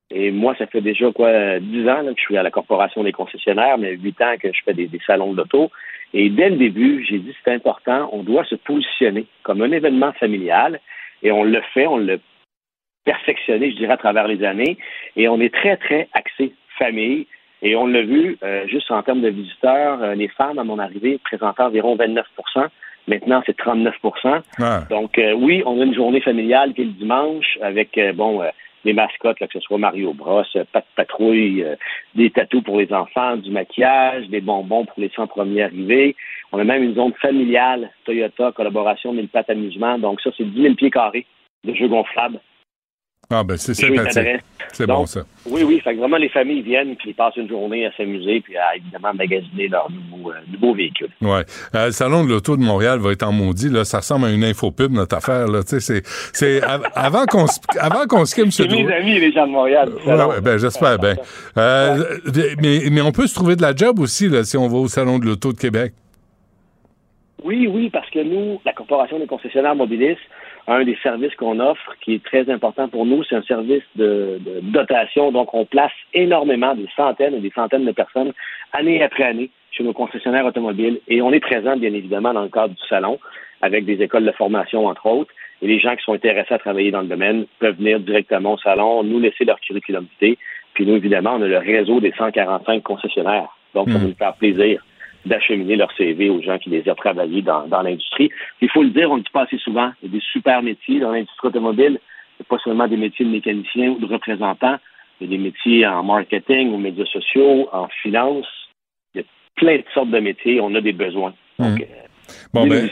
Et 0.09 0.31
moi, 0.31 0.55
ça 0.57 0.67
fait 0.67 0.79
déjà 0.79 1.11
quoi, 1.11 1.59
dix 1.59 1.85
ans 1.89 2.01
que 2.05 2.13
je 2.15 2.21
suis 2.21 2.37
à 2.37 2.43
la 2.43 2.49
Corporation 2.49 3.03
des 3.03 3.11
concessionnaires, 3.11 3.77
mais 3.77 3.91
huit 3.97 4.21
ans 4.21 4.35
que 4.41 4.53
je 4.53 4.61
fais 4.63 4.73
des, 4.73 4.89
salons 5.05 5.33
de 5.33 5.37
l'auto. 5.39 5.69
Et 6.13 6.29
dès 6.29 6.49
le 6.49 6.55
début, 6.55 7.05
j'ai 7.09 7.19
dit 7.19 7.35
c'est 7.43 7.53
important, 7.53 8.09
on 8.13 8.23
doit 8.23 8.45
se 8.45 8.55
positionner 8.55 9.25
comme 9.43 9.61
un 9.63 9.71
événement 9.73 10.13
familial. 10.13 10.79
Et 11.21 11.33
on 11.33 11.43
le 11.43 11.59
fait, 11.73 11.87
on 11.87 11.97
l'a 11.97 12.15
perfectionné, 13.03 13.71
je 13.71 13.75
dirais, 13.75 13.93
à 13.95 13.97
travers 13.97 14.29
les 14.29 14.45
années. 14.45 14.77
Et 15.17 15.27
on 15.27 15.41
est 15.41 15.53
très, 15.53 15.75
très 15.75 16.07
axé 16.13 16.53
famille. 16.77 17.27
Et 17.61 17.75
on 17.75 17.85
l'a 17.85 18.03
vu, 18.03 18.37
euh, 18.43 18.65
juste 18.67 18.89
en 18.91 19.03
termes 19.03 19.19
de 19.19 19.27
visiteurs, 19.27 20.01
euh, 20.01 20.15
les 20.15 20.29
femmes, 20.29 20.57
à 20.57 20.63
mon 20.63 20.79
arrivée, 20.79 21.19
présentaient 21.21 21.63
environ 21.63 21.97
29 21.97 22.25
Maintenant, 23.09 23.41
c'est 23.47 23.57
39 23.57 23.95
Ah. 24.59 24.83
Donc, 24.91 25.17
euh, 25.17 25.33
oui, 25.33 25.63
on 25.65 25.81
a 25.81 25.83
une 25.83 25.95
journée 25.95 26.21
familiale 26.21 26.73
qui 26.75 26.81
est 26.81 26.85
le 26.85 26.91
dimanche 26.91 27.57
avec, 27.59 27.97
euh, 27.97 28.13
bon, 28.13 28.43
euh, 28.43 28.49
les 28.85 28.93
mascottes, 28.93 29.39
là, 29.39 29.47
que 29.47 29.53
ce 29.53 29.59
soit 29.59 29.79
Mario 29.79 30.13
Bros, 30.13 30.43
Pat 30.71 30.85
Patrouille, 30.95 31.65
des 32.13 32.29
tatous 32.29 32.63
pour 32.63 32.79
les 32.79 32.93
enfants, 32.93 33.35
du 33.35 33.49
maquillage, 33.49 34.29
des 34.29 34.41
bonbons 34.41 34.85
pour 34.85 34.99
les 34.99 35.09
100 35.09 35.27
premiers 35.27 35.63
arrivés. 35.63 36.15
On 36.51 36.59
a 36.59 36.63
même 36.63 36.83
une 36.83 36.95
zone 36.95 37.13
familiale, 37.19 37.89
Toyota, 38.05 38.53
collaboration, 38.55 39.11
mille 39.11 39.27
pattes 39.27 39.49
amusement. 39.49 39.97
Donc, 39.97 40.21
ça, 40.21 40.29
c'est 40.37 40.45
10 40.45 40.61
000 40.61 40.75
pieds 40.75 40.91
carrés 40.91 41.25
de 41.65 41.73
jeux 41.73 41.89
gonflables. 41.89 42.39
Ah, 43.31 43.43
ben 43.43 43.57
c'est 43.57 43.75
sympathique. 43.75 44.41
C'est 44.73 44.87
bon, 44.87 45.05
ça. 45.05 45.21
Oui, 45.45 45.61
oui. 45.63 45.79
Fait 45.83 45.93
que 45.93 45.99
vraiment, 45.99 46.17
les 46.17 46.29
familles 46.29 46.61
viennent 46.63 46.95
puis 46.95 47.11
ils 47.11 47.13
passent 47.15 47.35
une 47.37 47.47
journée 47.47 47.85
à 47.85 47.91
s'amuser 47.95 48.41
puis 48.41 48.57
à, 48.57 48.75
évidemment, 48.75 49.13
magasiner 49.13 49.67
leur 49.67 49.87
nouveau, 49.91 50.31
euh, 50.31 50.35
nouveau 50.51 50.73
véhicule. 50.73 51.09
Ouais. 51.21 51.43
Euh, 51.75 51.87
le 51.87 51.91
Salon 51.91 52.23
de 52.23 52.29
l'Auto 52.29 52.57
de 52.57 52.61
Montréal 52.63 52.97
va 52.99 53.11
être 53.11 53.21
en 53.23 53.31
maudit. 53.31 53.69
Là. 53.69 53.85
Ça 53.85 53.97
ressemble 53.99 54.25
à 54.25 54.31
une 54.31 54.43
infopub, 54.43 54.91
notre 54.91 55.15
affaire. 55.17 55.47
Là. 55.47 55.61
Tu 55.63 55.79
sais, 55.79 56.01
C'est, 56.01 56.01
c'est, 56.33 56.63
av- 56.63 56.87
avant 56.95 57.25
qu'on 57.25 57.45
se, 57.45 57.59
avant 57.79 58.05
qu'on 58.07 58.25
se 58.25 58.33
quitte. 58.33 58.51
C'est 58.51 58.63
mes 58.67 58.83
Drouin- 58.83 58.93
amis, 58.93 59.19
les 59.19 59.31
gens 59.31 59.45
de 59.45 59.51
Montréal. 59.51 59.89
Ouais, 60.07 60.23
ouais, 60.23 60.41
ben, 60.41 60.57
j'espère 60.57 60.97
bien. 60.97 61.15
Euh, 61.57 62.17
mais, 62.61 62.81
mais 62.91 63.01
on 63.01 63.11
peut 63.11 63.27
se 63.27 63.35
trouver 63.35 63.55
de 63.55 63.61
la 63.61 63.75
job 63.75 63.99
aussi 63.99 64.27
là, 64.27 64.43
si 64.43 64.57
on 64.57 64.67
va 64.67 64.77
au 64.77 64.87
Salon 64.87 65.19
de 65.19 65.25
l'Auto 65.25 65.53
de 65.53 65.57
Québec. 65.59 65.93
Oui, 67.43 67.67
oui, 67.71 67.89
parce 67.89 68.09
que 68.09 68.19
nous, 68.21 68.59
la 68.65 68.73
Corporation 68.73 69.17
des 69.17 69.25
concessionnaires 69.27 69.75
Mobilis, 69.75 70.17
un 70.69 70.83
des 70.83 70.97
services 71.01 71.35
qu'on 71.35 71.59
offre 71.59 71.95
qui 71.99 72.13
est 72.13 72.23
très 72.23 72.49
important 72.49 72.87
pour 72.87 73.05
nous, 73.05 73.23
c'est 73.23 73.35
un 73.35 73.41
service 73.41 73.83
de, 73.95 74.39
de 74.39 74.59
dotation. 74.61 75.31
Donc, 75.31 75.53
on 75.53 75.65
place 75.65 75.91
énormément, 76.13 76.75
des 76.75 76.87
centaines 76.95 77.33
et 77.33 77.39
des 77.39 77.51
centaines 77.51 77.85
de 77.85 77.91
personnes, 77.91 78.33
année 78.71 79.01
après 79.01 79.23
année, 79.23 79.49
chez 79.71 79.83
nos 79.83 79.93
concessionnaires 79.93 80.45
automobiles. 80.45 80.99
Et 81.07 81.23
on 81.23 81.31
est 81.31 81.39
présent, 81.39 81.75
bien 81.75 81.93
évidemment, 81.93 82.33
dans 82.33 82.43
le 82.43 82.49
cadre 82.49 82.75
du 82.75 82.87
salon, 82.87 83.19
avec 83.61 83.85
des 83.85 84.01
écoles 84.01 84.25
de 84.25 84.31
formation, 84.31 84.85
entre 84.85 85.07
autres. 85.07 85.33
Et 85.63 85.67
les 85.67 85.79
gens 85.79 85.95
qui 85.95 86.03
sont 86.03 86.13
intéressés 86.13 86.53
à 86.53 86.59
travailler 86.59 86.91
dans 86.91 87.01
le 87.01 87.07
domaine 87.07 87.45
peuvent 87.57 87.75
venir 87.75 87.99
directement 87.99 88.53
au 88.53 88.57
salon, 88.59 89.03
nous 89.03 89.19
laisser 89.19 89.45
leur 89.45 89.59
curriculum 89.59 90.05
vitae. 90.21 90.39
Puis 90.75 90.85
nous, 90.85 90.95
évidemment, 90.95 91.33
on 91.33 91.41
a 91.41 91.47
le 91.47 91.57
réseau 91.57 91.99
des 91.99 92.13
145 92.15 92.83
concessionnaires. 92.83 93.49
Donc, 93.73 93.89
ça 93.89 93.97
va 93.97 94.05
nous 94.05 94.15
faire 94.15 94.35
plaisir 94.35 94.83
d'acheminer 95.29 95.75
leur 95.75 95.91
CV 95.95 96.29
aux 96.29 96.41
gens 96.41 96.57
qui 96.57 96.69
désirent 96.69 96.95
travailler 96.95 97.41
dans, 97.41 97.67
dans 97.67 97.81
l'industrie. 97.81 98.29
Il 98.61 98.69
faut 98.69 98.83
le 98.83 98.89
dire, 98.89 99.09
on 99.09 99.13
ne 99.13 99.19
le 99.19 99.23
dit 99.23 99.31
pas 99.31 99.43
assez 99.43 99.57
souvent, 99.57 99.91
il 100.01 100.09
y 100.09 100.11
a 100.11 100.19
des 100.19 100.23
super 100.33 100.61
métiers 100.61 100.99
dans 100.99 101.11
l'industrie 101.11 101.47
automobile, 101.47 101.99
pas 102.47 102.57
seulement 102.63 102.87
des 102.87 102.97
métiers 102.97 103.25
de 103.25 103.31
mécanicien 103.31 103.89
ou 103.89 103.99
de 103.99 104.05
représentant. 104.05 104.77
Il 105.19 105.29
y 105.29 105.33
a 105.33 105.37
des 105.37 105.43
métiers 105.43 105.85
en 105.85 106.03
marketing, 106.03 106.73
aux 106.73 106.77
médias 106.77 107.05
sociaux, 107.05 107.67
en 107.71 107.87
finance. 108.01 108.47
Il 109.13 109.21
y 109.21 109.23
a 109.23 109.27
plein 109.55 109.77
de 109.77 109.83
sortes 109.93 110.09
de 110.09 110.19
métiers. 110.19 110.61
On 110.61 110.73
a 110.75 110.81
des 110.81 110.93
besoins. 110.93 111.33
Donc, 111.59 111.81
Hum. 111.81 111.85
Bon, 112.53 112.67
ben, 112.67 112.89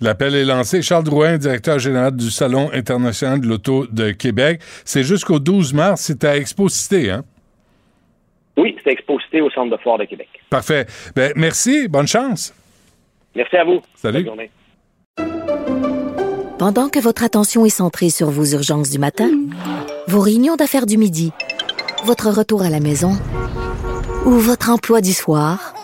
l'appel 0.00 0.34
est 0.36 0.44
lancé. 0.44 0.80
Charles 0.80 1.02
Drouin, 1.04 1.38
directeur 1.38 1.80
général 1.80 2.14
du 2.14 2.30
Salon 2.30 2.70
international 2.72 3.40
de 3.40 3.48
l'auto 3.48 3.86
de 3.90 4.12
Québec. 4.12 4.60
C'est 4.84 5.02
jusqu'au 5.02 5.40
12 5.40 5.74
mars. 5.74 6.02
C'est 6.02 6.24
à 6.24 6.36
Expo 6.36 6.68
Cité, 6.68 7.10
hein? 7.10 7.24
Oui, 8.56 8.76
c'est 8.82 8.92
exposité 8.92 9.40
au 9.40 9.50
Centre 9.50 9.70
de 9.70 9.82
foire 9.82 9.98
de 9.98 10.04
Québec. 10.04 10.28
Parfait. 10.50 10.86
Ben, 11.14 11.32
merci. 11.36 11.88
Bonne 11.88 12.06
chance. 12.06 12.54
Merci 13.34 13.56
à 13.56 13.64
vous. 13.64 13.82
Salut. 13.94 14.24
Bonne 14.24 14.26
journée. 14.26 14.50
Pendant 16.58 16.88
que 16.88 16.98
votre 16.98 17.22
attention 17.22 17.66
est 17.66 17.70
centrée 17.70 18.08
sur 18.08 18.30
vos 18.30 18.46
urgences 18.46 18.88
du 18.88 18.98
matin, 18.98 19.30
vos 20.08 20.20
réunions 20.20 20.56
d'affaires 20.56 20.86
du 20.86 20.96
midi, 20.96 21.32
votre 22.04 22.30
retour 22.30 22.62
à 22.62 22.70
la 22.70 22.80
maison 22.80 23.12
ou 24.24 24.30
votre 24.30 24.70
emploi 24.70 25.02
du 25.02 25.12
soir, 25.12 25.74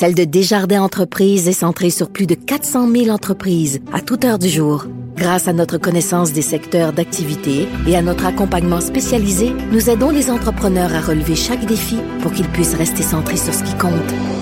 celle 0.00 0.14
de 0.14 0.24
Desjardins 0.24 0.80
Entreprises 0.80 1.46
est 1.46 1.52
centrée 1.52 1.90
sur 1.90 2.08
plus 2.08 2.24
de 2.26 2.34
400 2.34 2.90
000 2.90 3.08
entreprises 3.10 3.80
à 3.92 4.00
toute 4.00 4.24
heure 4.24 4.38
du 4.38 4.48
jour. 4.48 4.86
Grâce 5.14 5.46
à 5.46 5.52
notre 5.52 5.76
connaissance 5.76 6.32
des 6.32 6.40
secteurs 6.40 6.94
d'activité 6.94 7.68
et 7.86 7.96
à 7.96 8.00
notre 8.00 8.24
accompagnement 8.24 8.80
spécialisé, 8.80 9.52
nous 9.70 9.90
aidons 9.90 10.08
les 10.08 10.30
entrepreneurs 10.30 10.94
à 10.94 11.02
relever 11.02 11.36
chaque 11.36 11.66
défi 11.66 11.98
pour 12.22 12.32
qu'ils 12.32 12.48
puissent 12.48 12.76
rester 12.76 13.02
centrés 13.02 13.36
sur 13.36 13.52
ce 13.52 13.62
qui 13.62 13.74
compte, 13.76 13.92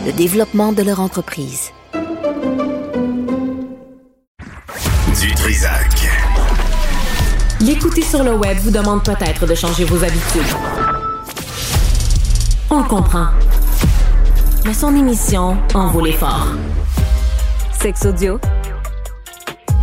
le 0.06 0.12
développement 0.12 0.72
de 0.72 0.85
leur 0.85 1.01
entreprise. 1.01 1.72
Du 5.20 5.35
Trisac. 5.35 6.09
L'écouter 7.62 8.02
sur 8.02 8.22
le 8.22 8.36
web 8.36 8.59
vous 8.59 8.70
demande 8.70 9.02
peut-être 9.02 9.44
de 9.44 9.56
changer 9.56 9.85
vos 9.85 10.05
habitudes. 10.05 10.55
On 12.70 12.78
le 12.78 12.89
comprend. 12.89 13.26
Mais 14.64 14.74
son 14.74 14.94
émission 14.97 15.56
en 15.74 15.89
vaut 15.89 16.05
l'effort. 16.05 16.48
Sex 17.80 18.05
Audio 18.06 18.40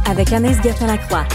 avec 0.07 0.31
Anaïs 0.33 0.57
Gertin-Lacroix. 0.61 1.25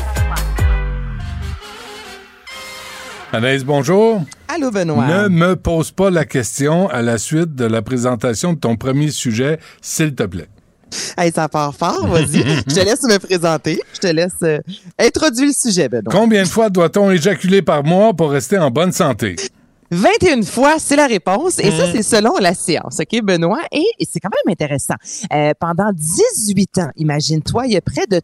Anaïs, 3.33 3.65
bonjour. 3.65 4.23
Allô, 4.49 4.71
Benoît. 4.71 5.07
Ne 5.07 5.29
me 5.29 5.57
pose 5.57 5.91
pas 5.91 6.11
la 6.11 6.25
question 6.25 6.89
à 6.89 7.03
la 7.03 7.19
suite 7.19 7.55
de 7.55 7.65
la 7.65 7.83
présentation 7.83 8.53
de 8.53 8.59
ton 8.59 8.77
premier 8.77 9.11
sujet, 9.11 9.59
s'il 9.81 10.15
te 10.15 10.25
plaît. 10.25 10.49
Hey, 11.17 11.33
ça 11.33 11.49
part 11.49 11.75
fort, 11.75 12.07
vas-y. 12.09 12.43
je 12.69 12.75
te 12.75 12.81
laisse 12.81 13.03
me 13.05 13.19
présenter. 13.19 13.81
Je 13.95 14.01
te 14.01 14.07
laisse 14.09 14.33
euh, 14.43 14.59
introduire 14.99 15.47
le 15.49 15.53
sujet, 15.53 15.89
Benoît. 15.89 16.13
Combien 16.13 16.43
de 16.43 16.49
fois 16.49 16.71
doit-on 16.71 17.11
éjaculer 17.11 17.63
par 17.63 17.85
mois 17.85 18.13
pour 18.15 18.31
rester 18.31 18.59
en 18.59 18.71
bonne 18.71 18.93
santé? 18.93 19.37
21 19.91 20.43
fois, 20.43 20.79
c'est 20.79 20.97
la 20.97 21.07
réponse. 21.07 21.59
Et 21.59 21.71
ça, 21.71 21.87
Mm. 21.89 21.93
c'est 21.93 22.03
selon 22.03 22.37
la 22.39 22.55
science, 22.55 22.99
OK, 23.01 23.23
Benoît? 23.23 23.61
Et, 23.73 23.85
et 23.99 24.07
c'est 24.09 24.21
quand 24.21 24.31
même 24.31 24.53
intéressant. 24.53 24.95
Euh, 25.33 25.53
pendant 25.59 25.91
18 25.93 26.79
ans, 26.79 26.91
imagine-toi, 26.97 27.67
il 27.67 27.73
y 27.73 27.77
a 27.77 27.81
près 27.81 28.07
de 28.09 28.21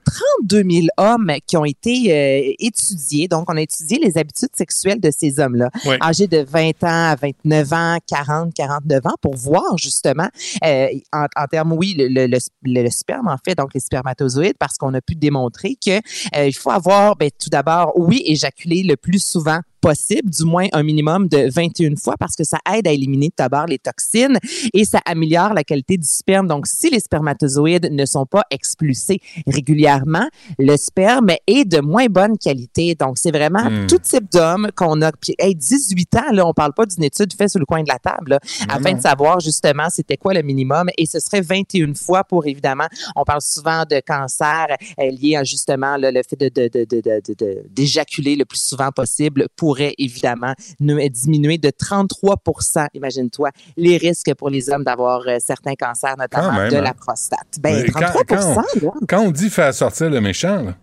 32 0.48 0.62
000 0.70 0.86
hommes 0.96 1.32
qui 1.46 1.56
ont 1.56 1.64
été 1.64 2.12
euh, 2.12 2.52
étudiés. 2.60 3.26
Donc, 3.28 3.50
on 3.50 3.56
a 3.56 3.60
étudié 3.62 3.98
les 3.98 4.16
habitudes 4.16 4.54
sexuelles 4.54 5.00
de 5.00 5.10
ces 5.16 5.40
hommes-là, 5.40 5.70
Oui. 5.86 5.96
âgés 6.00 6.28
de 6.28 6.38
20 6.48 6.84
ans 6.84 7.10
à 7.10 7.16
29 7.16 7.72
ans, 7.72 7.98
40, 8.06 8.54
49 8.54 9.06
ans, 9.06 9.14
pour 9.20 9.34
voir 9.36 9.76
justement, 9.76 10.28
euh, 10.64 10.86
en, 11.12 11.26
en 11.36 11.46
termes, 11.46 11.72
oui, 11.72 11.94
le, 11.98 12.08
le, 12.08 12.26
le- 12.26 12.82
le 12.82 12.90
sperme, 12.90 13.28
en 13.28 13.36
fait, 13.44 13.56
donc 13.56 13.74
les 13.74 13.80
spermatozoïdes, 13.80 14.56
parce 14.58 14.76
qu'on 14.78 14.94
a 14.94 15.00
pu 15.00 15.14
démontrer 15.16 15.76
que 15.84 15.96
euh, 16.36 16.46
il 16.46 16.54
faut 16.54 16.70
avoir, 16.70 17.16
ben, 17.16 17.30
tout 17.42 17.50
d'abord, 17.50 17.92
oui, 17.96 18.22
éjaculer 18.26 18.82
le 18.82 18.96
plus 18.96 19.22
souvent 19.22 19.60
possible, 19.90 20.30
du 20.30 20.44
moins 20.44 20.66
un 20.72 20.82
minimum 20.82 21.28
de 21.28 21.48
21 21.48 21.94
fois, 21.96 22.16
parce 22.18 22.34
que 22.34 22.42
ça 22.42 22.58
aide 22.74 22.88
à 22.88 22.92
éliminer 22.92 23.30
d'abord 23.38 23.66
les 23.66 23.78
toxines 23.78 24.36
et 24.74 24.84
ça 24.84 24.98
améliore 25.06 25.54
la 25.54 25.62
qualité 25.62 25.96
du 25.96 26.08
sperme. 26.08 26.48
Donc, 26.48 26.66
si 26.66 26.90
les 26.90 26.98
spermatozoïdes 26.98 27.88
ne 27.92 28.04
sont 28.04 28.26
pas 28.26 28.42
expulsés 28.50 29.20
régulièrement, 29.46 30.28
le 30.58 30.76
sperme 30.76 31.30
est 31.46 31.64
de 31.64 31.80
moins 31.80 32.06
bonne 32.06 32.36
qualité. 32.36 32.94
Donc, 32.94 33.16
c'est 33.18 33.30
vraiment 33.30 33.64
Hmm. 33.70 33.86
tout 33.86 33.98
type 33.98 34.30
d'homme 34.32 34.68
qu'on 34.74 35.00
a. 35.02 35.12
Puis, 35.12 35.34
hey, 35.38 35.54
18 35.54 36.14
ans, 36.16 36.32
là, 36.32 36.46
on 36.46 36.52
parle 36.52 36.72
pas 36.72 36.86
d'une 36.86 37.04
étude 37.04 37.32
faite 37.32 37.50
sur 37.50 37.60
le 37.60 37.66
coin 37.66 37.82
de 37.82 37.88
la 37.88 37.98
table, 37.98 38.30
là, 38.32 38.38
afin 38.68 38.92
de 38.92 39.00
savoir 39.00 39.38
justement 39.40 39.88
c'était 39.90 40.16
quoi 40.16 40.34
le 40.34 40.42
minimum. 40.42 40.88
Et 40.98 41.06
ce 41.06 41.20
serait 41.20 41.40
21 41.42 41.94
fois 41.94 42.24
pour, 42.24 42.46
évidemment, 42.46 42.86
on 43.14 43.24
parle 43.24 43.40
souvent 43.42 43.84
de 43.88 44.00
cancer 44.06 44.66
euh, 45.00 45.10
lié 45.10 45.36
à 45.36 45.44
justement 45.44 45.96
là, 45.96 46.10
le 46.10 46.22
fait 46.28 46.36
de, 46.38 46.48
de, 46.48 46.68
de, 46.72 46.84
de, 46.84 47.00
de- 47.00 47.34
de- 47.38 47.62
d'éjaculer 47.70 48.34
le 48.36 48.44
plus 48.44 48.60
souvent 48.60 48.90
possible 48.90 49.46
pourrait 49.76 49.94
évidemment 49.98 50.54
diminuer 50.80 51.58
de 51.58 51.68
33% 51.68 52.86
imagine-toi, 52.94 53.50
les 53.76 53.96
risques 53.98 54.32
pour 54.34 54.48
les 54.50 54.70
hommes 54.70 54.84
d'avoir 54.84 55.22
euh, 55.26 55.36
certains 55.44 55.74
cancers, 55.74 56.16
notamment 56.18 56.48
Quand 56.50 56.56
même, 56.56 56.70
de 56.70 56.76
hein? 56.76 56.80
la 56.82 56.94
prostate. 56.94 57.38
Ben, 57.60 57.82
Mais 57.84 57.90
quand- 57.90 58.00
33 58.00 58.26
quand, 58.26 58.82
là, 58.82 58.90
quand 59.08 59.20
on 59.20 59.30
dit 59.30 59.50
faire 59.50 59.72
sortir 59.74 60.08
le 60.10 60.20
méchant, 60.20 60.62
là, 60.62 60.74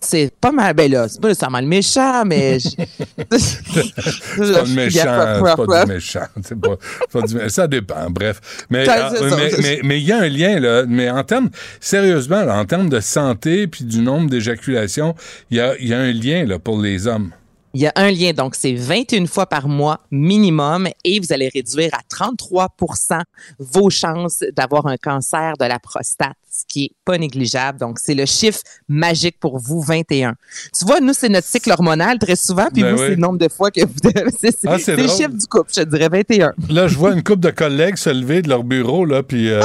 c'est 0.00 0.32
pas 0.40 0.52
mal. 0.52 0.74
Ben 0.74 0.88
là, 0.90 1.08
c'est 1.08 1.20
pas 1.20 1.28
nécessairement 1.28 1.60
le 1.60 1.66
méchant, 1.66 2.22
mais... 2.24 2.58
je- 2.60 2.68
c'est 2.68 2.78
pas 4.38 4.62
le 4.62 4.74
méchant, 4.74 5.44
c'est 5.44 5.66
pas 5.66 5.84
du 5.84 5.92
méchant. 5.92 6.20
C'est 6.42 6.60
pas, 6.60 7.22
du 7.22 7.50
ça 7.50 7.66
dépend, 7.66 8.08
bref. 8.08 8.40
Mais 8.70 8.84
Ça, 8.86 9.08
euh, 9.08 9.16
c'est 9.18 9.30
ça. 9.30 9.36
mais- 9.36 9.50
mais- 9.62 9.80
mais 9.82 10.00
il 10.00 10.06
y 10.06 10.12
a 10.12 10.18
un 10.20 10.28
lien, 10.28 10.60
là. 10.60 10.84
Mais 10.88 11.10
en 11.10 11.24
termes, 11.24 11.50
sérieusement, 11.80 12.44
là, 12.44 12.56
en 12.58 12.64
termes 12.64 12.88
de 12.88 13.00
santé 13.00 13.66
puis 13.66 13.84
du 13.84 14.00
nombre 14.00 14.30
d'éjaculations, 14.30 15.14
il 15.50 15.56
y 15.56 15.60
a, 15.60 15.76
il 15.80 15.88
y 15.88 15.94
a 15.94 15.98
un 15.98 16.12
lien 16.12 16.44
là, 16.46 16.58
pour 16.60 16.80
les 16.80 17.06
hommes. 17.08 17.32
Il 17.74 17.82
y 17.82 17.86
a 17.86 17.92
un 17.96 18.10
lien, 18.10 18.32
donc 18.32 18.54
c'est 18.54 18.72
21 18.74 19.26
fois 19.26 19.46
par 19.46 19.68
mois 19.68 20.00
minimum 20.10 20.88
et 21.04 21.20
vous 21.20 21.32
allez 21.32 21.48
réduire 21.52 21.90
à 21.92 22.00
33% 22.14 23.20
vos 23.58 23.90
chances 23.90 24.42
d'avoir 24.56 24.86
un 24.86 24.96
cancer 24.96 25.52
de 25.60 25.66
la 25.66 25.78
prostate, 25.78 26.32
ce 26.50 26.64
qui 26.66 26.84
est 26.86 26.90
pas 27.04 27.18
négligeable. 27.18 27.78
Donc, 27.78 27.98
c'est 28.02 28.14
le 28.14 28.24
chiffre 28.26 28.60
magique 28.88 29.38
pour 29.38 29.58
vous, 29.58 29.82
21. 29.82 30.34
Tu 30.76 30.84
vois, 30.86 31.00
nous, 31.00 31.12
c'est 31.12 31.28
notre 31.28 31.46
cycle 31.46 31.70
hormonal 31.70 32.18
très 32.18 32.36
souvent, 32.36 32.68
puis 32.72 32.82
Ben 32.82 32.94
vous, 32.94 33.00
oui. 33.00 33.06
c'est 33.10 33.14
le 33.16 33.20
nombre 33.20 33.38
de 33.38 33.48
fois 33.48 33.70
que 33.70 33.84
vous... 33.84 33.92
c'est 34.40 34.50
c'est- 34.58 34.66
Ah, 34.66 34.76
le 34.96 35.06
chiffre 35.08 35.28
du 35.34 35.46
couple, 35.46 35.70
je 35.76 35.82
te 35.82 35.88
dirais 35.88 36.08
21. 36.08 36.54
Là, 36.70 36.88
je 36.88 36.96
vois 36.96 37.12
une 37.12 37.22
couple 37.22 37.40
de 37.40 37.50
collègues 37.50 37.96
se 37.96 38.10
lever 38.10 38.40
de 38.42 38.48
leur 38.48 38.64
bureau, 38.64 39.04
là, 39.04 39.22
puis 39.22 39.50
euh. 39.50 39.60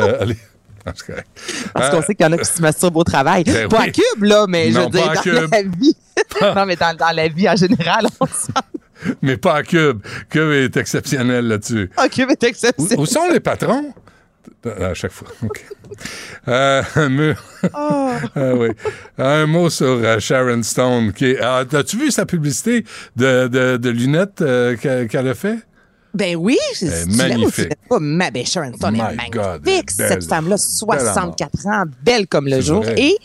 Ah, 0.85 0.91
correct. 1.07 1.27
Parce 1.73 1.87
Euh, 1.87 1.91
qu'on 1.91 2.01
sait 2.01 2.13
qu'il 2.15 2.25
y 2.25 2.29
en 2.29 2.33
a 2.33 2.37
qui 2.37 2.43
se 2.45 2.61
masturbent 2.61 2.97
au 2.97 3.03
travail. 3.05 3.45
Ben 3.45 3.69
pas 3.69 3.79
oui. 3.79 3.87
à 3.87 3.91
cube, 3.91 4.23
là, 4.23 4.45
mais 4.49 4.69
je 4.69 4.79
veux 4.79 4.89
dire, 4.89 5.05
dans 5.13 5.21
cube. 5.21 5.47
la 5.49 5.63
vie. 5.63 5.95
Non, 6.41 6.65
mais 6.65 6.75
dans, 6.75 6.95
dans 6.95 7.15
la 7.15 7.27
vie 7.27 7.49
en 7.49 7.55
général, 7.55 8.05
on 8.19 8.25
sent. 8.25 8.51
mais 9.21 9.37
pas 9.37 9.55
à 9.57 9.63
Cube. 9.63 9.99
Cube 10.29 10.51
est 10.51 10.77
exceptionnel 10.77 11.47
là-dessus. 11.47 11.89
Ah, 11.97 12.07
cube 12.09 12.29
est 12.31 12.43
exceptionnel. 12.43 12.97
Où, 12.99 13.03
où 13.03 13.05
sont 13.05 13.29
les 13.31 13.39
patrons? 13.39 13.93
À 14.79 14.93
chaque 14.93 15.11
fois. 15.11 15.27
Euh, 16.47 16.81
un 16.95 17.09
mot- 17.09 17.33
Oh. 17.73 18.11
Ah 18.35 18.53
oui. 18.55 18.69
Un 19.17 19.45
mot 19.45 19.69
sur 19.69 19.85
euh, 19.87 20.19
Sharon 20.19 20.63
Stone. 20.63 21.13
Qui 21.13 21.25
est- 21.31 21.39
ah, 21.41 21.63
As-tu 21.71 21.97
vu 21.97 22.11
sa 22.11 22.25
publicité 22.25 22.83
de, 23.15 23.47
de, 23.47 23.77
de 23.77 23.89
lunettes 23.89 24.41
euh, 24.41 24.75
qu'elle 24.77 25.27
a 25.27 25.33
fait? 25.33 25.57
Ben 26.13 26.35
oui, 26.35 26.57
je- 26.79 26.85
Elle 26.85 26.93
est 26.93 27.03
tu 27.05 27.09
l'aimes 27.09 27.15
ou 27.43 27.51
tu 27.51 27.61
magnifique. 27.61 27.69
pas? 27.89 27.99
Ma, 27.99 28.29
ben 28.31 28.45
Sharon 28.45 28.71
Stone 28.75 28.93
My 28.93 28.99
est 28.99 29.35
magnifique. 29.35 29.91
Cette 29.91 30.23
femme-là, 30.25 30.57
64 30.57 31.67
ans, 31.67 31.83
belle 32.03 32.27
comme 32.27 32.45
le 32.45 32.57
C'est 32.57 32.61
jour. 32.61 32.83
vrai. 32.83 32.95
Et 32.99 33.17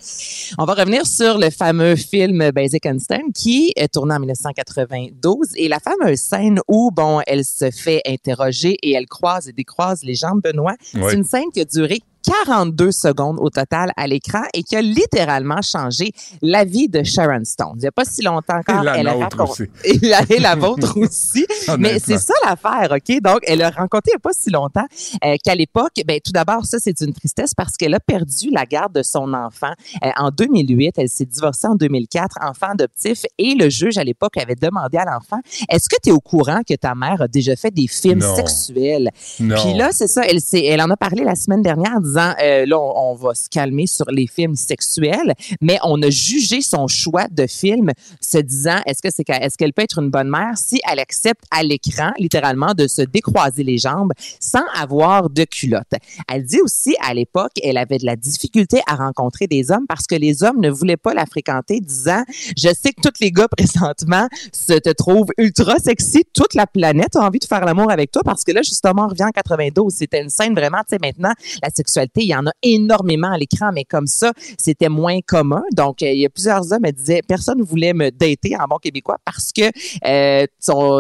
on 0.57 0.65
va 0.65 0.75
revenir 0.75 1.07
sur 1.07 1.37
le 1.39 1.51
fameux 1.51 1.97
film 1.97 2.51
Basic 2.51 2.87
Einstein 2.87 3.33
qui 3.35 3.73
est 3.77 3.89
tourné 3.93 4.15
en 4.15 4.21
1992 4.21 5.49
et 5.57 5.69
la 5.69 5.79
fameuse 5.81 6.19
scène 6.21 6.61
où, 6.69 6.91
bon, 6.91 7.21
elle 7.27 7.45
se 7.45 7.71
fait 7.71 8.01
interroger 8.07 8.77
et 8.83 8.93
elle 8.93 9.07
croise 9.07 9.49
et 9.49 9.53
décroise 9.53 10.03
les 10.03 10.15
jambes 10.15 10.41
Benoît. 10.43 10.75
Oui. 10.95 11.03
C'est 11.11 11.17
une 11.17 11.25
scène 11.25 11.51
qui 11.53 11.61
a 11.61 11.65
duré 11.65 12.01
42 12.29 12.93
secondes 12.93 13.39
au 13.41 13.49
total 13.51 13.91
à 13.97 14.07
l'écran 14.07 14.43
et 14.53 14.63
qui 14.63 14.77
a 14.77 14.83
littéralement 14.83 15.63
changé 15.63 16.13
la 16.43 16.65
vie 16.65 16.89
de 16.89 17.03
Sharon 17.03 17.45
Stone. 17.45 17.73
Il 17.77 17.81
n'y 17.81 17.87
a 17.89 17.93
pas 17.93 18.05
si 18.05 18.23
longtemps 18.23 18.59
encore. 18.59 18.83
La 18.83 18.99
elle 18.99 19.09
a 19.09 19.17
aussi. 19.17 19.63
Et 19.85 19.99
la, 20.03 20.21
et 20.29 20.39
la 20.39 20.55
vôtre 20.55 20.97
aussi. 20.99 21.47
Mais 21.79 21.99
c'est 21.99 22.19
ça 22.19 22.35
l'affaire, 22.45 22.91
OK? 22.93 23.21
Donc, 23.23 23.41
elle 23.47 23.63
a 23.63 23.71
rencontré 23.71 24.11
il 24.11 24.13
n'y 24.13 24.17
a 24.17 24.21
pas 24.21 24.33
si 24.33 24.51
longtemps 24.51 24.87
euh, 25.25 25.37
qu'à 25.43 25.55
l'époque, 25.55 25.93
ben, 26.07 26.19
tout 26.25 26.33
d'abord, 26.33 26.65
ça, 26.65 26.79
c'est 26.81 27.01
une 27.01 27.13
tristesse 27.13 27.53
parce 27.55 27.77
qu'elle 27.77 27.95
a 27.95 28.01
perdu 28.01 28.51
la 28.51 28.65
garde 28.65 28.95
de 28.95 29.03
son 29.03 29.33
enfant 29.35 29.73
euh, 30.05 30.11
en 30.17 30.31
2008. 30.31 30.95
Elle 30.99 31.09
s'est 31.09 31.25
divorcée 31.27 31.67
en 31.67 31.75
2004, 31.75 32.39
enfant 32.43 32.69
adoptif, 32.73 33.25
et 33.39 33.55
le 33.55 33.69
juge, 33.71 33.99
à 33.99 34.05
l'époque, 34.05 34.37
avait 34.37 34.55
demandé 34.55 34.99
à 34.99 35.05
l'enfant, 35.05 35.41
est-ce 35.71 35.89
que 35.89 35.97
tu 36.03 36.11
es 36.11 36.13
au 36.13 36.21
courant 36.21 36.61
que 36.69 36.75
ta 36.75 36.95
mère 36.95 37.23
a 37.23 37.29
déjà 37.29 37.57
fait 37.57 37.71
des 37.71 37.87
films 37.87 38.21
Non. 38.21 38.37
sexuels? 38.37 39.11
Non. 39.41 39.57
Puis 39.63 39.75
là, 39.75 39.91
c'est 39.93 40.09
ça, 40.09 40.23
elle, 40.27 40.39
elle 40.53 40.81
en 40.81 40.91
a 40.91 40.97
parlé 40.97 41.25
la 41.25 41.35
semaine 41.35 41.63
dernière 41.63 41.93
en 41.97 42.01
disant, 42.01 42.18
euh, 42.43 42.67
là, 42.67 42.79
on, 42.79 43.15
va 43.15 43.35
se 43.35 43.49
calmer 43.49 43.87
sur 43.87 44.07
les 44.11 44.27
films 44.27 44.55
sexuels, 44.55 45.35
mais 45.61 45.79
on 45.83 46.01
a 46.03 46.11
jugé 46.11 46.61
son 46.61 46.87
choix 46.87 47.27
de 47.31 47.47
film 47.47 47.91
se 48.21 48.39
disant 48.39 48.79
est-ce 48.87 49.03
que 49.03 49.09
c'est 49.11 49.29
est-ce 49.29 49.57
qu'elle 49.59 49.73
peut 49.73 49.83
être 49.83 49.99
une 49.99 50.11
bonne 50.11 50.29
mère 50.29 50.57
si 50.57 50.81
elle 50.91 51.01
accepte 51.01 51.45
à 51.51 51.63
l'écran 51.63 52.13
littéralement 52.19 52.75
de 52.75 52.87
se 52.87 53.03
décroiser 53.03 53.63
les 53.63 53.79
jambes 53.79 54.13
sans 54.41 54.65
avoir 54.75 55.29
de 55.29 55.45
culotte? 55.45 55.93
Elle 56.33 56.45
dit 56.45 56.61
aussi 56.61 56.97
à 57.03 57.15
l'époque, 57.15 57.53
elle 57.63 57.77
avait 57.77 57.99
de 57.99 58.07
la 58.07 58.17
difficulté 58.17 58.81
à 58.87 58.95
rencontrer 58.95 59.47
des 59.47 59.71
hommes 59.71 59.87
parce 59.89 60.07
que 60.07 60.15
les 60.15 60.43
hommes 60.43 60.61
ne 60.61 60.71
voulaient 60.71 60.97
pas 60.97 61.15
la 61.15 61.27
fréquenter, 61.27 61.81
disant 61.81 62.23
je 62.57 62.69
sais 62.69 62.93
que 62.93 63.03
tous 63.03 63.21
les 63.21 63.33
gars 63.33 63.49
présentement 63.57 64.29
se 64.53 64.75
te 64.75 64.91
trouvent 64.91 65.31
ultra 65.37 65.79
sexy, 65.79 66.25
toute 66.33 66.55
la 66.55 66.67
planète 66.67 67.17
a 67.17 67.21
envie 67.21 67.39
de 67.39 67.45
faire 67.45 67.65
l'amour 67.65 67.91
avec 67.91 68.13
toi 68.13 68.23
parce 68.25 68.45
que 68.45 68.53
là 68.53 68.63
justement 68.63 69.05
on 69.05 69.09
revient 69.09 69.25
en 69.25 69.31
92, 69.31 69.93
c'était 69.93 70.23
une 70.23 70.31
scène 70.31 70.55
vraiment, 70.55 70.79
tu 70.79 70.91
sais 70.91 70.99
maintenant 71.01 71.33
la 71.63 71.71
sexualité, 71.71 72.08
il 72.17 72.29
y 72.29 72.35
en 72.35 72.47
a 72.47 72.53
énormément 72.63 73.33
à 73.33 73.39
l'écran 73.39 73.71
mais 73.73 73.85
comme 73.85 74.07
ça, 74.07 74.33
c'était 74.59 74.89
moins 74.89 75.21
commun. 75.27 75.63
Donc 75.75 76.03
euh, 76.03 76.11
il 76.11 76.21
y 76.21 76.27
a 76.27 76.31
plusieurs 76.31 76.73
hommes 76.73 76.85
qui 76.87 76.93
disaient 76.93 77.23
personne 77.27 77.63
voulait 77.63 77.93
me 77.93 78.11
dater 78.11 78.57
en 78.57 78.65
bon 78.69 78.77
québécois 78.77 79.19
parce 79.25 79.53
que 79.53 79.71
euh, 80.07 80.47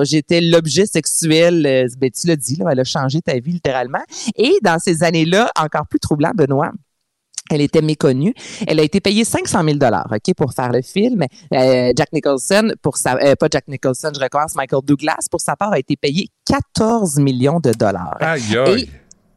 j'étais 0.04 0.40
l'objet 0.40 0.86
sexuel, 0.86 1.66
euh, 1.66 1.86
ben, 1.98 2.10
tu 2.10 2.26
l'as 2.26 2.36
dit 2.36 2.56
là, 2.56 2.66
elle 2.72 2.80
a 2.80 2.84
changé 2.84 3.20
ta 3.20 3.38
vie 3.38 3.52
littéralement 3.52 4.02
et 4.36 4.54
dans 4.62 4.78
ces 4.78 5.02
années-là, 5.02 5.50
encore 5.60 5.86
plus 5.86 5.98
troublant 6.00 6.32
Benoît, 6.34 6.72
elle 7.50 7.60
était 7.60 7.82
méconnue. 7.82 8.34
Elle 8.66 8.80
a 8.80 8.82
été 8.82 9.00
payée 9.00 9.24
500 9.24 9.64
000 9.64 9.76
dollars, 9.78 10.06
ok, 10.12 10.34
pour 10.36 10.52
faire 10.52 10.70
le 10.70 10.82
film. 10.82 11.22
Euh, 11.54 11.92
Jack 11.96 12.12
Nicholson 12.12 12.72
pour 12.82 12.96
sa, 12.96 13.16
euh, 13.16 13.34
pas 13.36 13.48
Jack 13.50 13.68
Nicholson, 13.68 14.10
je 14.14 14.20
recommence. 14.20 14.54
Michael 14.54 14.80
Douglas 14.84 15.26
pour 15.30 15.40
sa 15.40 15.56
part 15.56 15.72
a 15.72 15.78
été 15.78 15.96
payé 15.96 16.28
14 16.46 17.18
millions 17.18 17.60
de 17.60 17.72
dollars. 17.72 18.16
Aïe, 18.20 18.42
aïe. 18.56 18.82
Et- 18.82 18.88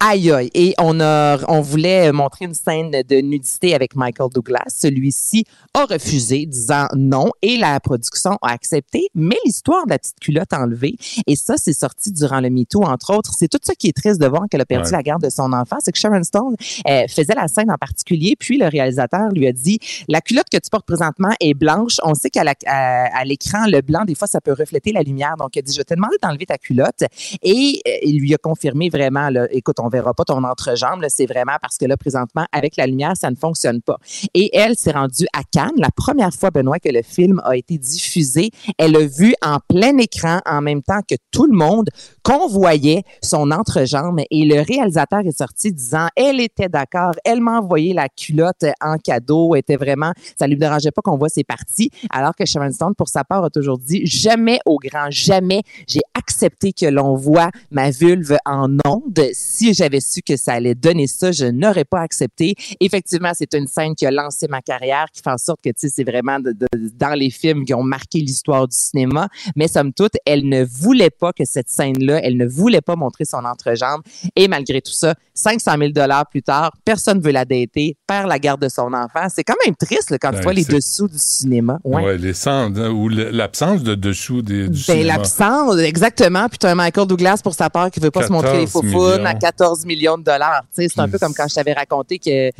Aïe 0.03 0.31
aïe. 0.31 0.49
Et 0.55 0.73
on 0.79 0.99
a, 0.99 1.37
on 1.47 1.61
voulait 1.61 2.11
montrer 2.11 2.45
une 2.45 2.55
scène 2.55 2.89
de 2.89 3.21
nudité 3.21 3.75
avec 3.75 3.95
Michael 3.95 4.29
Douglas. 4.33 4.63
Celui-ci 4.69 5.43
a 5.75 5.85
refusé, 5.85 6.47
disant 6.47 6.87
non. 6.95 7.29
Et 7.43 7.57
la 7.57 7.79
production 7.79 8.31
a 8.41 8.51
accepté. 8.51 9.09
Mais 9.13 9.35
l'histoire 9.45 9.85
de 9.85 9.91
la 9.91 9.99
petite 9.99 10.19
culotte 10.19 10.53
enlevée, 10.53 10.95
et 11.27 11.35
ça, 11.35 11.53
c'est 11.57 11.73
sorti 11.73 12.11
durant 12.11 12.39
le 12.41 12.49
MeToo, 12.49 12.81
entre 12.81 13.15
autres. 13.15 13.33
C'est 13.37 13.47
tout 13.47 13.59
ça 13.61 13.75
qui 13.75 13.89
est 13.89 13.95
triste 13.95 14.19
de 14.19 14.25
voir 14.25 14.45
qu'elle 14.49 14.61
a 14.61 14.65
perdu 14.65 14.85
Ouais. 14.89 14.97
la 14.97 15.03
garde 15.03 15.21
de 15.21 15.29
son 15.29 15.53
enfant. 15.53 15.77
C'est 15.83 15.91
que 15.91 15.99
Sharon 15.99 16.23
Stone 16.23 16.55
euh, 16.89 17.03
faisait 17.07 17.35
la 17.35 17.47
scène 17.47 17.69
en 17.69 17.77
particulier. 17.77 18.35
Puis 18.39 18.57
le 18.57 18.65
réalisateur 18.67 19.29
lui 19.35 19.45
a 19.45 19.51
dit, 19.53 19.77
la 20.07 20.19
culotte 20.21 20.47
que 20.51 20.57
tu 20.57 20.69
portes 20.71 20.87
présentement 20.87 21.29
est 21.39 21.53
blanche. 21.53 21.97
On 22.03 22.15
sait 22.15 22.31
qu'à 22.31 22.43
l'écran, 22.43 23.67
le 23.67 23.81
blanc, 23.81 24.03
des 24.05 24.15
fois, 24.15 24.27
ça 24.27 24.41
peut 24.41 24.53
refléter 24.53 24.93
la 24.93 25.03
lumière. 25.03 25.35
Donc, 25.37 25.55
il 25.55 25.59
a 25.59 25.61
dit, 25.61 25.73
je 25.73 25.77
vais 25.77 25.83
te 25.83 25.93
demander 25.93 26.15
d'enlever 26.23 26.47
ta 26.47 26.57
culotte. 26.57 27.03
Et 27.43 27.81
euh, 27.87 27.91
il 28.03 28.19
lui 28.19 28.33
a 28.33 28.37
confirmé 28.39 28.89
vraiment, 28.89 29.29
là, 29.29 29.45
écoute, 29.51 29.75
on 29.79 29.90
verra 29.91 30.13
pas 30.13 30.23
ton 30.23 30.43
entrejambe, 30.43 31.05
c'est 31.09 31.25
vraiment 31.25 31.57
parce 31.61 31.77
que 31.77 31.85
là, 31.85 31.97
présentement, 31.97 32.45
avec 32.51 32.77
la 32.77 32.87
lumière, 32.87 33.15
ça 33.15 33.29
ne 33.29 33.35
fonctionne 33.35 33.81
pas. 33.81 33.97
Et 34.33 34.49
elle 34.57 34.75
s'est 34.75 34.91
rendue 34.91 35.27
à 35.33 35.43
Cannes, 35.43 35.77
la 35.77 35.89
première 35.95 36.33
fois, 36.33 36.49
Benoît, 36.49 36.79
que 36.79 36.89
le 36.89 37.01
film 37.03 37.41
a 37.43 37.55
été 37.55 37.77
diffusé. 37.77 38.49
Elle 38.77 38.95
a 38.95 39.05
vu 39.05 39.35
en 39.43 39.57
plein 39.67 39.97
écran, 39.97 40.39
en 40.45 40.61
même 40.61 40.81
temps 40.81 41.01
que 41.07 41.15
tout 41.31 41.45
le 41.45 41.55
monde, 41.55 41.89
qu'on 42.23 42.47
voyait 42.47 43.03
son 43.21 43.51
entrejambe. 43.51 44.21
Et 44.31 44.45
le 44.45 44.61
réalisateur 44.61 45.19
est 45.25 45.37
sorti 45.37 45.71
disant, 45.71 46.07
elle 46.15 46.39
était 46.39 46.69
d'accord, 46.69 47.13
elle 47.25 47.41
m'a 47.41 47.59
envoyé 47.59 47.93
la 47.93 48.09
culotte 48.09 48.65
en 48.81 48.97
cadeau, 48.97 49.55
était 49.55 49.75
vraiment, 49.75 50.11
ça 50.39 50.47
lui 50.47 50.57
dérangeait 50.57 50.91
pas 50.91 51.01
qu'on 51.01 51.17
voit 51.17 51.29
ses 51.29 51.43
parties. 51.43 51.91
Alors 52.09 52.35
que 52.35 52.45
Sharon 52.45 52.71
Stone, 52.71 52.95
pour 52.95 53.09
sa 53.09 53.23
part, 53.23 53.43
a 53.43 53.49
toujours 53.49 53.77
dit, 53.77 54.05
jamais 54.05 54.59
au 54.65 54.77
grand 54.77 55.09
jamais, 55.09 55.63
j'ai 55.87 56.01
accepté 56.17 56.73
que 56.73 56.85
l'on 56.85 57.15
voit 57.15 57.49
ma 57.71 57.91
vulve 57.91 58.37
en 58.45 58.69
ondes. 58.85 59.27
Si 59.33 59.73
j'avais 59.81 59.99
su 59.99 60.21
que 60.21 60.37
ça 60.37 60.53
allait 60.53 60.75
donner 60.75 61.07
ça, 61.07 61.31
je 61.31 61.45
n'aurais 61.45 61.85
pas 61.85 62.01
accepté. 62.01 62.55
Effectivement, 62.79 63.31
c'est 63.33 63.53
une 63.53 63.67
scène 63.67 63.95
qui 63.95 64.05
a 64.05 64.11
lancé 64.11 64.47
ma 64.47 64.61
carrière, 64.61 65.05
qui 65.13 65.21
fait 65.23 65.29
en 65.31 65.37
sorte 65.37 65.59
que, 65.63 65.69
tu 65.69 65.75
sais, 65.77 65.89
c'est 65.89 66.03
vraiment 66.03 66.39
de- 66.39 66.51
de- 66.51 66.67
dans 66.97 67.13
les 67.13 67.29
films 67.29 67.65
qui 67.65 67.73
ont 67.73 67.83
marqué 67.83 68.19
l'histoire 68.19 68.67
du 68.67 68.75
cinéma. 68.75 69.27
Mais 69.55 69.67
somme 69.67 69.91
toute, 69.93 70.13
elle 70.25 70.47
ne 70.47 70.63
voulait 70.63 71.09
pas 71.09 71.33
que 71.33 71.45
cette 71.45 71.69
scène-là, 71.69 72.19
elle 72.23 72.37
ne 72.37 72.45
voulait 72.47 72.81
pas 72.81 72.95
montrer 72.95 73.25
son 73.25 73.43
entrejambe. 73.45 74.01
Et 74.35 74.47
malgré 74.47 74.81
tout 74.81 74.91
ça, 74.91 75.15
500 75.33 75.71
000 75.79 75.91
dollars 75.91 76.27
plus 76.29 76.43
tard, 76.43 76.71
personne 76.85 77.19
veut 77.21 77.31
la 77.31 77.45
dater, 77.45 77.97
perd 78.07 78.27
la 78.27 78.37
garde 78.39 78.61
de 78.61 78.69
son 78.69 78.93
enfant. 78.93 79.27
C'est 79.33 79.43
quand 79.43 79.55
même 79.65 79.75
triste 79.75 80.09
là, 80.11 80.17
quand 80.19 80.29
tu 80.31 80.37
Ouais, 80.37 80.43
vois 80.43 80.53
les 80.53 80.65
dessous 80.65 81.07
du 81.07 81.17
cinéma. 81.17 81.79
Ouais. 81.83 82.03
Ouais, 82.03 82.17
les 82.17 82.33
cendres, 82.33 82.81
hein, 82.81 82.89
ou 82.91 83.09
l'absence 83.09 83.81
de 83.83 83.95
dessous 83.95 84.41
des, 84.41 84.63
du 84.63 84.69
Ben, 84.69 84.75
cinéma. 84.75 85.13
l'absence, 85.17 85.77
exactement. 85.79 86.47
Puis 86.49 86.57
tu 86.59 86.67
as 86.67 86.71
un 86.71 86.75
Michael 86.75 87.07
Douglas 87.07 87.39
pour 87.43 87.53
sa 87.55 87.69
part 87.69 87.89
qui 87.91 87.99
veut 87.99 88.11
pas 88.11 88.27
se 88.27 88.31
montrer 88.31 88.59
les 88.59 88.65
14 88.65 88.71
faufounes 88.71 89.25
à 89.25 89.33
millions. 89.33 89.39
14 89.71 89.85
millions 89.85 90.17
de 90.17 90.23
dollars. 90.23 90.63
C'est 90.71 90.97
un 90.99 91.07
peu 91.07 91.17
comme 91.17 91.33
quand 91.33 91.47
je 91.47 91.55
t'avais 91.55 91.73
raconté 91.73 92.19
que 92.19 92.29
euh, 92.29 92.51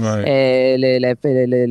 le, 0.78 1.00
le, 1.00 1.66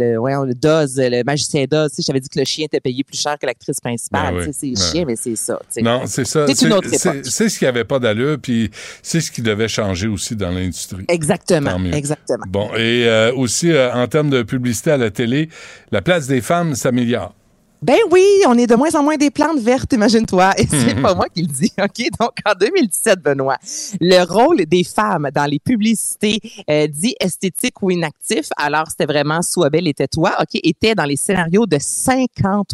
le, 1.08 1.24
magicien 1.24 1.62
sais, 1.62 2.02
je 2.02 2.06
t'avais 2.06 2.20
dit 2.20 2.28
que 2.28 2.38
le 2.38 2.44
chien 2.44 2.66
était 2.66 2.80
payé 2.80 3.02
plus 3.04 3.18
cher 3.18 3.36
que 3.40 3.46
l'actrice 3.46 3.80
principale. 3.80 4.34
Ben 4.34 4.44
sais, 4.44 4.52
c'est 4.52 4.66
Ouais. 4.70 4.90
chien, 4.92 5.04
mais 5.06 5.16
c'est 5.16 5.36
ça. 5.36 5.58
Non, 5.80 6.02
c'est 6.06 6.24
ça. 6.24 6.46
C'est 6.46 6.66
une 6.66 6.72
autre 6.72 6.88
c'est- 6.90 7.08
époque. 7.08 7.24
C'est 7.24 7.48
ce 7.48 7.58
qui 7.58 7.66
avait 7.66 7.84
pas 7.84 7.98
d'allure, 7.98 8.38
puis 8.40 8.70
c'est 9.02 9.20
ce 9.20 9.30
qui 9.30 9.42
devait 9.42 9.68
changer 9.68 10.06
aussi 10.08 10.36
dans 10.36 10.50
l'industrie. 10.50 11.04
Exactement, 11.08 11.78
exactement. 11.92 12.44
Bon, 12.48 12.68
et 12.76 13.06
euh, 13.06 13.32
aussi, 13.34 13.70
euh, 13.70 13.92
en 13.92 14.06
termes 14.06 14.30
de 14.30 14.42
publicité 14.42 14.92
à 14.92 14.96
la 14.96 15.10
télé, 15.10 15.48
la 15.90 16.02
place 16.02 16.26
des 16.26 16.40
femmes 16.40 16.74
s'améliore. 16.74 17.34
Ben 17.82 17.96
oui, 18.10 18.26
on 18.46 18.58
est 18.58 18.66
de 18.66 18.74
moins 18.74 18.94
en 18.94 19.02
moins 19.02 19.16
des 19.16 19.30
plantes 19.30 19.58
vertes, 19.58 19.94
imagine-toi. 19.94 20.52
Et 20.58 20.66
c'est 20.66 21.00
pas 21.00 21.14
moi 21.14 21.24
qui 21.34 21.40
le 21.40 21.48
dis, 21.48 21.72
OK? 21.82 22.10
Donc, 22.20 22.32
en 22.44 22.52
2017, 22.52 23.20
Benoît, 23.22 23.56
le 24.02 24.22
rôle 24.22 24.66
des 24.66 24.84
femmes 24.84 25.30
dans 25.34 25.46
les 25.46 25.58
publicités 25.58 26.40
euh, 26.68 26.86
dits 26.86 27.14
esthétiques 27.18 27.82
ou 27.82 27.90
inactifs, 27.90 28.48
alors 28.58 28.84
c'était 28.90 29.06
vraiment 29.06 29.40
Sois 29.40 29.70
belle 29.70 29.88
et 29.88 29.94
tais-toi, 29.94 30.34
OK, 30.40 30.60
était 30.62 30.94
dans 30.94 31.06
les 31.06 31.16
scénarios 31.16 31.64
de 31.64 31.76
50% 31.76 32.64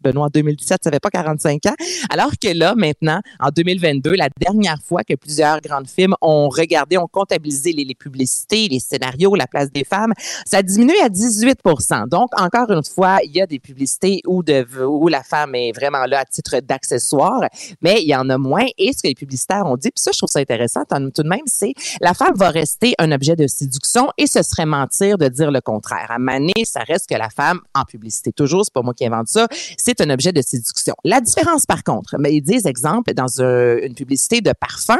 Benoît, 0.00 0.24
en 0.24 0.28
2017, 0.28 0.78
ça 0.84 0.90
fait 0.90 1.00
pas 1.00 1.10
45 1.10 1.66
ans. 1.66 1.74
Alors 2.08 2.32
que 2.42 2.48
là, 2.48 2.74
maintenant, 2.74 3.20
en 3.40 3.50
2022, 3.54 4.12
la 4.12 4.30
dernière 4.40 4.80
fois 4.82 5.02
que 5.04 5.16
plusieurs 5.16 5.60
grandes 5.60 5.88
films 5.88 6.14
ont 6.22 6.48
regardé, 6.48 6.96
ont 6.96 7.08
comptabilisé 7.08 7.72
les, 7.72 7.84
les 7.84 7.94
publicités, 7.94 8.68
les 8.68 8.80
scénarios, 8.80 9.34
la 9.34 9.46
place 9.46 9.70
des 9.70 9.84
femmes, 9.84 10.14
ça 10.46 10.58
a 10.58 10.62
diminué 10.62 10.98
à 11.02 11.10
18% 11.10 12.08
Donc, 12.08 12.30
encore 12.40 12.70
une 12.70 12.84
fois, 12.84 13.18
il 13.22 13.32
y 13.32 13.42
a 13.42 13.46
des 13.46 13.58
publicités 13.58 14.22
où, 14.30 15.08
la 15.08 15.22
femme 15.22 15.54
est 15.54 15.72
vraiment 15.72 16.04
là 16.06 16.20
à 16.20 16.24
titre 16.24 16.60
d'accessoire, 16.60 17.42
mais 17.82 18.00
il 18.02 18.08
y 18.08 18.14
en 18.14 18.28
a 18.30 18.38
moins. 18.38 18.66
Et 18.78 18.92
ce 18.92 19.02
que 19.02 19.08
les 19.08 19.14
publicitaires 19.14 19.66
ont 19.66 19.76
dit, 19.76 19.90
puis 19.90 20.00
ça, 20.00 20.10
je 20.12 20.18
trouve 20.18 20.30
ça 20.30 20.38
intéressant 20.40 20.82
tout 21.14 21.22
de 21.22 21.28
même, 21.28 21.40
c'est 21.46 21.72
la 22.00 22.14
femme 22.14 22.34
va 22.34 22.50
rester 22.50 22.94
un 22.98 23.10
objet 23.12 23.36
de 23.36 23.46
séduction 23.46 24.10
et 24.18 24.26
ce 24.26 24.42
serait 24.42 24.66
mentir 24.66 25.18
de 25.18 25.28
dire 25.28 25.50
le 25.50 25.60
contraire. 25.60 26.06
À 26.10 26.18
Mané, 26.18 26.52
ça 26.64 26.80
reste 26.80 27.08
que 27.08 27.14
la 27.16 27.30
femme, 27.30 27.60
en 27.74 27.84
publicité 27.84 28.32
toujours, 28.32 28.64
c'est 28.64 28.72
pas 28.72 28.82
moi 28.82 28.94
qui 28.94 29.06
invente 29.06 29.28
ça, 29.28 29.46
c'est 29.76 30.00
un 30.00 30.10
objet 30.10 30.32
de 30.32 30.42
séduction. 30.42 30.94
La 31.04 31.20
différence, 31.20 31.66
par 31.66 31.82
contre, 31.84 32.16
mais 32.18 32.34
ils 32.34 32.40
disent, 32.40 32.66
exemple, 32.66 33.12
dans 33.14 33.40
un- 33.40 33.78
une 33.78 33.94
publicité 33.94 34.40
de 34.40 34.52
parfum, 34.52 34.98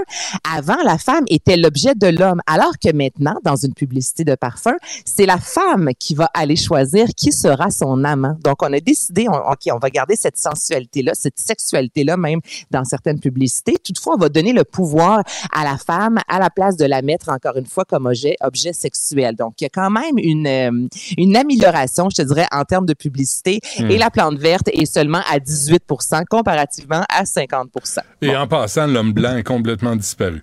avant, 0.57 0.77
la 0.85 0.99
femme 0.99 1.25
était 1.29 1.57
l'objet 1.57 1.95
de 1.95 2.09
l'homme, 2.09 2.41
alors 2.47 2.73
que 2.83 2.93
maintenant, 2.93 3.37
dans 3.45 3.57
une 3.57 3.75
publicité 3.75 4.25
de 4.25 4.35
parfum, 4.35 4.75
c'est 5.05 5.27
la 5.27 5.39
femme 5.39 5.91
qui 5.99 6.15
va 6.15 6.29
aller 6.35 6.57
choisir 6.57 7.07
qui 7.17 7.33
sera 7.33 7.71
son 7.71 8.05
amant. 8.05 8.37
Donc, 8.45 8.63
on 8.63 8.73
a 8.73 8.81
décidé, 8.81 9.20
on, 9.29 9.35
OK, 9.35 9.69
on 9.73 9.79
va 9.79 9.91
garder 9.91 10.17
cette 10.17 10.37
sensualité-là, 10.37 11.13
cette 11.15 11.39
sexualité-là 11.39 12.17
même 12.17 12.41
dans 12.71 12.85
certaines 12.85 13.21
publicités. 13.21 13.77
Toutefois, 13.83 14.15
on 14.15 14.19
va 14.19 14.29
donner 14.29 14.53
le 14.53 14.65
pouvoir 14.65 15.23
à 15.53 15.65
la 15.65 15.77
femme 15.77 16.19
à 16.29 16.39
la 16.39 16.51
place 16.51 16.77
de 16.77 16.85
la 16.85 17.03
mettre, 17.03 17.29
encore 17.29 17.57
une 17.57 17.67
fois, 17.67 17.85
comme 17.85 18.07
objet, 18.07 18.37
objet 18.41 18.73
sexuel. 18.73 19.35
Donc, 19.37 19.55
il 19.61 19.65
y 19.65 19.67
a 19.67 19.71
quand 19.71 19.91
même 19.91 20.19
une, 20.19 20.47
euh, 20.47 20.89
une 21.19 21.37
amélioration, 21.37 22.09
je 22.11 22.23
te 22.23 22.27
dirais, 22.27 22.47
en 22.53 22.65
termes 22.65 22.87
de 22.87 22.95
publicité. 22.95 23.61
Hmm. 23.79 23.91
Et 23.91 23.99
la 23.99 24.11
plante 24.11 24.39
verte 24.39 24.69
est 24.69 24.87
seulement 24.87 25.23
à 25.31 25.39
18% 25.39 26.25
comparativement 26.29 27.05
à 27.09 27.25
50% 27.25 28.01
Et 28.23 28.37
en 28.37 28.47
passant, 28.47 28.87
l'homme 28.87 29.13
blanc 29.13 29.37
est 29.37 29.43
complètement 29.43 29.97
disparu. 29.97 30.43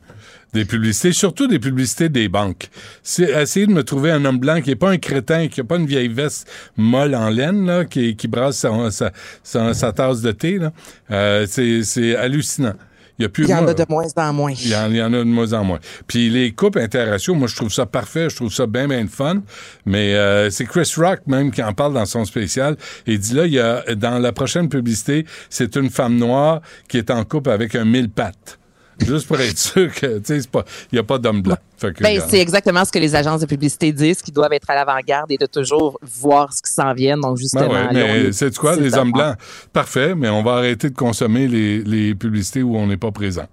Des 0.57 0.65
publicités, 0.65 1.11
surtout 1.13 1.45
des 1.45 1.59
publicités 1.59 2.09
des 2.09 2.29
banques. 2.29 2.69
C'est 3.03 3.29
essayer 3.29 3.67
de 3.67 3.71
me 3.73 3.83
trouver 3.83 4.09
un 4.09 4.25
homme 4.25 4.39
blanc 4.39 4.59
qui 4.59 4.69
n'est 4.69 4.75
pas 4.75 4.89
un 4.89 4.97
crétin, 4.97 5.49
qui 5.49 5.59
n'a 5.59 5.65
pas 5.67 5.75
une 5.77 5.85
vieille 5.85 6.07
veste 6.07 6.49
molle 6.77 7.13
en 7.13 7.29
laine, 7.29 7.65
là, 7.67 7.85
qui, 7.85 8.15
qui 8.15 8.27
brasse 8.27 8.57
sa, 8.57 8.71
sa, 8.89 9.11
sa- 9.43 9.73
sa 9.75 9.91
tasse 9.93 10.21
de 10.21 10.31
thé. 10.31 10.57
là. 10.57 10.71
Euh, 11.11 11.45
c'est 11.47 11.83
c'est 11.83 12.15
hallucinant. 12.15 12.73
Il 13.19 13.23
y 13.23 13.25
a 13.25 13.29
plus 13.29 13.43
Il 13.43 13.49
y 13.49 13.53
en 13.53 13.67
a 13.67 13.73
de 13.73 13.85
moins 13.87 14.05
en 14.15 14.33
moins. 14.33 14.51
il 14.51 14.69
y, 14.69 14.75
en, 14.75 14.89
il 14.89 14.95
y 14.97 15.01
en 15.01 15.13
a 15.13 15.17
de 15.19 15.23
moins 15.23 15.53
en 15.53 15.63
moins. 15.63 15.79
Puis 16.07 16.29
les 16.31 16.51
couples 16.53 16.79
interraciaux, 16.79 17.35
moi, 17.35 17.47
je 17.47 17.55
trouve 17.55 17.71
ça 17.71 17.85
parfait. 17.85 18.29
Je 18.31 18.35
trouve 18.35 18.51
ça 18.53 18.65
bien, 18.65 18.87
bien 18.87 19.07
fun. 19.07 19.41
Mais 19.85 20.15
euh, 20.15 20.49
c'est 20.49 20.65
Chris 20.65 20.91
Rock 20.97 21.19
même 21.27 21.51
qui 21.51 21.61
en 21.61 21.73
parle 21.73 21.93
dans 21.93 22.05
son 22.05 22.25
spécial. 22.25 22.77
Il 23.05 23.19
dit 23.19 23.33
là, 23.35 23.45
il 23.45 23.53
y 23.53 23.59
a, 23.59 23.83
dans 23.95 24.17
la 24.17 24.31
prochaine 24.33 24.69
publicité, 24.69 25.25
c'est 25.51 25.75
une 25.75 25.89
femme 25.91 26.15
noire 26.17 26.61
qui 26.87 26.97
est 26.97 27.11
en 27.11 27.23
couple 27.25 27.51
avec 27.51 27.75
un 27.75 27.85
mille 27.85 28.09
pattes. 28.09 28.57
Juste 29.05 29.27
pour 29.27 29.39
être 29.39 29.57
sûr 29.57 29.93
que, 29.93 30.17
tu 30.19 30.39
sais, 30.41 30.49
il 30.91 30.93
n'y 30.93 30.99
a 30.99 31.03
pas 31.03 31.17
d'homme 31.17 31.41
blanc. 31.41 31.57
Ben, 32.01 32.19
c'est 32.27 32.39
exactement 32.39 32.83
ce 32.83 32.91
que 32.91 32.97
les 32.99 33.13
agences 33.15 33.41
de 33.41 33.45
publicité 33.45 33.91
disent, 33.91 34.21
qu'ils 34.21 34.33
doivent 34.33 34.53
être 34.53 34.69
à 34.69 34.75
l'avant-garde 34.75 35.31
et 35.31 35.37
de 35.37 35.45
toujours 35.45 35.99
voir 36.01 36.51
ce 36.51 36.61
qui 36.61 36.73
s'en 36.73 36.93
vient. 36.93 37.17
Donc, 37.17 37.37
justement, 37.37 37.67
Ben 37.69 37.87
ouais, 37.87 37.93
mais 37.93 38.21
est- 38.27 38.31
c'est 38.31 38.55
quoi, 38.57 38.75
les 38.75 38.95
hommes 38.95 39.11
blancs? 39.11 39.35
Parfait, 39.71 40.15
mais 40.15 40.29
on 40.29 40.41
va 40.43 40.53
arrêter 40.53 40.89
de 40.89 40.95
consommer 40.95 41.47
les, 41.47 41.83
les 41.83 42.15
publicités 42.15 42.63
où 42.63 42.75
on 42.75 42.87
n'est 42.87 42.97
pas 42.97 43.11
présent. 43.11 43.45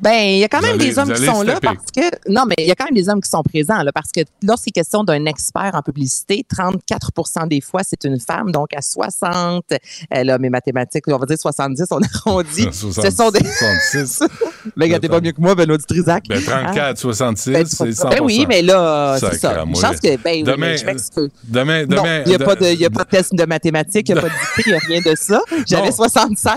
Ben, 0.00 0.12
il 0.34 0.38
y 0.38 0.44
a 0.44 0.48
quand 0.48 0.60
même 0.62 0.74
allez- 0.74 0.88
des 0.90 0.98
hommes 0.98 1.12
qui 1.12 1.24
sont 1.24 1.42
là 1.42 1.60
parce 1.60 1.86
que 1.94 2.00
non, 2.28 2.44
mais 2.48 2.54
il 2.58 2.66
y 2.66 2.70
a 2.70 2.74
quand 2.74 2.86
même 2.86 2.94
des 2.94 3.08
hommes 3.08 3.20
qui 3.20 3.28
sont 3.30 3.42
présents 3.42 3.82
là 3.82 3.92
parce 3.92 4.10
que 4.10 4.20
lorsqu'il 4.42 4.70
est 4.70 4.80
question 4.80 5.04
d'un 5.04 5.26
expert 5.26 5.70
en 5.74 5.82
publicité, 5.82 6.44
34% 6.52 7.46
des 7.46 7.60
fois 7.60 7.82
c'est 7.84 8.02
une 8.04 8.18
femme, 8.18 8.50
donc 8.50 8.68
à 8.74 8.80
60, 8.82 9.64
elle 10.10 10.30
a 10.30 10.38
mes 10.38 10.50
mathématiques, 10.50 11.04
on 11.08 11.18
va 11.18 11.26
dire 11.26 11.38
70, 11.38 11.84
on 11.90 12.00
arrondit. 12.26 12.68
Ce 12.72 12.90
sont 13.10 13.30
des 13.30 13.44
66. 13.44 14.22
Mais 14.76 14.86
regardez 14.86 15.08
pas 15.08 15.20
mieux 15.20 15.32
que 15.32 15.40
moi, 15.40 15.54
Benoît 15.54 15.76
Dutrisac. 15.78 16.24
Ben, 16.28 16.40
34, 16.42 16.98
66, 16.98 17.50
Ben, 17.52 17.66
c'est 17.66 17.92
100 17.92 18.08
Ben 18.08 18.20
oui, 18.22 18.46
mais 18.48 18.62
là, 18.62 19.16
c'est 19.20 19.34
ça. 19.38 19.62
Une 19.64 19.74
chance 19.76 20.00
que, 20.00 20.16
ben 20.16 20.36
oui, 20.36 20.42
Demain, 20.44 20.56
mais 20.58 20.76
je 20.78 20.86
m'excuse. 20.86 21.30
Demain, 21.44 21.84
demain. 21.86 22.22
il 22.24 22.28
n'y 22.28 22.34
a, 22.34 22.38
pas 22.38 22.54
de- 22.54 22.66
il 22.66 22.80
y 22.80 22.84
a 22.86 22.90
pas 22.90 23.04
de 23.04 23.08
test 23.10 23.34
de 23.34 23.44
mathématiques, 23.44 24.08
il 24.08 24.14
n'y 24.14 24.18
a 24.18 24.22
pas 24.22 24.28
de 24.28 24.32
dictée, 24.56 24.62
il 24.66 24.70
n'y 24.70 24.74
a 24.74 24.78
rien 25.00 25.12
de 25.12 25.16
ça. 25.16 25.40
J'avais 25.66 25.90
Non. 25.90 25.94
76. 25.96 26.56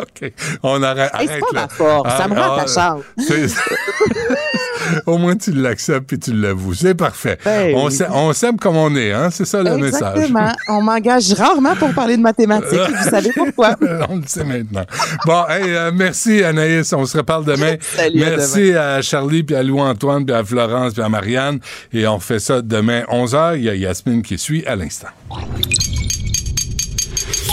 OK. 0.00 0.32
On 0.62 0.82
arrête. 0.82 1.10
Hey, 1.18 1.26
c'est 1.26 1.32
arrête 1.32 1.40
pas 1.42 1.54
là. 1.54 1.62
ma 1.62 1.68
force, 1.68 2.16
ça 2.16 2.28
me 2.28 2.34
rend 2.34 2.56
Ah, 2.58 2.64
ta 2.64 2.66
chance. 2.66 3.02
c'est- 3.18 3.46
Au 5.06 5.18
moins, 5.18 5.36
tu 5.36 5.52
l'acceptes 5.52 6.12
et 6.14 6.18
tu 6.18 6.32
l'avoues. 6.32 6.74
C'est 6.74 6.94
parfait. 6.94 7.38
Ben 7.44 7.74
on 7.76 7.86
oui. 7.86 8.34
s'aime- 8.34 8.56
comme 8.58 8.76
on 8.76 8.94
est, 8.96 9.12
hein? 9.12 9.28
C'est 9.30 9.44
ça 9.44 9.62
le 9.62 9.76
message. 9.76 10.16
Exactement. 10.16 10.52
On 10.68 10.82
m'engage 10.82 11.32
rarement 11.34 11.76
pour 11.76 11.92
parler 11.94 12.16
de 12.16 12.22
mathématiques. 12.22 12.72
et 12.72 12.92
Vous 13.04 13.10
savez 13.10 13.30
pourquoi? 13.36 13.76
on 14.08 14.16
le 14.16 14.22
sait 14.26 14.42
maintenant. 14.44 14.84
Bon, 15.26 15.44
hey, 15.48 15.62
euh, 15.68 15.90
merci 15.94 16.42
Anaïs. 16.42 16.92
On 16.92 17.04
se 17.04 17.18
reparle 17.18 17.44
demain. 17.44 17.76
Salut, 17.80 18.24
à 18.24 18.30
merci 18.30 18.72
à 18.72 19.02
Charlie, 19.02 19.42
puis 19.42 19.54
à 19.54 19.62
Louis-Antoine, 19.62 20.24
puis 20.24 20.34
à 20.34 20.42
Florence, 20.44 20.94
puis 20.94 21.02
à 21.02 21.08
Marianne. 21.08 21.60
Et 21.92 22.06
on 22.08 22.18
fait 22.18 22.38
ça 22.40 22.60
demain 22.62 23.02
11h. 23.10 23.56
Il 23.58 23.64
y 23.64 23.68
a 23.68 23.74
Yasmine 23.74 24.22
qui 24.22 24.38
suit 24.38 24.64
à 24.66 24.74
l'instant. 24.76 25.08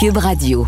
Cube 0.00 0.16
Radio. 0.16 0.66